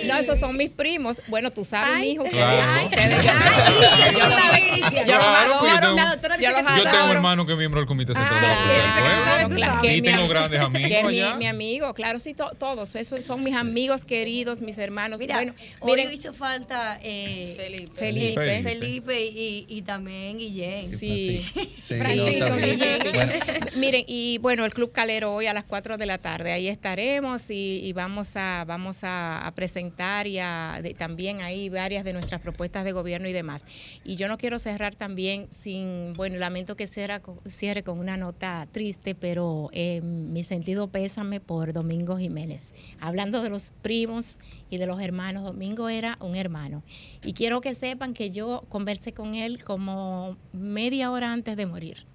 no, 0.06 0.16
esos 0.18 0.38
son 0.38 0.56
mis 0.56 0.70
primos. 0.70 1.20
Bueno, 1.28 1.50
tú 1.50 1.64
sabes, 1.64 2.00
mi 2.00 2.12
hijo, 2.12 2.24
ustedes, 2.24 2.44
Claro. 2.44 2.84
ustedes, 2.86 3.16
yo, 3.16 3.22
yo 3.22 5.04
yo 5.04 5.14
los 5.14 5.24
Claro, 5.24 5.56
pues 5.60 5.72
yo 5.72 5.78
adoro, 5.78 5.94
tengo- 5.96 6.36
yo 6.40 6.50
los 6.50 6.76
Yo 6.76 6.82
tengo 6.82 6.96
adoro. 6.96 7.12
hermano 7.12 7.46
que 7.46 7.52
es 7.52 7.58
miembro 7.58 7.80
del 7.80 7.86
Comité 7.86 8.14
Central 8.14 8.40
de 8.40 8.46
la 8.48 8.54
Fuerza 8.56 9.36
del 9.38 9.46
Pueblo. 9.46 9.56
Claro, 9.56 9.80
que 9.82 9.96
Y 9.96 10.02
mi 10.02 10.08
tengo 10.08 10.28
grandes 10.28 10.60
amigos 10.60 10.88
que 10.88 10.98
es 11.00 11.06
mi, 11.32 11.38
mi 11.38 11.46
amigo, 11.46 11.94
claro, 11.94 12.18
sí, 12.18 12.34
to- 12.34 12.52
todos. 12.58 12.94
Esos 12.96 13.24
son 13.24 13.42
mis 13.44 13.54
amigos 13.54 14.04
queridos, 14.04 14.60
mis 14.60 14.78
hermanos. 14.78 15.20
Mira, 15.20 15.36
bueno, 15.36 15.54
hoy 15.80 15.92
miren, 15.96 16.12
hizo 16.12 16.32
falta 16.34 16.98
eh, 17.02 17.54
Felipe. 17.56 17.92
Felipe, 17.96 18.62
Felipe. 18.62 19.20
y, 19.26 19.66
y 19.68 19.82
también 19.82 20.38
Guillén. 20.38 20.88
Sí. 20.88 21.38
Sí, 21.38 21.94
está 21.94 22.08
bien. 22.12 22.78
Guillén. 22.78 23.27
Miren, 23.76 24.04
y 24.06 24.38
bueno, 24.38 24.64
el 24.64 24.72
Club 24.72 24.92
Calero 24.92 25.34
hoy 25.34 25.46
a 25.46 25.52
las 25.52 25.64
4 25.64 25.98
de 25.98 26.06
la 26.06 26.18
tarde, 26.18 26.52
ahí 26.52 26.68
estaremos 26.68 27.46
y, 27.50 27.92
vamos 27.92 28.36
a 28.36 28.64
vamos 28.66 28.98
a, 29.02 29.50
presentar 29.54 30.26
y 30.26 30.38
a, 30.38 30.80
también 30.96 31.40
ahí 31.40 31.68
varias 31.68 32.04
de 32.04 32.12
nuestras 32.12 32.40
propuestas 32.40 32.84
de 32.84 32.92
gobierno 32.92 33.28
y 33.28 33.32
demás. 33.32 33.64
Y 34.04 34.16
yo 34.16 34.28
no 34.28 34.38
quiero 34.38 34.58
cerrar 34.58 34.94
también 34.94 35.46
sin, 35.50 36.12
bueno, 36.14 36.36
lamento 36.38 36.76
que 36.76 36.86
cierre, 36.86 37.20
cierre 37.46 37.82
con 37.82 37.98
una 37.98 38.16
nota 38.16 38.66
triste, 38.70 39.14
pero 39.14 39.70
eh, 39.72 40.00
mi 40.02 40.44
sentido 40.44 40.88
pésame 40.88 41.40
por 41.40 41.72
Domingo 41.72 42.18
Jiménez. 42.18 42.74
Hablando 43.00 43.42
de 43.42 43.50
los 43.50 43.72
primos 43.82 44.38
y 44.70 44.78
de 44.78 44.86
los 44.86 45.00
hermanos, 45.00 45.44
Domingo 45.44 45.88
era 45.88 46.18
un 46.20 46.36
hermano. 46.36 46.82
Y 47.24 47.32
quiero 47.32 47.60
que 47.60 47.74
sepan 47.74 48.14
que 48.14 48.30
yo 48.30 48.64
conversé 48.68 49.12
con 49.12 49.34
él 49.34 49.64
como 49.64 50.36
media 50.52 51.10
hora 51.10 51.32
antes 51.32 51.56
de 51.56 51.66
morir. 51.66 52.06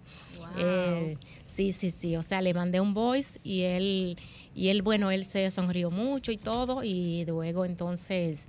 Eh, 0.58 1.18
sí, 1.46 1.72
sí, 1.72 1.92
sí. 1.92 2.16
O 2.16 2.22
sea, 2.22 2.42
le 2.42 2.54
mandé 2.54 2.80
un 2.80 2.94
voice 2.94 3.40
y 3.44 3.62
él, 3.62 4.18
y 4.56 4.70
él, 4.70 4.82
bueno, 4.82 5.12
él 5.12 5.26
se 5.26 5.50
sonrió 5.52 5.92
mucho 5.92 6.32
y 6.32 6.38
todo. 6.38 6.84
Y 6.84 7.26
luego 7.26 7.66
entonces, 7.66 8.48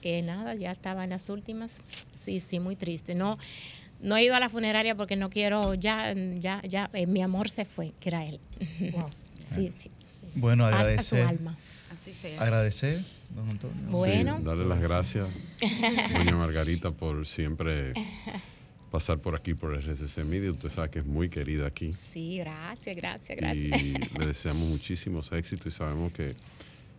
que 0.00 0.22
nada, 0.22 0.54
ya 0.54 0.72
estaba 0.72 1.04
en 1.04 1.10
las 1.10 1.28
últimas. 1.28 1.82
Sí, 2.14 2.40
sí, 2.40 2.60
muy 2.60 2.76
triste. 2.76 3.14
No, 3.14 3.38
no 4.00 4.16
he 4.16 4.24
ido 4.24 4.34
a 4.34 4.40
la 4.40 4.48
funeraria 4.48 4.94
porque 4.94 5.16
no 5.16 5.30
quiero, 5.30 5.74
ya, 5.74 6.12
ya, 6.14 6.62
ya, 6.62 6.90
eh, 6.92 7.06
mi 7.06 7.22
amor 7.22 7.48
se 7.50 7.64
fue, 7.64 7.92
que 8.00 8.08
era 8.10 8.24
él. 8.26 8.40
Sí, 9.42 9.72
sí. 9.76 9.90
sí. 10.08 10.26
Bueno, 10.36 10.64
Paz 10.70 10.74
a 10.74 10.78
su 11.02 11.16
agradecer. 11.16 11.20
alma. 11.26 11.56
Así 11.90 12.14
sea. 12.14 12.40
Agradecer, 12.40 13.02
don 13.34 13.48
Antonio. 13.48 13.82
Bueno. 13.88 14.36
Sí, 14.38 14.44
darle 14.44 14.64
las 14.66 14.78
gracias, 14.78 15.26
doña 16.12 16.36
Margarita, 16.36 16.92
por 16.92 17.26
siempre 17.26 17.94
pasar 18.90 19.18
por 19.18 19.34
aquí 19.36 19.54
por 19.54 19.74
RCC 19.74 20.24
Media. 20.24 20.50
Usted 20.50 20.68
sabe 20.68 20.90
que 20.90 20.98
es 21.00 21.06
muy 21.06 21.28
querida 21.28 21.66
aquí. 21.66 21.92
Sí, 21.92 22.38
gracias, 22.38 22.96
gracias, 22.96 23.38
gracias. 23.38 23.82
Y 23.82 23.94
le 24.18 24.26
deseamos 24.26 24.68
muchísimos 24.68 25.30
éxitos 25.32 25.72
y 25.72 25.76
sabemos 25.76 26.12
que 26.12 26.34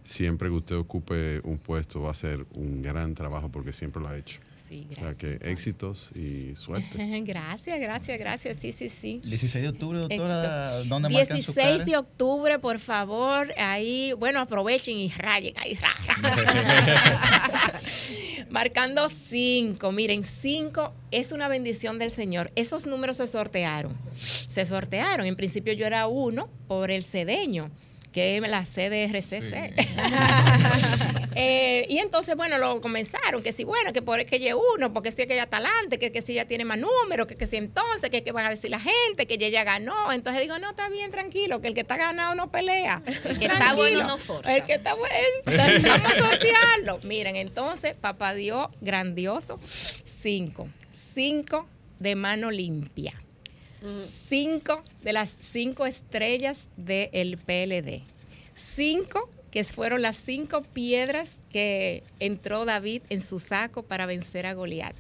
siempre 0.04 0.50
que 0.50 0.56
usted 0.56 0.76
ocupe 0.76 1.40
un 1.44 1.58
puesto 1.58 2.02
va 2.02 2.12
a 2.12 2.14
ser 2.14 2.46
un 2.54 2.82
gran 2.82 3.14
trabajo 3.14 3.50
porque 3.50 3.72
siempre 3.74 4.02
lo 4.02 4.08
ha 4.10 4.18
hecho. 4.18 4.40
Sí, 4.56 4.88
O 4.92 4.96
sea 4.96 5.14
que 5.14 5.40
éxitos 5.42 6.12
y 6.16 6.56
suerte. 6.56 7.22
Gracias, 7.26 7.80
gracias, 7.80 8.20
gracias. 8.20 8.58
Sí, 8.58 8.72
sí, 8.72 8.90
sí. 8.90 9.22
16 9.24 9.64
de 9.64 9.70
octubre, 9.70 10.00
doctora, 10.00 10.70
Éxitos. 10.70 10.90
¿dónde 10.90 11.10
marcan 11.10 11.42
su 11.42 11.52
16 11.54 11.68
cara? 11.68 11.84
de 11.84 11.98
octubre, 11.98 12.60
por 12.60 12.80
favor, 12.80 13.52
ahí, 13.58 14.14
bueno, 14.14 14.40
aprovechen 14.40 14.98
y 14.98 15.10
rayen 15.10 15.54
ahí. 15.58 15.76
ra, 15.76 15.94
ra. 16.08 17.74
Marcando 18.50 19.08
5, 19.10 19.92
miren, 19.92 20.24
5 20.24 20.94
es 21.12 21.32
una 21.32 21.48
bendición 21.48 21.98
del 22.00 22.12
Señor. 22.12 22.52
Esos 22.56 22.86
números 22.86 23.18
se 23.18 23.28
sortearon. 23.28 23.94
Se 24.16 24.66
sortearon. 24.66 25.26
En 25.26 25.36
principio 25.36 25.74
yo 25.74 25.86
era 25.86 26.08
uno 26.08 26.50
por 26.68 26.92
el 26.92 27.04
cedeño. 27.04 27.72
Que 28.12 28.38
es 28.38 28.42
la 28.42 28.64
CDRCC. 28.64 29.74
Eh, 31.34 31.86
y 31.88 32.00
entonces, 32.00 32.36
bueno, 32.36 32.58
lo 32.58 32.82
comenzaron, 32.82 33.42
que 33.42 33.54
si, 33.54 33.64
bueno, 33.64 33.94
que 33.94 34.02
por 34.02 34.20
es 34.20 34.26
que 34.26 34.36
ella 34.36 34.50
es 34.50 34.58
uno, 34.76 34.92
porque 34.92 35.12
si 35.12 35.22
es 35.22 35.28
que 35.30 35.36
ella 35.36 35.44
está 35.44 35.58
adelante, 35.58 35.98
que, 35.98 36.12
que 36.12 36.22
si 36.22 36.34
ella 36.34 36.46
tiene 36.46 36.66
más 36.66 36.78
números, 36.78 37.26
que, 37.26 37.38
que 37.38 37.46
si 37.46 37.56
entonces, 37.56 38.10
que, 38.10 38.22
que 38.22 38.34
van 38.34 38.48
a 38.48 38.50
decir 38.50 38.70
la 38.70 38.82
gente, 38.82 39.26
que 39.28 39.36
ella 39.36 39.48
ya 39.48 39.64
ganó. 39.64 40.12
Entonces 40.12 40.42
digo, 40.42 40.60
no, 40.60 40.72
está 40.72 40.90
bien, 40.90 41.10
tranquilo, 41.10 41.62
que 41.62 41.70
el 41.70 41.74
que 41.74 41.82
está 41.82 41.96
ganado 41.96 42.36
no 42.36 42.52
pelea. 42.52 43.02
El 43.06 43.40
que 43.40 43.46
está 43.46 43.74
bueno 43.76 44.04
no 44.04 44.18
forza. 44.18 44.54
El 44.54 44.66
que 44.66 44.74
está 44.74 44.94
bueno, 44.94 45.16
entonces, 45.46 45.84
vamos 45.84 46.12
a 46.12 46.20
sortearlo. 46.20 47.00
Miren, 47.04 47.38
entonces, 47.38 47.94
papá 47.94 48.34
dio 48.34 48.70
grandioso, 48.82 49.58
cinco, 49.64 50.68
cinco 50.92 51.66
de 52.00 52.16
mano 52.16 52.52
limpia 52.52 53.14
cinco 54.04 54.84
de 55.02 55.14
las 55.14 55.36
cinco 55.40 55.86
estrellas 55.86 56.70
del 56.78 57.38
PLD. 57.38 58.04
Cinco 58.54 59.30
que 59.52 59.64
fueron 59.64 60.02
las 60.02 60.18
cinco 60.18 60.62
piedras 60.62 61.38
que 61.52 62.04
entró 62.20 62.66
David 62.66 63.02
en 63.10 63.22
su 63.22 63.38
saco 63.38 63.84
para 63.84 64.06
vencer 64.06 64.46
a 64.46 64.54
Goliat. 64.54 64.96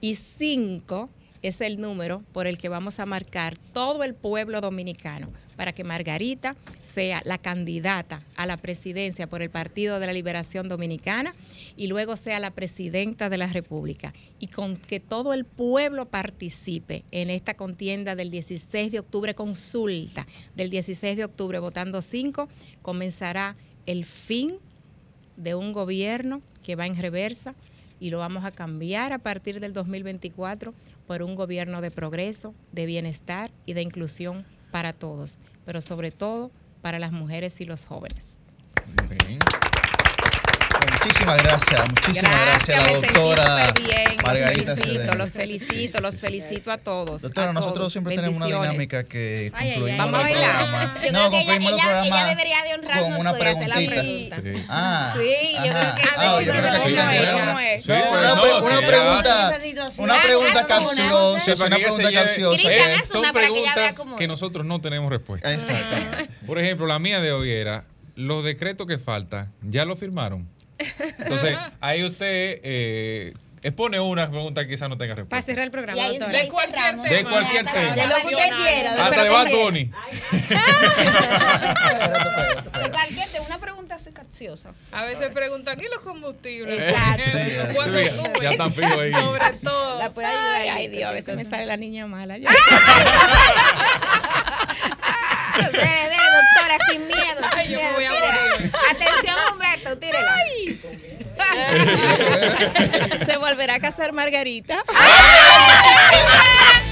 Y 0.00 0.16
cinco 0.16 1.08
es 1.42 1.60
el 1.60 1.80
número 1.80 2.22
por 2.32 2.46
el 2.46 2.58
que 2.58 2.68
vamos 2.68 2.98
a 3.00 3.06
marcar 3.06 3.56
todo 3.72 4.04
el 4.04 4.14
pueblo 4.14 4.60
dominicano 4.60 5.30
para 5.56 5.72
que 5.72 5.82
Margarita 5.82 6.54
sea 6.80 7.20
la 7.24 7.38
candidata 7.38 8.20
a 8.36 8.46
la 8.46 8.56
presidencia 8.56 9.28
por 9.28 9.42
el 9.42 9.50
Partido 9.50 9.98
de 9.98 10.06
la 10.06 10.12
Liberación 10.12 10.68
Dominicana 10.68 11.32
y 11.76 11.88
luego 11.88 12.14
sea 12.14 12.38
la 12.38 12.52
presidenta 12.52 13.28
de 13.28 13.38
la 13.38 13.48
República. 13.48 14.12
Y 14.38 14.46
con 14.46 14.76
que 14.76 15.00
todo 15.00 15.32
el 15.32 15.44
pueblo 15.44 16.06
participe 16.06 17.04
en 17.10 17.28
esta 17.28 17.54
contienda 17.54 18.14
del 18.14 18.30
16 18.30 18.92
de 18.92 19.00
octubre, 19.00 19.34
consulta 19.34 20.26
del 20.54 20.70
16 20.70 21.16
de 21.16 21.24
octubre, 21.24 21.58
votando 21.58 22.02
cinco, 22.02 22.48
comenzará 22.82 23.56
el 23.84 24.04
fin 24.04 24.58
de 25.36 25.56
un 25.56 25.72
gobierno 25.72 26.40
que 26.62 26.76
va 26.76 26.86
en 26.86 26.96
reversa 26.96 27.54
y 28.00 28.10
lo 28.10 28.18
vamos 28.18 28.44
a 28.44 28.52
cambiar 28.52 29.12
a 29.12 29.18
partir 29.18 29.60
del 29.60 29.72
2024 29.72 30.74
por 31.06 31.22
un 31.22 31.34
gobierno 31.34 31.80
de 31.80 31.90
progreso, 31.90 32.54
de 32.72 32.86
bienestar 32.86 33.50
y 33.66 33.72
de 33.72 33.82
inclusión 33.82 34.44
para 34.70 34.92
todos, 34.92 35.38
pero 35.64 35.80
sobre 35.80 36.10
todo 36.10 36.50
para 36.82 36.98
las 36.98 37.12
mujeres 37.12 37.60
y 37.60 37.64
los 37.64 37.84
jóvenes. 37.84 38.38
Muchísimas 40.92 41.42
gracias, 41.42 41.88
muchísimas 41.88 42.40
gracias, 42.46 42.78
a 42.84 42.86
la 42.86 42.92
doctora 42.94 43.74
Margarita 44.24 44.74
Los 44.74 44.80
felicito, 44.84 45.14
los 45.16 45.30
felicito, 45.30 46.00
los 46.00 46.16
felicito 46.16 46.70
a 46.72 46.78
todos. 46.78 47.22
Doctora, 47.22 47.50
a 47.50 47.52
nosotros 47.52 47.78
todos. 47.78 47.92
siempre 47.92 48.14
tenemos 48.16 48.36
una 48.36 48.46
dinámica 48.46 49.04
que 49.04 49.50
Ay, 49.54 49.70
ay, 49.70 49.74
concluimos 49.74 49.90
ay. 49.90 49.98
Vamos 49.98 50.12
los 50.12 50.20
a 50.20 50.22
bailar. 50.22 50.58
programas. 50.58 51.04
Yo 51.04 51.12
No, 51.12 51.18
creo 51.18 51.30
que 51.30 51.38
ella, 51.40 51.52
concluimos 51.52 51.70
los 51.72 51.80
ella- 51.80 51.88
ella 51.88 52.00
programas 52.02 52.28
debería 52.36 52.62
de 52.62 52.74
honrarnos 52.74 53.08
con 53.10 53.20
una 53.20 53.30
hoy, 53.32 53.40
hacer 53.42 53.68
la 53.68 53.74
preguntita. 53.74 54.36
pregunta. 54.36 54.66
Ah, 54.68 55.14
Sí, 55.18 55.52
yo 55.52 55.58
ajá. 55.58 55.68
creo 55.68 55.94
que 55.94 56.02
Ah, 56.18 56.36
sí, 56.38 56.44
yo 56.44 56.52
creo 56.52 56.62
que. 56.62 56.68
No, 56.70 56.84
Sí, 56.88 56.92
una, 56.92 57.04
no, 57.04 58.42
pre- 58.42 58.50
sí, 58.50 58.56
una 58.66 58.80
ya. 58.80 58.86
pregunta, 58.86 59.58
una 59.98 60.14
Ah, 60.14 60.22
pregunta 60.22 60.66
capciosa, 60.66 61.62
una 61.64 61.76
pregunta 61.76 62.12
capciosa. 62.12 62.68
Haz 63.00 63.08
Son 63.08 63.32
preguntas 63.32 63.96
que 64.18 64.28
nosotros 64.28 64.64
no 64.66 64.80
tenemos 64.80 65.10
respuesta. 65.10 65.52
Exacto. 65.52 65.96
Por 66.46 66.58
ejemplo, 66.58 66.86
la 66.86 66.98
mía 66.98 67.20
de 67.20 67.32
hoy 67.32 67.50
era, 67.50 67.84
los 68.14 68.44
decretos 68.44 68.86
que 68.86 68.98
faltan, 68.98 69.52
¿ya 69.62 69.84
lo 69.84 69.96
firmaron? 69.96 70.48
Entonces, 71.18 71.56
ahí 71.80 72.04
usted 72.04 72.60
eh, 72.62 73.34
expone 73.62 73.98
una 74.00 74.30
pregunta 74.30 74.62
que 74.64 74.70
quizás 74.70 74.88
no 74.88 74.96
tenga 74.96 75.14
Para 75.14 75.22
respuesta. 75.22 75.46
cerrar 75.46 75.64
el 75.64 75.70
programa, 75.70 76.00
ahí- 76.02 76.18
doctora. 76.18 76.32
y 76.32 76.36
ahí 76.40 76.50
cerramos. 76.70 77.04
De 77.08 77.24
cualquier 77.24 77.66
tema. 77.66 77.94
De 77.94 78.06
lo 78.06 78.14
que 78.14 78.26
usted 78.34 78.56
quiera. 78.56 78.94
de 78.94 79.00
Hasta 79.02 79.16
que 79.16 79.22
de 79.22 79.28
Bad. 79.30 79.48
Bunny. 79.50 79.90
De 82.78 82.90
cualquier 82.90 83.28
tema, 83.28 83.44
una 83.46 83.58
pregunta 83.58 83.94
así 83.96 84.12
capciosa. 84.12 84.70
A 84.92 85.02
veces 85.04 85.30
preguntan, 85.32 85.80
¿y 85.80 85.84
los 85.88 86.00
combustibles? 86.02 86.78
Exacto. 86.80 87.22
Eh, 87.38 87.70
¿Cuándo 87.74 87.98
Sí, 87.98 88.04
ya 88.42 88.50
están 88.52 88.72
fijos 88.72 88.98
ahí. 88.98 89.12
Sobre 89.12 89.50
todo. 89.62 89.98
La 89.98 90.10
puede 90.10 90.26
ayudar 90.28 90.60
Ay, 90.60 90.68
ay, 90.68 90.88
Dios, 90.88 91.08
a 91.08 91.12
veces 91.12 91.36
me 91.36 91.44
sale 91.44 91.66
la 91.66 91.76
niña 91.76 92.06
mala. 92.06 92.38
ya. 92.38 92.48
Dele, 95.56 95.70
dele, 95.72 96.16
doctora, 96.38 96.78
sin 96.90 97.06
miedo. 97.06 97.40
Sin 97.50 97.58
Ay, 97.58 97.68
yo 97.70 97.80
me 97.82 97.92
voy 97.94 98.04
a 98.04 98.10
morir. 98.10 98.72
Atención, 98.90 99.57
Se 103.24 103.36
volverá 103.36 103.76
a 103.76 103.80
casar 103.80 104.12
Margarita. 104.12 104.82
¡Ay! 104.88 106.87